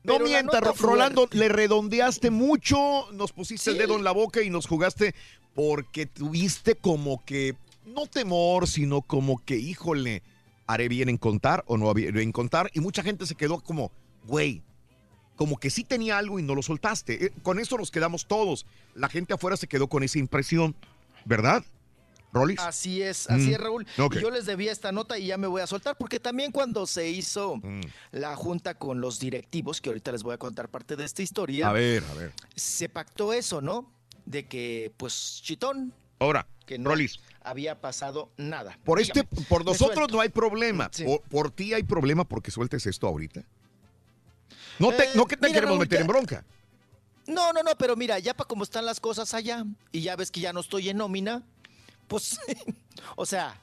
No 0.02 0.14
la 0.18 0.24
mientas, 0.24 0.78
Rolando, 0.81 1.20
fuerte- 1.20 1.36
le 1.39 1.48
redondeaste 1.50 2.31
mucho, 2.31 3.12
nos 3.12 3.32
pusiste 3.32 3.70
el 3.70 3.78
dedo 3.78 3.97
en 3.97 4.02
la 4.02 4.10
boca 4.12 4.42
y 4.42 4.50
nos 4.50 4.66
jugaste 4.66 5.14
porque 5.55 6.06
tuviste 6.06 6.74
como 6.74 7.22
que, 7.24 7.55
no 7.84 8.06
temor, 8.06 8.66
sino 8.66 9.02
como 9.02 9.44
que, 9.44 9.56
híjole, 9.56 10.22
haré 10.66 10.89
bien 10.89 11.08
en 11.08 11.16
contar 11.18 11.65
o 11.66 11.76
no 11.76 11.91
haré 11.91 12.10
bien 12.12 12.18
en 12.28 12.32
contar. 12.32 12.70
Y 12.74 12.81
mucha 12.81 13.02
gente 13.02 13.26
se 13.26 13.34
quedó 13.34 13.60
como, 13.60 13.91
güey, 14.24 14.62
como 15.36 15.58
que 15.58 15.70
sí 15.70 15.82
tenía 15.84 16.18
algo 16.18 16.39
y 16.39 16.42
no 16.42 16.55
lo 16.55 16.62
soltaste. 16.62 17.26
Eh, 17.26 17.32
Con 17.42 17.58
eso 17.58 17.76
nos 17.78 17.91
quedamos 17.91 18.26
todos. 18.26 18.66
La 18.94 19.08
gente 19.08 19.34
afuera 19.34 19.57
se 19.57 19.66
quedó 19.66 19.89
con 19.89 20.02
esa 20.02 20.18
impresión, 20.18 20.74
¿verdad? 21.24 21.65
Rolis. 22.34 22.60
Así 22.60 23.02
es, 23.02 23.28
así 23.28 23.49
Mm, 23.50 23.55
es, 23.55 23.60
Raúl. 23.60 23.86
ok. 23.99 24.15
Y 24.16 24.20
yo 24.23 24.31
les 24.31 24.47
debía 24.47 24.73
esta 24.73 24.91
nota 24.91 25.18
y 25.18 25.26
ya 25.26 25.36
me 25.36 25.47
voy 25.47 25.60
a 25.60 25.66
soltar, 25.66 25.97
porque 25.99 26.18
también 26.18 26.50
cuando 26.50 26.86
se 26.86 27.10
hizo 27.10 27.57
Mm. 27.57 27.81
la 28.12 28.36
junta 28.36 28.73
con 28.74 29.02
los 29.02 29.18
directivos, 29.20 29.82
que 29.82 29.91
ahorita 29.91 30.12
les 30.12 30.23
voy 30.23 30.32
a 30.32 30.39
contar 30.39 30.70
parte 30.70 30.97
de 30.97 31.05
esta 31.05 31.20
historia, 31.23 31.68
A 31.68 31.73
ver, 31.73 32.02
a 32.10 32.15
ver. 32.15 32.32
se 32.57 32.89
pactó 32.89 33.34
eso, 33.34 33.60
¿no? 33.60 33.92
De 34.24 34.47
que, 34.47 34.92
pues, 34.97 35.41
chitón, 35.42 35.92
Ahora, 36.20 36.47
que 36.65 36.78
no 36.78 36.89
Rolis. 36.91 37.20
Había 37.44 37.80
pasado 37.80 38.30
nada. 38.36 38.78
Por 38.84 39.00
este, 39.00 39.24
por 39.24 39.64
nosotros 39.64 40.08
no 40.10 40.20
hay 40.20 40.28
problema. 40.28 40.88
Sí. 40.92 41.04
Por, 41.04 41.20
por 41.22 41.50
ti 41.50 41.74
hay 41.74 41.82
problema 41.82 42.24
porque 42.24 42.50
sueltes 42.50 42.86
esto 42.86 43.06
ahorita. 43.06 43.42
No, 44.78 44.90
te, 44.92 45.04
Eh, 45.04 45.10
no 45.14 45.26
que 45.26 45.36
te 45.36 45.46
mira, 45.48 45.54
queremos 45.54 45.74
Raúl, 45.76 45.80
meter 45.80 45.98
ya- 45.98 46.02
en 46.02 46.06
bronca. 46.06 46.44
No, 47.26 47.52
no, 47.52 47.62
no, 47.62 47.70
pero 47.78 47.94
mira, 47.94 48.18
ya 48.18 48.34
para 48.34 48.48
cómo 48.48 48.64
están 48.64 48.84
las 48.84 48.98
cosas 48.98 49.32
allá, 49.34 49.64
y 49.92 50.00
ya 50.02 50.16
ves 50.16 50.30
que 50.30 50.40
ya 50.40 50.52
no 50.52 50.60
estoy 50.60 50.88
en 50.88 50.96
nómina, 50.96 51.42
pues, 52.08 52.40
o 53.16 53.24
sea, 53.26 53.60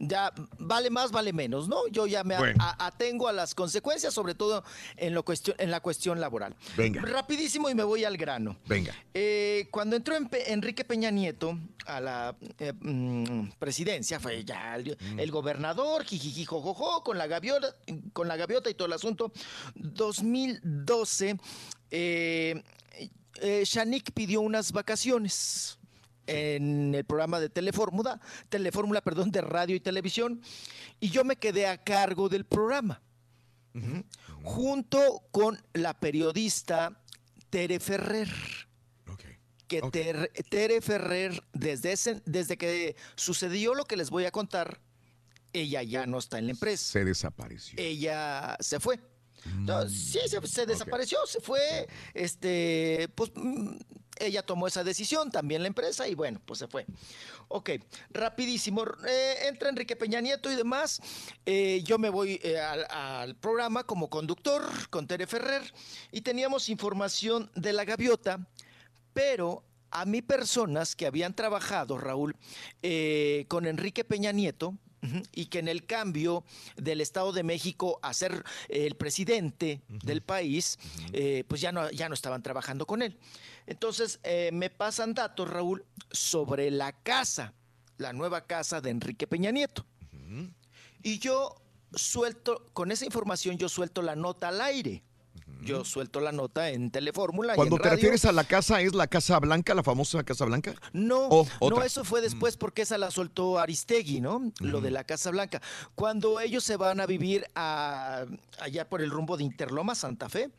ya 0.00 0.32
vale 0.58 0.90
más, 0.90 1.12
vale 1.12 1.32
menos, 1.32 1.68
¿no? 1.68 1.86
Yo 1.88 2.06
ya 2.06 2.24
me 2.24 2.34
a- 2.34 2.38
Bueno. 2.38 2.56
a- 2.64 2.86
atengo 2.86 3.28
a 3.28 3.32
las 3.32 3.54
consecuencias, 3.54 4.12
sobre 4.14 4.34
todo 4.34 4.64
en, 4.96 5.14
lo 5.14 5.22
cuestión, 5.24 5.54
en 5.58 5.70
la 5.70 5.80
cuestión 5.80 6.20
laboral. 6.20 6.56
Venga. 6.76 7.02
Rapidísimo 7.02 7.68
y 7.70 7.74
me 7.74 7.84
voy 7.84 8.04
al 8.04 8.16
grano. 8.16 8.56
Venga. 8.66 8.94
Eh, 9.14 9.68
cuando 9.70 9.96
entró 9.96 10.16
en 10.16 10.28
Pe- 10.28 10.52
Enrique 10.52 10.84
Peña 10.84 11.10
Nieto 11.10 11.58
a 11.86 12.00
la 12.00 12.36
eh, 12.58 12.72
mm, 12.80 13.50
presidencia, 13.58 14.18
fue 14.18 14.42
ya 14.44 14.76
el, 14.76 14.96
el 15.18 15.30
gobernador, 15.30 16.04
jijiji, 16.04 16.44
jojojo, 16.46 17.04
con 17.04 17.18
la 17.18 17.26
gaviota, 17.26 17.74
con 18.12 18.26
la 18.26 18.36
gaviota 18.36 18.70
y 18.70 18.74
todo 18.74 18.86
el 18.86 18.94
asunto. 18.94 19.32
2012, 19.74 21.36
eh, 21.90 22.62
eh, 23.42 23.62
Shanik 23.64 24.12
pidió 24.12 24.40
unas 24.40 24.72
vacaciones 24.72 25.78
en 26.26 26.94
el 26.94 27.04
programa 27.04 27.40
de 27.40 27.48
Telefórmula, 27.48 28.20
Telefórmula, 28.48 29.00
perdón, 29.00 29.30
de 29.30 29.40
radio 29.40 29.74
y 29.76 29.80
televisión, 29.80 30.40
y 31.00 31.10
yo 31.10 31.24
me 31.24 31.36
quedé 31.36 31.66
a 31.66 31.78
cargo 31.82 32.28
del 32.28 32.44
programa 32.44 33.02
junto 34.42 35.22
con 35.30 35.60
la 35.74 35.98
periodista 35.98 37.00
Tere 37.50 37.78
Ferrer. 37.80 38.28
Que 39.68 39.80
Ter- 39.82 40.32
Tere 40.50 40.80
Ferrer, 40.80 41.42
desde, 41.52 41.92
ese- 41.92 42.20
desde 42.26 42.56
que 42.56 42.96
sucedió 43.14 43.74
lo 43.74 43.84
que 43.84 43.96
les 43.96 44.10
voy 44.10 44.24
a 44.24 44.32
contar, 44.32 44.80
ella 45.52 45.82
ya 45.84 46.06
no 46.06 46.18
está 46.18 46.38
en 46.40 46.46
la 46.46 46.52
empresa. 46.52 46.92
Se 46.92 47.04
desapareció. 47.04 47.78
Ella 47.78 48.56
se 48.60 48.80
fue. 48.80 48.98
No, 49.60 49.88
sí, 49.88 50.18
se, 50.26 50.44
se 50.46 50.66
desapareció, 50.66 51.18
se 51.26 51.40
fue. 51.40 51.88
Este, 52.14 53.08
pues 53.14 53.30
mm, 53.34 53.76
ella 54.20 54.42
tomó 54.42 54.66
esa 54.66 54.84
decisión, 54.84 55.30
también 55.30 55.62
la 55.62 55.68
empresa, 55.68 56.06
y 56.06 56.14
bueno, 56.14 56.40
pues 56.44 56.58
se 56.58 56.68
fue. 56.68 56.86
Ok, 57.48 57.70
rapidísimo. 58.10 58.84
eh, 59.08 59.34
entra 59.48 59.68
Enrique 59.68 59.96
Peña 59.96 60.20
Nieto 60.20 60.50
y 60.50 60.56
demás. 60.56 61.00
eh, 61.46 61.82
yo 61.84 61.98
me 61.98 62.10
voy 62.10 62.40
eh, 62.42 62.58
al, 62.58 62.86
al 62.90 63.36
programa 63.36 63.84
como 63.84 64.08
conductor 64.08 64.62
con 64.90 65.06
Tere 65.06 65.26
Ferrer 65.26 65.62
y 66.12 66.20
teníamos 66.20 66.68
información 66.68 67.50
de 67.54 67.72
la 67.72 67.84
gaviota, 67.84 68.46
pero 69.12 69.64
a 69.90 70.04
mí 70.04 70.22
personas 70.22 70.94
que 70.94 71.06
habían 71.06 71.34
trabajado, 71.34 71.98
Raúl, 71.98 72.36
eh, 72.82 73.46
con 73.48 73.66
Enrique 73.66 74.04
Peña 74.04 74.30
Nieto, 74.32 74.74
y 75.32 75.46
que 75.46 75.60
en 75.60 75.68
el 75.68 75.86
cambio 75.86 76.44
del 76.76 77.00
Estado 77.00 77.32
de 77.32 77.42
México 77.42 77.98
a 78.02 78.12
ser 78.12 78.44
eh, 78.68 78.86
el 78.86 78.96
presidente 78.96 79.80
del 79.88 80.20
país, 80.20 80.78
eh, 81.14 81.42
pues 81.48 81.62
ya 81.62 81.72
no, 81.72 81.90
ya 81.90 82.06
no 82.10 82.14
estaban 82.14 82.42
trabajando 82.42 82.84
con 82.86 83.00
él. 83.00 83.16
Entonces 83.66 84.20
eh, 84.22 84.50
me 84.52 84.70
pasan 84.70 85.14
datos, 85.14 85.48
Raúl, 85.48 85.84
sobre 86.10 86.70
la 86.70 86.92
casa, 86.92 87.54
la 87.96 88.12
nueva 88.12 88.46
casa 88.46 88.80
de 88.80 88.90
Enrique 88.90 89.26
Peña 89.26 89.50
Nieto. 89.50 89.84
Y 91.02 91.18
yo 91.18 91.56
suelto, 91.94 92.68
con 92.72 92.92
esa 92.92 93.04
información 93.04 93.56
yo 93.58 93.68
suelto 93.68 94.02
la 94.02 94.16
nota 94.16 94.48
al 94.48 94.60
aire. 94.60 95.02
Yo 95.62 95.84
suelto 95.84 96.20
la 96.20 96.32
nota 96.32 96.70
en 96.70 96.90
Telefórmula. 96.90 97.52
y 97.52 97.56
Cuando 97.56 97.76
en 97.76 97.82
te 97.82 97.88
radio. 97.88 97.96
refieres 97.96 98.24
a 98.24 98.32
la 98.32 98.44
casa, 98.44 98.80
¿es 98.80 98.94
la 98.94 99.08
Casa 99.08 99.38
Blanca, 99.40 99.74
la 99.74 99.82
famosa 99.82 100.22
Casa 100.24 100.46
Blanca? 100.46 100.74
No, 100.94 101.28
no, 101.60 101.82
eso 101.82 102.02
fue 102.04 102.22
después 102.22 102.56
porque 102.56 102.82
esa 102.82 102.96
la 102.96 103.10
soltó 103.10 103.58
Aristegui, 103.58 104.20
¿no? 104.22 104.50
Lo 104.60 104.80
de 104.80 104.90
la 104.90 105.04
Casa 105.04 105.30
Blanca. 105.30 105.60
Cuando 105.94 106.40
ellos 106.40 106.64
se 106.64 106.76
van 106.76 107.00
a 107.00 107.06
vivir 107.06 107.44
a- 107.54 108.24
allá 108.58 108.88
por 108.88 109.02
el 109.02 109.10
rumbo 109.10 109.36
de 109.36 109.44
Interloma, 109.44 109.94
Santa 109.94 110.28
Fe, 110.30 110.50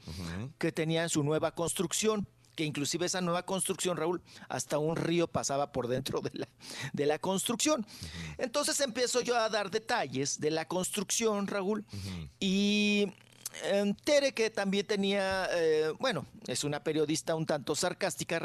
que 0.59 0.71
tenían 0.71 1.09
su 1.09 1.23
nueva 1.23 1.55
construcción, 1.55 2.27
que 2.61 2.65
inclusive 2.65 3.07
esa 3.07 3.21
nueva 3.21 3.43
construcción, 3.43 3.97
Raúl, 3.97 4.21
hasta 4.47 4.77
un 4.77 4.95
río 4.95 5.27
pasaba 5.27 5.71
por 5.71 5.87
dentro 5.87 6.21
de 6.21 6.29
la, 6.33 6.47
de 6.93 7.07
la 7.07 7.17
construcción. 7.17 7.87
Entonces 8.37 8.79
empiezo 8.81 9.21
yo 9.21 9.35
a 9.35 9.49
dar 9.49 9.71
detalles 9.71 10.39
de 10.39 10.51
la 10.51 10.67
construcción, 10.67 11.47
Raúl, 11.47 11.83
y 12.39 13.07
Tere, 14.03 14.33
que 14.33 14.49
también 14.49 14.85
tenía, 14.85 15.47
eh, 15.51 15.91
bueno, 15.99 16.25
es 16.47 16.63
una 16.63 16.83
periodista 16.83 17.35
un 17.35 17.45
tanto 17.45 17.75
sarcástica, 17.75 18.41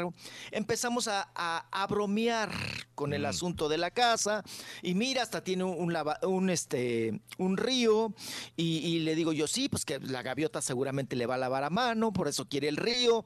empezamos 0.51 1.07
a, 1.07 1.29
a- 1.33 1.65
a 1.71 1.87
bromear 1.87 2.51
con 2.93 3.13
el 3.13 3.25
asunto 3.25 3.69
de 3.69 3.77
la 3.77 3.91
casa 3.91 4.43
y 4.81 4.95
mira, 4.95 5.21
hasta 5.23 5.43
tiene 5.43 5.63
un, 5.63 5.75
un 5.79 5.93
lava- 5.93 6.19
un, 6.23 6.49
este, 6.49 7.21
un 7.37 7.57
río 7.57 8.13
y, 8.55 8.79
y 8.79 8.99
le 8.99 9.15
digo 9.15 9.31
yo, 9.33 9.47
sí, 9.47 9.69
pues 9.69 9.85
que 9.85 9.99
la 9.99 10.21
gaviota 10.23 10.61
seguramente 10.61 11.15
le 11.15 11.25
va 11.25 11.35
a 11.35 11.39
lavar 11.39 11.63
a 11.63 11.69
mano, 11.69 12.11
por 12.11 12.27
eso 12.27 12.47
quiere 12.49 12.67
el 12.67 12.77
río. 12.77 13.25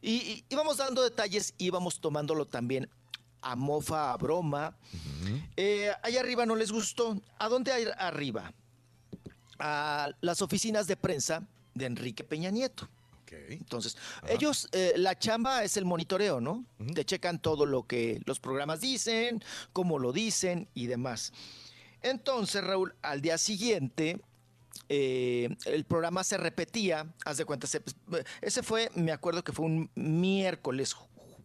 Y, 0.00 0.10
y 0.16 0.44
íbamos 0.50 0.76
dando 0.76 1.02
detalles, 1.02 1.54
íbamos 1.58 2.00
tomándolo 2.00 2.46
también 2.46 2.88
a 3.40 3.56
mofa, 3.56 4.12
a 4.12 4.16
broma. 4.16 4.76
Eh, 5.56 5.90
allá 6.02 6.20
arriba 6.20 6.46
no 6.46 6.56
les 6.56 6.70
gustó. 6.72 7.20
¿A 7.38 7.48
dónde 7.48 7.72
hay 7.72 7.86
arriba? 7.98 8.52
A 9.64 10.10
las 10.20 10.42
oficinas 10.42 10.88
de 10.88 10.96
prensa 10.96 11.46
de 11.74 11.86
Enrique 11.86 12.24
Peña 12.24 12.50
Nieto. 12.50 12.88
Entonces, 13.48 13.96
ellos, 14.28 14.68
eh, 14.72 14.92
la 14.96 15.16
chamba 15.18 15.62
es 15.64 15.76
el 15.76 15.84
monitoreo, 15.84 16.40
¿no? 16.40 16.66
Te 16.94 17.04
checan 17.04 17.40
todo 17.40 17.64
lo 17.64 17.86
que 17.86 18.20
los 18.26 18.40
programas 18.40 18.80
dicen, 18.80 19.42
cómo 19.72 19.98
lo 20.00 20.12
dicen 20.12 20.68
y 20.74 20.86
demás. 20.86 21.32
Entonces, 22.02 22.62
Raúl, 22.64 22.94
al 23.02 23.22
día 23.22 23.38
siguiente, 23.38 24.20
eh, 24.88 25.48
el 25.64 25.84
programa 25.84 26.24
se 26.24 26.36
repetía, 26.36 27.06
haz 27.24 27.36
de 27.38 27.44
cuenta, 27.44 27.66
se- 27.68 27.82
ese 28.40 28.62
fue, 28.62 28.90
me 28.96 29.12
acuerdo 29.12 29.44
que 29.44 29.52
fue 29.52 29.64
un 29.64 29.88
miércoles, 29.94 30.94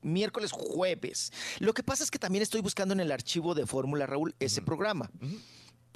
miércoles 0.02 0.52
jueves. 0.52 1.32
Lo 1.60 1.74
que 1.74 1.84
pasa 1.84 2.04
es 2.04 2.12
que 2.12 2.20
también 2.20 2.42
estoy 2.42 2.62
buscando 2.62 2.94
en 2.94 3.00
el 3.00 3.12
archivo 3.12 3.54
de 3.54 3.66
Fórmula, 3.68 4.08
Raúl, 4.08 4.34
ese 4.40 4.62
programa 4.62 5.10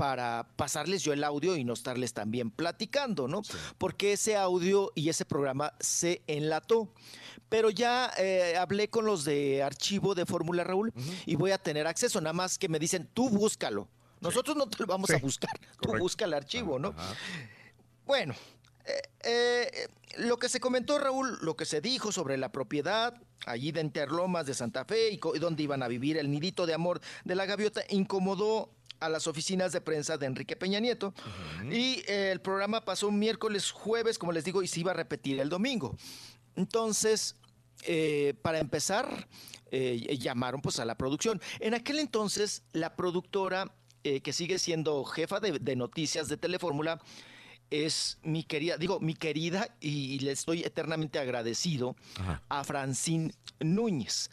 para 0.01 0.47
pasarles 0.55 1.03
yo 1.03 1.13
el 1.13 1.23
audio 1.23 1.55
y 1.55 1.63
no 1.63 1.73
estarles 1.73 2.11
también 2.11 2.49
platicando, 2.49 3.27
¿no? 3.27 3.43
Porque 3.77 4.13
ese 4.13 4.35
audio 4.35 4.91
y 4.95 5.09
ese 5.09 5.25
programa 5.25 5.73
se 5.79 6.23
enlató. 6.25 6.91
Pero 7.49 7.69
ya 7.69 8.11
eh, 8.17 8.57
hablé 8.57 8.89
con 8.89 9.05
los 9.05 9.25
de 9.25 9.61
archivo 9.61 10.15
de 10.15 10.25
Fórmula 10.25 10.63
Raúl 10.63 10.91
y 11.27 11.35
voy 11.35 11.51
a 11.51 11.59
tener 11.59 11.85
acceso, 11.85 12.19
nada 12.19 12.33
más 12.33 12.57
que 12.57 12.67
me 12.67 12.79
dicen, 12.79 13.11
tú 13.13 13.29
búscalo. 13.29 13.87
Nosotros 14.21 14.57
no 14.57 14.67
te 14.67 14.77
lo 14.79 14.87
vamos 14.87 15.11
a 15.11 15.19
buscar. 15.19 15.51
Tú 15.79 15.95
busca 15.99 16.25
el 16.25 16.33
archivo, 16.33 16.79
¿no? 16.79 16.95
Bueno, 18.07 18.33
eh, 18.85 19.01
eh, 19.23 19.87
lo 20.17 20.37
que 20.37 20.49
se 20.49 20.59
comentó, 20.59 20.97
Raúl, 20.97 21.37
lo 21.41 21.55
que 21.55 21.65
se 21.65 21.79
dijo 21.79 22.11
sobre 22.11 22.37
la 22.39 22.51
propiedad 22.51 23.13
allí 23.45 23.71
de 23.71 23.81
Interlomas 23.81 24.47
de 24.47 24.55
Santa 24.55 24.83
Fe 24.83 25.11
y, 25.11 25.19
y 25.35 25.39
donde 25.39 25.61
iban 25.61 25.83
a 25.83 25.87
vivir 25.87 26.17
el 26.17 26.31
nidito 26.31 26.65
de 26.65 26.73
amor 26.73 27.01
de 27.23 27.35
la 27.35 27.45
gaviota, 27.45 27.81
incomodó 27.89 28.71
a 29.01 29.09
las 29.09 29.27
oficinas 29.27 29.73
de 29.73 29.81
prensa 29.81 30.17
de 30.17 30.27
Enrique 30.27 30.55
Peña 30.55 30.79
Nieto. 30.79 31.13
Y 31.69 32.03
eh, 32.07 32.31
el 32.31 32.39
programa 32.39 32.85
pasó 32.85 33.09
un 33.09 33.19
miércoles, 33.19 33.71
jueves, 33.71 34.17
como 34.17 34.31
les 34.31 34.45
digo, 34.45 34.61
y 34.63 34.67
se 34.67 34.79
iba 34.79 34.91
a 34.91 34.95
repetir 34.95 35.39
el 35.39 35.49
domingo. 35.49 35.97
Entonces, 36.55 37.35
eh, 37.83 38.35
para 38.41 38.59
empezar, 38.59 39.27
eh, 39.71 40.17
llamaron 40.19 40.61
pues 40.61 40.79
a 40.79 40.85
la 40.85 40.95
producción. 40.95 41.41
En 41.59 41.73
aquel 41.73 41.99
entonces, 41.99 42.63
la 42.73 42.95
productora 42.95 43.73
eh, 44.03 44.21
que 44.21 44.33
sigue 44.33 44.59
siendo 44.59 45.03
jefa 45.03 45.39
de, 45.39 45.59
de 45.59 45.75
noticias 45.75 46.27
de 46.27 46.37
Telefórmula 46.37 47.01
es 47.71 48.19
mi 48.21 48.43
querida, 48.43 48.77
digo, 48.77 48.99
mi 48.99 49.15
querida, 49.15 49.75
y 49.79 50.19
le 50.19 50.31
estoy 50.33 50.61
eternamente 50.61 51.17
agradecido 51.19 51.95
a 52.49 52.63
Francine 52.63 53.33
Núñez. 53.61 54.29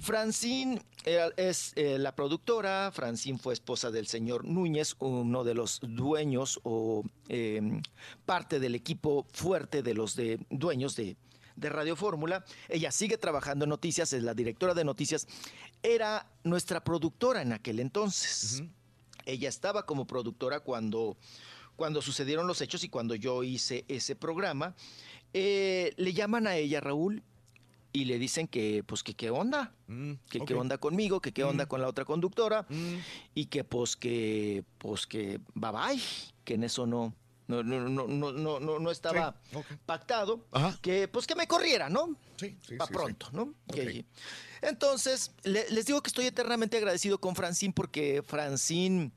Francine 0.00 0.82
era- 1.04 1.30
es 1.36 1.72
eh, 1.76 1.98
la 1.98 2.14
productora, 2.14 2.90
Francine 2.92 3.38
fue 3.38 3.54
esposa 3.54 3.90
del 3.90 4.06
señor 4.06 4.44
Núñez, 4.44 4.96
uno 4.98 5.44
de 5.44 5.54
los 5.54 5.78
dueños 5.82 6.60
o 6.64 7.04
eh, 7.28 7.80
parte 8.26 8.58
del 8.60 8.74
equipo 8.74 9.26
fuerte 9.32 9.82
de 9.82 9.94
los 9.94 10.16
de, 10.16 10.38
dueños 10.50 10.96
de, 10.96 11.16
de 11.56 11.68
Radio 11.68 11.94
Fórmula. 11.96 12.44
Ella 12.68 12.90
sigue 12.90 13.18
trabajando 13.18 13.64
en 13.64 13.68
noticias, 13.70 14.12
es 14.12 14.22
la 14.22 14.34
directora 14.34 14.74
de 14.74 14.84
noticias. 14.84 15.26
Era 15.82 16.26
nuestra 16.44 16.82
productora 16.82 17.42
en 17.42 17.52
aquel 17.52 17.80
entonces. 17.80 18.62
Ella 19.26 19.48
estaba 19.48 19.84
como 19.86 20.06
productora 20.06 20.60
cuando, 20.60 21.16
cuando 21.80 22.02
sucedieron 22.02 22.46
los 22.46 22.60
hechos 22.60 22.84
y 22.84 22.90
cuando 22.90 23.14
yo 23.14 23.42
hice 23.42 23.86
ese 23.88 24.14
programa. 24.14 24.74
Eh, 25.32 25.94
le 25.96 26.12
llaman 26.12 26.46
a 26.46 26.54
ella, 26.56 26.78
Raúl, 26.78 27.22
y 27.90 28.04
le 28.04 28.18
dicen 28.18 28.46
que, 28.48 28.84
pues, 28.84 29.02
que 29.02 29.14
qué 29.14 29.30
onda, 29.30 29.72
que 30.28 30.40
qué 30.44 30.52
onda 30.52 30.76
conmigo, 30.76 31.22
que 31.22 31.32
qué 31.32 31.42
onda 31.42 31.64
con 31.64 31.80
la 31.80 31.88
otra 31.88 32.04
conductora, 32.04 32.66
y 33.34 33.46
que, 33.46 33.64
pues, 33.64 33.96
que, 33.96 34.62
pues, 34.76 35.06
que 35.06 35.40
bye 35.54 35.70
bye, 35.72 36.02
que 36.44 36.52
en 36.54 36.64
eso 36.64 36.84
no, 36.86 37.14
no, 37.48 37.62
no, 37.62 37.80
no, 37.88 38.06
no, 38.06 38.60
no, 38.60 38.78
no, 38.78 38.90
estaba 38.90 39.40
pactado, 39.86 40.44
que, 40.82 41.08
pues, 41.08 41.26
que 41.26 41.34
me 41.34 41.46
corriera, 41.46 41.88
¿no? 41.88 42.14
Sí, 42.36 42.58
sí, 42.68 42.76
Pa' 42.76 42.86
sí, 42.88 42.92
pronto, 42.92 43.26
sí. 43.30 43.32
¿no? 43.36 43.54
Entonces, 44.60 45.32
le- 45.44 45.70
les 45.70 45.86
digo 45.86 46.02
que 46.02 46.08
estoy 46.08 46.26
eternamente 46.26 46.76
agradecido 46.76 47.18
con 47.18 47.34
Francine 47.34 47.72
porque 47.72 48.22
Francine 48.22 49.12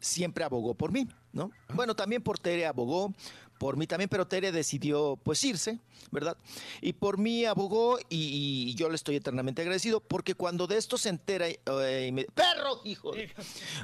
siempre 0.00 0.44
abogó 0.44 0.74
por 0.74 0.92
mí, 0.92 1.06
¿no? 1.36 1.52
Bueno, 1.74 1.94
también 1.94 2.22
por 2.22 2.38
Tere 2.38 2.66
abogó, 2.66 3.14
por 3.58 3.76
mí 3.76 3.86
también, 3.86 4.08
pero 4.08 4.26
Tere 4.26 4.50
decidió 4.50 5.16
pues 5.22 5.44
irse, 5.44 5.78
¿verdad? 6.10 6.36
Y 6.80 6.94
por 6.94 7.18
mí 7.18 7.44
abogó 7.44 7.98
y, 8.08 8.68
y 8.70 8.74
yo 8.74 8.88
le 8.88 8.96
estoy 8.96 9.16
eternamente 9.16 9.62
agradecido 9.62 10.00
porque 10.00 10.34
cuando 10.34 10.66
de 10.66 10.76
esto 10.78 10.98
se 10.98 11.10
entera, 11.10 11.46
eh, 11.48 12.10
me- 12.12 12.24
perro, 12.24 12.80
hijo, 12.84 13.12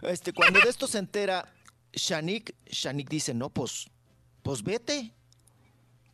este, 0.02 0.32
cuando 0.32 0.60
de 0.60 0.68
esto 0.70 0.86
se 0.88 0.98
entera 0.98 1.52
Shanik, 1.92 2.54
Shanik 2.66 3.08
dice, 3.08 3.34
no, 3.34 3.50
pues, 3.50 3.86
pues 4.42 4.62
vete. 4.62 5.12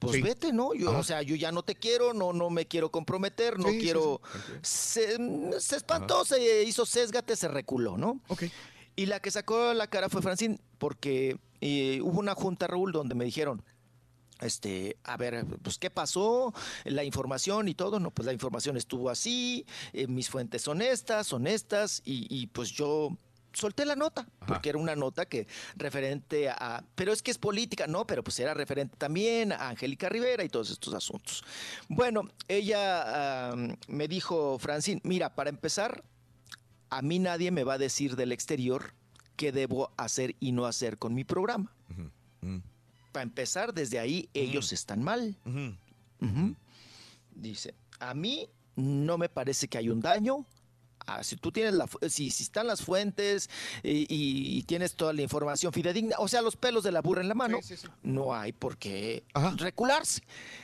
Pues 0.01 0.15
Sí. 0.15 0.23
vete, 0.23 0.53
¿no? 0.53 0.75
Yo, 0.75 0.91
Ajá. 0.91 0.99
o 0.99 1.03
sea, 1.03 1.23
yo 1.23 1.35
ya 1.35 1.51
no 1.51 1.65
te 1.65 1.75
quiero, 1.75 2.15
no, 2.15 2.33
no 2.33 2.51
me 2.51 2.67
quiero 2.67 2.89
comprometer, 2.93 3.59
no 3.59 3.71
Sí, 3.71 3.81
quiero. 3.81 4.21
sí, 4.63 5.01
Se, 5.01 5.61
se 5.61 5.77
espantó, 5.77 6.25
se 6.25 6.63
hizo 6.63 6.87
sésgate, 6.87 7.35
se 7.35 7.49
reculó, 7.49 7.97
¿no? 7.99 8.21
Ok. 8.29 8.45
Y 8.99 9.07
la 9.07 9.21
que 9.21 9.31
sacó 9.31 9.75
la 9.75 9.87
cara 9.87 10.09
fue 10.09 10.23
Francine, 10.23 10.59
porque 10.77 11.39
eh, 11.61 12.01
hubo 12.03 12.19
una 12.19 12.35
junta, 12.35 12.67
Raúl, 12.67 12.91
donde 12.91 13.15
me 13.15 13.25
dijeron, 13.25 13.63
este, 14.41 14.97
a 15.05 15.17
ver, 15.17 15.47
pues 15.63 15.79
qué 15.79 15.89
pasó, 15.89 16.53
la 16.85 17.05
información 17.05 17.69
y 17.69 17.75
todo, 17.75 18.01
no, 18.01 18.11
pues 18.11 18.27
la 18.27 18.33
información 18.33 18.77
estuvo 18.77 19.09
así, 19.09 19.65
eh, 19.93 20.09
mis 20.09 20.29
fuentes 20.29 20.63
son 20.63 20.83
estas, 20.83 21.33
honestas, 21.33 22.03
y, 22.05 22.27
y 22.29 22.49
pues 22.49 22.73
yo 22.73 23.17
solté 23.53 23.85
la 23.85 23.95
nota, 23.95 24.27
porque 24.49 24.71
era 24.71 24.79
una 24.79 24.97
nota 24.97 25.27
que 25.27 25.47
referente 25.77 26.49
a, 26.49 26.83
pero 26.97 27.13
es 27.13 27.23
que 27.23 27.31
es 27.31 27.39
política, 27.39 27.87
no, 27.87 28.05
pero 28.05 28.25
pues 28.25 28.41
era 28.41 28.53
referente 28.53 28.97
también 28.97 29.53
a 29.53 29.69
Angélica 29.69 30.09
Rivera 30.09 30.43
y 30.43 30.49
todos 30.49 30.71
estos 30.71 30.93
asuntos. 30.93 31.45
Bueno, 31.89 32.23
ella 32.49 33.53
ah, 33.53 33.57
me 33.87 34.09
dijo, 34.09 34.59
Francine, 34.59 35.01
mira, 35.05 35.37
para 35.37 35.51
empezar, 35.51 36.03
a 36.91 37.03
mí 37.03 37.19
nadie 37.19 37.51
me 37.51 37.65
va 37.65 37.75
a 37.75 37.79
decir 37.79 38.17
del 38.17 38.33
exterior 38.33 38.95
qué 39.37 39.53
debo 39.53 39.91
hacer 39.97 40.35
y 40.41 40.53
no 40.53 40.67
hacer 40.67 40.99
con 40.99 41.15
mi 41.15 41.25
programa. 41.25 41.73
Para 43.13 43.23
empezar, 43.23 43.73
desde 43.75 43.99
ahí 43.99 44.29
ellos 44.35 44.73
están 44.73 45.03
mal. 45.03 45.37
Dice, 47.35 47.75
a 48.01 48.15
mí 48.15 48.49
no 48.77 49.19
me 49.19 49.29
parece 49.29 49.69
que 49.69 49.79
hay 49.79 49.89
un 49.89 50.01
daño. 50.01 50.45
Ah, 51.07 51.23
si 51.25 51.37
tú 51.37 51.51
tienes 51.51 51.73
la, 51.75 51.89
si, 52.11 52.29
si 52.31 52.43
están 52.43 52.67
las 52.67 52.83
fuentes 52.83 53.49
y, 53.83 54.01
y- 54.15 54.59
y 54.59 54.63
tienes 54.65 54.95
toda 54.95 55.13
la 55.15 55.23
información 55.23 55.73
fidedigna, 55.73 56.17
o 56.19 56.29
sea, 56.29 56.43
los 56.43 56.57
pelos 56.57 56.83
de 56.85 56.93
la 56.93 57.01
burra 57.01 57.23
en 57.23 57.29
la 57.29 57.35
mano, 57.35 57.59
no 58.03 58.35
hay 58.35 58.53
por 58.53 58.77
qué 58.77 59.25
recularse. 59.57 60.21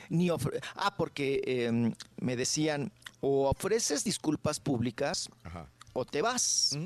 Ni 0.09 0.29
ah, 0.29 0.95
porque 0.97 1.41
eh, 1.45 1.93
me 2.21 2.35
decían, 2.35 2.91
o 3.21 3.49
ofreces 3.49 4.03
disculpas 4.03 4.59
públicas 4.59 5.29
o 5.95 6.05
te 6.05 6.21
vas. 6.21 6.77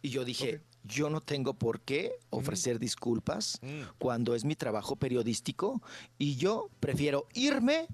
Y 0.00 0.08
yo 0.08 0.24
dije, 0.24 0.62
yo 0.82 1.10
no 1.10 1.20
tengo 1.20 1.54
por 1.54 1.82
qué 1.82 2.18
ofrecer 2.30 2.78
disculpas 2.78 3.60
cuando 3.98 4.34
es 4.34 4.44
mi 4.44 4.56
trabajo 4.56 4.96
periodístico 4.96 5.82
y 6.18 6.36
yo 6.36 6.70
prefiero 6.80 7.28
irme 7.34 7.86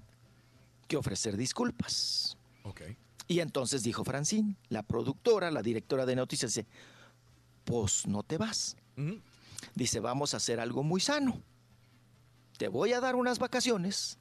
que 0.86 0.96
ofrecer 0.96 1.36
disculpas. 1.36 2.38
Ok. 2.62 2.82
Y 3.26 3.40
entonces 3.40 3.82
dijo 3.82 4.04
Francine, 4.04 4.56
la 4.68 4.84
productora, 4.84 5.50
la 5.50 5.62
directora 5.62 6.06
de 6.06 6.14
noticias, 6.14 6.54
dice, 6.54 6.68
pues 7.64 8.06
no 8.06 8.22
te 8.22 8.38
vas. 8.38 8.76
Dice, 9.74 9.98
vamos 9.98 10.32
a 10.34 10.36
hacer 10.36 10.60
algo 10.60 10.84
muy 10.84 11.00
sano. 11.00 11.42
Te 12.56 12.68
voy 12.68 12.92
a 12.92 13.00
dar 13.00 13.16
unas 13.16 13.40
vacaciones. 13.40 14.16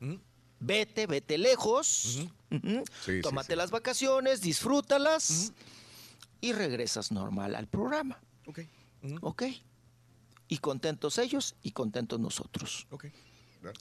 Vete, 0.59 1.05
vete 1.05 1.37
lejos. 1.37 1.87
Sí, 1.87 2.29
sí, 3.05 3.21
Tómate 3.21 3.55
las 3.55 3.69
vacaciones, 3.69 4.41
disfrútalas 4.41 5.53
y 6.43 6.51
regresas 6.51 7.09
normal 7.11 7.55
al 7.55 7.67
programa. 7.67 8.19
Ok. 8.47 8.59
Ok. 9.21 9.43
Y 10.49 10.57
contentos 10.57 11.17
ellos 11.17 11.55
y 11.63 11.71
contentos 11.71 12.19
nosotros. 12.19 12.85
Ok. 12.91 13.05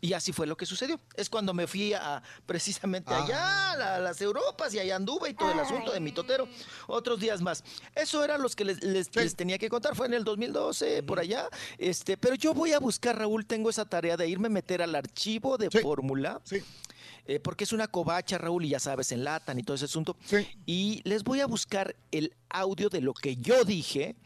Y 0.00 0.12
así 0.12 0.32
fue 0.32 0.46
lo 0.46 0.56
que 0.56 0.64
sucedió. 0.64 1.00
Es 1.16 1.28
cuando 1.28 1.52
me 1.54 1.66
fui 1.66 1.92
a 1.92 2.22
precisamente 2.46 3.12
Ah. 3.12 3.24
allá, 3.24 3.72
a 3.72 3.76
la- 3.76 3.98
las 3.98 4.20
Europas, 4.20 4.72
y 4.74 4.78
allá 4.78 4.94
anduve 4.94 5.30
y 5.30 5.34
todo 5.34 5.50
el 5.50 5.58
asunto 5.58 5.90
de 5.92 5.98
mi 5.98 6.12
totero. 6.12 6.46
Otros 6.86 7.18
días 7.18 7.40
más. 7.42 7.64
Eso 7.96 8.22
era 8.22 8.38
los 8.38 8.54
que 8.54 8.64
les, 8.64 8.80
les- 8.84 9.12
les 9.16 9.34
tenía 9.34 9.58
que 9.58 9.68
contar. 9.68 9.96
Fue 9.96 10.06
en 10.06 10.14
el 10.14 10.22
2012, 10.22 11.02
por 11.02 11.18
allá. 11.18 11.48
Este, 11.78 12.16
pero 12.16 12.36
yo 12.36 12.54
voy 12.54 12.72
a 12.74 12.78
buscar, 12.78 13.18
Raúl, 13.18 13.44
tengo 13.44 13.70
esa 13.70 13.84
tarea 13.84 14.16
de 14.16 14.28
irme 14.28 14.46
a 14.46 14.50
meter 14.50 14.82
al 14.82 14.94
archivo 14.94 15.58
de 15.58 15.68
fórmula. 15.68 16.40
Eh, 17.26 17.38
porque 17.38 17.64
es 17.64 17.72
una 17.72 17.86
covacha, 17.88 18.36
Raúl, 18.36 18.64
y 18.64 18.70
ya 18.70 18.80
sabes, 18.80 19.12
enlatan 19.12 19.58
y 19.58 19.62
todo 19.62 19.76
ese 19.76 19.84
asunto. 19.84 20.16
Y 20.66 21.00
les 21.04 21.22
voy 21.22 21.40
a 21.40 21.46
buscar 21.46 21.94
el 22.10 22.34
audio 22.50 22.88
de 22.88 23.00
lo 23.00 23.14
que 23.14 23.36
yo 23.36 23.64
dije 23.64 24.16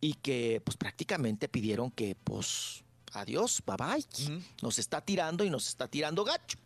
y 0.00 0.14
que 0.14 0.60
pues 0.64 0.76
prácticamente 0.76 1.48
pidieron 1.48 1.90
que 1.90 2.14
pues 2.22 2.84
adiós, 3.12 3.62
bye 3.66 3.76
bye. 3.76 4.40
Nos 4.60 4.78
está 4.78 5.00
tirando 5.00 5.42
y 5.44 5.50
nos 5.50 5.68
está 5.68 5.88
tirando 5.88 6.22
gacho. 6.24 6.58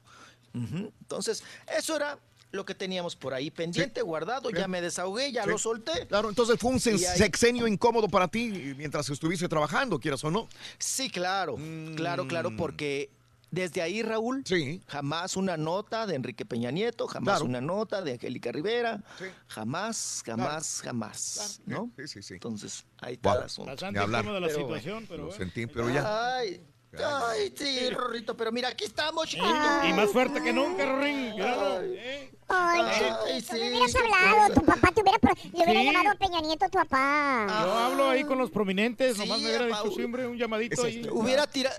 Entonces, 0.55 1.43
eso 1.77 1.97
era 1.97 2.19
lo 2.53 2.65
que 2.65 2.75
teníamos 2.75 3.15
por 3.15 3.35
ahí 3.35 3.51
pendiente, 3.51 4.01
guardado, 4.01 4.51
ya 4.51 4.67
me 4.67 4.81
desahogué, 4.81 5.31
ya 5.31 5.45
Sí. 5.45 5.51
lo 5.51 5.59
solté. 5.59 6.07
Claro, 6.07 6.31
entonces 6.31 6.57
fue 6.59 6.71
un 6.71 6.77
ahí- 6.77 6.99
sexenio 6.99 7.67
incómodo 7.69 8.09
para 8.09 8.29
ti 8.29 8.75
mientras 8.77 9.11
estuviste 9.11 9.47
trabajando, 9.49 9.99
quieras 10.01 10.25
o 10.25 10.31
no. 10.31 10.49
Sí, 10.79 11.11
claro, 11.11 11.57
claro, 11.97 12.27
claro, 12.27 12.57
porque 12.57 13.11
desde 13.51 13.81
ahí, 13.83 14.03
Raúl, 14.03 14.45
jamás 14.87 15.37
una 15.37 15.57
nota 15.57 16.07
de 16.07 16.15
Enrique 16.17 16.45
Peña 16.45 16.71
Nieto, 16.71 17.07
jamás 17.07 17.37
Claro. 17.37 17.45
una 17.47 17.61
nota 17.61 18.03
de 18.03 18.13
Angélica 18.13 18.53
Rivera, 18.53 19.03
jamás, 19.49 20.23
jamás, 20.27 20.81
jamás, 20.85 21.61
¿no? 21.67 21.91
Sí, 21.97 22.09
sí, 22.09 22.23
sí. 22.23 22.35
Entonces, 22.35 22.85
ahí 23.01 23.15
está 23.15 23.31
el 23.33 23.37
Wow. 23.39 23.45
asunto. 23.47 23.71
Bastante 23.71 23.99
Ni 23.99 24.03
hablar. 24.05 24.25
incómoda 24.25 24.41
la 24.41 24.47
Pero 24.49 24.59
situación, 24.61 25.05
pero 25.09 25.17
Lo 25.19 25.29
bueno. 25.29 25.39
sentí, 25.39 25.67
pero 25.67 25.89
ya. 25.91 26.37
Ay, 26.37 26.61
ay, 26.99 27.55
sí, 27.57 27.91
Rorrito, 27.91 28.37
pero 28.37 28.51
mira, 28.53 28.69
aquí 28.69 28.85
estamos, 28.85 29.27
chiquito. 29.29 29.49
Y 29.89 29.93
más 29.93 30.11
fuerte 30.11 30.43
que 30.43 30.53
nunca. 30.53 30.85
Eh. 31.05 32.31
Ay, 32.49 32.81
Ay, 32.81 33.41
chiquito, 33.41 33.55
sí. 33.55 33.61
me 33.61 33.69
hubieras 33.71 33.95
hablado, 33.97 34.55
tu 34.55 34.67
papá 34.67 34.93
te 34.93 35.03
hubiera, 35.03 35.19
le 35.45 35.51
hubiera 35.65 35.81
Sí. 35.81 35.87
llamado 35.87 36.11
a 36.11 36.15
Peña 36.15 36.41
Nieto 36.41 36.65
a 36.65 36.69
tu 36.69 36.79
papá. 36.79 37.47
Yo 37.49 37.73
hablo 37.73 38.09
ahí 38.11 38.25
con 38.25 38.39
los 38.39 38.51
prominentes, 38.51 39.15
Sí, 39.17 39.19
nomás 39.23 39.41
me 39.41 39.47
hubiera 39.49 39.67
dicho 39.67 39.91
siempre 39.93 40.27
un 40.27 40.37
llamadito 40.37 40.83
ahí. 40.85 41.07
Hubiera 41.11 41.47
tirado. 41.47 41.77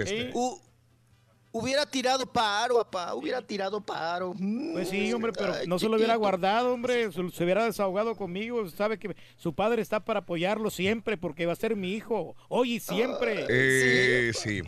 Sí. 1.58 1.60
hu- 1.60 1.64
Hubiera 1.64 1.86
tirado 1.86 2.26
paro, 2.26 2.76
papá. 2.78 3.14
Hubiera 3.16 3.42
tirado 3.42 3.82
paro. 3.82 4.34
Pues 4.74 4.90
sí, 4.90 5.12
hombre, 5.14 5.32
pero 5.38 5.54
Ay, 5.54 5.68
no 5.68 5.80
se 5.80 5.88
lo 5.90 5.96
hubiera 5.98 6.16
guardado, 6.16 6.74
hombre. 6.74 7.12
Se, 7.12 7.30
se 7.32 7.44
hubiera 7.44 7.66
desahogado 7.66 8.16
conmigo. 8.16 8.68
Sabe 8.70 8.98
que 9.00 9.16
su 9.38 9.54
padre 9.54 9.82
está 9.82 10.00
para 10.06 10.20
apoyarlo 10.22 10.70
siempre 10.70 11.18
porque 11.18 11.46
va 11.46 11.54
a 11.54 11.58
ser 11.58 11.76
mi 11.76 11.94
hijo. 11.94 12.36
Hoy 12.50 12.74
y 12.76 12.80
siempre. 12.80 13.46
Eh, 13.50 14.32
sí. 14.34 14.62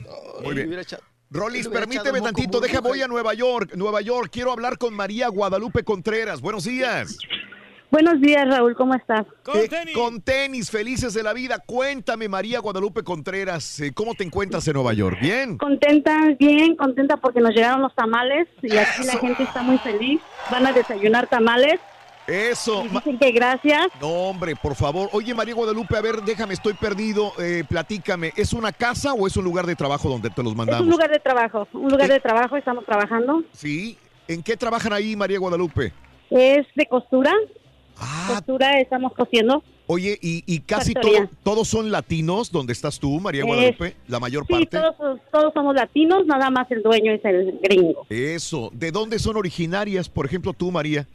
Muy 0.43 0.55
bien. 0.55 0.69
Rolis, 1.31 1.67
permíteme 1.67 2.21
tantito, 2.21 2.59
deja, 2.59 2.81
voy 2.81 3.01
a 3.03 3.07
Nueva 3.07 3.35
York. 3.35 3.73
Nueva 3.75 4.01
York, 4.01 4.29
quiero 4.31 4.51
hablar 4.51 4.79
con 4.79 4.95
María 4.95 5.27
Guadalupe 5.27 5.83
Contreras. 5.83 6.41
Buenos 6.41 6.63
días. 6.63 7.17
Buenos 7.91 8.21
días, 8.21 8.47
Raúl, 8.47 8.75
¿cómo 8.75 8.93
estás? 8.93 9.25
Eh, 9.55 9.67
Con 9.95 10.21
tenis, 10.21 10.69
felices 10.69 11.13
de 11.15 11.23
la 11.23 11.33
vida. 11.33 11.57
Cuéntame, 11.65 12.29
María 12.29 12.59
Guadalupe 12.59 13.01
Contreras, 13.03 13.79
eh, 13.79 13.91
¿cómo 13.95 14.13
te 14.13 14.23
encuentras 14.23 14.67
en 14.67 14.73
Nueva 14.75 14.93
York? 14.93 15.17
¿Bien? 15.19 15.57
Contenta, 15.57 16.15
bien, 16.39 16.75
contenta 16.75 17.17
porque 17.17 17.39
nos 17.39 17.51
llegaron 17.51 17.81
los 17.81 17.95
tamales 17.95 18.47
y 18.61 18.77
aquí 18.77 19.03
la 19.05 19.17
gente 19.17 19.41
está 19.41 19.63
muy 19.63 19.79
feliz. 19.79 20.21
Van 20.51 20.67
a 20.67 20.71
desayunar 20.71 21.25
tamales. 21.27 21.79
Eso. 22.27 22.85
Y 22.85 22.89
dicen 22.89 23.17
que 23.17 23.31
gracias. 23.31 23.87
No, 23.99 24.07
hombre, 24.07 24.55
por 24.55 24.75
favor. 24.75 25.09
Oye, 25.13 25.33
María 25.33 25.55
Guadalupe, 25.55 25.97
a 25.97 26.01
ver, 26.01 26.21
déjame, 26.21 26.53
estoy 26.53 26.73
perdido. 26.75 27.31
Eh, 27.39 27.63
platícame, 27.67 28.33
¿es 28.35 28.53
una 28.53 28.71
casa 28.71 29.13
o 29.13 29.25
es 29.25 29.35
un 29.35 29.45
lugar 29.45 29.65
de 29.65 29.75
trabajo 29.75 30.07
donde 30.09 30.29
te 30.29 30.43
los 30.43 30.51
Es 30.51 30.57
mandamos? 30.57 30.83
un 30.85 30.91
lugar 30.91 31.09
de 31.09 31.17
trabajo, 31.19 31.67
un 31.73 31.89
lugar 31.89 32.07
de 32.07 32.19
trabajo, 32.19 32.55
estamos 32.55 32.85
trabajando. 32.85 33.43
Sí. 33.53 33.97
¿En 34.27 34.43
qué 34.43 34.55
trabajan 34.55 34.93
ahí, 34.93 35.15
María 35.15 35.39
Guadalupe? 35.39 35.91
Es 36.29 36.67
de 36.75 36.85
costura. 36.85 37.33
Ah. 37.99 38.25
Costura, 38.35 38.79
estamos 38.79 39.13
cosiendo. 39.13 39.63
Oye, 39.87 40.17
y, 40.21 40.43
y 40.45 40.59
casi 40.59 40.93
todo- 40.93 41.29
todos 41.43 41.67
son 41.67 41.91
latinos, 41.91 42.51
¿dónde 42.51 42.73
estás 42.73 42.99
tú, 42.99 43.19
María 43.19 43.43
Guadalupe? 43.43 43.95
La 44.07 44.19
mayor 44.19 44.45
Sí, 44.47 44.53
parte. 44.53 44.77
todos, 44.79 45.19
todos 45.31 45.53
somos 45.53 45.73
latinos, 45.75 46.25
nada 46.27 46.49
más 46.51 46.69
el 46.71 46.83
dueño 46.83 47.11
es 47.11 47.25
el 47.25 47.59
gringo. 47.61 48.05
Eso. 48.09 48.69
¿De 48.73 48.91
dónde 48.91 49.17
son 49.19 49.35
originarias, 49.37 50.07
por 50.07 50.25
ejemplo, 50.27 50.53
tú, 50.53 50.71
María? 50.71 51.07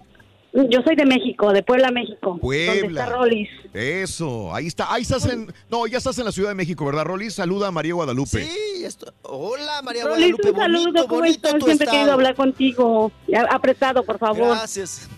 Yo 0.52 0.82
soy 0.86 0.94
de 0.94 1.04
México, 1.04 1.52
de 1.52 1.64
Puebla, 1.64 1.90
México. 1.90 2.38
Donde 2.40 2.40
Puebla. 2.40 3.02
está 3.04 3.12
Rolis. 3.16 3.48
Eso, 3.72 4.54
ahí 4.54 4.68
está. 4.68 4.92
Ahí 4.92 5.02
estás 5.02 5.26
en. 5.26 5.52
No, 5.68 5.86
ya 5.88 5.98
estás 5.98 6.16
en 6.20 6.24
la 6.24 6.30
Ciudad 6.32 6.50
de 6.50 6.54
México, 6.54 6.84
¿verdad, 6.86 7.04
Rolis? 7.04 7.34
Saluda 7.34 7.68
a 7.68 7.70
María 7.72 7.94
Guadalupe. 7.94 8.44
Sí, 8.44 8.84
esto- 8.84 9.12
Hola, 9.22 9.82
María 9.82 10.04
Rolis, 10.04 10.18
Guadalupe. 10.36 10.50
un 10.50 10.56
saludo, 10.56 10.82
bonito, 10.84 11.06
¿cómo 11.08 11.20
bonito 11.22 11.48
estás? 11.48 11.64
Siempre 11.64 11.86
he 11.88 11.90
querido 11.90 12.12
hablar 12.12 12.34
contigo. 12.36 13.10
Apretado, 13.50 14.04
por 14.04 14.18
favor. 14.18 14.46
Gracias. 14.48 15.08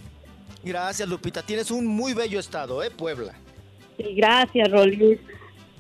Gracias, 0.67 1.09
Lupita. 1.09 1.43
Tienes 1.43 1.71
un 1.71 1.87
muy 1.87 2.13
bello 2.13 2.41
estado, 2.41 2.83
¿eh? 2.83 2.91
Puebla. 2.91 3.33
Sí, 3.97 4.15
gracias, 4.17 4.69
Rolis. 4.71 5.19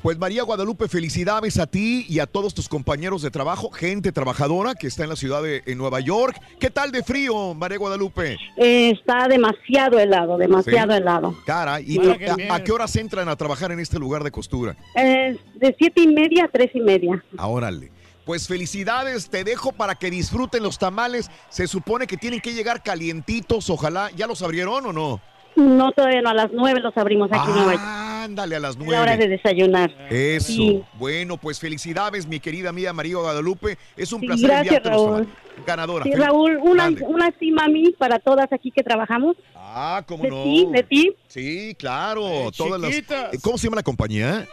Pues 0.02 0.16
María 0.18 0.44
Guadalupe, 0.44 0.86
felicidades 0.86 1.58
a 1.58 1.66
ti 1.66 2.06
y 2.08 2.20
a 2.20 2.26
todos 2.26 2.55
tus 2.55 2.68
compañeros 2.68 3.23
de 3.23 3.31
trabajo, 3.32 3.70
gente 3.70 4.12
trabajadora 4.12 4.76
que 4.76 4.86
está 4.86 5.02
en 5.02 5.08
la 5.08 5.16
ciudad 5.16 5.42
de 5.42 5.65
en 5.66 5.78
Nueva 5.78 5.98
York. 5.98 6.36
¿Qué 6.60 6.70
tal 6.70 6.92
de 6.92 7.02
frío, 7.02 7.55
María 7.55 7.78
Guadalupe? 7.78 8.36
Eh, 8.56 8.90
está 8.90 9.26
demasiado 9.26 9.98
helado, 9.98 10.39
demasiado 10.39 10.92
Sí. 10.92 10.98
helado. 10.98 11.34
Cara, 11.44 11.81
¿y 11.81 11.97
Bueno, 11.97 12.12
tra- 12.15 12.18
qué 12.18 12.31
a- 12.31 12.34
bien. 12.36 12.52
a, 12.52 12.62
qué 12.62 12.70
horas 12.70 12.94
entran 12.94 13.28
a 13.28 13.34
trabajar 13.34 13.73
en 13.73 13.81
este 13.81 13.98
lugar 13.98 14.23
de 14.23 14.31
costura? 14.31 14.76
Eh, 14.94 15.36
de 15.56 15.74
siete 15.76 16.02
y 16.02 16.06
media 16.08 16.44
a 16.44 16.48
tres 16.48 16.70
y 16.74 16.81
media. 16.81 17.24
Ah, 17.36 17.48
órale. 17.48 17.90
Pues 18.27 18.49
felicidades, 18.49 19.31
te 19.31 19.45
dejo 19.45 19.71
para 19.73 19.95
que 19.95 20.11
disfruten 20.11 20.63
los 20.63 20.79
tamales. 20.79 21.31
Se 21.49 21.67
supone 21.69 22.07
que 22.09 22.17
tienen 22.17 22.41
que 22.41 22.53
llegar 22.53 22.83
calientitos, 22.83 23.71
ojalá. 23.71 24.11
¿Ya 24.17 24.27
los 24.27 24.43
abrieron 24.43 24.85
o 24.85 24.93
no? 24.93 25.21
No, 25.55 25.91
todavía 25.93 26.21
no, 26.21 26.31
a 26.31 26.35
las 26.35 26.51
nueve 26.53 26.81
los 26.81 26.95
abrimos 26.99 27.31
aquí 27.33 27.49
en 27.49 27.55
Nueva 27.57 27.73
York. 27.75 27.83
Ándale 27.87 28.57
a 28.57 28.61
las 28.61 28.77
Es 28.77 28.87
la 28.87 29.01
hora 29.01 29.13
de 29.13 29.19
nueve. 29.29 29.41
desayunar. 29.43 29.91
Eso. 30.11 30.49
Sí. 30.49 30.83
Bueno, 30.99 31.37
pues 31.39 31.61
felicidades, 31.61 32.27
mi 32.27 32.41
querida 32.41 32.71
amiga 32.71 32.93
María 32.93 33.17
Guadalupe. 33.17 33.79
Es 33.97 34.13
un 34.13 34.21
Sí, 34.21 34.27
placer 34.27 34.49
gracias, 34.51 34.67
enviarte 34.75 34.91
los 34.91 34.99
Raúl. 35.01 35.27
tamales. 35.27 35.65
Ganadora. 35.67 36.05
Sí, 36.05 36.11
Fel- 36.11 36.19
Raúl, 36.25 36.57
una, 36.63 36.89
una 37.07 37.33
sí, 37.39 37.53
mami, 37.53 37.93
para 37.93 38.19
todas 38.19 38.53
aquí 38.53 38.73
que 38.73 38.83
trabajamos. 38.83 39.37
Ah, 39.55 40.03
¿cómo 40.07 40.25
de 40.25 40.31
no? 40.31 40.43
ti, 40.43 40.67
de 40.73 40.83
ti. 40.83 41.15
Sí, 41.29 41.75
claro. 41.79 42.51
todas 42.55 42.81
las. 42.81 42.91
eh, 42.93 43.05
¿Cómo 43.41 43.57
se 43.57 43.69
llama 43.69 43.77
la 43.77 43.83
compañía? 43.85 44.47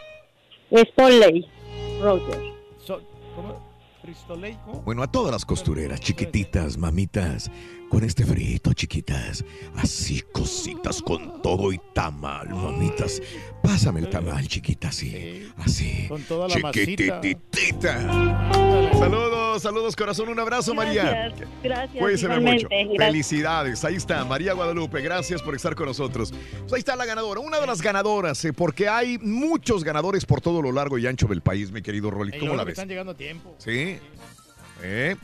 Es 0.70 0.84
Poley 0.94 1.44
Roger. 2.00 2.38
So- 2.86 3.02
¿Cómo? 3.36 3.63
Bueno, 4.84 5.02
a 5.02 5.10
todas 5.10 5.32
las 5.32 5.44
costureras, 5.44 6.00
chiquititas, 6.00 6.76
mamitas, 6.76 7.50
con 7.94 8.02
este 8.02 8.26
frito, 8.26 8.72
chiquitas, 8.72 9.44
así 9.76 10.20
cositas 10.32 11.00
con 11.00 11.40
todo 11.40 11.72
y 11.72 11.80
tamal, 11.92 12.48
mamitas. 12.48 13.22
Pásame 13.62 14.00
el 14.00 14.10
tamal, 14.10 14.48
chiquita, 14.48 14.88
así, 14.88 15.48
así. 15.58 16.06
Con 16.08 16.20
toda 16.24 16.48
la. 16.48 16.72
Chiquititita. 16.72 18.00
Saludos, 18.98 19.62
saludos, 19.62 19.94
corazón, 19.94 20.28
un 20.28 20.40
abrazo, 20.40 20.74
María. 20.74 21.04
Gracias, 21.04 21.48
gracias. 21.62 22.02
Cuídense 22.02 22.28
mucho. 22.40 22.66
gracias. 22.68 22.96
Felicidades. 22.98 23.84
Ahí 23.84 23.94
está, 23.94 24.24
María 24.24 24.54
Guadalupe. 24.54 25.00
Gracias 25.00 25.40
por 25.40 25.54
estar 25.54 25.76
con 25.76 25.86
nosotros. 25.86 26.32
Pues 26.62 26.72
ahí 26.72 26.80
está 26.80 26.96
la 26.96 27.06
ganadora, 27.06 27.38
una 27.38 27.60
de 27.60 27.66
las 27.68 27.80
ganadoras, 27.80 28.44
eh, 28.44 28.52
porque 28.52 28.88
hay 28.88 29.18
muchos 29.18 29.84
ganadores 29.84 30.26
por 30.26 30.40
todo 30.40 30.60
lo 30.60 30.72
largo 30.72 30.98
y 30.98 31.06
ancho 31.06 31.28
del 31.28 31.42
país, 31.42 31.70
mi 31.70 31.80
querido 31.80 32.10
Rolly. 32.10 32.40
¿Cómo 32.40 32.56
la 32.56 32.64
ves? 32.64 32.72
Están 32.72 32.88
llegando 32.88 33.12
a 33.12 33.16
tiempo. 33.16 33.54
Sí. 33.58 34.00
¿Eh? 34.82 35.14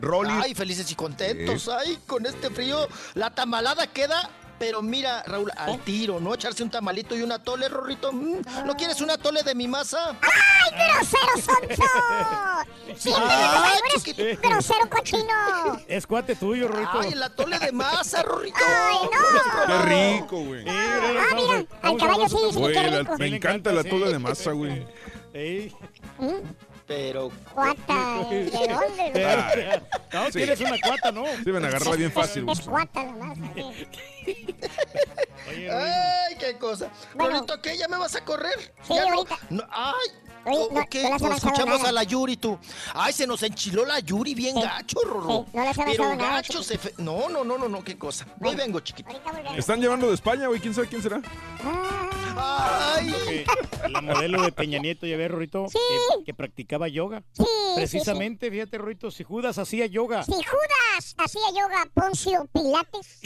Rolly. 0.00 0.30
Ay, 0.30 0.54
felices 0.54 0.90
y 0.90 0.94
contentos. 0.94 1.68
Ay, 1.68 1.98
con 2.06 2.26
este 2.26 2.50
frío, 2.50 2.88
la 3.14 3.30
tamalada 3.30 3.86
queda. 3.86 4.30
Pero 4.58 4.82
mira, 4.82 5.22
Raúl, 5.22 5.50
al 5.56 5.80
tiro, 5.80 6.20
¿no? 6.20 6.34
Echarse 6.34 6.62
un 6.62 6.68
tamalito 6.68 7.16
y 7.16 7.22
un 7.22 7.32
atole, 7.32 7.66
Rorrito. 7.66 8.12
Mm, 8.12 8.42
¿No 8.66 8.76
quieres 8.76 9.00
un 9.00 9.10
atole 9.10 9.42
de 9.42 9.54
mi 9.54 9.66
masa? 9.66 10.14
¡Ay, 10.20 10.92
grosero, 10.92 11.32
Sonso! 11.36 11.84
Sí, 12.94 13.10
Ay, 13.16 13.78
eres 13.88 14.38
grosero, 14.38 14.90
cochino. 14.90 15.80
Es 15.88 16.06
cuate 16.06 16.36
tuyo, 16.36 16.68
Rorito. 16.68 17.00
Ay, 17.00 17.12
el 17.14 17.22
atole 17.22 17.58
de 17.58 17.72
masa, 17.72 18.22
Rorrito. 18.22 18.58
Ay, 18.58 18.96
no. 19.10 19.66
Qué 19.66 20.18
rico, 20.18 20.44
güey. 20.44 20.64
Ah, 20.68 21.34
mira, 21.34 21.64
al 21.80 21.96
caballo 21.96 22.28
sí 22.28 22.36
qué 22.70 22.82
rico. 22.82 23.16
me 23.16 23.26
encanta 23.28 23.72
la 23.72 23.80
atole 23.80 24.12
de 24.12 24.18
masa, 24.18 24.52
güey. 24.52 24.86
Ey. 25.32 25.74
Pero. 26.90 27.30
Cuata, 27.54 28.24
¿de 28.30 28.50
dónde? 28.50 29.24
Ay. 29.24 29.80
No, 30.12 30.24
Sí. 30.26 30.32
tienes 30.32 30.60
una 30.60 30.76
cuata, 30.80 31.12
¿no? 31.12 31.24
Sí, 31.44 31.50
van 31.52 31.64
a 31.64 31.68
agarrarla 31.68 31.94
bien 31.94 32.10
fácil. 32.10 32.48
Es 32.48 32.60
cuata 32.62 33.04
nomás. 33.04 33.38
sí. 33.54 33.86
Ay, 35.70 36.34
qué 36.36 36.56
cosa. 36.58 36.90
Bueno. 37.14 37.34
Rorrito, 37.36 37.62
¿qué? 37.62 37.78
¿Ya 37.78 37.86
me 37.86 37.96
vas 37.96 38.16
a 38.16 38.24
correr? 38.24 38.74
Sí, 38.82 38.94
¿Ya 38.94 39.04
no? 39.08 39.14
ahorita. 39.18 39.38
No, 39.50 39.62
ay. 39.70 40.08
Oye, 40.46 40.56
¿o- 40.58 40.72
no- 40.72 40.86
qué? 40.90 41.08
no 41.08 41.16
Pues 41.18 41.36
escuchamos 41.36 41.78
nada. 41.78 41.90
a 41.90 41.92
la 41.92 42.02
Yuri, 42.02 42.36
tú. 42.38 42.58
Ay, 42.94 43.12
se 43.12 43.24
nos 43.26 43.40
enchiló 43.44 43.84
la 43.84 44.00
Yuri 44.00 44.34
bien 44.34 44.56
gacho, 44.60 44.98
Rorro. 45.04 45.44
sí, 45.46 45.56
no 45.56 45.62
le 45.62 45.68
has 45.68 45.76
Pero 45.78 46.16
nada, 46.16 46.32
gacho 46.36 46.62
se... 46.62 46.76
fe- 46.78 46.94
No, 46.98 47.28
no, 47.28 47.44
no, 47.44 47.56
no, 47.58 47.68
no, 47.68 47.84
qué 47.84 47.96
cosa. 47.98 48.26
Hoy 48.42 48.56
vengo, 48.56 48.80
chiquito. 48.80 49.10
Están 49.56 49.80
llevando 49.80 50.08
de 50.08 50.14
España, 50.14 50.48
güey. 50.48 50.58
¿Quién 50.58 50.74
sabe 50.74 50.88
quién 50.88 51.02
será? 51.02 51.20
Ay. 52.36 53.14
Que 53.82 53.88
La 53.88 54.00
modelo 54.00 54.42
de 54.42 54.52
Peña 54.52 54.78
Nieto, 54.78 55.06
ya 55.06 55.16
ves, 55.16 55.30
Rorito, 55.30 55.66
que, 55.72 56.24
que 56.24 56.34
practicaba 56.34 56.88
yoga. 56.88 57.22
Sí, 57.32 57.44
Precisamente, 57.76 58.50
fíjate, 58.50 58.78
Rorito, 58.78 59.10
si 59.10 59.24
Judas 59.24 59.58
hacía 59.58 59.86
yoga. 59.86 60.22
Si 60.24 60.32
Judas 60.32 61.14
hacía 61.18 61.42
yoga, 61.50 61.88
Poncio 61.94 62.46
Pilates. 62.52 63.20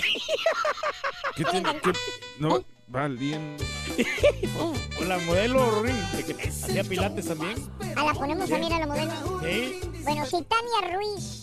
¿Qué 1.37 1.45
tiene? 1.45 1.81
¿Qué? 1.81 1.93
No, 2.39 2.65
valiendo. 2.89 3.63
Con 4.97 5.09
la 5.09 5.19
modelo, 5.19 5.71
Rorín, 5.71 5.97
que, 6.17 6.35
que 6.35 6.49
hacía 6.49 6.85
pilates 6.85 7.27
también. 7.29 7.55
Ah, 7.97 8.05
la 8.05 8.15
ponemos 8.15 8.49
también 8.49 8.73
a 8.73 8.79
la 8.81 8.87
modelo. 8.87 9.13
Sí. 9.43 9.81
Bueno, 10.03 10.27
si 10.27 10.43
Tania 10.43 10.95
Ruiz 10.97 11.43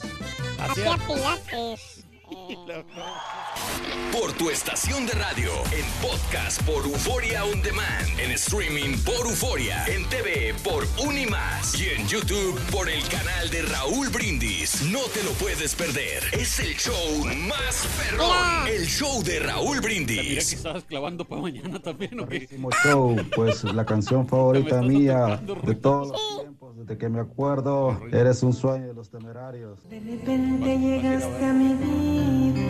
Hacía- 0.60 0.94
hacía 0.94 1.08
pilates. 1.08 2.01
Por 4.12 4.32
tu 4.34 4.50
estación 4.50 5.06
de 5.06 5.14
radio, 5.14 5.52
en 5.72 5.86
podcast 6.02 6.62
por 6.64 6.84
Euforia 6.86 7.44
On 7.46 7.62
Demand, 7.62 8.20
en 8.20 8.32
streaming 8.32 8.98
por 9.04 9.28
Euforia, 9.28 9.86
en 9.88 10.08
TV 10.10 10.54
por 10.64 10.86
Unimás 11.06 11.80
y 11.80 11.90
en 11.90 12.08
YouTube 12.08 12.60
por 12.72 12.90
el 12.90 13.02
canal 13.10 13.50
de 13.50 13.62
Raúl 13.64 14.10
Brindis. 14.10 14.82
No 14.92 15.00
te 15.14 15.24
lo 15.24 15.32
puedes 15.32 15.76
perder. 15.76 16.24
Es 16.34 16.60
el 16.60 16.76
show 16.78 17.26
más 17.48 17.88
perrón. 17.98 18.68
El 18.68 18.86
show 18.86 19.22
de 19.24 19.40
Raúl 19.40 19.78
Mira 19.78 19.82
que 19.82 19.88
Brindis. 19.88 20.54
estabas 20.54 20.84
clavando 20.86 21.26
para 21.26 21.42
mañana 21.42 21.80
también, 21.82 22.20
¿o 22.20 22.28
qué? 22.28 22.40
Próximo 22.40 22.70
show, 22.84 23.16
pues 23.36 23.64
la 23.64 23.86
canción 23.86 24.28
favorita 24.30 24.82
mía 24.82 25.42
de 25.64 25.76
todos 25.76 26.10
los 26.10 26.42
tiempos, 26.42 26.61
desde 26.76 26.98
que 26.98 27.10
me 27.10 27.20
acuerdo, 27.20 28.00
eres 28.12 28.44
un 28.44 28.54
sueño 28.54 28.88
de 28.88 28.94
los 28.94 29.10
temerarios. 29.10 29.88
De 29.90 30.00
repente 30.00 30.78
llegaste 30.78 31.46
a 31.46 31.54
mi 31.54 31.74
vida, 31.76 32.62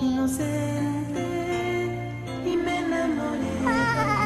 inocente, 0.00 1.22
y 2.44 2.56
me 2.56 2.78
enamoré. 2.78 4.25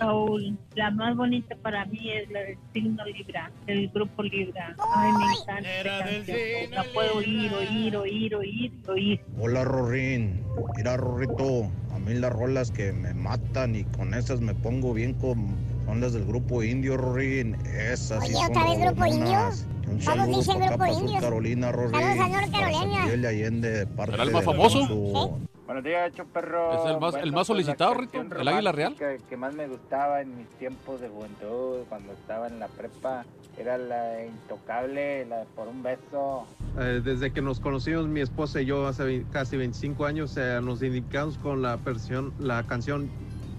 Raúl, 0.00 0.58
la 0.74 0.90
más 0.90 1.16
bonita 1.16 1.56
para 1.56 1.84
mí 1.86 2.10
es 2.10 2.30
la 2.30 2.40
del 2.40 2.58
signo 2.72 3.04
Libra, 3.04 3.50
del 3.66 3.88
grupo 3.88 4.22
Libra. 4.22 4.74
Ay, 4.94 5.12
me 5.12 5.24
encanta 5.40 5.76
esta 5.78 5.98
canción. 6.04 6.70
La 6.70 6.84
puedo 6.94 7.16
oír, 7.16 7.52
oír, 7.52 7.96
oír, 7.96 8.34
oír, 8.36 8.72
oír. 8.88 9.20
Hola 9.40 9.64
Rorín, 9.64 10.44
mira 10.76 10.96
Rorrito, 10.96 11.70
a 11.92 11.98
mí 11.98 12.14
las 12.14 12.32
rolas 12.32 12.70
que 12.70 12.92
me 12.92 13.14
matan 13.14 13.76
y 13.76 13.84
con 13.84 14.14
esas 14.14 14.40
me 14.40 14.54
pongo 14.54 14.94
bien 14.94 15.14
con 15.14 15.56
Son 15.86 16.00
las 16.00 16.12
del 16.12 16.26
grupo 16.26 16.62
indio, 16.62 16.96
Rorín. 16.96 17.56
Esas 17.66 18.24
sí 18.26 18.34
Oye, 18.34 18.44
son 18.44 18.50
¿otra 18.50 18.64
vez 18.64 18.80
grupo 18.80 19.02
rogononas. 19.04 19.66
Un 19.90 20.02
saludo 20.02 20.38
dicen 20.38 20.60
grupo 20.60 20.86
indio. 20.86 21.20
Carolina, 21.20 21.72
Rorín. 21.72 22.00
Saludos 22.00 22.20
a 22.20 22.28
North 22.28 22.52
Carolina. 22.52 23.06
De 23.06 23.28
Allende, 23.28 23.70
de 23.70 23.86
parte 23.86 24.14
¿Era 24.14 24.22
el 24.24 24.28
de 24.28 24.34
más 24.34 24.44
famoso? 24.44 24.84
Alonso. 24.84 25.38
Buenos 25.68 25.84
días, 25.84 26.10
Choperro. 26.14 26.72
Es 26.82 26.90
el 26.90 26.98
más- 26.98 27.14
el 27.16 27.30
más 27.30 27.46
solicitado, 27.46 27.92
Rito, 27.92 28.22
el 28.22 28.48
Águila 28.48 28.72
Real. 28.72 28.94
Que, 28.96 29.20
que 29.28 29.36
más 29.36 29.52
me 29.52 29.68
gustaba 29.68 30.22
en 30.22 30.34
mis 30.38 30.48
tiempos 30.56 30.98
de 31.02 31.10
juventud, 31.10 31.80
cuando 31.90 32.14
estaba 32.14 32.46
en 32.46 32.58
la 32.58 32.68
prepa, 32.68 33.26
era 33.58 33.76
la 33.76 34.24
intocable, 34.24 35.26
la 35.26 35.40
de 35.40 35.44
por 35.54 35.68
un 35.68 35.82
beso. 35.82 36.46
Eh, 36.78 37.02
desde 37.04 37.34
que 37.34 37.42
nos 37.42 37.60
conocimos 37.60 38.06
mi 38.08 38.20
esposa 38.20 38.62
y 38.62 38.64
yo 38.64 38.86
hace 38.86 39.26
casi 39.30 39.58
25 39.58 40.06
años, 40.06 40.34
eh, 40.38 40.58
nos 40.62 40.82
indicamos 40.82 41.36
con 41.36 41.60
la, 41.60 41.76
versión, 41.76 42.32
la 42.38 42.62
canción 42.62 43.10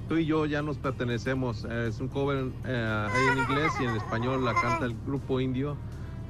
Tú 0.07 0.17
y 0.17 0.25
yo 0.25 0.47
ya 0.47 0.63
nos 0.63 0.79
pertenecemos. 0.79 1.67
Eh, 1.69 1.89
es 1.89 1.99
un 1.99 2.07
cover 2.07 2.45
eh, 2.65 3.07
ahí 3.13 3.27
en 3.31 3.37
inglés 3.37 3.71
y 3.79 3.83
en 3.83 3.95
español 3.95 4.43
la 4.43 4.55
canta 4.55 4.85
el 4.85 4.95
grupo 5.05 5.39
indio. 5.39 5.77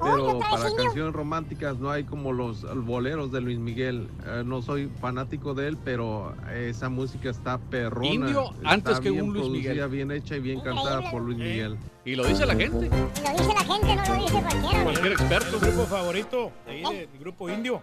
Pero 0.01 0.39
para 0.39 0.71
canciones 0.75 1.13
románticas 1.13 1.77
no 1.77 1.89
hay 1.91 2.03
como 2.03 2.31
los 2.33 2.63
boleros 2.85 3.31
de 3.31 3.41
Luis 3.41 3.59
Miguel. 3.59 4.07
Eh, 4.25 4.43
no 4.45 4.61
soy 4.61 4.89
fanático 5.01 5.53
de 5.53 5.67
él, 5.67 5.77
pero 5.83 6.35
esa 6.53 6.89
música 6.89 7.29
está 7.29 7.57
perrona. 7.57 8.07
Indio 8.07 8.51
Está 8.55 8.69
antes 8.71 8.99
que 8.99 9.11
bien 9.11 9.23
un 9.25 9.33
Luis 9.33 9.45
producida, 9.45 9.71
Miguel. 9.73 9.89
bien 9.89 10.11
hecha 10.11 10.35
y 10.35 10.39
bien 10.39 10.61
cantada 10.61 11.11
por 11.11 11.21
Luis 11.21 11.37
Miguel. 11.37 11.77
Y 12.05 12.15
lo 12.15 12.25
dice 12.25 12.45
la 12.45 12.55
gente. 12.55 12.89
Lo 12.89 13.37
dice 13.37 13.53
la 13.53 13.63
gente, 13.65 13.95
no 13.95 14.15
lo 14.15 14.21
dice 14.23 14.41
cualquiera. 14.41 14.83
Cualquier 14.83 15.11
experto. 15.13 15.59
Mi 15.59 15.67
grupo 15.67 15.85
favorito, 15.85 16.51
de 16.65 16.71
ahí 16.71 16.83
de, 16.83 17.07
mi 17.13 17.19
grupo 17.19 17.49
indio. 17.49 17.81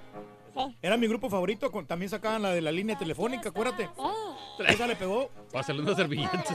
Era 0.81 0.97
mi 0.97 1.07
grupo 1.07 1.29
favorito, 1.29 1.71
con- 1.71 1.85
también 1.87 2.09
sacaban 2.09 2.41
la 2.41 2.49
de 2.49 2.63
la 2.63 2.73
línea 2.73 2.97
telefónica, 2.97 3.51
acuérdate. 3.51 3.91
Esa 4.67 4.87
le 4.87 4.97
pegó. 4.97 5.29
Pásale 5.53 5.83
unas 5.83 5.97
servilletas. 5.97 6.47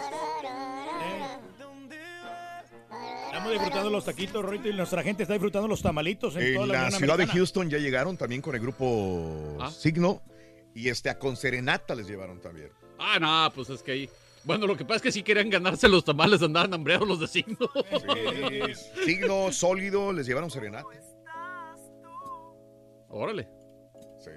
Estamos 3.31 3.53
disfrutando 3.53 3.89
los 3.89 4.03
taquitos, 4.03 4.43
Rorito, 4.43 4.67
y 4.67 4.73
nuestra 4.73 5.01
gente 5.03 5.23
está 5.23 5.33
disfrutando 5.33 5.65
los 5.69 5.81
tamalitos 5.81 6.35
en, 6.35 6.53
toda 6.53 6.65
En 6.65 6.71
la, 6.71 6.77
la 6.81 6.87
Unión 6.87 6.99
ciudad 6.99 7.17
de. 7.17 7.27
Houston 7.27 7.69
ya 7.69 7.77
llegaron 7.77 8.17
también 8.17 8.41
con 8.41 8.55
el 8.55 8.61
grupo 8.61 9.57
Ah. 9.59 9.71
Signo. 9.71 10.21
Y 10.75 10.89
este, 10.89 11.09
a 11.09 11.17
con 11.17 11.37
Serenata 11.37 11.95
les 11.95 12.07
llevaron 12.07 12.41
también. 12.41 12.71
Ah, 12.99 13.17
no, 13.19 13.53
pues 13.55 13.69
es 13.69 13.81
que 13.81 13.91
ahí. 13.93 14.09
Bueno, 14.43 14.67
lo 14.67 14.75
que 14.75 14.83
pasa 14.83 14.97
es 14.97 15.01
que 15.03 15.11
si 15.13 15.23
querían 15.23 15.49
ganarse 15.49 15.87
los 15.87 16.03
tamales, 16.03 16.41
andaban 16.41 16.73
hambreados 16.73 17.07
los 17.07 17.19
de 17.21 17.27
signo. 17.27 17.57
Sí, 17.75 19.05
signo 19.05 19.51
sólido, 19.51 20.11
les 20.11 20.25
llevaron 20.27 20.49
Serenata. 20.51 20.89
Órale. 23.09 23.47
Sí. 24.19 24.31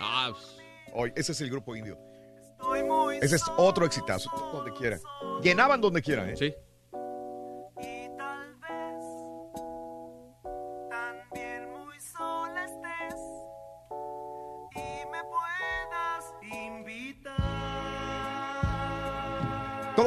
Ah, 0.00 0.30
pues, 0.32 0.56
Hoy, 0.94 1.12
ese 1.16 1.32
es 1.32 1.40
el 1.42 1.50
grupo 1.50 1.76
indio. 1.76 1.98
Ese 3.20 3.36
es 3.36 3.42
otro 3.56 3.84
exitazo, 3.84 4.30
donde 4.52 4.72
quiera. 4.72 4.98
Llenaban 5.42 5.80
donde 5.80 6.00
quieran, 6.02 6.30
¿eh? 6.30 6.36
Sí. 6.36 6.54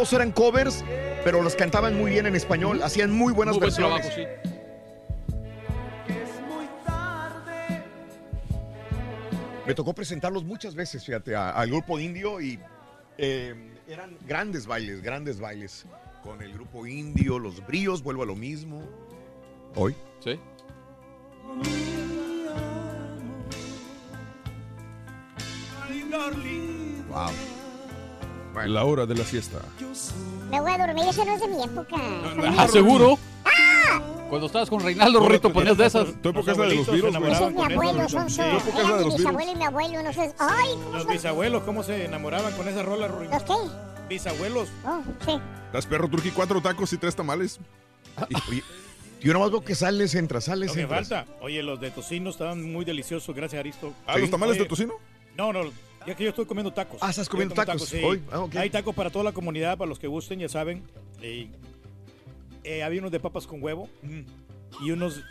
Todos 0.02 0.14
eran 0.14 0.32
covers, 0.32 0.84
pero 1.24 1.44
los 1.44 1.54
cantaban 1.56 1.96
muy 1.96 2.10
bien 2.10 2.26
en 2.26 2.36
español. 2.36 2.82
Hacían 2.82 3.12
muy 3.12 3.34
buenas 3.34 3.54
Muy 3.54 3.70
buen 3.70 3.70
versiones. 3.70 4.16
trabajo, 4.16 4.40
sí. 4.48 4.50
Me 9.68 9.76
tocó 9.76 9.94
presentarlos 9.94 10.44
muchas 10.44 10.74
veces, 10.74 11.06
fíjate, 11.06 11.36
al 11.36 11.70
grupo 11.70 12.00
indio 12.00 12.42
y 12.42 12.60
eh, 13.20 13.54
eran 13.88 14.18
grandes 14.28 14.66
bailes, 14.66 15.04
grandes 15.04 15.40
bailes. 15.40 15.86
Con 16.24 16.42
el 16.42 16.52
grupo 16.52 16.88
indio, 16.88 17.38
los 17.38 17.64
bríos, 17.64 18.02
vuelvo 18.02 18.24
a 18.24 18.26
lo 18.26 18.36
mismo. 18.36 18.82
Hoy. 19.76 19.96
Sí. 20.24 20.40
Wow. 27.08 27.61
La 28.66 28.84
hora 28.84 29.06
de 29.06 29.16
la 29.16 29.24
siesta. 29.24 29.60
Me 30.50 30.60
voy 30.60 30.72
a 30.72 30.78
dormir, 30.78 31.06
ese 31.10 31.26
no 31.26 31.34
es 31.36 31.42
de 31.42 31.48
mi 31.48 31.64
época. 31.64 31.96
Ah, 32.58 32.68
seguro. 32.68 33.18
Cuando 34.30 34.48
estabas 34.48 34.70
con 34.70 34.80
Reinaldo 34.82 35.20
Rorrito 35.20 35.52
ponías 35.52 35.78
de 35.78 35.86
esas. 35.86 36.08
Tu 36.22 36.30
época 36.30 36.52
es 36.54 36.58
la 36.58 36.66
de 36.66 36.76
los 36.76 36.92
virus, 36.92 37.18
güey. 37.18 37.32
Ese 37.34 37.46
es 37.48 37.54
mi 37.54 37.64
abuelo, 37.74 38.10
son 38.10 38.30
Sí. 38.30 38.36
son- 38.38 38.50
Tu 38.50 38.58
época 38.58 38.70
es 38.70 38.76
la 38.76 38.82
Era 38.90 38.98
de 38.98 39.04
los 39.06 39.18
bisabuelo 39.18 39.52
y 39.52 39.56
mi 39.56 39.64
abuelo, 39.66 40.04
no 40.04 40.14
sé. 40.14 40.34
¡Ay! 40.40 40.70
¿cómo 40.76 40.92
Los 40.94 41.04
son? 41.04 41.12
bisabuelos, 41.12 41.64
¿cómo 41.64 41.84
se 41.84 42.06
enamoraban 42.06 42.54
con 42.54 42.68
esa 42.68 42.84
rola, 42.84 43.08
Rorito? 43.10 43.34
¿Los 43.34 43.44
qué? 43.44 43.54
Bisabuelos. 44.10 44.70
Oh, 44.86 45.02
sí. 45.26 45.38
Las 45.74 45.86
perro 45.86 46.08
turqui, 46.10 46.32
cuatro 46.32 46.62
tacos 46.62 46.92
y 46.94 46.98
tres 46.98 47.16
tamales. 47.16 47.60
Y, 48.30 48.36
oye, 48.50 48.64
yo 49.22 49.34
nomás 49.34 49.52
veo 49.52 49.62
que 49.62 49.76
sales, 49.76 50.16
entras, 50.16 50.46
sales, 50.46 50.72
que 50.72 50.82
entras. 50.82 51.08
falta. 51.10 51.32
Oye, 51.42 51.62
los 51.64 51.80
de 51.82 51.92
tocino 51.92 52.30
estaban 52.30 52.72
muy 52.72 52.86
deliciosos, 52.86 53.34
gracias 53.36 53.60
Aristo. 53.60 53.94
Ah, 54.08 54.18
¿los 54.18 54.30
tamales 54.30 54.58
de 54.58 54.66
tocino? 54.66 54.94
No, 55.38 55.52
no, 55.52 55.64
ya 56.06 56.16
que 56.16 56.24
yo 56.24 56.30
estoy 56.30 56.46
comiendo 56.46 56.72
tacos. 56.72 57.00
Ah, 57.02 57.10
estás 57.10 57.30
comiendo 57.30 57.56
tacos 57.56 57.86
sí. 57.86 58.02
hoy. 58.04 58.22
Ah, 58.32 58.40
ok. 58.40 58.56
Hay 58.56 58.70
tacos 58.70 58.96
para 58.96 59.10
toda 59.10 59.26
la 59.26 59.32
comunidad, 59.32 59.78
para 59.78 59.90
los 59.90 60.00
que 60.00 60.08
gusten, 60.08 60.40
ya 60.40 60.50
saben. 60.50 60.84
Eh, 61.22 61.50
eh, 62.64 62.84
había 62.84 63.00
unos 63.00 63.12
de 63.12 63.20
papas 63.20 63.48
con 63.48 63.62
huevo 63.62 63.90
y 64.82 64.92
unos 64.92 65.22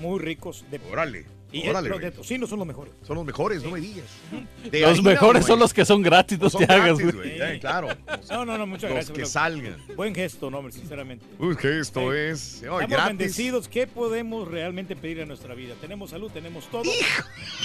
muy 0.00 0.18
ricos. 0.18 0.64
De... 0.70 0.80
Órale. 0.90 1.35
Y 1.52 1.68
órale, 1.68 1.88
los 1.88 2.00
de 2.00 2.10
tocino 2.10 2.46
son 2.46 2.58
los 2.58 2.66
mejores. 2.68 2.92
Son 3.06 3.16
los 3.16 3.24
mejores, 3.24 3.62
no 3.62 3.70
me 3.70 3.80
digas. 3.80 4.04
De 4.70 4.80
Los 4.80 4.90
harina, 4.90 5.10
mejores 5.10 5.46
son 5.46 5.58
los 5.60 5.72
que 5.72 5.84
son 5.84 6.02
gratis, 6.02 6.38
no 6.40 6.50
te 6.50 6.64
hagas, 6.64 6.98
güey. 7.00 7.14
Eh, 7.24 7.58
claro. 7.60 7.88
No, 8.30 8.44
no, 8.44 8.58
no, 8.58 8.66
muchas 8.66 8.90
Los 8.90 8.94
gracias. 8.94 9.16
que 9.16 9.24
salgan. 9.26 9.76
Buen 9.94 10.14
gesto, 10.14 10.50
no, 10.50 10.58
hombre, 10.58 10.72
sinceramente. 10.72 11.24
Uy, 11.38 11.56
que 11.56 11.78
esto 11.78 12.12
es. 12.12 12.58
ay, 12.62 12.66
Estamos 12.66 12.88
gratis. 12.90 13.06
bendecidos. 13.08 13.68
¿Qué 13.68 13.86
podemos 13.86 14.48
realmente 14.48 14.96
pedir 14.96 15.20
en 15.20 15.28
nuestra 15.28 15.54
vida? 15.54 15.74
Tenemos 15.80 16.10
salud, 16.10 16.30
tenemos 16.32 16.66
todo. 16.66 16.82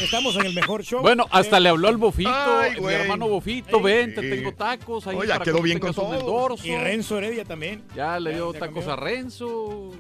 Estamos 0.02 0.36
en 0.36 0.46
el 0.46 0.54
mejor 0.54 0.84
show. 0.84 1.02
Bueno, 1.02 1.26
hasta 1.32 1.58
Eh, 1.58 1.62
le 1.62 1.70
habló 1.70 1.88
al 1.88 1.98
Bofito, 1.98 2.30
Ay, 2.32 2.80
mi 2.80 2.94
hermano 2.94 3.28
Bofito, 3.28 3.82
ven, 3.82 4.14
te 4.16 4.22
tengo 4.22 4.54
tacos 4.54 5.08
ahí 5.08 5.16
Oye, 5.18 5.28
ya 5.30 5.40
quedó 5.40 5.58
que 5.58 5.64
bien 5.64 5.80
con 5.80 5.92
dorso. 5.94 6.66
Y 6.66 6.76
Renzo 6.78 7.18
Heredia 7.18 7.46
también. 7.46 7.82
Ya 7.96 8.20
le 8.20 8.34
dio 8.36 8.54
ya 8.54 8.60
tacos 8.60 8.86
cambió. 8.86 8.94
a 8.94 8.96
Renzo. 8.96 9.92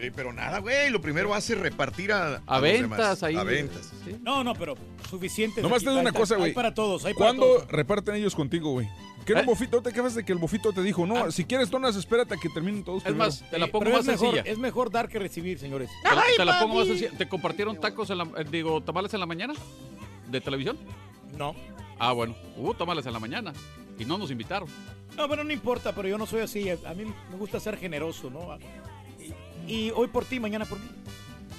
Sí, 0.00 0.10
pero 0.14 0.32
nada, 0.32 0.58
güey. 0.58 0.90
Lo 0.90 1.00
primero 1.00 1.34
hace 1.34 1.54
repartir 1.54 2.12
a, 2.12 2.42
A 2.46 2.60
ventas. 2.60 3.22
Ahí. 3.30 3.36
A 3.36 3.44
ventas. 3.44 3.90
Sí. 4.04 4.16
No, 4.22 4.44
no, 4.44 4.54
pero 4.54 4.74
suficiente. 5.08 5.62
Nomás 5.62 5.82
te 5.82 5.90
digo 5.90 6.00
una 6.00 6.12
cosa, 6.12 6.36
güey. 6.36 6.48
Hay 6.50 6.54
para 6.54 6.74
todos, 6.74 7.04
hay 7.04 7.14
para 7.14 7.26
¿Cuándo 7.26 7.46
todos. 7.46 7.68
reparten 7.68 8.14
ellos 8.14 8.34
contigo, 8.34 8.72
güey? 8.72 8.88
¿Qué 9.24 9.32
era 9.32 9.40
¿Eh? 9.40 9.42
el 9.42 9.46
bofito? 9.48 9.82
¿Te 9.82 9.92
quejas 9.92 10.14
de 10.14 10.24
que 10.24 10.32
el 10.32 10.38
bofito 10.38 10.72
te 10.72 10.82
dijo, 10.82 11.06
no, 11.06 11.16
Ah. 11.24 11.30
si 11.30 11.44
quieres 11.44 11.70
donas, 11.70 11.94
espérate 11.96 12.34
a 12.34 12.36
que 12.38 12.48
terminen 12.48 12.82
todos 12.84 12.98
Es 12.98 13.04
primero"? 13.04 13.24
más, 13.26 13.44
te 13.50 13.58
la 13.58 13.66
pongo 13.66 13.90
más 13.90 14.00
es 14.00 14.06
mejor, 14.06 14.34
sencilla. 14.34 14.52
Es 14.52 14.58
mejor 14.58 14.90
dar 14.90 15.08
que 15.08 15.18
recibir, 15.18 15.58
señores. 15.58 15.90
Te 16.02 16.14
la, 16.14 16.22
Ay, 16.22 16.32
te 16.36 16.44
la 16.44 16.58
pongo 16.60 16.76
más 16.76 16.86
sencilla. 16.86 17.10
¿Te 17.16 17.28
compartieron 17.28 17.78
tacos 17.78 18.08
en 18.10 18.18
la, 18.18 18.24
eh, 18.24 18.44
digo, 18.50 18.80
tamales 18.82 19.12
en 19.14 19.20
la 19.20 19.26
mañana? 19.26 19.52
¿De 20.30 20.40
televisión? 20.40 20.78
No. 21.36 21.54
Ah, 21.98 22.12
bueno, 22.12 22.34
hubo 22.56 22.72
tamales 22.74 23.04
en 23.06 23.12
la 23.12 23.18
mañana 23.20 23.52
y 23.98 24.04
no 24.06 24.16
nos 24.16 24.30
invitaron. 24.30 24.68
No, 25.16 25.28
pero 25.28 25.44
no 25.44 25.52
importa, 25.52 25.94
pero 25.94 26.08
yo 26.08 26.16
no 26.16 26.24
soy 26.26 26.40
así. 26.40 26.70
A 26.70 26.94
mí 26.94 27.04
me 27.04 27.36
gusta 27.36 27.60
ser 27.60 27.76
generoso, 27.76 28.30
¿no? 28.30 28.56
Y, 29.68 29.72
y 29.72 29.90
hoy 29.90 30.08
por 30.08 30.24
ti, 30.24 30.40
mañana 30.40 30.64
por 30.64 30.78
mí. 30.80 30.86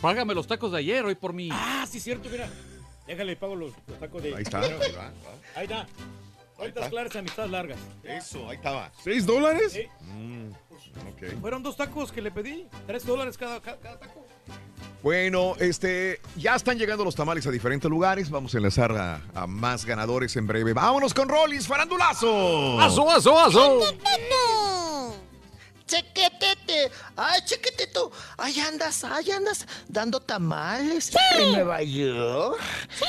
Págame 0.02 0.34
los 0.34 0.48
tacos 0.48 0.72
de 0.72 0.80
ayer, 0.80 1.06
hoy 1.06 1.16
por 1.16 1.34
mí. 1.34 1.50
Ah, 1.52 1.86
sí, 1.90 2.00
cierto, 2.00 2.28
mira. 2.30 2.50
Déjale, 3.06 3.36
pago 3.36 3.56
los, 3.56 3.72
los 3.88 4.00
tacos 4.00 4.24
de. 4.24 4.36
Ahí 4.36 4.44
está. 4.44 4.60
Ahí 4.62 4.92
va. 4.92 5.12
Ahí 5.56 5.64
está. 5.64 5.88
Cuentas 6.56 6.84
está. 6.84 6.90
claras, 6.90 7.16
amistad 7.16 7.48
largas. 7.48 7.80
Eso, 8.04 8.50
ahí 8.50 8.56
estaba. 8.56 8.92
¿Seis 9.04 9.26
dólares? 9.26 9.74
Sí. 9.74 9.84
Mm, 10.02 10.52
ok. 10.52 11.40
Fueron 11.42 11.64
dos 11.64 11.76
tacos 11.78 12.12
que 12.12 12.22
le 12.22 12.32
pedí. 12.32 12.68
Tres 12.88 13.06
dólares 13.06 13.38
cada, 13.38 13.62
cada, 13.62 13.78
cada 13.78 14.00
taco. 14.00 14.26
Bueno, 15.04 15.56
este, 15.60 16.22
ya 16.36 16.56
están 16.56 16.78
llegando 16.78 17.04
los 17.04 17.16
tamales 17.16 17.48
a 17.48 17.52
diferentes 17.52 17.90
lugares. 17.90 18.30
Vamos 18.30 18.54
a 18.54 18.58
enlazar 18.58 18.92
a, 18.92 19.22
a 19.34 19.48
más 19.48 19.86
ganadores 19.86 20.36
en 20.36 20.46
breve. 20.46 20.74
Vámonos 20.74 21.16
con 21.16 21.28
Rollis 21.28 21.68
Farandulazo. 21.68 22.80
¡Aso, 22.80 23.10
aso, 23.10 23.40
aso! 23.40 23.80
Chequetete, 25.92 26.90
ay, 27.18 27.42
chequetito, 27.44 28.14
ahí 28.38 28.58
andas, 28.62 29.04
ahí 29.04 29.30
andas, 29.32 29.68
dando 29.90 30.22
tamales 30.22 31.12
en 31.38 31.52
Nueva 31.52 31.82
York, 31.84 32.58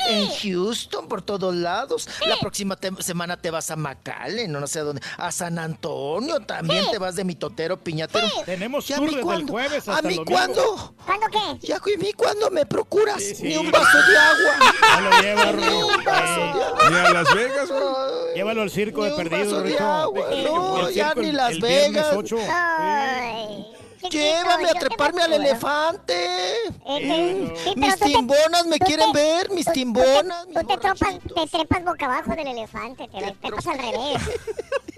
en 0.09 0.27
Houston, 0.29 1.07
por 1.07 1.21
todos 1.21 1.55
lados. 1.55 2.09
La 2.27 2.37
próxima 2.41 2.75
te- 2.75 2.91
semana 3.01 3.37
te 3.37 3.51
vas 3.51 3.71
a 3.71 3.77
McAllen, 3.77 4.51
no, 4.51 4.59
no 4.59 4.67
sé 4.67 4.79
a 4.79 4.83
dónde, 4.83 5.01
a 5.17 5.31
San 5.31 5.59
Antonio, 5.59 6.41
también 6.41 6.83
Sí. 6.83 6.91
te 6.91 6.97
vas 6.97 7.15
de 7.15 7.23
mitotero, 7.23 7.79
piñatero. 7.81 8.27
Tenemos 8.45 8.89
¿Y 8.89 8.93
a 8.93 8.97
tour 8.97 9.05
mí 9.07 9.15
desde 9.15 9.19
el 9.21 9.25
cuándo? 9.27 9.51
jueves 9.53 9.87
¿A 9.87 9.95
hasta 9.95 10.07
mí 10.09 10.15
el 10.15 10.25
domingo. 10.25 10.35
cuándo? 10.37 10.95
¿Cuándo 11.05 11.27
qué? 11.61 11.67
¿Y 11.67 11.71
a 11.71 11.79
mí 11.97 12.11
cuándo 12.13 12.51
me 12.51 12.65
procuras? 12.65 13.23
Sí, 13.23 13.33
sí. 13.35 13.43
Ni 13.43 13.55
un 13.57 13.71
vaso 13.71 13.97
de 13.97 14.17
agua. 14.17 14.73
Ya 14.81 15.01
lo 15.01 15.21
lleva, 15.21 15.51
Ni 15.53 15.67
un 15.83 16.03
vaso 16.03 16.41
Eh, 16.41 16.53
de 16.53 16.63
agua. 16.63 16.89
Ni 16.89 16.95
a 16.97 17.09
Las 17.13 17.33
Vegas. 17.33 17.69
Ay, 17.71 18.35
Llévalo 18.35 18.61
al 18.63 18.69
circo 18.71 19.01
Ni 19.01 19.05
de 19.07 19.11
un 19.13 19.17
perdido, 19.17 19.45
vaso 19.45 19.61
de 19.61 19.77
agua, 19.79 20.27
no, 20.43 20.87
El 20.87 20.93
ya 20.95 21.13
ni 21.13 21.29
el- 21.29 21.35
Las 21.37 21.51
el 21.51 21.61
Vegas. 21.61 22.07
8. 22.15 22.37
Ay. 22.79 23.65
chiquito, 24.01 24.17
Llévame 24.17 24.69
a 24.69 24.73
treparme 24.73 25.21
al 25.23 25.33
elefante. 25.33 26.13
Eh, 26.15 26.71
eh, 26.85 27.53
sí, 27.63 27.73
mis 27.77 27.95
te- 27.97 28.05
timbonas 28.05 28.65
me 28.67 28.77
quieren 28.79 29.11
te- 29.11 29.17
ver, 29.19 29.49
mis 29.51 29.65
tú- 29.65 29.71
tú 29.71 29.73
te- 29.73 29.79
timbonas. 29.79 30.45
Tú 30.47 30.63
te, 30.67 30.77
tropas- 30.77 31.19
te 31.35 31.47
trepas 31.57 31.85
boca 31.85 32.05
abajo 32.05 32.35
del 32.35 32.47
elefante, 32.47 33.07
te 33.07 33.31
trepas 33.41 33.67
al 33.67 33.77
revés. 33.79 34.21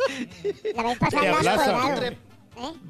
La 0.76 0.84
vez 0.84 0.98
pasada 1.00 1.32
colgado. 1.34 2.16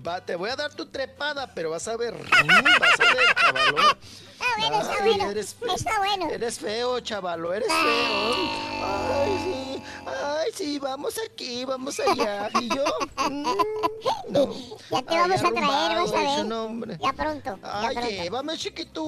Va, 0.06 0.24
te 0.24 0.36
voy 0.36 0.50
a 0.50 0.56
dar 0.56 0.74
tu 0.74 0.86
trepada, 0.86 1.52
pero 1.54 1.72
vas 1.72 1.88
a 1.88 1.98
ver. 1.98 2.14
Vas 2.24 3.00
a 3.00 3.14
ver, 3.14 3.36
chavalo. 3.36 3.98
Está 4.36 4.46
bueno, 4.58 4.82
está 4.82 4.94
Ay, 5.04 5.10
bueno. 5.10 5.32
eres- 5.32 5.56
Está 5.76 5.98
bueno. 6.00 6.30
Eres 6.30 6.60
feo, 6.60 7.00
chavalo, 7.00 7.54
eres 7.54 7.68
feo. 7.68 8.34
Ay, 8.84 9.40
sí, 9.44 9.84
ay, 10.06 10.52
sí, 10.54 10.80
vamos 10.80 11.16
aquí, 11.26 11.66
vamos 11.66 12.00
allá. 12.00 12.50
Y 12.62 12.68
yo, 12.70 12.84
mm, 13.30 13.44
no. 14.30 14.54
Ya 14.92 15.02
te 15.02 15.16
Ay, 15.16 15.20
vamos 15.22 15.42
a 15.44 15.52
traer, 15.52 15.98
vas 15.98 16.12
a 16.14 16.16
ver. 16.38 16.46
nombre. 16.46 16.98
Ya 17.02 17.14
pronto, 17.14 17.60
ya 17.62 17.80
Ay, 17.88 17.96
pronto. 17.96 18.10
llévame, 18.12 18.58
chiquito. 18.58 19.04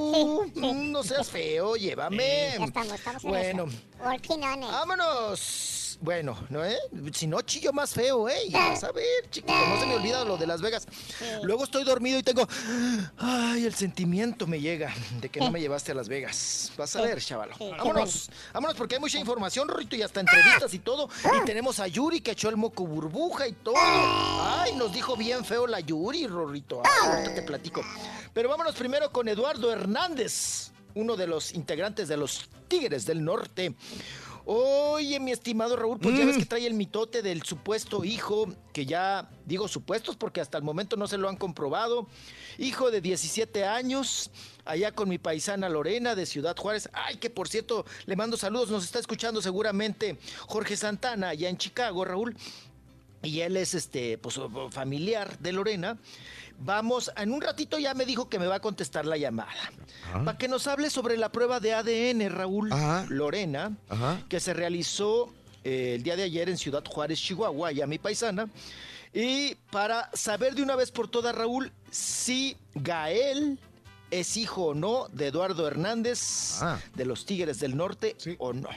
Mm, 0.56 0.92
No 0.92 1.04
seas 1.04 1.30
feo, 1.30 1.76
llévame. 1.76 2.54
Ya 2.58 2.66
estamos, 2.66 2.94
estamos 2.94 3.24
en 3.24 3.30
Bueno, 3.30 3.66
eso. 3.66 4.04
Working 4.04 4.44
on 4.44 4.64
it. 4.64 4.72
vámonos. 4.72 5.87
Bueno, 6.00 6.38
¿no, 6.50 6.64
eh? 6.64 6.78
Si 7.12 7.26
no, 7.26 7.42
chillo 7.42 7.74
más 7.74 7.94
feo, 7.94 8.30
¿eh? 8.30 8.38
Y 8.48 8.54
vas 8.54 8.84
a 8.84 8.92
ver, 8.92 9.30
chiquito, 9.32 9.54
no 9.68 9.80
se 9.80 9.86
me 9.88 9.96
olvida 9.96 10.24
lo 10.24 10.38
de 10.38 10.46
Las 10.46 10.62
Vegas. 10.62 10.88
Luego 11.42 11.64
estoy 11.64 11.84
dormido 11.84 12.20
y 12.20 12.24
tengo... 12.24 12.48
Ay, 13.18 13.66
el 13.66 13.74
sentimiento 13.74 14.46
me 14.46 14.60
llega 14.60 14.94
de 15.20 15.30
que 15.30 15.40
no 15.40 15.50
me 15.50 15.60
llevaste 15.60 15.94
a 15.94 15.96
Las 15.96 16.08
Vegas. 16.08 16.72
Vas 16.78 16.96
a 16.96 17.02
ver, 17.02 17.20
chavalo. 17.20 17.56
Vámonos, 17.60 18.30
vámonos 18.54 18.78
porque 18.78 18.96
hay 18.96 19.02
mucha 19.02 19.18
información, 19.18 19.68
Rorito, 19.68 19.96
y 19.96 20.04
hasta 20.04 20.20
entrevistas 20.20 20.72
y 20.74 20.80
todo. 20.80 21.10
Y 21.42 21.46
tenemos 21.46 21.80
a 21.80 21.88
Yuri 21.88 22.22
que 22.22 22.32
echó 22.32 22.50
el 22.50 22.58
moco 22.58 22.86
burbuja 22.86 23.48
y 23.48 23.54
todo. 23.54 23.76
Ay, 23.78 24.76
nos 24.76 24.94
dijo 24.94 25.18
bien 25.18 25.44
feo 25.44 25.66
la 25.66 25.80
Yuri, 25.80 26.28
Rorito. 26.28 26.84
Ay, 26.86 27.10
ahorita 27.10 27.34
te 27.34 27.42
platico. 27.42 27.82
Pero 28.34 28.50
vámonos 28.50 28.76
primero 28.76 29.12
con 29.12 29.28
Eduardo 29.28 29.72
Hernández, 29.72 30.72
uno 30.94 31.16
de 31.16 31.26
los 31.26 31.54
integrantes 31.54 32.08
de 32.08 32.18
los 32.18 32.48
Tigres 32.68 33.06
del 33.06 33.24
Norte. 33.24 33.74
Oye, 34.50 35.20
mi 35.20 35.32
estimado 35.32 35.76
Raúl, 35.76 36.00
pues 36.00 36.18
ya 36.18 36.26
ves 36.26 36.38
que 36.38 36.46
trae 36.46 36.66
el 36.66 36.74
mitote 36.74 37.22
del 37.22 37.44
supuesto 37.44 38.06
hijo, 38.06 38.48
que 38.72 38.86
ya 38.86 39.30
digo 39.46 39.68
supuestos 39.68 40.16
porque 40.16 40.40
hasta 40.40 40.58
el 40.58 40.64
momento 40.64 40.96
no 40.96 41.06
se 41.06 41.18
lo 41.18 41.28
han 41.28 41.36
comprobado. 41.36 42.08
Hijo 42.58 42.90
de 42.90 43.02
17 43.02 43.66
años, 43.66 44.32
allá 44.64 44.94
con 44.94 45.10
mi 45.10 45.18
paisana 45.18 45.68
Lorena 45.68 46.16
de 46.16 46.26
Ciudad 46.26 46.56
Juárez. 46.56 46.90
Ay, 46.94 47.18
que 47.18 47.30
por 47.30 47.50
cierto, 47.50 47.86
le 48.06 48.16
mando 48.16 48.38
saludos, 48.38 48.70
nos 48.70 48.86
está 48.86 49.00
escuchando 49.00 49.42
seguramente 49.42 50.18
Jorge 50.48 50.78
Santana, 50.78 51.28
allá 51.28 51.50
en 51.50 51.58
Chicago, 51.58 52.06
Raúl. 52.06 52.34
Y 53.24 53.42
él 53.42 53.58
es 53.58 53.74
este, 53.74 54.18
pues, 54.18 54.40
familiar 54.72 55.38
de 55.40 55.52
Lorena. 55.52 55.98
Vamos, 56.60 57.12
en 57.16 57.32
un 57.32 57.42
ratito 57.42 57.78
ya 57.78 57.94
me 57.94 58.06
dijo 58.06 58.30
que 58.30 58.40
me 58.40 58.48
va 58.48 58.56
a 58.56 58.60
contestar 58.60 59.06
la 59.06 59.18
llamada. 59.18 59.52
Para 60.12 60.38
que 60.38 60.48
nos 60.48 60.68
hable 60.68 60.90
sobre 60.90 61.18
la 61.18 61.32
prueba 61.32 61.60
de 61.60 61.74
ADN, 61.74 62.30
Raúl. 62.30 62.70
Lorena, 63.10 63.78
Ajá. 63.90 64.22
que 64.28 64.40
se 64.40 64.54
realizó 64.54 65.34
eh, 65.64 65.94
el 65.96 66.04
día 66.04 66.16
de 66.16 66.24
ayer 66.24 66.50
en 66.50 66.58
Ciudad 66.58 66.84
Juárez, 66.86 67.20
Chihuahua, 67.20 67.72
ya 67.72 67.86
mi 67.86 68.00
paisana. 68.00 68.50
Y 69.14 69.56
para 69.72 70.10
saber 70.14 70.56
de 70.56 70.64
una 70.64 70.76
vez 70.76 70.92
por 70.92 71.08
todas, 71.08 71.34
Raúl, 71.36 71.72
si 71.92 72.58
Gael 72.76 73.60
es 74.10 74.38
hijo 74.38 74.68
o 74.68 74.74
no 74.74 75.08
de 75.12 75.28
Eduardo 75.28 75.68
Hernández 75.68 76.60
de 76.96 77.06
los 77.06 77.26
Tigres 77.26 77.60
del 77.60 77.76
Norte 77.76 78.16
o 78.38 78.54
no. 78.54 78.70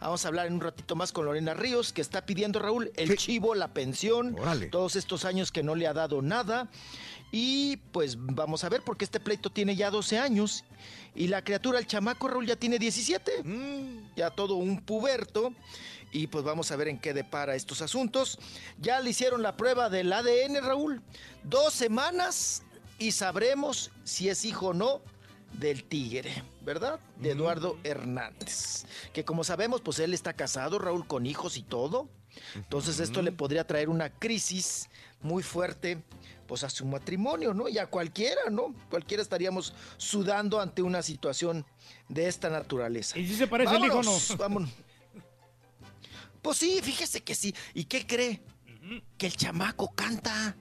Vamos 0.00 0.24
a 0.24 0.28
hablar 0.28 0.46
en 0.46 0.54
un 0.54 0.60
ratito 0.60 0.96
más 0.96 1.12
con 1.12 1.26
Lorena 1.26 1.54
Ríos, 1.54 1.92
que 1.92 2.00
está 2.00 2.24
pidiendo, 2.24 2.58
Raúl, 2.60 2.90
el 2.96 3.16
chivo, 3.16 3.54
la 3.54 3.68
pensión, 3.68 4.36
todos 4.70 4.96
estos 4.96 5.24
años 5.24 5.52
que 5.52 5.62
no 5.62 5.74
le 5.74 5.86
ha 5.86 5.92
dado 5.92 6.22
nada. 6.22 6.68
Y 7.32 7.76
pues 7.92 8.16
vamos 8.18 8.64
a 8.64 8.68
ver, 8.68 8.82
porque 8.82 9.04
este 9.04 9.20
pleito 9.20 9.50
tiene 9.50 9.76
ya 9.76 9.90
12 9.90 10.18
años 10.18 10.64
y 11.14 11.28
la 11.28 11.42
criatura, 11.42 11.78
el 11.78 11.86
chamaco 11.86 12.28
Raúl, 12.28 12.46
ya 12.46 12.56
tiene 12.56 12.78
17. 12.78 13.44
Ya 14.16 14.30
todo 14.30 14.54
un 14.54 14.80
puberto. 14.80 15.52
Y 16.12 16.26
pues 16.26 16.44
vamos 16.44 16.70
a 16.72 16.76
ver 16.76 16.88
en 16.88 16.98
qué 16.98 17.14
depara 17.14 17.54
estos 17.54 17.82
asuntos. 17.82 18.38
Ya 18.80 19.00
le 19.00 19.10
hicieron 19.10 19.42
la 19.42 19.56
prueba 19.56 19.88
del 19.88 20.12
ADN, 20.12 20.62
Raúl. 20.62 21.02
Dos 21.44 21.72
semanas 21.72 22.62
y 22.98 23.12
sabremos 23.12 23.92
si 24.04 24.28
es 24.28 24.44
hijo 24.44 24.68
o 24.68 24.74
no 24.74 25.02
del 25.52 25.84
tigre, 25.84 26.42
¿verdad? 26.62 27.00
De 27.16 27.30
Eduardo 27.30 27.78
Hernández. 27.84 28.86
Que 29.12 29.24
como 29.24 29.44
sabemos, 29.44 29.80
pues 29.80 29.98
él 30.00 30.14
está 30.14 30.32
casado, 30.32 30.78
Raúl, 30.78 31.06
con 31.06 31.26
hijos 31.26 31.56
y 31.56 31.62
todo. 31.62 32.08
Entonces 32.54 33.00
esto 33.00 33.22
le 33.22 33.32
podría 33.32 33.66
traer 33.66 33.88
una 33.88 34.10
crisis 34.10 34.88
muy 35.20 35.42
fuerte 35.42 36.02
pues 36.50 36.64
a 36.64 36.68
su 36.68 36.84
matrimonio, 36.84 37.54
¿no? 37.54 37.68
Y 37.68 37.78
a 37.78 37.86
cualquiera, 37.86 38.50
¿no? 38.50 38.74
Cualquiera 38.90 39.22
estaríamos 39.22 39.72
sudando 39.98 40.60
ante 40.60 40.82
una 40.82 41.00
situación 41.00 41.64
de 42.08 42.26
esta 42.26 42.50
naturaleza. 42.50 43.16
¿Y 43.16 43.28
si 43.28 43.36
se 43.36 43.46
parece 43.46 43.76
el 43.76 43.84
hijo 43.84 44.02
no? 44.02 44.10
Vámonos, 44.10 44.36
vámonos. 44.36 44.70
Pues 46.42 46.58
sí, 46.58 46.80
fíjese 46.82 47.20
que 47.20 47.36
sí. 47.36 47.54
¿Y 47.72 47.84
qué 47.84 48.04
cree? 48.04 48.42
Que 49.16 49.26
el 49.26 49.36
chamaco 49.36 49.92
canta. 49.94 50.56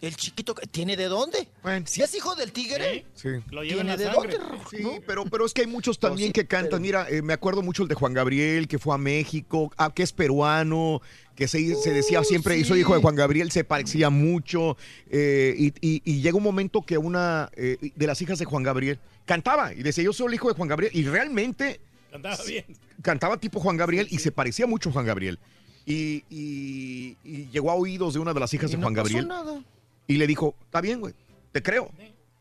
El 0.00 0.16
chiquito 0.16 0.54
que- 0.54 0.66
tiene 0.66 0.96
de 0.96 1.04
dónde. 1.06 1.48
Si 1.84 2.00
es 2.02 2.14
hijo 2.14 2.34
del 2.34 2.52
tigre, 2.52 3.04
Sí. 3.14 3.28
tiene 3.62 3.96
de 3.98 4.04
dónde. 4.06 4.38
Sí, 4.70 5.00
pero, 5.06 5.24
pero 5.26 5.44
es 5.44 5.52
que 5.52 5.62
hay 5.62 5.66
muchos 5.66 5.98
también 5.98 6.32
que 6.32 6.46
cantan. 6.46 6.80
Mira, 6.80 7.06
eh, 7.10 7.20
me 7.20 7.32
acuerdo 7.34 7.60
mucho 7.62 7.82
el 7.82 7.88
de 7.88 7.94
Juan 7.94 8.14
Gabriel, 8.14 8.68
que 8.68 8.78
fue 8.78 8.94
a 8.94 8.98
México, 8.98 9.70
ah, 9.76 9.92
que 9.92 10.02
es 10.02 10.12
peruano, 10.12 11.00
que 11.36 11.46
se, 11.48 11.74
se 11.76 11.92
decía 11.92 12.24
siempre, 12.24 12.56
hizo 12.58 12.76
hijo 12.76 12.94
de 12.94 13.00
Juan 13.02 13.14
Gabriel, 13.14 13.50
se 13.52 13.62
parecía 13.62 14.10
mucho. 14.10 14.76
eh, 15.10 15.54
y, 15.58 15.66
y- 15.80 16.02
y 16.04 16.20
llega 16.22 16.36
un 16.36 16.42
momento 16.42 16.82
que 16.82 16.96
una 16.98 17.50
eh, 17.56 17.76
de 17.94 18.06
las 18.06 18.20
hijas 18.22 18.38
de 18.38 18.44
Juan 18.46 18.62
Gabriel 18.62 18.98
cantaba 19.26 19.72
y 19.74 19.82
decía, 19.82 20.02
yo 20.02 20.12
soy 20.12 20.28
el 20.28 20.34
hijo 20.34 20.48
de 20.48 20.54
Juan 20.54 20.68
Gabriel. 20.68 20.90
Y 20.94 21.04
realmente 21.04 21.80
Cantaba 22.10 22.36
bien. 22.46 22.64
cantaba 23.02 23.36
tipo 23.36 23.60
Juan 23.60 23.76
Gabriel 23.76 24.08
y 24.10 24.18
se 24.18 24.32
parecía 24.32 24.66
mucho 24.66 24.88
a 24.88 24.92
Juan 24.92 25.04
Gabriel. 25.06 25.38
Y, 25.84 26.24
y- 26.30 27.16
y 27.22 27.48
llegó 27.52 27.70
a 27.70 27.74
oídos 27.74 28.14
de 28.14 28.20
una 28.20 28.32
de 28.34 28.40
las 28.40 28.52
hijas 28.54 28.70
de 28.70 28.76
no 28.78 28.84
Juan 28.84 28.94
pasó 28.94 29.04
Gabriel. 29.04 29.28
nada. 29.28 29.62
Y 30.08 30.16
le 30.16 30.26
dijo, 30.26 30.54
está 30.64 30.80
bien, 30.80 31.00
güey, 31.00 31.14
te 31.52 31.62
creo. 31.62 31.90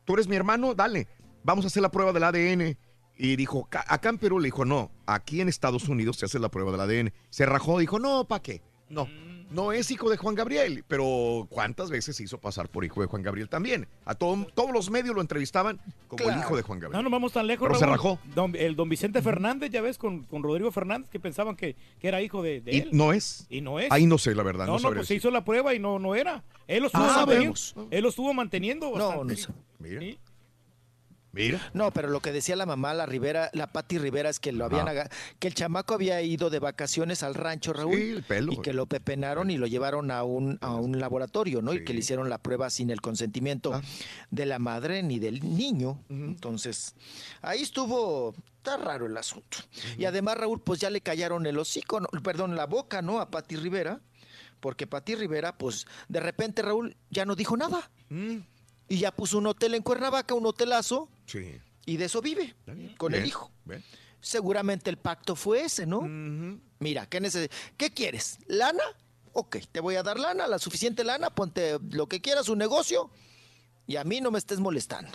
Tú 0.05 0.13
eres 0.13 0.27
mi 0.27 0.35
hermano, 0.35 0.73
dale. 0.73 1.07
Vamos 1.43 1.65
a 1.65 1.67
hacer 1.67 1.81
la 1.81 1.91
prueba 1.91 2.13
del 2.13 2.23
ADN. 2.23 2.77
Y 3.17 3.35
dijo, 3.37 3.65
"Ca- 3.69 3.85
acá 3.87 4.09
en 4.09 4.17
Perú 4.17 4.39
le 4.39 4.47
dijo, 4.47 4.65
no, 4.65 4.91
aquí 5.05 5.39
en 5.41 5.47
Estados 5.49 5.87
Unidos 5.87 6.17
se 6.17 6.25
hace 6.25 6.37
la 6.39 6.49
prueba 6.49 6.71
del 6.71 6.81
ADN. 6.81 7.13
Se 7.29 7.45
rajó, 7.45 7.79
dijo, 7.79 7.97
no, 7.99 8.25
¿para 8.25 8.41
qué? 8.41 8.61
No, 8.87 9.07
no 9.51 9.71
es 9.71 9.89
hijo 9.89 10.09
de 10.09 10.17
Juan 10.17 10.35
Gabriel. 10.35 10.83
Pero 10.87 11.47
¿cuántas 11.49 11.89
veces 11.89 12.15
se 12.15 12.23
hizo 12.23 12.37
pasar 12.39 12.69
por 12.69 12.85
hijo 12.85 13.01
de 13.01 13.07
Juan 13.07 13.23
Gabriel 13.23 13.49
también? 13.49 13.87
A 14.05 14.13
todo- 14.15 14.45
todos 14.53 14.71
los 14.71 14.91
medios 14.91 15.15
lo 15.15 15.21
entrevistaban 15.21 15.79
como 16.07 16.29
el 16.29 16.37
hijo 16.37 16.55
de 16.55 16.61
Juan 16.61 16.79
Gabriel. 16.79 16.97
No 16.97 17.03
nos 17.03 17.11
vamos 17.11 17.33
tan 17.33 17.47
lejos, 17.47 17.67
Pero 17.67 17.79
se 17.79 17.85
rajó. 17.85 18.19
Don- 18.35 18.55
el 18.55 18.75
don 18.75 18.87
Vicente 18.89 19.21
Fernández, 19.21 19.71
ya 19.71 19.81
ves, 19.81 19.97
con, 19.97 20.23
con 20.23 20.43
Rodrigo 20.43 20.71
Fernández, 20.71 21.09
que 21.09 21.19
pensaban 21.19 21.55
que, 21.55 21.75
que 21.99 22.07
era 22.07 22.21
hijo 22.21 22.43
de, 22.43 22.61
de 22.61 22.75
Y 22.75 22.79
él. 22.81 22.89
no 22.91 23.11
es. 23.11 23.47
Y 23.49 23.61
no 23.61 23.79
es. 23.79 23.91
Ahí 23.91 24.05
no 24.05 24.17
sé, 24.17 24.35
la 24.35 24.43
verdad. 24.43 24.67
No, 24.67 24.77
No, 24.77 24.89
no, 24.89 24.95
pues 24.95 25.07
se 25.07 25.15
hizo 25.15 25.31
la 25.31 25.43
prueba 25.43 25.73
y 25.73 25.79
no, 25.79 25.97
no 25.99 26.13
era. 26.15 26.43
Él 26.67 26.81
lo 26.81 26.87
estuvo 26.87 27.03
Ah, 27.03 27.17
manteniendo. 27.25 27.55
sabemos. 27.55 27.91
Él 27.91 28.03
lo 28.03 28.09
estuvo 28.09 28.33
manteniendo 28.33 28.91
No, 28.97 29.23
no 29.23 29.35
sé. 29.35 29.47
Mira. 29.79 29.99
Sí. 30.01 30.17
Mira. 31.35 31.69
No, 31.73 31.91
pero 31.91 32.07
lo 32.09 32.21
que 32.21 32.31
decía 32.31 32.55
la 32.55 32.65
mamá, 32.65 32.93
la 32.93 33.05
Rivera, 33.05 33.49
la 33.53 33.67
Patti 33.67 33.97
Rivera, 33.97 34.29
es 34.29 34.39
que 34.39 34.51
lo 34.53 34.65
habían 34.65 34.87
aga- 34.87 35.09
que 35.37 35.47
el 35.49 35.53
chamaco 35.53 35.93
había 35.93 36.21
ido 36.21 36.49
de 36.49 36.59
vacaciones 36.59 37.21
al 37.23 37.35
rancho, 37.35 37.73
Raúl, 37.73 37.95
Sí, 37.97 38.09
el 38.11 38.23
pelo, 38.23 38.53
y 38.53 38.57
que 38.61 38.71
lo 38.73 38.85
pepenaron 38.85 39.51
y 39.51 39.57
lo 39.57 39.67
llevaron 39.67 40.09
a 40.11 40.23
un, 40.23 40.57
a 40.61 40.73
un 40.75 40.99
laboratorio, 40.99 41.61
¿no? 41.61 41.73
Y 41.73 41.83
que 41.83 41.93
le 41.93 41.99
hicieron 41.99 42.29
la 42.29 42.37
prueba 42.37 42.69
sin 42.69 42.89
el 42.89 43.01
consentimiento 43.01 43.73
Ah. 43.73 43.81
de 44.31 44.45
la 44.45 44.57
madre 44.59 45.03
ni 45.03 45.19
del 45.19 45.41
niño. 45.57 45.99
Entonces, 46.09 46.95
ahí 47.41 47.61
estuvo, 47.61 48.33
está 48.57 48.77
raro 48.77 49.05
el 49.05 49.17
asunto. 49.17 49.57
Y 49.97 50.05
además, 50.05 50.37
Raúl, 50.37 50.61
pues 50.61 50.79
ya 50.79 50.89
le 50.89 51.01
callaron 51.01 51.45
el 51.45 51.57
hocico, 51.59 51.99
no, 51.99 52.07
perdón, 52.23 52.55
la 52.55 52.65
boca, 52.65 53.01
¿no? 53.01 53.19
A 53.19 53.29
Patti 53.29 53.57
Rivera, 53.57 53.99
porque 54.61 54.87
Patti 54.87 55.15
Rivera, 55.15 55.57
pues, 55.57 55.85
de 56.07 56.19
repente, 56.21 56.61
Raúl, 56.61 56.95
ya 57.09 57.25
no 57.25 57.35
dijo 57.35 57.57
nada. 57.57 57.89
Mm. 58.09 58.37
Y 58.87 58.97
ya 58.99 59.11
puso 59.11 59.37
un 59.39 59.47
hotel 59.47 59.73
en 59.73 59.81
Cuernavaca, 59.83 60.33
un 60.35 60.45
hotelazo, 60.45 61.09
Sí. 61.25 61.59
y 61.85 61.97
de 61.97 62.05
eso 62.05 62.21
vive, 62.21 62.55
con 62.97 63.13
el 63.13 63.25
hijo. 63.25 63.51
bien. 63.65 63.83
Seguramente 64.21 64.89
el 64.89 64.97
pacto 64.97 65.35
fue 65.35 65.61
ese, 65.65 65.85
¿no? 65.85 66.01
Mira, 66.79 67.05
¿qué, 67.07 67.21
neces- 67.21 67.51
¿qué 67.77 67.91
quieres? 67.91 68.39
¿Lana? 68.47 68.83
Ok, 69.33 69.57
te 69.71 69.79
voy 69.81 69.95
a 69.95 70.03
dar 70.03 70.19
lana, 70.19 70.47
la 70.47 70.57
suficiente 70.59 71.03
lana, 71.03 71.29
ponte 71.29 71.77
lo 71.91 72.07
que 72.07 72.21
quieras, 72.21 72.49
un 72.49 72.57
negocio, 72.57 73.11
y 73.85 73.97
a 73.97 74.03
mí 74.03 74.21
no 74.21 74.31
me 74.31 74.39
estés 74.39 74.59
molestando. 74.59 75.11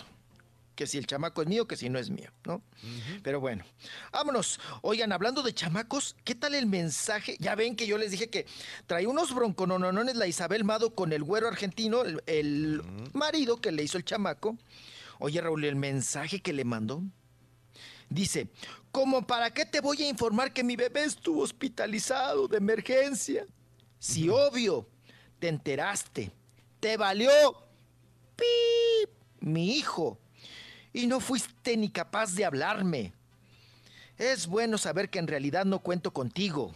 Que 0.75 0.87
si 0.87 0.97
el 0.97 1.05
chamaco 1.07 1.41
es 1.41 1.47
mío, 1.49 1.67
que 1.67 1.75
si 1.75 1.89
no 1.89 1.99
es 1.99 2.09
mío, 2.09 2.29
¿no? 2.45 2.61
Pero 3.21 3.39
bueno, 3.41 3.65
vámonos. 4.13 4.59
Oigan, 4.81 5.11
hablando 5.11 5.43
de 5.43 5.53
chamacos, 5.53 6.15
¿qué 6.23 6.33
tal 6.33 6.55
el 6.55 6.65
mensaje? 6.65 7.35
Ya 7.39 7.55
ven 7.55 7.75
que 7.75 7.85
yo 7.87 7.97
les 7.97 8.11
dije 8.11 8.29
que 8.29 8.45
trae 8.87 9.05
unos 9.07 9.35
broncononones 9.35 10.15
la 10.15 10.27
Isabel 10.27 10.63
Mado 10.63 10.95
con 10.95 11.11
el 11.11 11.23
güero 11.23 11.47
argentino, 11.49 12.03
el, 12.03 12.23
el 12.27 12.81
marido 13.13 13.59
que 13.59 13.71
le 13.73 13.83
hizo 13.83 13.97
el 13.97 14.05
chamaco. 14.05 14.57
Oye, 15.23 15.39
Raúl, 15.39 15.63
el 15.65 15.75
mensaje 15.75 16.39
que 16.39 16.51
le 16.51 16.65
mandó. 16.65 17.03
Dice, 18.09 18.47
¿como 18.91 19.27
para 19.27 19.53
qué 19.53 19.67
te 19.67 19.79
voy 19.79 20.01
a 20.01 20.09
informar 20.09 20.51
que 20.51 20.63
mi 20.63 20.75
bebé 20.75 21.03
estuvo 21.03 21.43
hospitalizado 21.43 22.47
de 22.47 22.57
emergencia? 22.57 23.45
Si 23.99 24.29
obvio, 24.29 24.89
te 25.37 25.47
enteraste, 25.47 26.31
te 26.79 26.97
valió. 26.97 27.29
pip, 28.35 29.11
mi 29.41 29.77
hijo. 29.77 30.17
Y 30.91 31.05
no 31.05 31.19
fuiste 31.19 31.77
ni 31.77 31.89
capaz 31.89 32.33
de 32.33 32.43
hablarme. 32.43 33.13
Es 34.17 34.47
bueno 34.47 34.79
saber 34.79 35.11
que 35.11 35.19
en 35.19 35.27
realidad 35.27 35.65
no 35.65 35.83
cuento 35.83 36.11
contigo. 36.11 36.73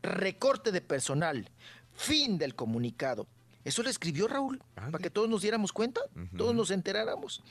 Recorte 0.00 0.72
de 0.72 0.80
personal. 0.80 1.50
Fin 1.94 2.38
del 2.38 2.54
comunicado. 2.54 3.26
Eso 3.66 3.82
le 3.82 3.90
escribió 3.90 4.28
Raúl, 4.28 4.62
para 4.76 4.98
que 4.98 5.10
todos 5.10 5.28
nos 5.28 5.42
diéramos 5.42 5.72
cuenta, 5.72 6.00
todos 6.36 6.54
nos 6.54 6.70
enteráramos. 6.70 7.42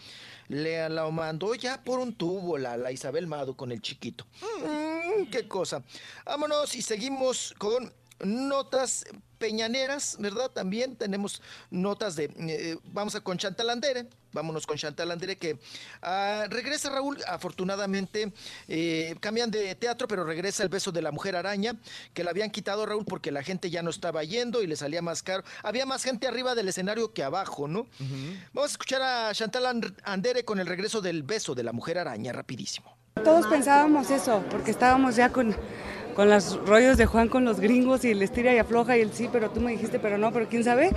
Le 0.48 0.88
la 0.88 1.10
mandó 1.12 1.54
ya 1.56 1.84
por 1.84 2.00
un 2.00 2.16
tubo 2.16 2.58
la, 2.58 2.78
la 2.78 2.94
Isabel 2.94 3.28
Mado 3.28 3.58
con 3.58 3.74
el 3.74 3.82
chiquito. 3.82 4.26
Mm, 4.64 5.26
qué 5.30 5.46
cosa. 5.46 5.84
Vámonos 6.26 6.74
y 6.74 6.82
seguimos 6.82 7.54
con 7.58 7.92
notas 8.22 9.04
peñaneras, 9.40 10.16
¿verdad? 10.18 10.50
También 10.52 10.96
tenemos 10.96 11.42
notas 11.70 12.16
de... 12.16 12.32
eh, 12.38 12.78
vamos 12.86 13.16
a 13.16 13.20
con 13.20 13.38
Chantal 13.38 13.70
Andere. 13.70 14.08
Vámonos 14.36 14.68
con 14.68 14.78
Chantal 14.78 15.10
Andere 15.12 15.38
que 15.38 15.58
ah, 16.02 16.46
regresa 16.50 16.90
Raúl, 16.90 17.18
afortunadamente 17.28 18.32
eh, 18.68 19.16
cambian 19.22 19.50
de 19.50 19.74
teatro, 19.76 20.08
pero 20.08 20.26
regresa 20.26 20.62
el 20.62 20.70
beso 20.70 20.92
de 20.92 21.02
la 21.02 21.12
mujer 21.12 21.36
araña, 21.38 21.76
que 22.14 22.24
la 22.24 22.32
habían 22.32 22.52
quitado 22.52 22.86
Raúl 22.86 23.06
porque 23.06 23.32
la 23.32 23.42
gente 23.44 23.70
ya 23.70 23.82
no 23.82 23.90
estaba 23.90 24.24
yendo 24.24 24.62
y 24.62 24.68
le 24.68 24.76
salía 24.76 25.02
más 25.02 25.24
caro. 25.24 25.44
Había 25.64 25.86
más 25.86 26.04
gente 26.04 26.28
arriba 26.28 26.54
del 26.54 26.68
escenario 26.68 27.14
que 27.14 27.24
abajo, 27.24 27.68
¿no? 27.68 27.88
Vamos 28.54 28.72
a 28.72 28.74
escuchar 28.74 29.02
a 29.02 29.34
Chantal 29.34 29.66
And- 29.66 29.96
Andere 30.04 30.44
con 30.44 30.60
el 30.60 30.68
regreso 30.68 31.00
del 31.02 31.24
beso 31.24 31.56
de 31.56 31.64
la 31.64 31.72
mujer 31.72 31.98
araña, 31.98 32.34
rapidísimo. 32.34 32.96
Todos 33.24 33.48
pensábamos 33.48 34.12
eso, 34.12 34.44
porque 34.52 34.72
estábamos 34.72 35.16
ya 35.16 35.30
con, 35.30 35.56
con 36.14 36.30
los 36.30 36.58
rollos 36.68 36.98
de 36.98 37.06
Juan 37.06 37.30
con 37.30 37.46
los 37.46 37.62
gringos 37.62 38.04
y 38.04 38.12
el 38.12 38.22
estira 38.22 38.54
y 38.54 38.58
afloja 38.58 38.98
y 38.98 39.02
el 39.02 39.14
sí, 39.14 39.30
pero 39.32 39.50
tú 39.50 39.62
me 39.62 39.72
dijiste, 39.72 39.98
pero 40.00 40.18
no, 40.18 40.34
pero 40.34 40.50
quién 40.50 40.66
sabe. 40.66 40.92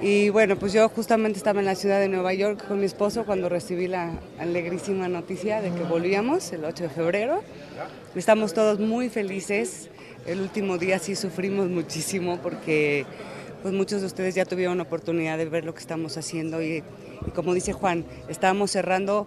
Y 0.00 0.28
bueno, 0.28 0.56
pues 0.56 0.72
yo 0.72 0.88
justamente 0.88 1.38
estaba 1.38 1.58
en 1.58 1.66
la 1.66 1.74
ciudad 1.74 1.98
de 1.98 2.08
Nueva 2.08 2.32
York 2.32 2.68
con 2.68 2.78
mi 2.78 2.86
esposo 2.86 3.24
cuando 3.24 3.48
recibí 3.48 3.88
la 3.88 4.12
alegrísima 4.38 5.08
noticia 5.08 5.60
de 5.60 5.72
que 5.72 5.82
volvíamos 5.82 6.52
el 6.52 6.64
8 6.64 6.84
de 6.84 6.88
febrero. 6.88 7.42
Estamos 8.14 8.54
todos 8.54 8.78
muy 8.78 9.08
felices. 9.08 9.90
El 10.24 10.40
último 10.40 10.78
día 10.78 11.00
sí 11.00 11.16
sufrimos 11.16 11.68
muchísimo 11.68 12.38
porque 12.40 13.06
pues 13.62 13.74
muchos 13.74 14.00
de 14.00 14.06
ustedes 14.06 14.36
ya 14.36 14.44
tuvieron 14.44 14.80
oportunidad 14.80 15.36
de 15.36 15.46
ver 15.46 15.64
lo 15.64 15.74
que 15.74 15.80
estamos 15.80 16.16
haciendo 16.16 16.62
y 16.62 16.84
como 17.34 17.52
dice 17.52 17.72
Juan, 17.72 18.04
estábamos 18.28 18.70
cerrando 18.70 19.26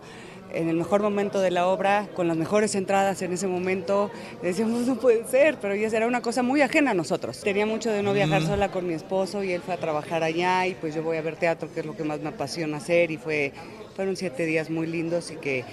en 0.53 0.69
el 0.69 0.75
mejor 0.75 1.01
momento 1.01 1.39
de 1.39 1.51
la 1.51 1.67
obra, 1.67 2.07
con 2.15 2.27
las 2.27 2.38
mejores 2.38 2.75
entradas 2.75 3.21
en 3.21 3.33
ese 3.33 3.47
momento. 3.47 4.11
Decíamos, 4.41 4.88
no 4.88 4.95
puede 4.95 5.25
ser, 5.27 5.57
pero 5.61 5.75
ya 5.75 5.88
era 5.88 6.07
una 6.07 6.21
cosa 6.21 6.43
muy 6.43 6.61
ajena 6.61 6.91
a 6.91 6.93
nosotros. 6.93 7.41
Tenía 7.41 7.65
mucho 7.65 7.91
de 7.91 8.03
no 8.03 8.13
viajar 8.13 8.41
sola 8.43 8.71
con 8.71 8.88
mi 8.88 8.93
esposo 8.93 9.43
y 9.43 9.51
él 9.51 9.61
fue 9.61 9.73
a 9.73 9.77
trabajar 9.77 10.23
allá 10.23 10.67
y 10.67 10.75
pues 10.75 10.95
yo 10.95 11.03
voy 11.03 11.17
a 11.17 11.21
ver 11.21 11.35
teatro, 11.35 11.71
que 11.73 11.81
es 11.81 11.85
lo 11.85 11.95
que 11.95 12.03
más 12.03 12.19
me 12.19 12.30
apasiona 12.30 12.77
hacer 12.77 13.11
y 13.11 13.17
fue, 13.17 13.53
fueron 13.95 14.15
siete 14.15 14.45
días 14.45 14.69
muy 14.69 14.88
lindos 14.88 15.31
y 15.31 15.35
que, 15.35 15.63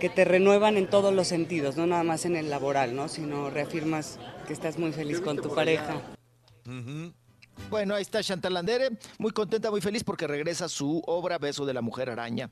que 0.00 0.08
te 0.08 0.24
renuevan 0.24 0.76
en 0.76 0.88
todos 0.88 1.14
los 1.14 1.28
sentidos, 1.28 1.76
no 1.76 1.86
nada 1.86 2.02
más 2.02 2.24
en 2.24 2.36
el 2.36 2.50
laboral, 2.50 2.94
¿no? 2.94 3.08
sino 3.08 3.50
reafirmas 3.50 4.18
que 4.46 4.52
estás 4.52 4.78
muy 4.78 4.92
feliz 4.92 5.20
con 5.20 5.36
tu 5.36 5.54
pareja. 5.54 6.00
Bueno, 7.70 7.94
ahí 7.94 8.02
está 8.02 8.22
Chantal 8.22 8.56
Andere, 8.56 8.90
muy 9.18 9.32
contenta, 9.32 9.70
muy 9.70 9.80
feliz 9.80 10.04
porque 10.04 10.26
regresa 10.26 10.68
su 10.68 11.02
obra 11.06 11.38
Beso 11.38 11.64
de 11.64 11.74
la 11.74 11.80
Mujer 11.80 12.10
Araña. 12.10 12.50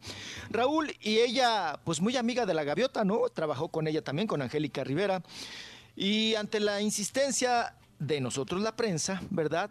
Raúl 0.50 0.94
y 1.00 1.18
ella, 1.18 1.78
pues 1.84 2.00
muy 2.00 2.16
amiga 2.16 2.46
de 2.46 2.54
la 2.54 2.64
gaviota, 2.64 3.04
¿no? 3.04 3.28
Trabajó 3.28 3.68
con 3.68 3.86
ella 3.86 4.02
también, 4.02 4.26
con 4.26 4.40
Angélica 4.40 4.84
Rivera. 4.84 5.22
Y 5.96 6.34
ante 6.36 6.60
la 6.60 6.80
insistencia 6.80 7.74
de 7.98 8.20
nosotros 8.20 8.62
la 8.62 8.76
prensa, 8.76 9.20
¿verdad? 9.30 9.70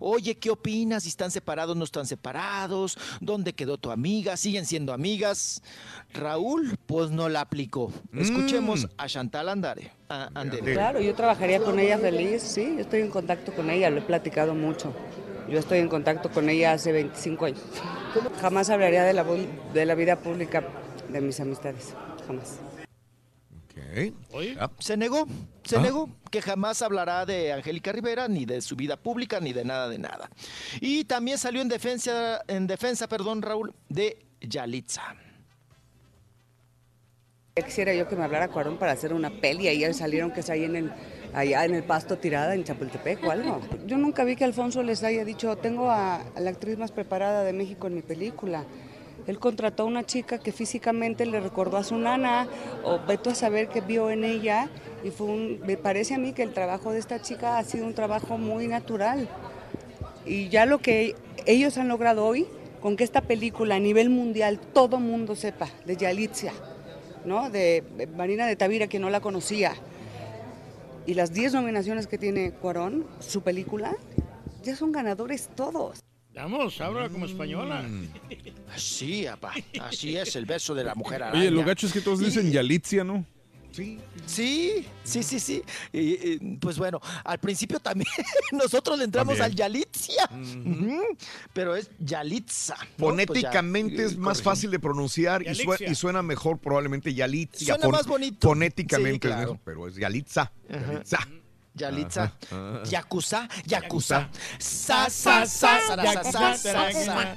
Oye, 0.00 0.36
¿qué 0.36 0.50
opinas? 0.50 1.02
Si 1.04 1.08
están 1.08 1.30
separados, 1.30 1.76
no 1.76 1.84
están 1.84 2.06
separados. 2.06 2.98
¿Dónde 3.20 3.52
quedó 3.52 3.78
tu 3.78 3.90
amiga? 3.90 4.36
¿Siguen 4.36 4.66
siendo 4.66 4.92
amigas? 4.92 5.62
Raúl, 6.12 6.76
pues 6.86 7.10
no 7.10 7.28
la 7.28 7.40
aplicó. 7.42 7.92
Escuchemos 8.16 8.88
a 8.96 9.06
Chantal 9.06 9.48
Andare. 9.48 9.92
a- 10.08 10.30
Andere. 10.34 10.74
Claro, 10.74 11.00
yo 11.00 11.14
trabajaría 11.14 11.60
con 11.60 11.78
ella 11.78 11.98
feliz, 11.98 12.42
sí, 12.42 12.74
yo 12.76 12.80
estoy 12.82 13.00
en 13.00 13.10
contacto 13.10 13.52
con 13.54 13.70
ella, 13.70 13.88
lo 13.90 13.98
he 13.98 14.02
platicado 14.02 14.54
mucho. 14.54 14.92
Yo 15.48 15.58
estoy 15.58 15.78
en 15.78 15.88
contacto 15.88 16.30
con 16.30 16.48
ella 16.50 16.72
hace 16.72 16.92
25 16.92 17.46
años. 17.46 17.60
Jamás 18.40 18.70
hablaría 18.70 19.04
de 19.04 19.12
la, 19.12 19.24
de 19.24 19.86
la 19.86 19.94
vida 19.94 20.16
pública 20.16 20.62
de 21.08 21.20
mis 21.20 21.40
amistades, 21.40 21.94
jamás. 22.26 22.58
Ah, 24.58 24.70
Se 24.78 24.96
negó, 24.96 25.26
se 25.64 25.76
Ah. 25.76 25.80
negó 25.80 26.08
que 26.30 26.42
jamás 26.42 26.82
hablará 26.82 27.26
de 27.26 27.52
Angélica 27.52 27.92
Rivera, 27.92 28.28
ni 28.28 28.44
de 28.44 28.60
su 28.60 28.76
vida 28.76 28.96
pública, 28.96 29.40
ni 29.40 29.52
de 29.52 29.64
nada 29.64 29.88
de 29.88 29.98
nada. 29.98 30.30
Y 30.80 31.04
también 31.04 31.38
salió 31.38 31.60
en 31.62 31.68
defensa, 31.68 32.42
en 32.48 32.66
defensa, 32.66 33.08
perdón, 33.08 33.42
Raúl, 33.42 33.74
de 33.88 34.24
Yalitza. 34.40 35.14
Ya 37.56 37.64
Quisiera 37.64 37.92
yo 37.94 38.08
que 38.08 38.16
me 38.16 38.24
hablara 38.24 38.48
Cuarón 38.48 38.78
para 38.78 38.92
hacer 38.92 39.12
una 39.12 39.30
peli, 39.30 39.68
ahí 39.68 39.92
salieron 39.92 40.30
que 40.32 40.40
es 40.40 40.48
ahí 40.48 40.64
en 40.64 40.74
el, 40.74 40.92
allá 41.34 41.66
en 41.66 41.74
el 41.74 41.84
pasto 41.84 42.16
tirada 42.16 42.54
en 42.54 42.64
Chapultepec 42.64 43.22
o 43.24 43.30
algo. 43.30 43.60
Yo 43.86 43.98
nunca 43.98 44.24
vi 44.24 44.36
que 44.36 44.44
Alfonso 44.44 44.82
les 44.82 45.02
haya 45.02 45.22
dicho, 45.24 45.56
tengo 45.58 45.90
a, 45.90 46.22
a 46.22 46.40
la 46.40 46.48
actriz 46.48 46.78
más 46.78 46.92
preparada 46.92 47.44
de 47.44 47.52
México 47.52 47.88
en 47.88 47.94
mi 47.94 48.02
película. 48.02 48.64
Él 49.26 49.38
contrató 49.38 49.84
a 49.84 49.86
una 49.86 50.04
chica 50.04 50.38
que 50.38 50.52
físicamente 50.52 51.26
le 51.26 51.40
recordó 51.40 51.76
a 51.76 51.84
su 51.84 51.96
nana, 51.96 52.48
o 52.84 52.98
veto 53.06 53.30
a 53.30 53.34
saber 53.34 53.68
qué 53.68 53.80
vio 53.80 54.10
en 54.10 54.24
ella, 54.24 54.68
y 55.04 55.22
me 55.64 55.76
parece 55.76 56.14
a 56.14 56.18
mí 56.18 56.32
que 56.32 56.42
el 56.42 56.52
trabajo 56.52 56.92
de 56.92 56.98
esta 56.98 57.22
chica 57.22 57.58
ha 57.58 57.64
sido 57.64 57.86
un 57.86 57.94
trabajo 57.94 58.38
muy 58.38 58.66
natural. 58.66 59.28
Y 60.26 60.48
ya 60.48 60.66
lo 60.66 60.78
que 60.78 61.14
ellos 61.46 61.78
han 61.78 61.88
logrado 61.88 62.24
hoy, 62.24 62.46
con 62.80 62.96
que 62.96 63.04
esta 63.04 63.20
película 63.20 63.76
a 63.76 63.80
nivel 63.80 64.10
mundial 64.10 64.58
todo 64.58 64.98
mundo 64.98 65.36
sepa, 65.36 65.68
de 65.86 65.96
Yalitza, 65.96 66.52
¿no? 67.24 67.48
de 67.48 67.84
Marina 68.16 68.46
de 68.46 68.56
Tavira, 68.56 68.88
que 68.88 68.98
no 68.98 69.08
la 69.08 69.20
conocía, 69.20 69.74
y 71.06 71.14
las 71.14 71.32
10 71.32 71.54
nominaciones 71.54 72.06
que 72.06 72.18
tiene 72.18 72.52
Cuarón, 72.52 73.06
su 73.18 73.42
película, 73.42 73.96
ya 74.62 74.76
son 74.76 74.92
ganadores 74.92 75.48
todos. 75.54 76.02
Vamos, 76.34 76.80
habla 76.80 77.08
como 77.08 77.26
española. 77.26 77.84
Sí, 78.76 79.24
papá, 79.28 79.54
así 79.80 80.16
es 80.16 80.34
el 80.36 80.46
beso 80.46 80.74
de 80.74 80.84
la 80.84 80.94
mujer 80.94 81.22
araña. 81.22 81.40
Oye, 81.40 81.50
lo 81.50 81.64
gacho 81.64 81.86
es 81.86 81.92
que 81.92 82.00
todos 82.00 82.20
dicen 82.20 82.50
Yalitzia, 82.50 83.04
¿no? 83.04 83.24
Sí. 83.72 83.98
Sí, 84.26 84.86
sí, 85.02 85.22
sí, 85.22 85.40
sí. 85.40 85.62
Y, 85.92 86.00
y, 86.00 86.56
pues 86.60 86.76
bueno, 86.78 87.00
al 87.24 87.38
principio 87.38 87.80
también 87.80 88.06
nosotros 88.52 88.98
le 88.98 89.04
entramos 89.04 89.38
También. 89.38 89.50
al 89.50 89.56
Yalitzia, 89.56 90.28
Ujú, 90.30 91.02
pero 91.54 91.74
es 91.74 91.90
Yalitza. 91.98 92.74
¿no? 92.74 92.80
Pues 92.80 92.90
ya, 92.90 92.96
Fonéticamente 93.06 94.04
es 94.04 94.16
más 94.16 94.42
fácil 94.42 94.70
de 94.70 94.78
pronunciar 94.78 95.42
y, 95.42 95.94
suena 95.94 96.22
mejor 96.22 96.58
probablemente 96.58 97.14
Yalitza. 97.14 97.64
Suena 97.64 97.88
más 97.88 98.06
bonito. 98.06 98.46
Fonéticamente, 98.46 99.28
Sí, 99.28 99.34
claro. 99.34 99.58
pero 99.64 99.88
es 99.88 99.96
Yalitza. 99.96 100.52
Yalitza. 100.68 100.86
Yalitza. 100.88 101.16
Ajá, 101.16 101.28
ajá. 101.78 102.32
Yakuza, 102.84 103.48
Yakuza. 103.66 104.28
Sa, 104.58 105.08
sa, 105.10 105.46
sa, 105.46 105.80
sa, 105.80 105.96
sa, 105.96 106.24
sa, 106.24 106.56
sa, 106.56 106.92
sa. 106.92 107.36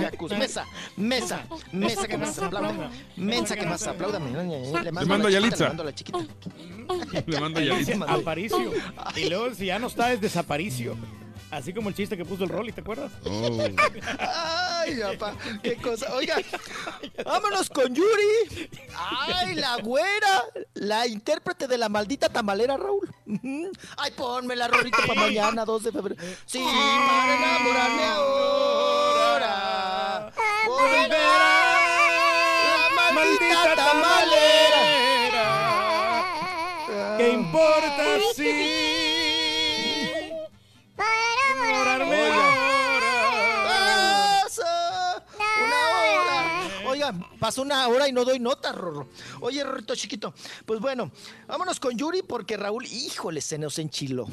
Yakuza. 0.00 0.36
Mesa, 0.36 0.64
mesa, 0.96 1.46
mesa 1.72 2.08
que 2.08 2.16
más 2.18 2.38
aplauda. 2.38 2.90
Mensa 3.16 3.56
que 3.56 3.66
más 3.66 3.86
aplauda. 3.86 4.18
Le 4.18 4.92
mando 4.92 5.26
a 5.26 5.28
a 5.28 5.30
Yalitza. 5.30 5.64
le 5.64 5.68
mando 5.68 5.82
a 5.82 5.86
la 5.86 5.94
chiquita. 5.94 6.18
Le 7.26 7.40
mando 7.40 7.60
Dice 7.60 7.70
Yalitza. 7.70 8.12
Aparicio. 8.12 8.72
Y 9.16 9.28
luego, 9.28 9.54
si 9.54 9.66
ya 9.66 9.78
no 9.78 9.86
está, 9.86 10.12
es 10.12 10.20
desaparicio. 10.20 10.96
Así 11.54 11.72
como 11.72 11.88
el 11.88 11.94
chiste 11.94 12.16
que 12.16 12.24
puso 12.24 12.42
el 12.44 12.50
Rolly, 12.50 12.72
¿te 12.72 12.80
acuerdas? 12.80 13.12
Oh. 13.24 13.58
Ay, 14.18 15.00
papá, 15.18 15.36
qué 15.62 15.76
cosa. 15.82 16.12
Oiga, 16.14 16.36
vámonos 17.24 17.70
con 17.70 17.94
Yuri. 17.94 18.68
Ay, 18.96 19.54
la 19.54 19.76
güera, 19.76 20.44
la 20.74 21.06
intérprete 21.06 21.68
de 21.68 21.78
la 21.78 21.88
maldita 21.88 22.28
tamalera, 22.28 22.76
Raúl. 22.76 23.08
Ay, 23.96 24.10
ponme 24.16 24.56
la 24.56 24.66
rolita 24.68 24.98
para 25.06 25.20
mañana, 25.20 25.64
2 25.64 25.82
de 25.84 25.92
febrero. 25.92 26.20
Sí, 26.44 26.58
para 26.58 27.36
enamorarme 27.36 28.04
ahora. 28.04 29.54
Volverá 30.66 31.78
la 32.98 33.12
maldita 33.14 33.74
tamalera. 33.76 34.82
¿Qué 37.16 37.30
importa 37.30 38.04
si 38.34 38.83
Oiga, 47.04 47.28
pasó 47.38 47.62
una 47.62 47.86
hora 47.88 48.08
y 48.08 48.12
no 48.12 48.24
doy 48.24 48.38
nota, 48.38 48.72
Rorro. 48.72 49.08
Oye, 49.40 49.62
Rorrito 49.62 49.94
chiquito. 49.94 50.34
Pues 50.64 50.80
bueno, 50.80 51.10
vámonos 51.46 51.78
con 51.80 51.96
Yuri 51.96 52.22
porque 52.22 52.56
Raúl, 52.56 52.86
híjole, 52.86 53.40
se 53.40 53.58
nos 53.58 53.78
enchiló. 53.78 54.26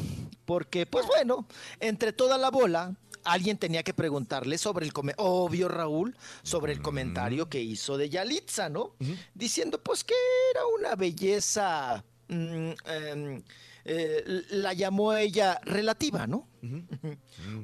Porque, 0.45 0.85
pues 0.85 1.05
bueno, 1.07 1.47
entre 1.79 2.13
toda 2.13 2.37
la 2.37 2.49
bola, 2.49 2.95
alguien 3.23 3.57
tenía 3.57 3.83
que 3.83 3.93
preguntarle 3.93 4.57
sobre 4.57 4.85
el 4.85 4.93
comentario, 4.93 5.31
obvio 5.31 5.67
Raúl, 5.67 6.15
sobre 6.43 6.73
el 6.73 6.81
comentario 6.81 7.49
que 7.49 7.61
hizo 7.61 7.97
de 7.97 8.09
Yalitza, 8.09 8.69
¿no? 8.69 8.95
Diciendo, 9.33 9.81
pues 9.81 10.03
que 10.03 10.15
era 10.51 10.65
una 10.67 10.95
belleza 10.95 12.03
mm, 12.29 12.71
em, 12.85 13.43
eh, 13.85 14.23
la 14.51 14.73
llamó 14.73 15.13
ella 15.13 15.59
relativa, 15.63 16.27
¿no? 16.27 16.47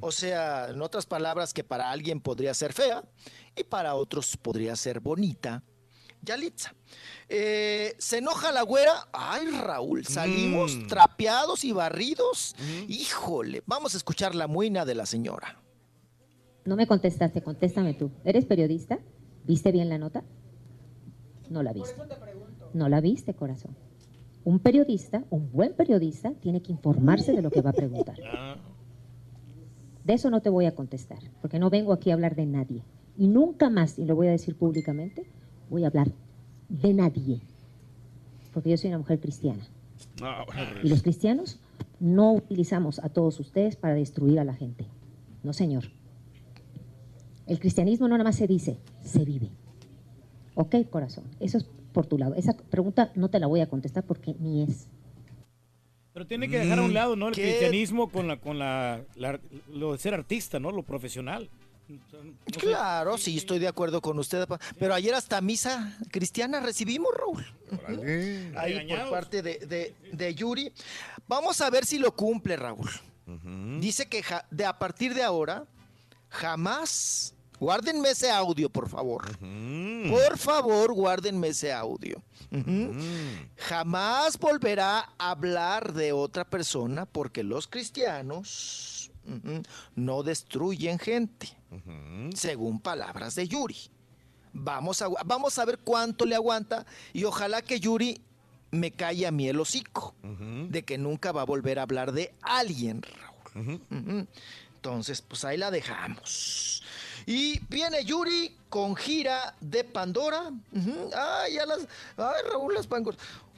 O 0.02 0.12
sea, 0.12 0.70
en 0.70 0.82
otras 0.82 1.06
palabras, 1.06 1.54
que 1.54 1.64
para 1.64 1.92
alguien 1.92 2.20
podría 2.22 2.54
ser 2.54 2.74
fea 2.74 3.04
y 3.56 3.64
para 3.64 3.96
otros 3.96 4.36
podría 4.38 4.76
ser 4.76 5.00
bonita. 5.00 5.64
Yalitza. 6.24 6.74
Eh, 7.30 7.94
se 8.00 8.18
enoja 8.18 8.52
la 8.52 8.64
güera. 8.64 9.08
Ay, 9.14 9.48
Raúl, 9.52 10.04
salimos 10.06 10.76
Mm. 10.76 10.88
trapeados 10.88 11.64
y 11.64 11.72
barridos. 11.72 12.56
Híjole, 12.88 13.62
vamos 13.68 13.94
a 13.94 13.98
escuchar 13.98 14.34
la 14.34 14.48
muina 14.48 14.84
de 14.84 14.96
la 14.96 15.06
señora. 15.06 15.62
No 16.66 16.76
me 16.76 16.88
contestaste, 16.88 17.42
contéstame 17.44 17.94
tú. 17.94 18.12
¿Eres 18.26 18.46
periodista? 18.46 19.00
¿Viste 19.46 19.72
bien 19.72 19.88
la 19.90 19.98
nota? 20.00 20.24
No 21.50 21.64
la 21.64 21.72
viste. 21.72 21.96
No 22.74 22.90
la 22.90 23.00
viste, 23.00 23.34
corazón. 23.34 23.78
Un 24.48 24.60
periodista, 24.60 25.26
un 25.30 25.52
buen 25.52 25.74
periodista, 25.74 26.32
tiene 26.36 26.62
que 26.62 26.72
informarse 26.72 27.34
de 27.34 27.42
lo 27.42 27.52
que 27.52 27.60
va 27.62 27.72
a 27.72 27.74
preguntar. 27.74 28.16
De 30.06 30.14
eso 30.14 30.30
no 30.30 30.40
te 30.40 30.50
voy 30.50 30.66
a 30.68 30.74
contestar, 30.74 31.20
porque 31.42 31.60
no 31.60 31.70
vengo 31.70 31.92
aquí 31.92 32.12
a 32.12 32.14
hablar 32.14 32.34
de 32.34 32.46
nadie. 32.46 32.82
Y 33.18 33.28
nunca 33.28 33.70
más, 33.70 34.00
y 34.00 34.06
lo 34.06 34.16
voy 34.16 34.28
a 34.28 34.32
decir 34.32 34.56
públicamente, 34.56 35.26
voy 35.70 35.84
a 35.84 35.88
hablar 35.88 36.14
de 36.70 36.94
nadie. 36.94 37.42
Porque 38.54 38.70
yo 38.70 38.78
soy 38.78 38.88
una 38.88 39.00
mujer 39.00 39.20
cristiana. 39.20 39.68
Y 40.82 40.88
los 40.88 41.02
cristianos 41.04 41.60
no 42.00 42.32
utilizamos 42.32 43.00
a 43.00 43.10
todos 43.10 43.42
ustedes 43.42 43.76
para 43.76 43.96
destruir 43.96 44.40
a 44.40 44.46
la 44.46 44.54
gente. 44.54 44.88
No, 45.44 45.52
señor. 45.52 45.92
El 47.48 47.60
cristianismo 47.60 48.08
no 48.08 48.14
nada 48.14 48.24
más 48.24 48.38
se 48.38 48.48
dice, 48.48 48.78
se 49.02 49.26
vive. 49.26 49.50
Ok, 50.56 50.90
corazón, 50.90 51.26
eso 51.42 51.58
es 51.58 51.66
por 51.98 52.06
tu 52.06 52.20
lado. 52.20 52.36
Esa 52.36 52.54
pregunta 52.56 53.12
no 53.16 53.28
te 53.28 53.40
la 53.40 53.48
voy 53.48 53.60
a 53.62 53.66
contestar 53.68 54.04
porque 54.04 54.36
ni 54.40 54.62
es. 54.62 54.86
Pero 56.14 56.28
tiene 56.28 56.48
que 56.48 56.60
dejar 56.60 56.78
a 56.78 56.84
un 56.84 56.94
lado, 56.94 57.16
¿no? 57.16 57.30
El 57.30 57.34
¿Qué? 57.34 57.42
cristianismo 57.42 58.10
con 58.12 58.28
la, 58.28 58.38
con 58.38 58.60
la, 58.60 59.02
la- 59.16 59.40
lo 59.74 59.94
de 59.94 59.98
ser 59.98 60.14
artista, 60.14 60.60
¿no? 60.60 60.72
Lo 60.72 60.84
profesional. 60.84 61.50
Claro, 62.60 63.18
sí, 63.18 63.36
estoy 63.38 63.58
de 63.58 63.68
acuerdo 63.68 64.00
con 64.00 64.20
usted. 64.20 64.48
Pero 64.78 64.94
ayer 64.94 65.16
hasta 65.16 65.42
misa 65.42 65.98
cristiana 66.12 66.60
recibimos, 66.60 67.10
Raúl. 67.18 67.44
Ahí 68.58 68.88
por 68.88 69.10
parte 69.10 69.42
de, 69.42 69.58
de- 69.66 69.96
de 70.14 70.36
Yuri. 70.36 70.72
Vamos 71.28 71.62
a 71.62 71.70
ver 71.72 71.84
si 71.84 71.98
lo 71.98 72.16
cumple, 72.16 72.58
Raúl. 72.58 72.92
Dice 73.80 74.06
que 74.06 74.22
ja- 74.22 74.46
de 74.52 74.66
a 74.66 74.78
partir 74.78 75.16
de 75.16 75.24
ahora, 75.24 75.66
jamás. 76.30 77.34
Guárdenme 77.60 78.10
ese 78.12 78.30
audio, 78.30 78.70
por 78.70 78.88
favor. 78.88 79.38
Por 79.40 80.38
favor, 80.38 80.94
guárdenme 80.94 81.50
ese 81.50 81.74
audio. 81.74 82.22
Jamás 83.58 84.38
volverá 84.38 85.10
a 85.18 85.32
hablar 85.32 85.94
de 85.94 86.12
otra 86.12 86.46
persona 86.46 87.06
porque 87.06 87.44
los 87.44 87.68
cristianos 87.68 89.12
no 89.96 90.24
destruyen 90.24 91.00
gente, 91.00 91.50
según 92.36 92.80
palabras 92.80 93.36
de 93.36 93.48
Yuri. 93.48 93.78
Vamos 94.54 95.02
a, 95.02 95.08
vamos 95.26 95.60
a 95.60 95.66
ver 95.66 95.80
cuánto 95.80 96.26
le 96.26 96.36
aguanta 96.36 96.86
y 97.14 97.26
ojalá 97.26 97.62
que 97.62 97.80
Yuri 97.80 98.22
me 98.72 98.92
calle 98.92 99.28
a 99.28 99.32
mí 99.32 99.48
el 99.48 99.60
hocico 99.60 100.16
de 100.70 100.84
que 100.84 100.98
nunca 100.98 101.32
va 101.32 101.42
a 101.42 101.46
volver 101.46 101.80
a 101.80 101.84
hablar 101.84 102.12
de 102.12 102.34
alguien, 102.42 103.02
Raúl. 103.02 104.28
Entonces, 104.76 105.22
pues 105.22 105.44
ahí 105.44 105.58
la 105.58 105.72
dejamos. 105.72 106.84
Y 107.28 107.60
viene 107.70 108.04
Yuri 108.06 108.56
con 108.70 108.96
gira 108.96 109.54
de 109.62 109.84
Pandora. 109.84 110.50
Ujú. 110.74 111.10
Ay, 111.16 111.54
ya 111.56 111.66
las. 111.66 111.82
Ay, 112.18 112.42
Raúl, 112.50 112.74
las 112.74 112.88
pangos. 112.88 113.16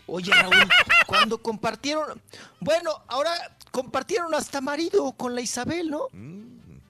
Oye, 0.08 0.32
Raúl, 0.34 0.56
cuando 1.08 1.38
compartieron. 1.42 2.20
Bueno, 2.60 2.92
ahora 3.08 3.32
compartieron 3.72 4.34
hasta 4.34 4.60
marido 4.60 5.12
con 5.14 5.36
la 5.36 5.42
Isabel, 5.42 5.90
¿no? 5.92 6.08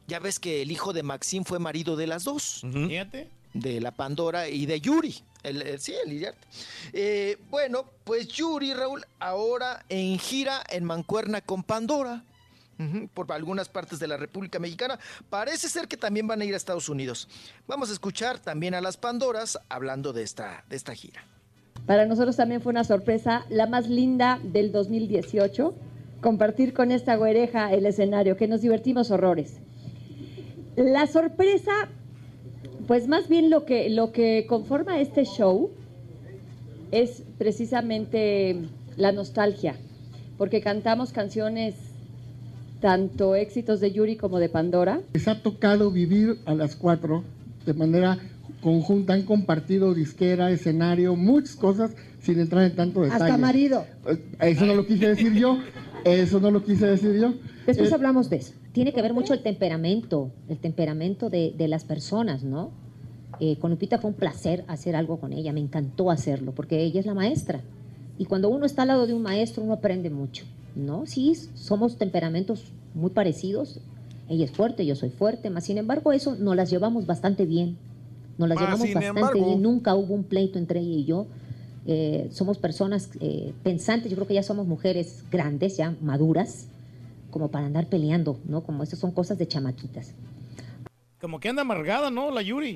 Ya 0.07 0.19
ves 0.19 0.39
que 0.39 0.61
el 0.63 0.71
hijo 0.71 0.93
de 0.93 1.03
Maxim 1.03 1.43
fue 1.43 1.59
marido 1.59 1.95
de 1.97 2.07
las 2.07 2.23
dos. 2.23 2.61
Fíjate. 2.63 3.29
De 3.53 3.81
la 3.81 3.91
Pandora 3.91 4.47
y 4.47 4.65
de 4.65 4.79
Yuri. 4.79 5.21
El, 5.43 5.61
el- 5.61 5.79
sí, 5.81 5.93
el 6.05 6.13
Iriarte. 6.13 6.47
Eh, 6.93 7.37
bueno, 7.49 7.85
pues 8.05 8.27
Yuri, 8.29 8.73
Raúl, 8.73 9.05
ahora 9.19 9.83
en 9.89 10.17
gira 10.17 10.63
en 10.69 10.85
Mancuerna 10.85 11.41
con 11.41 11.61
Pandora. 11.63 12.23
Por 13.13 13.31
algunas 13.33 13.67
partes 13.67 13.99
de 13.99 14.07
la 14.07 14.15
República 14.15 14.57
Mexicana. 14.57 14.97
Parece 15.29 15.67
ser 15.67 15.87
que 15.87 15.97
también 15.97 16.27
van 16.27 16.41
a 16.41 16.45
ir 16.45 16.53
a 16.53 16.57
Estados 16.57 16.87
Unidos. 16.87 17.27
Vamos 17.67 17.89
a 17.89 17.93
escuchar 17.93 18.39
también 18.39 18.73
a 18.73 18.81
las 18.81 18.95
Pandoras 18.95 19.59
hablando 19.67 20.13
de 20.13 20.23
esta, 20.23 20.63
de 20.69 20.77
esta 20.77 20.95
gira. 20.95 21.21
Para 21.85 22.05
nosotros 22.05 22.35
también 22.35 22.61
fue 22.61 22.69
una 22.69 22.83
sorpresa, 22.83 23.45
la 23.49 23.65
más 23.65 23.89
linda 23.89 24.39
del 24.43 24.71
2018, 24.71 25.73
compartir 26.21 26.73
con 26.73 26.91
esta 26.91 27.15
güereja 27.15 27.73
el 27.73 27.85
escenario, 27.85 28.37
que 28.37 28.47
nos 28.47 28.61
divertimos 28.61 29.11
horrores. 29.11 29.55
La 30.75 31.07
sorpresa, 31.07 31.89
pues 32.87 33.07
más 33.07 33.27
bien 33.27 33.49
lo 33.49 33.65
que, 33.65 33.89
lo 33.89 34.11
que 34.11 34.45
conforma 34.47 34.99
este 35.01 35.25
show 35.25 35.71
es 36.91 37.23
precisamente 37.37 38.69
la 38.95 39.11
nostalgia, 39.11 39.75
porque 40.37 40.61
cantamos 40.61 41.11
canciones, 41.11 41.75
tanto 42.79 43.35
éxitos 43.35 43.79
de 43.79 43.91
Yuri 43.91 44.15
como 44.15 44.39
de 44.39 44.49
Pandora. 44.49 45.01
Les 45.13 45.27
ha 45.27 45.41
tocado 45.41 45.91
vivir 45.91 46.37
a 46.45 46.53
las 46.55 46.75
cuatro 46.75 47.23
de 47.65 47.73
manera 47.73 48.17
conjunta, 48.61 49.13
han 49.13 49.23
compartido 49.23 49.93
disquera, 49.93 50.51
escenario, 50.51 51.15
muchas 51.15 51.55
cosas 51.55 51.91
sin 52.21 52.39
entrar 52.39 52.63
en 52.63 52.75
tanto 52.75 53.01
detalle. 53.01 53.23
Hasta 53.23 53.37
marido. 53.37 53.85
Eh, 54.07 54.17
Eso 54.39 54.65
no 54.65 54.75
lo 54.75 54.85
quise 54.85 55.07
decir 55.07 55.33
yo, 55.33 55.57
eso 56.03 56.39
no 56.39 56.51
lo 56.51 56.63
quise 56.63 56.87
decir 56.87 57.19
yo. 57.19 57.33
Después 57.65 57.91
Eh, 57.91 57.95
hablamos 57.95 58.29
de 58.29 58.37
eso. 58.37 58.53
Tiene 58.73 58.93
que 58.93 59.01
ver 59.01 59.13
mucho 59.13 59.33
el 59.33 59.41
temperamento, 59.41 60.31
el 60.47 60.57
temperamento 60.57 61.29
de, 61.29 61.53
de 61.57 61.67
las 61.67 61.83
personas, 61.85 62.43
¿no? 62.43 62.71
Eh, 63.39 63.57
con 63.59 63.71
Lupita 63.71 63.99
fue 63.99 64.09
un 64.09 64.15
placer 64.15 64.65
hacer 64.67 64.95
algo 64.95 65.19
con 65.19 65.31
ella, 65.31 65.53
me 65.53 65.59
encantó 65.61 66.11
hacerlo, 66.11 66.51
porque 66.53 66.81
ella 66.83 66.99
es 66.99 67.05
la 67.05 67.13
maestra. 67.13 67.61
Y 68.17 68.25
cuando 68.25 68.49
uno 68.49 68.65
está 68.65 68.81
al 68.81 68.89
lado 68.89 69.07
de 69.07 69.13
un 69.13 69.21
maestro, 69.21 69.63
uno 69.63 69.73
aprende 69.73 70.09
mucho, 70.09 70.43
¿no? 70.85 71.05
Sí, 71.05 71.35
somos 71.55 71.97
temperamentos 71.97 72.63
muy 72.93 73.11
parecidos. 73.11 73.79
Ella 74.27 74.45
es 74.45 74.51
fuerte, 74.51 74.85
yo 74.85 74.95
soy 74.95 75.09
fuerte, 75.09 75.49
más 75.49 75.63
sin 75.65 75.77
embargo, 75.77 76.11
eso 76.13 76.35
nos 76.35 76.55
las 76.55 76.69
llevamos 76.69 77.05
bastante 77.05 77.45
bien. 77.45 77.77
Nos 78.37 78.47
las 78.47 78.57
Más 78.57 78.65
llevamos 78.67 78.93
bastante 78.93 79.19
embargo. 79.19 79.45
bien. 79.45 79.61
Nunca 79.61 79.95
hubo 79.95 80.13
un 80.13 80.23
pleito 80.23 80.57
entre 80.59 80.79
ella 80.79 80.95
y 80.95 81.05
yo. 81.05 81.27
Eh, 81.87 82.29
somos 82.31 82.57
personas 82.57 83.09
eh, 83.19 83.53
pensantes, 83.63 84.09
yo 84.11 84.15
creo 84.17 84.27
que 84.27 84.33
ya 84.35 84.43
somos 84.43 84.67
mujeres 84.67 85.23
grandes, 85.31 85.77
ya 85.77 85.95
maduras, 86.01 86.67
como 87.31 87.49
para 87.49 87.65
andar 87.65 87.87
peleando, 87.87 88.39
¿no? 88.45 88.61
Como 88.61 88.83
esas 88.83 88.99
son 88.99 89.11
cosas 89.11 89.37
de 89.37 89.47
chamaquitas. 89.47 90.13
Como 91.19 91.39
que 91.39 91.49
anda 91.49 91.63
amargada, 91.63 92.09
¿no? 92.11 92.31
La 92.31 92.41
Yuri. 92.41 92.75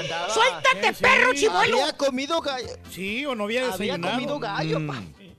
Andaba- 0.00 0.28
¡Suéltate, 0.34 1.00
perro 1.00 1.32
chimuelo! 1.34 1.80
Había 1.80 1.92
comido 1.96 2.40
gallo. 2.40 2.68
Sí, 2.90 3.24
o 3.26 3.34
no 3.34 3.44
había 3.44 3.70
comido 4.00 4.38
gallo, 4.40 4.80
Mm. 4.80 4.90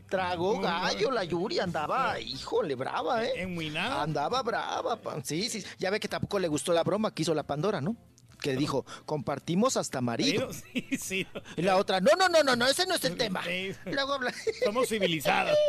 Pa. 0.09 0.17
Tragó 0.17 0.59
gallo, 0.59 1.11
la 1.11 1.23
Yuri 1.23 1.59
andaba, 1.59 2.19
híjole, 2.19 2.75
brava, 2.75 3.23
¿eh? 3.25 3.47
Andaba 3.77 4.41
brava, 4.41 4.95
pa. 4.95 5.21
Sí, 5.23 5.49
sí. 5.49 5.63
Ya 5.77 5.89
ve 5.89 5.99
que 5.99 6.07
tampoco 6.07 6.39
le 6.39 6.47
gustó 6.47 6.73
la 6.73 6.83
broma 6.83 7.13
que 7.13 7.21
hizo 7.21 7.33
la 7.33 7.43
Pandora, 7.43 7.81
¿no? 7.81 7.95
Que 8.41 8.55
dijo, 8.55 8.85
compartimos 9.05 9.75
hasta 9.75 9.99
marido. 10.01 10.49
Sí, 10.73 10.97
sí. 10.97 11.27
Y 11.57 11.61
la 11.61 11.77
otra, 11.77 11.99
no, 11.99 12.11
no, 12.17 12.29
no, 12.29 12.41
no, 12.41 12.55
no, 12.55 12.67
ese 12.67 12.85
no 12.85 12.95
es 12.95 13.03
el 13.03 13.17
tema. 13.17 13.43
Luego 13.85 14.13
habla. 14.13 14.33
Somos 14.63 14.87
civilizadas. 14.87 15.57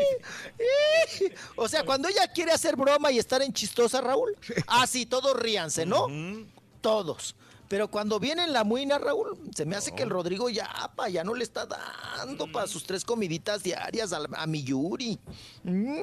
O 1.57 1.69
sea, 1.69 1.85
cuando 1.85 2.09
ella 2.09 2.27
quiere 2.33 2.53
hacer 2.53 2.77
broma 2.77 3.11
y 3.13 3.19
estar 3.19 3.43
en 3.43 3.53
chistosa, 3.53 4.01
Raúl, 4.01 4.37
así 4.67 5.05
todos 5.05 5.37
ríanse, 5.39 5.85
¿no? 5.85 6.07
Todos. 6.81 7.35
Pero 7.71 7.87
cuando 7.89 8.19
viene 8.19 8.43
en 8.43 8.53
la 8.53 8.65
muina, 8.65 8.99
Raúl, 8.99 9.39
se 9.55 9.65
me 9.65 9.77
hace 9.77 9.93
que 9.93 10.03
el 10.03 10.11
Rodrigo 10.11 10.51
ya, 10.51 10.69
pa, 10.97 11.09
ya 11.09 11.23
no 11.23 11.35
le 11.35 11.45
está 11.45 11.67
dando 11.67 12.51
para 12.51 12.67
sus 12.67 12.83
tres 12.83 13.05
comiditas 13.05 13.63
diarias 13.63 14.13
a, 14.13 14.19
a 14.35 14.47
mi 14.49 14.65
Yuri. 14.65 15.21
Mm, 15.63 16.03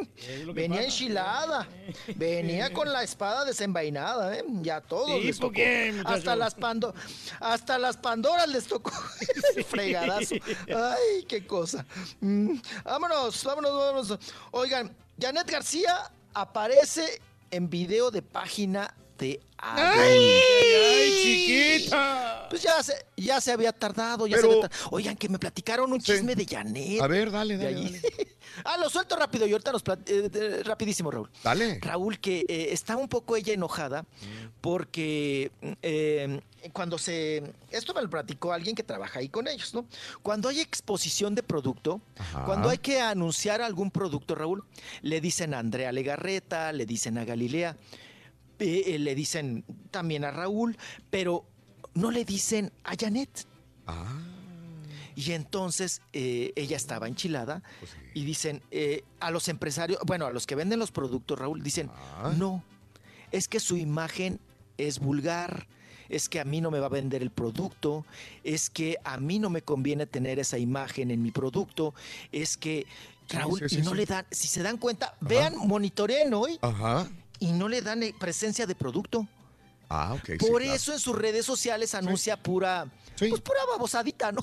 Venía 0.54 0.78
pasa. 0.78 0.84
enchilada. 0.86 1.68
Venía 2.16 2.72
con 2.72 2.90
la 2.90 3.04
espada 3.04 3.44
desenvainada, 3.44 4.38
¿eh? 4.38 4.46
Ya 4.62 4.78
a 4.78 4.82
todos 4.82 5.20
Sí, 5.20 5.26
les 5.28 5.38
¿por 5.40 5.48
tocó. 5.50 5.56
qué, 5.56 6.02
hasta 6.06 6.38
las 6.38 6.56
pando 6.56 6.94
hasta 7.42 7.78
las 7.78 7.98
Pandoras 7.98 8.48
les 8.48 8.66
tocó 8.66 8.92
el 9.58 9.64
fregadazo. 9.66 10.36
Ay, 10.74 11.26
qué 11.28 11.46
cosa. 11.46 11.86
Mm, 12.22 12.60
Vámonos, 12.86 13.44
vámonos, 13.44 13.72
vámonos. 13.74 14.20
Oigan, 14.52 14.96
Janet 15.20 15.52
García 15.52 16.10
aparece 16.34 17.22
en 17.52 17.70
video 17.70 18.10
de 18.10 18.22
página 18.22 18.96
de 19.18 19.40
¡Ay, 19.58 21.12
chiquita! 21.24 22.48
Pues 22.50 22.62
ya 22.62 22.82
se, 22.82 22.94
ya 23.18 23.42
se 23.42 23.52
había 23.52 23.72
tardado, 23.74 24.28
ya 24.28 24.38
Pero- 24.38 24.48
se 24.50 24.56
había 24.58 24.70
tar- 24.70 24.80
Oigan, 24.92 25.18
que 25.18 25.28
me 25.30 25.38
platicaron 25.40 25.92
un 25.92 26.00
chisme 26.00 26.36
de 26.36 26.46
Janet. 26.46 27.02
A 27.02 27.08
ver, 27.08 27.32
dale, 27.32 27.58
dale, 27.58 27.84
dale. 27.84 28.02
Ah, 28.64 28.76
lo 28.78 28.90
suelto 28.90 29.16
rápido 29.16 29.46
y 29.46 29.52
ahorita 29.52 29.72
nos 29.72 29.84
eh, 30.08 30.30
eh, 30.34 30.62
rapidísimo, 30.64 31.12
Raúl. 31.12 31.30
Dale. 31.44 31.78
Raúl, 31.80 32.18
que 32.20 32.40
eh, 32.48 32.70
estaba 32.72 33.00
un 33.00 33.08
poco 33.08 33.36
ella 33.36 33.54
enojada 33.54 34.04
porque 34.62 35.52
eh, 35.84 36.42
cuando 36.74 36.98
se... 36.98 37.44
Esto 37.70 37.94
me 37.94 38.02
lo 38.02 38.10
platicó 38.10 38.52
alguien 38.54 38.76
que 38.76 38.82
trabaja 38.82 39.20
ahí 39.20 39.30
con 39.30 39.48
ellos, 39.48 39.76
¿no? 39.76 39.86
Cuando 40.24 40.50
hay 40.50 40.60
exposición 40.60 41.36
de 41.36 41.44
producto, 41.44 42.02
Ajá. 42.18 42.46
cuando 42.46 42.70
hay 42.70 42.80
que 42.80 43.00
anunciar 43.00 43.62
algún 43.62 43.92
producto, 43.92 44.34
Raúl, 44.34 44.64
le 45.04 45.22
dicen 45.22 45.54
a 45.54 45.60
Andrea 45.60 45.92
Legarreta, 45.92 46.72
le 46.74 46.88
dicen 46.88 47.20
a 47.20 47.26
Galilea, 47.26 47.78
eh, 48.60 48.98
le 49.00 49.16
dicen 49.16 49.64
también 49.92 50.24
a 50.26 50.32
Raúl, 50.32 50.78
pero 51.10 51.46
no 51.94 52.12
le 52.12 52.26
dicen 52.26 52.72
a 52.84 52.96
Janet. 52.96 53.46
Y 55.16 55.32
entonces 55.32 56.02
eh, 56.14 56.54
ella 56.56 56.78
estaba 56.78 57.08
enchilada 57.08 57.64
y 58.14 58.24
dicen 58.24 58.62
eh, 58.70 59.04
a 59.20 59.32
los 59.32 59.48
empresarios, 59.48 60.00
bueno, 60.06 60.28
a 60.28 60.32
los 60.32 60.46
que 60.46 60.54
venden 60.54 60.78
los 60.78 60.92
productos, 60.92 61.40
Raúl, 61.40 61.64
dicen, 61.64 61.90
no, 62.38 62.64
es 63.32 63.48
que 63.48 63.60
su 63.60 63.78
imagen 63.78 64.40
es 64.78 65.00
vulgar, 65.00 65.68
es 66.10 66.30
que 66.30 66.40
a 66.40 66.46
mí 66.46 66.62
no 66.62 66.70
me 66.70 66.80
va 66.80 66.86
a 66.86 66.90
vender 66.90 67.24
el 67.24 67.32
producto, 67.32 68.06
es 68.44 68.70
que 68.70 68.98
a 69.04 69.18
mí 69.18 69.40
no 69.40 69.50
me 69.50 69.64
conviene 69.64 70.06
tener 70.06 70.38
esa 70.38 70.60
imagen 70.60 71.10
en 71.10 71.24
mi 71.24 71.32
producto, 71.32 71.96
es 72.32 72.56
que, 72.56 72.86
Raúl, 73.30 73.60
sí, 73.60 73.70
sí, 73.70 73.80
y 73.80 73.82
no 73.82 73.96
le 73.96 74.06
dan, 74.06 74.26
si 74.30 74.48
se 74.48 74.62
dan 74.62 74.78
cuenta, 74.78 75.16
vean, 75.20 75.56
monitoreen 75.58 76.34
hoy 76.34 76.60
Ajá. 76.62 77.10
Y 77.40 77.52
no 77.52 77.68
le 77.70 77.82
dan 77.82 78.04
eh, 78.04 78.14
presencia 78.18 78.66
de 78.66 78.76
producto. 78.76 79.28
Ah, 79.90 80.14
ok. 80.16 80.26
sí, 80.32 80.38
Por 80.38 80.62
claro. 80.62 80.76
eso 80.76 80.92
en 80.94 81.00
sus 81.00 81.16
redes 81.16 81.46
sociales 81.46 81.96
anuncia 81.96 82.36
pura, 82.36 82.88
pues 83.18 83.40
pura 83.40 83.60
babosadita, 83.72 84.34
¿no? 84.34 84.42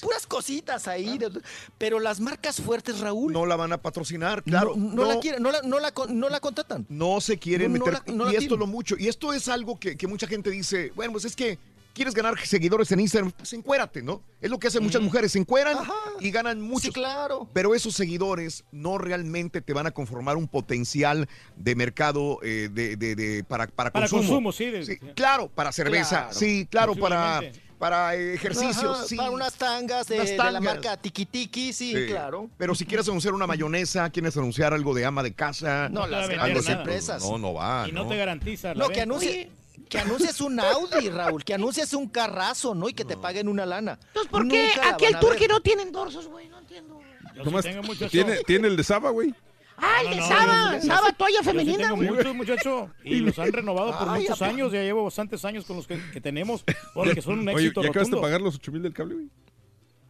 Puras 0.00 0.26
cositas 0.26 0.88
ahí. 0.88 1.18
de- 1.18 1.30
pero 1.76 2.00
las 2.00 2.18
marcas 2.18 2.56
fuertes, 2.62 2.98
Raúl. 3.00 3.30
No 3.30 3.44
la 3.44 3.56
van 3.56 3.74
a 3.74 3.78
patrocinar, 3.82 4.42
claro. 4.42 4.74
No, 4.76 4.94
no 4.94 5.04
la 5.04 5.20
quieren, 5.20 5.42
no 5.42 5.50
la, 5.52 5.60
no 5.62 5.78
la 5.80 5.92
no 6.08 6.28
la 6.30 6.40
contratan. 6.40 6.86
No 6.88 7.20
se 7.20 7.38
quieren 7.38 7.72
No, 7.74 7.78
no 7.80 7.84
meter. 7.86 8.02
la- 8.06 8.14
no 8.14 8.24
la 8.24 8.32
y 8.32 8.36
esto 8.36 8.56
lo 8.56 8.66
mucho. 8.66 8.96
Y 8.98 9.08
esto 9.08 9.34
es 9.34 9.48
algo 9.48 9.78
que, 9.78 9.96
que 9.98 10.06
mucha 10.06 10.26
gente 10.26 10.48
dice, 10.48 10.92
bueno, 10.96 11.12
pues 11.12 11.26
es 11.26 11.36
que 11.36 11.58
quieres 11.94 12.14
ganar 12.14 12.38
seguidores 12.44 12.90
en 12.92 13.00
Instagram, 13.00 13.32
pues 13.32 13.52
encuérate, 13.52 14.02
¿no? 14.02 14.22
Es 14.40 14.50
lo 14.50 14.58
que 14.58 14.68
hacen 14.68 14.82
muchas 14.82 15.02
mujeres, 15.02 15.32
se 15.32 15.38
encueran 15.38 15.76
y 16.20 16.30
ganan 16.30 16.60
muchos. 16.60 16.94
claro. 16.94 17.48
Pero 17.52 17.74
esos 17.74 17.94
seguidores 17.94 18.64
no 18.72 18.98
realmente 18.98 19.60
te 19.60 19.72
van 19.72 19.86
a 19.86 19.90
conformar 19.90 20.36
un 20.36 20.48
potencial 20.48 21.28
de 21.56 21.74
mercado 21.74 22.38
eh, 22.42 22.68
de, 22.72 22.96
de- 22.96 23.14
de- 23.14 23.44
para, 23.44 23.66
para, 23.66 23.90
Para 23.90 24.08
consumo. 24.08 24.22
consumo, 24.42 24.52
sí, 24.52 24.66
de- 24.66 24.98
Claro, 25.14 25.48
para 25.48 25.72
cerveza, 25.72 26.22
Claro. 26.24 26.32
sí, 26.34 26.66
claro, 26.70 26.94
para, 26.94 27.40
para 27.78 28.14
ejercicios, 28.14 28.98
Ajá, 28.98 29.04
sí. 29.06 29.16
Para 29.16 29.30
unas 29.30 29.54
tangas 29.54 30.06
de, 30.06 30.16
Unas 30.16 30.28
de 30.30 30.36
la 30.52 30.60
marca 30.60 30.96
Tiki 30.96 31.26
Tiki, 31.26 31.72
sí, 31.72 31.94
Sí. 31.94 32.06
claro. 32.08 32.48
Pero 32.58 32.74
si 32.74 32.84
quieres 32.84 33.08
anunciar 33.08 33.34
una 33.34 33.46
mayonesa, 33.46 34.10
quieres 34.10 34.36
anunciar 34.36 34.72
algo 34.74 34.94
de 34.94 35.04
ama 35.04 35.22
de 35.22 35.32
casa, 35.32 35.88
No, 35.90 36.06
las 36.06 36.28
algo 36.28 36.34
grandes 36.42 36.68
empresas. 36.68 37.22
No, 37.22 37.38
no 37.38 37.54
va. 37.54 37.86
Y 37.88 37.92
no 37.92 38.06
te 38.06 38.16
garantiza. 38.16 38.74
la 38.74 38.84
No, 38.84 38.90
que 38.90 39.00
anuncie, 39.00 39.50
que 39.90 39.98
anuncies 39.98 40.40
un 40.40 40.58
Audi, 40.58 41.10
Raúl, 41.10 41.44
que 41.44 41.52
anuncies 41.52 41.92
un 41.92 42.08
carrazo, 42.08 42.74
¿no? 42.74 42.88
Y 42.88 42.94
que 42.94 43.04
te 43.04 43.16
paguen 43.18 43.48
una 43.48 43.66
lana. 43.66 43.98
Entonces, 44.06 44.30
¿por 44.30 44.48
qué 44.48 44.70
Nunca 44.74 44.94
aquí 44.94 45.04
el 45.04 45.18
turqui 45.18 45.46
no 45.48 45.60
tiene 45.60 45.82
endorsos, 45.82 46.26
güey? 46.28 46.48
No 46.48 46.58
entiendo. 46.60 46.98
Yo 47.36 47.42
Tomás, 47.42 47.64
sí 47.64 47.70
tengo 47.70 47.82
muchacho. 47.82 48.10
¿tiene, 48.10 48.38
tiene 48.46 48.68
el 48.68 48.76
de 48.76 48.84
Saba, 48.84 49.10
güey. 49.10 49.34
Ah, 49.76 50.00
el 50.02 50.10
No, 50.10 50.14
de 50.14 50.20
no, 50.20 50.26
Saba, 50.28 50.74
yo 50.78 50.82
Saba, 50.86 51.12
toalla 51.12 51.36
yo 51.36 51.42
sí 51.42 51.48
femenina, 51.50 51.78
tengo 51.84 51.96
güey. 51.96 52.10
muchos, 52.10 52.34
muchacho. 52.34 52.90
Y 53.04 53.16
los 53.20 53.38
han 53.38 53.52
renovado 53.52 53.98
por 53.98 54.08
Ay, 54.10 54.22
muchos 54.22 54.40
apa. 54.42 54.50
años. 54.50 54.72
Ya 54.72 54.82
llevo 54.82 55.04
bastantes 55.04 55.44
años 55.44 55.64
con 55.64 55.76
los 55.76 55.86
que, 55.86 55.98
que 56.12 56.20
tenemos. 56.20 56.64
Porque 56.94 57.20
son 57.22 57.40
un 57.40 57.48
Oye, 57.48 57.64
éxito 57.66 57.82
¿ya 57.82 57.88
acabaste 57.88 58.10
de 58.10 58.16
rotundo. 58.16 58.20
pagar 58.20 58.40
los 58.42 58.54
8 58.56 58.72
mil 58.72 58.82
del 58.82 58.92
cable, 58.92 59.14
güey? 59.14 59.28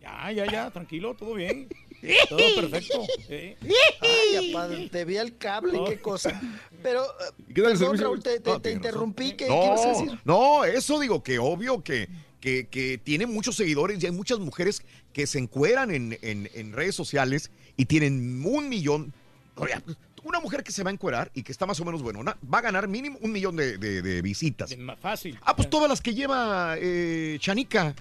Ya, 0.01 0.33
ya, 0.33 0.47
ya. 0.51 0.71
Tranquilo, 0.71 1.15
todo 1.15 1.35
bien. 1.35 1.69
Todo 2.29 2.39
perfecto. 2.57 3.07
Ay, 4.01 4.51
apá, 4.51 4.69
te 4.91 5.05
vi 5.05 5.17
el 5.17 5.37
cable, 5.37 5.79
qué 5.89 6.01
cosa. 6.01 6.41
Pero, 6.83 7.03
eh, 7.05 7.45
¿Qué 7.55 7.63
tal 7.63 7.73
el 7.73 7.79
perdón, 7.79 7.79
servicio? 7.79 8.05
Raúl, 8.07 8.23
te, 8.23 8.41
te- 8.41 8.51
Ah, 8.51 8.61
te 8.61 8.73
interrumpí. 8.73 9.31
¿Qué, 9.33 9.47
qué 9.47 9.67
ibas 9.67 9.85
a 9.85 9.93
No, 9.93 9.99
decir? 10.01 10.19
no, 10.25 10.65
eso 10.65 10.99
digo 11.01 11.23
que 11.23 11.39
obvio 11.39 11.83
que, 11.83 12.09
que, 12.41 12.69
que 12.69 12.99
tiene 12.99 13.27
muchos 13.27 13.57
seguidores 13.57 14.03
y 14.03 14.07
hay 14.07 14.13
muchas 14.13 14.39
mujeres 14.39 14.83
que 15.13 15.27
se 15.27 15.39
encueran 15.39 15.91
en, 15.91 16.19
en- 16.23 16.49
en 16.55 16.73
redes 16.73 16.95
sociales 16.95 17.51
y 17.77 17.85
tienen 17.87 18.45
un 18.45 18.69
millón. 18.69 19.13
Una 20.23 20.41
mujer 20.41 20.63
que 20.63 20.71
se 20.73 20.83
va 20.83 20.91
a 20.91 20.93
encuerar 20.93 21.31
y 21.35 21.43
que 21.43 21.53
está 21.53 21.65
más 21.67 21.81
o 21.81 21.85
menos 21.85 22.03
buena, 22.03 22.37
va 22.53 22.59
a 22.59 22.61
ganar 22.63 22.89
mínimo 22.89 23.19
un 23.23 23.33
millón 23.33 23.57
de, 23.57 23.79
de- 23.79 24.01
de 24.03 24.23
visitas. 24.23 24.77
Más 24.79 24.99
fácil. 25.01 25.39
Ah, 25.43 25.55
pues 25.57 25.69
todas 25.69 25.89
las 25.89 26.01
que 26.01 26.15
lleva 26.15 26.77
eh, 26.79 27.37
Chanica. 27.41 27.95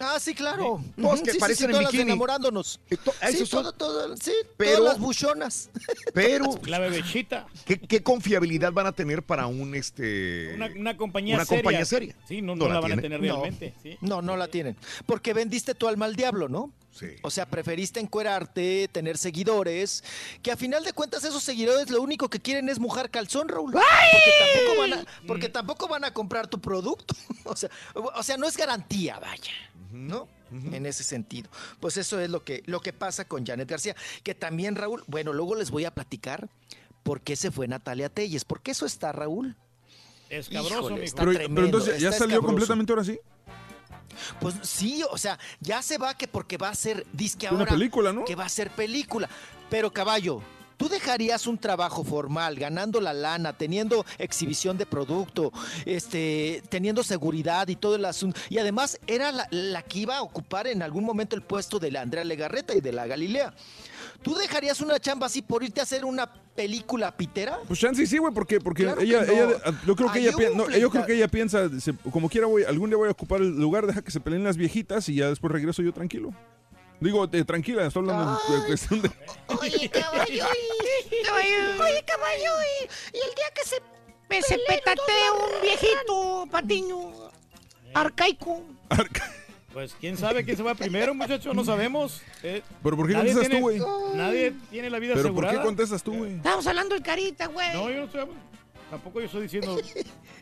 Ah, 0.00 0.18
sí, 0.18 0.34
claro. 0.34 0.82
Todas 1.00 1.20
que 1.20 1.26
sí, 1.30 1.34
sí, 1.34 1.38
parecen 1.38 1.58
sí, 1.58 1.64
en 1.66 1.70
todas 1.70 1.82
las 1.84 1.92
de 1.92 1.98
bikini. 1.98 2.10
enamorándonos. 2.12 2.80
Eh, 2.90 2.96
to- 2.96 3.12
Sí, 3.30 3.44
todo, 3.48 3.72
todo, 3.72 4.16
sí, 4.16 4.32
Pero- 4.56 4.78
todas 4.78 4.92
las 4.94 5.00
buchonas. 5.00 5.70
Pero, 6.14 6.46
La 6.66 6.78
bebechita. 6.80 7.46
¿qué, 7.64 7.78
qué 7.78 8.02
confiabilidad 8.02 8.72
van 8.72 8.86
a 8.88 8.92
tener 8.92 9.22
para 9.22 9.46
un 9.46 9.74
este 9.74 10.52
Una, 10.54 10.66
una 10.76 10.96
compañía 10.96 11.36
una 11.36 11.44
seria. 11.44 11.62
compañía 11.62 11.84
seria? 11.84 12.16
Sí, 12.26 12.42
no, 12.42 12.56
No 12.56 12.64
no 12.64 12.68
la 12.68 12.74
la, 12.74 12.80
van 12.80 12.98
a 12.98 13.02
tener 13.02 13.20
No. 13.20 13.26
realmente. 13.26 13.74
sí. 13.82 13.96
No, 14.00 14.20
no 14.20 14.36
la 14.36 14.48
tienen. 14.48 14.76
Porque 15.06 15.32
vendiste 15.32 15.74
tu 15.74 15.86
alma 15.86 16.06
al 16.06 16.16
diablo, 16.16 16.48
¿no? 16.48 16.72
Sí. 16.94 17.08
O 17.22 17.30
sea, 17.30 17.44
preferiste 17.46 17.98
encuerarte, 17.98 18.88
tener 18.92 19.18
seguidores, 19.18 20.04
que 20.42 20.52
a 20.52 20.56
final 20.56 20.84
de 20.84 20.92
cuentas 20.92 21.24
esos 21.24 21.42
seguidores 21.42 21.90
lo 21.90 22.00
único 22.00 22.30
que 22.30 22.38
quieren 22.40 22.68
es 22.68 22.78
mojar 22.78 23.10
calzón, 23.10 23.48
Raúl. 23.48 23.72
Porque 23.72 24.32
tampoco 24.38 24.80
van 24.80 24.92
a, 24.92 25.06
porque 25.26 25.48
tampoco 25.48 25.88
van 25.88 26.04
a 26.04 26.14
comprar 26.14 26.46
tu 26.46 26.60
producto. 26.60 27.14
O 27.46 27.56
sea, 27.56 27.68
o 27.94 28.22
sea, 28.22 28.36
no 28.38 28.46
es 28.46 28.56
garantía, 28.56 29.18
vaya. 29.18 29.52
¿No? 29.92 30.28
En 30.50 30.86
ese 30.86 31.02
sentido. 31.04 31.50
Pues 31.80 31.96
eso 31.96 32.18
es 32.20 32.30
lo 32.30 32.42
que, 32.44 32.62
lo 32.66 32.80
que 32.80 32.92
pasa 32.92 33.26
con 33.26 33.44
Janet 33.44 33.68
García. 33.68 33.94
Que 34.22 34.34
también, 34.34 34.76
Raúl, 34.76 35.02
bueno, 35.08 35.32
luego 35.32 35.54
les 35.56 35.70
voy 35.70 35.84
a 35.84 35.90
platicar 35.92 36.48
por 37.02 37.20
qué 37.20 37.36
se 37.36 37.50
fue 37.50 37.68
Natalia 37.68 38.08
Telles. 38.08 38.44
Porque 38.44 38.70
eso 38.70 38.86
está, 38.86 39.12
Raúl. 39.12 39.56
Escabroso, 40.30 40.78
Híjole, 40.90 41.04
está 41.04 41.22
Pero, 41.22 41.32
tremendo, 41.32 41.54
pero 41.54 41.66
entonces, 41.66 42.00
¿ya 42.00 42.12
salió 42.12 42.36
escabroso. 42.36 42.46
completamente 42.46 42.92
ahora 42.92 43.04
sí? 43.04 43.18
Pues 44.40 44.54
sí, 44.62 45.02
o 45.10 45.18
sea, 45.18 45.38
ya 45.60 45.82
se 45.82 45.98
va 45.98 46.14
que 46.14 46.28
porque 46.28 46.56
va 46.56 46.68
a 46.68 46.74
ser 46.74 47.06
disque 47.12 47.48
Una 47.48 47.60
ahora. 47.60 47.72
película, 47.72 48.12
¿no? 48.12 48.24
Que 48.24 48.34
va 48.34 48.44
a 48.44 48.48
ser 48.48 48.70
película. 48.70 49.28
Pero 49.70 49.92
caballo, 49.92 50.40
¿tú 50.76 50.88
dejarías 50.88 51.46
un 51.46 51.58
trabajo 51.58 52.04
formal, 52.04 52.56
ganando 52.56 53.00
la 53.00 53.12
lana, 53.12 53.52
teniendo 53.52 54.04
exhibición 54.18 54.76
de 54.78 54.86
producto, 54.86 55.52
este, 55.84 56.62
teniendo 56.68 57.02
seguridad 57.02 57.68
y 57.68 57.76
todo 57.76 57.96
el 57.96 58.04
asunto? 58.04 58.40
Y 58.50 58.58
además 58.58 58.98
era 59.06 59.32
la, 59.32 59.48
la 59.50 59.82
que 59.82 60.00
iba 60.00 60.16
a 60.16 60.22
ocupar 60.22 60.66
en 60.66 60.82
algún 60.82 61.04
momento 61.04 61.36
el 61.36 61.42
puesto 61.42 61.78
de 61.78 61.90
la 61.90 62.02
Andrea 62.02 62.24
Legarreta 62.24 62.74
y 62.74 62.80
de 62.80 62.92
la 62.92 63.06
Galilea. 63.06 63.54
¿Tú 64.24 64.34
dejarías 64.34 64.80
una 64.80 64.98
chamba 64.98 65.26
así 65.26 65.42
por 65.42 65.62
irte 65.62 65.78
a 65.78 65.82
hacer 65.84 66.04
una 66.04 66.26
película 66.32 67.16
pitera? 67.16 67.60
Pues 67.68 67.78
chance 67.78 68.04
sí, 68.06 68.18
güey, 68.18 68.32
porque, 68.34 68.58
porque 68.58 68.82
Claro 68.84 69.00
ella, 69.02 69.22
no. 69.24 69.32
ella, 69.32 69.48
yo 69.86 69.94
creo 69.94 70.10
que 70.10 70.18
Hay 70.18 70.26
ella, 70.26 70.36
pi- 70.36 70.44
un 70.46 70.56
no, 70.56 70.70
yo 70.70 70.90
creo 70.90 71.04
que 71.06 71.14
ella 71.14 71.28
piensa, 71.28 71.68
se- 71.78 71.92
como 72.10 72.28
quiera 72.28 72.46
voy, 72.46 72.64
algún 72.64 72.88
día 72.90 72.96
voy 72.96 73.08
a 73.08 73.12
ocupar 73.12 73.40
el 73.42 73.56
lugar, 73.60 73.86
deja 73.86 74.02
que 74.02 74.10
se 74.10 74.18
peleen 74.20 74.42
las 74.42 74.56
viejitas 74.56 75.08
y 75.08 75.16
ya 75.16 75.28
después 75.28 75.52
regreso 75.52 75.82
yo 75.82 75.92
tranquilo. 75.92 76.32
Digo, 77.00 77.28
eh, 77.32 77.44
tranquila, 77.44 77.86
estoy 77.86 78.00
hablando 78.08 78.38
de- 78.48 78.60
de 78.60 78.66
cuestión 78.66 79.02
de... 79.02 79.10
Oye, 79.60 79.90
caballo, 79.90 80.24
y, 80.32 80.38
caballo. 81.26 81.82
Oye, 81.84 82.04
caballo, 82.06 82.52
y, 82.80 82.84
y 83.16 83.20
el 83.20 83.34
día 83.34 83.50
que 83.54 83.68
se, 83.68 83.76
me 84.30 84.40
se 84.40 84.58
petatee 84.66 85.30
un 85.32 85.60
viejito 85.60 86.46
patiño 86.50 87.12
arcaico. 87.92 88.62
Pues 89.74 89.94
quién 90.00 90.16
sabe 90.16 90.44
quién 90.44 90.56
se 90.56 90.62
va 90.62 90.74
primero, 90.74 91.12
muchacho, 91.14 91.52
no 91.52 91.64
sabemos. 91.64 92.22
Eh, 92.42 92.62
¿Pero 92.82 92.96
por 92.96 93.06
qué 93.08 93.12
nadie 93.14 93.34
contestas 93.34 93.60
tú, 93.60 93.68
tiene- 93.68 93.82
güey? 93.82 94.16
Nadie 94.16 94.54
tiene 94.70 94.88
la 94.88 94.98
vida 95.00 95.14
¿Pero 95.14 95.34
por 95.34 95.44
asegurada. 95.44 95.58
qué 95.58 95.64
contestas 95.66 96.02
tú, 96.02 96.14
güey? 96.14 96.36
Estamos 96.36 96.66
hablando 96.66 96.94
del 96.94 97.02
carita, 97.04 97.46
güey. 97.48 97.72
No, 97.74 97.90
yo 97.90 97.96
no 97.98 98.04
estoy 98.04 98.26
Tampoco 98.90 99.18
yo 99.20 99.26
estoy 99.26 99.42
diciendo. 99.42 99.76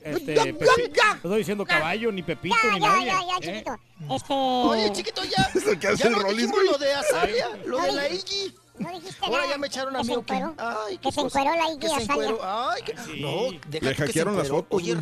Este, 0.05 0.35
Ya, 0.35 0.43
Pepi- 0.43 0.59
ya, 0.67 0.73
no 0.77 0.95
ya. 0.95 1.13
estoy 1.15 1.39
diciendo 1.39 1.65
caballo, 1.65 2.11
ni 2.11 2.25
Pepito, 2.25 2.57
Ya, 2.65 2.73
ni 2.75 2.81
ya, 2.81 2.89
nadie. 2.89 3.07
ya, 3.07 3.21
ya, 3.21 3.37
¿eh? 3.37 3.41
chiquito. 3.41 3.79
Este. 4.17 4.35
Oye, 4.35 4.93
chiquito, 4.93 5.23
ya. 5.25 5.43
Eso 5.55 5.79
que 5.79 5.87
hace 5.87 5.97
ya 6.03 6.07
el 6.09 6.13
no 6.13 6.19
Rolis, 6.19 6.37
dijimos 6.39 6.65
lo 6.73 6.79
de 6.79 6.93
Azaria, 6.93 7.49
lo 7.65 7.81
de 7.81 7.93
la 7.93 8.09
Iggy. 8.09 8.55
No 8.81 8.91
dijiste 8.99 9.25
Ahora 9.25 9.43
nada. 9.43 9.51
ya 9.53 9.59
me 9.59 9.67
echaron 9.69 9.95
a 9.95 10.01
Que 10.01 10.05
mí. 10.09 10.13
encueró. 10.15 10.55
Ay, 10.59 10.99
Que 10.99 11.13
se 11.13 11.21
encueró 11.21 11.51
la 11.55 11.71
Iggy 11.71 11.79
Que 11.79 12.03
encueró. 12.03 12.41
Ay, 12.43 12.83
que- 12.83 12.97
Sí. 12.97 13.21
no, 13.21 13.31
deja 13.69 13.85
Le 13.85 13.91
que 13.91 13.95
se 13.95 13.95
hackearon 14.07 14.37
las 14.37 14.49
fotos, 14.49 14.77
Oye. 14.83 14.97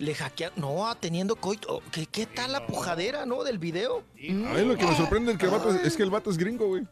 Le 0.00 0.14
hackearon. 0.14 0.58
No, 0.60 0.94
teniendo 0.98 1.36
coito. 1.36 1.76
Oh, 1.76 1.82
¿Qué, 1.92 2.06
qué 2.06 2.26
tal 2.26 2.52
la 2.52 2.66
pujadera, 2.66 3.26
no? 3.26 3.44
Del 3.44 3.58
video. 3.58 4.02
A 4.18 4.32
mí 4.54 4.64
lo 4.64 4.76
que 4.76 4.86
me 4.86 4.96
sorprende 4.96 5.32
es 5.32 5.38
que 5.38 5.44
el 5.46 5.50
vato 5.52 5.70
es, 5.74 5.82
es 5.86 5.96
que 5.96 6.02
el 6.02 6.10
vato 6.10 6.30
es 6.30 6.36
gringo, 6.38 6.66
güey. 6.66 6.82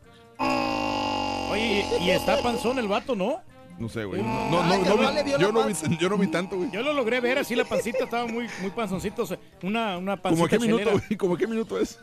Oye, 1.51 1.85
y, 2.01 2.05
y 2.05 2.11
está 2.11 2.41
panzón 2.43 2.79
el 2.79 2.89
vato, 2.89 3.15
¿no? 3.17 3.43
No 3.79 3.89
sé, 3.89 4.05
güey. 4.05 4.21
No, 4.23 4.51
no, 4.51 4.61
Ay, 4.63 4.83
no, 4.83 4.97
no 4.97 5.03
no 5.03 5.09
vi- 5.09 5.15
le 5.15 5.23
vio 5.23 5.39
yo, 5.39 5.53
la 5.53 5.61
no 5.61 5.67
vi, 5.69 5.97
yo 5.99 6.09
no 6.09 6.19
vi 6.19 6.27
tanto, 6.27 6.57
güey. 6.57 6.71
Yo 6.73 6.83
lo 6.83 6.93
logré 6.93 7.21
ver 7.21 7.39
así, 7.39 7.55
la 7.55 7.65
pancita 7.65 8.05
estaba 8.05 8.27
muy, 8.27 8.49
muy 8.61 8.71
panzoncito. 8.71 9.23
o 9.23 9.27
sea, 9.27 9.39
una, 9.63 9.97
una 9.99 10.17
pancita 10.21 10.49
¿Cómo 10.49 10.49
qué 10.49 10.59
minuto, 10.59 10.91
güey? 10.91 11.17
¿Cómo 11.17 11.37
qué 11.37 11.47
minuto 11.47 11.79
es? 11.79 11.99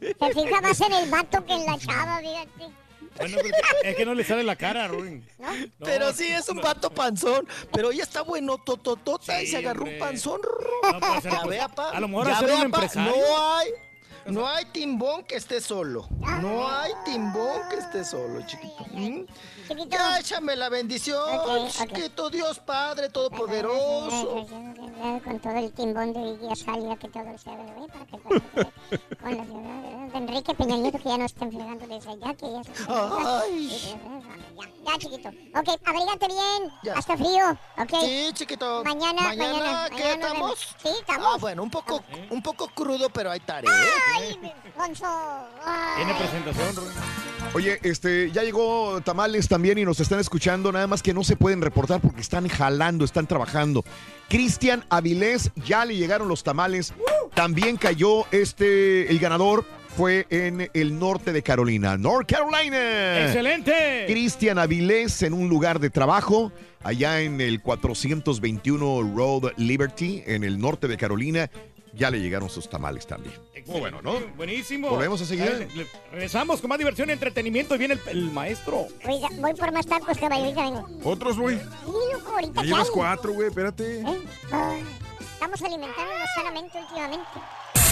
Se 0.00 0.34
fija 0.34 0.60
más 0.60 0.80
en 0.80 0.92
el 0.92 1.08
vato 1.10 1.44
que 1.44 1.52
en 1.54 1.66
la 1.66 1.78
chava, 1.78 2.18
fíjate. 2.18 2.74
Bueno, 3.18 3.38
es 3.82 3.96
que 3.96 4.04
no 4.04 4.14
le 4.14 4.24
sale 4.24 4.42
la 4.42 4.56
cara. 4.56 4.88
¿No? 4.88 4.96
Pero 5.84 6.12
sí, 6.12 6.26
es 6.28 6.48
un 6.48 6.60
vato 6.60 6.90
panzón. 6.90 7.46
Pero 7.72 7.90
ella 7.90 8.02
está 8.02 8.22
bueno, 8.22 8.58
tototota, 8.58 9.40
y 9.40 9.46
Sí, 9.46 9.52
se 9.52 9.56
agarró 9.58 9.80
hombre. 9.82 9.94
un 9.94 10.00
panzón. 10.00 10.40
No, 10.92 11.00
puede 11.00 11.20
ser, 11.22 11.32
ya 11.32 11.38
pues, 11.40 11.50
vea, 11.50 11.68
pa. 11.68 11.90
a 11.90 12.00
lo 12.00 12.08
mejor 12.08 12.26
ya 12.26 12.36
hacer 12.36 12.50
un 12.50 12.54
vea, 12.54 12.58
pa, 12.60 12.64
empresario. 12.64 13.12
No 13.16 13.54
hay. 13.54 13.68
No 14.26 14.48
hay 14.48 14.64
timbón 14.72 15.22
que 15.24 15.36
esté 15.36 15.60
solo. 15.60 16.08
No 16.40 16.68
hay 16.68 16.92
timbón 17.04 17.60
que 17.70 17.76
esté 17.76 18.04
solo, 18.04 18.44
chiquito. 18.44 18.84
¿Mm? 18.92 19.20
Ya 19.88 20.18
échame 20.18 20.54
la 20.56 20.68
bendición, 20.68 21.18
Ok, 21.38 21.48
ok. 21.48 21.68
chiquito 21.68 22.30
Dios 22.30 22.58
Padre 22.60 23.08
Todopoderoso. 23.08 24.46
Con 25.24 25.40
todo 25.40 25.56
el 25.58 25.72
timbón 25.72 26.12
de 26.12 26.36
Villa 26.36 26.54
Salida 26.56 26.96
que 26.96 27.08
todo 27.08 27.36
se 27.38 27.50
ve, 27.50 27.88
para 27.92 28.06
que 28.06 28.18
con 28.18 29.36
la 29.36 29.44
ciudad 29.44 30.12
de 30.12 30.18
Enrique 30.18 30.54
Peña 30.54 30.76
Nieto 30.76 30.98
que 30.98 31.08
ya 31.08 31.18
no 31.18 31.24
estén 31.24 31.50
fregando 31.52 31.86
desde 31.86 32.10
allá, 32.10 32.34
que 32.34 32.52
ya 32.52 32.64
se... 32.64 32.72
Ya, 34.86 34.92
ya, 34.92 34.98
chiquito. 34.98 35.28
Ok, 35.28 35.68
abrígate 35.84 36.26
bien. 36.28 36.94
Hasta 36.96 37.16
frío, 37.16 37.50
ok. 37.78 38.00
Sí, 38.00 38.30
chiquito. 38.34 38.84
Mañana, 38.84 39.22
mañana. 39.22 39.52
Mañana, 39.52 39.88
¿qué 39.90 39.94
mañana 40.02 40.12
estamos? 40.14 40.40
vemos. 40.40 40.76
Sí, 40.82 40.88
estamos. 41.00 41.26
Ah, 41.34 41.36
bueno, 41.40 41.62
un 41.62 41.70
poco, 41.70 42.02
un 42.30 42.42
poco 42.42 42.68
crudo, 42.68 43.10
pero 43.10 43.30
hay 43.30 43.40
tarea. 43.40 43.70
Ay, 44.14 44.52
Gonzo. 44.76 45.06
Ay. 45.64 45.96
Tiene 46.04 46.14
presentación. 46.14 46.94
Oye, 47.54 47.78
este, 47.82 48.30
ya 48.32 48.42
llegó 48.42 49.00
Tamales 49.02 49.48
también 49.56 49.78
y 49.78 49.86
nos 49.86 50.00
están 50.00 50.20
escuchando, 50.20 50.70
nada 50.70 50.86
más 50.86 51.02
que 51.02 51.14
no 51.14 51.24
se 51.24 51.34
pueden 51.34 51.62
reportar 51.62 51.98
porque 52.02 52.20
están 52.20 52.46
jalando, 52.46 53.06
están 53.06 53.26
trabajando. 53.26 53.86
Cristian 54.28 54.84
Avilés, 54.90 55.50
ya 55.64 55.86
le 55.86 55.96
llegaron 55.96 56.28
los 56.28 56.44
tamales. 56.44 56.92
También 57.32 57.78
cayó 57.78 58.26
este, 58.32 59.10
el 59.10 59.18
ganador 59.18 59.64
fue 59.96 60.26
en 60.28 60.68
el 60.74 60.98
norte 60.98 61.32
de 61.32 61.42
Carolina, 61.42 61.96
North 61.96 62.30
Carolina. 62.30 63.24
¡Excelente! 63.24 64.04
Cristian 64.06 64.58
Avilés 64.58 65.22
en 65.22 65.32
un 65.32 65.48
lugar 65.48 65.80
de 65.80 65.88
trabajo, 65.88 66.52
allá 66.84 67.22
en 67.22 67.40
el 67.40 67.62
421 67.62 69.14
Road 69.16 69.52
Liberty, 69.56 70.22
en 70.26 70.44
el 70.44 70.60
norte 70.60 70.86
de 70.86 70.98
Carolina. 70.98 71.50
Ya 71.96 72.10
le 72.10 72.20
llegaron 72.20 72.48
sus 72.50 72.68
tamales 72.68 73.06
también. 73.06 73.34
Muy 73.66 73.80
bueno, 73.80 74.00
¿no? 74.02 74.20
Buenísimo. 74.36 74.90
Volvemos 74.90 75.20
a 75.22 75.24
seguir. 75.24 75.68
Le- 75.74 75.86
Regresamos 76.12 76.60
con 76.60 76.68
más 76.68 76.78
diversión 76.78 77.08
y 77.08 77.12
entretenimiento 77.12 77.74
y 77.74 77.78
viene 77.78 77.94
el, 77.94 78.00
el 78.08 78.30
maestro. 78.30 78.86
Oiga, 79.06 79.28
voy 79.38 79.54
por 79.54 79.72
más 79.72 79.86
tacos, 79.86 80.18
caballo, 80.18 80.44
ahorita 80.44 80.62
vengo. 80.62 80.88
Otros, 81.04 81.38
güey. 81.38 81.56
Sí, 81.58 81.92
loco, 82.12 82.32
ahorita 82.32 82.62
Ya 82.64 82.84
cuatro, 82.92 83.32
güey, 83.32 83.48
espérate. 83.48 84.02
Ay, 84.06 84.84
Estamos 85.34 85.60
alimentándonos 85.62 86.28
sanamente 86.36 86.78
últimamente. 86.78 87.24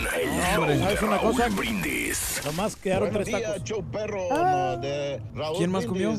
show 0.55 0.67
de 0.67 0.97
Raúl 0.97 1.35
Brindis. 1.57 2.41
Nomás 2.45 2.77
quedaron 2.77 3.11
tres 3.11 3.31
tacos. 3.31 3.41
días, 3.41 3.65
show 3.65 3.83
perro, 3.91 4.29
no, 4.31 4.77
de 4.79 5.21
Raúl 5.35 5.59
¿Quién 5.59 5.71
más 5.71 5.87
comió? 5.87 6.15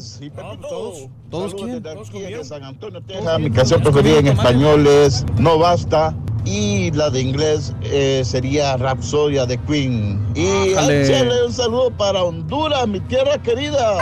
Todos. 0.61 1.07
¿Todos 1.29 1.53
quién? 1.55 1.81
desde 1.81 1.99
aquí, 1.99 2.21
de 2.21 2.43
San 2.43 2.63
Antonio, 2.63 3.01
Texas. 3.01 3.39
Mi 3.39 3.51
canción 3.51 3.81
preferida 3.81 4.19
en 4.19 4.27
español 4.27 4.85
es 4.87 5.25
No 5.37 5.57
Basta 5.57 6.13
y 6.45 6.91
la 6.91 7.09
de 7.09 7.21
inglés 7.21 7.73
eh, 7.81 8.21
sería 8.23 8.77
Rapsodia 8.77 9.45
de 9.45 9.57
Queen. 9.57 10.23
Y 10.35 10.69
échale 10.73 11.45
un 11.45 11.51
saludo 11.51 11.91
para 11.91 12.23
Honduras, 12.23 12.87
mi 12.87 12.99
tierra 13.01 13.37
querida. 13.41 13.97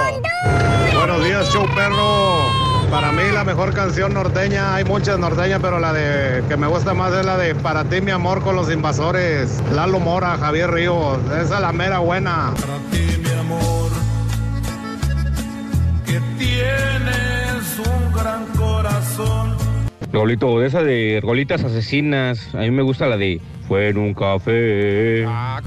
Buenos 0.93 1.23
días, 1.23 1.49
show 1.51 1.65
perro. 1.73 2.73
Para 2.91 3.11
mí 3.11 3.23
la 3.33 3.43
mejor 3.43 3.73
canción 3.73 4.13
norteña, 4.13 4.75
hay 4.75 4.83
muchas 4.83 5.17
norteñas, 5.17 5.59
pero 5.61 5.79
la 5.79 5.93
de 5.93 6.43
que 6.47 6.57
me 6.57 6.67
gusta 6.67 6.93
más 6.93 7.11
es 7.13 7.25
la 7.25 7.37
de 7.37 7.55
Para 7.55 7.85
ti 7.85 8.01
mi 8.01 8.11
amor 8.11 8.43
con 8.43 8.55
los 8.55 8.71
invasores. 8.71 9.63
Lalo 9.73 9.99
Mora, 9.99 10.37
Javier 10.37 10.69
Ríos, 10.69 11.17
esa 11.41 11.55
es 11.55 11.61
la 11.61 11.71
mera 11.71 11.99
buena. 11.99 12.53
mi 12.91 13.39
amor, 13.39 13.89
que 16.05 16.19
tienes 16.37 17.79
un 17.79 18.13
gran 18.13 18.45
corazón. 18.55 19.62
Rolito, 20.13 20.59
de 20.59 20.67
esa 20.67 20.83
de 20.83 21.19
rolitas 21.23 21.63
asesinas, 21.63 22.53
a 22.53 22.59
mí 22.59 22.69
me 22.69 22.83
gusta 22.83 23.07
la 23.07 23.17
de 23.17 23.41
Fue 23.67 23.89
en 23.89 23.97
un 23.97 24.13
café, 24.13 25.25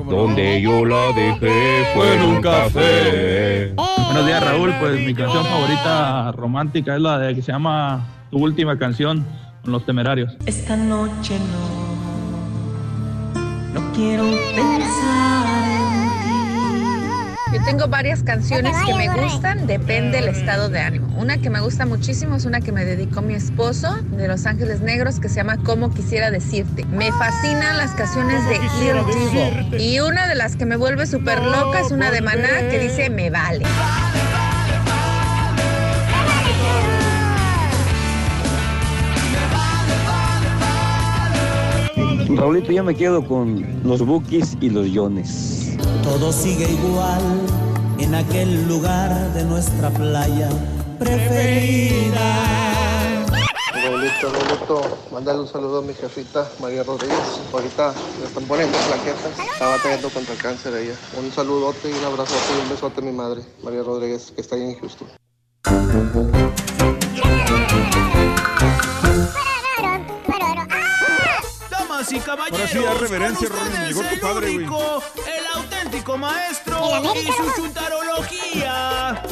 donde 0.08 0.62
yo 0.62 0.84
la 0.84 1.10
dejé, 1.12 1.84
fue 1.92 2.14
en 2.14 2.22
un 2.22 2.40
café. 2.40 3.74
Buenos 3.74 4.24
días, 4.24 4.44
Raúl. 4.44 4.72
Pues 4.78 5.04
mi 5.04 5.12
canción 5.14 5.44
favorita 5.44 6.30
romántica 6.30 6.94
es 6.94 7.00
la 7.00 7.18
de 7.18 7.34
que 7.34 7.42
se 7.42 7.50
llama 7.50 8.06
Tu 8.30 8.38
última 8.38 8.78
canción 8.78 9.26
con 9.64 9.72
los 9.72 9.84
temerarios. 9.84 10.36
Esta 10.46 10.76
noche 10.76 11.40
no, 13.74 13.80
no 13.80 13.92
quiero 13.94 14.30
pensar 14.54 15.45
tengo 17.66 17.88
varias 17.88 18.22
canciones 18.22 18.76
que 18.86 18.94
me 18.94 19.08
gustan, 19.08 19.66
depende 19.66 20.20
del 20.20 20.28
estado 20.28 20.68
de 20.68 20.78
ánimo. 20.78 21.08
Una 21.18 21.38
que 21.38 21.50
me 21.50 21.60
gusta 21.60 21.84
muchísimo 21.84 22.36
es 22.36 22.44
una 22.44 22.60
que 22.60 22.70
me 22.70 22.84
dedicó 22.84 23.22
mi 23.22 23.34
esposo 23.34 23.92
de 24.16 24.28
Los 24.28 24.46
Ángeles 24.46 24.80
Negros 24.82 25.18
que 25.18 25.28
se 25.28 25.36
llama 25.36 25.56
Cómo 25.64 25.92
quisiera 25.92 26.30
decirte. 26.30 26.84
Me 26.86 27.10
fascinan 27.10 27.76
las 27.76 27.90
canciones 27.92 28.44
de 28.48 28.60
Divo. 28.60 29.04
decirte. 29.04 29.82
Y 29.82 29.98
una 29.98 30.28
de 30.28 30.36
las 30.36 30.54
que 30.54 30.64
me 30.64 30.76
vuelve 30.76 31.06
súper 31.06 31.42
loca 31.42 31.80
es 31.80 31.90
una 31.90 32.12
de 32.12 32.20
Maná 32.20 32.68
que 32.70 32.78
dice 32.78 33.10
Me 33.10 33.30
vale. 33.30 33.64
Raulito, 42.28 42.70
yo 42.70 42.84
me 42.84 42.94
quedo 42.94 43.26
con 43.26 43.64
los 43.82 44.04
Bookies 44.04 44.56
y 44.60 44.70
los 44.70 44.86
Jones. 44.94 45.55
Todo 46.06 46.32
sigue 46.32 46.70
igual 46.70 47.20
en 47.98 48.14
aquel 48.14 48.66
lugar 48.68 49.10
de 49.34 49.44
nuestra 49.44 49.90
playa 49.90 50.48
preferida. 50.98 52.36
Raulito, 53.74 54.30
Raulito, 54.32 54.98
mándale 55.12 55.40
un 55.40 55.48
saludo 55.48 55.78
a 55.80 55.82
mi 55.82 55.92
jefita 55.94 56.48
María 56.60 56.82
Rodríguez. 56.84 57.18
Ahorita 57.52 57.92
le 58.20 58.26
están 58.26 58.44
poniendo 58.44 58.78
plaquetas. 58.78 59.52
Está 59.52 59.66
batallando 59.68 60.08
contra 60.10 60.34
el 60.34 60.40
cáncer 60.40 60.74
ella. 60.76 60.94
Un 61.18 61.30
saludote 61.32 61.90
y 61.90 61.92
un 61.92 62.04
abrazote 62.04 62.52
y 62.56 62.62
un 62.62 62.68
besote 62.70 63.00
a 63.00 63.04
mi 63.04 63.12
madre, 63.12 63.42
María 63.62 63.82
Rodríguez, 63.82 64.32
que 64.34 64.40
está 64.40 64.56
ahí 64.56 64.62
en 64.62 64.78
Houston. 64.80 65.08
Damas 71.70 72.12
y 72.12 72.20
caballeros, 72.20 72.74
Ahora 72.74 72.92
sí, 72.92 73.04
reverencia, 73.04 73.48
con 73.48 73.58
ustedes 73.58 73.88
llegó 73.88 74.00
tu 74.02 74.14
el 74.14 74.20
padre, 74.20 74.46
güey. 74.46 74.56
único, 74.58 75.02
el 75.26 75.45
auténtico 75.86 76.18
maestro 76.18 76.88
¿El 76.88 76.94
América, 76.94 77.28
y 77.28 77.32
su 77.32 77.62
chuntarología. 77.62 79.22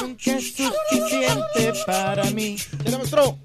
Nunca 0.00 0.30
es 0.32 0.54
suficiente 0.54 1.72
para 1.86 2.24
mí. 2.30 2.56
¡Ya 2.84 2.90
demostró! 2.90 3.38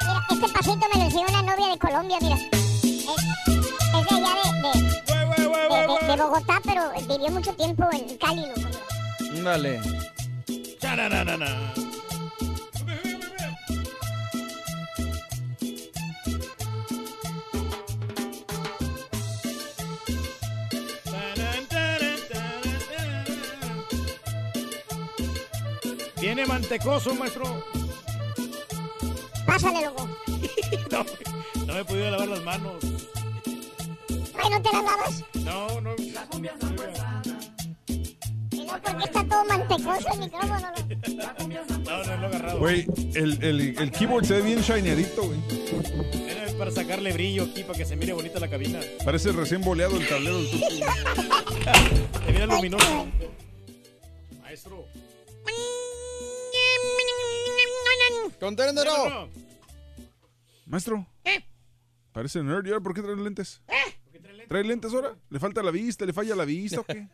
Mira, 0.00 0.26
este 0.30 0.48
pasito 0.48 0.86
me 0.92 0.98
lo 0.98 1.04
enseñó 1.04 1.26
una 1.28 1.42
novia 1.42 1.68
de 1.68 1.78
Colombia, 1.78 2.18
mira. 2.22 2.53
Bogotá, 6.24 6.58
pero 6.64 6.90
vivió 7.06 7.30
mucho 7.30 7.52
tiempo 7.52 7.86
en 7.92 8.16
Cali, 8.16 8.46
loco. 8.46 9.42
Dale. 9.42 9.80
Viene 26.20 26.46
mantecoso, 26.46 27.14
maestro. 27.14 27.44
Pásale, 29.44 29.84
loco. 29.84 30.08
no, 30.90 31.04
no 31.66 31.74
me 31.74 31.80
he 31.80 31.84
podido 31.84 32.10
lavar 32.10 32.28
las 32.28 32.42
manos. 32.42 32.93
Ay, 34.44 34.50
¿no 34.50 34.60
te 34.60 34.72
las 34.72 34.84
lavas? 34.84 35.24
No, 35.34 35.80
no. 35.80 35.94
Y 35.96 36.10
no, 38.66 38.80
porque 38.82 39.04
está 39.04 39.24
todo 39.26 39.44
mantecoso 39.46 40.12
el 40.12 40.18
micrófono, 40.20 40.58
loco. 40.60 40.80
No, 41.84 42.04
no 42.04 42.16
lo 42.16 42.22
he 42.22 42.26
agarrado. 42.26 42.58
Güey, 42.58 42.86
el, 43.14 43.42
el, 43.42 43.78
el 43.78 43.90
keyboard 43.90 44.26
se 44.26 44.34
ve 44.34 44.42
bien 44.42 44.60
shineadito, 44.60 45.22
güey. 45.22 45.40
Era 46.28 46.52
para 46.58 46.70
sacarle 46.70 47.12
brillo 47.12 47.44
aquí, 47.44 47.64
para 47.64 47.78
que 47.78 47.86
se 47.86 47.96
mire 47.96 48.12
bonita 48.12 48.38
la 48.38 48.48
cabina. 48.50 48.80
Parece 49.04 49.32
recién 49.32 49.62
boleado 49.62 49.96
el 49.96 50.06
tablero 50.06 50.36
del. 50.42 50.50
Se 50.50 52.32
mira 52.32 52.46
luminoso. 52.46 53.06
Maestro. 54.42 54.84
¡Conténero! 58.38 59.30
Maestro. 60.66 61.06
¿Eh? 61.24 61.44
Parece 62.12 62.42
nerd. 62.42 62.66
¿Y 62.66 62.70
ahora 62.70 62.82
por 62.82 62.94
qué 62.94 63.00
trae 63.02 63.16
lentes? 63.16 63.62
¿Trae 64.48 64.64
lentes 64.64 64.92
ahora? 64.92 65.16
¿Le 65.30 65.38
falta 65.40 65.62
la 65.62 65.70
vista? 65.70 66.04
¿Le 66.06 66.12
falla 66.12 66.34
la 66.36 66.44
vista 66.44 66.80
o 66.80 66.84
qué? 66.84 67.08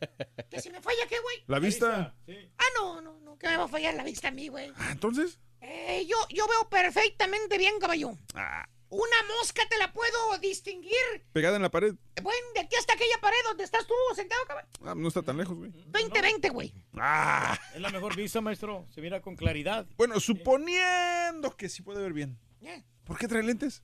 ¿Que 0.51 0.61
si 0.61 0.71
me 0.71 0.81
falla 0.81 1.07
qué, 1.09 1.19
güey? 1.21 1.37
¿La 1.47 1.59
vista? 1.59 2.15
Ah, 2.59 2.65
no, 2.77 3.01
no, 3.01 3.19
no, 3.21 3.39
que 3.39 3.49
me 3.49 3.57
va 3.57 3.65
a 3.65 3.69
fallar 3.69 3.95
la 3.95 4.05
vista 4.05 4.29
a 4.29 4.31
mí, 4.31 4.49
güey. 4.49 4.73
Ah, 4.77 4.91
¿Entonces? 4.93 5.39
Eh, 5.61 6.07
yo, 6.09 6.17
yo 6.31 6.47
veo 6.49 6.69
perfectamente 6.71 7.59
bien, 7.59 7.79
caballo. 7.79 8.13
Ah, 8.35 8.67
Una 8.89 9.17
mosca 9.39 9.63
te 9.69 9.77
la 9.79 9.93
puedo 9.93 10.39
distinguir. 10.39 10.95
pegada 11.33 11.57
en 11.57 11.63
la 11.63 11.71
pared. 11.71 11.95
Bueno, 12.23 12.41
de 12.55 12.61
aquí 12.61 12.75
hasta 12.77 12.95
aquella 12.95 13.19
pared 13.21 13.37
donde 13.47 13.65
estás 13.65 13.87
tú 13.87 13.95
sentado, 14.17 14.43
caballo. 14.47 14.69
Ah, 14.85 14.95
no 14.97 15.09
está 15.09 15.23
tan 15.23 15.37
lejos, 15.37 15.57
güey. 15.57 15.71
20-20, 15.71 16.51
güey. 16.53 16.73
Ah. 16.95 17.59
Es 17.75 17.81
la 17.81 17.91
mejor 17.91 18.17
vista, 18.17 18.41
maestro. 18.41 18.87
Se 18.91 19.01
mira 19.01 19.21
con 19.21 19.37
claridad. 19.37 19.87
Bueno, 19.97 20.19
suponiendo 20.19 21.57
que 21.57 21.69
sí 21.69 21.83
puede 21.83 22.01
ver 22.03 22.13
bien. 22.13 22.39
Eh, 22.63 22.83
¿Por 23.05 23.19
qué 23.19 23.29
trae 23.29 23.43
lentes? 23.43 23.83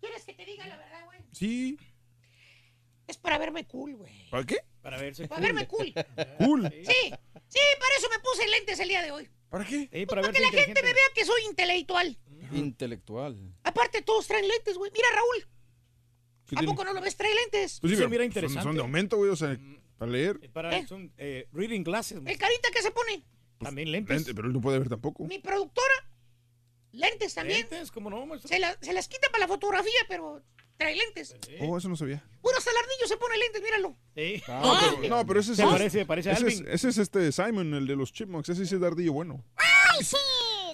¿Quieres 0.00 0.24
que 0.24 0.32
te 0.34 0.44
diga 0.44 0.66
la 0.66 0.76
verdad, 0.78 1.04
güey? 1.04 1.20
Sí. 1.32 1.78
Es 3.10 3.16
para 3.18 3.38
verme 3.38 3.66
cool, 3.66 3.96
güey. 3.96 4.28
¿Para 4.30 4.44
qué? 4.44 4.58
Para 4.82 4.96
verse 4.98 5.26
Para 5.28 5.40
verme 5.42 5.66
cool. 5.66 5.92
Cool. 6.38 6.68
Sí, 6.70 7.12
sí, 7.48 7.60
para 7.78 7.94
eso 7.98 8.08
me 8.10 8.18
puse 8.20 8.48
lentes 8.48 8.78
el 8.80 8.88
día 8.88 9.02
de 9.02 9.10
hoy. 9.10 9.28
¿Para 9.48 9.64
qué? 9.64 9.88
para, 10.08 10.22
Para 10.22 10.32
que 10.32 10.40
la 10.40 10.50
gente 10.50 10.80
me 10.82 10.92
vea 10.92 11.02
que 11.14 11.24
soy 11.24 11.42
intelectual. 11.48 12.16
Intelectual. 12.52 13.36
Aparte, 13.64 14.02
todos 14.02 14.26
traen 14.26 14.46
lentes, 14.46 14.76
güey. 14.78 14.90
Mira, 14.92 15.08
Raúl. 15.14 15.48
¿Qué 16.46 16.54
¿A 16.56 16.58
tiene? 16.60 16.72
poco 16.72 16.84
no 16.84 16.92
lo 16.92 17.00
ves? 17.00 17.16
Trae 17.16 17.34
lentes. 17.34 17.78
Pues 17.80 17.90
sí, 17.90 17.96
Se 17.96 18.00
pero 18.02 18.10
mira 18.10 18.22
son- 18.22 18.26
interesante. 18.26 18.62
Son 18.62 18.74
de 18.76 18.80
aumento, 18.80 19.16
güey. 19.16 19.30
O 19.30 19.36
sea, 19.36 19.58
para 19.98 20.10
leer. 20.10 20.50
Para, 20.52 20.76
¿Eh? 20.76 20.86
Son 20.86 21.12
eh, 21.18 21.48
reading 21.52 21.82
glasses. 21.82 22.18
El 22.24 22.38
carita 22.38 22.70
que 22.72 22.82
se 22.82 22.90
pone. 22.92 23.24
También 23.58 23.90
lentes. 23.92 24.16
Lente, 24.16 24.34
pero 24.34 24.46
él 24.48 24.54
no 24.54 24.60
puede 24.60 24.78
ver 24.78 24.88
tampoco. 24.88 25.24
Mi 25.24 25.38
productora. 25.40 25.94
Lentes 26.92 27.34
también. 27.34 27.60
Lentes, 27.60 27.90
¿cómo 27.90 28.08
no, 28.10 28.24
maestro? 28.26 28.48
Se, 28.48 28.58
la- 28.58 28.76
se 28.80 28.92
las 28.92 29.06
quita 29.08 29.28
para 29.30 29.42
la 29.44 29.48
fotografía, 29.48 30.00
pero 30.08 30.42
trae 30.80 30.96
lentes. 30.96 31.36
Oh, 31.60 31.76
eso 31.78 31.88
no 31.88 31.96
sabía. 31.96 32.24
Bueno, 32.40 32.58
hasta 32.58 32.70
el 32.70 32.76
ardillo 32.78 33.06
se 33.06 33.16
pone 33.16 33.36
lentes, 33.38 33.62
míralo. 33.62 33.96
Sí. 34.16 34.42
No, 34.48 34.78
pero, 34.98 35.08
no, 35.08 35.26
pero 35.26 35.40
ese 35.40 35.52
es. 35.52 35.56
Se 35.58 35.64
parece- 35.64 36.06
parece 36.06 36.30
a 36.30 36.32
ese 36.32 36.48
es, 36.48 36.58
Alvin. 36.58 36.72
ese 36.72 36.88
es 36.88 36.98
este 36.98 37.30
Simon, 37.32 37.74
el 37.74 37.86
de 37.86 37.96
los 37.96 38.12
Chipmunks. 38.12 38.48
Ese 38.48 38.66
sí 38.66 38.74
es 38.74 38.80
Dardillo 38.80 39.12
bueno. 39.12 39.44
¡Ay, 39.56 40.02
sí! 40.04 40.16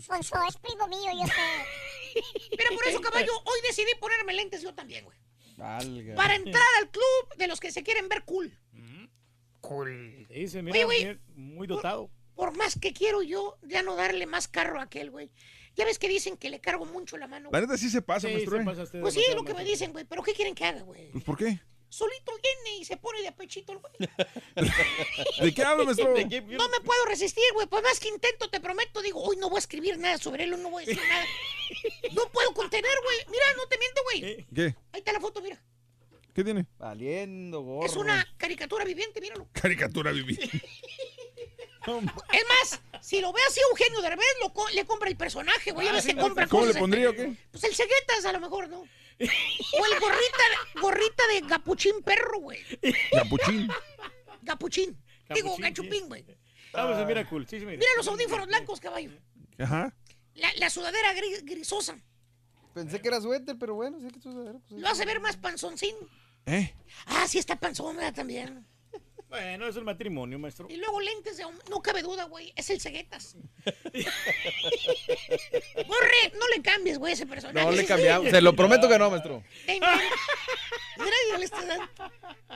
Fonso, 0.03 0.37
es 0.49 0.57
primo 0.59 0.87
mío, 0.89 1.11
yo 1.21 1.27
sé. 1.27 2.23
Pero 2.57 2.75
por 2.75 2.87
eso, 2.87 3.01
caballo, 3.01 3.33
hoy 3.45 3.59
decidí 3.67 3.91
ponerme 4.01 4.33
lentes 4.35 4.63
yo 4.63 4.73
también, 4.75 5.05
güey. 5.05 5.19
Valga. 5.57 6.15
Para 6.15 6.35
entrar 6.37 6.65
al 6.81 6.91
club 6.91 7.37
de 7.37 7.47
los 7.49 7.61
que 7.61 7.71
se 7.73 7.83
quieren 7.83 8.09
ver 8.09 8.25
cool. 8.25 8.57
Cool. 9.61 10.27
Sí, 10.33 10.49
se 10.49 10.63
mira 10.63 10.77
Oye, 10.77 10.85
güey. 10.85 11.05
bien, 11.05 11.21
muy 11.35 11.67
dotado. 11.67 12.11
Por 12.35 12.57
más 12.57 12.79
que 12.79 12.93
quiero 12.93 13.23
yo 13.23 13.59
ya 13.63 13.83
no 13.83 13.97
darle 13.97 14.27
más 14.27 14.47
carro 14.47 14.79
a 14.79 14.85
aquel, 14.85 15.11
güey. 15.11 15.31
Ya 15.77 15.85
ves 15.85 15.99
que 15.99 16.09
dicen 16.09 16.37
que 16.37 16.49
le 16.49 16.61
cargo 16.61 16.87
mucho 16.87 17.17
la 17.19 17.27
mano. 17.27 17.51
La 17.53 17.61
neta 17.61 17.77
sí 17.77 17.91
se 17.91 18.03
pasa, 18.03 18.27
Sí, 18.29 18.33
maestro. 18.35 18.57
se 18.57 18.63
¿eh? 18.63 18.65
pasa 18.65 18.83
usted 18.83 19.01
Pues 19.01 19.15
sí, 19.15 19.23
es 19.29 19.35
lo 19.35 19.45
que 19.45 19.55
me 19.55 19.63
dicen, 19.65 19.93
güey. 19.93 20.05
Pero 20.05 20.23
¿qué 20.23 20.33
quieren 20.33 20.55
que 20.55 20.65
haga, 20.65 20.83
güey? 20.83 21.11
Pues, 21.11 21.23
¿Por 21.23 21.37
qué? 21.37 21.61
Solito 21.89 22.33
viene 22.43 22.79
y 22.81 22.85
se 22.85 22.97
pone 22.97 23.21
de 23.23 23.29
apechito 23.29 23.73
el 23.73 23.79
güey. 23.79 23.93
¿De 25.41 25.55
qué 25.55 25.63
habla, 25.63 25.85
maestro? 25.85 26.09
No 26.09 26.69
me 26.69 26.81
puedo 26.81 27.05
resistir, 27.07 27.45
güey. 27.55 27.67
Por 27.67 27.83
más 27.83 28.01
que 28.01 28.09
intento, 28.09 28.51
te 28.51 28.61
prometo, 28.61 29.03
digo, 29.03 29.23
hoy 29.23 29.37
no 29.37 29.49
voy 29.49 29.59
a 29.59 29.61
escribir 29.61 29.99
nada 29.99 30.19
sobre 30.19 30.45
él, 30.45 30.55
hoy 30.55 30.61
no 30.61 30.71
voy 30.71 30.83
a 30.83 30.87
decir 30.87 31.03
nada. 31.09 31.25
No 32.13 32.23
puedo 32.33 32.53
contener, 32.55 32.91
güey. 33.05 33.19
Mira, 33.31 33.45
no 33.57 33.67
te 33.69 33.79
miento, 33.79 34.01
güey. 34.05 34.47
¿Qué? 34.55 34.77
Ahí 34.93 34.99
está 34.99 35.13
la 35.13 35.21
foto, 35.21 35.41
mira. 35.41 35.63
¿Qué 36.35 36.45
tiene? 36.45 36.67
Valiendo, 36.79 37.63
gorro. 37.63 37.87
Es 37.87 37.97
una 37.97 38.27
caricatura 38.37 38.85
viviente, 38.85 39.21
míralo. 39.21 39.49
Caricatura 39.53 40.13
viví. 40.13 40.39
Es 41.87 42.45
más, 42.49 42.81
si 43.03 43.21
lo 43.21 43.33
ve 43.33 43.41
así 43.49 43.61
Eugenio 43.71 44.01
Derbez, 44.03 44.27
lo 44.41 44.53
co- 44.53 44.69
le 44.71 44.85
compra 44.85 45.09
el 45.09 45.17
personaje, 45.17 45.71
güey. 45.73 45.87
Ya 45.87 45.93
ves 45.93 46.07
que 46.07 46.17
compra 46.17 46.47
¿Cómo 46.47 46.63
le 46.65 46.69
cosas. 46.69 46.81
pondría 46.81 47.11
o 47.11 47.13
qué? 47.13 47.35
Pues 47.51 47.65
el 47.65 47.75
ceguetas, 47.75 48.25
a 48.25 48.33
lo 48.33 48.41
mejor, 48.41 48.69
¿no? 48.69 48.81
O 48.81 48.85
el 49.23 50.01
gorrita, 50.01 50.45
gorrita 50.81 51.27
de 51.29 51.41
gapuchín 51.49 52.03
perro, 52.03 52.41
güey. 52.41 52.61
Capuchín. 53.13 53.69
Gapuchín. 54.43 55.03
Digo, 55.35 55.57
Capuchín, 55.57 55.63
gachupín, 55.63 56.09
güey. 56.09 56.25
Ah, 56.73 56.87
pues 56.87 56.99
se 56.99 57.07
mira 57.07 57.29
cool. 57.29 57.47
Sí, 57.49 57.59
se 57.59 57.65
mira. 57.67 57.79
Mira 57.79 57.91
los 57.97 58.07
audífonos 58.09 58.47
blancos, 58.47 58.81
caballo. 58.81 59.11
Ajá. 59.59 59.95
La, 60.35 60.53
la 60.57 60.69
sudadera 60.71 61.15
gris- 61.15 61.45
grisosa. 61.45 61.97
Pensé 62.75 63.01
que 63.01 63.09
era 63.09 63.21
suéter, 63.23 63.57
pero 63.59 63.75
bueno, 63.75 63.99
sí 64.01 64.09
que 64.11 64.21
suéter. 64.21 64.57
Pues, 64.69 64.81
Lo 64.81 64.89
hace 64.89 65.07
ver 65.07 65.19
más 65.21 65.37
panzoncín. 65.39 65.97
¿Eh? 66.45 66.75
Ah, 67.07 67.27
sí 67.27 67.39
está 67.39 67.57
panzón, 67.57 67.97
¿verdad? 67.97 68.15
También. 68.15 68.67
Bueno, 69.37 69.67
es 69.69 69.77
el 69.77 69.85
matrimonio, 69.85 70.39
maestro. 70.39 70.67
Y 70.71 70.77
luego 70.77 70.99
lentes 71.01 71.37
de... 71.37 71.45
hom- 71.45 71.61
No 71.69 71.83
cabe 71.83 72.01
duda, 72.03 72.25
güey. 72.25 72.53
Es 72.57 72.71
el 72.71 72.81
ceguetas. 72.81 73.37
Borre, 75.87 76.33
no 76.39 76.49
le 76.55 76.63
cambies, 76.63 76.99
güey, 76.99 77.13
ese 77.13 77.27
personaje. 77.27 77.67
No 77.67 77.73
le 77.73 77.85
cambiamos. 77.85 78.31
Se 78.31 78.41
lo 78.41 78.55
prometo 78.57 78.89
que 78.89 78.99
no, 78.99 79.11
maestro. 79.11 79.43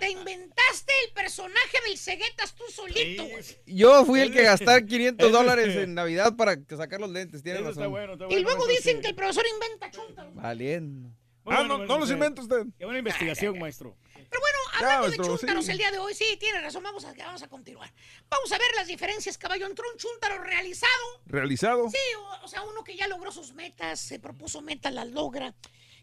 Te 0.01 0.11
inventaste 0.11 0.93
el 1.07 1.13
personaje 1.13 1.79
del 1.87 1.99
ceguetas 1.99 2.55
tú 2.55 2.65
solito, 2.71 3.25
güey. 3.27 3.45
Yo 3.67 4.05
fui 4.05 4.21
el 4.21 4.33
que 4.33 4.43
gastar 4.43 4.87
500 4.87 5.31
dólares 5.33 5.77
en 5.77 5.95
Navidad 5.95 6.35
para 6.37 6.57
que 6.57 6.77
sacar 6.77 7.01
los 7.01 7.11
lentes. 7.11 7.43
Tienes 7.43 7.61
está 7.61 7.73
razón. 7.81 7.91
bueno, 7.91 8.13
está 8.15 8.25
Y 8.27 8.41
luego 8.41 8.65
maestro, 8.67 8.67
dicen 8.69 8.97
sí. 8.97 9.03
que 9.03 9.09
el 9.09 9.15
profesor 9.15 9.45
inventa 9.53 9.91
chunta. 9.91 10.29
Valiendo. 10.33 11.11
Ah, 11.47 11.63
bueno, 11.63 11.79
no, 11.79 11.87
no 11.87 11.99
los 11.99 12.11
inventa 12.11 12.43
usted. 12.43 12.65
Qué 12.79 12.85
buena 12.85 12.99
investigación, 13.01 13.59
maestro. 13.59 13.97
Pero 14.31 14.41
bueno, 14.41 14.59
hablando 14.75 15.03
maestro, 15.09 15.25
de 15.25 15.39
chúntaros 15.39 15.65
sí. 15.67 15.73
el 15.73 15.79
día 15.79 15.91
de 15.91 15.99
hoy, 15.99 16.15
sí, 16.15 16.37
tiene 16.39 16.61
razón, 16.61 16.83
vamos 16.85 17.05
a, 17.05 17.13
vamos 17.15 17.43
a 17.43 17.49
continuar. 17.49 17.93
Vamos 18.29 18.53
a 18.53 18.59
ver 18.59 18.69
las 18.77 18.87
diferencias, 18.87 19.37
caballo, 19.37 19.67
entre 19.67 19.85
un 19.93 19.97
chúntaro 19.99 20.39
realizado, 20.43 20.93
Realizado. 21.27 21.91
sí, 21.91 21.99
o, 22.19 22.45
o 22.45 22.49
sea, 22.49 22.63
uno 22.63 22.85
que 22.85 22.97
ya 22.97 23.09
logró 23.09 23.33
sus 23.33 23.53
metas, 23.55 23.99
se 24.01 24.19
propuso 24.21 24.63
metas, 24.63 24.95
las 24.95 25.09
logra, 25.09 25.53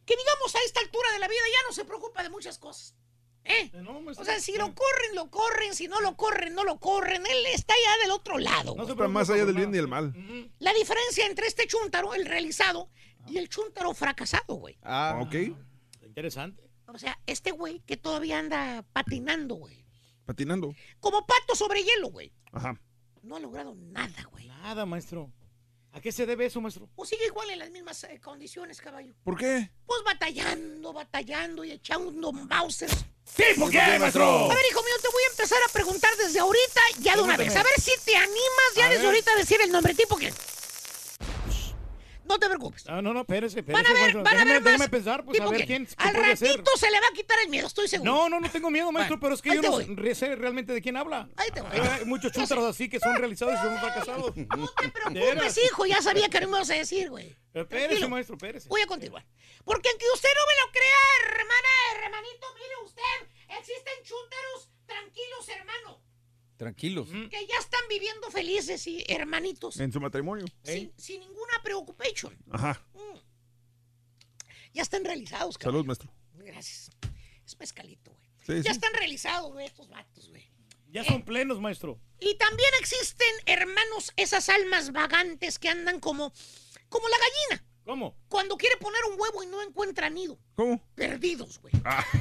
que 0.05 0.15
digamos 0.15 0.55
a 0.55 0.59
esta 0.65 0.81
altura 0.81 1.11
de 1.13 1.19
la 1.19 1.27
vida 1.27 1.39
ya 1.51 1.67
no 1.67 1.73
se 1.73 1.85
preocupa 1.85 2.21
de 2.23 2.29
muchas 2.29 2.59
cosas. 2.59 2.95
¿Eh? 3.49 3.71
No. 3.75 3.99
O 3.99 4.25
sea, 4.25 4.41
si 4.41 4.57
lo 4.57 4.75
corren, 4.75 5.15
lo 5.15 5.31
corren, 5.31 5.73
si 5.73 5.87
no 5.87 6.01
lo 6.01 6.17
corren, 6.17 6.53
no 6.53 6.65
lo 6.65 6.81
corren, 6.81 7.25
él 7.25 7.45
está 7.53 7.73
ya 7.81 7.97
del 8.03 8.11
otro 8.11 8.37
lado. 8.39 8.75
No 8.75 8.83
se 8.85 8.93
preocupa 8.93 9.07
más 9.07 9.29
allá 9.29 9.45
del 9.45 9.55
bien 9.55 9.69
nada. 9.71 9.77
y 9.77 9.79
el 9.79 9.87
mal. 9.87 10.51
La 10.59 10.73
diferencia 10.73 11.25
entre 11.25 11.47
este 11.47 11.65
chúntaro, 11.65 12.13
el 12.13 12.25
realizado, 12.25 12.89
y 13.25 13.37
el 13.37 13.47
chúntaro 13.47 13.93
fracasado, 13.93 14.55
güey. 14.55 14.77
Ah, 14.83 15.17
Ok. 15.21 15.35
Interesante. 16.01 16.66
O 16.87 16.97
sea, 16.97 17.19
este 17.25 17.51
güey 17.51 17.81
que 17.81 17.97
todavía 17.97 18.39
anda 18.39 18.83
patinando, 18.93 19.55
güey. 19.55 19.85
Patinando. 20.25 20.73
Como 20.99 21.25
pato 21.25 21.55
sobre 21.55 21.83
hielo, 21.83 22.09
güey. 22.09 22.31
Ajá. 22.51 22.79
No 23.23 23.35
ha 23.35 23.39
logrado 23.39 23.75
nada, 23.75 24.23
güey. 24.31 24.47
Nada, 24.47 24.85
maestro. 24.85 25.31
¿A 25.91 25.99
qué 26.01 26.11
se 26.11 26.25
debe 26.25 26.45
eso, 26.45 26.61
maestro? 26.61 26.89
O 26.95 27.05
sigue 27.05 27.25
igual 27.25 27.49
en 27.49 27.59
las 27.59 27.71
mismas 27.71 28.03
eh, 28.03 28.19
condiciones, 28.19 28.79
caballo. 28.79 29.13
¿Por 29.23 29.37
qué? 29.37 29.71
Pues 29.85 30.01
batallando, 30.05 30.93
batallando 30.93 31.63
y 31.63 31.71
echando 31.71 32.31
Mausers. 32.31 33.05
¿Sí? 33.25 33.43
¿Por 33.57 33.71
qué, 33.71 33.97
maestro? 33.99 34.23
A 34.25 34.47
ver, 34.53 34.65
hijo 34.69 34.81
mío, 34.83 34.93
te 35.01 35.07
voy 35.11 35.23
a 35.27 35.31
empezar 35.31 35.59
a 35.67 35.73
preguntar 35.73 36.11
desde 36.17 36.39
ahorita, 36.39 36.81
ya 36.99 37.15
de 37.15 37.21
una 37.21 37.35
vez. 37.35 37.55
A 37.55 37.63
ver 37.63 37.73
si 37.81 37.91
te 38.05 38.15
animas 38.15 38.73
ya 38.75 38.85
A 38.85 38.89
desde 38.89 38.99
ver. 39.01 39.07
ahorita 39.07 39.31
a 39.31 39.37
decir 39.37 39.59
el 39.61 39.71
nombre. 39.71 39.93
¿Tipo 39.95 40.15
qué? 40.17 40.31
No 42.27 42.37
te 42.39 42.47
preocupes. 42.47 42.85
No, 42.85 43.01
no, 43.01 43.13
no, 43.13 43.21
espérese, 43.21 43.59
espérese. 43.59 43.83
Van 43.83 43.91
a 43.91 43.93
ver, 43.93 44.01
maestro. 44.15 44.23
van 44.23 44.37
a 44.37 44.45
ver 44.59 44.77
más. 44.77 44.89
pensar, 44.89 45.23
pues, 45.23 45.39
a 45.39 45.43
¿Tipo 45.43 45.51
ver 45.51 45.65
quién 45.65 45.87
Al 45.97 46.13
ratito 46.13 46.71
se 46.77 46.91
le 46.91 46.99
va 46.99 47.07
a 47.07 47.13
quitar 47.15 47.37
el 47.43 47.49
miedo, 47.49 47.67
estoy 47.67 47.87
seguro. 47.87 48.11
No, 48.11 48.29
no, 48.29 48.39
no 48.39 48.49
tengo 48.51 48.69
miedo, 48.69 48.91
maestro, 48.91 49.17
Bueno, 49.17 49.21
pero 49.21 49.35
es 49.35 49.41
que 49.41 49.55
yo 49.55 49.61
no 49.61 49.71
voy. 49.71 50.15
sé 50.15 50.35
realmente 50.35 50.73
de 50.73 50.81
quién 50.81 50.97
habla. 50.97 51.29
Ahí 51.37 51.49
te 51.51 51.61
voy. 51.61 51.71
Hay 51.77 52.05
muchos 52.05 52.31
chúntaros 52.31 52.65
así 52.65 52.89
que 52.89 52.99
son 52.99 53.15
realizados 53.17 53.55
y 53.55 53.57
son 53.57 53.79
fracasados. 53.79 54.35
No 54.35 54.67
te 54.67 54.85
¿De 54.85 54.91
preocupes, 54.91 55.57
hijo, 55.65 55.85
ya 55.85 56.01
sabía 56.01 56.29
que 56.29 56.41
no 56.41 56.47
me 56.49 56.57
ibas 56.57 56.69
a 56.69 56.73
decir, 56.75 57.09
güey. 57.09 57.35
Espérese, 57.53 58.07
maestro, 58.07 58.35
espérese. 58.35 58.67
Voy 58.69 58.81
a 58.81 58.87
continuar. 58.87 59.25
Porque 59.63 59.89
aunque 59.89 60.05
usted 60.13 60.29
no 60.35 60.41
me 60.47 60.65
lo 60.65 60.71
crea, 60.71 61.37
hermana, 61.37 62.03
hermanito, 62.05 62.47
mire 62.55 62.75
usted, 62.85 63.57
existen 63.59 63.93
chúntaros 64.03 64.69
tranquilos, 64.85 65.49
hermano, 65.49 66.01
tranquilos. 66.57 67.07
que 67.07 67.47
ya 67.47 67.57
están 67.59 67.81
viviendo 67.89 68.29
felices 68.31 68.85
y 68.87 69.03
hermanitos, 69.07 69.79
En 69.79 69.91
su 69.91 69.99
matrimonio. 70.01 70.45
sin, 70.63 70.91
sin 70.97 71.19
ninguna 71.21 71.53
preocupación. 71.63 72.37
Ajá. 72.51 72.81
Ya 74.73 74.81
están 74.83 75.03
realizados, 75.05 75.57
cabrón. 75.57 75.75
Salud, 75.75 75.85
maestro. 75.87 76.11
Gracias. 76.35 76.89
Es 77.45 77.57
mezcalito, 77.59 78.11
güey. 78.11 78.27
Sí, 78.45 78.63
ya 78.63 78.71
sí. 78.71 78.77
están 78.77 78.93
realizados, 78.93 79.51
güey, 79.51 79.65
estos 79.65 79.89
vatos, 79.89 80.29
güey. 80.29 80.45
Ya 80.89 81.03
son 81.03 81.23
plenos, 81.23 81.59
maestro. 81.59 81.99
Y 82.19 82.35
también 82.37 82.69
existen, 82.79 83.27
hermanos, 83.45 84.13
esas 84.15 84.49
almas 84.49 84.91
vagantes 84.91 85.59
que 85.59 85.69
andan 85.69 85.99
como, 85.99 86.31
como 86.89 87.07
la 87.09 87.17
gallina. 87.17 87.65
¿Cómo? 87.85 88.17
Cuando 88.29 88.57
quiere 88.57 88.77
poner 88.77 89.01
un 89.11 89.19
huevo 89.19 89.43
y 89.43 89.47
no 89.47 89.61
encuentra 89.61 90.09
nido. 90.09 90.39
¿Cómo? 90.55 90.81
Perdidos, 90.95 91.59
güey. 91.59 91.73
Ah. 91.83 92.05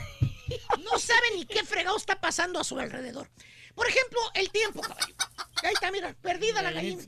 No 0.85 0.97
sabe 1.01 1.27
ni 1.35 1.45
qué 1.45 1.65
fregado 1.65 1.97
está 1.97 2.21
pasando 2.21 2.61
a 2.61 2.65
su 2.65 2.79
alrededor. 2.79 3.29
Por 3.77 3.87
ejemplo, 3.87 4.19
el 4.35 4.51
tiempo, 4.51 4.81
caballo. 4.81 5.15
Ahí 5.63 5.75
está, 5.75 5.93
mira, 5.93 6.17
perdida 6.23 6.63
la 6.63 6.73
gallina. 6.73 7.05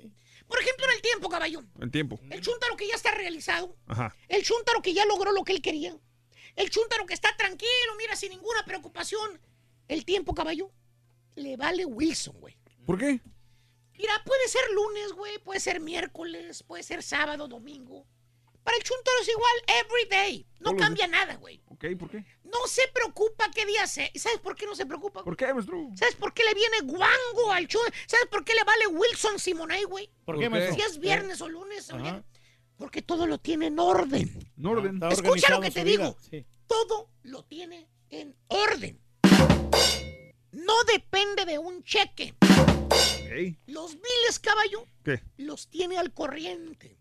Por 0.46 0.60
ejemplo, 0.60 0.84
en 0.86 0.92
el 0.92 1.02
tiempo, 1.02 1.28
caballo. 1.28 1.64
En 1.80 1.90
tiempo. 1.90 2.20
El 2.30 2.40
chúntaro 2.42 2.76
que 2.76 2.86
ya 2.86 2.94
está 2.94 3.10
realizado. 3.12 3.74
Ajá. 3.86 4.14
El 4.28 4.44
chúntaro 4.44 4.82
que 4.82 4.92
ya 4.92 5.04
logró 5.06 5.32
lo 5.32 5.44
que 5.44 5.54
él 5.54 5.62
quería. 5.62 5.98
El 6.56 6.70
chúntaro 6.70 7.06
que 7.06 7.14
está 7.14 7.34
tranquilo, 7.36 7.94
mira, 7.96 8.14
sin 8.16 8.30
ninguna 8.30 8.64
preocupación. 8.64 9.40
El 9.88 10.04
tiempo, 10.04 10.34
caballo. 10.34 10.70
Le 11.34 11.56
vale 11.56 11.86
Wilson, 11.86 12.38
güey. 12.38 12.58
¿Por 12.84 12.98
qué? 12.98 13.20
Mira, 13.96 14.22
puede 14.24 14.46
ser 14.48 14.70
lunes, 14.72 15.12
güey, 15.12 15.38
puede 15.38 15.60
ser 15.60 15.80
miércoles, 15.80 16.62
puede 16.62 16.82
ser 16.82 17.02
sábado, 17.02 17.48
domingo. 17.48 18.06
Para 18.62 18.76
el 18.76 18.82
chuntaro 18.82 19.16
es 19.22 19.28
igual 19.28 19.52
every 19.66 20.08
day. 20.10 20.46
No 20.60 20.76
cambia 20.76 21.06
nada, 21.06 21.36
güey. 21.36 21.62
Ok, 21.78 21.96
¿por 21.96 22.10
qué? 22.10 22.24
No 22.42 22.66
se 22.66 22.82
preocupa 22.92 23.48
qué 23.54 23.64
día 23.64 23.86
sea. 23.86 24.10
¿Y 24.12 24.18
sabes 24.18 24.40
por 24.40 24.56
qué 24.56 24.66
no 24.66 24.74
se 24.74 24.84
preocupa? 24.84 25.22
¿Por 25.22 25.36
qué, 25.36 25.54
maestro? 25.54 25.88
¿Sabes 25.94 26.16
por 26.16 26.34
qué 26.34 26.42
le 26.42 26.52
viene 26.54 26.80
guango 26.82 27.52
al 27.52 27.68
chuntaro? 27.68 27.94
¿Sabes 28.08 28.26
por 28.26 28.44
qué 28.44 28.52
le 28.54 28.64
vale 28.64 28.88
Wilson 28.88 29.38
Simonay, 29.38 29.84
güey? 29.84 30.10
¿Por 30.24 30.40
qué, 30.40 30.48
maestro? 30.50 30.74
Si 30.74 30.80
es 30.80 30.98
viernes 30.98 31.40
o 31.40 31.48
lunes, 31.48 31.88
Ajá. 31.90 32.02
oye, 32.02 32.22
Porque 32.78 33.00
todo 33.00 33.28
lo 33.28 33.38
tiene 33.38 33.66
en 33.68 33.78
orden. 33.78 34.50
En 34.58 34.66
orden. 34.66 35.00
Escucha 35.08 35.50
lo 35.50 35.60
que 35.60 35.70
te 35.70 35.84
digo. 35.84 36.16
Todo 36.66 37.10
lo 37.22 37.44
tiene 37.44 37.88
en 38.10 38.36
orden. 38.48 39.00
No 40.50 40.74
depende 40.92 41.44
de 41.44 41.58
un 41.60 41.84
cheque. 41.84 42.34
Los 43.66 43.92
biles, 43.92 44.40
caballo, 44.40 44.84
¿Qué? 45.04 45.22
los 45.36 45.68
tiene 45.68 45.96
al 45.96 46.12
corriente. 46.12 46.97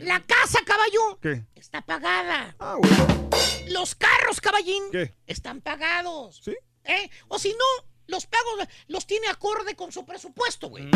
La 0.00 0.20
casa, 0.20 0.58
caballo, 0.66 1.18
¿Qué? 1.20 1.42
está 1.54 1.80
pagada. 1.82 2.54
Ah, 2.58 2.76
bueno. 2.78 3.30
Los 3.68 3.94
carros, 3.94 4.40
caballín, 4.40 4.82
¿Qué? 4.92 5.14
están 5.26 5.60
pagados. 5.60 6.40
¿Sí? 6.44 6.54
¿Eh? 6.84 7.10
O 7.28 7.38
si 7.38 7.50
no, 7.50 7.88
los 8.06 8.26
pagos 8.26 8.68
los 8.88 9.06
tiene 9.06 9.28
acorde 9.28 9.74
con 9.74 9.90
su 9.92 10.04
presupuesto, 10.04 10.68
güey. 10.68 10.88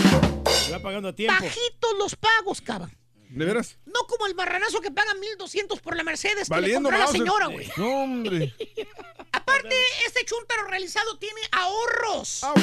Se 0.67 0.73
va 0.73 0.81
pagando 0.81 1.09
a 1.09 1.15
tiempo. 1.15 1.43
Bajitos 1.43 1.95
los 1.99 2.17
pagos, 2.17 2.61
cabrón. 2.61 2.95
¿De 3.31 3.45
veras? 3.45 3.79
No 3.87 4.07
como 4.07 4.27
el 4.27 4.35
marranazo 4.35 4.81
que 4.81 4.91
paga 4.91 5.13
1200 5.15 5.81
por 5.81 5.97
la 5.97 6.03
Mercedes 6.03 6.49
que 6.49 6.55
le 6.55 6.61
Valiendo 6.61 6.89
compró 6.89 7.03
a 7.03 7.07
la 7.07 7.13
señora, 7.13 7.47
güey. 7.47 7.71
No, 7.77 8.03
hombre. 8.03 8.55
Aparte, 9.49 9.77
este 10.07 10.25
chúntaro 10.25 10.67
realizado 10.67 11.19
tiene 11.19 11.41
ahorros. 11.53 12.45
Ah. 12.45 12.55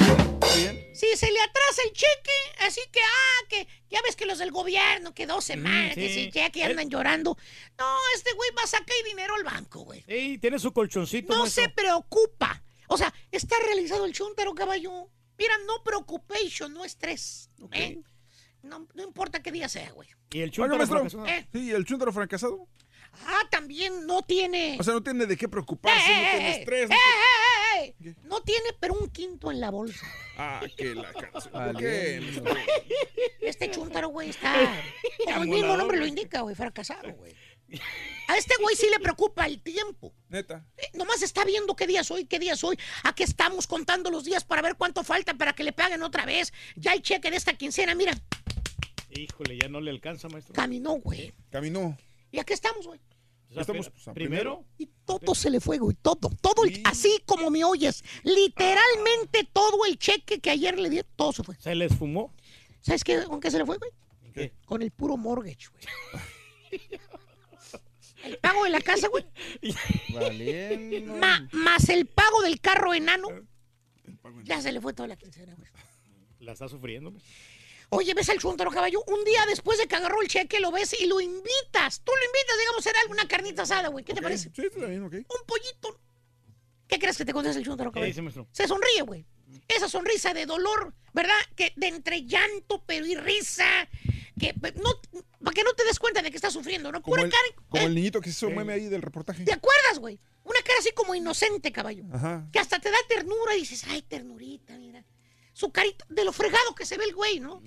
Bien. 0.56 0.90
Si 0.94 1.08
se 1.18 1.32
le 1.32 1.40
atrasa 1.42 1.82
el 1.84 1.94
cheque, 1.94 2.66
así 2.66 2.82
que, 2.92 3.00
ah, 3.02 3.46
que 3.50 3.68
ya 3.90 4.02
ves 4.04 4.16
que 4.16 4.26
los 4.26 4.38
del 4.38 4.52
gobierno, 4.52 5.14
que 5.14 5.26
dos 5.26 5.44
semanas, 5.44 5.96
que 5.96 6.08
sí. 6.08 6.14
sin 6.14 6.32
cheque 6.32 6.64
andan 6.64 6.90
llorando. 6.90 7.38
No, 7.78 7.98
este 8.16 8.34
güey 8.34 8.50
va 8.58 8.64
a 8.64 8.68
sacar 8.68 8.96
dinero 9.06 9.36
al 9.36 9.44
banco, 9.44 9.82
güey. 9.82 10.04
Sí, 10.08 10.38
tiene 10.40 10.60
su 10.60 10.72
colchoncito. 10.72 11.34
No 11.34 11.42
maestro. 11.42 11.64
se 11.64 11.70
preocupa. 11.70 12.64
O 12.88 12.98
sea, 12.98 13.14
está 13.32 13.56
realizado 13.66 14.06
el 14.06 14.14
chúntaro, 14.14 14.54
caballo. 14.54 15.10
Mira, 15.38 15.58
no 15.66 15.84
preoccupation, 15.84 16.74
no 16.74 16.86
estrés. 16.86 17.50
¿eh? 17.72 18.00
No, 18.62 18.88
no 18.94 19.04
importa 19.04 19.42
qué 19.42 19.52
día 19.52 19.68
sea, 19.68 19.92
güey. 19.92 20.10
¿Y 20.32 20.42
el 20.42 20.52
maestro. 20.58 20.88
fracasado? 20.88 21.26
Eh. 21.28 21.48
Sí, 21.52 21.72
el 21.72 21.86
chúntaro 21.86 22.14
fracasado. 22.14 22.68
Ah, 23.26 23.42
también 23.50 24.06
no 24.06 24.22
tiene. 24.24 24.78
O 24.80 24.84
sea, 24.84 24.94
no 24.94 25.04
tiene 25.04 25.26
de 25.26 25.38
qué 25.38 25.48
preocuparse, 25.48 26.08
no 26.08 26.14
¡Eh, 26.22 26.28
tiene 26.32 26.50
eh, 26.50 26.60
estrés. 26.60 26.90
eh, 26.90 26.94
no 26.94 26.96
eh, 26.96 27.86
eh, 27.88 27.96
eh! 28.08 28.16
No 28.24 28.42
tiene, 28.42 28.70
pero 28.80 28.94
un 28.96 29.10
quinto 29.10 29.52
en 29.52 29.60
la 29.60 29.70
bolsa. 29.72 30.06
tiene- 30.06 30.16
Ah, 30.38 30.62
que 30.78 30.96
la 30.96 31.14
canción. 31.14 31.52
¿Por 31.52 31.74
Vale. 31.74 31.80
qué? 31.80 32.44
Este 33.42 33.72
chúntaro, 33.72 34.10
güey, 34.10 34.30
está. 34.30 34.54
Como 35.26 35.44
el 35.44 35.50
mismo 35.50 35.78
nombre 35.78 35.98
lo 35.98 36.06
indica, 36.06 36.42
güey, 36.42 36.56
fracasado, 36.56 37.14
güey. 37.14 37.34
A 38.28 38.38
este 38.38 38.56
güey 38.62 38.76
sí 38.76 38.88
le 38.92 39.00
preocupa 39.00 39.46
el 39.46 39.62
tiempo. 39.62 40.14
Neta. 40.30 40.66
Eh, 40.78 40.90
nomás 40.94 41.22
está 41.22 41.44
viendo 41.46 41.76
qué 41.76 41.86
día 41.88 42.02
es 42.02 42.12
hoy, 42.12 42.26
qué 42.26 42.40
día 42.40 42.54
es 42.54 42.64
hoy. 42.64 42.78
Aquí 43.04 43.24
estamos 43.24 43.68
contando 43.68 44.10
los 44.12 44.24
días 44.24 44.44
para 44.44 44.62
ver 44.62 44.76
cuánto 44.76 45.04
falta 45.04 45.34
para 45.36 45.54
que 45.54 45.64
le 45.64 45.74
paguen 45.74 46.02
otra 46.04 46.26
vez. 46.26 46.52
Ya 46.76 46.92
hay 46.92 47.02
cheque 47.02 47.30
de 47.32 47.38
esta 47.38 47.54
quincena, 47.54 47.94
mira. 47.96 48.14
Híjole, 49.12 49.58
ya 49.62 49.70
no 49.70 49.80
le 49.80 49.92
alcanza, 49.92 50.28
maestro. 50.28 50.54
Caminó, 50.54 50.94
güey. 50.96 51.34
Caminó. 51.50 51.98
Y 52.36 52.40
aquí 52.40 52.52
estamos, 52.54 52.86
güey. 52.86 53.00
Estamos 53.56 53.90
pues, 53.90 54.14
primero. 54.14 54.66
Y 54.78 54.90
todo 55.06 55.34
se 55.34 55.50
le 55.50 55.62
fue, 55.62 55.78
güey. 55.78 55.96
Todo, 56.02 56.30
todo, 56.42 56.66
el- 56.66 56.82
así 56.84 57.22
como 57.26 57.50
me 57.50 57.64
oyes. 57.64 58.04
Literalmente 58.24 59.48
todo 59.54 59.86
el 59.86 59.98
cheque 59.98 60.40
que 60.42 60.50
ayer 60.50 60.78
le 60.78 60.90
di, 60.90 61.02
todo 61.16 61.32
se 61.32 61.44
fue. 61.44 61.56
Se 61.56 61.74
le 61.74 61.86
esfumó. 61.86 62.34
¿Sabes 62.82 63.04
qué, 63.06 63.24
con 63.24 63.40
qué 63.40 63.50
se 63.50 63.58
le 63.60 63.66
fue, 63.66 63.78
güey? 63.78 63.92
¿Qué? 64.34 64.54
Con 64.66 64.82
el 64.82 64.92
puro 64.92 65.16
mortgage, 65.16 65.68
güey. 65.72 65.84
El 68.24 68.38
pago 68.40 68.64
de 68.64 68.72
la 68.72 68.82
casa, 68.82 69.08
güey. 69.08 69.24
Ma- 71.20 71.48
más 71.52 71.90
el 71.90 72.08
pago 72.08 72.42
del 72.42 72.60
carro 72.60 72.94
enano. 72.96 73.28
Ya 74.44 74.62
se 74.62 74.72
le 74.72 74.82
fue 74.82 74.94
toda 74.94 75.08
la 75.08 75.16
quincena, 75.16 75.54
güey. 75.54 75.70
La 76.40 76.54
está 76.54 76.68
sufriendo. 76.68 77.12
maestro. 77.12 77.32
Oye, 77.90 78.14
ves 78.14 78.30
al 78.30 78.40
chuntaro 78.40 78.72
caballo. 78.72 79.04
Un 79.08 79.24
día 79.24 79.46
después 79.48 79.78
de 79.78 79.88
que 79.88 79.96
agarró 79.96 80.22
el 80.22 80.28
cheque, 80.28 80.60
lo 80.60 80.72
ves 80.72 81.00
y 81.00 81.06
lo 81.06 81.22
invitas. 81.22 82.02
Tú 82.04 82.12
lo 82.12 82.26
invitas, 82.26 82.58
digamos, 82.60 82.86
a 82.86 82.90
hacer 82.90 82.98
alguna 83.02 83.28
carnita 83.28 83.64
asada, 83.64 83.90
güey. 83.90 84.04
¿Qué 84.04 84.14
te 84.14 84.22
parece? 84.22 84.52
Sí, 84.56 84.64
está 84.66 84.86
bien, 84.86 85.04
ok. 85.04 85.14
Un 85.14 85.46
pollito. 85.48 86.00
¿Qué 86.88 87.00
crees 87.00 87.18
que 87.18 87.26
te 87.26 87.34
contesta 87.34 87.60
el 87.60 87.66
chuntaro 87.66 87.92
¿Qué 87.92 88.00
caballo? 88.00 88.48
Se 88.52 88.68
sonríe, 88.68 89.02
güey. 89.02 89.26
Esa 89.68 89.88
sonrisa 89.88 90.34
de 90.34 90.46
dolor, 90.46 90.94
¿verdad? 91.14 91.34
Que 91.56 91.74
de 91.76 91.88
entre 91.88 92.26
llanto, 92.26 92.84
pero 92.86 93.06
y 93.06 93.16
risa. 93.16 93.88
Que 94.40 94.54
no, 94.84 94.92
para 95.44 95.54
que 95.54 95.64
no 95.64 95.74
te 95.74 95.86
des 95.86 95.98
cuenta 95.98 96.22
de 96.22 96.30
que 96.30 96.36
estás 96.36 96.54
sufriendo, 96.54 96.92
¿no? 96.92 97.02
Como 97.02 97.16
Pura 97.16 97.24
el, 97.24 97.32
cara. 97.32 97.44
como 97.70 97.84
¿eh? 97.84 97.86
el 97.86 97.96
niñito 97.96 98.20
que 98.20 98.32
se 98.32 98.46
hizo 98.46 98.56
meme 98.56 98.74
ahí 98.74 98.86
del 98.86 99.02
reportaje. 99.02 99.46
¿Te 99.46 99.54
acuerdas, 99.54 100.00
güey? 100.00 100.20
Una 100.44 100.60
cara 100.62 100.78
así 100.80 100.92
como 100.92 101.16
inocente, 101.16 101.72
caballo. 101.72 102.04
Ajá. 102.12 102.48
Que 102.52 102.60
hasta 102.60 102.80
te 102.80 102.92
da 102.92 102.98
ternura 103.08 103.56
y 103.56 103.62
dices, 103.62 103.84
ay, 103.88 104.02
ternurita, 104.02 104.78
mira. 104.78 105.04
Su 105.56 105.72
carita, 105.72 106.06
de 106.10 106.26
lo 106.26 106.34
fregado 106.34 106.76
que 106.76 106.86
se 106.86 106.98
ve 106.98 107.06
el 107.06 107.16
güey, 107.16 107.40
¿no? 107.40 107.62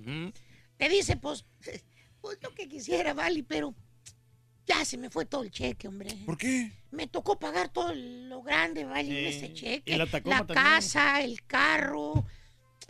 Te 0.77 0.89
dice, 0.91 1.17
pues, 1.17 1.47
pues 2.21 2.39
lo 2.43 2.55
que 2.55 2.69
quisiera, 2.69 3.15
vale, 3.15 3.43
pero 3.43 3.75
ya 4.67 4.85
se 4.85 4.99
me 4.99 5.09
fue 5.09 5.25
todo 5.25 5.43
el 5.43 5.51
cheque, 5.51 5.89
hombre. 5.89 6.11
¿Por 6.27 6.37
qué? 6.37 6.71
Me 6.91 7.07
tocó 7.07 7.39
pagar 7.39 7.71
todo 7.73 7.95
lo 7.95 8.43
grande, 8.43 8.85
vale, 8.85 9.09
en 9.09 9.17
Eh, 9.17 9.29
ese 9.31 9.55
cheque. 9.55 9.97
la 9.97 10.07
también. 10.07 10.47
casa, 10.47 11.23
el 11.23 11.43
carro. 11.47 12.27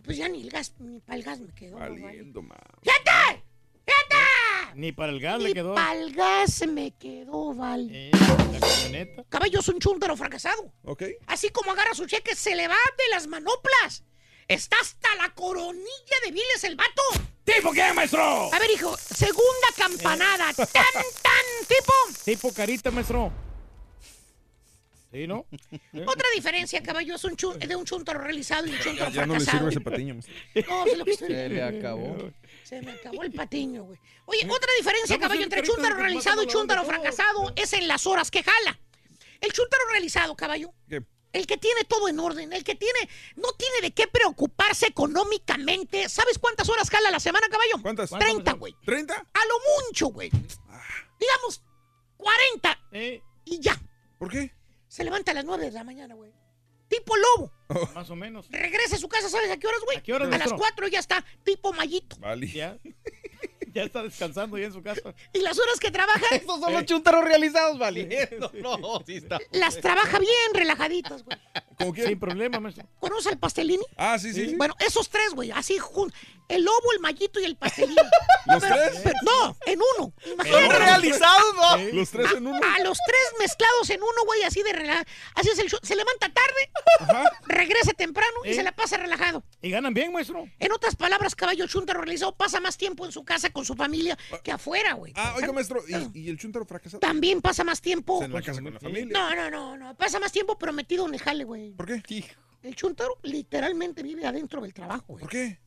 Pues 0.04 0.16
ya 0.16 0.28
ni 0.28 0.42
el 0.42 0.50
gas, 0.50 0.74
ni 0.80 0.98
para 0.98 1.16
el 1.16 1.22
gas 1.22 1.38
me 1.38 1.54
quedó. 1.54 1.78
¿no? 1.78 2.02
Valiendo, 2.02 2.42
ma. 2.42 2.56
¡Fíjate! 2.82 3.44
¡Fíjate! 3.86 4.74
Ni 4.74 4.90
para 4.92 5.12
el 5.12 5.20
gas 5.20 5.38
le 5.40 5.48
Ni 5.48 5.54
quedó. 5.54 5.74
para 5.76 5.94
el 6.00 6.12
gas 6.12 6.66
me 6.66 6.90
quedó, 6.90 7.54
vale. 7.54 8.08
Eh, 8.08 8.10
la 8.52 8.58
camioneta. 8.60 9.24
Caballo 9.28 9.60
es 9.60 9.68
un 9.68 9.78
chúntaro 9.78 10.16
fracasado. 10.16 10.72
Ok. 10.82 11.04
Así 11.26 11.50
como 11.50 11.70
agarra 11.70 11.94
su 11.94 12.06
cheque, 12.06 12.34
se 12.34 12.56
le 12.56 12.66
va 12.66 12.74
de 12.74 13.08
las 13.14 13.28
manoplas. 13.28 14.02
Está 14.48 14.76
hasta 14.80 15.14
la 15.16 15.28
coronilla 15.34 16.16
de 16.24 16.30
viles 16.32 16.64
el 16.64 16.74
vato. 16.74 17.02
¿Tipo 17.44 17.70
qué, 17.72 17.92
maestro? 17.92 18.52
A 18.52 18.58
ver, 18.58 18.70
hijo, 18.70 18.96
segunda 18.96 19.68
campanada. 19.76 20.52
Tan, 20.54 20.66
tan, 20.66 21.66
tipo. 21.68 21.92
Tipo 22.24 22.52
carita, 22.52 22.90
maestro. 22.90 23.30
¿Sí, 25.12 25.26
no? 25.26 25.46
¿Eh? 25.92 26.04
Otra 26.06 26.28
diferencia, 26.34 26.82
caballo, 26.82 27.14
es 27.14 27.24
un 27.24 27.36
chun- 27.36 27.58
de 27.58 27.76
un 27.76 27.84
chúntaro 27.84 28.20
realizado 28.20 28.66
y 28.66 28.70
un 28.70 28.76
Ya, 28.76 28.82
chúntaro 28.84 29.10
ya 29.10 29.26
no 29.26 29.34
le 29.34 29.40
fracasado. 29.40 29.58
sirve 29.58 29.70
ese 29.70 29.80
patiño. 29.80 30.14
maestro. 30.14 30.34
No, 30.68 30.86
es 30.86 30.98
lo 30.98 31.04
que 31.04 31.10
estoy 31.12 31.28
Se 31.34 31.48
le 31.48 31.62
acabó. 31.62 32.30
Se 32.64 32.82
me 32.82 32.92
acabó 32.92 33.22
el 33.22 33.32
patiño, 33.32 33.84
güey. 33.84 33.98
Oye, 34.26 34.46
otra 34.50 34.70
diferencia, 34.78 35.18
caballo, 35.18 35.42
entre 35.42 35.62
de 35.62 35.94
realizado 35.96 36.42
y 36.42 36.46
onda, 36.46 36.84
fracasado 36.84 37.52
es 37.56 37.72
en 37.74 37.86
las 37.88 38.06
horas 38.06 38.30
que 38.30 38.42
jala. 38.42 38.78
El 39.40 39.52
chúntaro 39.52 39.82
realizado, 39.90 40.34
caballo, 40.36 40.72
¿Qué? 40.88 41.02
El 41.32 41.47
que 41.47 41.57
tiene 41.57 41.84
todo 41.84 42.08
en 42.08 42.18
orden, 42.20 42.52
el 42.52 42.65
que 42.65 42.74
tiene, 42.74 42.98
no 43.36 43.52
tiene 43.52 43.81
de 43.82 43.90
qué 43.92 44.07
preocuparse 44.08 44.86
económicamente. 44.86 46.08
¿Sabes 46.08 46.39
cuántas 46.39 46.68
horas 46.68 46.90
jala 46.90 47.08
a 47.08 47.12
la 47.12 47.20
semana, 47.20 47.48
caballo? 47.48 47.74
¿Cuántas? 47.82 48.10
30, 48.10 48.52
güey. 48.55 48.74
¿30? 48.84 49.12
A 49.12 49.40
lo 49.47 49.86
mucho, 49.86 50.08
güey. 50.08 50.31
Digamos, 50.31 51.62
40 52.16 52.78
Eh, 52.92 53.23
y 53.44 53.60
ya. 53.60 53.81
¿Por 54.18 54.31
qué? 54.31 54.52
Se 54.89 55.05
levanta 55.05 55.32
a 55.32 55.34
las 55.34 55.44
9 55.44 55.66
de 55.66 55.73
la 55.73 55.84
mañana, 55.84 56.15
güey. 56.15 56.32
Tipo 56.89 57.15
lobo. 57.16 57.52
más 57.94 58.08
o 58.08 58.16
menos. 58.16 58.47
Regresa 58.50 58.97
a 58.97 58.98
su 58.98 59.08
casa, 59.08 59.28
¿sabes 59.28 59.50
a 59.50 59.58
qué 59.58 59.66
horas, 59.66 59.81
güey? 59.84 59.98
¿A 59.98 60.02
qué 60.02 60.15
horas, 60.15 60.28
las 60.31 60.39
maestro? 60.39 60.57
4 60.58 60.89
ya 60.89 60.98
está, 61.00 61.23
tipo 61.44 61.73
mallito. 61.74 62.16
Vale. 62.18 62.47
Ya. 62.50 62.78
Ya 63.74 63.82
está 63.84 64.02
descansando 64.02 64.58
ya 64.58 64.66
en 64.66 64.72
su 64.72 64.82
casa. 64.82 65.14
Y 65.32 65.40
las 65.40 65.58
horas 65.58 65.78
que 65.78 65.90
trabaja, 65.90 66.20
Estos 66.32 66.60
son 66.60 66.72
los 66.72 66.84
chuntaros 66.84 67.24
realizados, 67.24 67.78
valiendo. 67.78 68.50
No, 68.55 69.02
sí 69.06 69.16
está. 69.16 69.38
las 69.52 69.80
trabaja 69.80 70.18
bien 70.18 70.55
relajaditas, 70.55 71.24
güey. 71.24 71.38
¿Cómo 71.78 71.94
Sin 71.94 72.18
problema, 72.18 72.58
maestro. 72.60 72.86
¿Conoce 72.98 73.28
al 73.28 73.39
pastelini? 73.39 73.84
Ah, 73.97 74.18
sí, 74.18 74.32
sí. 74.32 74.48
sí. 74.50 74.55
Bueno, 74.57 74.74
esos 74.81 75.08
tres, 75.08 75.32
güey, 75.34 75.50
así 75.52 75.78
jun- 75.78 76.12
El 76.48 76.65
lobo, 76.65 76.92
el 76.94 77.00
mallito 77.00 77.39
y 77.40 77.44
el 77.44 77.57
pastelini. 77.57 77.94
¿Los 78.47 78.62
Pero- 78.62 78.74
tres? 78.74 79.00
pero- 79.05 79.18
no, 79.23 79.57
en 79.66 79.78
uno. 79.97 80.12
¿Son 80.23 80.32
Imagínate. 80.32 80.78
realizados, 80.78 81.55
no? 81.55 81.78
¿Los 81.92 82.10
tres 82.10 82.32
en 82.32 82.47
uno? 82.47 82.57
A 82.76 82.81
los 82.82 82.98
tres 83.07 83.20
mezclados 83.39 83.90
en 83.90 84.00
uno, 84.02 84.24
güey, 84.24 84.42
así 84.44 84.62
de 84.62 84.73
relajado. 84.73 85.05
Así 85.34 85.50
es 85.50 85.58
el 85.58 85.68
show. 85.68 85.78
Se 85.82 85.94
levanta 85.94 86.31
tarde, 86.32 86.70
regresa 87.47 87.92
temprano 87.92 88.32
y 88.44 88.55
se 88.55 88.62
la 88.62 88.73
pasa 88.73 88.97
relajado. 88.97 89.44
Y 89.62 89.70
ganan 89.70 89.92
bien, 89.94 90.12
maestro. 90.12 90.47
En 90.58 90.73
otras 90.73 90.97
palabras, 90.97 91.34
caballo 91.34 91.66
chunta 91.66 91.92
realizado 91.94 92.34
pasa 92.34 92.60
más 92.60 92.76
tiempo 92.76 93.05
en 93.05 93.12
su 93.12 93.24
casa 93.24 93.50
con 93.50 93.65
su 93.65 93.74
familia 93.74 94.16
que 94.42 94.52
afuera, 94.52 94.94
güey. 94.94 95.12
Ah, 95.16 95.34
oiga, 95.36 95.52
maestro. 95.52 95.82
¿Y, 95.86 96.18
y 96.20 96.28
el 96.31 96.39
chúntaro 96.39 96.65
fracasado? 96.65 97.00
También 97.00 97.40
pasa 97.42 97.62
más 97.65 97.81
tiempo. 97.81 98.23
En 98.23 98.32
la 98.32 98.42
casa 98.42 98.62
con 98.62 98.73
la 98.74 98.81
familia. 98.81 99.12
No, 99.12 99.34
no, 99.34 99.50
no, 99.50 99.76
no. 99.76 99.94
Pasa 99.97 100.18
más 100.18 100.32
tiempo 100.32 100.58
prometido 100.58 101.07
en 101.07 101.15
el 101.15 101.20
jale, 101.20 101.44
güey. 101.44 101.67
¿Por 101.76 101.86
qué? 101.86 102.24
El 102.62 102.74
chuntaro 102.74 103.16
literalmente 103.22 104.02
vive 104.02 104.26
adentro 104.26 104.60
del 104.60 104.74
trabajo, 104.74 105.05
güey. 105.08 105.20
¿Por 105.22 105.30
qué? 105.30 105.58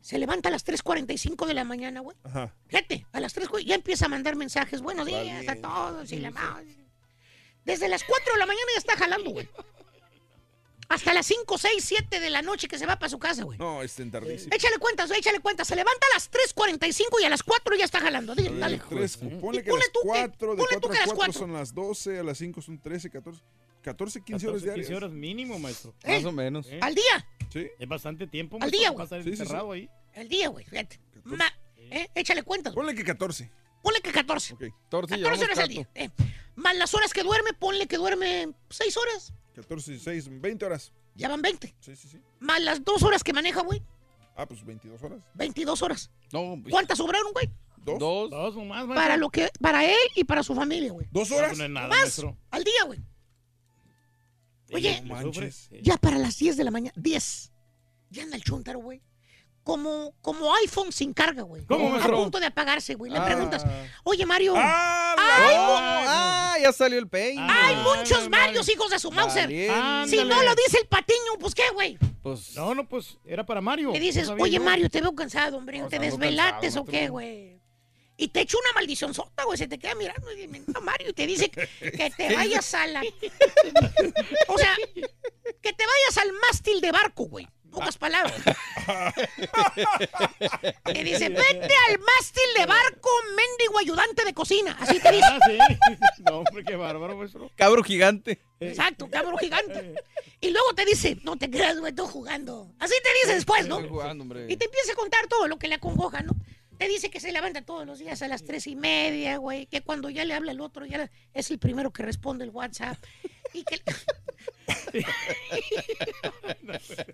Se 0.00 0.18
levanta 0.18 0.48
a 0.48 0.52
las 0.52 0.64
3.45 0.64 1.46
de 1.46 1.54
la 1.54 1.64
mañana, 1.64 2.00
güey. 2.00 2.16
Ajá. 2.24 2.54
Fíjate, 2.68 3.06
a 3.12 3.20
las 3.20 3.32
3 3.32 3.48
güey, 3.48 3.64
ya 3.64 3.74
empieza 3.74 4.06
a 4.06 4.08
mandar 4.08 4.36
mensajes. 4.36 4.80
Buenos 4.80 5.06
días 5.06 5.48
a 5.48 5.56
todos 5.56 6.10
y 6.12 6.18
la 6.20 6.30
madre. 6.30 6.76
Desde 7.64 7.88
las 7.88 8.04
4 8.04 8.32
de 8.34 8.38
la 8.38 8.46
mañana 8.46 8.66
ya 8.74 8.78
está 8.78 8.96
jalando, 8.96 9.30
güey. 9.30 9.48
hasta 10.88 11.12
las 11.12 11.26
5, 11.26 11.58
6, 11.58 11.84
7 11.84 12.20
de 12.20 12.30
la 12.30 12.42
noche 12.42 12.68
que 12.68 12.78
se 12.78 12.86
va 12.86 12.96
para 12.96 13.08
su 13.10 13.18
casa, 13.18 13.42
güey. 13.42 13.58
No, 13.58 13.82
estén 13.82 14.08
tardísimo. 14.12 14.54
Échale 14.54 14.78
cuentas, 14.78 15.10
échale 15.10 15.40
cuentas. 15.40 15.66
Se 15.66 15.74
levanta 15.74 16.06
a 16.12 16.14
las 16.14 16.30
3.45 16.30 17.20
y 17.20 17.24
a 17.24 17.28
las 17.28 17.42
4 17.42 17.74
ya 17.74 17.84
está 17.84 17.98
jalando. 18.00 18.36
Dile, 18.36 18.56
dale. 18.56 18.80
tres, 18.88 19.16
ponle 19.16 19.64
que 19.64 19.70
ponle 19.70 19.84
las 19.86 19.92
tú 19.92 20.00
que- 20.02 20.08
4, 20.08 20.50
de 20.54 20.56
ponle 20.62 20.74
tú 20.76 20.80
4 20.82 20.90
que 20.90 20.96
a 20.96 21.00
las 21.00 21.06
4 21.08 21.16
cuatro. 21.16 21.32
son 21.40 21.52
las 21.52 21.74
12, 21.74 22.18
a 22.20 22.22
las 22.22 22.38
5 22.38 22.62
son 22.62 22.78
13, 22.78 23.10
14, 23.10 23.42
14 23.86 24.20
15 24.22 24.48
horas 24.48 24.62
14, 24.62 24.74
15 24.74 24.88
diarias. 24.92 24.96
horas 25.02 25.12
mínimo, 25.16 25.58
maestro. 25.58 25.94
¿Eh? 26.02 26.16
Más 26.16 26.24
o 26.24 26.32
menos. 26.32 26.68
Al 26.80 26.94
día. 26.94 27.28
Sí. 27.52 27.66
Es 27.78 27.88
bastante 27.88 28.26
tiempo, 28.26 28.56
Al 28.56 28.60
maestro, 28.60 28.78
día, 28.78 28.88
para 28.88 28.94
güey. 28.94 29.04
estar 29.04 29.22
Sí, 29.22 29.30
sí, 29.30 29.36
sí. 29.36 29.42
encerrado 29.42 29.72
ahí. 29.72 29.88
El 30.14 30.28
día, 30.28 30.48
güey, 30.48 30.64
fíjate. 30.64 31.00
Ma- 31.24 31.52
eh, 31.76 32.08
Échale 32.14 32.42
cuentas. 32.42 32.74
güey. 32.74 32.84
Ponle 32.86 32.96
que 32.98 33.04
14. 33.04 33.50
Ponle 33.82 34.00
que 34.00 34.10
14. 34.12 34.54
Ok. 34.54 34.60
14 34.90 35.14
14 35.22 35.44
horas 35.44 35.58
al 35.58 35.68
día. 35.68 35.88
eh. 35.94 36.10
Más 36.56 36.76
las 36.76 36.92
horas 36.94 37.12
que 37.12 37.22
duerme, 37.22 37.52
ponle 37.52 37.86
que 37.86 37.96
duerme 37.96 38.48
6 38.70 38.96
horas. 38.96 39.32
14, 39.54 39.92
16, 39.92 40.40
20 40.40 40.64
horas. 40.66 40.92
Ya 41.14 41.28
van 41.28 41.40
20. 41.42 41.74
Sí, 41.80 41.94
sí, 41.96 42.08
sí. 42.08 42.20
Más 42.40 42.60
las 42.62 42.84
2 42.84 43.02
horas 43.04 43.22
que 43.22 43.32
maneja, 43.32 43.62
güey. 43.62 43.82
Ah, 44.36 44.46
pues 44.46 44.64
22 44.64 45.02
horas. 45.02 45.20
22 45.34 45.80
horas. 45.82 46.10
No, 46.32 46.60
¿Cuántas 46.68 46.98
sobraron, 46.98 47.32
güey? 47.32 47.48
¿Dos? 47.78 47.98
dos. 47.98 48.30
Dos 48.30 48.56
nomás, 48.56 48.78
maestro. 48.86 48.94
Para 48.96 49.16
lo 49.16 49.30
que, 49.30 49.48
para 49.60 49.84
él 49.84 49.96
y 50.16 50.24
para 50.24 50.42
su 50.42 50.54
familia, 50.54 50.90
güey. 50.92 51.06
¿Dos 51.12 51.30
horas? 51.30 51.56
no 51.56 51.64
es 51.64 51.70
nada, 51.70 51.86
Más 51.88 51.98
maestro. 52.00 52.36
al 52.50 52.64
día, 52.64 52.84
güey. 52.84 52.98
Oye, 54.72 55.02
manches. 55.06 55.68
ya 55.82 55.96
para 55.96 56.18
las 56.18 56.38
10 56.38 56.56
de 56.56 56.64
la 56.64 56.70
mañana, 56.70 56.92
10. 56.96 57.52
Ya 58.10 58.22
anda 58.24 58.36
el 58.36 58.42
chuntaro, 58.44 58.78
güey. 58.80 59.02
Como, 59.62 60.14
como 60.22 60.54
iPhone 60.62 60.92
sin 60.92 61.12
carga, 61.12 61.42
güey. 61.42 61.64
¿Cómo, 61.66 61.88
A 61.88 61.90
maestro? 61.92 62.16
punto 62.16 62.38
de 62.38 62.46
apagarse, 62.46 62.94
güey. 62.94 63.10
Le 63.10 63.18
Ah. 63.18 63.24
preguntas, 63.24 63.64
oye, 64.04 64.24
Mario, 64.24 64.54
¡Ah! 64.56 65.16
Ay, 65.18 65.54
Oh, 65.58 65.66
mu- 65.66 66.06
ah, 66.08 66.56
ya 66.62 66.72
salió 66.72 66.98
el 67.00 67.08
peine. 67.08 67.42
hay 67.50 67.74
muchos 67.76 68.28
Mario. 68.28 68.46
Marios, 68.46 68.68
hijos 68.68 68.90
de 68.90 68.98
su 69.00 69.10
Mauser. 69.10 69.42
Valiente. 69.46 70.08
Si 70.08 70.16
no 70.24 70.40
lo 70.42 70.54
dice 70.54 70.78
el 70.80 70.86
patiño, 70.86 71.32
pues 71.40 71.52
qué, 71.54 71.64
güey. 71.74 71.98
Pues, 72.22 72.54
No, 72.54 72.74
no, 72.76 72.88
pues 72.88 73.18
era 73.24 73.44
para 73.44 73.60
Mario. 73.60 73.90
Le 73.92 73.98
dices, 73.98 74.28
oye, 74.28 74.52
yo. 74.56 74.62
Mario, 74.62 74.88
te 74.88 75.00
veo 75.00 75.12
cansado, 75.16 75.56
hombre. 75.56 75.80
No, 75.80 75.88
¿Te 75.88 75.98
desvelates 75.98 76.74
cansado, 76.74 76.82
o 76.82 76.86
qué, 76.86 77.08
güey? 77.08 77.55
Y 78.18 78.28
te 78.28 78.40
echa 78.40 78.56
una 78.58 78.72
maldición 78.74 79.12
sota, 79.12 79.44
güey. 79.44 79.58
Se 79.58 79.68
te 79.68 79.78
queda 79.78 79.94
mirando 79.94 80.32
y 80.32 80.46
dice, 80.46 80.62
"No, 80.68 80.80
Mario, 80.80 81.10
y 81.10 81.12
te 81.12 81.26
dice 81.26 81.50
que, 81.50 81.68
que 81.80 82.10
te 82.16 82.34
vayas 82.34 82.72
a 82.74 82.86
la. 82.86 83.02
O 84.48 84.58
sea, 84.58 84.74
que 85.60 85.72
te 85.72 85.84
vayas 85.86 86.18
al 86.22 86.32
mástil 86.32 86.80
de 86.80 86.92
barco, 86.92 87.24
güey. 87.26 87.46
Pocas 87.70 87.98
palabras. 87.98 88.40
Te 90.84 91.04
dice, 91.04 91.28
vete 91.28 91.74
al 91.88 91.98
mástil 91.98 92.42
de 92.56 92.64
barco, 92.64 93.10
mendigo 93.36 93.78
ayudante 93.78 94.24
de 94.24 94.32
cocina. 94.32 94.76
Así 94.80 94.98
te 94.98 95.12
dice. 95.12 95.26
Ah, 95.26 95.38
sí. 95.46 95.58
No, 96.24 96.38
hombre, 96.38 96.64
qué 96.64 96.76
bárbaro, 96.76 97.16
maestro. 97.16 97.50
cabro 97.54 97.82
gigante. 97.82 98.40
Exacto, 98.60 99.10
cabrón 99.10 99.36
gigante. 99.38 99.94
Y 100.40 100.50
luego 100.50 100.72
te 100.74 100.86
dice, 100.86 101.18
no 101.22 101.36
te 101.36 101.50
creas, 101.50 101.78
güey, 101.78 101.90
estoy 101.90 102.06
jugando. 102.08 102.72
Así 102.78 102.94
te 103.02 103.10
dice 103.22 103.34
después, 103.34 103.68
¿no? 103.68 103.76
Estoy 103.76 103.90
jugando, 103.90 104.22
hombre. 104.22 104.46
Y 104.48 104.56
te 104.56 104.64
empieza 104.64 104.92
a 104.92 104.96
contar 104.96 105.26
todo 105.26 105.46
lo 105.46 105.58
que 105.58 105.68
le 105.68 105.74
acongoja, 105.74 106.22
¿no? 106.22 106.32
Te 106.78 106.88
dice 106.88 107.10
que 107.10 107.20
se 107.20 107.32
levanta 107.32 107.62
todos 107.62 107.86
los 107.86 107.98
días 107.98 108.20
a 108.22 108.28
las 108.28 108.44
tres 108.44 108.66
y 108.66 108.76
media, 108.76 109.36
güey. 109.38 109.66
Que 109.66 109.80
cuando 109.82 110.10
ya 110.10 110.24
le 110.24 110.34
habla 110.34 110.52
el 110.52 110.60
otro, 110.60 110.84
ya 110.86 111.10
es 111.34 111.50
el 111.50 111.58
primero 111.58 111.92
que 111.92 112.02
responde 112.02 112.44
el 112.44 112.50
WhatsApp. 112.50 112.98
Y 113.52 113.62
que, 113.64 113.80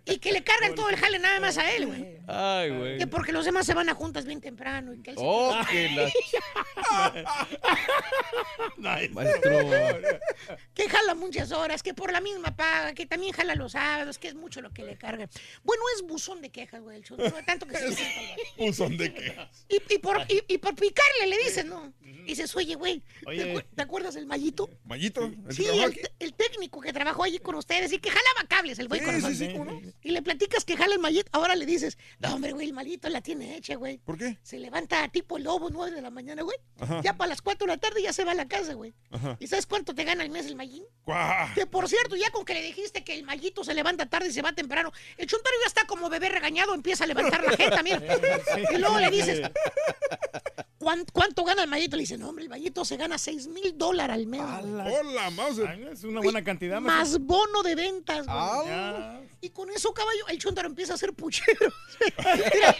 y 0.07 0.19
que 0.19 0.33
le 0.33 0.43
cargan 0.43 0.75
todo 0.75 0.89
el 0.89 0.97
jale 0.97 1.19
nada 1.19 1.39
más 1.41 1.59
a 1.59 1.71
él, 1.73 1.87
güey. 1.87 2.17
Ay, 2.27 2.71
güey. 2.71 2.99
Que 2.99 3.07
porque 3.07 3.33
los 3.33 3.45
demás 3.45 3.67
se 3.67 3.75
van 3.75 3.89
a 3.89 3.95
juntas 3.95 4.25
bien 4.25 4.41
temprano. 4.41 4.93
Y 4.95 5.03
que 5.03 5.11
él 5.11 5.17
se- 5.19 5.23
Oh, 5.25 5.55
que 5.71 5.91
la... 5.91 6.11
Nice. 8.77 9.09
Maestro. 9.11 9.59
que 10.75 10.89
jala 10.89 11.15
muchas 11.15 11.53
horas, 11.53 11.83
que 11.83 11.95
por 11.95 12.13
la 12.13 12.21
misma 12.21 12.57
paga, 12.57 12.95
que 12.95 13.07
también 13.07 13.33
jala 13.33 13.55
los 13.55 13.73
sábados, 13.73 14.19
que 14.19 14.29
es 14.29 14.35
mucho 14.35 14.61
lo 14.61 14.71
que 14.73 14.83
le 14.85 14.97
cargan. 14.97 15.29
Bueno, 15.63 15.83
es 15.97 16.03
buzón 16.03 16.41
de 16.43 16.51
quejas, 16.51 16.81
güey, 16.83 16.97
el 16.97 17.17
de 17.17 17.43
tanto 17.43 17.67
que 17.67 17.77
se. 17.77 17.93
Buzón 18.57 18.97
de 18.97 19.13
quejas. 19.13 19.52
Y, 19.69 19.95
y 19.95 19.99
por, 19.99 20.19
y, 20.29 20.43
y 20.49 20.59
por 20.59 20.75
picarle 20.75 21.27
le 21.29 21.39
dicen, 21.39 21.69
¿no? 21.69 21.93
Y 22.25 22.31
dices, 22.31 22.55
oye, 22.57 22.75
güey, 22.75 23.01
¿te, 23.21 23.29
Oye. 23.29 23.55
acuer- 23.55 23.67
te 23.75 23.83
acuerdas 23.83 24.15
del 24.15 24.27
mallito? 24.27 24.71
Mayito, 24.85 25.25
¿el 25.25 25.37
que 25.47 25.53
Sí, 25.55 25.65
el, 26.19 26.35
técnico 26.35 26.81
que 26.81 26.93
trabajó 26.93 27.25
allí 27.25 27.39
con 27.39 27.55
ustedes 27.57 27.93
y 27.93 27.99
que 27.99 28.11
jalaba 28.11 28.47
cables, 28.49 28.79
el 28.79 28.89
güey 28.89 29.01
Sí, 29.01 29.07
corazón. 29.07 29.35
sí, 29.35 29.47
sí. 29.47 29.93
Y 30.03 30.11
le 30.13 30.23
platicas 30.23 30.65
que 30.65 30.77
jala 30.77 30.95
el 30.95 31.01
mallito, 31.01 31.29
ahora 31.33 31.55
le 31.55 31.67
dices, 31.67 31.99
no, 32.21 32.35
hombre, 32.35 32.53
güey, 32.53 32.67
el 32.69 32.73
mallito 32.73 33.09
la 33.09 33.21
tiene 33.21 33.57
hecha, 33.57 33.75
güey. 33.77 33.99
¿Por 33.99 34.17
qué? 34.19 34.39
Se 34.43 34.59
levanta 34.59 35.09
tipo 35.09 35.37
el 35.37 35.45
lobo, 35.45 35.71
9 35.71 35.95
de 35.97 36.03
la 36.03 36.11
mañana, 36.11 36.43
güey. 36.43 36.57
Ya 37.03 37.17
para 37.17 37.29
las 37.31 37.43
4 37.43 37.67
de 37.67 37.73
la 37.75 37.79
tarde 37.79 38.03
ya 38.03 38.13
se 38.13 38.25
va 38.25 38.33
a 38.33 38.35
la 38.35 38.49
casa, 38.49 38.75
güey. 38.75 38.95
¿Y 39.39 39.47
sabes 39.47 39.67
cuánto 39.67 39.95
te 39.95 40.05
gana 40.05 40.23
el 40.25 40.31
mes 40.31 40.47
el 40.47 40.57
mallín? 40.57 40.85
¡Guau! 41.05 41.49
Que 41.55 41.67
por 41.67 41.89
cierto, 41.89 42.17
ya 42.17 42.31
con 42.31 42.45
que 42.45 42.55
le 42.55 42.63
dijiste 42.63 43.05
que 43.05 43.15
el 43.15 43.25
mallito 43.25 43.65
se 43.65 43.75
levanta 43.75 44.07
tarde 44.07 44.29
y 44.29 44.33
se 44.33 44.43
va 44.43 44.53
temprano, 44.53 44.93
el 45.17 45.27
chuntario 45.27 45.59
ya 45.63 45.67
está 45.69 45.87
como 45.87 46.09
bebé 46.09 46.29
regañado, 46.29 46.75
empieza 46.75 47.05
a 47.05 47.07
levantar 47.07 47.43
la 47.45 47.57
jeta, 47.57 47.83
mira. 47.83 48.01
Y 48.75 48.79
luego 48.79 48.99
le 48.99 49.11
dices, 49.11 49.43
¿cuán- 50.83 51.07
¿cuánto 51.13 51.45
gana 51.45 51.63
el 51.63 51.69
mallito? 51.71 51.97
Le 51.97 52.01
dice, 52.03 52.19
no, 52.19 52.29
hombre, 52.29 52.45
el 52.45 52.51
mallito 52.51 52.85
se 52.85 52.97
gana 52.97 53.17
6 53.19 53.47
mil 53.49 53.79
dólares 53.79 54.15
al 54.15 54.27
mes. 54.27 54.41
¡Hola, 54.43 55.31
Mauser! 55.31 55.67
Ay, 55.69 55.87
Es 55.93 56.03
una 56.05 56.21
buena 56.21 56.43
cantidad, 56.43 56.81
maestro. 56.81 57.19
Más 57.21 57.27
bono 57.27 57.63
de 57.63 57.75
ventas, 57.75 58.27
güey. 58.27 59.23
Y 59.41 59.51
con 59.51 59.71
eso, 59.71 59.93
caballo, 59.93 60.27
el 60.29 60.39
chuntaro 60.39 60.69
empieza 60.69 60.93
a 60.93 60.95
hacer 60.97 61.13
puchero. 61.15 61.73
Mira, 62.55 62.77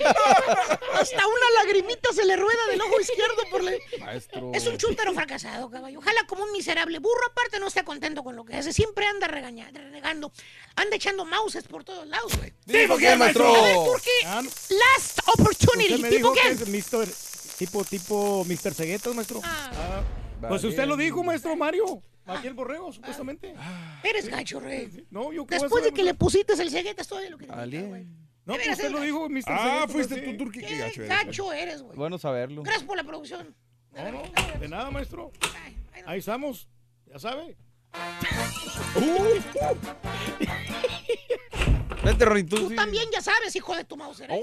hasta 0.95 1.27
una 1.27 1.51
lagrimita 1.65 2.13
se 2.13 2.25
le 2.25 2.37
rueda 2.37 2.67
del 2.71 2.81
ojo 2.83 3.01
izquierdo 3.01 3.43
por 3.51 3.65
la... 3.65 3.73
Maestro. 3.99 4.53
Es 4.55 4.67
un 4.67 4.77
chúntaro 4.79 5.13
fracasado, 5.13 5.69
caballo. 5.71 5.99
Ojalá 5.99 6.25
como 6.29 6.45
un 6.45 6.53
miserable 6.53 6.99
burro, 7.01 7.27
aparte 7.31 7.59
no 7.59 7.67
está 7.67 7.85
contento 7.85 8.23
con 8.23 8.37
lo 8.37 8.45
que 8.45 8.55
hace. 8.57 8.73
Siempre 8.73 9.07
anda 9.07 9.27
regañando, 9.27 9.81
renegando. 9.81 10.33
Anda 10.77 10.97
echando 10.97 11.25
mouses 11.25 11.65
por 11.65 11.83
todos 11.85 12.07
lados, 12.07 12.33
güey. 12.39 12.53
¿Tipo 12.67 12.97
qué, 12.97 13.17
maestro? 13.17 13.55
A 13.57 13.63
ver, 13.63 13.75
Turki, 13.85 14.11
Ah, 14.27 14.43
last 14.43 15.19
opportunity. 15.37 16.03
¿Tipo 16.05 16.33
que 16.33 16.41
qué? 16.43 16.49
es. 16.51 17.32
Tipo, 17.63 17.85
tipo 17.85 18.45
Mr. 18.45 18.75
Ceguetas, 18.75 19.15
maestro. 19.15 19.41
Ah, 19.45 20.03
Ah, 20.43 20.49
pues 20.49 20.65
usted 20.65 20.85
lo 20.85 20.97
dijo, 20.97 21.23
maestro 21.23 21.55
Mario. 21.55 22.03
Aquí 22.27 22.49
el 22.49 22.55
borrego, 22.55 22.93
supuestamente. 22.93 23.55
eres 24.03 24.29
gacho, 24.29 24.59
rey. 24.59 25.07
No, 25.11 25.33
yo 25.33 25.45
a 25.45 25.47
Después 25.47 25.85
de 25.85 25.93
que 25.93 26.03
le 26.03 26.15
pusiste 26.15 26.61
el 26.61 26.71
ceguetas, 26.71 27.07
todo 27.07 27.21
lo 27.31 27.39
que 27.39 27.47
güey. 27.47 28.05
No, 28.45 28.55
De 28.55 28.59
pues 28.65 28.69
usted 28.77 28.91
lo 28.91 29.01
dijo, 29.01 29.29
Mr. 29.29 29.43
Ah, 29.47 29.87
fuiste 29.89 30.17
sí. 30.17 30.23
tú, 30.23 30.37
Turki. 30.37 30.59
Qué 30.61 30.77
gacho 30.77 31.03
eres. 31.05 31.09
gacho 31.09 31.53
eres, 31.53 31.83
güey. 31.83 31.97
Bueno 31.97 32.19
saberlo. 32.19 32.65
Gracias 32.65 32.83
por 32.83 32.97
la 32.97 33.05
producción. 33.05 33.55
No, 33.93 34.11
no, 34.11 34.23
de 34.59 34.69
nada, 34.69 34.91
maestro. 34.91 35.31
Ahí 36.05 36.19
estamos. 36.19 36.67
Ya 37.07 37.21
sabe. 37.21 37.57
Vete, 42.03 42.25
Rory, 42.25 42.43
tú 42.43 42.57
Tú 42.57 42.69
sí. 42.71 42.75
también 42.75 43.05
ya 43.13 43.21
sabes, 43.21 43.55
hijo 43.55 43.77
de 43.77 43.85
tu 43.85 43.97
Mauser. 43.97 44.29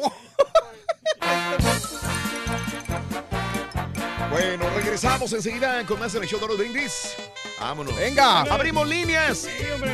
¿eh? 4.29 4.57
Bueno, 4.57 4.69
regresamos 4.75 5.33
enseguida 5.33 5.85
con 5.85 5.99
más 5.99 6.13
en 6.15 6.23
el 6.23 6.29
show 6.29 6.39
de 6.39 6.47
los 6.47 6.57
brindis. 6.57 7.15
Vámonos. 7.59 7.95
Venga. 7.95 8.41
Abrimos 8.41 8.87
líneas. 8.87 9.39
Sí, 9.39 9.71
hombre. 9.73 9.91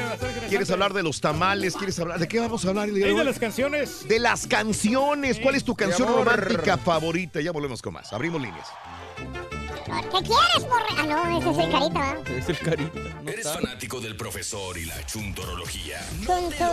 ¿Quieres 0.50 0.70
hablar 0.70 0.94
de 0.94 1.04
los 1.04 1.20
tamales? 1.20 1.76
¿Quieres 1.76 2.00
hablar 2.00 2.20
de 2.20 2.28
qué 2.28 2.40
vamos 2.40 2.66
a 2.66 2.70
hablar 2.70 2.90
el 2.90 2.96
día 2.96 3.08
de 3.08 3.14
de 3.14 3.24
las 3.24 3.40
canciones. 3.40 4.08
De 4.08 4.20
las 4.20 4.48
canciones. 4.48 5.40
¿Cuál 5.40 5.56
es 5.56 5.64
tu 5.64 5.76
canción 5.76 6.08
romántica 6.08 6.78
favorita? 6.78 7.42
Ya 7.42 7.52
volvemos 7.52 7.82
con 7.82 7.94
más. 7.94 8.14
Abrimos 8.14 8.42
líneas. 8.42 8.68
¿Qué 9.86 10.24
quieres? 10.24 10.68
Ah, 10.98 11.06
no, 11.06 11.38
ese 11.40 11.50
es 11.52 11.58
el 11.58 11.72
carita, 11.72 12.00
¿verdad? 12.00 12.30
Es 12.32 12.50
el 12.50 12.60
carita. 12.60 13.00
No 13.24 13.32
¿Eres 13.32 13.46
está. 13.46 13.60
fanático 13.60 14.02
del 14.02 14.18
profesor 14.18 14.78
y 14.78 14.86
la 14.86 15.06
chuntorología? 15.06 16.00
Chunto, 16.26 16.66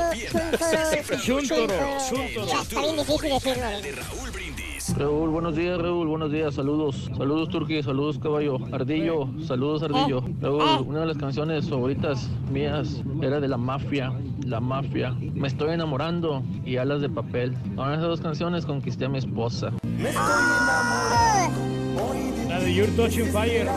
chuntoro, 1.22 1.22
Chuntoro, 1.22 1.98
chuntoro. 2.08 2.62
Está 2.62 2.80
bien 2.80 2.96
difícil 2.96 3.30
decirlo. 3.30 3.68
De 3.68 3.88
¿eh? 3.88 3.92
Raúl 3.92 4.30
Brindis. 4.30 4.61
Raúl, 4.90 5.30
buenos 5.30 5.54
días, 5.54 5.80
Raúl, 5.80 6.08
buenos 6.08 6.32
días, 6.32 6.54
saludos. 6.54 7.08
Saludos, 7.16 7.48
Turki, 7.48 7.82
saludos, 7.82 8.18
caballo. 8.18 8.58
Ardillo, 8.72 9.28
saludos, 9.46 9.82
Ardillo. 9.84 10.24
Raúl, 10.40 10.86
una 10.86 11.00
de 11.00 11.06
las 11.06 11.16
canciones 11.16 11.70
favoritas 11.70 12.28
mías 12.50 13.00
era 13.22 13.38
de 13.38 13.46
la 13.46 13.56
mafia, 13.56 14.12
la 14.44 14.58
mafia. 14.60 15.14
Me 15.34 15.46
estoy 15.46 15.70
enamorando 15.70 16.42
y 16.64 16.78
alas 16.78 17.00
de 17.00 17.08
papel. 17.08 17.56
Con 17.76 17.90
esas 17.90 18.02
dos 18.02 18.20
canciones 18.20 18.66
conquisté 18.66 19.04
a 19.04 19.08
mi 19.08 19.18
esposa. 19.18 19.72
La 22.48 22.58
de 22.60 22.74
You're 22.74 22.92
Touching 22.92 23.26
Fire. 23.26 23.68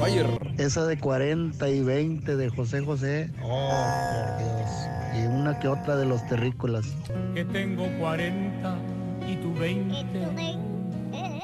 Fire. 0.00 0.26
Esa 0.58 0.86
de 0.86 0.98
40 0.98 1.68
y 1.70 1.82
20 1.82 2.36
de 2.36 2.50
José 2.50 2.84
José. 2.84 3.30
Oh, 3.42 3.70
por 4.12 4.38
Dios. 4.38 4.70
Y 5.16 5.26
una 5.26 5.58
que 5.58 5.68
otra 5.68 5.96
de 5.96 6.04
los 6.04 6.24
terrícolas. 6.28 6.94
Que 7.34 7.44
tengo 7.46 7.86
40 7.98 8.97
y 9.28 9.36
tú 9.36 9.52
20. 9.54 9.94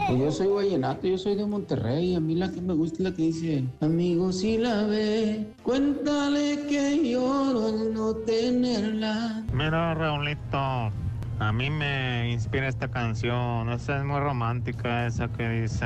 Pues 0.07 0.19
yo 0.19 0.31
soy 0.31 0.49
vallenato, 0.49 1.07
yo 1.07 1.17
soy 1.17 1.35
de 1.35 1.47
Monterrey. 1.47 2.15
A 2.15 2.21
mí 2.21 2.35
la 2.35 2.51
que 2.51 2.61
me 2.61 2.75
gusta 2.75 2.97
es 2.97 3.01
la 3.01 3.13
que 3.15 3.23
dice: 3.23 3.65
Amigo, 3.81 4.33
si 4.33 4.59
la 4.59 4.83
ve, 4.85 5.47
cuéntale 5.63 6.61
que 6.69 7.11
lloro 7.11 7.67
al 7.69 7.95
no 7.95 8.15
tenerla. 8.15 9.43
Mira, 9.53 9.95
Raulito, 9.95 10.93
A 11.41 11.53
mí 11.53 11.69
me 11.69 12.31
inspira 12.31 12.69
esta 12.69 12.89
canción, 12.89 13.69
esa 13.71 13.99
es 13.99 14.05
muy 14.05 14.21
romántica, 14.21 15.07
esa 15.07 15.27
que 15.29 15.49
dice... 15.49 15.85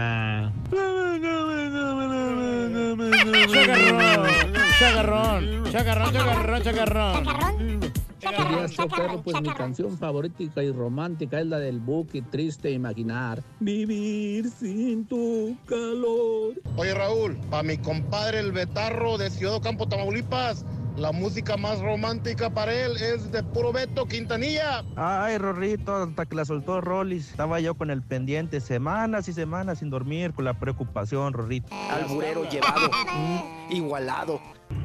Chagarrón, 4.78 5.65
chagarrón, 5.70 6.12
chagarrón, 6.12 6.62
chagarrón. 6.62 7.25
Días, 7.25 7.98
show 8.21 8.89
perro, 8.89 9.23
pues 9.23 9.41
mi 9.41 9.49
canción 9.51 9.97
favorita 9.97 10.63
y 10.63 10.73
romántica 10.73 11.41
es 11.41 11.47
la 11.47 11.59
del 11.59 11.81
buque 11.81 12.23
triste 12.23 12.71
imaginar. 12.71 13.43
Vivir 13.61 14.49
sin 14.51 15.07
tu 15.07 15.57
calor. 15.67 16.55
Oye 16.77 16.95
Raúl, 16.95 17.37
para 17.51 17.63
mi 17.63 17.79
compadre 17.79 18.41
el 18.41 18.53
Betarro 18.53 19.19
de 19.19 19.31
Ciudad 19.31 19.57
Ocampo, 19.57 19.89
Tamaulipas, 19.89 20.65
la 20.99 21.13
música 21.13 21.57
más 21.57 21.81
romántica 21.81 22.51
para 22.51 22.75
él 22.75 22.97
es 22.97 23.31
de 23.31 23.45
puro 23.45 23.73
Beto 23.73 24.07
Quintanilla. 24.07 24.83
Ay, 24.97 25.39
Rorrito, 25.39 25.95
hasta 25.95 26.27
que 26.27 26.35
la 26.35 26.45
soltó 26.45 26.81
Rollis. 26.81 27.31
Estaba 27.31 27.61
yo 27.61 27.75
con 27.75 27.91
el 27.91 28.03
pendiente 28.03 28.61
semanas 28.61 29.29
y 29.29 29.33
semanas 29.33 29.79
sin 29.79 29.91
dormir, 29.91 30.33
con 30.33 30.45
la 30.45 30.59
preocupación, 30.59 31.35
Rorrito. 31.35 31.69
Alburero 31.91 32.49
llevado, 32.51 32.91
igualado. 33.71 34.41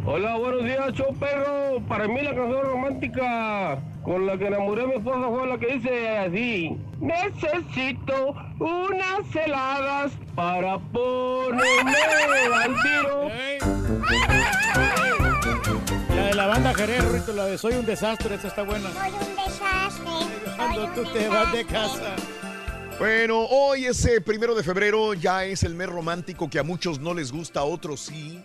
Hola, 0.06 0.36
buenos 0.36 0.66
días, 0.66 0.94
show 0.94 1.16
perro. 1.18 1.82
Para 1.88 2.08
mí 2.08 2.22
la 2.22 2.36
canción 2.36 2.62
romántica 2.62 3.80
con 4.04 4.28
la 4.28 4.38
que 4.38 4.48
enamoré 4.48 4.84
a 4.84 4.88
mi 4.88 4.96
esposa 4.96 5.30
fue 5.30 5.48
la 5.48 5.58
que 5.58 5.76
dice 5.76 6.18
así. 6.18 6.78
Necesito 7.00 8.36
unas 8.60 9.36
heladas 9.36 10.12
para 10.36 10.78
ponerme 10.78 11.94
al 12.54 12.76
tiro. 12.82 13.30
La 16.16 16.24
de 16.28 16.34
la 16.34 16.48
banda 16.48 16.74
Jerez, 16.74 17.12
Rito, 17.12 17.34
la 17.34 17.46
de 17.46 17.58
Soy 17.58 17.74
un 17.76 17.86
desastre, 17.86 18.36
esa 18.36 18.50
está 18.50 18.64
buena. 18.64 18.90
Soy 18.92 19.12
un 19.12 19.36
desastre. 19.38 20.56
Cuando 20.58 20.88
tú 20.90 21.04
te 21.14 21.30
vas 21.30 21.52
de 21.54 21.66
casa. 21.66 22.16
Bueno, 23.00 23.40
hoy 23.40 23.86
es 23.86 24.06
eh, 24.06 24.22
primero 24.22 24.54
de 24.54 24.64
febrero, 24.64 25.14
ya 25.14 25.46
es 25.46 25.64
el 25.64 25.76
mes 25.76 25.90
romántico 25.90 26.50
que 26.50 26.60
a 26.60 26.64
muchos 26.64 27.00
no 27.00 27.14
les 27.14 27.32
gusta, 27.32 27.62
a 27.62 27.64
otros 27.64 28.02
sí. 28.02 28.40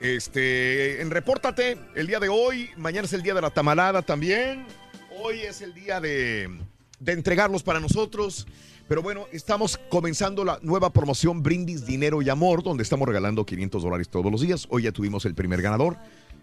Este, 0.00 1.02
en 1.02 1.10
Repórtate, 1.10 1.76
el 1.94 2.06
día 2.06 2.18
de 2.20 2.30
hoy, 2.30 2.70
mañana 2.78 3.04
es 3.04 3.12
el 3.12 3.22
día 3.22 3.34
de 3.34 3.42
la 3.42 3.50
tamalada 3.50 4.00
también. 4.00 4.64
Hoy 5.22 5.40
es 5.40 5.60
el 5.60 5.74
día 5.74 6.00
de, 6.00 6.48
de 6.98 7.12
entregarlos 7.12 7.62
para 7.62 7.80
nosotros. 7.80 8.46
Pero 8.88 9.02
bueno, 9.02 9.26
estamos 9.30 9.78
comenzando 9.90 10.42
la 10.42 10.58
nueva 10.62 10.90
promoción 10.90 11.42
Brindis, 11.42 11.84
Dinero 11.84 12.22
y 12.22 12.30
Amor, 12.30 12.62
donde 12.62 12.82
estamos 12.82 13.06
regalando 13.06 13.44
500 13.44 13.82
dólares 13.82 14.08
todos 14.08 14.32
los 14.32 14.40
días. 14.40 14.66
Hoy 14.70 14.84
ya 14.84 14.92
tuvimos 14.92 15.26
el 15.26 15.34
primer 15.34 15.60
ganador. 15.60 15.98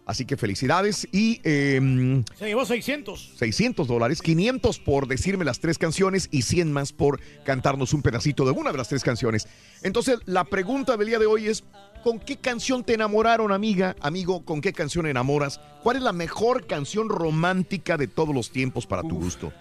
Así 0.07 0.25
que 0.25 0.37
felicidades 0.37 1.05
y 1.11 1.41
em, 1.43 2.23
Se 2.39 2.45
llevó 2.45 2.65
600. 2.65 3.33
600 3.37 3.87
dólares, 3.87 4.21
500 4.21 4.79
por 4.79 5.05
decirme 5.05 5.43
las 5.43 5.59
tres 5.59 5.77
canciones 5.77 6.29
y 6.31 6.43
100 6.43 6.71
más 6.71 6.93
por 6.93 7.19
cantarnos 7.43 7.93
un 7.93 8.01
pedacito 8.01 8.45
de 8.45 8.51
una 8.51 8.71
de 8.71 8.77
las 8.77 8.87
tres 8.87 9.03
canciones. 9.03 9.49
Entonces, 9.83 10.19
la 10.25 10.45
pregunta 10.45 10.95
del 10.95 11.07
día 11.07 11.19
de 11.19 11.25
hoy 11.25 11.47
es, 11.47 11.65
¿con 12.05 12.19
qué 12.19 12.37
canción 12.37 12.85
te 12.85 12.93
enamoraron, 12.93 13.51
amiga, 13.51 13.97
amigo? 13.99 14.45
¿Con 14.45 14.61
qué 14.61 14.71
canción 14.71 15.07
enamoras? 15.07 15.59
¿Cuál 15.83 15.97
es 15.97 16.03
la 16.03 16.13
mejor 16.13 16.67
canción 16.67 17.09
romántica 17.09 17.97
de 17.97 18.07
todos 18.07 18.33
los 18.33 18.49
tiempos 18.49 18.87
para 18.87 19.01
tu 19.01 19.19
gusto? 19.19 19.51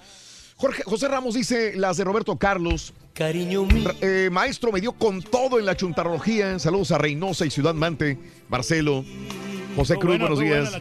Jorge, 0.59 0.85
José 0.87 1.09
Ramos 1.09 1.35
dice 1.35 1.75
las 1.75 1.97
de 1.97 2.05
Roberto 2.05 2.37
Carlos. 2.37 2.95
Cariño 3.15 3.65
mío. 3.65 3.91
Eh, 4.01 4.31
maestro, 4.31 4.71
me 4.71 4.81
dio 4.81 4.93
con 4.93 5.23
todo 5.23 5.59
en 5.59 5.67
la 5.67 5.77
chuntarología. 5.77 6.57
Saludos 6.61 6.93
a 6.93 6.99
Reynosa 6.99 7.45
y 7.45 7.51
Ciudad 7.51 7.75
Mante, 7.75 8.17
Marcelo. 8.49 9.05
José 9.77 9.95
Cruz, 9.97 10.19
buena, 10.19 10.27
buenos 10.35 10.41
días. 10.41 10.73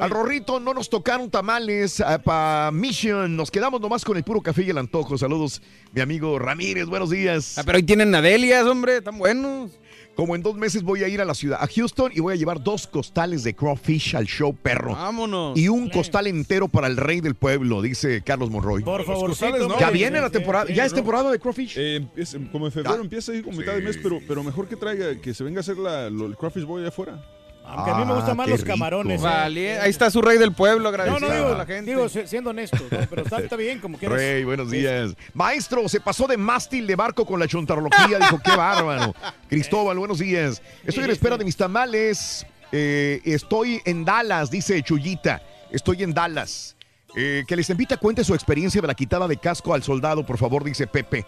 Al 0.00 0.10
Rorrito 0.10 0.58
no 0.60 0.74
nos 0.74 0.90
tocaron 0.90 1.30
tamales 1.30 2.02
para 2.24 2.70
Mission. 2.72 3.36
Nos 3.36 3.50
quedamos 3.50 3.80
nomás 3.80 4.04
con 4.04 4.16
el 4.16 4.24
puro 4.24 4.40
café 4.40 4.64
y 4.64 4.70
el 4.70 4.78
antojo. 4.78 5.16
Saludos, 5.16 5.62
mi 5.92 6.00
amigo 6.00 6.38
Ramírez. 6.38 6.86
Buenos 6.86 7.10
días. 7.10 7.56
Ah, 7.56 7.62
pero 7.64 7.76
hoy 7.76 7.84
tienen 7.84 8.14
Adelias, 8.14 8.66
hombre, 8.66 9.00
tan 9.00 9.16
buenos. 9.18 9.70
Como 10.16 10.34
en 10.34 10.42
dos 10.42 10.56
meses 10.56 10.82
voy 10.82 11.04
a 11.04 11.08
ir 11.08 11.20
a 11.20 11.26
la 11.26 11.34
ciudad, 11.34 11.58
a 11.62 11.66
Houston, 11.68 12.10
y 12.14 12.20
voy 12.20 12.32
a 12.32 12.36
llevar 12.36 12.62
dos 12.64 12.86
costales 12.86 13.44
de 13.44 13.54
crawfish 13.54 14.16
al 14.16 14.24
show 14.24 14.56
perro. 14.56 14.92
Vámonos. 14.94 15.58
Y 15.58 15.68
un 15.68 15.90
costal 15.90 16.26
entero 16.26 16.68
para 16.68 16.86
el 16.86 16.96
rey 16.96 17.20
del 17.20 17.34
pueblo, 17.34 17.82
dice 17.82 18.22
Carlos 18.24 18.50
Monroy. 18.50 18.82
Por 18.82 19.04
favor, 19.04 19.28
costales, 19.28 19.68
¿no? 19.68 19.78
Ya 19.78 19.90
viene 19.90 20.18
la 20.20 20.30
temporada, 20.30 20.72
ya 20.72 20.86
es 20.86 20.94
temporada 20.94 21.30
de 21.30 21.38
crawfish. 21.38 21.74
Eh, 21.76 22.06
es- 22.16 22.34
como 22.50 22.64
en 22.64 22.72
febrero 22.72 22.96
Ya. 22.96 23.02
empieza 23.02 23.30
ahí 23.32 23.42
como 23.42 23.58
mitad 23.58 23.74
de 23.74 23.82
mes, 23.82 23.98
pero, 24.02 24.18
pero 24.26 24.42
mejor 24.42 24.66
que 24.68 24.76
traiga, 24.76 25.20
que 25.20 25.34
se 25.34 25.44
venga 25.44 25.58
a 25.58 25.60
hacer 25.60 25.76
la, 25.76 26.08
lo- 26.08 26.24
el 26.26 26.36
crawfish 26.36 26.64
boy 26.64 26.86
afuera. 26.86 27.22
Aunque 27.68 27.90
a 27.90 27.94
mí 27.96 28.04
me 28.04 28.14
gustan 28.14 28.36
más 28.36 28.44
qué 28.46 28.50
los 28.52 28.60
rico. 28.60 28.72
camarones. 28.72 29.20
¿eh? 29.20 29.24
Vale, 29.24 29.80
ahí 29.80 29.90
está 29.90 30.10
su 30.10 30.22
rey 30.22 30.38
del 30.38 30.52
pueblo, 30.52 30.84
No, 30.84 30.88
agradecido 30.88 31.28
no, 31.28 31.34
digo, 31.34 31.48
a 31.48 31.58
la 31.58 31.66
gente. 31.66 31.90
digo, 31.90 32.08
si- 32.08 32.26
siendo 32.26 32.50
honesto, 32.50 32.78
¿no? 32.90 32.98
pero 33.10 33.22
está, 33.22 33.38
está 33.40 33.56
bien, 33.56 33.80
como 33.80 33.98
quieras. 33.98 34.16
Rey, 34.18 34.44
buenos 34.44 34.70
días. 34.70 35.14
Maestro, 35.34 35.88
se 35.88 36.00
pasó 36.00 36.26
de 36.26 36.36
mástil 36.36 36.86
de 36.86 36.94
barco 36.96 37.26
con 37.26 37.40
la 37.40 37.48
chontarología. 37.48 38.18
Dijo, 38.18 38.40
qué 38.42 38.54
bárbaro. 38.56 39.14
Cristóbal, 39.48 39.98
buenos 39.98 40.18
días. 40.18 40.62
Estoy 40.84 41.04
en 41.04 41.10
espera 41.10 41.36
de 41.36 41.44
mis 41.44 41.56
tamales. 41.56 42.46
Eh, 42.72 43.20
estoy 43.24 43.80
en 43.84 44.04
Dallas, 44.04 44.50
dice 44.50 44.82
Chuyita. 44.82 45.42
Estoy 45.70 46.02
en 46.02 46.14
Dallas. 46.14 46.76
Eh, 47.16 47.44
que 47.48 47.56
les 47.56 47.68
invita 47.70 47.96
cuente 47.96 48.22
su 48.24 48.34
experiencia 48.34 48.80
de 48.80 48.86
la 48.86 48.94
quitada 48.94 49.26
de 49.26 49.38
casco 49.38 49.72
al 49.74 49.82
soldado, 49.82 50.24
por 50.26 50.36
favor, 50.38 50.62
dice 50.64 50.86
Pepe. 50.86 51.24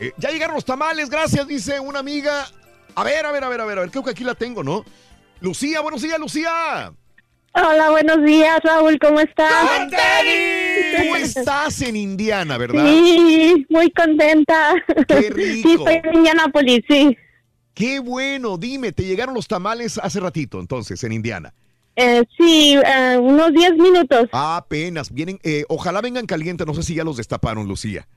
Eh, 0.00 0.12
ya 0.16 0.30
llegaron 0.30 0.54
los 0.54 0.64
tamales, 0.64 1.10
gracias, 1.10 1.46
dice 1.48 1.80
una 1.80 1.98
amiga. 1.98 2.46
A 2.94 3.02
ver, 3.02 3.26
a 3.26 3.32
ver, 3.32 3.42
a 3.44 3.48
ver, 3.48 3.60
a 3.60 3.64
ver, 3.64 3.78
a 3.78 3.80
ver, 3.82 3.90
creo 3.90 4.04
que 4.04 4.10
aquí 4.10 4.22
la 4.24 4.34
tengo, 4.34 4.62
¿no? 4.62 4.84
Lucía, 5.44 5.82
buenos 5.82 6.00
días, 6.00 6.18
Lucía. 6.18 6.90
Hola, 7.52 7.90
buenos 7.90 8.24
días, 8.24 8.58
Raúl, 8.64 8.98
¿cómo 8.98 9.20
estás? 9.20 9.52
Tú 9.90 11.14
estás 11.16 11.82
en 11.82 11.96
Indiana, 11.96 12.56
¿verdad? 12.56 12.86
Sí, 12.86 13.66
muy 13.68 13.90
contenta. 13.90 14.74
Qué 15.06 15.28
rico. 15.34 15.68
Sí, 15.68 15.74
estoy 15.74 16.00
en 16.02 16.14
Indianapolis, 16.14 16.80
sí. 16.88 17.18
Qué 17.74 17.98
bueno, 18.00 18.56
dime, 18.56 18.92
te 18.92 19.04
llegaron 19.04 19.34
los 19.34 19.46
tamales 19.46 20.00
hace 20.02 20.18
ratito, 20.18 20.60
entonces, 20.60 21.04
en 21.04 21.12
Indiana. 21.12 21.52
Eh, 21.94 22.22
sí, 22.38 22.76
eh, 22.82 23.18
unos 23.20 23.52
10 23.52 23.74
minutos. 23.74 24.30
Ah, 24.32 24.56
apenas, 24.56 25.12
vienen, 25.12 25.38
eh, 25.42 25.66
ojalá 25.68 26.00
vengan 26.00 26.24
calientes, 26.24 26.66
no 26.66 26.72
sé 26.72 26.82
si 26.82 26.94
ya 26.94 27.04
los 27.04 27.18
destaparon, 27.18 27.68
Lucía. 27.68 28.08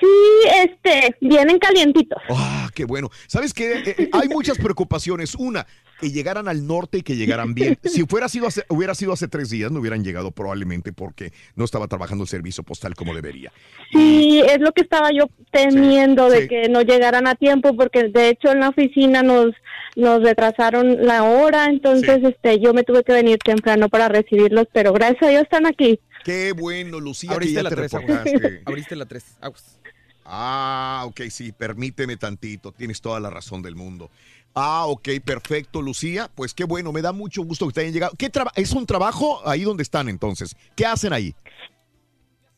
Sí, 0.00 0.48
este, 0.64 1.16
vienen 1.20 1.58
calientitos. 1.58 2.22
Ah, 2.30 2.70
qué 2.74 2.84
bueno. 2.84 3.10
¿Sabes 3.26 3.52
qué? 3.52 3.72
Eh, 3.72 3.94
eh, 3.98 4.10
hay 4.12 4.28
muchas 4.28 4.56
preocupaciones. 4.56 5.34
Una, 5.34 5.66
que 6.00 6.10
llegaran 6.10 6.48
al 6.48 6.66
norte 6.66 6.98
y 6.98 7.02
que 7.02 7.16
llegaran 7.16 7.54
bien. 7.54 7.78
Si 7.84 8.04
fuera 8.06 8.28
sido 8.28 8.46
hace- 8.46 8.64
hubiera 8.68 8.94
sido 8.94 9.12
hace 9.12 9.28
tres 9.28 9.50
días, 9.50 9.70
no 9.70 9.80
hubieran 9.80 10.02
llegado 10.04 10.30
probablemente 10.30 10.92
porque 10.92 11.32
no 11.56 11.64
estaba 11.64 11.88
trabajando 11.88 12.24
el 12.24 12.28
servicio 12.28 12.62
postal 12.62 12.94
como 12.94 13.14
debería. 13.14 13.52
Sí, 13.92 14.40
es 14.40 14.60
lo 14.60 14.72
que 14.72 14.82
estaba 14.82 15.10
yo 15.12 15.28
temiendo 15.50 16.28
de 16.30 16.42
sí. 16.42 16.48
que 16.48 16.68
no 16.68 16.82
llegaran 16.82 17.26
a 17.26 17.34
tiempo 17.34 17.76
porque 17.76 18.08
de 18.08 18.30
hecho 18.30 18.50
en 18.52 18.60
la 18.60 18.68
oficina 18.70 19.22
nos 19.22 19.54
nos 19.96 20.22
retrasaron 20.22 21.04
la 21.04 21.24
hora, 21.24 21.66
entonces 21.66 22.20
este 22.22 22.60
yo 22.60 22.72
me 22.72 22.84
tuve 22.84 23.02
que 23.02 23.12
venir 23.12 23.38
temprano 23.38 23.88
para 23.88 24.08
recibirlos, 24.08 24.68
pero 24.72 24.92
gracias 24.92 25.22
a 25.24 25.28
Dios 25.28 25.42
están 25.42 25.66
aquí. 25.66 25.98
Qué 26.24 26.52
bueno, 26.52 27.00
Lucía, 27.00 27.30
que 27.30 27.34
Abriste 27.34 27.54
ya 27.56 27.62
la 27.64 27.70
te 27.70 27.76
3, 27.76 27.92
reportaste. 27.92 28.62
Abriste 28.66 28.96
la 28.96 29.06
3. 29.06 29.24
Aguas. 29.40 29.78
Ah, 30.24 31.02
ok, 31.06 31.22
sí, 31.30 31.50
permíteme 31.50 32.16
tantito, 32.16 32.70
tienes 32.72 33.00
toda 33.00 33.18
la 33.18 33.30
razón 33.30 33.62
del 33.62 33.74
mundo. 33.74 34.10
Ah, 34.54 34.86
ok, 34.86 35.08
perfecto, 35.24 35.80
Lucía. 35.80 36.30
Pues 36.34 36.54
qué 36.54 36.64
bueno, 36.64 36.92
me 36.92 37.02
da 37.02 37.12
mucho 37.12 37.42
gusto 37.42 37.66
que 37.66 37.72
te 37.72 37.80
hayan 37.80 37.92
llegado. 37.92 38.12
¿Qué 38.16 38.30
¿Es 38.56 38.72
un 38.72 38.86
trabajo 38.86 39.40
ahí 39.48 39.62
donde 39.62 39.82
están 39.82 40.08
entonces? 40.08 40.56
¿Qué 40.74 40.86
hacen 40.86 41.12
ahí? 41.12 41.34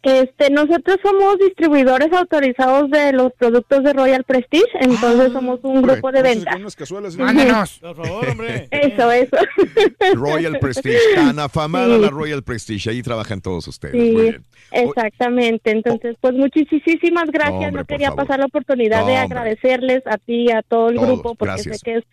Este, 0.03 0.51
nosotros 0.51 0.97
somos 1.01 1.39
distribuidores 1.39 2.13
autorizados 2.13 2.91
de 2.91 3.13
los 3.13 3.33
productos 3.35 3.85
de 3.85 3.93
Royal 3.93 4.25
Prestige, 4.25 4.67
entonces 4.81 5.33
somos 5.33 5.61
un 5.63 5.81
grupo 5.81 6.11
de 6.11 6.23
venta. 6.23 6.57
unas 6.57 6.75
cazuelas. 6.75 7.17
Mándanos. 7.17 7.79
Por 7.79 7.95
favor, 8.05 8.29
hombre. 8.31 8.67
Eso, 8.73 9.13
eso. 9.13 9.37
Royal 10.15 10.59
Prestige, 10.59 10.99
tan 11.15 11.39
afamada 11.39 11.95
Sí. 11.97 12.03
la 12.03 12.09
Royal 12.11 12.43
Prestige, 12.43 12.91
ahí 12.91 13.03
trabajan 13.03 13.41
todos 13.41 13.69
ustedes. 13.69 13.93
Sí, 13.95 14.11
Muy 14.11 14.23
bien. 14.23 14.45
exactamente. 14.73 15.71
Entonces, 15.71 16.17
pues 16.21 16.35
muchísimas 16.35 17.31
gracias. 17.31 17.53
No, 17.53 17.57
hombre, 17.69 17.71
No, 17.71 17.77
por 17.79 17.87
quería 17.87 18.11
pasar 18.13 18.41
la 18.41 18.47
oportunidad 18.47 19.03
No, 19.03 19.07
de 19.07 19.17
agradecerles 19.17 20.03
a 20.07 20.19
ti 20.19 20.47
y 20.49 20.51
a 20.51 20.63
todo 20.63 20.89
el 20.91 20.97
Todos, 20.97 21.09
grupo, 21.11 21.35
porque 21.37 21.53
gracias. 21.55 21.79
sé 21.79 21.85
que 21.85 21.95
es 21.99 22.05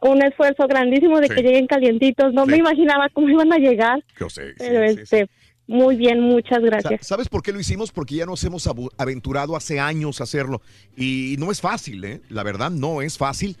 un 0.00 0.22
esfuerzo 0.22 0.66
grandísimo 0.68 1.20
de 1.20 1.28
Sí. 1.28 1.34
que 1.34 1.42
lleguen 1.42 1.66
calientitos. 1.66 2.32
No 2.32 2.46
me 2.46 2.56
imaginaba 2.56 3.08
cómo 3.12 3.28
iban 3.28 3.52
a 3.52 3.58
llegar, 3.58 4.02
Yo 4.18 4.28
sé, 4.30 4.48
sí, 4.50 4.54
pero 4.58 4.88
sí, 4.88 4.94
sí. 4.96 5.02
este, 5.02 5.28
muy 5.68 5.96
bien, 5.96 6.20
muchas 6.20 6.60
gracias. 6.60 7.04
¿Sabes 7.04 7.28
por 7.28 7.42
qué 7.42 7.52
lo 7.52 7.58
hicimos? 7.58 7.90
Porque 7.90 8.14
ya 8.14 8.26
nos 8.26 8.44
hemos 8.44 8.68
aventurado 8.98 9.56
hace 9.56 9.80
años 9.80 10.20
a 10.20 10.24
hacerlo. 10.24 10.62
Y 10.96 11.34
no 11.40 11.50
es 11.50 11.60
fácil, 11.60 12.04
¿eh? 12.04 12.20
La 12.28 12.44
verdad, 12.44 12.70
no 12.70 13.02
es 13.02 13.18
fácil 13.18 13.56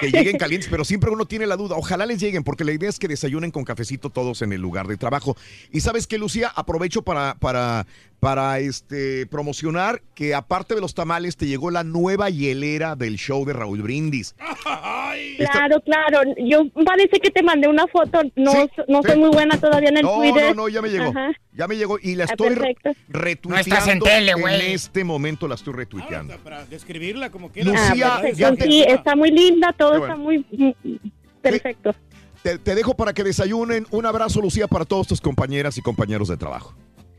que 0.00 0.10
lleguen 0.10 0.36
calientes, 0.38 0.68
pero 0.68 0.84
siempre 0.84 1.10
uno 1.10 1.26
tiene 1.26 1.46
la 1.46 1.56
duda. 1.56 1.76
Ojalá 1.76 2.06
les 2.06 2.20
lleguen, 2.20 2.42
porque 2.42 2.64
la 2.64 2.72
idea 2.72 2.88
es 2.88 2.98
que 2.98 3.06
desayunen 3.06 3.52
con 3.52 3.62
cafecito 3.62 4.10
todos 4.10 4.42
en 4.42 4.52
el 4.52 4.60
lugar 4.60 4.88
de 4.88 4.96
trabajo. 4.96 5.36
Y 5.70 5.80
sabes 5.80 6.08
qué, 6.08 6.18
Lucía, 6.18 6.48
aprovecho 6.48 7.02
para, 7.02 7.36
para, 7.36 7.86
para 8.24 8.58
este 8.58 9.26
promocionar 9.26 10.00
que 10.14 10.34
aparte 10.34 10.74
de 10.74 10.80
los 10.80 10.94
tamales 10.94 11.36
te 11.36 11.46
llegó 11.46 11.70
la 11.70 11.84
nueva 11.84 12.30
hielera 12.30 12.96
del 12.96 13.16
show 13.16 13.44
de 13.44 13.52
Raúl 13.52 13.82
Brindis. 13.82 14.34
Claro, 15.38 15.80
claro. 15.82 16.20
Yo 16.44 16.62
parece 16.84 17.18
que 17.20 17.30
te 17.30 17.42
mandé 17.42 17.68
una 17.68 17.86
foto. 17.86 18.20
No, 18.36 18.52
no 18.88 19.02
sí. 19.02 19.08
soy 19.08 19.18
muy 19.18 19.28
buena 19.30 19.58
todavía 19.58 19.88
en 19.90 19.98
el 19.98 20.02
No, 20.02 20.16
Twitter. 20.16 20.48
no, 20.56 20.62
no, 20.64 20.68
ya 20.68 20.82
me 20.82 20.88
llegó. 20.88 21.10
Ajá. 21.10 21.30
Ya 21.52 21.68
me 21.68 21.76
llegó 21.76 21.98
y 22.02 22.14
la 22.16 22.24
Ah, 22.24 22.26
estoy 22.30 22.48
perfecto. 22.48 22.90
retuiteando. 23.08 23.48
No 23.48 23.56
estás 23.76 23.88
en 23.88 24.00
tele, 24.00 24.34
güey. 24.34 24.72
este 24.72 25.04
momento 25.04 25.46
la 25.48 25.54
estoy 25.54 25.74
retuiteando. 25.74 26.36
Para 26.38 26.64
describirla 26.66 27.30
como 27.30 27.50
quieras. 27.52 27.72
Lucía, 27.90 28.16
Ah, 28.16 28.22
ya 28.34 28.52
te- 28.54 28.64
sí, 28.64 28.82
está 28.86 29.14
muy 29.16 29.30
linda, 29.30 29.72
todo 29.72 29.96
está 29.96 30.16
muy 30.16 30.38
mm, 30.50 30.70
perfecto. 31.40 31.94
Te, 32.42 32.58
te 32.58 32.74
dejo 32.74 32.94
para 32.94 33.12
que 33.14 33.22
desayunen. 33.24 33.86
Un 33.90 34.06
abrazo, 34.06 34.40
Lucía, 34.40 34.66
para 34.66 34.84
todos 34.84 35.06
tus 35.06 35.20
compañeras 35.20 35.78
y 35.78 35.82
compañeros 35.82 36.28
de 36.28 36.36
trabajo. 36.36 36.74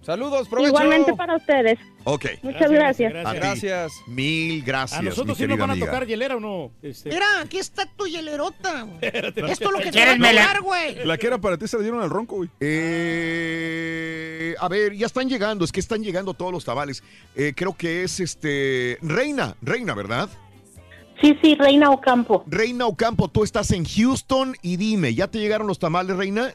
Saludos, 0.05 0.47
provecho. 0.47 0.67
Igualmente 0.69 1.13
para 1.15 1.35
ustedes. 1.35 1.79
Ok. 2.03 2.25
Muchas 2.43 2.69
gracias. 2.71 3.13
A 3.25 3.31
ti. 3.31 3.37
Gracias. 3.39 3.93
Mil 4.05 4.61
gracias, 4.63 4.99
¿A 4.99 5.03
nosotros 5.03 5.37
mi 5.39 5.43
sí 5.45 5.47
nos 5.49 5.57
van 5.57 5.71
a 5.71 5.73
amiga. 5.73 5.87
tocar 5.87 6.05
hielera 6.05 6.35
o 6.35 6.39
no? 6.39 6.71
Este, 6.83 7.09
Mira, 7.09 7.25
aquí 7.41 7.57
está 7.57 7.87
tu 7.87 8.05
hielerota. 8.05 8.87
Esto 9.01 9.41
es 9.41 9.59
lo 9.61 9.79
que 9.79 9.91
te 9.91 9.97
va 9.99 10.11
a 10.11 10.15
¿Quieres 10.15 10.19
me 10.19 10.31
la- 10.33 10.41
tocar, 10.43 10.61
güey. 10.61 10.95
La 11.05 11.17
que 11.17 11.25
era 11.27 11.39
para 11.39 11.57
ti 11.57 11.67
se 11.67 11.77
la 11.77 11.81
dieron 11.83 12.01
al 12.03 12.09
ronco, 12.11 12.35
güey. 12.35 12.49
Eh, 12.59 14.55
a 14.59 14.67
ver, 14.67 14.93
ya 14.95 15.05
están 15.07 15.27
llegando, 15.29 15.65
es 15.65 15.71
que 15.71 15.79
están 15.79 16.03
llegando 16.03 16.33
todos 16.33 16.51
los 16.51 16.63
tamales. 16.65 17.03
Eh, 17.35 17.53
creo 17.55 17.75
que 17.75 18.03
es 18.03 18.19
este 18.19 18.97
Reina, 19.01 19.55
Reina, 19.61 19.93
¿verdad? 19.95 20.29
Sí, 21.21 21.35
sí, 21.41 21.55
Reina 21.55 21.89
Ocampo. 21.91 22.43
Reina 22.47 22.85
Ocampo, 22.85 23.27
tú 23.29 23.43
estás 23.43 23.71
en 23.71 23.85
Houston 23.85 24.55
y 24.61 24.77
dime, 24.77 25.13
¿ya 25.15 25.27
te 25.27 25.39
llegaron 25.39 25.65
los 25.67 25.79
tamales, 25.79 26.15
Reina? 26.17 26.53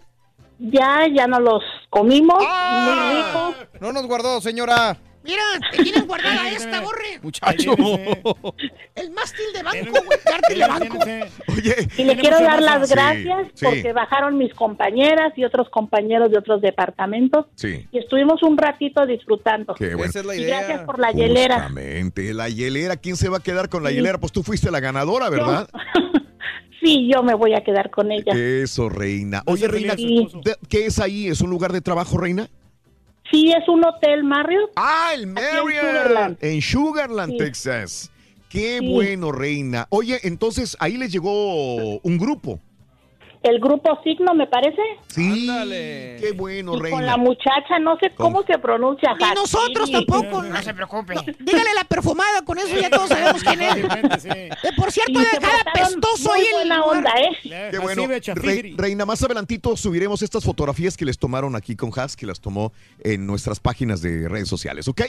Ya, 0.61 1.07
ya 1.15 1.27
nos 1.27 1.41
los 1.41 1.63
comimos. 1.89 2.37
Ah. 2.47 2.85
Muy 2.85 3.17
rico. 3.23 3.55
No 3.81 3.93
nos 3.93 4.07
guardó, 4.07 4.41
señora. 4.41 4.97
Mira, 5.23 5.43
te 5.71 5.83
tienen 5.83 6.07
guardada 6.07 6.49
esta, 6.49 6.81
borre. 6.81 7.19
Muchacho. 7.23 7.75
El 8.95 9.11
mástil 9.11 9.45
de 9.55 9.63
banco, 9.63 10.03
güey. 10.07 10.19
Cártel 10.25 10.59
de 10.59 10.67
banco. 10.67 10.99
Oye. 11.49 11.89
Y 11.99 12.05
le 12.05 12.17
quiero 12.17 12.41
dar 12.41 12.63
las 12.63 12.89
gracias 12.91 13.49
sí. 13.55 13.65
porque 13.67 13.93
bajaron 13.93 14.39
mis 14.39 14.53
compañeras 14.55 15.33
y 15.37 15.45
otros 15.45 15.69
compañeros 15.69 16.31
de 16.31 16.39
otros 16.39 16.63
departamentos 16.63 17.47
Sí. 17.55 17.87
y 17.93 17.99
estuvimos 17.99 18.43
un 18.43 18.57
ratito 18.57 19.05
disfrutando. 19.07 19.75
Qué 19.75 19.95
bueno. 19.95 20.09
Esa 20.11 20.21
es 20.21 20.27
la 20.27 20.37
Y 20.37 20.41
idea. 20.41 20.59
gracias 20.61 20.81
por 20.87 20.99
la 20.99 21.13
hielera. 21.13 21.55
Justamente, 21.65 22.33
la 22.33 22.49
hielera, 22.49 22.97
¿quién 22.97 23.17
se 23.17 23.29
va 23.29 23.39
a 23.39 23.43
quedar 23.43 23.69
con 23.69 23.83
la 23.83 23.91
Sí. 23.91 23.97
hielera? 23.97 24.17
Pues 24.19 24.33
tú 24.33 24.43
fuiste 24.43 24.71
la 24.71 24.81
ganadora, 24.81 25.29
¿verdad? 25.29 25.69
Sí, 26.83 27.09
yo 27.13 27.23
me 27.23 27.35
voy 27.35 27.55
a 27.55 27.63
quedar 27.63 27.91
con 27.91 28.11
ella. 28.11 28.33
Eso, 28.35 28.89
Reina. 28.89 29.43
Oye, 29.47 29.69
Reina, 29.69 29.95
Sí. 29.97 30.29
¿de- 30.45 30.57
¿qué 30.69 30.87
es 30.87 30.99
ahí? 30.99 31.27
¿Es 31.29 31.41
un 31.43 31.51
lugar 31.51 31.73
de 31.73 31.81
trabajo, 31.81 32.17
Reina? 32.19 32.49
Sí, 33.31 33.53
es 33.53 33.69
un 33.69 33.85
hotel 33.85 34.25
Marriott. 34.25 34.71
Ah, 34.77 35.11
el 35.15 35.23
en 35.25 35.33
Marriott. 35.35 35.81
Sugarland. 35.81 36.39
En 36.41 36.63
Sugarland, 36.63 37.33
Sí. 37.33 37.39
Texas. 37.39 38.11
Qué 38.49 38.79
Sí. 38.81 38.93
bueno, 38.93 39.31
Reina. 39.31 39.87
Oye, 39.91 40.19
entonces 40.25 40.77
ahí 40.81 40.97
les 40.97 41.13
llegó 41.13 41.99
un 42.01 42.19
grupo. 42.19 42.59
El 43.43 43.59
grupo 43.59 43.99
Signo, 44.05 44.35
me 44.35 44.47
parece. 44.47 44.83
Sí. 45.07 45.47
Qué 46.21 46.33
bueno, 46.37 46.73
Y 46.73 46.75
con 46.75 46.83
Reina. 46.83 47.01
la 47.03 47.17
muchacha, 47.17 47.79
no 47.81 47.97
sé 47.99 48.11
cómo 48.15 48.43
se 48.43 48.59
pronuncia. 48.59 49.15
Ni 49.19 49.35
nosotros 49.35 49.91
tampoco. 49.91 50.43
No 50.43 50.61
se 50.63 50.75
preocupe. 50.75 51.15
Dígale 51.39 51.73
la 51.75 51.85
perfumada, 51.85 52.43
con 52.45 52.59
eso 52.59 52.79
ya 52.79 52.91
todos 52.91 53.09
sabemos 53.09 53.43
quién 53.43 53.63
es. 53.63 54.25
Eh, 54.27 54.51
por 54.77 54.93
cierto, 54.93 55.19
dejada 55.21 55.41
muy 56.23 56.39
ahí 56.41 56.47
buena 56.53 56.77
lugar. 56.79 56.97
onda, 56.99 57.11
¿eh? 57.19 57.69
Qué 57.71 57.79
bueno. 57.79 58.03
Re- 58.35 58.75
Reina, 58.77 59.07
más 59.07 59.23
adelantito 59.23 59.75
subiremos 59.77 60.21
estas 60.23 60.45
fotografías 60.45 60.97
que 60.97 61.07
les 61.07 61.19
tomaron 61.19 61.57
aquí 61.57 61.77
con 61.77 61.91
Has, 61.97 62.17
que 62.17 62.27
las 62.27 62.41
tomó 62.41 62.73
en 62.99 63.27
nuestras 63.27 63.59
páginas 63.59 64.03
de 64.03 64.29
redes 64.29 64.49
sociales, 64.49 64.87
¿ok? 64.87 65.01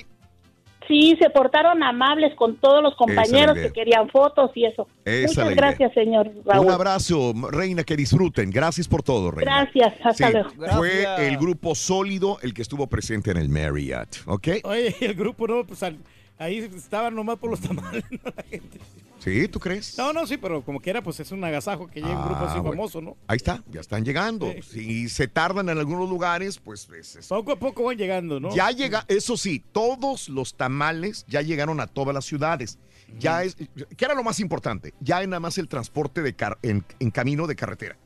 Sí, 0.92 1.16
se 1.22 1.30
portaron 1.30 1.82
amables 1.84 2.36
con 2.36 2.58
todos 2.58 2.84
los 2.84 2.96
compañeros 2.96 3.58
que 3.58 3.72
querían 3.72 4.10
fotos 4.10 4.52
y 4.56 4.66
eso. 4.66 4.90
Esa 5.06 5.28
Muchas 5.28 5.46
idea. 5.46 5.56
gracias, 5.56 5.94
señor 5.94 6.30
Raúl. 6.46 6.66
Un 6.66 6.72
abrazo, 6.74 7.34
Reina, 7.50 7.86
que 7.86 7.96
disfruten. 7.96 8.52
Gracias 8.52 8.90
por 8.90 9.02
todo, 9.02 9.32
Reina. 9.32 9.62
Gracias, 9.72 9.94
hasta 10.04 10.28
Sí, 10.28 10.34
luego. 10.34 10.50
Fue 10.78 11.28
el 11.30 11.38
grupo 11.38 11.76
sólido 11.76 12.40
el 12.42 12.54
que 12.54 12.62
estuvo 12.62 12.88
presente 12.88 13.32
en 13.32 13.38
el 13.38 13.48
Marriott, 13.48 14.18
¿ok? 14.26 14.48
Oye, 14.66 14.94
el 15.02 15.14
grupo 15.16 15.48
no, 15.48 15.66
pues 15.66 15.82
al- 15.82 15.98
ahí 16.42 16.58
estaban 16.60 17.16
nomás 17.16 17.38
por 17.38 17.50
los 17.52 17.60
tamales, 17.62 18.04
¿no? 18.12 18.20
La 18.36 18.44
gente. 18.44 18.80
¿Sí? 19.20 19.48
¿Tú 19.48 19.60
crees? 19.60 19.96
No, 20.00 20.12
no, 20.14 20.26
sí, 20.26 20.38
pero 20.38 20.64
como 20.64 20.80
quiera, 20.80 21.04
pues 21.04 21.20
es 21.20 21.32
un 21.32 21.44
agasajo 21.44 21.86
que 21.88 22.02
llegue 22.02 22.12
un 22.16 22.26
grupo 22.26 22.44
así 22.46 22.58
Ah, 22.58 22.62
bueno. 22.62 22.72
famoso, 22.72 23.02
¿no? 23.02 23.18
Ahí 23.28 23.38
está, 23.38 23.64
ya 23.70 23.80
están 23.80 24.04
llegando. 24.04 24.52
Si 24.68 25.10
se 25.10 25.28
tardan 25.28 25.70
en 25.70 25.78
algunos 25.78 26.10
lugares, 26.10 26.58
pues 26.58 26.90
es- 26.90 27.18
es- 27.18 27.28
Poco 27.28 27.52
a 27.52 27.60
poco 27.60 27.84
van 27.84 27.98
llegando, 27.98 28.40
¿no? 28.40 28.54
ya 28.56 28.72
llega, 28.72 29.06
eso 29.08 29.38
sí, 29.38 29.64
todos 29.72 30.28
los 30.28 30.56
tamales 30.56 31.24
ya 31.28 31.42
llegaron 31.44 31.80
a 31.80 31.86
todas 31.88 32.16
las 32.16 32.26
ciudades. 32.26 32.80
Ya 33.20 33.44
es, 33.44 33.56
¿qué 33.56 34.06
era 34.06 34.16
lo 34.16 34.24
más 34.24 34.40
importante? 34.40 34.94
Ya 35.02 35.22
es 35.22 35.28
nada 35.28 35.40
más 35.42 35.58
el 35.60 35.68
transporte 35.68 36.22
de 36.24 36.34
car- 36.34 36.58
en, 36.64 36.84
en 37.00 37.12
camino 37.12 37.46
de 37.46 37.56
carretera, 37.56 37.98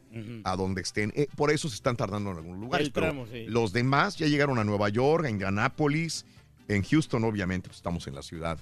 a 0.44 0.56
donde 0.58 0.82
estén. 0.82 1.14
Eh, 1.16 1.28
por 1.38 1.50
eso 1.52 1.70
se 1.70 1.76
están 1.76 1.96
tardando 1.96 2.32
en 2.32 2.38
algunos 2.38 2.60
lugares. 2.60 2.88
El 2.88 2.92
pero 2.94 3.06
tramo, 3.08 3.26
sí. 3.32 3.46
Los 3.48 3.72
demás 3.72 4.18
ya 4.18 4.28
llegaron 4.28 4.58
a 4.60 4.64
Nueva 4.66 4.90
York, 4.90 5.26
a 5.26 5.30
Indianápolis, 5.30 6.26
en 6.68 6.84
Houston, 6.84 7.24
obviamente, 7.24 7.68
pues 7.70 7.78
estamos 7.78 8.08
en 8.08 8.16
la 8.16 8.22
ciudad. 8.22 8.58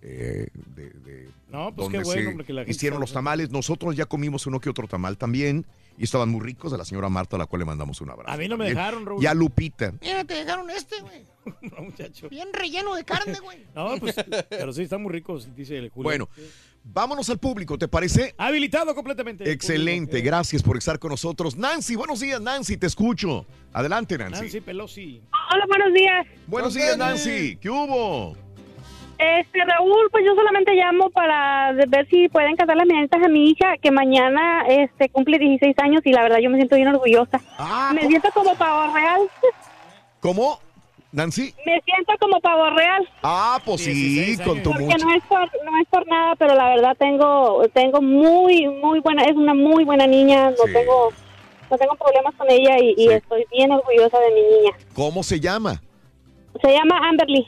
eh, 0.00 0.46
de, 0.76 0.90
de 0.90 1.28
No, 1.50 1.74
pues 1.74 1.86
donde 1.86 1.98
qué 1.98 2.04
bueno, 2.04 2.22
se 2.22 2.28
hombre, 2.28 2.46
que 2.46 2.52
la 2.52 2.60
gente 2.62 2.70
hicieron 2.70 2.98
sabe 2.98 3.02
los 3.02 3.12
tamales. 3.12 3.50
Nosotros 3.50 3.96
ya 3.96 4.06
comimos 4.06 4.46
uno 4.46 4.60
que 4.60 4.70
otro 4.70 4.86
tamal 4.86 5.18
también 5.18 5.66
y 5.96 6.04
estaban 6.04 6.28
muy 6.28 6.40
ricos 6.40 6.70
de 6.70 6.78
la 6.78 6.84
señora 6.84 7.08
Marta, 7.08 7.34
a 7.34 7.38
la 7.40 7.46
cual 7.46 7.58
le 7.60 7.66
mandamos 7.66 8.00
un 8.00 8.10
abrazo. 8.10 8.30
A 8.30 8.36
mí 8.36 8.46
no 8.46 8.56
me 8.56 8.66
también. 8.66 8.76
dejaron, 8.76 9.06
Raúl. 9.06 9.20
Y 9.22 9.26
a 9.26 9.34
Lupita. 9.34 9.92
Mira, 10.00 10.22
te 10.24 10.34
dejaron 10.34 10.70
este, 10.70 11.00
güey. 11.00 11.24
No, 11.62 11.82
muchacho. 11.82 12.28
Bien 12.28 12.48
relleno 12.52 12.94
de 12.94 13.04
carne, 13.04 13.38
güey. 13.40 13.64
No, 13.74 13.96
pues, 13.98 14.14
pero 14.50 14.72
sí, 14.72 14.82
están 14.82 15.02
muy 15.02 15.10
ricos, 15.12 15.48
dice 15.56 15.78
el 15.78 15.88
Julio. 15.88 16.04
Bueno, 16.04 16.28
vámonos 16.92 17.28
al 17.30 17.38
público, 17.38 17.78
¿te 17.78 17.88
parece? 17.88 18.34
Habilitado 18.38 18.94
completamente. 18.94 19.44
el 19.44 19.50
Excelente, 19.50 20.12
público. 20.12 20.26
gracias 20.26 20.62
por 20.62 20.76
estar 20.76 20.98
con 20.98 21.10
nosotros. 21.10 21.56
Nancy, 21.56 21.94
buenos 21.96 22.20
días, 22.20 22.40
Nancy, 22.40 22.76
te 22.76 22.86
escucho. 22.86 23.46
Adelante, 23.72 24.16
Nancy. 24.18 24.42
Nancy 24.42 24.60
Pelosi. 24.60 25.22
Hola, 25.52 25.64
buenos 25.68 25.92
días. 25.92 26.26
Buenos 26.46 26.74
días, 26.74 26.96
Nancy. 26.96 27.56
¿Qué 27.56 27.70
hubo? 27.70 28.36
Este, 29.18 29.64
Raúl, 29.64 30.08
pues 30.12 30.24
yo 30.24 30.34
solamente 30.34 30.72
llamo 30.74 31.10
para 31.10 31.72
ver 31.72 32.08
si 32.08 32.28
pueden 32.28 32.54
casar 32.54 32.76
las 32.76 32.86
medianitas 32.86 33.20
a 33.22 33.28
mi 33.28 33.50
hija, 33.50 33.76
que 33.82 33.90
mañana 33.90 34.64
este, 34.68 35.08
cumple 35.08 35.38
16 35.38 35.76
años 35.78 36.02
y 36.04 36.12
la 36.12 36.22
verdad 36.22 36.38
yo 36.38 36.50
me 36.50 36.56
siento 36.56 36.76
bien 36.76 36.88
orgullosa. 36.88 37.40
Ah, 37.58 37.90
me 37.94 38.06
siento 38.06 38.28
como 38.32 38.54
pavo 38.54 38.94
real. 38.94 39.22
¿Cómo? 40.20 40.60
Nancy. 41.12 41.54
Me 41.64 41.80
siento 41.86 42.12
como 42.20 42.38
pavo 42.40 42.68
real. 42.70 43.08
Ah, 43.22 43.58
pues 43.64 43.82
sí, 43.84 44.36
con 44.44 44.62
tu 44.62 44.70
Porque 44.70 44.84
mucho. 44.84 45.06
no 45.06 45.14
es 45.14 45.22
por 45.24 45.40
no 45.40 45.80
es 45.80 45.88
por 45.88 46.06
nada, 46.06 46.34
pero 46.36 46.54
la 46.54 46.68
verdad 46.68 46.96
tengo 46.98 47.62
tengo 47.72 48.02
muy 48.02 48.66
muy 48.68 49.00
buena, 49.00 49.22
es 49.24 49.34
una 49.34 49.54
muy 49.54 49.84
buena 49.84 50.06
niña, 50.06 50.50
no 50.50 50.56
Sí. 50.66 50.72
tengo 50.72 51.12
no 51.70 51.76
tengo 51.78 51.94
problemas 51.96 52.34
con 52.36 52.50
ella 52.50 52.76
y, 52.78 52.94
y 52.96 53.08
estoy 53.10 53.44
bien 53.50 53.70
orgullosa 53.72 54.18
de 54.20 54.30
mi 54.34 54.40
niña. 54.42 54.72
¿Cómo 54.94 55.22
se 55.22 55.40
llama? 55.40 55.80
Se 56.62 56.72
llama 56.72 56.98
Amberly. 57.08 57.46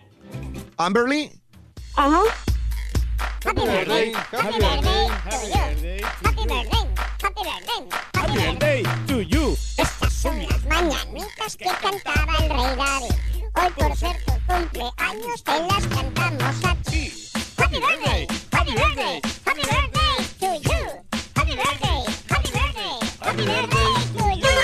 ¿Amberly? 0.79 1.31
Ajá. 1.97 2.21
Happy 3.45 3.61
birthday, 3.63 4.13
happy 4.13 4.59
birthday 4.59 5.09
to 5.31 5.47
you. 5.47 6.05
Happy 6.23 6.47
birthday, 6.47 6.89
happy 7.23 7.43
birthday, 7.43 7.89
happy 8.15 8.33
birthday. 8.37 8.83
to 9.07 9.21
you. 9.23 9.57
Estas 9.79 10.13
son 10.13 10.39
las 10.47 10.65
mañanitas 10.67 11.57
que 11.57 11.65
cantaba 11.65 12.35
el 12.43 12.51
rey 12.51 12.77
David. 12.77 13.40
Hoy 13.55 13.70
por 13.77 13.97
ser 13.97 14.17
tu 14.25 14.33
cumpleaños 14.47 15.45
te 15.45 15.59
las 15.61 15.87
cantamos 15.87 16.65
a 16.65 16.75
ti. 16.89 17.12
Happy 17.59 17.79
birthday, 17.79 18.27
happy 18.53 18.73
birthday, 18.73 19.20
happy 19.45 19.62
birthday 19.62 20.25
to 20.39 20.47
you. 20.69 20.81
Happy 21.35 21.57
birthday, 21.57 22.05
happy 22.29 22.51
birthday, 22.53 22.99
happy 23.20 23.45
birthday 23.45 23.93
to 24.17 24.27
you. 24.39 24.57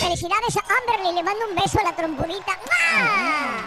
Felicidades 0.00 0.56
a 0.56 0.62
Amberly, 0.78 1.14
le 1.14 1.22
mando 1.22 1.48
un 1.48 1.56
beso 1.56 1.80
a 1.80 1.82
la 1.84 1.96
trompudita. 1.96 2.52
¡Mua! 2.66 3.62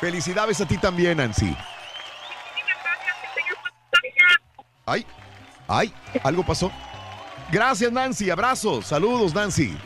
Felicidades 0.00 0.60
a 0.60 0.66
ti 0.66 0.78
también, 0.78 1.16
Nancy. 1.16 1.56
Ay, 4.86 5.04
ay, 5.66 5.92
algo 6.22 6.44
pasó. 6.44 6.70
Gracias, 7.50 7.90
Nancy. 7.90 8.30
Abrazos. 8.30 8.86
Saludos, 8.86 9.34
Nancy. 9.34 9.76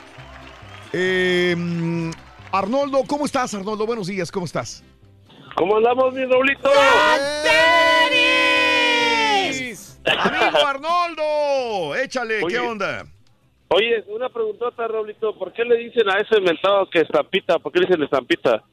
Eh, 0.92 1.54
Arnoldo, 2.52 3.02
¿cómo 3.06 3.26
estás, 3.26 3.54
Arnoldo? 3.54 3.86
Buenos 3.86 4.06
días, 4.08 4.30
¿cómo 4.32 4.46
estás? 4.46 4.82
¿Cómo 5.56 5.76
andamos, 5.76 6.14
mi 6.14 6.24
Raulito? 6.24 6.68
Amigo 10.04 10.66
Arnoldo, 10.66 11.94
échale, 11.96 12.38
¿qué 12.38 12.44
Oye. 12.44 12.58
onda? 12.58 13.06
Oye, 13.68 14.02
una 14.08 14.28
preguntota, 14.28 14.88
Raulito. 14.88 15.38
¿Por 15.38 15.52
qué 15.52 15.64
le 15.64 15.76
dicen 15.76 16.08
a 16.10 16.18
ese 16.18 16.38
inventado 16.38 16.88
que 16.90 17.00
estampita? 17.02 17.58
¿Por 17.60 17.70
qué 17.70 17.78
le 17.80 17.86
dicen 17.86 18.02
estampita? 18.02 18.64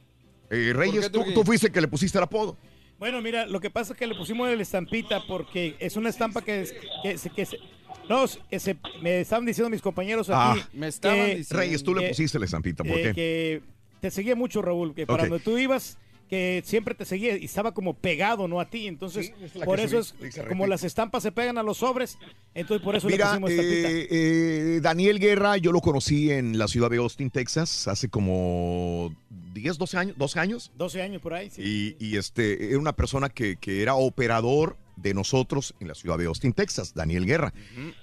Eh, 0.50 0.72
Reyes, 0.76 1.12
tú, 1.12 1.24
tú 1.36 1.44
fuiste 1.44 1.68
el 1.68 1.74
que 1.74 1.82
le 1.82 1.88
pusiste 1.88 2.18
el 2.18 2.24
apodo. 2.24 2.58
Bueno, 2.98 3.22
mira, 3.22 3.46
lo 3.46 3.60
que 3.60 3.70
pasa 3.70 3.94
es 3.94 4.00
que 4.00 4.08
le 4.08 4.16
pusimos 4.16 4.50
el 4.50 4.60
estampita 4.60 5.22
porque 5.28 5.76
es 5.78 5.98
una 5.98 6.10
estampa 6.10 6.42
que, 6.42 6.62
es- 6.62 6.74
que, 7.04 7.18
se- 7.20 7.30
que 7.30 7.46
se- 7.46 7.60
no, 8.10 8.26
que 8.50 8.60
se- 8.60 8.78
me 9.02 9.22
estaban 9.22 9.46
diciendo 9.46 9.70
mis 9.70 9.82
compañeros 9.82 10.30
aquí. 10.30 10.62
Ah, 10.62 10.68
que- 11.02 11.46
Reyes, 11.50 11.84
tú 11.84 11.94
le 11.94 12.02
que- 12.02 12.10
pusiste 12.10 12.40
la 12.40 12.46
estampita, 12.46 12.84
¿por 12.84 12.98
eh, 12.98 13.04
qué? 13.04 13.14
que 13.14 13.62
te 14.02 14.12
seguía 14.12 14.36
mucho, 14.36 14.62
Raúl, 14.62 14.94
que 14.94 15.06
para 15.08 15.24
donde 15.28 15.44
tú 15.44 15.58
ibas, 15.58 15.98
que 16.30 16.62
siempre 16.66 16.94
te 16.94 17.06
seguía 17.06 17.38
y 17.38 17.46
estaba 17.46 17.74
como 17.74 17.94
pegado, 17.94 18.50
¿no? 18.50 18.60
A 18.60 18.70
ti. 18.70 18.86
Entonces, 18.88 19.28
Sí, 19.28 19.34
es 19.46 19.56
la 19.56 19.64
por 19.66 19.80
eso 19.80 20.00
es 20.00 20.14
le 20.20 20.46
como 20.46 20.68
las 20.68 20.84
estampas 20.84 21.24
se 21.24 21.32
pegan 21.32 21.58
a 21.58 21.64
los 21.64 21.78
sobres, 21.78 22.18
entonces 22.54 22.84
por 22.84 22.98
eso 22.98 23.08
le 23.08 23.14
Mira, 23.16 23.30
pusimos 23.30 23.50
estampita. 23.52 23.90
eh, 23.90 24.08
eh, 24.12 24.80
Daniel 24.82 25.20
Guerra, 25.20 25.56
yo 25.56 25.72
lo 25.72 25.80
conocí 25.80 26.30
en 26.30 26.58
la 26.58 26.68
ciudad 26.68 26.90
de 26.90 26.98
Austin, 26.98 27.30
Texas, 27.30 27.88
hace 27.88 28.10
como 28.10 29.16
10, 29.54 29.78
12 29.78 29.98
años. 29.98 30.18
12 30.18 30.40
años 30.40 30.72
12 30.76 31.02
años 31.02 31.22
por 31.22 31.34
ahí, 31.34 31.50
sí. 31.50 31.96
y, 32.00 32.06
y, 32.06 32.18
este, 32.18 32.72
era 32.72 32.78
una 32.80 32.94
persona 32.94 33.30
que, 33.30 33.56
que 33.56 33.82
era 33.82 33.96
operador 33.96 34.76
de 34.98 35.14
nosotros 35.14 35.74
en 35.80 35.88
la 35.88 35.96
ciudad 35.96 36.18
de 36.18 36.26
Austin, 36.26 36.52
Texas, 36.54 36.94
Daniel 36.94 37.26
Guerra. 37.26 37.54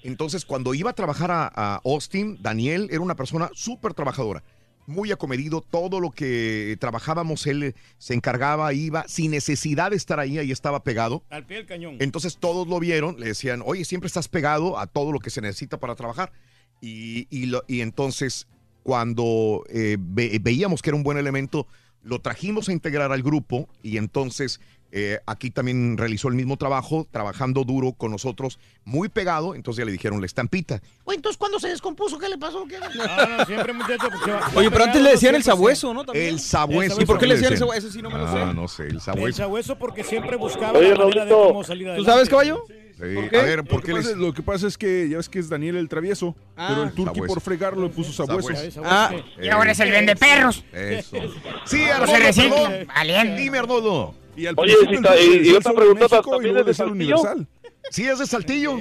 Entonces, 0.02 0.44
cuando 0.46 0.72
iba 0.74 0.90
a 0.90 0.94
trabajar 0.94 1.30
a, 1.30 1.52
a 1.54 1.80
Austin, 1.84 2.38
Daniel 2.40 2.88
era 2.90 3.00
una 3.00 3.16
persona 3.16 3.50
súper 3.52 3.92
trabajadora, 3.94 4.42
muy 4.86 5.10
acomedido, 5.12 5.60
todo 5.62 5.98
lo 5.98 6.10
que 6.10 6.76
trabajábamos, 6.78 7.46
él 7.46 7.74
se 7.98 8.14
encargaba, 8.14 8.72
iba, 8.74 9.04
sin 9.08 9.30
necesidad 9.30 9.90
de 9.90 9.96
estar 9.96 10.20
ahí, 10.20 10.38
ahí 10.38 10.50
estaba 10.52 10.82
pegado. 10.84 11.22
Al 11.30 11.46
pie 11.46 11.56
del 11.58 11.66
cañón. 11.66 11.96
Entonces 12.00 12.36
todos 12.38 12.68
lo 12.68 12.78
vieron, 12.80 13.18
le 13.18 13.26
decían, 13.28 13.62
oye, 13.64 13.84
siempre 13.84 14.06
estás 14.08 14.28
pegado 14.28 14.78
a 14.78 14.86
todo 14.86 15.10
lo 15.10 15.18
que 15.20 15.30
se 15.30 15.40
necesita 15.40 15.78
para 15.80 15.94
trabajar. 15.94 16.32
Y, 16.80 17.26
y 17.30 17.46
lo- 17.46 17.64
y 17.66 17.80
entonces, 17.80 18.46
cuando 18.82 19.64
eh, 19.70 19.96
ve- 19.98 20.38
veíamos 20.40 20.82
que 20.82 20.90
era 20.90 20.96
un 20.96 21.02
buen 21.02 21.16
elemento, 21.18 21.66
lo 22.02 22.20
trajimos 22.20 22.68
a 22.68 22.72
integrar 22.72 23.10
al 23.10 23.22
grupo 23.22 23.66
y 23.82 23.96
entonces 23.96 24.60
eh, 24.96 25.18
aquí 25.26 25.50
también 25.50 25.96
realizó 25.98 26.28
el 26.28 26.34
mismo 26.34 26.56
trabajo, 26.56 27.04
trabajando 27.10 27.64
duro 27.64 27.94
con 27.94 28.12
nosotros, 28.12 28.60
muy 28.84 29.08
pegado, 29.08 29.56
entonces 29.56 29.80
ya 29.80 29.84
le 29.84 29.90
dijeron 29.90 30.20
la 30.20 30.26
estampita. 30.26 30.80
Oye, 31.02 31.16
entonces, 31.16 31.36
¿cuándo 31.36 31.58
se 31.58 31.66
descompuso? 31.68 32.16
¿Qué 32.16 32.28
le 32.28 32.38
pasó? 32.38 32.64
¿Qué? 32.68 32.78
No, 32.78 33.36
no, 33.38 33.44
siempre, 33.44 33.72
muchacho. 33.72 34.08
porque 34.08 34.30
va- 34.30 34.50
Oye, 34.54 34.70
pero 34.70 34.84
antes 34.84 35.02
le 35.02 35.10
decían 35.10 35.34
el 35.34 35.42
sabueso, 35.42 35.88
se- 35.88 35.94
¿no? 35.94 36.04
También. 36.04 36.28
El 36.28 36.38
sabueso. 36.38 37.00
¿Y 37.00 37.06
por 37.06 37.18
qué 37.18 37.26
le 37.26 37.34
decían 37.34 37.52
el 37.54 37.58
sabueso? 37.58 37.86
Eso 37.88 37.90
sí 37.96 38.02
no 38.02 38.08
me 38.10 38.18
lo 38.18 38.32
sé. 38.32 38.38
Ah, 38.40 38.52
no 38.54 38.68
sé, 38.68 38.84
el 38.84 38.90
El 38.92 39.00
sabueso. 39.00 39.36
sabueso 39.38 39.76
porque 39.78 40.04
siempre 40.04 40.36
buscaba 40.36 40.78
Oye, 40.78 40.90
la 40.90 40.98
manera 41.04 41.24
de 41.24 41.30
cómo 41.32 41.64
salir 41.64 41.86
¿Tú 41.86 41.90
adelante. 41.90 42.10
sabes, 42.12 42.28
caballo? 42.28 42.64
Sí, 42.68 43.02
¿Por 43.16 43.28
qué? 43.28 43.36
A 43.38 43.42
ver, 43.42 43.64
¿por 43.64 43.72
Lo 43.74 43.80
qué 43.80 43.86
que, 43.86 43.92
les... 43.94 44.04
pasa, 44.06 44.16
lo 44.16 44.32
que 44.32 44.42
pasa 44.42 44.66
es 44.68 44.78
que 44.78 45.08
ya 45.08 45.16
ves 45.16 45.28
que 45.28 45.40
es 45.40 45.48
Daniel 45.48 45.74
el 45.74 45.88
travieso, 45.88 46.36
Ah. 46.56 46.68
pero 46.68 46.84
el 46.84 46.92
turqui 46.92 47.14
Sabueso. 47.16 47.34
por 47.34 47.42
fregarlo 47.42 47.82
le 47.82 47.88
puso 47.88 48.12
sabueso. 48.12 48.54
Sabueso. 48.54 48.82
Ah, 48.84 49.10
Y 49.42 49.48
ahora 49.48 49.72
es 49.72 49.80
el 49.80 49.90
vende 49.90 50.14
perros. 50.14 50.64
Eso. 50.72 51.16
Sí, 51.66 51.78
No 51.78 51.86
se 51.86 51.92
Arnoldo, 51.92 52.16
recicla. 52.18 52.84
Valiente. 52.94 53.40
Dime, 53.42 53.58
Arnoldo. 53.58 54.14
Y 54.36 54.46
al 54.46 54.54
Oye, 54.56 54.74
si 54.88 54.94
está- 54.94 55.20
y- 55.20 55.48
y 55.48 55.52
otra 55.54 55.72
y 55.72 56.22
¿también 56.30 56.56
es 56.58 56.66
de 56.66 56.74
Saltillo? 56.74 56.92
Universal. 56.92 57.46
Sí, 57.90 58.04
es 58.06 58.18
de 58.18 58.26
Saltillo. 58.26 58.78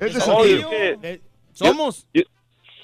Es 0.00 0.14
de 0.14 0.20
Saltillo. 0.20 0.58
es 0.60 0.66
que 0.66 0.98
Eh, 1.02 1.20
somos. 1.52 2.06
yo, 2.12 2.22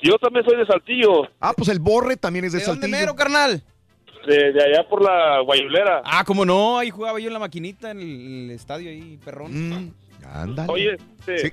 yo 0.02 0.18
también 0.18 0.44
soy 0.44 0.57
de 0.57 0.67
Saltillo, 0.67 1.28
Ah, 1.41 1.52
pues 1.57 1.68
el 1.68 1.78
Borre 1.81 2.17
también 2.17 2.44
es 2.44 2.52
de, 2.52 2.59
¿De 2.60 2.65
dónde 2.67 2.83
Saltillo. 2.83 3.01
mero, 3.01 3.17
carnal? 3.17 3.62
de, 4.26 4.52
de 4.52 4.62
allá 4.62 4.89
por 4.89 5.02
la 5.02 5.41
Guayulera. 5.41 6.01
Ah, 6.05 6.23
cómo 6.25 6.44
no, 6.44 6.78
ahí 6.78 6.91
jugaba 6.91 7.18
yo 7.18 7.26
en 7.26 7.33
la 7.33 7.41
maquinita 7.41 7.91
en 7.91 8.01
el, 8.01 8.51
estadio 8.52 8.89
ahí, 8.89 9.18
perrón. 9.25 9.51
Mm, 9.52 9.92
ándale. 10.25 10.73
Oye, 10.73 10.97
este, 11.18 11.39
Sí. 11.39 11.52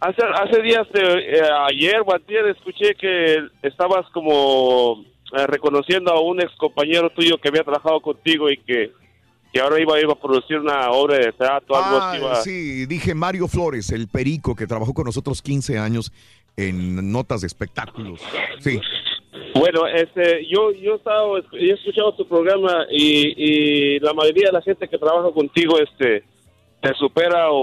hace, 0.00 0.20
hace 0.34 0.60
días, 0.60 0.88
eh, 0.92 1.36
eh, 1.36 1.42
ayer 1.68 2.02
o 2.04 2.12
antier, 2.12 2.48
escuché 2.48 2.96
que 2.96 3.36
estabas 3.62 4.10
como 4.12 5.04
eh, 5.36 5.46
reconociendo 5.46 6.10
a 6.10 6.20
un 6.20 6.40
ex 6.42 6.50
compañero 6.56 7.10
tuyo 7.10 7.38
que 7.38 7.46
había 7.48 7.62
trabajado 7.62 8.00
contigo 8.00 8.50
y 8.50 8.56
que, 8.56 8.90
que 9.52 9.60
ahora 9.60 9.80
iba, 9.80 10.00
iba 10.00 10.12
a 10.12 10.16
producir 10.20 10.58
una 10.58 10.90
obra 10.90 11.18
de 11.18 11.32
teatro, 11.32 11.76
algo 11.76 11.98
Ah, 12.00 12.10
así. 12.12 12.18
iba- 12.20 12.34
sí, 12.36 12.86
dije 12.86 13.14
Mario 13.14 13.48
Flores, 13.48 13.90
el 13.90 14.08
perico 14.08 14.54
que 14.54 14.66
trabajó 14.66 14.94
con 14.94 15.04
nosotros 15.06 15.42
15 15.42 15.78
años 15.78 16.12
en 16.56 17.10
notas 17.12 17.40
de 17.40 17.46
espectáculos. 17.48 18.20
Sí. 18.60 18.80
Bueno, 19.54 19.86
este, 19.86 20.46
yo, 20.46 20.72
yo 20.72 20.92
he 20.94 20.96
estado, 20.96 21.38
yo 21.38 21.46
he 21.58 21.72
escuchado 21.72 22.14
tu 22.14 22.26
programa 22.26 22.84
y, 22.90 23.34
y 23.36 23.98
la 24.00 24.12
mayoría 24.12 24.46
de 24.48 24.52
la 24.52 24.62
gente 24.62 24.88
que 24.88 24.98
trabaja 24.98 25.30
contigo, 25.32 25.78
este, 25.78 26.24
te 26.80 26.94
supera 26.94 27.50
o, 27.50 27.58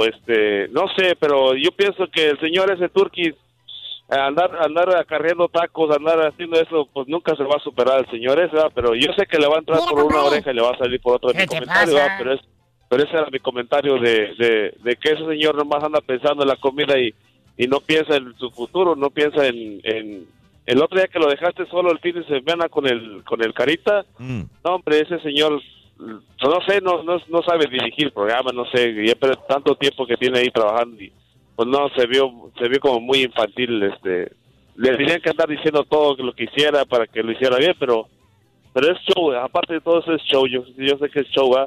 o, 0.00 0.04
este, 0.04 0.68
no 0.68 0.86
sé, 0.96 1.16
pero 1.18 1.54
yo 1.54 1.70
pienso 1.72 2.06
que 2.12 2.28
el 2.30 2.40
señor 2.40 2.70
ese 2.72 2.88
Turquís, 2.88 3.34
andar, 4.08 4.50
andar 4.62 4.96
acarreando 4.96 5.48
tacos, 5.48 5.94
andar 5.96 6.20
haciendo 6.26 6.60
eso, 6.60 6.88
pues 6.92 7.08
nunca 7.08 7.34
se 7.36 7.42
va 7.42 7.56
a 7.56 7.60
superar 7.64 8.00
el 8.00 8.10
señor 8.10 8.38
ese, 8.38 8.54
¿verdad? 8.54 8.70
pero 8.74 8.94
yo 8.94 9.12
sé 9.16 9.26
que 9.26 9.38
le 9.38 9.48
va 9.48 9.56
a 9.56 9.58
entrar 9.58 9.80
por 9.88 10.04
una 10.04 10.22
oreja 10.22 10.50
y 10.50 10.54
le 10.54 10.62
va 10.62 10.70
a 10.70 10.78
salir 10.78 11.00
por 11.00 11.16
otra. 11.16 11.32
¿Qué 11.32 11.40
Mi 11.40 11.46
comentario? 11.46 11.94
¿verdad? 11.94 12.14
Pero 12.18 12.32
es, 12.34 12.40
pero 12.88 13.02
ese 13.02 13.12
era 13.16 13.26
mi 13.30 13.38
comentario 13.40 13.98
de, 13.98 14.34
de, 14.38 14.74
de 14.82 14.96
que 14.96 15.10
ese 15.12 15.26
señor 15.26 15.56
nomás 15.56 15.82
anda 15.82 16.00
pensando 16.00 16.42
en 16.42 16.48
la 16.48 16.56
comida 16.56 16.96
y, 16.98 17.12
y 17.56 17.66
no 17.66 17.80
piensa 17.80 18.16
en 18.16 18.32
su 18.38 18.50
futuro, 18.50 18.94
no 18.94 19.10
piensa 19.10 19.46
en, 19.46 19.80
en 19.82 20.26
el 20.66 20.82
otro 20.82 20.98
día 20.98 21.08
que 21.08 21.18
lo 21.18 21.28
dejaste 21.28 21.66
solo 21.66 21.90
el 21.90 21.98
fin 22.00 22.14
de 22.14 22.24
semana 22.26 22.68
con 22.68 22.86
el 22.86 23.24
con 23.24 23.42
el 23.42 23.52
carita, 23.54 24.04
Mm. 24.18 24.42
no 24.64 24.74
hombre, 24.76 25.00
ese 25.00 25.18
señor 25.20 25.60
no 25.98 26.60
sé, 26.68 26.80
no 26.80 27.02
no, 27.02 27.18
no 27.28 27.42
sabe 27.42 27.66
dirigir 27.70 28.12
programa, 28.12 28.52
no 28.52 28.64
sé, 28.66 28.90
y 28.90 29.12
pero 29.16 29.34
tanto 29.48 29.74
tiempo 29.76 30.06
que 30.06 30.16
tiene 30.16 30.38
ahí 30.40 30.50
trabajando 30.50 31.02
y 31.02 31.10
pues 31.56 31.68
no 31.68 31.88
se 31.96 32.06
vio 32.06 32.30
se 32.58 32.68
vio 32.68 32.78
como 32.80 33.00
muy 33.00 33.22
infantil 33.22 33.82
este 33.82 34.30
le 34.76 34.96
tenían 34.96 35.20
que 35.20 35.30
andar 35.30 35.48
diciendo 35.48 35.84
todo 35.84 36.16
lo 36.22 36.32
que 36.32 36.44
hiciera 36.44 36.84
para 36.84 37.06
que 37.06 37.22
lo 37.22 37.32
hiciera 37.32 37.56
bien, 37.56 37.74
pero 37.78 38.08
pero 38.72 38.92
es 38.92 38.98
show, 39.04 39.32
aparte 39.32 39.74
de 39.74 39.80
todo 39.80 40.00
eso 40.00 40.12
es 40.12 40.22
show, 40.24 40.46
yo, 40.46 40.62
yo 40.76 40.98
sé 40.98 41.08
que 41.08 41.20
es 41.20 41.28
show, 41.28 41.50
¿va? 41.50 41.66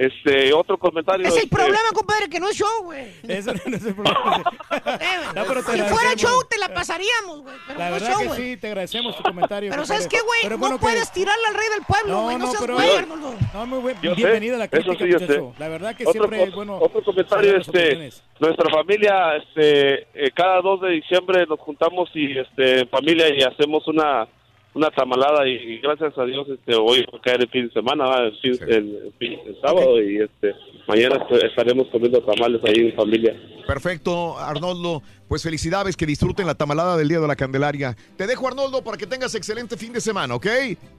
Este, 0.00 0.50
otro 0.54 0.78
comentario. 0.78 1.26
Es 1.28 1.34
el 1.34 1.42
este, 1.42 1.54
problema, 1.54 1.90
compadre, 1.92 2.30
que 2.30 2.40
no 2.40 2.48
es 2.48 2.56
show, 2.56 2.84
güey. 2.84 3.12
Eso 3.28 3.52
no 3.52 3.76
es 3.76 3.84
el 3.84 3.94
problema. 3.94 4.42
No, 5.34 5.44
pero 5.46 5.62
si 5.62 5.82
fuera 5.82 6.14
show, 6.16 6.42
te 6.48 6.56
la 6.56 6.72
pasaríamos, 6.72 7.42
güey. 7.42 7.54
Pero 7.66 7.78
La 7.78 7.90
no 7.90 7.96
es 7.96 8.02
verdad 8.02 8.14
show, 8.14 8.20
que 8.22 8.28
güey. 8.28 8.40
sí, 8.42 8.56
te 8.56 8.66
agradecemos 8.68 9.16
tu 9.16 9.22
comentario. 9.22 9.68
Pero 9.70 9.82
compadre. 9.82 10.02
¿sabes 10.02 10.08
qué, 10.08 10.24
güey? 10.26 10.40
Pero 10.42 10.56
No 10.56 10.70
que- 10.70 10.78
puedes 10.78 11.12
tirarle 11.12 11.46
al 11.48 11.54
rey 11.54 11.68
del 11.74 11.84
pueblo, 11.84 12.12
No, 12.14 12.22
güey. 12.22 12.36
No, 12.38 12.44
no, 12.46 12.50
seas 12.50 12.62
pero- 12.62 12.74
güey, 12.76 12.96
Arnoldo. 12.96 13.34
No, 13.52 13.66
muy 13.66 13.78
buen, 13.80 14.00
Yo 14.00 14.10
sé, 14.14 14.16
bienvenida 14.16 14.54
a 14.54 14.58
la 14.58 14.64
eso 14.64 14.70
crítica, 14.70 15.04
sí, 15.04 15.10
yo 15.12 15.20
muchacho. 15.20 15.52
sé. 15.52 15.60
La 15.60 15.68
verdad 15.68 15.94
que 15.96 16.06
otro, 16.06 16.12
siempre 16.12 16.42
es 16.44 16.54
bueno. 16.54 16.78
otro 16.80 17.02
comentario, 17.04 17.56
este, 17.58 18.10
nuestra 18.38 18.70
familia, 18.70 19.36
este, 19.36 20.02
eh, 20.14 20.30
cada 20.34 20.62
2 20.62 20.80
de 20.80 20.90
diciembre 20.92 21.44
nos 21.46 21.60
juntamos 21.60 22.08
y, 22.14 22.38
este, 22.38 22.86
familia 22.86 23.28
y 23.34 23.42
hacemos 23.42 23.86
una, 23.86 24.26
una 24.74 24.90
tamalada 24.90 25.48
y, 25.48 25.52
y 25.52 25.78
gracias 25.78 26.16
a 26.16 26.24
Dios, 26.24 26.46
este, 26.48 26.74
hoy 26.74 27.04
va 27.12 27.18
a 27.18 27.20
caer 27.22 27.40
el 27.42 27.48
fin 27.48 27.66
de 27.66 27.72
semana, 27.72 28.04
el, 28.24 28.36
fin, 28.38 28.52
el, 28.68 28.74
el 29.06 29.12
fin- 29.18 29.38
el 29.46 29.60
sábado 29.60 30.00
y, 30.02 30.18
este, 30.18 30.54
mañana 30.86 31.16
est- 31.16 31.44
estaremos 31.44 31.88
comiendo 31.88 32.20
tamales 32.22 32.60
ahí 32.64 32.86
en 32.88 32.94
familia. 32.94 33.34
Perfecto, 33.66 34.38
Arnoldo. 34.38 35.02
Pues 35.28 35.42
felicidades, 35.44 35.96
que 35.96 36.06
disfruten 36.06 36.44
la 36.46 36.56
tamalada 36.56 36.96
del 36.96 37.08
Día 37.08 37.20
de 37.20 37.28
la 37.28 37.36
Candelaria. 37.36 37.96
Te 38.16 38.26
dejo, 38.26 38.48
Arnoldo, 38.48 38.82
para 38.82 38.96
que 38.96 39.06
tengas 39.06 39.32
excelente 39.36 39.76
fin 39.76 39.92
de 39.92 40.00
semana, 40.00 40.34
¿ok? 40.34 40.46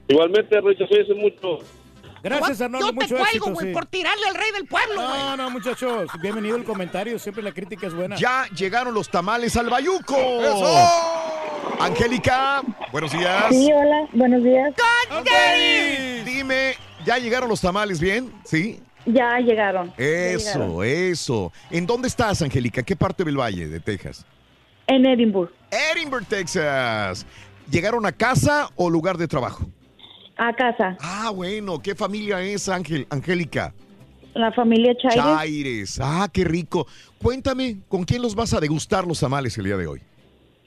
Igualmente, 0.08 0.58
Richo, 0.60 0.86
cuídense 0.88 1.12
mucho. 1.14 1.58
Gracias, 2.22 2.60
Arnoldo. 2.60 2.92
Yo 2.92 2.98
te 2.98 3.08
cuelgo, 3.08 3.50
güey, 3.52 3.68
sí. 3.68 3.72
por 3.72 3.86
tirarle 3.86 4.26
al 4.28 4.34
rey 4.34 4.50
del 4.52 4.66
pueblo, 4.66 4.94
güey. 4.94 5.20
No, 5.20 5.36
no, 5.36 5.50
muchachos. 5.50 6.08
Bienvenido 6.20 6.56
el 6.56 6.64
comentario. 6.64 7.18
Siempre 7.18 7.42
la 7.42 7.52
crítica 7.52 7.86
es 7.86 7.94
buena. 7.94 8.16
Ya 8.16 8.46
llegaron 8.56 8.94
los 8.94 9.08
tamales 9.08 9.56
al 9.56 9.68
Bayuco. 9.68 10.16
Angélica, 11.80 12.62
buenos 12.92 13.12
días. 13.12 13.46
Sí, 13.50 13.68
hola, 13.72 14.08
buenos 14.12 14.44
días. 14.44 14.72
Dime, 16.24 16.74
¿ya 17.04 17.18
llegaron 17.18 17.48
los 17.48 17.60
tamales 17.60 18.00
bien? 18.00 18.32
¿Sí? 18.44 18.80
Ya 19.04 19.38
llegaron. 19.40 19.88
ya 19.88 19.96
llegaron. 19.96 20.38
Eso, 20.38 20.82
eso. 20.84 21.52
¿En 21.70 21.86
dónde 21.86 22.06
estás, 22.06 22.40
Angélica? 22.40 22.84
¿Qué 22.84 22.94
parte 22.94 23.24
del 23.24 23.36
Valle 23.36 23.66
de 23.66 23.80
Texas? 23.80 24.24
En 24.86 25.06
Edinburgh, 25.06 25.50
Edinburgh, 25.70 26.26
Texas. 26.26 27.26
¿Llegaron 27.70 28.06
a 28.06 28.12
casa 28.12 28.68
o 28.76 28.90
lugar 28.90 29.16
de 29.16 29.26
trabajo? 29.26 29.66
A 30.36 30.52
casa. 30.54 30.96
Ah, 31.00 31.30
bueno, 31.34 31.78
¿qué 31.80 31.94
familia 31.94 32.40
es, 32.42 32.68
Ángel, 32.68 33.06
Angélica? 33.10 33.72
La 34.34 34.50
familia 34.52 34.94
Chaires. 34.96 35.22
Chaires. 35.22 36.00
Ah, 36.02 36.28
qué 36.32 36.44
rico. 36.44 36.86
Cuéntame, 37.18 37.78
¿con 37.88 38.04
quién 38.04 38.22
los 38.22 38.34
vas 38.34 38.54
a 38.54 38.60
degustar 38.60 39.06
los 39.06 39.20
tamales 39.20 39.56
el 39.58 39.64
día 39.64 39.76
de 39.76 39.86
hoy? 39.86 40.00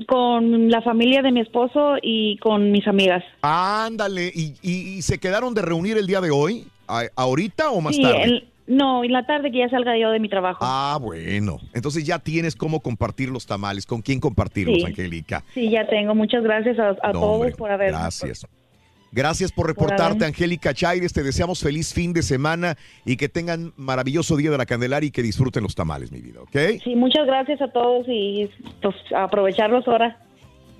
Con 0.07 0.69
la 0.69 0.81
familia 0.81 1.21
de 1.21 1.31
mi 1.31 1.39
esposo 1.39 1.95
y 2.01 2.37
con 2.39 2.71
mis 2.71 2.85
amigas. 2.87 3.23
Ándale, 3.41 4.31
¿y, 4.35 4.53
y- 4.61 4.97
y 4.97 5.01
se 5.01 5.17
quedaron 5.19 5.53
de 5.53 5.61
reunir 5.61 5.97
el 5.97 6.05
día 6.05 6.19
de 6.21 6.31
hoy? 6.31 6.67
¿A- 6.87 7.05
¿Ahorita 7.15 7.71
o 7.71 7.81
más 7.81 7.95
sí, 7.95 8.01
tarde? 8.03 8.23
el- 8.23 8.49
no, 8.67 9.03
en 9.03 9.11
la 9.13 9.25
tarde 9.25 9.51
que 9.51 9.59
ya 9.59 9.69
salga 9.69 9.97
yo 9.97 10.09
de 10.11 10.19
mi 10.19 10.27
trabajo. 10.27 10.59
Ah, 10.61 10.97
bueno. 10.99 11.59
Entonces 11.73 12.03
ya 12.03 12.19
tienes 12.19 12.55
cómo 12.55 12.79
compartir 12.81 13.29
los 13.29 13.45
tamales. 13.45 13.85
¿Con 13.85 14.01
quién 14.01 14.19
compartirlos, 14.19 14.77
Sí. 14.77 14.85
Angélica? 14.85 15.43
Sí, 15.53 15.69
ya 15.69 15.87
tengo. 15.87 16.13
Muchas 16.15 16.43
gracias 16.43 16.77
a, 16.79 16.89
a 16.89 17.13
No, 17.13 17.19
todos 17.19 17.35
hombre, 17.35 17.51
por 17.51 17.71
haber. 17.71 17.91
Gracias. 17.91 18.45
Gracias 19.15 19.51
por 19.53 19.65
Por 19.67 19.75
reportarte, 19.75 20.25
haber- 20.25 20.27
Angélica 20.27 20.73
Chaires. 20.73 21.13
Te 21.13 21.23
deseamos 21.23 21.61
feliz 21.61 21.93
fin 21.93 22.11
de 22.11 22.21
semana 22.21 22.75
y 23.05 23.15
que 23.15 23.29
tengan 23.29 23.71
maravilloso 23.77 24.35
día 24.35 24.51
de 24.51 24.57
la 24.57 24.65
Candelaria 24.65 25.07
y 25.07 25.11
que 25.11 25.23
disfruten 25.23 25.63
los 25.63 25.73
tamales, 25.73 26.11
mi 26.11 26.19
vida, 26.19 26.41
¿ok? 26.41 26.81
Sí, 26.83 26.95
muchas 26.95 27.25
gracias 27.25 27.61
a 27.61 27.69
todos 27.69 28.05
y 28.09 28.49
pues 28.81 28.95
aprovecharlos 29.15 29.87
ahora. 29.87 30.19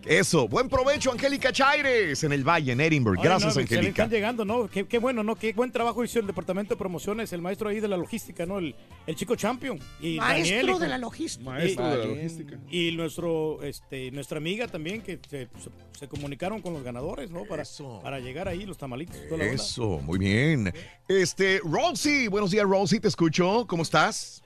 Eso, 0.05 0.47
buen 0.47 0.69
provecho, 0.69 1.11
Angélica 1.11 1.51
Chaires, 1.51 2.23
en 2.23 2.31
el 2.31 2.43
Valle, 2.47 2.73
en 2.73 2.81
Edinburgh. 2.81 3.19
Oye, 3.19 3.27
Gracias, 3.27 3.47
no, 3.47 3.53
se 3.53 3.59
le 3.59 3.63
Angélica. 3.63 3.89
están 4.03 4.09
llegando, 4.09 4.45
¿no? 4.45 4.67
Qué, 4.69 4.85
qué 4.87 4.97
bueno, 4.99 5.23
¿no? 5.23 5.35
Qué 5.35 5.53
buen 5.53 5.71
trabajo 5.71 6.03
hizo 6.03 6.19
el 6.19 6.27
departamento 6.27 6.75
de 6.75 6.77
promociones, 6.77 7.33
el 7.33 7.41
maestro 7.41 7.69
ahí 7.69 7.79
de 7.79 7.87
la 7.87 7.97
logística, 7.97 8.45
¿no? 8.45 8.59
El, 8.59 8.75
el 9.07 9.15
chico 9.15 9.35
champion. 9.35 9.79
Y 10.01 10.17
Maestro 10.17 10.57
Daniel, 10.57 10.79
de 10.79 10.87
la 10.87 10.97
logística. 10.99 11.49
Maestro 11.49 11.87
de 11.89 11.97
la 11.97 12.05
logística. 12.05 12.59
Y 12.69 12.91
nuestro, 12.91 13.63
este, 13.63 14.11
nuestra 14.11 14.37
amiga 14.37 14.67
también, 14.67 15.01
que 15.01 15.19
se, 15.29 15.47
se- 15.61 15.69
se 15.99 16.07
comunicaron 16.07 16.61
con 16.61 16.73
los 16.73 16.83
ganadores, 16.83 17.31
¿no? 17.31 17.45
Para, 17.45 17.63
para 18.03 18.19
llegar 18.19 18.47
ahí, 18.47 18.65
los 18.65 18.77
tamalitos. 18.77 19.15
toda 19.27 19.37
la 19.37 19.43
onda. 19.51 19.55
Eso, 19.55 19.99
muy 20.03 20.19
bien. 20.19 20.73
Este, 21.07 21.59
Rosie, 21.63 22.27
buenos 22.27 22.51
días, 22.51 22.65
Rosie, 22.65 22.99
te 22.99 23.07
escucho. 23.07 23.65
¿Cómo 23.67 23.83
estás? 23.83 24.43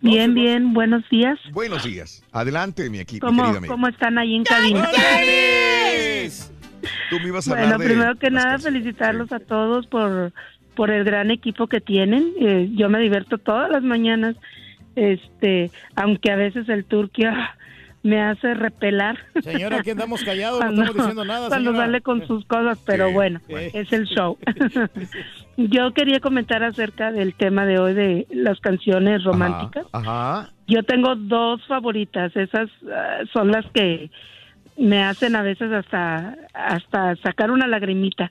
Bien, 0.00 0.34
bien, 0.34 0.72
buenos 0.72 1.08
días. 1.10 1.38
Buenos 1.52 1.84
días. 1.84 2.22
Adelante, 2.32 2.88
mi 2.88 3.00
equipo, 3.00 3.26
¿Cómo, 3.26 3.42
querida 3.42 3.58
amiga. 3.58 3.72
¿Cómo 3.72 3.88
están 3.88 4.18
ahí 4.18 4.34
en 4.36 4.44
cabina? 4.44 4.88
Tú 7.10 7.18
me 7.20 7.28
ibas 7.28 7.48
a 7.48 7.54
Bueno, 7.54 7.78
primero 7.78 8.16
que 8.16 8.30
nada, 8.30 8.58
felicitarlos 8.58 9.32
a 9.32 9.40
todos 9.40 9.86
por, 9.86 10.32
por 10.74 10.90
el 10.90 11.04
gran 11.04 11.30
equipo 11.30 11.66
que 11.66 11.80
tienen. 11.80 12.32
Eh, 12.40 12.70
yo 12.74 12.88
me 12.88 12.98
divierto 13.00 13.38
todas 13.38 13.70
las 13.70 13.82
mañanas, 13.82 14.36
este, 14.94 15.70
aunque 15.96 16.30
a 16.30 16.36
veces 16.36 16.68
el 16.68 16.84
Turquía 16.84 17.56
me 18.02 18.20
hace 18.22 18.54
repelar. 18.54 19.18
Señora, 19.42 19.78
aquí 19.80 19.90
andamos 19.90 20.22
callados, 20.22 20.58
Cuando- 20.60 20.76
no 20.76 20.82
estamos 20.82 20.96
diciendo 21.06 21.24
nada, 21.24 21.48
Cuando 21.48 21.70
señora. 21.70 21.86
sale 21.86 22.00
con 22.00 22.26
sus 22.26 22.44
cosas, 22.46 22.78
pero 22.86 23.08
Sí, 23.08 23.14
bueno, 23.14 23.40
es 23.48 23.92
el 23.92 24.06
show. 24.06 24.38
yo 25.56 25.92
quería 25.92 26.20
comentar 26.20 26.62
acerca 26.62 27.10
del 27.12 27.34
tema 27.34 27.66
de 27.66 27.78
hoy 27.78 27.94
de 27.94 28.26
las 28.30 28.60
canciones 28.60 29.24
románticas. 29.24 29.86
Ajá. 29.92 30.50
Yo 30.66 30.82
tengo 30.84 31.16
dos 31.16 31.66
favoritas, 31.66 32.34
esas 32.36 32.70
ah, 32.92 33.20
son 33.32 33.50
las 33.50 33.66
que 33.72 34.10
me 34.76 35.02
hacen 35.02 35.34
a 35.34 35.42
veces 35.42 35.72
hasta 35.72 36.36
hasta 36.54 37.16
sacar 37.16 37.50
una 37.50 37.66
lagrimita. 37.66 38.30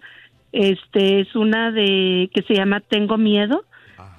Este 0.53 1.19
es 1.19 1.35
una 1.35 1.71
de 1.71 2.29
que 2.33 2.41
se 2.43 2.53
llama 2.55 2.79
Tengo 2.79 3.17
miedo 3.17 3.65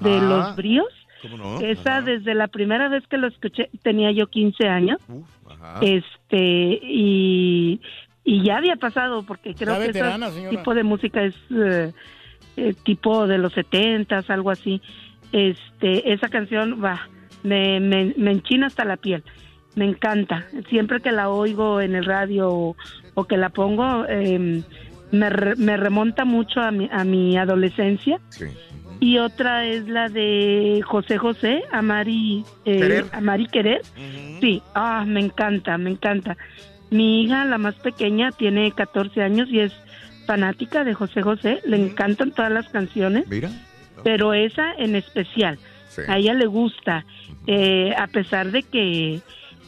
de 0.00 0.20
los 0.20 0.54
bríos. 0.56 0.86
¿Cómo 1.22 1.36
no? 1.36 1.60
Esa 1.60 2.00
desde 2.02 2.34
la 2.34 2.46
primera 2.48 2.88
vez 2.88 3.04
que 3.08 3.16
lo 3.16 3.26
escuché 3.26 3.70
tenía 3.82 4.12
yo 4.12 4.26
15 4.28 4.68
años. 4.68 4.98
Ajá. 5.76 5.80
Este 5.82 6.80
y 6.82 7.80
y 8.24 8.42
ya 8.44 8.58
había 8.58 8.76
pasado 8.76 9.22
porque 9.22 9.55
creo 9.55 9.74
que 9.78 9.90
ese 9.90 10.00
tipo 10.50 10.74
de 10.74 10.82
música 10.84 11.22
es 11.22 11.34
eh, 11.50 11.92
eh, 12.56 12.74
tipo 12.84 13.26
de 13.26 13.38
los 13.38 13.52
setentas, 13.55 14.28
algo 14.30 14.50
así. 14.50 14.82
Este, 15.32 16.12
esa 16.12 16.28
canción 16.28 16.82
va, 16.84 17.08
me, 17.42 17.80
me, 17.80 18.12
me 18.16 18.32
enchina 18.32 18.66
hasta 18.66 18.84
la 18.84 18.97
piel. 18.97 19.22
Me 19.76 19.84
encanta. 19.86 20.44
Siempre 20.68 21.00
que 21.00 21.12
la 21.12 21.30
oigo 21.30 21.80
en 21.80 21.94
el 21.94 22.05
radio 22.05 22.48
o, 22.50 22.76
o 23.14 23.24
que 23.24 23.36
la 23.36 23.48
pongo, 23.50 24.05
eh, 24.08 24.62
me, 25.12 25.30
re- 25.30 25.56
me 25.56 25.76
remonta 25.76 26.24
mucho 26.24 26.60
a 26.60 26.70
mi, 26.70 26.88
a 26.92 27.05
mi 27.05 27.36
adolescencia. 27.38 28.20
Y 29.00 29.18
otra 29.18 29.64
es 29.64 29.86
la 29.88 30.08
de 30.08 30.82
José 30.84 31.18
José, 31.18 31.62
Amar 31.72 32.08
y, 32.08 32.44
eh, 32.64 32.78
Querer. 32.78 33.04
Amar 33.12 33.40
y 33.40 33.46
Querer. 33.46 33.82
Sí, 34.40 34.62
ah, 34.74 35.04
me 35.06 35.20
encanta, 35.20 35.78
me 35.78 35.90
encanta. 35.90 36.36
Mi 36.90 37.22
hija, 37.22 37.44
la 37.44 37.58
más 37.58 37.74
pequeña, 37.76 38.32
tiene 38.32 38.72
14 38.72 39.22
años 39.22 39.48
y 39.50 39.60
es 39.60 39.72
fanática 40.26 40.84
de 40.84 40.94
José 40.94 41.22
José. 41.22 41.60
Le 41.64 41.76
encantan 41.76 42.32
todas 42.32 42.50
las 42.50 42.68
canciones, 42.70 43.28
Mira. 43.28 43.50
pero 44.02 44.34
esa 44.34 44.72
en 44.74 44.96
especial. 44.96 45.58
Sí. 45.88 46.02
A 46.08 46.18
ella 46.18 46.34
le 46.34 46.46
gusta, 46.46 47.04
eh, 47.46 47.94
a 47.96 48.06
pesar 48.08 48.50
de 48.50 48.62
que 48.62 49.20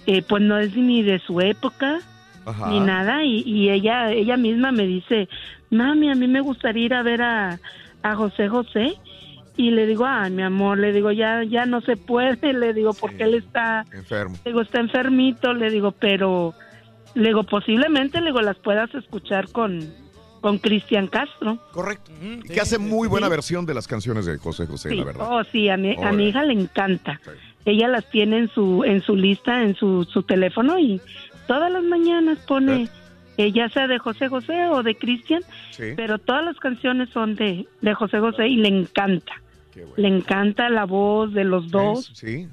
eh, 0.07 0.23
pues 0.29 0.43
no 0.43 0.59
es 0.59 0.77
ni 0.77 1.03
de 1.03 1.19
su 1.21 1.41
época 1.41 1.99
Ajá. 2.45 2.69
ni 2.69 2.81
nada 2.81 3.23
y, 3.25 3.43
y 3.47 3.71
ella 3.71 4.13
ella 4.13 4.37
misma 4.37 4.73
me 4.73 4.87
dice, 4.87 5.29
mami, 5.71 6.11
a 6.11 6.15
mí 6.15 6.27
me 6.27 6.41
gustaría 6.41 6.87
ir 6.87 6.95
a 6.95 7.03
ver 7.03 7.23
a, 7.23 7.59
a 8.03 8.15
José 8.17 8.49
José 8.49 8.97
y 9.57 9.71
le 9.71 9.87
digo, 9.87 10.07
ay, 10.07 10.31
mi 10.31 10.43
amor, 10.43 10.79
le 10.79 10.93
digo, 10.93 11.11
ya 11.13 11.43
ya 11.45 11.67
no 11.67 11.81
se 11.81 11.97
puede, 11.97 12.53
le 12.53 12.73
digo, 12.73 12.93
porque 12.95 13.25
él 13.25 13.35
está 13.35 13.85
Enfermo. 13.93 14.37
le 14.45 14.51
digo, 14.51 14.63
está 14.63 14.81
enfermito, 14.81 15.53
le 15.53 15.71
digo, 15.71 15.93
pero 15.93 16.55
le 17.15 17.29
digo, 17.29 17.43
posiblemente 17.45 18.21
le 18.21 18.27
digo, 18.27 18.41
las 18.41 18.57
puedas 18.59 18.95
escuchar 18.95 19.51
con 19.51 19.81
con 20.41 20.59
Cristian 20.59 21.07
Castro. 21.07 21.59
Correcto. 21.73 22.11
que 22.51 22.61
hace 22.61 22.79
muy 22.79 23.09
buena 23.09 23.29
versión 23.29 23.67
de 23.67 23.75
las 23.75 23.87
canciones 23.87 24.25
de 24.25 24.39
José 24.39 24.67
José, 24.67 24.89
Sí, 24.89 24.97
la 24.97 25.05
verdad. 25.05 25.27
Oh, 25.31 25.45
sí, 25.45 25.69
a 25.69 25.77
mi, 25.77 25.95
a 26.03 26.13
mi 26.13 26.29
hija 26.29 26.45
le 26.45 26.55
encanta. 26.55 27.21
Ella 27.67 27.89
las 27.89 28.09
tiene 28.11 28.39
en 28.39 28.49
su 28.49 28.83
en 28.85 29.03
su 29.03 29.17
lista, 29.17 29.63
en 29.63 29.75
su, 29.75 30.05
su 30.05 30.23
teléfono 30.23 30.79
y 30.79 30.99
todas 31.47 31.71
las 31.71 31.83
mañanas 31.83 32.39
pone, 32.47 32.89
eh, 33.47 33.53
ya 33.53 33.69
sea 33.69 33.87
de 33.87 33.99
José 33.99 34.29
José 34.29 34.67
o 34.69 34.83
de 34.83 34.95
Cristian, 34.97 35.43
Sí. 35.71 35.93
pero 35.97 36.19
todas 36.19 36.45
las 36.45 36.57
canciones 36.59 37.09
son 37.11 37.35
de, 37.37 37.67
de 37.81 37.95
José 37.95 38.19
José 38.21 38.49
y 38.49 38.57
le 38.57 38.69
encanta. 38.69 39.33
Le 39.97 40.09
encanta 40.09 40.69
la 40.69 40.85
voz 40.85 41.33
de 41.33 41.45
los 41.45 41.71
dos. 41.71 42.11
Sí. 42.15 42.49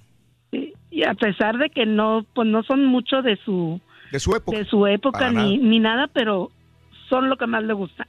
Y- 0.52 0.74
Y 0.90 1.04
a 1.04 1.14
pesar 1.14 1.58
de 1.58 1.70
que 1.70 1.86
no, 1.86 2.26
pues 2.34 2.48
no 2.48 2.64
son 2.64 2.86
mucho 2.86 3.22
de 3.22 3.36
su, 3.44 3.80
De 4.12 4.20
su 4.20 4.34
época. 4.36 4.58
de 4.58 4.66
su 4.66 4.88
época 4.88 5.30
ni, 5.32 5.58
nada. 5.58 5.70
ni 5.70 5.80
nada, 5.80 6.08
pero 6.08 6.50
son 7.10 7.30
lo 7.30 7.36
que 7.38 7.46
más 7.48 7.64
le 7.64 7.74
gusta. 7.74 8.08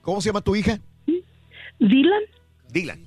¿Cómo 0.00 0.20
se 0.20 0.30
llama 0.30 0.40
tu 0.40 0.56
hija? 0.56 0.78
Dylan. 1.78 2.22
Dylan. 2.72 3.00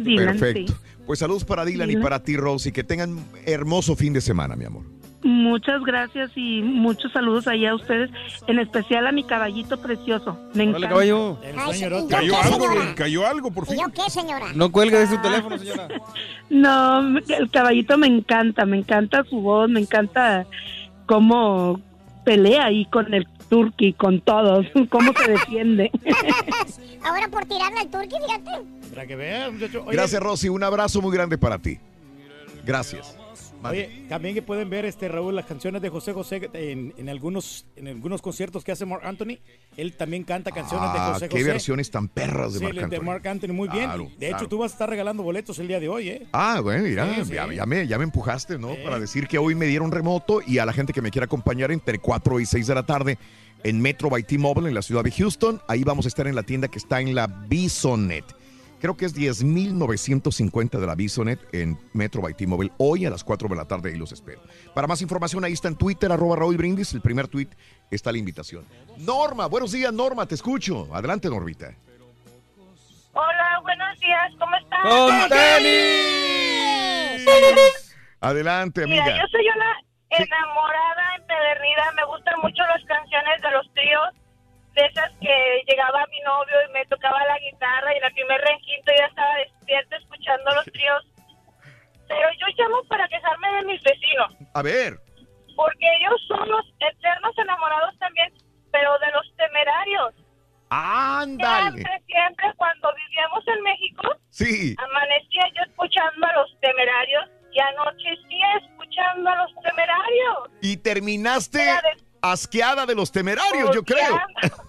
Dylan, 0.00 0.38
Perfecto. 0.38 0.72
sí. 0.72 0.78
Pues 1.06 1.18
saludos 1.20 1.44
para 1.44 1.64
Dylan, 1.64 1.88
y 1.88 1.92
Dylan. 1.92 2.02
para 2.02 2.22
ti, 2.22 2.36
Rosy. 2.36 2.72
Que 2.72 2.84
tengan 2.84 3.24
hermoso 3.46 3.96
fin 3.96 4.12
de 4.12 4.20
semana, 4.20 4.56
mi 4.56 4.64
amor. 4.64 4.82
Muchas 5.22 5.82
gracias 5.82 6.32
y 6.34 6.62
muchos 6.62 7.12
saludos 7.12 7.46
allá 7.46 7.70
a 7.70 7.74
ustedes, 7.76 8.10
en 8.48 8.58
especial 8.58 9.06
a 9.06 9.12
mi 9.12 9.22
caballito 9.22 9.80
precioso. 9.80 10.36
Me 10.54 10.64
encanta. 10.64 10.88
caballo. 10.88 11.38
Ay, 11.56 11.78
¿y 11.78 12.08
Cayó 12.08 12.32
qué, 12.32 12.48
algo, 12.48 12.66
cayó 12.96 13.26
algo, 13.26 13.50
por 13.52 13.64
¿Y 13.64 13.70
fin. 13.70 13.78
yo 13.80 13.92
qué, 13.92 14.10
señora? 14.10 14.46
No 14.54 14.72
cuelgue 14.72 14.98
de 14.98 15.06
su 15.06 15.18
teléfono, 15.18 15.58
señora. 15.58 15.88
No, 16.50 17.16
el 17.16 17.50
caballito 17.50 17.96
me 17.96 18.06
encanta, 18.06 18.66
me 18.66 18.76
encanta 18.76 19.24
su 19.24 19.40
voz, 19.40 19.70
me 19.70 19.80
encanta 19.80 20.44
cómo 21.06 21.80
pelea 22.24 22.66
ahí 22.66 22.84
con 22.86 23.14
el 23.14 23.26
turqui, 23.48 23.94
con 23.94 24.20
todos, 24.20 24.66
cómo 24.90 25.12
se 25.14 25.30
defiende. 25.30 25.90
Ahora 27.04 27.28
por 27.28 27.46
tirarle 27.46 27.80
al 27.80 27.90
turqui, 27.90 28.16
fíjate. 28.26 28.50
Para 28.90 29.06
que 29.06 29.50
muchacho. 29.50 29.84
Oye, 29.86 29.96
Gracias, 29.96 30.22
Rosy. 30.22 30.48
Un 30.48 30.62
abrazo 30.62 31.00
muy 31.00 31.12
grande 31.14 31.38
para 31.38 31.58
ti. 31.58 31.78
Gracias. 32.64 33.16
Oye, 33.70 34.06
también 34.08 34.34
que 34.34 34.42
pueden 34.42 34.68
ver, 34.70 34.84
este 34.84 35.08
Raúl, 35.08 35.34
las 35.36 35.46
canciones 35.46 35.80
de 35.82 35.88
José 35.88 36.12
José 36.12 36.50
en, 36.52 36.92
en 36.96 37.08
algunos 37.08 37.66
en 37.76 37.88
algunos 37.88 38.20
conciertos 38.22 38.64
que 38.64 38.72
hace 38.72 38.84
Mark 38.86 39.02
Anthony. 39.04 39.38
Él 39.76 39.94
también 39.96 40.24
canta 40.24 40.50
canciones 40.50 40.88
Ah, 40.90 40.92
de 41.08 41.12
José 41.14 41.28
qué 41.28 41.36
José. 41.38 41.50
versiones 41.52 41.90
tan 41.90 42.08
perras 42.08 42.52
de 42.54 42.58
Sí, 42.58 42.64
Marc 42.64 42.76
de 42.76 42.84
Anthony. 42.84 43.04
Mark 43.04 43.28
Anthony, 43.28 43.52
muy 43.52 43.68
bien. 43.68 43.84
Claro, 43.84 44.10
de 44.18 44.26
hecho, 44.26 44.36
claro. 44.36 44.48
tú 44.48 44.58
vas 44.58 44.72
a 44.72 44.74
estar 44.74 44.90
regalando 44.90 45.22
boletos 45.22 45.58
el 45.58 45.68
día 45.68 45.80
de 45.80 45.88
hoy, 45.88 46.08
¿eh? 46.08 46.26
Ah, 46.32 46.60
bueno, 46.62 46.82
mira, 46.84 47.14
Sí, 47.14 47.24
sí. 47.26 47.32
Ya, 47.34 47.52
ya 47.52 47.66
me, 47.66 47.86
ya 47.86 47.98
me 47.98 48.04
empujaste, 48.04 48.58
¿no? 48.58 48.74
Para 48.84 48.98
decir 48.98 49.26
que 49.28 49.38
hoy 49.38 49.54
me 49.54 49.66
dieron 49.66 49.90
remoto 49.92 50.40
y 50.46 50.58
a 50.58 50.66
la 50.66 50.72
gente 50.72 50.92
que 50.92 51.02
me 51.02 51.10
quiera 51.10 51.26
acompañar 51.26 51.70
entre 51.72 51.98
4 51.98 52.40
y 52.40 52.46
6 52.46 52.66
de 52.66 52.74
la 52.74 52.84
tarde 52.84 53.18
en 53.64 53.80
Metro 53.80 54.10
by 54.10 54.24
T-Mobile 54.24 54.68
en 54.68 54.74
la 54.74 54.82
ciudad 54.82 55.04
de 55.04 55.12
Houston. 55.12 55.60
Ahí 55.68 55.84
vamos 55.84 56.04
a 56.04 56.08
estar 56.08 56.26
en 56.26 56.34
la 56.34 56.42
tienda 56.42 56.68
que 56.68 56.78
está 56.78 57.00
en 57.00 57.14
la 57.14 57.26
Bisonet. 57.28 58.24
Creo 58.82 58.96
que 58.96 59.04
es 59.04 59.16
10.950 59.16 60.80
de 60.80 60.86
la 60.88 60.96
Bisonet 60.96 61.38
en 61.54 61.78
Metro 61.92 62.20
by 62.20 62.34
T-Mobile 62.34 62.72
hoy 62.78 63.06
a 63.06 63.10
las 63.10 63.22
4 63.22 63.48
de 63.48 63.54
la 63.54 63.64
tarde 63.64 63.92
y 63.92 63.96
los 63.96 64.10
espero. 64.10 64.40
Para 64.74 64.88
más 64.88 65.00
información 65.00 65.44
ahí 65.44 65.52
está 65.52 65.68
en 65.68 65.76
Twitter, 65.76 66.10
arroba 66.10 66.34
Raúl 66.34 66.56
Brindis. 66.56 66.92
El 66.92 67.00
primer 67.00 67.28
tweet 67.28 67.46
está 67.92 68.10
la 68.10 68.18
invitación. 68.18 68.66
Norma, 68.98 69.46
buenos 69.46 69.70
días 69.70 69.92
Norma, 69.92 70.26
te 70.26 70.34
escucho. 70.34 70.88
Adelante 70.92 71.28
Normita. 71.30 71.72
Hola, 73.12 73.60
buenos 73.62 74.00
días, 74.00 74.32
¿cómo 74.40 74.56
estás? 74.56 74.80
¡Con 74.82 75.14
Adelante, 78.20 78.82
amiga. 78.82 79.04
Mira, 79.04 79.16
yo 79.16 79.28
soy 79.30 79.46
una 79.54 79.78
enamorada, 80.10 81.14
empedernida, 81.18 81.92
me 81.94 82.04
gustan 82.06 82.34
mucho 82.42 82.62
las 82.64 82.84
canciones 82.86 83.42
de 83.42 83.50
los 83.52 83.74
tríos, 83.74 84.08
de 84.74 84.86
esas 84.86 85.10
que 85.20 85.62
llegaba 85.68 86.06
mi 86.10 86.20
novio 86.20 86.54
y 86.68 86.72
me 86.72 86.86
tocaba 86.86 87.24
la 87.26 87.38
guitarra 87.38 87.94
y 87.94 87.98
en 87.98 88.04
el 88.04 88.12
primer 88.12 88.40
renquito 88.40 88.92
ya 88.98 89.06
estaba 89.06 89.34
despierta 89.36 89.96
escuchando 89.96 90.54
los 90.54 90.64
tríos. 90.66 91.06
Pero 92.08 92.28
yo 92.38 92.46
llamo 92.58 92.82
para 92.88 93.08
quejarme 93.08 93.52
de 93.52 93.62
mis 93.64 93.82
vecinos, 93.82 94.32
A 94.54 94.62
ver. 94.62 94.98
porque 95.56 95.86
ellos 96.00 96.20
son 96.28 96.48
los 96.48 96.64
eternos 96.80 97.36
enamorados 97.38 97.98
también, 97.98 98.32
pero 98.70 98.98
de 98.98 99.10
los 99.12 99.36
temerarios. 99.36 100.14
Ándale. 100.70 101.72
Siempre, 101.72 102.02
siempre 102.06 102.46
cuando 102.56 102.88
vivíamos 102.94 103.46
en 103.48 103.62
México, 103.62 104.08
Sí. 104.30 104.74
amanecía 104.78 105.42
yo 105.54 105.62
escuchando 105.70 106.26
a 106.26 106.32
los 106.32 106.60
temerarios 106.60 107.24
y 107.52 107.60
anochecía 107.60 108.46
escuchando 108.64 109.28
a 109.30 109.36
los 109.36 109.50
temerarios. 109.62 110.50
Y 110.62 110.76
terminaste 110.78 111.62
Era 111.62 111.82
de- 111.82 112.11
asqueada 112.22 112.86
de 112.86 112.94
los 112.94 113.10
temerarios, 113.12 113.70
yo 113.74 113.82
creo. 113.82 114.18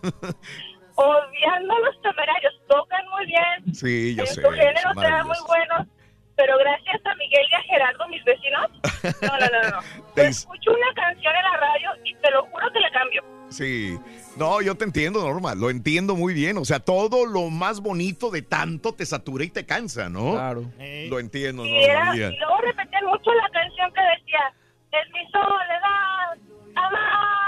Odiando 0.96 1.74
a 1.76 1.80
los 1.80 2.02
temerarios, 2.02 2.54
tocan 2.68 3.02
muy 3.10 3.26
bien, 3.26 3.74
Sí, 3.76 4.16
yo 4.16 4.22
en 4.24 4.28
sé. 4.28 4.42
su 4.42 4.50
género 4.52 4.94
son 4.94 5.04
serán 5.04 5.26
muy 5.28 5.38
buenos, 5.48 5.88
pero 6.36 6.56
gracias 6.60 7.02
a 7.06 7.16
Miguel 7.16 7.46
y 7.50 7.56
a 7.56 7.62
Gerardo, 7.64 8.08
mis 8.10 8.24
vecinos, 8.24 8.70
no, 9.22 9.38
no, 9.40 9.48
no, 9.62 9.70
no. 10.16 10.22
Escucho 10.22 10.72
una 10.72 10.94
canción 10.94 11.34
en 11.36 11.44
la 11.44 11.58
radio 11.58 11.90
y 12.04 12.14
te 12.16 12.30
lo 12.32 12.44
juro 12.46 12.68
que 12.72 12.80
la 12.80 12.92
cambio. 12.92 13.24
Sí. 13.50 13.98
No, 14.38 14.62
yo 14.62 14.76
te 14.76 14.84
entiendo, 14.84 15.22
Norma. 15.22 15.54
Lo 15.54 15.70
entiendo 15.70 16.16
muy 16.16 16.34
bien. 16.34 16.58
O 16.58 16.66
sea, 16.66 16.80
todo 16.80 17.26
lo 17.28 17.50
más 17.52 17.82
bonito 17.82 18.32
de 18.32 18.42
tanto 18.42 18.94
te 18.96 19.06
satura 19.06 19.44
y 19.44 19.50
te 19.50 19.64
cansa, 19.66 20.10
¿no? 20.10 20.32
Claro. 20.34 20.64
Lo 21.10 21.20
entiendo, 21.20 21.64
Y, 21.66 21.84
era, 21.84 22.06
Norma. 22.06 22.16
y 22.16 22.38
luego 22.38 22.58
repetían 22.62 23.06
mucho 23.06 23.32
la 23.34 23.50
canción 23.52 23.94
que 23.94 24.02
decía, 24.02 24.54
es 24.92 25.12
mi 25.12 25.32
soledad, 25.32 26.38
amarga, 26.76 27.43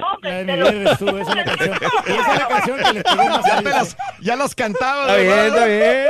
¿no? 0.00 0.18
La 0.22 0.30
de 0.44 0.52
eres 0.52 0.98
tú, 0.98 1.08
esa 1.16 1.30
es 1.30 1.36
la 1.36 1.44
canción. 1.44 1.76
Y 2.06 2.12
esa 2.12 2.32
es 2.32 2.38
la 2.40 2.48
canción 2.48 2.78
que 2.78 2.92
les 2.92 3.04
pegó 3.04 3.24
más 3.28 3.44
Ya, 3.46 3.56
te 3.62 3.68
las, 3.70 3.96
ya 4.20 4.36
las 4.36 4.54
cantabas. 4.54 5.16
Está 5.16 5.16
bien, 5.16 5.46
está 5.46 5.64
bien. 5.66 6.06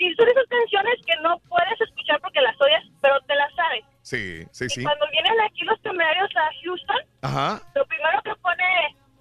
Y 0.00 0.14
son 0.14 0.28
esas 0.28 0.44
canciones 0.48 0.94
que 1.06 1.16
no 1.22 1.38
puedes 1.48 1.80
escuchar 1.80 2.20
porque 2.20 2.40
las 2.40 2.54
oyes, 2.60 2.84
pero 3.02 3.20
te 3.26 3.34
las 3.34 3.52
sabes. 3.54 3.84
Sí, 4.02 4.44
sí, 4.52 4.66
Y 4.66 4.68
sí. 4.70 4.82
cuando 4.84 5.06
vienen 5.10 5.40
aquí 5.40 5.64
los 5.64 5.80
temerarios 5.82 6.30
a 6.36 6.48
Houston, 6.62 6.96
Ajá. 7.22 7.60
lo 7.74 7.84
primero 7.86 8.22
que 8.22 8.34
pone 8.36 8.64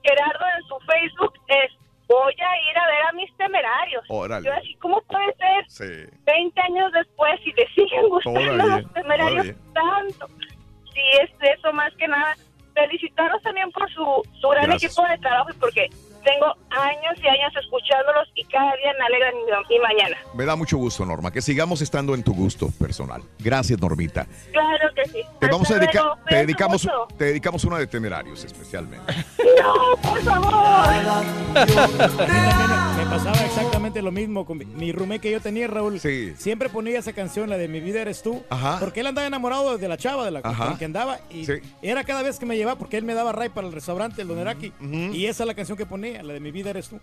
Gerardo 0.04 0.46
en 0.56 0.64
su 0.68 0.76
Facebook 0.86 1.34
es, 1.48 1.72
voy 2.08 2.34
a 2.34 2.72
ir 2.72 2.78
a 2.78 2.88
ver 2.88 3.02
a 3.10 3.12
mis 3.14 3.36
temerarios. 3.38 4.04
Órale. 4.08 4.46
Yo 4.46 4.54
así, 4.54 4.76
¿cómo 4.76 5.02
puede 5.02 5.34
ser 5.36 5.66
Sí. 5.68 6.18
20 6.26 6.62
años 6.62 6.92
después 6.94 7.34
y 7.44 7.54
te 7.54 7.68
siguen 7.70 8.08
gustando 8.10 8.40
Todavía, 8.40 8.78
los 8.82 8.94
temerarios 8.94 9.34
todavía. 9.34 9.56
tanto? 9.74 10.28
Sí, 10.94 11.02
es 11.22 11.30
eso 11.58 11.74
más 11.74 11.92
que 11.96 12.08
nada. 12.08 12.36
Felicitarlos 12.78 13.42
también 13.42 13.72
por 13.72 13.90
su, 13.92 14.06
su 14.40 14.48
gran 14.50 14.66
Gracias. 14.66 14.94
equipo 14.94 15.08
de 15.10 15.18
trabajo 15.18 15.50
y 15.50 15.54
porque 15.54 15.90
tengo 16.24 16.46
años 16.70 17.14
y 17.24 17.28
años 17.28 17.54
escuchándolos 17.62 18.28
y 18.36 18.44
cada 18.46 18.76
día 18.76 18.92
me 19.00 19.06
alegran 19.06 19.34
mi, 19.36 19.76
mi 19.76 19.82
mañana. 19.82 20.18
Me 20.34 20.46
da 20.46 20.56
mucho 20.56 20.78
gusto, 20.78 21.06
Norma, 21.06 21.32
que 21.32 21.42
sigamos 21.42 21.82
estando 21.82 22.14
en 22.16 22.24
tu 22.24 22.34
gusto 22.34 22.70
personal. 22.80 23.22
Gracias, 23.40 23.80
Normita. 23.80 24.28
Claro 24.52 24.90
que 24.96 25.06
sí. 25.10 25.22
Te 25.40 25.48
vamos 25.48 25.70
a 25.72 25.76
dedicar, 25.80 26.04
te 26.28 26.36
dedicamos, 26.36 26.88
te 27.18 27.26
dedicamos 27.26 27.64
una 27.64 27.78
de 27.80 27.88
temerarios 27.88 28.44
especialmente. 28.44 29.14
No, 29.62 29.96
por 30.02 30.22
favor. 30.22 30.54
Me 32.98 33.06
pasaba 33.06 33.38
exactamente 33.46 34.02
lo 34.02 34.12
mismo 34.12 34.46
con 34.46 34.58
mi, 34.58 34.66
mi 34.66 34.92
roommate 34.92 35.20
que 35.22 35.32
yo 35.32 35.42
tenía, 35.42 35.68
Raúl. 35.68 36.00
Siempre 36.00 36.70
ponía 36.70 37.00
esa 37.00 37.14
canción, 37.14 37.50
la 37.50 37.58
de 37.58 37.68
Mi 37.68 37.80
vida 37.80 38.02
eres 38.02 38.22
tú. 38.24 38.44
Ajá. 38.50 38.78
Porque 38.80 39.00
él 39.02 39.08
andaba 39.08 39.28
enamorado 39.28 39.78
de 39.78 39.88
la 39.88 39.98
chava 39.98 40.26
de 40.26 40.32
la 40.32 40.42
con 40.42 40.52
Ajá. 40.52 40.72
la 40.72 40.78
que 40.78 40.86
andaba. 40.86 41.20
Y 41.30 41.46
Sí. 41.46 41.54
era 41.82 42.04
cada 42.04 42.22
vez 42.24 42.40
que 42.40 42.46
me 42.46 42.56
llevaba, 42.58 42.78
porque 42.78 42.98
él 42.98 43.04
me 43.04 43.14
daba 43.14 43.32
ray 43.32 43.50
para 43.50 43.68
el 43.68 43.74
restaurante, 43.74 44.22
el 44.22 44.28
Doneraki. 44.28 44.74
Y 44.82 45.26
esa 45.26 45.44
es 45.44 45.48
la 45.48 45.54
canción 45.54 45.78
que 45.78 45.86
ponía, 45.86 46.17
la 46.24 46.34
de 46.34 46.40
Mi 46.40 46.52
vida 46.52 46.70
eres 46.72 46.90
tú. 46.90 47.00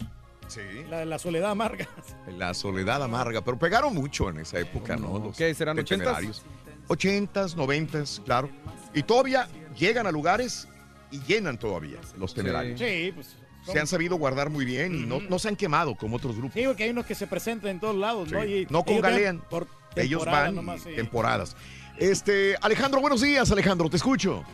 Sí. 0.49 0.61
La 0.91 0.99
de 0.99 1.07
la 1.07 1.19
soledad 1.19 1.51
amarga. 1.51 1.89
La 2.37 2.53
soledad 2.55 3.03
amarga, 3.03 3.43
pero 3.43 3.59
pegaron 3.59 3.95
mucho 3.95 4.29
en 4.29 4.41
esa 4.41 4.59
época, 4.61 4.97
¿no? 4.97 5.19
Los 5.19 5.37
¿Qué, 5.37 5.55
serán 5.55 5.79
ochentas? 5.79 6.07
temerarios. 6.07 6.43
Ochentas, 6.89 7.57
noventas, 7.57 8.21
claro. 8.25 8.51
Y 8.95 9.03
todavía 9.03 9.49
llegan 9.79 10.07
a 10.07 10.13
lugares 10.13 10.69
y 11.11 11.19
llenan 11.21 11.59
todavía 11.59 11.99
los 12.19 12.35
temerarios. 12.35 12.79
Sí, 12.79 13.11
pues. 13.15 13.37
Se 13.65 13.81
han 13.81 13.87
sabido 13.87 14.17
guardar 14.17 14.51
muy 14.51 14.67
bien 14.67 14.95
y 14.95 15.07
no, 15.07 15.21
no 15.21 15.39
se 15.39 15.49
han 15.49 15.57
quemado 15.57 15.95
como 15.95 16.17
otros 16.17 16.37
grupos. 16.37 16.53
Sí, 16.53 16.65
porque 16.67 16.85
hay 16.85 16.91
unos 16.91 17.07
que 17.07 17.15
se 17.15 17.27
presentan 17.27 17.71
en 17.71 17.81
todos 17.81 17.97
lados, 17.97 18.31
¿no? 18.31 18.45
Y 18.45 18.67
No 18.69 18.85
congalean. 18.85 19.41
Por 19.49 19.67
Ellos 19.97 20.27
van 20.27 20.55
nomás, 20.57 20.83
sí. 20.83 20.91
temporadas. 20.95 21.57
Este, 21.97 22.57
Alejandro, 22.61 23.01
buenos 23.01 23.23
días, 23.23 23.51
Alejandro, 23.51 23.89
te 23.89 23.97
escucho. 23.97 24.45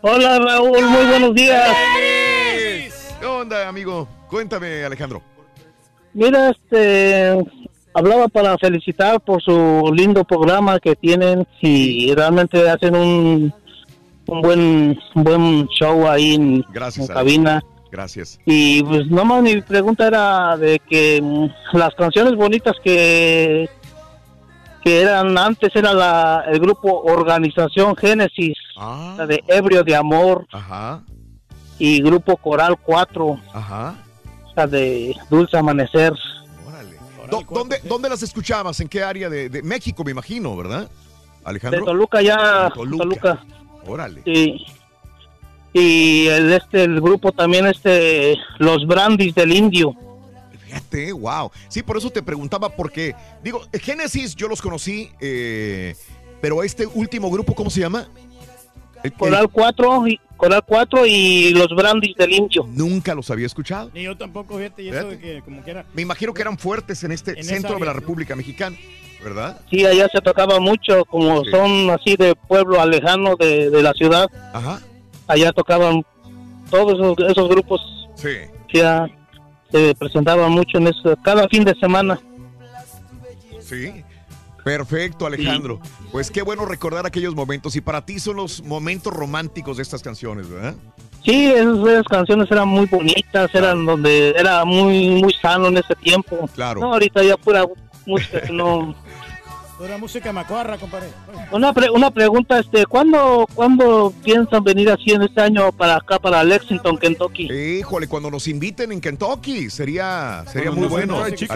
Hola 0.00 0.38
Raúl, 0.38 0.86
muy 0.86 1.06
buenos 1.06 1.34
días. 1.34 1.76
¿Qué 3.20 3.26
onda, 3.26 3.68
amigo? 3.68 4.06
Cuéntame, 4.28 4.84
Alejandro. 4.84 5.22
Mira, 6.14 6.50
este, 6.50 7.36
hablaba 7.94 8.28
para 8.28 8.56
felicitar 8.58 9.20
por 9.20 9.42
su 9.42 9.92
lindo 9.94 10.24
programa 10.24 10.78
que 10.78 10.94
tienen 10.96 11.46
y 11.60 12.14
realmente 12.14 12.68
hacen 12.68 12.94
un, 12.94 13.52
un 14.26 14.42
buen 14.42 14.98
un 15.14 15.24
buen 15.24 15.68
show 15.68 16.06
ahí 16.06 16.34
en, 16.34 16.64
Gracias. 16.72 17.08
en 17.08 17.14
cabina. 17.14 17.62
Gracias. 17.90 18.38
Y 18.44 18.82
pues 18.82 19.06
nomás 19.08 19.42
mi 19.42 19.60
pregunta 19.62 20.06
era 20.06 20.56
de 20.56 20.78
que 20.78 21.20
mm, 21.22 21.76
las 21.76 21.94
canciones 21.94 22.34
bonitas 22.36 22.76
que 22.84 23.68
que 24.84 25.00
eran 25.02 25.36
antes 25.36 25.74
era 25.74 25.92
la, 25.92 26.44
el 26.46 26.60
grupo 26.60 27.02
Organización 27.02 27.96
Génesis, 27.96 28.56
la 28.76 29.26
de 29.26 29.42
Ebrio 29.48 29.82
de 29.82 29.96
Amor 29.96 30.46
Ajá, 30.52 31.02
y 31.78 32.02
grupo 32.02 32.36
Coral 32.36 32.76
4, 32.82 33.40
ajá. 33.52 33.96
la 34.56 34.66
de 34.66 35.14
Dulce 35.30 35.56
Amanecer. 35.56 36.12
Do- 37.30 37.44
¿Dónde, 37.50 37.78
¿Dónde 37.84 38.08
las 38.08 38.22
escuchabas? 38.22 38.80
¿En 38.80 38.88
qué 38.88 39.02
área 39.02 39.28
de, 39.28 39.48
de 39.50 39.62
México, 39.62 40.02
me 40.02 40.12
imagino, 40.12 40.56
verdad? 40.56 40.88
Alejandro. 41.44 41.80
De 41.80 41.86
Toluca 41.86 42.22
ya, 42.22 42.64
De 42.64 42.70
Toluca. 42.70 43.02
Toluca. 43.04 43.44
Órale. 43.86 44.22
Sí. 44.24 44.64
Y 45.74 46.26
el 46.28 46.52
este 46.52 46.84
el 46.84 47.00
grupo 47.00 47.30
también 47.32 47.66
este 47.66 48.34
los 48.58 48.86
Brandis 48.86 49.34
del 49.34 49.52
Indio. 49.52 49.94
Fíjate, 50.64 51.12
wow. 51.12 51.50
Sí, 51.68 51.82
por 51.82 51.96
eso 51.98 52.10
te 52.10 52.22
preguntaba, 52.22 52.70
porque, 52.70 53.14
digo, 53.42 53.60
Génesis 53.74 54.34
yo 54.34 54.48
los 54.48 54.60
conocí, 54.62 55.10
eh, 55.20 55.94
pero 56.40 56.62
este 56.62 56.86
último 56.86 57.30
grupo, 57.30 57.54
¿cómo 57.54 57.68
se 57.70 57.80
llama? 57.80 58.08
El- 59.02 59.10
el- 59.10 59.12
Coral 59.12 59.48
4 59.50 60.08
y 60.08 60.20
Coral 60.36 60.62
4 60.64 61.04
y 61.06 61.50
los 61.50 61.68
Brandis 61.74 62.14
del 62.16 62.32
Indio. 62.32 62.64
Nunca 62.70 63.14
los 63.14 63.30
había 63.30 63.46
escuchado. 63.46 63.90
Ni 63.92 64.04
yo 64.04 64.16
tampoco, 64.16 64.56
fíjate, 64.58 64.82
y 64.84 64.88
eso 64.88 65.08
de 65.08 65.18
que 65.18 65.42
como 65.42 65.62
quiera. 65.62 65.84
Me 65.94 66.02
imagino 66.02 66.32
que 66.32 66.42
eran 66.42 66.56
fuertes 66.58 67.02
en 67.04 67.12
este 67.12 67.32
En 67.38 67.44
centro 67.44 67.78
de 67.78 67.84
la 67.86 67.92
República 67.92 68.36
Mexicana, 68.36 68.76
¿verdad? 69.22 69.60
Sí, 69.70 69.84
allá 69.84 70.08
se 70.12 70.20
tocaba 70.20 70.60
mucho, 70.60 71.04
como 71.06 71.44
Sí. 71.44 71.50
son 71.50 71.90
así 71.90 72.16
de 72.16 72.34
pueblo 72.36 72.80
alejano 72.80 73.34
de, 73.36 73.68
de 73.70 73.82
la 73.82 73.92
ciudad. 73.94 74.28
Ajá. 74.52 74.80
Allá 75.26 75.52
tocaban 75.52 76.02
todos 76.70 76.94
esos, 76.94 77.30
esos 77.30 77.48
grupos. 77.48 77.80
Sí. 78.14 78.28
Ya 78.72 79.06
se 79.72 79.94
presentaban 79.96 80.50
mucho 80.52 80.78
en 80.78 80.86
eso, 80.88 81.16
cada 81.24 81.48
fin 81.48 81.64
de 81.64 81.74
semana. 81.80 82.18
Sí. 83.60 84.04
Perfecto, 84.76 85.24
Alejandro. 85.26 85.80
Pues 86.12 86.30
qué 86.30 86.42
bueno 86.42 86.66
recordar 86.66 87.06
aquellos 87.06 87.34
momentos. 87.34 87.74
Y 87.76 87.80
para 87.80 88.04
ti 88.04 88.18
son 88.20 88.36
los 88.36 88.62
momentos 88.64 89.12
románticos 89.14 89.78
de 89.78 89.82
estas 89.82 90.02
canciones, 90.02 90.48
¿verdad? 90.48 90.74
Sí, 91.24 91.46
esas, 91.46 91.78
esas 91.86 92.04
canciones 92.04 92.50
eran 92.50 92.68
muy 92.68 92.84
bonitas, 92.86 93.50
eran 93.54 93.86
donde 93.86 94.30
era 94.38 94.64
muy 94.66 95.22
muy 95.22 95.32
sano 95.40 95.68
en 95.68 95.78
ese 95.78 95.94
tiempo. 95.94 96.48
Claro. 96.54 96.80
No, 96.82 96.92
ahorita 96.92 97.22
ya 97.22 97.36
pura 97.38 97.64
música 98.06 98.42
que 98.42 98.52
no. 98.52 98.94
Pura 99.78 99.96
música 99.96 100.32
macuarra, 100.32 100.76
compadre. 100.76 101.06
Una 101.52 101.72
pre- 101.72 101.88
una 101.90 102.10
pregunta, 102.10 102.58
este, 102.58 102.84
¿cuándo 102.84 103.46
cuándo 103.54 104.12
piensan 104.24 104.64
venir 104.64 104.90
así 104.90 105.12
en 105.12 105.22
este 105.22 105.40
año 105.40 105.70
para 105.70 105.94
acá 105.98 106.18
para 106.18 106.42
Lexington, 106.42 106.98
Kentucky? 106.98 107.44
Híjole, 107.78 108.08
cuando 108.08 108.28
nos 108.28 108.48
inviten 108.48 108.90
en 108.90 109.00
Kentucky, 109.00 109.70
sería, 109.70 110.42
sería 110.48 110.70
Cuando 110.72 110.80
muy 110.80 110.88
bueno, 110.88 111.30
chiqui. 111.30 111.46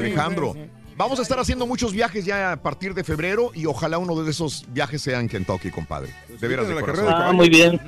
Vamos 0.97 1.19
a 1.19 1.23
estar 1.23 1.39
haciendo 1.39 1.67
muchos 1.67 1.93
viajes 1.93 2.25
ya 2.25 2.53
a 2.53 2.57
partir 2.57 2.95
de 2.95 3.03
febrero 3.05 3.51
y 3.55 3.67
ojalá 3.67 3.99
uno 3.99 4.23
de 4.23 4.31
esos 4.31 4.65
viajes 4.69 5.01
sea 5.03 5.21
en 5.21 5.29
Kentucky, 5.29 5.71
compadre. 5.71 6.11
De 6.41 6.49
veras 6.49 6.69
de 6.69 6.75
la 6.75 6.81
corazón. 6.81 7.07
carrera 7.07 7.25
de 7.25 7.31
Ah, 7.31 7.33
muy 7.33 7.49
bien. 7.49 7.81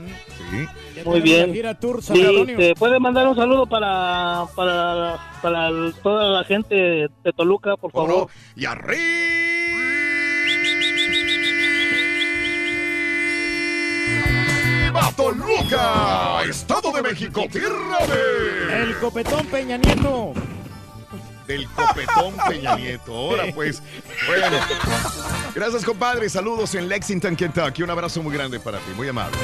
Sí. 0.50 1.02
Muy 1.04 1.20
bien. 1.20 1.52
Sí, 2.00 2.20
este, 2.20 2.74
puede 2.74 2.98
mandar 2.98 3.26
un 3.28 3.36
saludo 3.36 3.66
para 3.66 4.44
para 4.54 5.18
para 5.42 5.70
toda 6.02 6.38
la 6.38 6.44
gente 6.44 6.74
de 6.74 7.32
Toluca, 7.36 7.76
por 7.76 7.90
favor. 7.92 8.28
Y 8.56 8.64
arriba 8.64 9.12
Toluca, 15.16 16.42
Estado 16.48 16.92
de 16.92 17.02
México, 17.02 17.42
tierra 17.50 17.98
de... 18.06 18.82
El 18.82 18.98
copetón 18.98 19.46
Peña 19.46 19.76
Nieto. 19.76 20.32
Del 21.46 21.68
copetón 21.68 22.34
Peña 22.48 22.76
Nieto. 22.76 23.14
Ahora 23.14 23.44
pues, 23.54 23.82
bueno. 24.26 24.56
Gracias, 25.54 25.84
compadre. 25.84 26.28
Saludos 26.28 26.74
en 26.74 26.88
Lexington, 26.88 27.36
Kentucky. 27.36 27.82
Un 27.82 27.90
abrazo 27.90 28.22
muy 28.22 28.34
grande 28.34 28.58
para 28.60 28.78
ti, 28.78 28.92
muy 28.96 29.08
amable. 29.08 29.38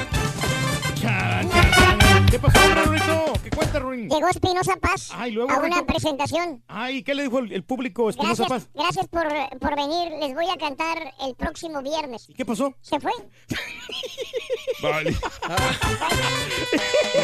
¿Qué 2.30 2.38
pasó, 2.38 2.58
Rurito? 2.84 3.32
¿Qué 3.42 3.50
cuenta, 3.50 3.78
Ruin? 3.80 4.08
Llegó 4.08 4.28
Espinosa 4.28 4.76
Paz 4.76 5.10
Ay, 5.14 5.32
luego, 5.32 5.50
a 5.50 5.58
una 5.58 5.66
Rito. 5.68 5.86
presentación. 5.86 6.62
Ay, 6.68 7.02
¿qué 7.02 7.14
le 7.14 7.24
dijo 7.24 7.40
el, 7.40 7.52
el 7.52 7.64
público 7.64 8.08
Espinosa 8.08 8.46
Paz? 8.46 8.68
gracias 8.74 9.08
por, 9.08 9.24
por 9.58 9.76
venir. 9.76 10.12
Les 10.20 10.34
voy 10.34 10.48
a 10.48 10.56
cantar 10.56 10.98
el 11.26 11.34
próximo 11.34 11.82
viernes. 11.82 12.28
¿Qué 12.36 12.44
pasó? 12.44 12.74
¿Se 12.80 13.00
fue? 13.00 13.12
Vale. 14.82 15.16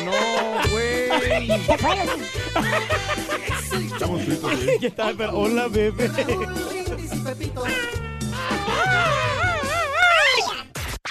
No, 0.04 0.12
güey. 0.70 1.08
Se 1.64 1.78
fue. 1.78 1.94
Estamos 3.92 4.22
fritos, 4.22 4.52
¿eh? 4.52 4.76
¿Qué 4.80 4.90
tal? 4.90 5.16
Pero, 5.16 5.38
Hola, 5.38 5.68
bebé. 5.68 6.10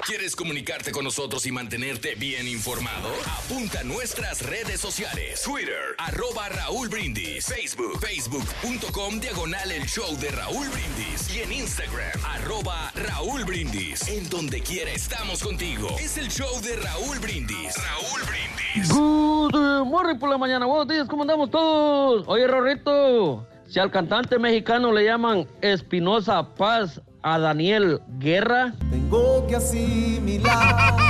¿Quieres 0.06 0.36
comunicarte 0.36 0.92
con 0.92 1.04
nosotros 1.04 1.48
y 1.48 1.52
mantenerte 1.52 2.14
bien 2.14 2.48
informado? 2.48 3.10
Apunta 3.26 3.80
a 3.80 3.84
nuestras 3.84 4.44
redes 4.46 4.80
sociales. 4.80 5.42
Twitter, 5.42 5.96
arroba 5.98 6.48
Raúl 6.48 6.90
Brindis. 6.90 7.48
Facebook, 7.48 8.00
facebook.com, 8.00 9.20
diagonal 9.20 9.72
el 9.72 9.84
show 9.88 10.16
de 10.18 10.30
Raúl 10.30 10.68
Brindis. 10.70 11.36
Y 11.36 11.42
en 11.42 11.52
Instagram, 11.52 12.24
arroba 12.24 12.92
Raúl 12.94 13.46
Brindis. 13.46 14.08
En 14.08 14.30
donde 14.30 14.62
quiera 14.62 14.92
estamos 14.92 15.42
contigo. 15.42 15.88
Es 16.00 16.20
el 16.20 16.30
show 16.30 16.62
de 16.62 16.76
Raúl 16.76 17.18
Brindis. 17.18 17.74
Raúl 17.76 18.22
Brindis. 18.28 18.94
Good 18.94 19.86
morning 19.88 20.20
por 20.20 20.30
la 20.30 20.38
mañana, 20.38 20.68
buenos 20.68 20.88
días, 20.88 21.08
¿cómo 21.08 21.24
andamos 21.24 21.50
todos? 21.50 22.26
Oye, 22.28 22.46
Rorrito, 22.46 23.48
si 23.68 23.80
al 23.80 23.90
cantante 23.90 24.38
mexicano 24.38 24.92
le 24.92 25.04
llaman 25.04 25.48
Espinosa 25.62 26.54
Paz 26.54 27.02
a 27.28 27.40
Daniel 27.40 28.02
Guerra, 28.20 28.76
Tengo 28.92 29.48
que 29.48 29.56
asimilar 29.56 31.02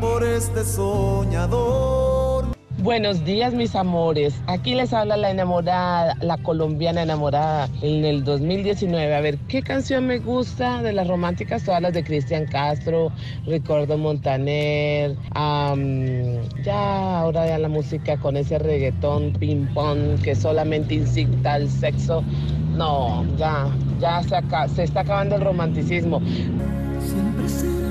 por 0.00 0.22
este 0.22 0.64
soñador. 0.64 2.33
Buenos 2.84 3.24
días, 3.24 3.54
mis 3.54 3.74
amores. 3.76 4.34
Aquí 4.46 4.74
les 4.74 4.92
habla 4.92 5.16
la 5.16 5.30
enamorada, 5.30 6.18
la 6.20 6.36
colombiana 6.36 7.00
enamorada 7.00 7.66
en 7.80 8.04
el 8.04 8.24
2019. 8.24 9.14
A 9.14 9.22
ver, 9.22 9.38
¿qué 9.48 9.62
canción 9.62 10.06
me 10.06 10.18
gusta 10.18 10.82
de 10.82 10.92
las 10.92 11.08
románticas? 11.08 11.64
Todas 11.64 11.80
las 11.80 11.94
de 11.94 12.04
Cristian 12.04 12.44
Castro, 12.44 13.10
Ricardo 13.46 13.96
Montaner. 13.96 15.16
ya, 16.62 17.20
ahora 17.20 17.46
ya 17.46 17.58
la 17.58 17.68
música 17.70 18.18
con 18.18 18.36
ese 18.36 18.58
reggaetón 18.58 19.32
ping-pong 19.32 20.20
que 20.22 20.34
solamente 20.34 20.96
incita 20.96 21.54
al 21.54 21.70
sexo. 21.70 22.22
No, 22.76 23.24
ya, 23.38 23.66
ya 23.98 24.22
se, 24.22 24.36
se 24.74 24.82
está 24.82 25.00
acabando 25.00 25.36
el 25.36 25.40
romanticismo. 25.40 26.20
Siempre 27.00 27.48
serás 27.48 27.83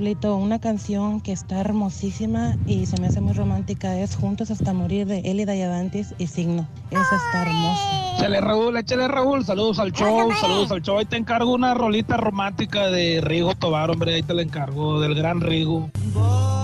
Una 0.00 0.58
canción 0.58 1.20
que 1.20 1.30
está 1.30 1.60
hermosísima 1.60 2.56
y 2.64 2.86
se 2.86 2.98
me 2.98 3.08
hace 3.08 3.20
muy 3.20 3.34
romántica 3.34 3.98
es 3.98 4.16
Juntos 4.16 4.50
hasta 4.50 4.72
morir 4.72 5.06
de 5.06 5.18
Elida 5.18 5.54
Yavantis 5.54 6.14
y 6.16 6.26
Signo. 6.26 6.66
Esa 6.90 7.16
está 7.16 7.42
hermosa. 7.42 8.14
Échale 8.16 8.40
Raúl, 8.40 8.78
échale 8.78 9.08
Raúl, 9.08 9.44
saludos 9.44 9.78
al 9.78 9.92
show, 9.92 10.32
saludos 10.40 10.72
al 10.72 10.80
show. 10.80 10.96
Ahí 10.96 11.04
te 11.04 11.18
encargo 11.18 11.52
una 11.52 11.74
rolita 11.74 12.16
romántica 12.16 12.86
de 12.86 13.20
Rigo 13.20 13.54
Tobar, 13.54 13.90
hombre, 13.90 14.14
ahí 14.14 14.22
te 14.22 14.32
la 14.32 14.40
encargo, 14.40 15.00
del 15.00 15.14
gran 15.14 15.42
Rigo. 15.42 15.90
A 16.16 16.59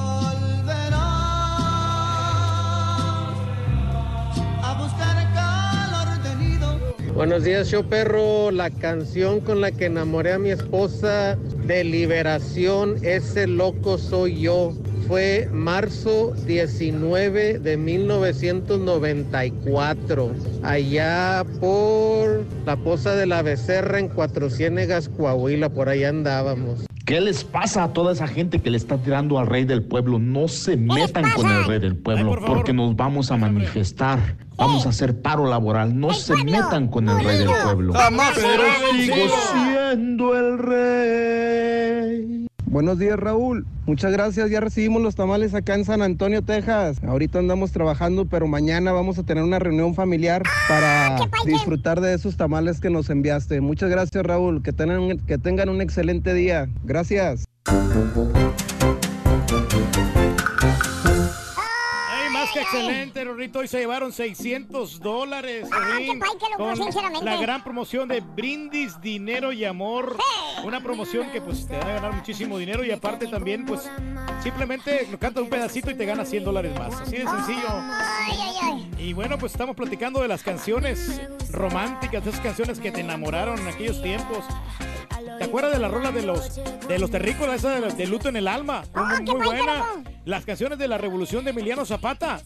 Buenos 7.17 7.43
días, 7.45 7.71
show 7.71 7.83
perro. 7.83 8.51
La 8.51 8.69
canción 8.69 9.41
con 9.41 9.63
la 9.63 9.73
que 9.73 9.87
enamoré 9.87 10.35
a 10.35 10.39
mi 10.39 10.51
esposa 10.51 11.39
de 11.67 11.83
liberación, 11.83 12.97
ese 13.03 13.47
loco 13.47 13.97
soy 13.97 14.43
yo. 14.43 14.75
Fue 15.09 15.49
marzo 15.51 16.35
19 16.47 17.59
de 17.59 17.77
1994, 17.79 20.31
allá 20.63 21.43
por 21.59 22.45
la 22.67 22.77
Poza 22.77 23.17
de 23.17 23.25
la 23.25 23.41
Becerra 23.41 23.99
en 23.99 24.09
Cuatro 24.09 24.51
Ciénegas, 24.51 25.09
Coahuila, 25.09 25.71
por 25.71 25.89
allá 25.89 26.11
andábamos. 26.11 26.86
¿Qué 27.07 27.21
les 27.21 27.45
pasa 27.45 27.85
a 27.85 27.93
toda 27.93 28.13
esa 28.13 28.27
gente 28.27 28.61
que 28.61 28.69
le 28.69 28.77
está 28.77 28.99
tirando 28.99 29.39
al 29.39 29.47
rey 29.47 29.65
del 29.65 29.85
pueblo? 29.85 30.19
No 30.19 30.49
se 30.49 30.77
metan 30.77 31.31
con 31.37 31.49
el 31.49 31.65
rey 31.65 31.79
del 31.79 31.95
pueblo 31.95 32.37
porque 32.45 32.73
nos 32.73 32.97
vamos 32.97 33.31
a 33.31 33.37
manifestar. 33.37 34.37
Vamos 34.57 34.87
a 34.87 34.89
hacer 34.89 35.23
paro 35.23 35.47
laboral. 35.47 35.97
No 35.97 36.13
se 36.13 36.35
metan 36.43 36.89
con 36.89 37.09
el 37.09 37.25
rey 37.25 37.39
del 37.39 37.51
pueblo. 37.63 37.93
Pero 38.35 38.65
sigo 38.97 39.37
siendo 39.53 40.37
el 40.37 40.59
rey. 40.59 42.47
Buenos 42.67 42.99
días, 42.99 43.19
Raúl. 43.19 43.65
Muchas 43.87 44.13
gracias. 44.13 44.51
Ya 44.51 44.61
recibimos 44.61 45.01
los 45.01 45.15
tamales 45.15 45.55
acá 45.55 45.75
en 45.77 45.85
San 45.85 46.03
Antonio, 46.03 46.43
Texas. 46.43 47.03
Ahorita 47.05 47.39
andamos 47.39 47.71
trabajando, 47.71 48.27
pero 48.27 48.49
mañana 48.49 48.93
vamos 48.93 49.19
a 49.19 49.23
tener 49.23 49.45
una 49.45 49.61
reunión 49.61 49.95
familiar 49.95 50.43
para 50.69 51.17
disfrutar 51.45 52.01
de 52.01 52.15
esos 52.15 52.37
tamales 52.37 52.81
que 52.81 52.91
nos 52.91 53.09
enviaste. 53.09 53.61
Muchas 53.61 53.89
gracias, 53.89 54.27
Raúl. 54.27 54.63
Que 54.63 54.73
tengan, 54.73 55.19
que 55.19 55.39
tengan 55.39 55.69
un 55.69 55.81
excelente 55.81 56.35
día. 56.35 56.69
Gracias. 56.85 57.45
Ay, 62.57 62.65
que 62.65 62.77
excelente, 62.77 63.25
Rorrito. 63.25 63.59
Hoy 63.61 63.69
se 63.69 63.79
llevaron 63.79 64.13
600 64.13 65.01
dólares. 65.01 65.69
Rorín, 65.71 66.19
pay, 66.19 66.31
qué 66.39 66.47
loco, 66.51 66.65
con 66.65 66.77
sinceramente. 66.77 67.25
La 67.25 67.37
gran 67.37 67.63
promoción 67.63 68.09
de 68.09 68.21
Brindis, 68.21 69.01
Dinero 69.01 69.53
y 69.53 69.65
Amor. 69.65 70.17
Una 70.65 70.83
promoción 70.83 71.31
que 71.31 71.41
pues 71.41 71.67
te 71.67 71.77
va 71.77 71.85
a 71.85 71.95
ganar 71.95 72.13
muchísimo 72.15 72.59
dinero 72.59 72.85
y 72.85 72.91
aparte 72.91 73.27
también 73.27 73.65
pues 73.67 73.91
simplemente 74.43 75.07
lo 75.11 75.19
cantas 75.19 75.43
un 75.43 75.51
pedacito 75.51 75.91
y 75.91 75.95
te 75.95 76.07
ganas 76.07 76.29
100 76.29 76.45
dólares 76.45 76.79
más. 76.79 76.95
Así 77.01 77.17
de 77.17 77.25
sencillo. 77.25 77.69
Y 78.99 79.13
bueno, 79.13 79.39
pues 79.39 79.53
estamos 79.53 79.77
platicando 79.77 80.21
de 80.21 80.29
las 80.29 80.43
canciones 80.43 81.21
románticas, 81.51 82.25
de 82.25 82.31
esas 82.31 82.43
canciones 82.43 82.81
que 82.81 82.91
te 82.91 83.01
enamoraron 83.01 83.59
en 83.61 83.69
aquellos 83.69 84.03
tiempos. 84.03 84.45
¿Te 85.39 85.45
acuerdas 85.45 85.73
de 85.73 85.79
la 85.79 85.89
rola 85.89 86.13
de 86.13 86.23
los 86.23 86.55
de 86.89 86.99
los 86.99 87.11
terrícolas, 87.11 87.57
esa 87.57 87.81
de, 87.81 87.93
de 87.93 88.07
luto 88.07 88.29
en 88.29 88.37
el 88.37 88.49
alma? 88.49 88.85
Muy, 88.95 89.23
muy 89.37 89.45
buena. 89.47 90.03
Las 90.25 90.45
canciones 90.45 90.79
de 90.79 90.89
la 90.89 90.99
revolución 90.99 91.45
de 91.45 91.51
Emiliano 91.51 91.85
Zapata. 91.85 92.41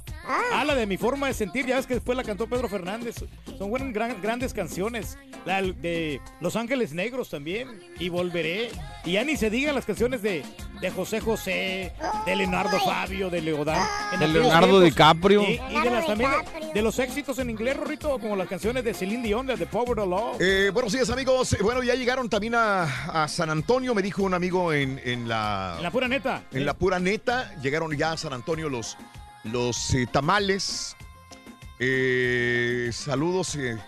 Ah, 0.53 0.65
la 0.65 0.75
de 0.75 0.87
mi 0.87 0.97
forma 0.97 1.27
de 1.29 1.35
sentir, 1.35 1.67
ya 1.67 1.77
ves 1.77 1.87
que 1.87 1.95
después 1.95 2.17
la 2.17 2.25
cantó 2.25 2.47
Pedro 2.47 2.69
Fernández. 2.69 3.17
Son 3.59 3.71
buenas, 3.71 3.93
gran- 3.93 4.21
grandes 4.21 4.53
canciones. 4.53 5.17
La 5.45 5.63
de 5.63 6.21
Los 6.41 6.57
Ángeles 6.57 6.93
Negros 6.93 7.31
también. 7.31 7.81
Y 7.99 8.09
Volveré. 8.11 8.71
Y 9.05 9.13
ya 9.13 9.25
ni 9.25 9.37
se 9.37 9.51
digan 9.51 9.75
las 9.75 9.87
canciones 9.87 10.23
de, 10.23 10.43
de 10.81 10.91
José 10.91 11.21
José, 11.21 11.93
de 12.25 12.37
Leonardo 12.37 12.79
Fabio, 12.81 13.29
de 13.29 13.43
Leodán. 13.43 13.87
De 14.19 14.27
Leonardo 14.27 14.81
DiCaprio. 14.81 15.43
Y, 15.43 15.61
y 15.71 15.81
de 15.83 15.91
las 15.91 16.07
también 16.07 16.31
de, 16.31 16.73
de 16.73 16.83
los 16.83 16.99
éxitos 16.99 17.39
en 17.39 17.51
inglés, 17.51 17.77
Rorrito, 17.77 18.19
como 18.19 18.35
las 18.35 18.49
canciones 18.49 18.83
de 18.83 18.95
Celine 18.95 19.23
Dion, 19.23 19.47
de 19.47 19.57
The 19.57 19.67
Power 19.67 19.99
of 20.01 20.09
Love. 20.09 20.37
Eh, 20.41 20.71
buenos 20.73 20.93
días, 20.93 21.11
amigos. 21.11 21.53
Eh, 21.53 21.59
Bueno, 21.63 21.83
ya 21.83 21.95
llegaron 21.95 22.29
también 22.31 22.55
a, 22.55 23.25
a 23.25 23.29
San 23.29 23.51
Antonio, 23.51 23.95
me 23.95 24.03
dijo 24.03 24.23
un 24.23 24.33
amigo 24.33 24.73
en, 24.73 25.01
en 25.05 25.29
la... 25.29 25.75
En 25.77 25.83
la 25.83 25.91
pura 25.91 26.09
neta. 26.09 26.45
En 26.53 26.65
la 26.65 26.75
pura 26.75 26.99
neta, 26.99 27.55
llegaron 27.61 27.95
ya 27.97 28.13
a 28.13 28.17
San 28.17 28.33
Antonio 28.33 28.69
los, 28.71 28.97
los 29.45 29.93
eh, 29.95 30.07
tamales. 30.11 30.97
Eh, 31.79 32.91
saludos, 32.93 33.55
eh, 33.57 33.79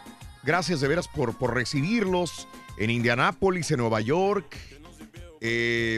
gracias 0.42 0.80
de 0.80 0.88
veras 0.88 1.08
por, 1.08 1.36
por 1.38 1.54
recibirlos 1.54 2.48
en 2.76 2.90
Indianápolis, 2.90 3.70
en 3.70 3.78
Nueva 3.78 4.00
York. 4.00 4.56
Eh, 5.44 5.96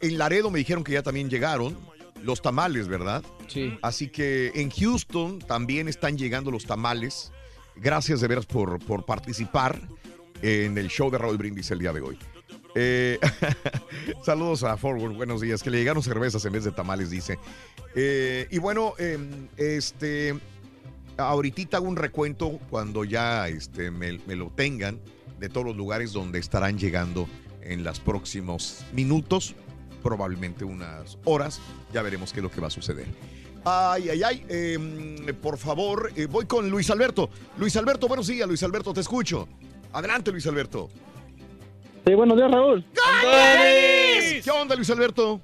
en 0.00 0.18
Laredo 0.18 0.50
me 0.50 0.60
dijeron 0.60 0.84
que 0.84 0.92
ya 0.92 1.02
también 1.02 1.28
llegaron 1.28 1.76
los 2.22 2.40
tamales, 2.40 2.86
¿verdad? 2.86 3.24
Sí. 3.48 3.76
Así 3.82 4.08
que 4.08 4.52
en 4.54 4.70
Houston 4.70 5.40
también 5.40 5.88
están 5.88 6.16
llegando 6.16 6.50
los 6.50 6.64
tamales. 6.64 7.32
Gracias 7.74 8.20
de 8.20 8.28
veras 8.28 8.46
por, 8.46 8.78
por 8.78 9.04
participar 9.04 9.80
en 10.40 10.78
el 10.78 10.88
show 10.88 11.10
de 11.10 11.18
Raúl 11.18 11.36
Brindis 11.36 11.70
el 11.72 11.80
día 11.80 11.92
de 11.92 12.00
hoy. 12.00 12.18
Eh, 12.78 13.18
saludos 14.22 14.62
a 14.62 14.76
Forward, 14.76 15.14
buenos 15.14 15.40
días. 15.40 15.62
Que 15.62 15.70
le 15.70 15.78
llegaron 15.78 16.02
cervezas 16.02 16.44
en 16.44 16.52
vez 16.52 16.64
de 16.64 16.72
tamales, 16.72 17.10
dice. 17.10 17.38
Eh, 17.94 18.46
y 18.50 18.58
bueno, 18.58 18.92
eh, 18.98 19.18
este, 19.56 20.38
ahorita 21.16 21.78
hago 21.78 21.88
un 21.88 21.96
recuento 21.96 22.60
cuando 22.70 23.04
ya 23.04 23.48
este, 23.48 23.90
me, 23.90 24.20
me 24.26 24.36
lo 24.36 24.50
tengan 24.50 25.00
de 25.40 25.48
todos 25.48 25.66
los 25.66 25.76
lugares 25.76 26.12
donde 26.12 26.38
estarán 26.38 26.78
llegando 26.78 27.26
en 27.72 27.84
los 27.84 28.00
próximos 28.00 28.84
minutos, 28.92 29.54
probablemente 30.02 30.64
unas 30.64 31.18
horas. 31.24 31.60
Ya 31.92 32.02
veremos 32.02 32.32
qué 32.32 32.40
es 32.40 32.44
lo 32.44 32.50
que 32.50 32.60
va 32.60 32.68
a 32.68 32.70
suceder. 32.70 33.06
Ay, 33.64 34.08
ay, 34.10 34.22
ay. 34.22 34.44
eh, 34.48 35.32
por 35.42 35.58
favor, 35.58 36.10
eh, 36.16 36.26
voy 36.26 36.46
con 36.46 36.70
Luis 36.70 36.90
Alberto. 36.90 37.28
Luis 37.58 37.76
Alberto, 37.76 38.06
buenos 38.06 38.28
días, 38.28 38.46
Luis 38.46 38.62
Alberto, 38.62 38.92
te 38.94 39.00
escucho. 39.00 39.48
Adelante, 39.92 40.30
Luis 40.30 40.46
Alberto. 40.46 40.88
Sí, 42.06 42.14
buenos 42.14 42.36
días, 42.36 42.50
Raúl. 42.50 42.84
¿Qué 44.44 44.50
onda, 44.50 44.76
Luis 44.76 44.88
Alberto? 44.90 45.40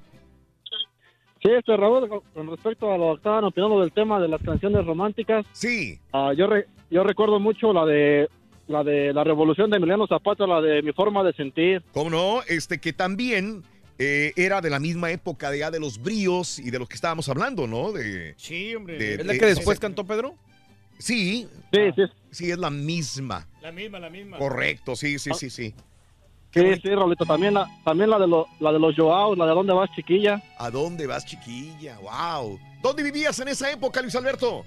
Sí, 1.42 1.50
este 1.50 1.76
Raúl, 1.76 2.08
con- 2.08 2.46
respecto 2.50 2.92
a 2.92 2.96
lo 2.96 3.14
que 3.14 3.16
estaban 3.16 3.44
opinando 3.44 3.80
del 3.80 3.90
tema 3.92 4.20
de 4.20 4.28
las 4.28 4.40
canciones 4.42 4.86
románticas. 4.86 5.44
Sí. 5.52 5.98
yo, 6.36 6.46
re- 6.46 6.68
yo 6.88 7.02
recuerdo 7.02 7.40
mucho 7.40 7.72
la 7.72 7.84
de 7.84 8.28
la 8.68 8.82
de 8.84 9.12
la 9.12 9.24
revolución 9.24 9.70
de 9.70 9.76
Emiliano 9.76 10.06
Zapata, 10.06 10.46
la 10.46 10.60
de 10.60 10.82
mi 10.82 10.92
forma 10.92 11.22
de 11.24 11.32
sentir. 11.34 11.82
¿Cómo 11.92 12.10
no? 12.10 12.42
Este 12.48 12.78
que 12.78 12.92
también 12.92 13.62
eh, 13.98 14.32
era 14.36 14.60
de 14.60 14.70
la 14.70 14.78
misma 14.80 15.10
época 15.10 15.50
de, 15.50 15.58
ya 15.60 15.70
de 15.70 15.80
los 15.80 16.00
bríos 16.02 16.58
y 16.58 16.70
de 16.70 16.78
los 16.78 16.88
que 16.88 16.94
estábamos 16.94 17.28
hablando, 17.28 17.66
¿no? 17.66 17.92
De, 17.92 18.34
Sí, 18.36 18.74
hombre. 18.74 18.98
de- 18.98 19.14
¿Es 19.14 19.26
la 19.26 19.32
de- 19.34 19.38
que 19.38 19.46
después 19.46 19.78
cantó 19.78 20.04
Pedro? 20.04 20.34
Sí. 20.98 21.48
Sí, 21.72 21.80
sí. 21.96 22.02
Sí, 22.30 22.50
es 22.50 22.58
la 22.58 22.70
misma. 22.70 23.46
La 23.60 23.72
misma, 23.72 23.98
la 23.98 24.08
misma. 24.10 24.38
Correcto, 24.38 24.94
sí, 24.96 25.18
sí, 25.18 25.30
sí, 25.34 25.50
sí. 25.50 25.74
Sí, 26.54 26.60
sí, 26.82 26.88
Raulito, 26.90 27.24
también 27.24 27.54
la, 27.54 27.66
también 27.82 28.10
la 28.10 28.18
de 28.18 28.26
lo- 28.28 28.46
la 28.60 28.72
de 28.72 28.78
los 28.78 28.94
Joao, 28.94 29.34
la 29.34 29.46
de 29.46 29.52
dónde 29.52 29.72
vas, 29.72 29.90
chiquilla. 29.94 30.42
¿A 30.58 30.70
dónde 30.70 31.06
vas, 31.06 31.24
chiquilla? 31.24 31.98
¡Wow! 31.98 32.58
¿Dónde 32.82 33.02
vivías 33.02 33.38
en 33.40 33.48
esa 33.48 33.70
época, 33.70 34.02
Luis 34.02 34.14
Alberto? 34.16 34.64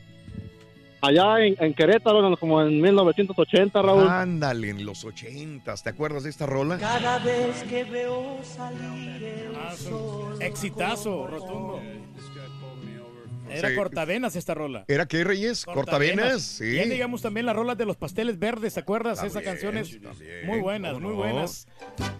Allá 1.07 1.39
en, 1.45 1.55
en 1.59 1.73
Querétaro, 1.73 2.35
como 2.37 2.61
en 2.61 2.81
1980, 2.81 3.81
Raúl. 3.81 4.07
Ándale, 4.07 4.69
en 4.69 4.85
los 4.85 5.03
ochentas. 5.05 5.83
¿Te 5.83 5.89
acuerdas 5.89 6.23
de 6.23 6.29
esta 6.29 6.45
rola? 6.45 6.77
Cada 6.77 7.19
vez 7.19 7.63
que 7.63 7.83
veo 7.83 8.37
salir 8.43 9.23
el 9.23 9.77
sol. 9.77 10.37
Exitazo, 10.41 11.27
rotundo. 11.27 11.81
Era 13.47 13.69
Sí. 13.69 13.75
cortavenas 13.75 14.35
esta 14.35 14.55
rola. 14.55 14.85
¿Era 14.87 15.05
qué, 15.05 15.23
Reyes? 15.23 15.65
¿Cortavenas? 15.65 16.41
Sí. 16.41 16.75
Ya 16.75 16.83
digamos 16.85 17.21
también 17.21 17.45
las 17.45 17.55
rolas 17.55 17.77
de 17.77 17.85
los 17.85 17.95
pasteles 17.95 18.39
verdes, 18.39 18.73
¿te 18.73 18.79
acuerdas? 18.79 19.19
Esa 19.23 19.35
También, 19.39 19.43
canción 19.53 19.77
es 19.77 20.01
también, 20.01 20.45
muy 20.47 20.59
buenas, 20.59 20.93
¿cómo 20.93 21.07
muy 21.09 21.15
no? 21.15 21.21
buenas. 21.23 21.67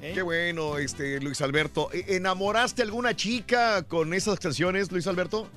¿Eh? 0.03 0.11
Qué 0.13 0.21
bueno, 0.21 0.77
este 0.77 1.19
Luis 1.19 1.41
Alberto. 1.41 1.89
¿E- 1.91 2.15
¿Enamoraste 2.15 2.83
a 2.83 2.85
alguna 2.85 3.15
chica 3.15 3.83
con 3.83 4.13
esas 4.13 4.39
canciones, 4.39 4.91
Luis 4.91 5.07
Alberto? 5.07 5.49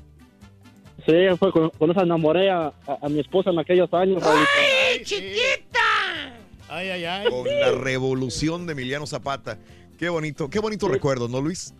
Sí, 1.09 1.15
fue 1.39 1.51
con, 1.53 1.71
con 1.71 1.91
esa 1.91 2.03
enamoré 2.03 2.51
a, 2.51 2.67
a- 2.67 2.99
a 3.01 3.09
mi 3.09 3.21
esposa 3.21 3.49
en 3.49 3.59
aquellos 3.59 3.93
años, 3.95 4.23
Raúl. 4.23 4.45
¡Ay, 4.91 5.03
chiquita! 5.03 6.35
Ay, 6.69 6.91
ay, 6.91 7.05
ay. 7.07 7.31
Con 7.31 7.47
la 7.47 7.73
revolución 7.73 8.67
de 8.67 8.73
Emiliano 8.75 9.07
Zapata. 9.07 9.57
Qué 9.99 10.11
bonito, 10.11 10.51
qué 10.51 10.59
bonito 10.59 10.87
recuerdo, 10.87 11.27
¿no, 11.27 11.41
Luis? 11.41 11.73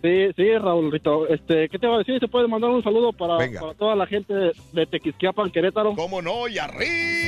Sí, 0.00 0.28
sí, 0.36 0.56
Raúl, 0.58 0.92
Rito. 0.92 1.26
Este, 1.26 1.68
¿qué 1.68 1.78
te 1.78 1.88
va 1.88 1.96
a 1.96 1.98
decir? 1.98 2.20
¿Se 2.20 2.28
puede 2.28 2.46
mandar 2.46 2.70
un 2.70 2.84
saludo 2.84 3.12
para, 3.12 3.36
para 3.38 3.74
toda 3.74 3.96
la 3.96 4.06
gente 4.06 4.32
de, 4.32 4.52
de 4.72 4.86
Tequisquiapan, 4.86 5.50
Querétaro? 5.50 5.94
¿Cómo 5.96 6.22
no? 6.22 6.46
Y 6.46 6.58
arriba. 6.58 7.25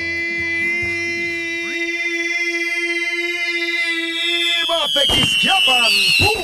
Tequisquiapan, 4.92 5.90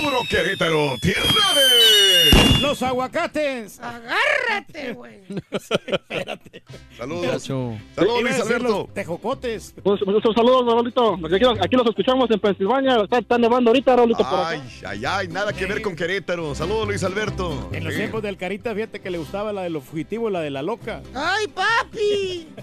puro 0.00 0.18
Querétaro, 0.28 0.96
tierra 1.00 1.54
de... 1.54 2.60
Los 2.60 2.82
aguacates. 2.82 3.78
Agárrate, 3.80 4.92
güey. 4.94 5.20
Espérate. 5.50 6.62
Saludos. 6.96 7.42
Saludos, 7.42 8.22
Luis 8.22 8.40
Alberto. 8.40 8.88
Tejocotes. 8.94 9.74
Pues, 9.82 10.00
pues, 10.04 10.24
un 10.24 10.34
saludo, 10.34 10.64
Raulito. 10.74 11.14
Aquí, 11.14 11.44
aquí 11.60 11.76
los 11.76 11.86
escuchamos 11.86 12.30
en 12.30 12.40
Pensilvania. 12.40 13.02
Está, 13.02 13.18
está 13.18 13.36
nevando 13.36 13.70
ahorita, 13.70 13.94
Raulito, 13.96 14.18
por 14.28 14.38
acá. 14.40 14.48
Ay, 14.48 14.62
ay, 14.86 15.02
ay, 15.06 15.28
nada 15.28 15.52
que 15.52 15.66
ver 15.66 15.82
con 15.82 15.94
Querétaro. 15.94 16.54
Saludos, 16.54 16.86
Luis 16.88 17.04
Alberto. 17.04 17.68
En 17.72 17.84
los 17.84 17.92
Sí. 17.92 17.98
tiempos 18.00 18.22
del 18.22 18.36
Carita, 18.38 18.74
fíjate 18.74 19.00
que 19.00 19.10
le 19.10 19.18
gustaba 19.18 19.52
la 19.52 19.62
de 19.62 19.70
los 19.70 19.84
fugitivos, 19.84 20.32
la 20.32 20.40
de 20.40 20.50
la 20.50 20.62
loca. 20.62 21.02
¡Ay, 21.14 21.46
papi! 21.48 22.48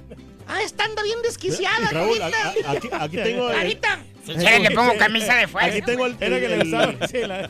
Ah, 0.51 0.61
está 0.63 0.83
anda 0.85 1.01
bien 1.03 1.21
desquiciada, 1.21 1.89
Raúl, 1.91 2.19
Carita. 2.19 2.69
a- 2.69 2.71
aquí, 2.73 2.89
aquí 2.91 3.17
tengo. 3.17 3.49
el- 3.51 4.63
le 4.63 4.71
pongo 4.71 4.97
camisa 4.97 5.35
de 5.35 5.47
fuerza. 5.47 5.69
Aquí 5.71 5.81
tengo 5.81 6.05
el. 6.05 6.15
Era 6.19 6.39
que 6.39 6.47
le 6.49 6.55
el- 6.55 6.61
gustaba. 6.69 7.07
sí, 7.07 7.17
la- 7.21 7.49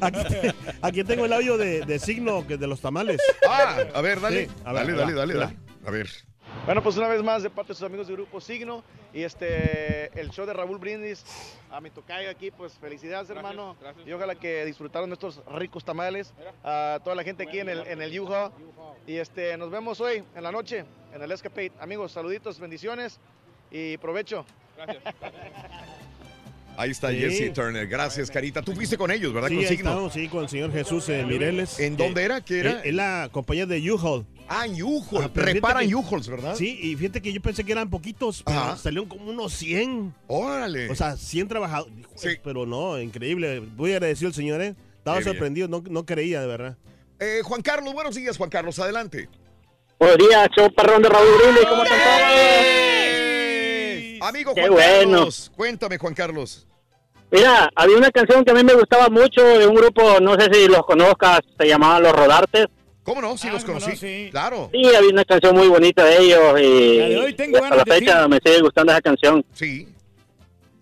aquí, 0.00 0.24
te- 0.28 0.54
aquí 0.82 1.04
tengo 1.04 1.24
el 1.26 1.32
audio 1.32 1.56
de, 1.56 1.84
de 1.86 1.98
signo 1.98 2.46
que 2.46 2.56
de 2.56 2.66
los 2.66 2.80
tamales. 2.80 3.20
Ah, 3.48 3.76
a 3.94 4.00
ver, 4.00 4.20
dale. 4.20 4.46
Sí, 4.46 4.52
a 4.64 4.72
ver, 4.72 4.86
dale, 4.86 4.92
dale, 4.98 5.12
dale, 5.14 5.34
dale. 5.34 5.56
A 5.86 5.90
ver. 5.90 6.08
Bueno, 6.66 6.82
pues 6.82 6.96
una 6.96 7.08
vez 7.08 7.22
más 7.22 7.42
de 7.42 7.50
parte 7.50 7.72
de 7.72 7.74
sus 7.74 7.84
amigos 7.84 8.06
de 8.06 8.14
Grupo 8.14 8.40
Signo 8.40 8.84
y 9.12 9.22
este 9.22 10.10
el 10.18 10.30
show 10.30 10.46
de 10.46 10.52
Raúl 10.54 10.78
Brindis 10.78 11.24
a 11.74 11.80
mi 11.80 11.90
tocayo 11.90 12.30
aquí, 12.30 12.52
pues 12.52 12.78
felicidades 12.78 13.28
hermano. 13.30 13.76
y 14.06 14.12
ojalá 14.12 14.36
que 14.36 14.64
disfrutaron 14.64 15.10
de 15.10 15.14
estos 15.14 15.42
ricos 15.46 15.84
tamales. 15.84 16.32
A 16.62 17.00
toda 17.02 17.16
la 17.16 17.24
gente 17.24 17.42
aquí 17.42 17.58
en 17.58 17.68
el 17.68 17.86
en 17.86 18.00
el 18.00 18.20
U-Haul. 18.20 18.52
y 19.08 19.16
este 19.16 19.56
nos 19.56 19.70
vemos 19.70 20.00
hoy 20.00 20.22
en 20.36 20.42
la 20.42 20.52
noche 20.52 20.84
en 21.12 21.20
el 21.20 21.32
Escapade. 21.32 21.72
Amigos, 21.80 22.12
saluditos, 22.12 22.60
bendiciones 22.60 23.18
y 23.72 23.96
provecho. 23.98 24.46
Ahí 26.76 26.90
está 26.90 27.10
Sí. 27.10 27.18
Jesse 27.18 27.52
Turner. 27.52 27.86
Gracias, 27.86 28.30
Carita. 28.30 28.62
Tú 28.62 28.72
fuiste 28.74 28.96
con 28.96 29.10
ellos, 29.10 29.32
¿verdad? 29.32 29.48
Sí, 29.48 29.56
con 29.56 29.66
signo. 29.66 29.90
estamos, 29.90 30.12
sí, 30.12 30.28
con 30.28 30.42
el 30.42 30.48
señor 30.48 30.72
Jesús 30.72 31.08
eh, 31.08 31.24
Mireles. 31.24 31.78
¿En 31.80 31.96
dónde 31.96 32.22
era? 32.22 32.40
¿Qué 32.40 32.60
era? 32.60 32.80
Es 32.80 32.86
es 32.86 32.94
la 32.94 33.28
compañía 33.32 33.66
de 33.66 33.92
U-Haul. 33.92 34.26
Ah, 34.48 34.66
en 34.66 34.82
U-Haul. 34.82 35.24
Ah, 35.24 35.30
Reparan 35.34 35.94
U-Hauls, 35.94 36.28
¿verdad? 36.28 36.54
Sí, 36.56 36.78
y 36.82 36.96
fíjate 36.96 37.20
que 37.22 37.32
yo 37.32 37.40
pensé 37.40 37.64
que 37.64 37.72
eran 37.72 37.88
poquitos, 37.90 38.42
pero 38.44 38.58
Ajá. 38.58 38.76
salieron 38.76 39.08
como 39.08 39.30
unos 39.30 39.52
100. 39.54 40.14
Órale. 40.26 40.90
O 40.90 40.94
sea, 40.94 41.16
100 41.16 41.48
trabajadores. 41.48 41.94
Pero 42.42 42.66
no, 42.66 43.00
increíble. 43.00 43.60
Muy 43.60 43.92
agradecido 43.92 44.28
el 44.28 44.34
señor, 44.34 44.60
¿eh? 44.60 44.74
Estaba 44.98 45.18
Qué 45.18 45.24
sorprendido, 45.24 45.68
no, 45.68 45.82
no 45.88 46.04
creía, 46.04 46.40
de 46.40 46.46
verdad. 46.46 46.76
Eh, 47.20 47.40
Juan 47.44 47.62
Carlos, 47.62 47.94
buenos 47.94 48.14
días, 48.14 48.36
Juan 48.36 48.50
Carlos. 48.50 48.78
Adelante. 48.78 49.28
Buenos 49.98 50.18
días, 50.18 50.48
show 50.56 50.68
perrón 50.74 51.02
de 51.02 51.08
Raúl 51.08 51.28
Brindis, 51.40 51.64
¿cómo 51.68 51.84
están 51.84 52.93
Amigo 54.28 54.54
Qué 54.54 54.62
Juan 54.62 54.72
bueno. 54.72 55.16
Carlos. 55.18 55.52
Cuéntame, 55.56 55.98
Juan 55.98 56.14
Carlos. 56.14 56.66
Mira, 57.30 57.70
había 57.74 57.96
una 57.96 58.10
canción 58.10 58.44
que 58.44 58.52
a 58.52 58.54
mí 58.54 58.62
me 58.62 58.74
gustaba 58.74 59.08
mucho 59.08 59.42
de 59.42 59.66
un 59.66 59.74
grupo, 59.74 60.20
no 60.20 60.34
sé 60.38 60.48
si 60.52 60.68
los 60.68 60.84
conozcas, 60.86 61.40
se 61.58 61.66
llamaba 61.66 61.98
Los 62.00 62.12
Rodartes. 62.12 62.66
¿Cómo 63.02 63.20
no? 63.20 63.36
Sí, 63.36 63.48
Ah, 63.48 63.54
los 63.54 63.66
no, 63.66 63.74
conocí. 63.74 63.96
sí. 63.96 64.28
Claro. 64.30 64.70
Sí, 64.72 64.82
había 64.94 65.10
una 65.10 65.24
canción 65.24 65.54
muy 65.56 65.68
bonita 65.68 66.04
de 66.04 66.18
ellos 66.22 66.60
y, 66.60 66.98
La 66.98 67.08
de 67.08 67.18
hoy 67.20 67.34
tengo 67.34 67.58
y 67.58 67.60
hasta 67.60 67.68
la 67.70 67.76
ganas 67.76 67.84
de 67.84 67.92
fecha 68.00 68.28
me 68.28 68.38
sigue 68.44 68.60
gustando 68.62 68.92
esa 68.92 69.02
canción. 69.02 69.44
Sí. 69.52 69.88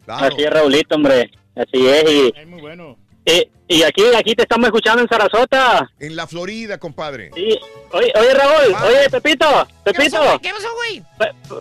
Claro. 0.05 0.27
Así 0.27 0.43
es, 0.45 0.51
Raulito, 0.51 0.95
hombre. 0.95 1.31
Así 1.57 1.87
es. 1.87 2.05
Y, 2.13 2.33
Es 2.37 2.47
muy 2.47 2.61
bueno. 2.61 2.97
Y, 3.25 3.49
y 3.69 3.83
aquí, 3.85 4.03
aquí 4.17 4.35
te 4.35 4.43
estamos 4.43 4.67
escuchando 4.67 5.03
en 5.03 5.09
Sarasota. 5.09 5.91
En 6.01 6.17
la 6.17 6.27
Florida, 6.27 6.79
compadre. 6.79 7.31
Sí. 7.35 7.59
Oye, 7.93 8.13
oye, 8.19 8.35
Raúl, 8.35 8.75
oye, 8.87 9.11
Pepito, 9.11 9.47
Pepito, 9.85 10.19
¿Qué 10.43 10.51
pasó, 10.51 10.69
güey? 10.75 11.03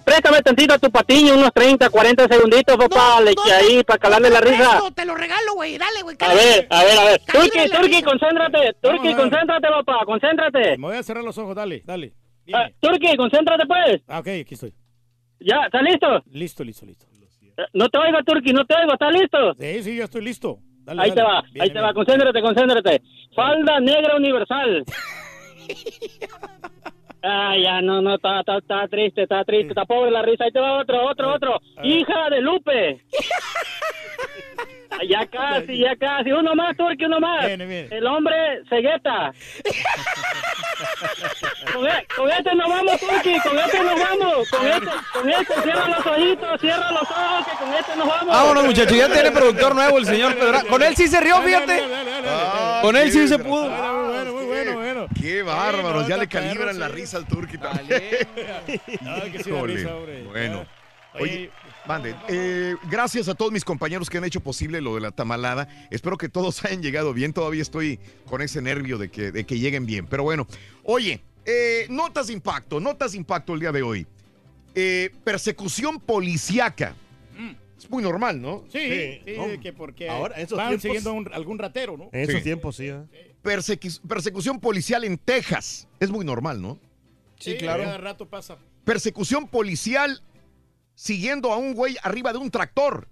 préstame 0.06 0.41
tantito 0.41 0.73
a 0.73 0.80
tu 0.80 0.90
patiño, 0.90 1.35
unos 1.35 1.51
30, 1.53 1.90
40 1.90 2.27
segunditos, 2.27 2.77
papá, 2.77 3.22
le 3.22 3.31
eché 3.31 3.51
ahí 3.53 3.83
para 3.83 3.99
calarle 3.99 4.30
la 4.30 4.40
risa. 4.41 4.80
Te 4.95 5.06
lo 5.06 5.15
regalo, 5.15 5.53
güey. 5.56 5.77
Dale, 5.77 6.01
güey. 6.03 6.15
A 6.19 6.33
ver, 6.33 6.67
a 6.69 6.83
ver, 6.83 6.98
a 6.99 7.03
ver. 7.03 7.22
Turki, 7.31 7.69
Turki, 7.69 7.88
risa. 7.88 8.01
concéntrate. 8.06 8.73
Turki, 8.81 9.14
concéntrate, 9.14 9.67
papá, 9.67 10.06
concéntrate. 10.06 10.77
Me 10.77 10.88
voy 10.88 10.98
a 10.98 11.03
cerrar 11.03 11.23
los 11.23 11.38
ojos, 11.38 11.56
dale, 11.56 11.83
dale. 11.85 12.14
Ah, 12.53 12.67
Turki, 12.80 13.15
concéntrate, 13.17 13.65
pues. 13.67 14.01
Ah, 14.07 14.19
ok, 14.19 14.27
aquí 14.41 14.53
estoy. 14.56 14.73
Ya, 15.40 15.57
¿estás 15.65 15.81
listo? 15.83 16.07
Listo, 16.31 16.64
listo, 16.64 16.85
listo. 16.85 17.06
Eh, 17.57 17.64
No 17.73 17.90
te 17.90 17.98
oigo, 17.98 18.17
Turki, 18.25 18.53
no 18.53 18.65
te 18.65 18.73
oigo, 18.75 18.93
¿estás 18.93 19.11
listo? 19.14 19.38
Sí, 19.59 19.83
sí, 19.83 19.98
ya 19.98 20.06
estoy 20.06 20.22
listo. 20.23 20.59
Dale, 20.95 21.01
ahí 21.03 21.09
dale. 21.09 21.21
te 21.21 21.27
va, 21.27 21.41
Viene, 21.41 21.63
ahí 21.63 21.69
te 21.73 21.79
va, 21.81 21.93
concéntrate, 21.93 22.41
concéntrate. 22.41 23.01
Falda 23.35 23.79
negra 23.79 24.15
universal. 24.15 24.83
Ah, 27.23 27.55
ya, 27.55 27.83
no, 27.83 28.01
no, 28.01 28.15
está, 28.15 28.39
está, 28.39 28.57
está 28.57 28.87
triste, 28.87 29.21
está 29.21 29.43
triste, 29.43 29.69
está 29.69 29.85
pobre 29.85 30.09
la 30.09 30.23
risa. 30.23 30.45
Ahí 30.45 30.51
te 30.51 30.59
va 30.59 30.79
otro, 30.81 31.05
otro, 31.07 31.35
otro. 31.35 31.59
Hija 31.83 32.31
de 32.31 32.41
Lupe. 32.41 33.05
Ah, 34.91 34.97
Ya 35.07 35.25
casi, 35.27 35.77
ya 35.79 35.95
casi. 35.95 36.31
Uno 36.31 36.53
más, 36.55 36.75
Turki, 36.75 37.05
uno 37.05 37.19
más. 37.19 37.45
Viene, 37.45 37.65
viene. 37.65 37.95
El 37.95 38.05
hombre 38.07 38.35
cegueta. 38.69 39.31
Con, 41.73 41.87
e- 41.87 42.05
con 42.15 42.29
este 42.31 42.55
nos 42.55 42.69
vamos, 42.69 42.99
Turki, 42.99 43.39
con 43.39 43.57
este 43.59 43.83
nos 43.83 43.99
vamos. 43.99 44.49
Con 44.49 44.67
este, 44.67 44.87
con 45.13 45.29
este, 45.29 45.53
cierra 45.63 45.87
los 45.87 46.05
ojitos, 46.05 46.61
cierra 46.61 46.91
los 46.91 47.01
ojos, 47.03 47.47
que 47.47 47.57
con 47.63 47.73
este 47.73 47.95
nos 47.95 48.07
vamos. 48.07 48.27
Vámonos, 48.27 48.65
muchachos. 48.65 48.97
Ya 48.97 49.07
tiene 49.11 49.31
productor 49.31 49.75
nuevo 49.75 49.97
el 49.97 50.05
señor 50.05 50.35
Pedra. 50.35 50.63
Con 50.63 50.83
él 50.83 50.95
sí 50.95 51.07
se 51.07 51.19
rió, 51.19 51.41
fíjate. 51.41 51.83
Con 52.81 52.95
él 52.95 53.11
sí 53.11 53.27
se 53.27 53.39
pudo. 53.39 53.69
Muy 53.69 54.13
bueno, 54.13 54.33
muy 54.33 54.45
bueno, 54.45 54.73
bueno. 54.75 55.07
Qué 55.19 55.41
bárbaros. 55.43 56.07
ya 56.07 56.17
le 56.17 56.27
calibran 56.27 56.77
la 56.79 56.87
risa 56.87 57.17
al 57.17 57.25
turqui 57.25 57.57
también. 57.57 58.01
Ay, 58.67 59.31
que 59.31 59.43
sí 59.43 59.51
risa, 59.51 59.95
hombre. 59.95 60.23
Bueno. 60.23 60.65
Oye, 61.13 61.23
Oye, 61.23 61.51
mande. 61.91 62.15
eh, 62.29 62.75
gracias 62.89 63.27
a 63.27 63.35
todos 63.35 63.51
mis 63.51 63.63
compañeros 63.65 64.09
que 64.09 64.17
han 64.17 64.23
hecho 64.25 64.39
posible 64.41 64.81
lo 64.81 64.95
de 64.95 65.01
la 65.01 65.11
tamalada. 65.11 65.67
Espero 65.91 66.17
que 66.17 66.29
todos 66.29 66.63
hayan 66.65 66.81
llegado 66.81 67.13
bien. 67.13 67.33
Todavía 67.33 67.61
estoy 67.61 67.99
con 68.27 68.41
ese 68.41 68.61
nervio 68.61 68.97
de 68.97 69.09
que, 69.09 69.31
de 69.31 69.43
que 69.45 69.59
lleguen 69.59 69.85
bien. 69.85 70.07
Pero 70.07 70.23
bueno, 70.23 70.47
oye, 70.83 71.21
eh, 71.45 71.85
notas 71.89 72.27
de 72.27 72.33
impacto, 72.33 72.79
notas 72.79 73.11
de 73.13 73.17
impacto 73.17 73.53
el 73.53 73.59
día 73.59 73.71
de 73.71 73.81
hoy. 73.81 74.07
Eh, 74.75 75.11
persecución 75.23 75.99
policiaca. 75.99 76.95
Es 77.77 77.89
muy 77.89 78.03
normal, 78.03 78.39
¿no? 78.39 78.63
Sí, 78.71 78.77
sí, 78.79 79.21
Sí. 79.25 79.57
Que 79.59 79.73
porque 79.73 80.07
Ahora, 80.07 80.35
en 80.35 80.43
esos 80.45 80.55
van 80.55 80.67
tiempos- 80.67 80.81
siguiendo 80.83 81.09
a 81.09 81.13
un- 81.13 81.33
algún 81.33 81.57
ratero, 81.57 81.97
¿no? 81.97 82.09
En 82.13 82.21
esos 82.21 82.35
Sí. 82.35 82.41
tiempos, 82.43 82.75
sí. 82.75 82.85
¿eh? 82.89 83.01
Persecu- 83.43 83.99
persecución 84.07 84.59
policial 84.59 85.03
en 85.03 85.17
Texas. 85.17 85.87
Es 85.99 86.11
muy 86.11 86.23
normal, 86.23 86.61
¿no? 86.61 86.77
Sí, 87.39 87.57
claro. 87.57 87.83
Cada 87.83 87.97
rato 87.97 88.27
pasa. 88.27 88.57
Persecución 88.85 89.47
policial 89.47 90.21
siguiendo 91.05 91.51
a 91.51 91.57
un 91.57 91.73
güey 91.73 91.97
arriba 92.03 92.31
de 92.31 92.38
un 92.38 92.51
tractor. 92.51 93.07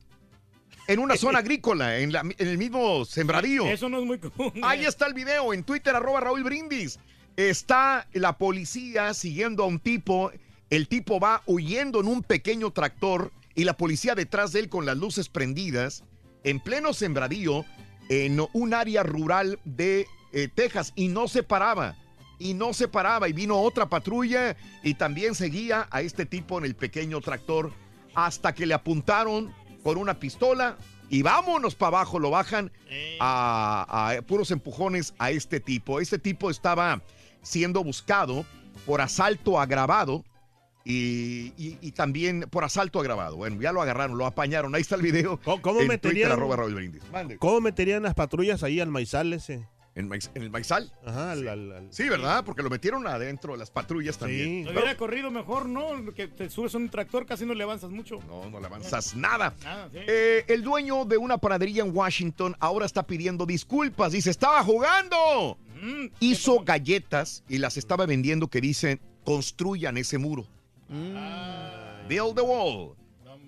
En 0.88 1.00
una 1.00 1.16
zona 1.18 1.40
agrícola, 1.45 1.98
en, 1.98 2.11
la- 2.11 2.22
en 2.22 2.48
el 2.48 2.58
mismo 2.59 3.03
sembradío. 3.06 3.66
Eso 3.66 3.90
no 3.90 4.00
es 4.00 4.06
muy 4.06 4.19
común. 4.19 4.53
Ahí 4.61 4.85
está 4.85 5.08
el 5.08 5.16
video 5.16 5.53
en 5.53 5.64
Twitter, 5.64 5.95
arroba 5.95 6.19
Raúl 6.19 6.43
Brindis. 6.43 7.00
Está 7.35 8.08
la 8.14 8.38
policía 8.38 9.14
siguiendo 9.16 9.64
a 9.64 9.68
un 9.68 9.80
tipo. 9.80 10.32
El 10.69 10.88
tipo 10.88 11.19
va 11.19 11.42
huyendo 11.48 12.00
en 12.00 12.08
un 12.08 12.22
pequeño 12.22 12.72
tractor 12.72 13.32
y 13.56 13.64
la 13.64 13.76
policía 13.76 14.14
detrás 14.14 14.51
de 14.51 14.59
él 14.59 14.69
con 14.69 14.85
las 14.85 14.98
luces 14.98 15.27
prendidas 15.30 16.03
en 16.43 16.59
pleno 16.59 16.93
sembradío 16.93 17.66
en 18.09 18.40
un 18.53 18.74
área 18.76 19.01
rural 19.01 19.59
de 19.66 20.06
eh, 20.32 20.48
Texas 20.53 20.93
y 20.95 21.08
no 21.08 21.27
se 21.27 21.42
paraba. 21.42 21.95
Y 22.40 22.53
no 22.53 22.74
se 22.74 22.88
paraba 22.88 23.27
y 23.27 23.34
vino 23.34 23.59
otra 23.59 23.88
patrulla 23.90 24.56
y 24.82 24.93
también 24.93 25.35
seguía 25.35 25.88
a 25.92 26.01
este 26.01 26.26
tipo 26.26 26.58
en 26.58 26.66
el 26.66 26.74
pequeño 26.76 27.19
tractor 27.22 27.72
hasta 28.16 28.53
que 28.56 28.66
le 28.66 28.74
apuntaron 28.74 29.53
con 29.84 29.98
una 29.98 30.19
pistola 30.19 30.77
y 31.09 31.22
vámonos 31.22 31.76
para 31.76 31.98
abajo, 31.98 32.18
lo 32.19 32.30
bajan 32.30 32.72
a, 33.19 34.14
a 34.18 34.22
puros 34.22 34.51
empujones 34.51 35.14
a 35.19 35.32
este 35.32 35.59
tipo. 35.59 36.00
Este 36.00 36.18
tipo 36.19 36.50
estaba 36.50 37.01
siendo 37.42 37.84
buscado 37.84 38.45
por 38.85 39.01
asalto 39.01 39.59
agravado 39.59 40.24
Y, 40.85 41.53
y- 41.58 41.77
y 41.82 41.92
también 41.92 42.48
por 42.50 42.64
asalto 42.64 43.00
agravado. 43.00 43.35
Bueno, 43.35 43.61
ya 43.61 43.72
lo 43.74 43.82
agarraron, 43.82 44.18
lo 44.18 44.26
apañaron. 44.26 44.74
Ahí 44.76 44.82
está 44.82 44.95
el 44.95 45.01
video. 45.01 45.40
¿Cómo, 45.43 45.61
cómo 45.61 45.82
en 45.82 45.88
meterían, 45.90 46.30
Twitter, 46.30 46.32
arroba. 46.32 46.56
¿Cómo 47.38 47.59
meterían 47.61 48.01
las 48.03 48.14
patrullas 48.16 48.64
ahí 48.64 48.80
al 48.80 48.90
maizal 48.90 49.34
ese? 49.34 49.68
¿En, 50.00 50.10
Maiz- 50.10 50.30
en 50.34 50.44
el 50.44 50.50
Maizal? 50.50 50.92
Ajá, 51.06 51.34
al- 51.34 51.48
al- 51.48 51.72
al- 51.74 51.88
Sí, 51.94 52.08
¿verdad? 52.08 52.44
Porque 52.45 52.64
lo 52.64 52.69
metieron 52.69 53.06
adentro 53.06 53.52
de 53.53 53.60
las 53.60 53.69
patrullas 53.69 54.18
también. 54.18 54.64
Si 54.66 54.72
hubiera 54.72 54.95
corrido 54.95 55.30
mejor, 55.30 55.68
¿no? 55.68 55.90
Que 56.14 56.28
te 56.30 56.50
subes 56.50 56.74
a 56.74 56.78
un 56.78 56.90
tractor, 56.90 57.26
casi 57.26 57.45
no 57.45 57.53
le 57.53 57.64
avanzas 57.64 57.90
mucho. 57.92 58.19
No, 58.28 58.50
no 58.50 58.60
le 58.61 58.66
avanzas 58.68 59.16
nada. 59.16 59.53
Nada, 59.64 59.90
sí. 59.92 59.98
Eh, 60.08 60.45
el 60.48 60.64
dueño 60.64 61.03
de 61.03 61.18
una 61.18 61.38
panadería 61.38 61.84
en 61.84 61.95
Washington 61.95 62.56
ahora 62.60 62.86
está 62.86 63.03
pidiendo 63.06 63.45
disculpas. 63.45 64.14
Dice, 64.14 64.30
estaba 64.30 64.64
jugando. 64.64 65.58
Mm, 65.82 66.06
Hizo 66.22 66.61
galletas 66.64 67.44
y 67.50 67.58
las 67.58 67.76
estaba 67.78 68.06
vendiendo 68.06 68.48
que 68.48 68.61
dicen, 68.61 69.02
construyan 69.26 69.98
ese 69.98 70.18
muro. 70.18 70.48
Build 72.08 72.36
the 72.36 72.42
wall. 72.42 72.95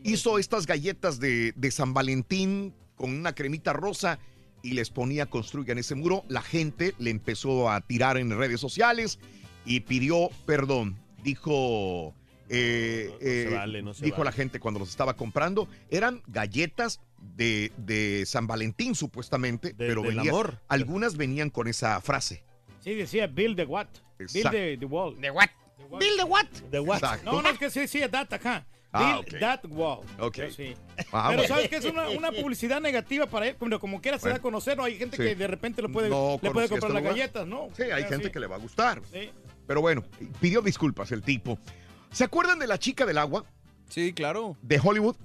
Hizo 0.03 0.37
estas 0.37 0.65
galletas 0.65 1.19
de, 1.19 1.53
de 1.55 1.71
San 1.71 1.93
Valentín 1.93 2.73
con 2.95 3.11
una 3.11 3.33
cremita 3.33 3.73
rosa 3.73 4.19
y 4.63 4.71
les 4.73 4.89
ponía 4.89 5.25
construyan 5.25 5.77
ese 5.77 5.95
muro. 5.95 6.23
La 6.27 6.41
gente 6.41 6.93
le 6.99 7.09
empezó 7.09 7.69
a 7.69 7.81
tirar 7.81 8.17
en 8.17 8.35
redes 8.37 8.59
sociales 8.59 9.19
y 9.65 9.81
pidió 9.81 10.29
perdón. 10.45 10.97
Dijo... 11.23 12.13
eh, 12.49 13.09
se 13.19 13.43
eh, 13.43 13.49
vale, 13.55 13.81
no 13.81 13.93
se 13.93 14.03
dijo 14.05 14.17
vale. 14.17 14.29
la 14.29 14.31
gente 14.31 14.59
cuando 14.59 14.79
los 14.79 14.89
estaba 14.89 15.15
comprando, 15.15 15.67
eran 15.89 16.21
galletas 16.27 16.99
de, 17.35 17.71
de 17.77 18.23
San 18.25 18.47
Valentín 18.47 18.95
supuestamente, 18.95 19.73
pero 19.77 20.01
venía- 20.01 20.31
amor. 20.31 20.59
algunas 20.67 21.15
venían 21.17 21.49
con 21.49 21.67
esa 21.67 22.01
frase. 22.01 22.43
Sí, 22.79 22.95
decía 22.95 23.27
Build 23.27 23.55
the 23.57 23.65
what. 23.65 23.87
Build 24.17 24.35
Exacto. 24.35 24.57
the, 24.57 24.77
the 24.77 24.85
wall. 24.85 25.19
¿De 25.21 25.29
what? 25.31 25.49
¿Bill 25.99 26.17
de 26.17 26.23
what? 26.23 26.45
¿De 26.71 26.79
what? 26.79 26.97
Exacto. 26.97 27.31
No, 27.31 27.41
no, 27.41 27.49
es 27.49 27.57
que 27.59 27.69
sí, 27.69 27.87
sí, 27.87 27.99
that 28.09 28.31
acá. 28.33 28.65
Ah, 28.93 29.21
that 29.39 29.61
wall. 29.69 29.99
Ok. 30.19 30.37
Yo 30.37 30.51
sí. 30.51 30.73
Ah, 31.13 31.27
Pero 31.29 31.41
bueno. 31.41 31.43
sabes 31.47 31.69
que 31.69 31.77
es 31.77 31.85
una, 31.85 32.09
una 32.09 32.31
publicidad 32.31 32.81
negativa 32.81 33.25
para 33.25 33.47
él, 33.47 33.55
como, 33.55 33.79
como 33.79 34.01
quiera 34.01 34.19
se 34.19 34.29
da 34.29 34.35
a 34.35 34.39
conocer, 34.41 34.75
¿no? 34.77 34.83
Hay 34.83 34.97
gente 34.97 35.15
Sí. 35.17 35.23
que 35.23 35.35
de 35.35 35.47
repente 35.47 35.81
le 35.81 35.89
puede, 35.89 36.09
No 36.09 36.39
le 36.41 36.51
puede 36.51 36.67
comprar 36.67 36.89
este 36.91 36.93
las 36.93 37.01
lugar. 37.01 37.03
galletas, 37.15 37.47
¿no? 37.47 37.69
Sí, 37.75 37.83
hay 37.83 38.03
Ah, 38.03 38.07
gente 38.07 38.25
sí. 38.25 38.31
que 38.31 38.39
le 38.39 38.47
va 38.47 38.55
a 38.55 38.59
gustar. 38.59 39.01
Sí. 39.11 39.29
Pero 39.67 39.79
bueno, 39.81 40.03
pidió 40.41 40.61
disculpas 40.61 41.11
el 41.13 41.21
tipo. 41.21 41.57
¿Se 42.11 42.23
acuerdan 42.25 42.59
de 42.59 42.67
la 42.67 42.77
chica 42.77 43.05
del 43.05 43.17
agua 43.17 43.45
Sí, 43.87 44.11
claro. 44.13 44.57
de 44.61 44.79
Hollywood? 44.83 45.15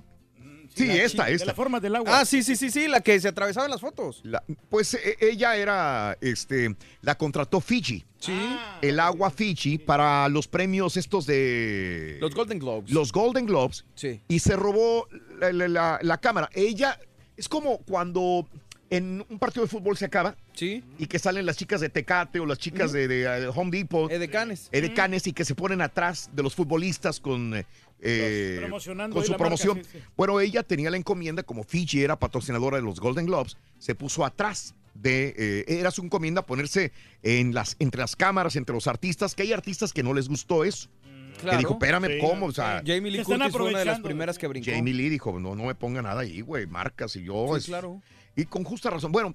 Sí, 0.77 0.87
la 0.87 0.95
esta, 0.95 1.25
de 1.25 1.33
esta. 1.35 1.47
las 1.47 1.57
formas 1.57 1.81
del 1.83 1.97
agua. 1.97 2.21
Ah, 2.21 2.25
sí, 2.25 2.43
sí, 2.43 2.55
sí, 2.57 2.71
sí, 2.71 2.87
la 2.89 3.01
que 3.01 3.19
se 3.21 3.29
atravesaba 3.29 3.67
en 3.67 3.71
las 3.73 3.81
fotos. 3.81 4.21
La- 4.25 4.45
pues 4.69 4.95
eh, 4.95 5.17
ella 5.21 5.57
era, 5.57 6.17
este, 6.21 6.77
la 7.03 7.17
contrató 7.17 7.61
Fiji. 7.61 8.05
Sí. 8.19 8.33
Ah, 8.35 8.79
El 8.83 9.01
agua 9.01 9.31
Fiji 9.31 9.79
para 9.79 10.29
los 10.29 10.49
premios 10.49 10.97
estos 10.97 11.27
de... 11.27 12.19
Los 12.21 12.35
Golden 12.35 12.59
Globes. 12.59 12.91
los 12.91 13.13
Golden 13.13 13.47
Globes. 13.47 13.85
Sí. 13.95 14.21
Y 14.29 14.39
se 14.41 14.57
robó 14.57 15.09
la, 15.41 15.53
la- 15.53 15.69
la- 15.69 15.99
la 16.03 16.19
cámara. 16.19 16.49
Ella, 16.55 16.99
es 17.37 17.49
como 17.49 17.79
cuando 17.79 18.47
en 18.89 19.25
un 19.29 19.39
partido 19.41 19.65
de 19.65 19.69
fútbol 19.71 19.97
se 19.97 20.05
acaba. 20.05 20.37
Sí. 20.53 20.83
Y 20.99 21.07
que 21.07 21.19
salen 21.19 21.45
las 21.45 21.57
chicas 21.57 21.81
de 21.81 21.89
Tecate 21.89 22.39
o 22.41 22.47
las 22.47 22.59
chicas 22.59 22.93
de, 22.93 23.09
de, 23.09 23.23
eh, 23.25 23.49
Home 23.55 23.71
Depot. 23.77 24.11
Edecanes. 24.11 24.69
Edecanes 24.73 25.27
y 25.27 25.33
que 25.33 25.45
se 25.45 25.55
ponen 25.55 25.81
atrás 25.83 26.31
de 26.33 26.43
los 26.43 26.55
futbolistas 26.55 27.19
con, 27.21 27.65
eh, 28.01 28.57
promocionando 28.61 29.15
con 29.15 29.25
su 29.25 29.33
la 29.33 29.39
marca, 29.39 29.57
promoción. 29.57 29.83
sí, 29.85 29.99
sí. 29.99 30.05
Bueno, 30.17 30.41
ella 30.41 30.63
tenía 30.63 30.91
la 30.91 30.97
encomienda, 30.97 31.43
como 31.43 31.65
Fiji 31.65 32.03
era 32.03 32.19
patrocinadora 32.19 32.77
de 32.77 32.83
los 32.83 33.01
Golden 33.01 33.27
Globes, 33.27 33.57
se 33.79 33.95
puso 33.95 34.25
atrás 34.25 34.75
de, 34.95 35.35
eh, 35.37 35.65
era 35.67 35.91
su 35.91 36.03
encomienda 36.03 36.45
ponerse 36.47 36.93
en 37.23 37.53
las, 37.55 37.77
entre 37.79 38.01
las 38.01 38.17
cámaras, 38.17 38.57
entre 38.57 38.75
los 38.75 38.87
artistas, 38.87 39.35
que 39.35 39.43
hay 39.43 39.53
artistas 39.53 39.93
que 39.93 40.03
no 40.03 40.15
les 40.15 40.29
gustó 40.29 40.65
eso. 40.65 40.89
Que 41.37 41.43
Claro. 41.43 41.59
dijo, 41.59 41.73
espérame, 41.75 42.07
Sí. 42.07 42.19
¿cómo? 42.21 42.47
O 42.47 42.53
sea, 42.53 42.83
Jamie 42.87 43.11
Lee 43.11 43.23
Curtis 43.23 43.53
fue 43.53 43.69
una 43.69 43.79
de 43.81 43.85
las 43.85 44.01
primeras 44.01 44.39
que 44.39 44.47
brincó. 44.47 44.71
Jamie 44.71 44.95
Lee 44.95 45.11
dijo, 45.11 45.39
no, 45.39 45.55
no 45.55 45.65
me 45.65 45.75
ponga 45.75 46.01
nada 46.01 46.23
ahí, 46.23 46.41
güey, 46.41 46.67
marcas 46.67 47.15
y 47.17 47.25
yo. 47.25 47.47
Sí, 47.53 47.59
es- 47.59 47.67
claro. 47.67 48.01
Y 48.35 48.47
con 48.47 48.65
justa 48.65 48.89
razón. 48.89 49.13
Bueno, 49.13 49.35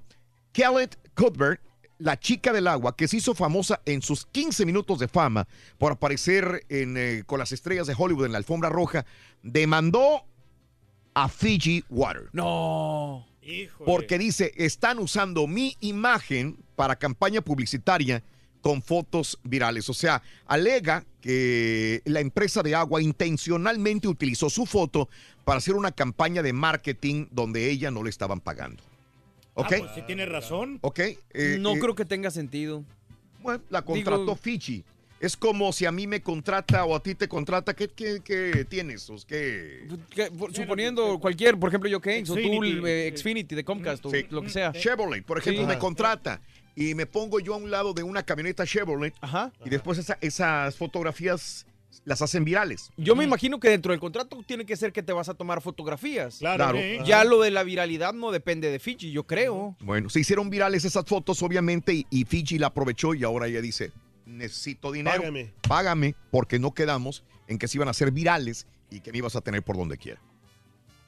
Kelly 0.52 0.88
Cuthbert, 1.14 1.60
la 2.02 2.18
chica 2.18 2.52
del 2.52 2.66
agua, 2.66 2.96
que 2.96 3.08
se 3.08 3.18
hizo 3.18 3.34
famosa 3.34 3.80
en 3.86 4.02
sus 4.02 4.26
15 4.26 4.66
minutos 4.66 4.98
de 4.98 5.08
fama 5.08 5.46
por 5.78 5.92
aparecer 5.92 6.64
en, 6.68 6.96
eh, 6.96 7.22
con 7.26 7.38
las 7.38 7.52
estrellas 7.52 7.86
de 7.86 7.94
Hollywood 7.96 8.26
en 8.26 8.32
la 8.32 8.38
alfombra 8.38 8.68
roja, 8.68 9.06
demandó 9.42 10.24
a 11.14 11.28
Fiji 11.28 11.84
Water. 11.88 12.28
No. 12.32 13.26
Híjole. 13.42 13.84
Porque 13.84 14.18
dice, 14.18 14.52
están 14.56 14.98
usando 14.98 15.46
mi 15.46 15.76
imagen 15.80 16.56
para 16.76 16.96
campaña 16.96 17.40
publicitaria 17.40 18.22
con 18.60 18.82
fotos 18.82 19.38
virales. 19.42 19.88
O 19.88 19.94
sea, 19.94 20.22
alega 20.46 21.04
que 21.20 22.00
la 22.04 22.20
empresa 22.20 22.62
de 22.62 22.74
agua 22.74 23.02
intencionalmente 23.02 24.08
utilizó 24.08 24.48
su 24.48 24.64
foto 24.64 25.08
para 25.44 25.58
hacer 25.58 25.74
una 25.74 25.92
campaña 25.92 26.42
de 26.42 26.52
marketing 26.52 27.26
donde 27.30 27.70
ella 27.70 27.90
no 27.90 28.02
le 28.02 28.10
estaban 28.10 28.40
pagando. 28.40 28.82
¿Ok? 29.54 29.66
Ah, 29.72 29.76
pues 29.80 29.90
sí 29.94 30.02
tiene 30.06 30.26
razón. 30.26 30.78
¿Ok? 30.82 30.98
Eh, 31.00 31.56
no 31.60 31.72
eh, 31.74 31.78
creo 31.78 31.94
que 31.94 32.04
tenga 32.04 32.30
sentido. 32.30 32.84
Bueno, 33.40 33.62
la 33.70 33.82
contrató 33.82 34.20
Digo- 34.20 34.36
Fiji. 34.36 34.84
Es 35.20 35.36
como 35.36 35.72
si 35.72 35.86
a 35.86 35.92
mí 35.92 36.08
me 36.08 36.20
contrata 36.20 36.84
o 36.84 36.96
a 36.96 37.00
ti 37.02 37.14
te 37.14 37.28
contrata. 37.28 37.74
¿Qué, 37.74 37.88
qué- 37.88 38.20
qué 38.24 38.64
tienes? 38.68 39.08
¿O 39.08 39.16
qué? 39.26 39.86
Que, 40.10 40.30
por- 40.32 40.52
suponiendo 40.52 41.20
cualquier, 41.20 41.56
por 41.58 41.68
ejemplo, 41.68 41.88
yo 41.88 42.00
Keynes 42.00 42.28
o 42.30 42.34
tú, 42.34 42.40
Xfinity. 42.40 42.80
eh, 42.84 43.12
Xfinity 43.16 43.54
de 43.54 43.64
Comcast 43.64 44.04
o 44.06 44.10
Sí. 44.10 44.26
lo 44.30 44.42
que 44.42 44.48
sea. 44.50 44.72
Chevrolet, 44.72 45.24
por 45.24 45.38
ejemplo, 45.38 45.62
Sí. 45.62 45.68
me 45.68 45.78
contrata 45.78 46.40
y 46.74 46.96
me 46.96 47.06
pongo 47.06 47.38
yo 47.38 47.54
a 47.54 47.58
un 47.58 47.70
lado 47.70 47.92
de 47.94 48.02
una 48.02 48.24
camioneta 48.24 48.66
Chevrolet 48.66 49.14
Ajá. 49.20 49.52
y 49.64 49.70
después 49.70 49.96
esa- 49.98 50.18
esas 50.20 50.74
fotografías 50.76 51.66
las 52.04 52.22
hacen 52.22 52.44
virales. 52.44 52.90
Yo 52.96 53.14
me 53.16 53.24
imagino 53.24 53.60
que 53.60 53.68
dentro 53.68 53.92
del 53.92 54.00
contrato 54.00 54.42
tiene 54.46 54.64
que 54.64 54.76
ser 54.76 54.92
que 54.92 55.02
te 55.02 55.12
vas 55.12 55.28
a 55.28 55.34
tomar 55.34 55.60
fotografías. 55.60 56.38
Claro. 56.38 56.64
Claro. 56.64 56.78
Sí. 56.78 56.98
Ya 57.04 57.24
lo 57.24 57.40
de 57.40 57.50
la 57.50 57.62
viralidad 57.62 58.12
no 58.12 58.30
depende 58.30 58.70
de 58.70 58.78
Fiji, 58.78 59.12
yo 59.12 59.26
creo. 59.26 59.76
Bueno, 59.80 60.08
se 60.08 60.20
hicieron 60.20 60.50
virales 60.50 60.84
esas 60.84 61.04
fotos, 61.04 61.42
obviamente, 61.42 61.92
y, 61.92 62.06
y 62.10 62.24
Fiji 62.24 62.58
la 62.58 62.68
aprovechó 62.68 63.14
y 63.14 63.24
ahora 63.24 63.46
ella 63.46 63.60
dice, 63.60 63.92
necesito 64.26 64.92
dinero. 64.92 65.18
Págame. 65.18 65.52
Págame, 65.68 66.14
porque 66.30 66.58
no 66.58 66.72
quedamos 66.72 67.24
en 67.48 67.58
que 67.58 67.68
se 67.68 67.78
iban 67.78 67.88
a 67.88 67.92
hacer 67.92 68.10
virales 68.10 68.66
y 68.90 69.00
que 69.00 69.12
me 69.12 69.18
ibas 69.18 69.36
a 69.36 69.40
tener 69.40 69.62
por 69.62 69.76
donde 69.76 69.96
quiera. 69.98 70.20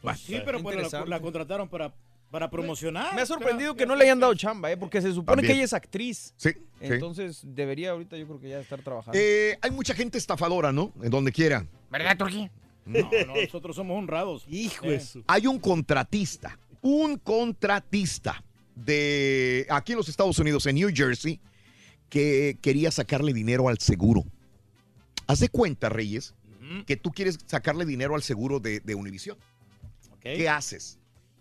Pues 0.02 0.20
sí, 0.20 0.40
pero 0.44 0.60
bueno, 0.60 0.86
la 1.06 1.20
contrataron 1.20 1.68
para, 1.68 1.94
para 2.34 2.50
promocionar. 2.50 3.14
Me 3.14 3.22
ha 3.22 3.26
sorprendido 3.26 3.74
Claro. 3.74 3.76
que 3.76 3.86
no 3.86 3.94
le 3.94 4.02
hayan 4.06 4.18
dado 4.18 4.34
chamba, 4.34 4.72
¿eh? 4.72 4.76
porque 4.76 5.00
se 5.00 5.12
supone 5.12 5.36
También. 5.36 5.46
que 5.46 5.52
ella 5.54 5.64
es 5.66 5.72
actriz. 5.72 6.34
Sí, 6.36 6.50
sí. 6.50 6.56
Entonces 6.80 7.42
debería 7.44 7.92
ahorita 7.92 8.16
yo 8.16 8.26
creo 8.26 8.40
que 8.40 8.48
ya 8.48 8.58
estar 8.58 8.82
trabajando. 8.82 9.16
Eh, 9.16 9.56
hay 9.62 9.70
mucha 9.70 9.94
gente 9.94 10.18
estafadora, 10.18 10.72
¿no? 10.72 10.92
En 11.00 11.10
donde 11.10 11.30
quiera. 11.30 11.64
¿Verdad, 11.92 12.16
Turquía? 12.18 12.50
No, 12.86 12.98
no, 13.02 13.40
nosotros 13.40 13.76
somos 13.76 13.96
honrados. 13.96 14.44
Hijo 14.48 14.84
Eh, 14.86 14.90
de 14.90 15.00
su- 15.00 15.22
Hay 15.28 15.46
un 15.46 15.60
contratista, 15.60 16.58
un 16.82 17.18
contratista 17.18 18.42
de 18.74 19.64
aquí 19.70 19.92
en 19.92 19.98
los 19.98 20.08
Estados 20.08 20.36
Unidos, 20.40 20.66
en 20.66 20.74
New 20.74 20.90
Jersey, 20.92 21.38
que 22.08 22.58
quería 22.60 22.90
sacarle 22.90 23.32
dinero 23.32 23.68
al 23.68 23.78
seguro. 23.78 24.24
Haz 25.28 25.38
de 25.38 25.48
cuenta, 25.50 25.88
Reyes, 25.88 26.34
que 26.84 26.96
tú 26.96 27.12
quieres 27.12 27.38
sacarle 27.46 27.84
dinero 27.84 28.16
al 28.16 28.24
seguro 28.24 28.58
de, 28.58 28.80
de 28.80 28.94
Univision. 28.96 29.38
ok. 30.14 30.20
¿Qué 30.22 30.48
haces? 30.48 30.98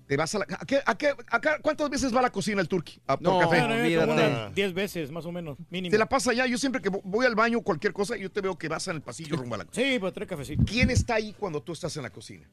Te 0.08 0.18
vas 0.18 0.36
a 0.36 0.40
la, 0.40 0.46
¿a 0.60 0.66
qué- 0.66 0.82
a 0.86 0.98
qué- 0.98 1.14
a 1.30 1.40
qué- 1.42 1.50
¿Cuántas 1.62 1.90
veces 1.90 2.14
va 2.14 2.20
a 2.20 2.24
la 2.24 2.32
cocina 2.32 2.60
el 2.62 2.68
turqui? 2.68 3.00
¿A- 3.08 3.16
por 3.18 3.24
No, 3.24 3.40
café? 3.40 3.60
Yo 3.60 3.66
olvídate. 3.66 4.06
como 4.08 4.14
unas 4.14 4.54
10 4.56 4.74
veces, 4.74 5.12
más 5.12 5.26
o 5.26 5.32
menos, 5.32 5.58
mínimo. 5.70 5.92
Te 5.92 5.98
la 5.98 6.08
pasa 6.08 6.32
allá. 6.32 6.46
Yo 6.46 6.58
siempre 6.58 6.82
que 6.82 6.92
vo- 6.92 7.02
voy 7.04 7.26
al 7.26 7.36
baño, 7.36 7.62
cualquier 7.62 7.94
cosa, 7.94 8.18
yo 8.18 8.30
te 8.30 8.42
veo 8.42 8.58
que 8.58 8.68
vas 8.68 8.88
en 8.90 8.98
el 8.98 9.02
pasillo 9.02 9.38
rumbo 9.38 9.56
a 9.56 9.60
la 9.60 9.66
cocina. 9.66 9.88
Sí, 9.88 10.00
pues 10.00 10.14
tres 10.14 10.28
cafecitos. 10.28 10.66
¿Quién 10.70 10.90
está 10.90 11.16
ahí 11.16 11.34
cuando 11.40 11.62
tú 11.64 11.72
estás 11.72 11.96
en 11.96 12.04
la 12.04 12.10
cocina? 12.10 12.48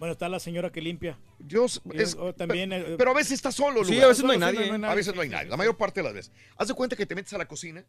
Bueno, 0.00 0.12
está 0.12 0.28
la 0.28 0.38
señora 0.40 0.70
que 0.70 0.80
limpia. 0.80 1.18
Dios, 1.38 1.80
es- 1.92 2.14
o 2.16 2.32
también, 2.34 2.72
eh, 2.72 2.94
pero 2.98 3.10
a 3.12 3.14
veces 3.14 3.32
está 3.32 3.50
solo. 3.52 3.84
Sí, 3.84 4.00
a 4.00 4.06
veces 4.08 4.24
no 4.24 4.30
hay 4.32 4.38
nadie. 4.38 4.70
A 4.84 4.94
veces 4.94 5.14
no 5.14 5.20
hay 5.20 5.28
nadie, 5.28 5.48
la 5.48 5.56
mayor 5.56 5.76
parte 5.76 6.00
de 6.00 6.04
las 6.04 6.14
veces. 6.14 6.32
Haz 6.56 6.68
de 6.68 6.74
cuenta 6.74 6.94
que 6.96 7.06
te 7.06 7.14
metes 7.14 7.32
a 7.32 7.38
la 7.38 7.46
cocina, 7.46 7.84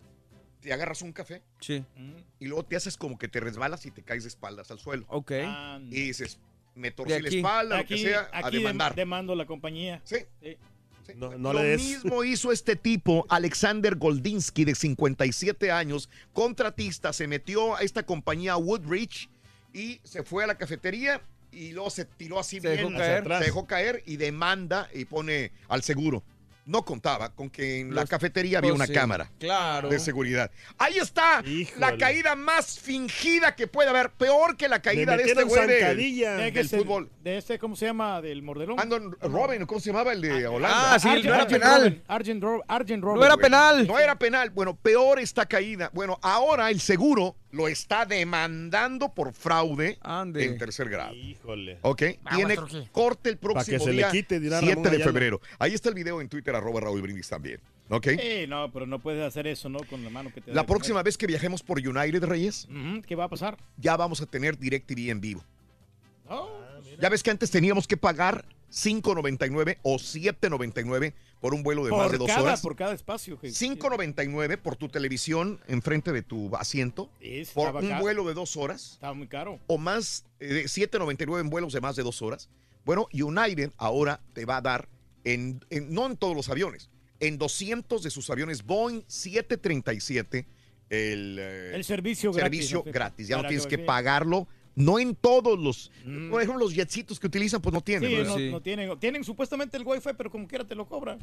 te 0.60 0.74
agarras 0.74 1.02
un 1.02 1.14
café 1.14 1.42
Sí. 1.62 1.84
y 2.40 2.46
luego 2.48 2.64
te 2.66 2.76
haces 2.76 2.98
como 2.98 3.18
que 3.18 3.28
te 3.28 3.40
resbalas 3.40 3.86
y 3.86 3.92
te 3.92 4.04
caes 4.04 4.24
de 4.24 4.30
espaldas 4.30 4.70
al 4.72 4.80
suelo. 4.80 5.06
Ok. 5.08 5.32
Ah, 5.46 5.80
Y 5.84 6.02
dices, 6.02 6.40
me 6.80 6.92
torcí 6.92 7.12
la 7.12 7.28
aquí. 7.28 7.38
espalda, 7.38 7.76
lo 7.76 7.82
aquí, 7.82 7.96
que 7.96 8.10
sea, 8.10 8.30
a 8.32 8.48
aquí 8.48 8.58
demandar. 8.58 8.96
demando 8.96 9.36
la 9.36 9.46
compañía. 9.46 10.02
Sí. 10.04 10.18
Sí. 10.42 10.58
sí. 11.06 11.14
No- 11.16 11.38
no 11.38 11.54
lo 11.54 11.62
le 11.62 11.70
des. 11.70 11.82
mismo 11.82 12.24
hizo 12.24 12.52
este 12.52 12.76
tipo, 12.76 13.26
Alexander 13.30 13.96
Goldinsky, 13.96 14.66
de 14.66 14.76
57 14.76 15.72
años, 15.72 16.10
contratista, 16.34 17.14
se 17.14 17.28
metió 17.28 17.76
a 17.76 17.82
esta 17.82 18.04
compañía 18.04 18.58
Woodbridge 18.58 19.30
y 19.74 20.00
se 20.04 20.24
fue 20.24 20.44
a 20.44 20.48
la 20.48 20.58
cafetería 20.58 21.22
y 21.52 21.72
luego 21.72 21.90
se 21.90 22.06
tiró 22.06 22.40
así 22.40 22.60
Se 22.62 22.68
bien, 22.76 22.88
dejó 22.94 22.98
caer. 22.98 23.24
se 23.40 23.46
dejó 23.46 23.68
caer 23.68 24.04
y 24.06 24.18
demanda 24.18 24.88
y 24.94 25.06
pone 25.06 25.52
al 25.68 25.84
seguro. 25.84 26.24
No 26.70 26.86
contaba 26.86 27.34
con 27.34 27.50
que 27.50 27.80
en 27.80 27.96
la 27.96 28.06
cafetería 28.06 28.60
había 28.60 28.74
una 28.74 28.86
sí. 28.86 28.94
cámara 28.94 29.32
Claro. 29.40 29.90
de 29.90 29.98
seguridad. 29.98 30.52
Ahí 30.78 31.00
está 31.00 31.42
Híjole. 31.44 31.80
la 31.80 31.98
caída 31.98 32.36
más 32.36 32.80
fingida 32.80 33.56
que 33.56 33.66
puede 33.66 33.90
haber, 33.90 34.12
peor 34.12 34.56
que 34.56 34.70
la 34.70 34.80
caída 34.80 35.18
de 35.18 35.24
este 35.24 35.44
güey 35.46 35.66
del, 35.66 36.54
del 36.54 36.70
fútbol. 36.70 37.10
de 37.24 37.38
este, 37.40 37.58
¿cómo 37.58 37.76
se 37.76 37.88
llama? 37.88 38.22
Del 38.22 38.44
mordelón. 38.44 38.80
Andon 38.80 39.18
Robin, 39.20 39.66
¿cómo 39.66 39.80
se 39.82 39.88
llamaba 39.90 40.14
el 40.14 40.22
de 40.22 40.46
Holanda? 40.46 40.94
Ah, 40.94 41.00
sí, 41.00 41.08
Argent- 41.08 41.24
no 41.26 41.34
era 41.34 41.44
Argent 41.44 41.62
penal. 41.64 41.82
Robben, 41.82 42.04
Argent, 42.08 42.44
Ro- 42.44 42.64
Argent 42.68 43.04
Robben, 43.04 43.20
No 43.20 43.26
era 43.26 43.38
penal. 43.38 43.88
No 43.88 43.98
era 43.98 44.16
penal. 44.20 44.50
Bueno, 44.52 44.76
peor 44.76 45.20
esta 45.20 45.48
caída. 45.48 45.90
Bueno, 45.92 46.20
ahora 46.22 46.70
el 46.70 46.80
seguro 46.82 47.36
lo 47.52 47.68
está 47.68 48.06
demandando 48.06 49.14
por 49.14 49.34
fraude 49.34 49.98
Ande. 50.02 50.46
en 50.46 50.58
tercer 50.58 50.90
grado. 50.90 51.14
Híjole. 51.16 51.80
¿Ok? 51.82 52.04
Vamos, 52.22 52.38
Tiene 52.38 52.56
corte 52.92 53.30
el 53.30 53.36
que 53.38 53.42
próximo 53.42 53.86
le 53.88 53.92
día, 53.94 54.12
quite, 54.12 54.40
dirá 54.40 54.60
7 54.60 54.76
Ramón 54.76 54.92
de 54.92 55.04
febrero. 55.04 55.42
Ahí 55.58 55.74
está 55.74 55.90
el 55.90 55.96
video 55.96 56.22
en 56.22 56.30
Twitter, 56.30 56.56
arroba 56.56 56.82
Raúl 56.82 57.02
Brindis 57.02 57.28
también. 57.28 57.60
¿Ok? 57.90 58.08
Sí, 58.20 58.46
no, 58.48 58.72
pero 58.72 58.86
no 58.86 59.00
puedes 59.00 59.24
hacer 59.26 59.48
eso, 59.48 59.68
¿no? 59.68 59.80
Con 59.80 60.04
la 60.04 60.12
mano 60.12 60.32
que 60.32 60.42
te 60.42 60.52
da 60.52 60.56
La 60.56 60.62
comer. 60.62 60.78
próxima 60.78 61.02
vez 61.02 61.18
que 61.18 61.26
viajemos 61.26 61.64
por 61.64 61.80
United, 61.80 62.24
Reyes, 62.24 62.68
¿Qué 63.08 63.16
va 63.16 63.24
a 63.24 63.30
pasar? 63.30 63.58
ya 63.78 63.98
vamos 63.98 64.22
a 64.22 64.28
tener 64.28 64.58
DirecTV 64.60 65.10
en 65.10 65.20
vivo. 65.22 65.44
Oh, 66.28 66.50
Ya 67.02 67.10
ves 67.10 67.24
que 67.24 67.32
antes 67.32 67.50
teníamos 67.50 67.88
que 67.88 67.98
pagar 67.98 68.46
5.99 68.72 69.78
o 69.84 69.96
7.99 69.98 71.14
por 71.40 71.54
un 71.54 71.64
vuelo 71.64 71.86
de 71.86 71.92
más 71.92 72.12
de 72.12 72.18
dos 72.18 72.28
cada, 72.28 72.42
horas. 72.42 72.62
por 72.62 72.76
cada 72.76 72.94
espacio. 72.94 73.40
que- 73.40 73.50
5.99 73.52 74.58
por 74.58 74.76
tu 74.76 74.90
televisión 74.90 75.60
enfrente 75.68 76.12
de 76.12 76.22
tu 76.22 76.54
asiento 76.56 77.10
Es, 77.22 77.52
por 77.52 77.76
un 77.76 77.88
caro. 77.90 78.02
vuelo 78.02 78.24
de 78.28 78.34
dos 78.34 78.58
horas 78.58 78.94
Estaba 78.94 79.14
muy 79.14 79.28
caro. 79.28 79.60
o 79.68 79.78
más 79.78 80.26
eh, 80.40 80.48
de 80.54 80.64
7.99 80.68 81.40
en 81.42 81.50
vuelos 81.50 81.74
de 81.74 81.82
más 81.82 81.96
de 81.96 82.04
dos 82.04 82.22
horas. 82.22 82.50
Bueno, 82.86 83.08
United 83.14 83.72
ahora 83.78 84.20
te 84.34 84.46
va 84.46 84.58
a 84.58 84.62
dar 84.62 84.90
en, 85.24 85.64
en- 85.70 85.94
no 85.94 86.06
en 86.08 86.18
todos 86.18 86.36
los 86.36 86.50
aviones, 86.50 86.90
en 87.20 87.38
200 87.38 88.04
de 88.04 88.10
sus 88.10 88.30
aviones 88.30 88.64
Boeing 88.66 89.02
737 89.08 90.46
el, 90.90 91.38
eh, 91.40 91.76
El 91.76 91.84
servicio 91.84 92.32
gratis, 92.34 92.70
servicio 92.70 92.84
gratis. 92.84 93.28
Ya 93.28 93.38
no 93.38 93.48
tienes 93.48 93.68
que- 93.68 93.78
que 93.78 93.84
pagarlo. 93.86 94.48
No 94.80 94.98
en 94.98 95.14
todos 95.14 95.60
los, 95.60 95.92
por 96.32 96.42
ejemplo, 96.42 96.58
los 96.66 96.74
jetsitos 96.74 97.20
que 97.20 97.28
utilizan, 97.28 97.62
pues 97.62 97.74
no 97.74 97.82
tienen. 97.82 98.10
Sí, 98.10 98.16
¿verdad? 98.16 98.38
no, 98.38 98.52
no 98.52 98.62
tienen, 98.62 98.98
tienen 99.00 99.24
supuestamente 99.26 99.76
el 99.78 99.84
wifi, 99.86 100.10
pero 100.18 100.32
como 100.32 100.48
quiera 100.48 100.66
te 100.66 100.74
lo 100.74 100.88
cobran. 100.88 101.20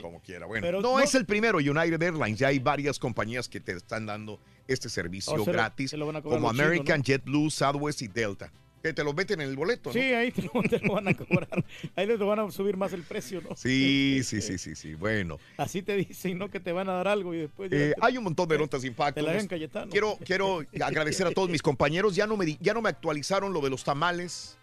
como 0.00 0.20
quiera. 0.22 0.46
Bueno, 0.46 0.64
Pero 0.64 0.80
no, 0.80 0.92
no- 0.92 1.00
es 1.00 1.14
el 1.14 1.26
primero, 1.26 1.58
United 1.58 2.00
Airlines. 2.00 2.38
Ya 2.38 2.48
hay 2.48 2.58
varias 2.60 2.98
compañías 2.98 3.48
que 3.48 3.60
te 3.60 3.72
están 3.72 4.06
dando 4.06 4.40
este 4.68 4.88
servicio 4.88 5.32
Oh, 5.34 5.38
se 5.40 5.46
lo- 5.46 5.52
gratis, 5.52 5.90
se 5.90 5.96
lo 5.96 6.06
van 6.06 6.16
a 6.16 6.22
cobrar 6.22 6.38
como 6.40 6.50
American, 6.50 6.98
¿no? 7.00 7.04
JetBlue, 7.04 7.50
Southwest 7.50 8.02
y 8.02 8.08
Delta. 8.08 8.52
Que 8.88 8.94
te 8.94 9.04
los 9.04 9.14
meten 9.14 9.40
en 9.42 9.48
el 9.50 9.56
boleto, 9.56 9.90
¿no? 9.90 9.92
Sí, 9.92 10.00
ahí 10.00 10.30
te 10.32 10.42
lo, 10.54 10.62
te 10.62 10.78
lo 10.80 10.94
van 10.94 11.08
a 11.08 11.14
cobrar. 11.14 11.64
Ahí 11.94 12.06
les 12.06 12.18
van 12.18 12.38
a 12.38 12.50
subir 12.50 12.76
más 12.78 12.92
el 12.94 13.02
precio, 13.02 13.42
¿no? 13.42 13.54
Sí, 13.54 14.20
sí, 14.24 14.40
sí, 14.40 14.56
sí, 14.56 14.74
sí. 14.74 14.94
Bueno, 14.94 15.38
Así 15.58 15.82
te 15.82 15.94
dicen, 15.96 16.38
¿no? 16.38 16.50
Que 16.50 16.58
te 16.58 16.72
van 16.72 16.88
a 16.88 16.92
dar 16.92 17.08
algo 17.08 17.34
y 17.34 17.38
después... 17.38 17.70
eh, 17.72 17.92
te- 17.94 18.00
hay 18.00 18.16
un 18.16 18.24
montón 18.24 18.48
de 18.48 18.56
notas 18.58 18.82
de 18.82 18.88
impacto. 18.88 19.22
Te 19.22 19.30
la 19.30 19.46
Cayetano. 19.46 19.90
Quiero, 19.90 20.18
quiero 20.24 20.64
agradecer 20.82 21.26
a 21.26 21.32
todos 21.32 21.50
mis 21.50 21.60
compañeros. 21.62 22.16
Ya 22.16 22.26
no 22.26 22.36
me, 22.36 22.46
di- 22.46 22.58
ya 22.60 22.72
no 22.72 22.80
me 22.80 22.88
actualizaron 22.88 23.52
lo 23.52 23.60
de 23.60 23.70
los 23.70 23.84
tamales, 23.84 24.56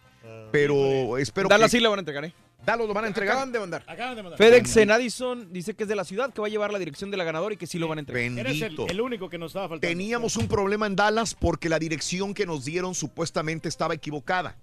pero 0.52 1.18
espero 1.18 1.48
Dallas 1.48 1.72
que... 1.72 1.78
sí 1.78 1.84
la 1.84 1.90
van 1.90 2.00
a 2.00 2.02
entregar, 2.02 2.26
¿eh? 2.26 2.34
Dallas 2.66 2.88
lo 2.88 2.94
van 2.94 3.04
a 3.06 3.08
entregar. 3.08 3.34
Acaban 3.36 3.52
de 3.52 3.60
mandar. 3.60 3.84
Acaban 3.88 4.16
de 4.16 4.24
mandar. 4.24 4.38
FedEx 4.38 4.78
en 4.78 4.92
Addison 4.92 5.54
dice 5.54 5.74
que 5.76 5.84
es 5.84 5.90
de 5.90 5.96
la 5.96 6.04
ciudad, 6.04 6.34
que 6.34 6.42
va 6.42 6.48
a 6.48 6.50
llevar 6.50 6.72
la 6.74 6.80
dirección 6.80 7.12
de 7.12 7.18
la 7.18 7.24
ganadora 7.24 7.54
y 7.54 7.58
que 7.58 7.68
sí 7.68 7.78
lo 7.80 7.88
van 7.88 8.00
a 8.00 8.02
entregar. 8.02 8.40
Eres 8.40 8.54
el, 8.56 8.60
Bendito. 8.62 8.88
el 8.88 9.02
único 9.02 9.30
que 9.30 9.38
nos 9.38 9.52
estaba 9.52 9.70
faltando. 9.70 9.88
Teníamos 9.88 10.36
un 10.38 10.48
problema 10.48 10.88
en 10.88 10.96
Dallas 10.96 11.36
porque 11.36 11.70
la 11.70 11.80
dirección 11.80 12.34
que 12.34 12.46
nos 12.46 12.66
dieron 12.66 12.96
supuestamente 12.96 13.70
estaba 13.70 13.94
equivocada. 13.94 14.56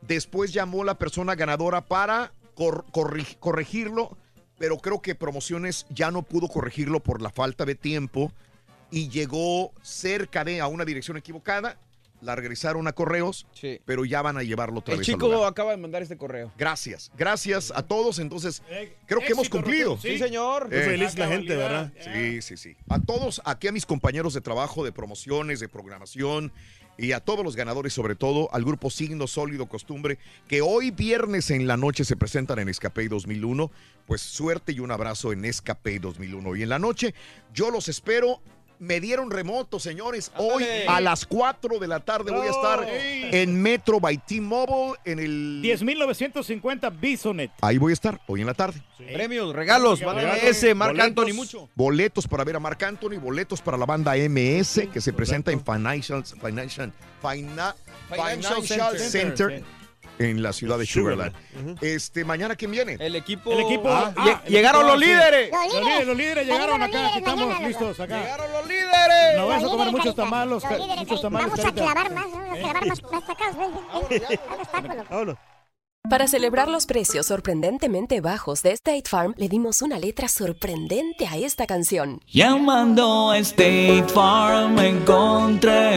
Después 0.00 0.52
llamó 0.52 0.84
la 0.84 0.94
persona 0.98 1.34
ganadora 1.34 1.82
para 1.82 2.32
cor- 2.54 2.84
corri- 2.92 3.36
corregirlo, 3.38 4.16
pero 4.58 4.78
creo 4.78 5.02
que 5.02 5.14
Promociones 5.14 5.86
ya 5.90 6.10
no 6.10 6.22
pudo 6.22 6.48
corregirlo 6.48 7.00
por 7.00 7.20
la 7.20 7.30
falta 7.30 7.64
de 7.64 7.74
tiempo 7.74 8.32
y 8.90 9.08
llegó 9.08 9.72
cerca 9.82 10.44
de 10.44 10.60
a 10.60 10.66
una 10.66 10.84
dirección 10.84 11.16
equivocada. 11.16 11.76
La 12.24 12.34
regresaron 12.34 12.88
a 12.88 12.92
correos, 12.92 13.46
pero 13.84 14.04
ya 14.04 14.22
van 14.22 14.38
a 14.38 14.42
llevarlo 14.42 14.78
otra 14.80 14.94
El 14.94 15.00
vez 15.00 15.08
al 15.08 15.14
chico 15.14 15.28
lugar. 15.28 15.48
acaba 15.50 15.72
de 15.72 15.76
mandar 15.76 16.02
este 16.02 16.16
correo. 16.16 16.50
Gracios, 16.56 17.12
gracias 17.16 17.72
a 17.74 17.82
todos. 17.82 18.18
Entonces, 18.18 18.62
creo 19.06 19.20
que 19.20 19.32
hemos 19.32 19.48
cumplido. 19.48 19.98
Sí, 19.98 20.18
señor. 20.18 20.68
Eh, 20.72 20.82
feliz 20.82 21.18
la 21.18 21.28
gente, 21.28 21.54
¿verdad? 21.56 21.92
Sí, 22.00 22.40
sí, 22.42 22.56
sí. 22.56 22.76
A 22.88 22.98
todos, 22.98 23.42
aquí 23.44 23.68
a 23.68 23.72
mis 23.72 23.84
compañeros 23.86 24.32
de 24.34 24.40
trabajo, 24.40 24.84
de 24.84 24.92
promociones, 24.92 25.60
de 25.60 25.68
programación 25.68 26.50
y 26.96 27.12
a 27.12 27.20
todos 27.20 27.44
los 27.44 27.56
ganadores, 27.56 27.92
sobre 27.92 28.14
todo 28.14 28.48
al 28.54 28.64
grupo 28.64 28.88
Signo 28.88 29.26
Sólido 29.26 29.66
Costumbre, 29.66 30.18
que 30.48 30.62
hoy 30.62 30.92
viernes 30.92 31.50
en 31.50 31.66
la 31.66 31.76
noche 31.76 32.04
se 32.04 32.16
presentan 32.16 32.58
en 32.60 32.68
Escape 32.68 33.08
2001. 33.08 33.70
Pues 34.06 34.20
suerte 34.20 34.72
y 34.72 34.80
un 34.80 34.90
abrazo 34.90 35.32
en 35.32 35.44
Escape 35.44 35.98
2001. 35.98 36.56
Y 36.56 36.62
en 36.62 36.68
la 36.68 36.78
noche 36.78 37.14
yo 37.52 37.70
los 37.70 37.88
espero. 37.88 38.40
Me 38.78 39.00
dieron 39.00 39.30
remoto, 39.30 39.78
señores. 39.78 40.32
Hoy 40.36 40.64
a 40.88 41.00
las 41.00 41.24
4 41.26 41.78
de 41.78 41.86
la 41.88 42.00
tarde 42.00 42.32
voy 42.32 42.46
a 42.46 42.50
estar 42.50 42.86
en 42.88 43.62
Metro 43.62 44.00
by 44.00 44.18
T-Mobile 44.18 44.98
en 45.04 45.18
el 45.20 45.62
10.950 45.62 46.90
Bisonet. 47.00 47.50
Ahí 47.60 47.78
voy 47.78 47.92
a 47.92 47.94
estar, 47.94 48.20
hoy 48.26 48.40
en 48.40 48.46
la 48.46 48.54
tarde. 48.54 48.82
Premios, 49.12 49.54
regalos, 49.54 50.00
banda 50.02 50.22
MS, 50.42 50.74
Marc 50.74 50.98
Anthony, 50.98 51.32
mucho. 51.34 51.68
Boletos 51.74 52.26
para 52.26 52.44
ver 52.44 52.56
a 52.56 52.60
Marc 52.60 52.82
Anthony, 52.82 53.18
boletos 53.20 53.60
para 53.60 53.76
la 53.76 53.86
banda 53.86 54.14
MS 54.16 54.88
que 54.92 55.00
se 55.00 55.12
presenta 55.12 55.52
en 55.52 55.64
Financial, 55.64 56.24
Financial, 56.24 56.92
Fina- 57.22 57.74
Financial 58.10 58.62
Financial 58.62 58.98
Center. 58.98 59.48
Center, 59.50 59.64
en 60.18 60.42
la 60.42 60.52
ciudad 60.52 60.78
de 60.78 60.86
Sugarland. 60.86 61.34
Este, 61.80 62.24
mañana 62.24 62.56
quién 62.56 62.70
viene? 62.70 62.96
El 63.00 63.16
equipo. 63.16 63.52
El 63.52 63.60
equipo. 63.60 63.88
Ah, 63.88 64.12
ah, 64.16 64.42
el 64.44 64.52
llegaron 64.52 64.82
equipo, 64.82 64.96
los 64.96 65.02
sí. 65.02 65.06
líderes. 65.10 65.50
Los 65.50 65.74
líderes, 65.84 66.06
los 66.06 66.16
líderes 66.16 66.46
llegaron 66.46 66.82
acá. 66.82 66.86
los 66.86 66.86
Aquí 66.86 66.96
líderes, 66.96 67.16
estamos 67.18 67.48
mañana, 67.48 67.68
listos 67.68 68.00
acá. 68.00 68.20
Llegaron 68.22 68.52
los 68.52 68.66
líderes. 68.66 69.36
Nos 69.36 69.48
vas 69.48 69.58
a 69.58 69.62
Los 69.62 69.70
comer 69.70 69.86
líderes, 69.86 69.92
muchos 69.92 70.14
Carita, 70.14 70.22
tamales, 70.22 70.48
los 70.50 70.62
líderes, 70.64 70.96
muchos 70.96 71.22
tamales. 71.22 71.48
Vamos 71.48 71.58
a 71.58 71.62
Carita. 71.62 71.82
clavar 71.82 72.12
más, 72.12 72.30
vamos 72.30 72.48
a 72.48 72.60
clavar 72.60 72.86
más, 72.86 73.02
más 73.02 73.22
ven, 74.08 74.22
ven. 74.28 75.04
Vamos. 75.10 75.36
Para 76.10 76.28
celebrar 76.28 76.68
los 76.68 76.84
precios 76.84 77.24
sorprendentemente 77.26 78.20
bajos 78.20 78.62
de 78.62 78.72
State 78.72 79.04
Farm, 79.08 79.32
le 79.38 79.48
dimos 79.48 79.80
una 79.80 79.98
letra 79.98 80.28
sorprendente 80.28 81.26
a 81.26 81.38
esta 81.38 81.66
canción. 81.66 82.20
Llamando 82.26 83.30
a 83.30 83.38
State 83.38 84.04
Farm 84.12 84.78
encontré 84.78 85.96